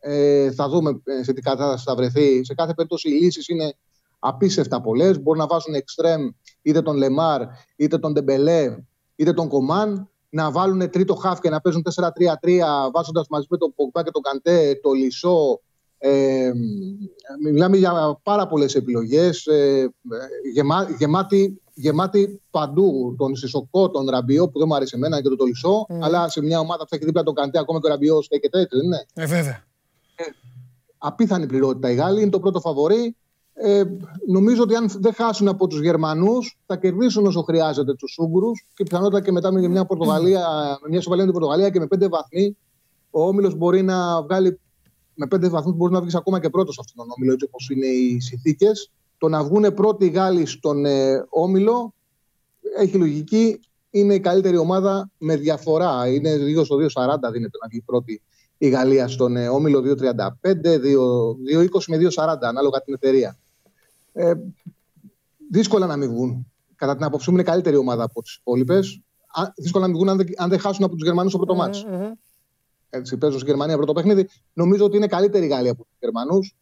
Ε, 0.00 0.50
θα 0.52 0.68
δούμε 0.68 1.00
ε, 1.04 1.22
σε 1.22 1.32
τι 1.32 1.40
κατάσταση 1.40 1.84
θα 1.86 1.94
βρεθεί. 1.94 2.44
Σε 2.44 2.54
κάθε 2.54 2.74
περίπτωση 2.74 3.08
οι 3.08 3.12
λύσεις 3.12 3.48
είναι 3.48 3.74
απίστευτα 4.18 4.80
πολλές. 4.80 5.22
Μπορούν 5.22 5.40
να 5.40 5.46
βάζουν 5.46 5.74
εξτρέμ 5.74 6.28
είτε 6.62 6.82
τον 6.82 6.96
Λεμάρ, 6.96 7.42
είτε 7.76 7.98
τον 7.98 8.12
Ντεμπελέ, 8.12 8.76
είτε 9.16 9.32
τον 9.32 9.48
Κομάν. 9.48 10.10
Να 10.36 10.50
βάλουν 10.50 10.90
τρίτο 10.90 11.14
χάφ 11.14 11.40
και 11.40 11.50
να 11.50 11.60
παίζουν 11.60 11.82
4-3-3, 11.94 12.10
βάζοντας 12.92 13.26
μαζί 13.28 13.46
με 13.50 13.56
τον 13.56 13.74
Πογκμπά 13.74 14.02
και 14.02 14.10
τον 14.10 14.22
Καντέ, 14.22 14.80
Τολισό. 14.82 15.60
Ε, 15.98 16.52
μιλάμε 17.42 17.76
για 17.76 18.20
πάρα 18.22 18.46
πολλές 18.46 18.74
επιλογές. 18.74 19.46
Ε, 19.46 19.92
γεμά, 20.52 20.88
γεμάτη, 20.98 21.62
γεμάτη 21.74 22.40
παντού. 22.50 23.14
Τον 23.18 23.36
Σισοκό, 23.36 23.90
τον 23.90 24.08
Ραμπιό 24.10 24.48
που 24.48 24.58
δεν 24.58 24.68
μου 24.68 24.74
άρεσε 24.74 24.96
εμένα 24.96 25.16
και 25.22 25.28
τον 25.28 25.36
Τολισό. 25.36 25.86
Αλλά 26.00 26.28
σε 26.28 26.42
μια 26.42 26.58
ομάδα 26.58 26.82
που 26.82 26.88
θα 26.88 26.96
έχει 26.96 27.04
δίπλα 27.04 27.22
τον 27.22 27.34
Καντέ, 27.34 27.58
ακόμα 27.58 27.80
και 27.80 27.86
ο 27.86 27.90
Ραμπιός 27.90 28.24
στέκεται 28.24 28.60
έτσι, 28.60 28.76
δεν 28.76 28.84
είναι; 28.84 29.06
Ε, 29.14 29.26
βέβαια. 29.26 29.64
απίθανη 30.98 31.46
πληρότητα 31.46 31.90
οι 31.90 31.94
Γάλλοι, 31.94 32.20
είναι 32.20 32.30
το 32.30 32.40
πρώτο 32.40 32.60
φαβορή. 32.60 33.16
Ε, 33.58 33.82
νομίζω 34.26 34.62
ότι 34.62 34.74
αν 34.74 34.88
δεν 34.98 35.14
χάσουν 35.14 35.48
από 35.48 35.66
τους 35.66 35.80
Γερμανούς, 35.80 36.58
θα 36.66 36.76
κερδίσουν 36.76 37.26
όσο 37.26 37.42
χρειάζεται 37.42 37.94
τους 37.94 38.16
Ούγγρους 38.18 38.66
και 38.74 38.82
πιθανότατα 38.84 39.24
και 39.24 39.32
μετά 39.32 39.52
με 39.52 39.68
μια, 39.68 39.84
Πορτογαλία, 39.84 40.48
με 40.82 40.88
μια 40.88 41.00
σοβαλία 41.00 41.24
με 41.24 41.30
την 41.30 41.40
Πορτογαλία 41.40 41.70
και 41.70 41.78
με 41.78 41.86
πέντε 41.86 42.08
βαθμοί, 42.08 42.56
ο 43.10 43.26
Όμιλος 43.26 43.54
μπορεί 43.54 43.82
να 43.82 44.22
βγάλει. 44.22 44.60
Με 45.14 45.26
πέντε 45.26 45.48
βαθμούς 45.48 45.74
μπορείς 45.76 45.94
να 45.94 46.00
βγεις 46.00 46.14
ακόμα 46.14 46.40
και 46.40 46.50
πρώτος 46.50 46.74
σε 46.74 46.80
αυτόν 46.84 47.04
τον 47.04 47.14
Όμιλο, 47.16 47.32
έτσι 47.32 47.44
όπως 47.44 47.70
είναι 47.70 47.86
οι 47.86 48.20
συνθήκες. 48.20 48.90
Το 49.18 49.28
να 49.28 49.44
βγουν 49.44 49.74
πρώτοι 49.74 50.04
οι 50.04 50.08
Γάλλοι 50.08 50.46
στον 50.46 50.84
ε, 50.84 51.26
Όμιλο 51.28 51.94
έχει 52.78 52.96
λογική. 52.96 53.60
Είναι 53.90 54.14
η 54.14 54.20
καλύτερη 54.20 54.56
ομάδα 54.56 55.10
με 55.18 55.36
διαφορά. 55.36 56.08
Είναι 56.08 56.36
2 56.60 56.64
στο 56.64 56.76
2,40 56.76 56.82
δίνεται 57.32 57.58
να 57.62 57.68
βγει 57.68 57.80
πρώτη 57.80 58.22
η 58.58 58.68
Γαλλία 58.68 59.08
στον 59.08 59.36
ε, 59.36 59.48
Όμιλο 59.48 59.82
2,35, 59.84 59.86
2,20 59.92 61.84
με 61.86 61.98
2,40 62.14 62.36
ανάλογα 62.40 62.80
την 62.80 62.94
εταιρεία. 62.94 63.38
Ε, 64.18 64.32
δύσκολα 65.50 65.86
να 65.86 65.96
μην 65.96 66.08
βγουν. 66.08 66.52
Κατά 66.76 66.94
την 66.94 67.04
άποψή 67.04 67.30
μου 67.30 67.36
είναι 67.36 67.44
καλύτερη 67.44 67.76
ομάδα 67.76 68.04
από 68.04 68.22
τις 68.22 68.34
υπόλοιπες. 68.34 69.00
Δύσκολα 69.56 69.86
να 69.86 69.90
μην 69.90 69.96
βγουν 69.96 70.08
αν 70.08 70.16
δεν, 70.16 70.26
αν 70.36 70.48
δεν 70.48 70.58
χάσουν 70.58 70.84
από 70.84 70.94
τους 70.94 71.04
Γερμανούς 71.04 71.32
στο 71.32 71.40
πρώτο 71.40 71.54
μάτς. 71.54 71.84
Έτσι, 72.90 73.16
παίζω 73.16 73.38
στη 73.38 73.46
Γερμανία 73.46 73.76
πρώτο 73.76 73.92
παιχνίδι. 73.92 74.28
Νομίζω 74.52 74.84
ότι 74.84 74.96
είναι 74.96 75.06
καλύτερη 75.06 75.44
η 75.44 75.48
Γαλλία 75.48 75.70
από 75.70 75.82
τους 75.82 75.96
Γερμανούς. 75.98 76.54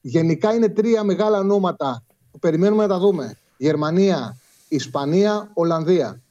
Γενικά 0.00 0.54
είναι 0.54 0.68
τρία 0.68 1.04
μεγάλα 1.04 1.38
ονόματα 1.38 2.04
που 2.30 2.38
περιμένουμε 2.38 2.82
να 2.82 2.88
τα 2.88 2.98
δούμε. 2.98 3.38
Γερμανία, 3.56 4.36
Ισπανία, 4.68 5.50
Ολλανδία. 5.54 6.22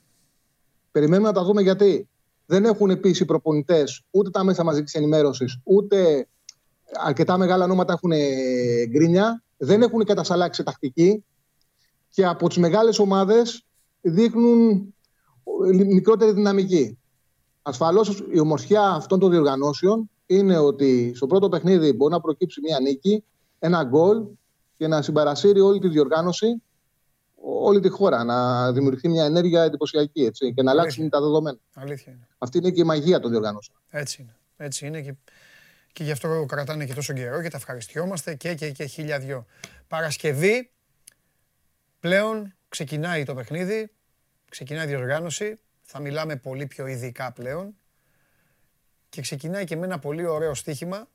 Περιμένουμε 0.91 1.27
να 1.27 1.33
τα 1.33 1.43
δούμε 1.43 1.61
γιατί 1.61 2.09
δεν 2.45 2.65
έχουν 2.65 2.89
επίσης 2.89 3.19
οι 3.19 3.25
προπονητές 3.25 4.03
ούτε 4.11 4.29
τα 4.29 4.43
μέσα 4.43 4.63
μαζικής 4.63 4.93
ενημέρωσης, 4.93 5.59
ούτε 5.63 6.27
αρκετά 7.05 7.37
μεγάλα 7.37 7.63
ονόματα 7.63 7.93
έχουν 7.93 8.11
γκρίνια. 8.89 9.43
Δεν 9.58 9.82
έχουν 9.82 10.03
κατασαλάξει 10.03 10.64
τακτική 10.64 11.24
και 12.10 12.26
από 12.26 12.48
τις 12.48 12.58
μεγάλες 12.58 13.00
ομάδες 13.00 13.66
δείχνουν 14.02 14.94
μικρότερη 15.74 16.32
δυναμική. 16.32 16.98
Ασφαλώς 17.61 18.24
η 18.32 18.40
ομορφιά 18.40 18.90
αυτών 18.90 19.19
των 19.19 19.30
διοργανώσεων 19.30 20.10
είναι 20.26 20.58
ότι 20.58 21.11
στο 21.16 21.27
πρώτο 21.27 21.50
παιχνίδι 21.50 21.94
μπορεί 21.94 22.14
να 22.14 22.22
προκύψει 22.22 22.61
μια 22.61 22.80
νίκη, 22.80 23.24
ένα 23.60 23.84
γκολ 23.84 24.24
και 24.77 24.88
να 24.88 25.02
συμπαρασύρει 25.02 25.60
όλη 25.60 25.80
τη 25.80 25.88
διοργάνωση, 25.88 26.61
όλη 27.42 27.80
τη 27.80 27.90
χώρα. 27.90 28.24
Να 28.24 28.72
δημιουργηθεί 28.72 29.10
μια 29.10 29.26
ενέργεια 29.26 29.64
εντυπωσιακή 29.64 30.24
έτσι, 30.24 30.53
και 30.53 30.64
να 30.64 30.72
αλλάξουν 30.72 31.10
τα 31.10 31.22
δεδομένα. 31.22 31.58
Αλήθεια 31.74 32.11
είναι. 32.11 32.27
Αυτή 32.38 32.58
είναι 32.58 32.72
και 32.72 32.82
η 32.82 32.84
μαγεία 32.84 33.19
των 33.19 33.32
διοργανώσεων. 33.32 33.77
Έτσι 33.90 34.22
είναι. 34.22 34.36
Έτσι 34.58 34.88
είναι 34.88 35.02
και, 35.02 35.16
και 35.98 36.03
γι' 36.03 36.11
αυτό 36.11 36.45
κρατάνε 36.48 36.85
και 36.85 36.93
τόσο 36.93 37.14
καιρό 37.14 37.42
και 37.42 37.50
τα 37.50 37.58
ευχαριστιόμαστε 37.58 38.35
και, 38.35 38.53
και, 38.53 38.72
και 38.72 38.85
χίλια 38.85 39.19
δυο. 39.19 39.45
Παρασκευή 39.88 40.72
πλέον 42.00 42.56
ξεκινάει 42.69 43.24
το 43.24 43.34
παιχνίδι, 43.34 43.92
ξεκινάει 44.50 44.85
η 44.85 44.88
διοργάνωση, 44.88 45.59
θα 45.82 46.00
μιλάμε 46.00 46.35
πολύ 46.35 46.67
πιο 46.67 46.88
ειδικά 46.88 47.32
πλέον 47.32 47.76
και 49.09 49.22
ξεκινάει 49.22 49.64
και 49.64 49.76
με 49.76 49.85
ένα 49.85 50.00
πολύ 50.00 50.26
ωραίο 50.26 50.53
στοίχημα 50.53 51.09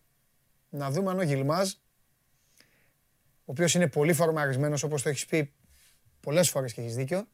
να 0.69 0.91
δούμε 0.91 1.11
αν 1.11 1.19
ο 1.19 1.23
Γιλμάζ, 1.23 1.71
ο 1.71 1.77
οποίος 3.45 3.75
είναι 3.75 3.89
πολύ 3.89 4.13
φορμαρισμένος 4.13 4.83
όπως 4.83 5.03
το 5.03 5.09
έχεις 5.09 5.27
πει 5.27 5.53
πολλές 6.21 6.51
φορές 6.51 6.73
και 6.73 6.81
έχεις 6.81 6.95
δίκιο, 6.95 7.29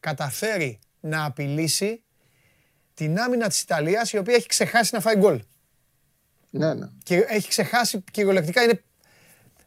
καταφέρει 0.00 0.78
να 1.00 1.24
απειλήσει 1.24 2.02
την 2.94 3.18
άμυνα 3.18 3.48
της 3.48 3.62
Ιταλίας 3.62 4.12
η 4.12 4.18
οποία 4.18 4.34
έχει 4.34 4.46
ξεχάσει 4.46 4.94
να 4.94 5.00
φάει 5.00 5.16
γκολ. 5.16 5.42
Ναι, 6.58 6.74
ναι. 6.74 6.86
Και 7.02 7.24
έχει 7.28 7.48
ξεχάσει 7.48 8.04
κυριολεκτικά. 8.12 8.62
Είναι... 8.62 8.82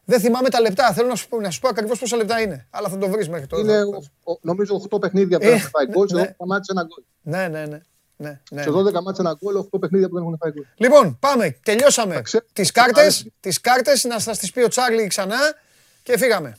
Δεν 0.04 0.20
θυμάμαι 0.20 0.48
τα 0.48 0.60
λεπτά. 0.60 0.92
Θέλω 0.92 1.08
να 1.08 1.14
σου 1.14 1.28
πω, 1.28 1.40
να 1.40 1.50
σου 1.50 1.60
πω 1.60 1.68
ακριβώς 1.68 1.98
πόσα 1.98 2.16
λεπτά 2.16 2.40
είναι. 2.40 2.66
Αλλά 2.70 2.88
θα 2.88 2.98
το 2.98 3.08
βρεις 3.08 3.28
μέχρι 3.28 3.46
τώρα. 3.46 3.62
Είναι, 3.62 3.82
ο- 3.82 4.32
ο- 4.32 4.38
νομίζω, 4.40 4.82
8 4.90 5.00
παιχνίδια 5.00 5.38
που 5.38 5.44
Ε, 5.46 5.48
έχουν 5.48 5.68
φάει 5.70 5.86
γκολ. 5.86 6.08
Σε 6.08 6.14
ναι. 6.14 6.22
12 6.22 6.46
μάτια 6.46 6.74
ένα 6.76 6.82
γκολ. 6.82 7.04
Ναι, 7.22 7.48
ναι, 7.48 7.66
ναι. 7.66 7.80
ναι, 8.16 8.40
ναι. 8.50 8.62
Σε 8.62 8.70
12 8.70 8.92
μάτια 9.02 9.14
ένα 9.18 9.36
γκολ, 9.42 9.56
8 9.72 9.78
παιχνίδια 9.80 10.08
που 10.08 10.14
δεν 10.14 10.22
έχουν 10.22 10.36
φάει 10.40 10.50
γκολ. 10.52 10.64
Λοιπόν, 10.76 11.18
πάμε. 11.20 11.56
Τελειώσαμε. 11.62 12.20
ξέ- 12.22 12.44
Τις 12.52 12.70
ξέ- 12.72 12.86
κάρτες, 12.86 13.02
άρεσε. 13.02 13.32
τις 13.40 13.60
κάρτες, 13.60 14.04
να 14.04 14.18
σας 14.18 14.38
τις 14.38 14.52
πει 14.52 14.60
ο 14.60 14.68
Τσάρλι 14.68 15.06
ξανά 15.06 15.38
και 16.02 16.18
φύγαμε. 16.18 16.56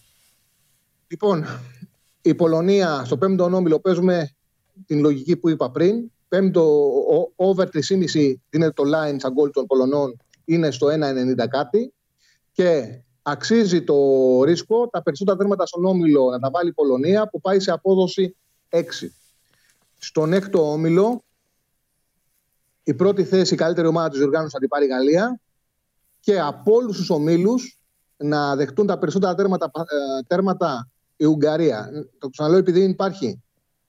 Λοιπόν, 1.08 1.45
η 2.22 2.35
Πολωνία 2.35 3.01
στο 3.06 3.17
πέμπτο 3.17 3.43
όμιλο 3.43 3.80
παίζουμε 3.80 4.32
την 4.85 4.99
λογική 4.99 5.35
που 5.38 5.49
είπα 5.49 5.72
πριν. 5.72 6.11
Πέμπτο 6.30 6.61
ο- 7.11 7.32
over 7.35 7.66
3,5 7.69 8.41
δίνεται 8.49 8.72
το 8.72 8.83
line 8.85 9.16
σαν 9.19 9.33
γκολ 9.33 9.51
των 9.51 9.66
Πολωνών 9.66 10.17
είναι 10.45 10.72
στο 10.72 10.88
1,90 10.90 11.48
κάτι 11.48 11.93
και 12.51 12.99
αξίζει 13.22 13.83
το 13.83 13.95
ρίσκο 14.43 14.88
τα 14.88 15.01
περισσότερα 15.01 15.38
τέρματα 15.38 15.66
στον 15.66 15.85
όμιλο 15.85 16.30
να 16.30 16.40
τα 16.40 16.49
βάλει 16.49 16.69
η 16.69 16.74
Πολωνία 16.74 17.27
που 17.30 17.41
πάει 17.41 17.59
σε 17.59 17.72
απόδοση 17.72 18.35
6. 18.69 18.82
Στον 19.98 20.33
έκτο 20.33 20.72
όμιλο 20.72 21.24
η 22.83 22.93
πρώτη 22.93 23.24
θέση, 23.24 23.53
η 23.53 23.58
καλύτερη 23.58 23.88
ομάδα 23.88 24.09
της 24.09 24.17
διοργάνωσης 24.17 24.53
θα 24.53 24.59
την 24.59 24.67
πάρει 24.67 24.85
η 24.85 24.88
Γαλλία 24.88 25.40
και 26.19 26.40
από 26.40 26.74
όλους 26.74 26.98
τους 26.98 27.09
ομίλους 27.09 27.80
να 28.17 28.56
δεχτούν 28.56 28.88
τα 28.88 28.98
περισσότερα 28.98 29.35
τέρματα, 29.35 29.72
ε, 29.75 30.24
τέρματα 30.27 30.90
η 31.16 31.25
Ουγγαρία. 31.25 31.90
Το 32.19 32.30
ξαναλέω 32.30 32.59
επειδή 32.59 32.83
υπάρχει, 32.83 33.41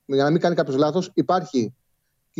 για 0.07 0.25
να 0.25 0.31
μην 0.31 0.41
κάνει 0.41 0.55
κάποιος 0.55 0.77
λάθος, 0.77 1.11
υπάρχει 1.15 1.75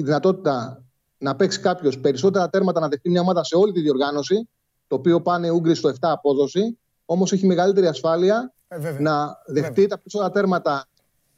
η 0.01 0.03
δυνατότητα 0.03 0.85
να 1.19 1.37
παίξει 1.37 1.61
κάποιος 1.61 1.99
περισσότερα 1.99 2.51
τέρματα 2.51 2.81
να 2.81 2.89
δεχτεί 2.89 3.11
μια 3.11 3.21
ομάδα 3.21 3.45
σε 3.45 3.57
όλη 3.57 3.73
τη 3.73 3.81
διοργάνωση, 3.81 4.49
το 4.87 4.95
οποίο 4.95 5.21
πάνε 5.21 5.47
οι 5.47 5.51
Ούγγροι 5.51 5.75
στο 5.75 5.89
7 5.89 5.93
απόδοση, 6.01 6.79
όμως 7.05 7.33
έχει 7.33 7.47
μεγαλύτερη 7.47 7.87
ασφάλεια 7.87 8.53
Ε, 8.69 8.79
βέβαια. 8.79 9.01
να 9.01 9.37
δεχτεί 9.47 9.87
τα 9.87 9.97
περισσότερα 9.97 10.31
τέρματα 10.31 10.87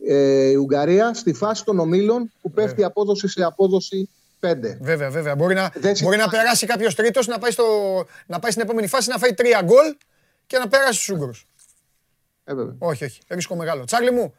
ε, 0.07 0.49
η 0.49 0.55
Ουγγαρία 0.55 1.15
στη 1.15 1.33
φάση 1.33 1.65
των 1.65 1.79
ομίλων 1.79 2.33
που 2.41 2.51
πέφτει 2.51 2.81
η 2.81 2.85
απόδοση 2.85 3.29
σε 3.29 3.43
απόδοση 3.43 4.09
5. 4.41 4.55
Βέβαια, 4.81 5.11
βέβαια. 5.11 5.35
Μπορεί 5.37 5.55
να, 5.55 5.71
Δεν 5.73 5.81
μπορεί 5.81 5.93
να 5.93 5.95
συζητάς. 6.23 6.31
περάσει 6.31 6.67
κάποιος 6.67 6.95
τρίτος, 6.95 7.27
να, 7.27 7.39
πάει 7.39 7.51
στο, 7.51 7.65
να 8.27 8.39
πάει 8.39 8.51
στην 8.51 8.63
επόμενη 8.63 8.87
φάση 8.87 9.09
να 9.11 9.19
φάει 9.19 9.35
τρία 9.35 9.63
γκολ 9.63 9.97
και 10.47 10.59
να 10.59 10.69
περάσει 10.69 10.93
στους 11.03 11.09
Ούγγρους. 11.09 11.47
Ε, 12.45 12.55
βέβαια. 12.55 12.75
Όχι, 12.79 13.05
όχι. 13.05 13.21
Ρίσκο 13.29 13.55
μεγάλο. 13.57 13.85
Τσάρλι 13.85 14.11
μου, 14.11 14.35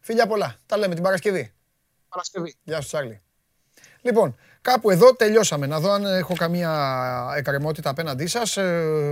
φίλια 0.00 0.26
πολλά. 0.26 0.56
Τα 0.66 0.76
λέμε 0.76 0.94
την 0.94 1.02
Παρασκευή. 1.02 1.52
Παρασκευή. 2.08 2.54
Γεια 2.62 2.80
σου, 2.80 2.86
Τσάρλι. 2.86 3.20
Λοιπόν, 4.06 4.36
κάπου 4.62 4.90
εδώ 4.90 5.14
τελειώσαμε. 5.14 5.66
Να 5.66 5.80
δω 5.80 5.90
αν 5.90 6.04
έχω 6.04 6.34
καμία 6.34 6.72
εκκρεμότητα 7.36 7.90
απέναντί 7.90 8.26
σας. 8.26 8.58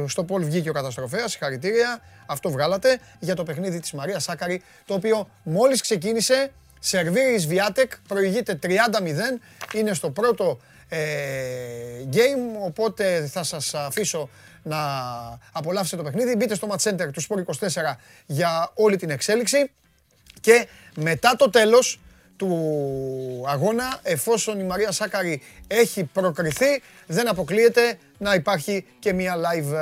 Στο 0.06 0.24
Πολ 0.24 0.44
βγήκε 0.44 0.70
ο 0.70 0.72
καταστροφέας. 0.72 1.30
Συγχαρητήρια. 1.30 2.00
Αυτό 2.26 2.50
βγάλατε 2.50 2.98
για 3.18 3.34
το 3.34 3.42
παιχνίδι 3.42 3.80
της 3.80 3.92
Μαρία 3.92 4.18
Σάκαρη, 4.18 4.62
το 4.86 4.94
οποίο 4.94 5.28
μόλις 5.42 5.80
ξεκίνησε. 5.80 6.52
Σερβίρι 6.80 7.36
Βιάτεκ 7.36 7.92
προηγείται 8.08 8.58
30-0. 8.62 8.68
Είναι 9.72 9.94
στο 9.94 10.10
πρώτο 10.10 10.60
ε, 10.88 10.98
game, 12.12 12.64
οπότε 12.64 13.26
θα 13.32 13.42
σας 13.42 13.74
αφήσω 13.74 14.28
να 14.62 14.78
απολαύσετε 15.52 15.96
το 15.96 16.02
παιχνίδι. 16.02 16.36
Μπείτε 16.36 16.54
στο 16.54 16.68
Match 16.70 16.90
Center 16.90 17.08
του 17.12 17.22
Sport 17.22 17.66
24 17.66 17.68
για 18.26 18.70
όλη 18.74 18.96
την 18.96 19.10
εξέλιξη. 19.10 19.70
Και 20.40 20.66
μετά 20.94 21.36
το 21.36 21.50
τέλος 21.50 22.00
του 22.44 23.44
αγώνα, 23.46 23.98
εφόσον 24.02 24.60
η 24.60 24.64
Μαρία 24.64 24.92
Σάκαρη 24.92 25.42
έχει 25.66 26.04
προκριθεί, 26.04 26.82
δεν 27.06 27.28
αποκλείεται 27.28 27.98
να 28.18 28.34
υπάρχει 28.34 28.86
και 28.98 29.12
μια 29.12 29.34
live 29.36 29.72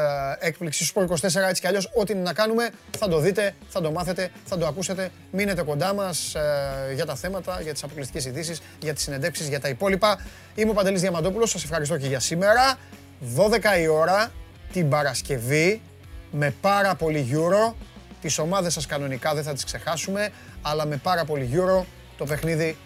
ε, 0.41 0.47
έκπληξη 0.47 0.85
στους 0.85 1.05
Sport 1.09 1.29
24 1.29 1.49
έτσι 1.49 1.61
κι 1.61 1.67
αλλιώς. 1.67 1.91
Ό,τι 1.95 2.13
είναι 2.13 2.23
να 2.23 2.33
κάνουμε 2.33 2.71
θα 2.99 3.09
το 3.09 3.19
δείτε, 3.19 3.55
θα 3.69 3.81
το 3.81 3.91
μάθετε, 3.91 4.31
θα 4.45 4.59
το 4.59 4.67
ακούσετε. 4.67 5.11
Μείνετε 5.31 5.63
κοντά 5.63 5.95
μας 5.95 6.35
ε, 6.35 6.93
για 6.95 7.07
τα 7.07 7.15
θέματα, 7.15 7.61
για 7.63 7.73
τις 7.73 7.83
αποκλειστικές 7.83 8.25
ειδήσεις, 8.25 8.63
για 8.81 8.95
τις 8.95 9.03
συνεντεύξεις, 9.03 9.49
για 9.49 9.61
τα 9.61 9.69
υπόλοιπα. 9.69 10.25
Είμαι 10.55 10.71
ο 10.71 10.75
Παντελής 10.75 11.01
Διαμαντόπουλος, 11.01 11.51
σας 11.51 11.65
ευχαριστώ 11.65 11.97
και 11.97 12.07
για 12.07 12.21
σήμερα. 12.21 12.79
12 13.37 13.81
η 13.81 13.87
ώρα 13.87 14.33
την 14.73 14.89
Παρασκευή 14.89 15.81
με 16.31 16.55
πάρα 16.61 16.95
πολύ 16.95 17.29
Euro. 17.33 17.75
Τις 18.21 18.39
ομάδες 18.39 18.73
σας 18.73 18.87
κανονικά 18.87 19.35
δεν 19.35 19.43
θα 19.43 19.53
τις 19.53 19.65
ξεχάσουμε, 19.65 20.29
αλλά 20.63 20.87
με 20.87 20.97
πάρα 20.97 21.25
πολύ 21.25 21.51
Euro 21.55 21.85
το 22.23 22.29
παιχνίδι 22.29 22.77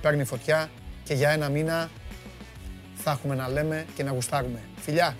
παίρνει 0.00 0.24
φωτιά 0.24 0.70
και 1.04 1.14
για 1.14 1.30
ένα 1.30 1.48
μήνα 1.48 1.90
θα 2.96 3.10
έχουμε 3.10 3.34
να 3.34 3.48
λέμε 3.48 3.86
και 3.94 4.02
να 4.02 4.10
γουστάρουμε. 4.10 4.60
Φιλιά! 4.80 5.16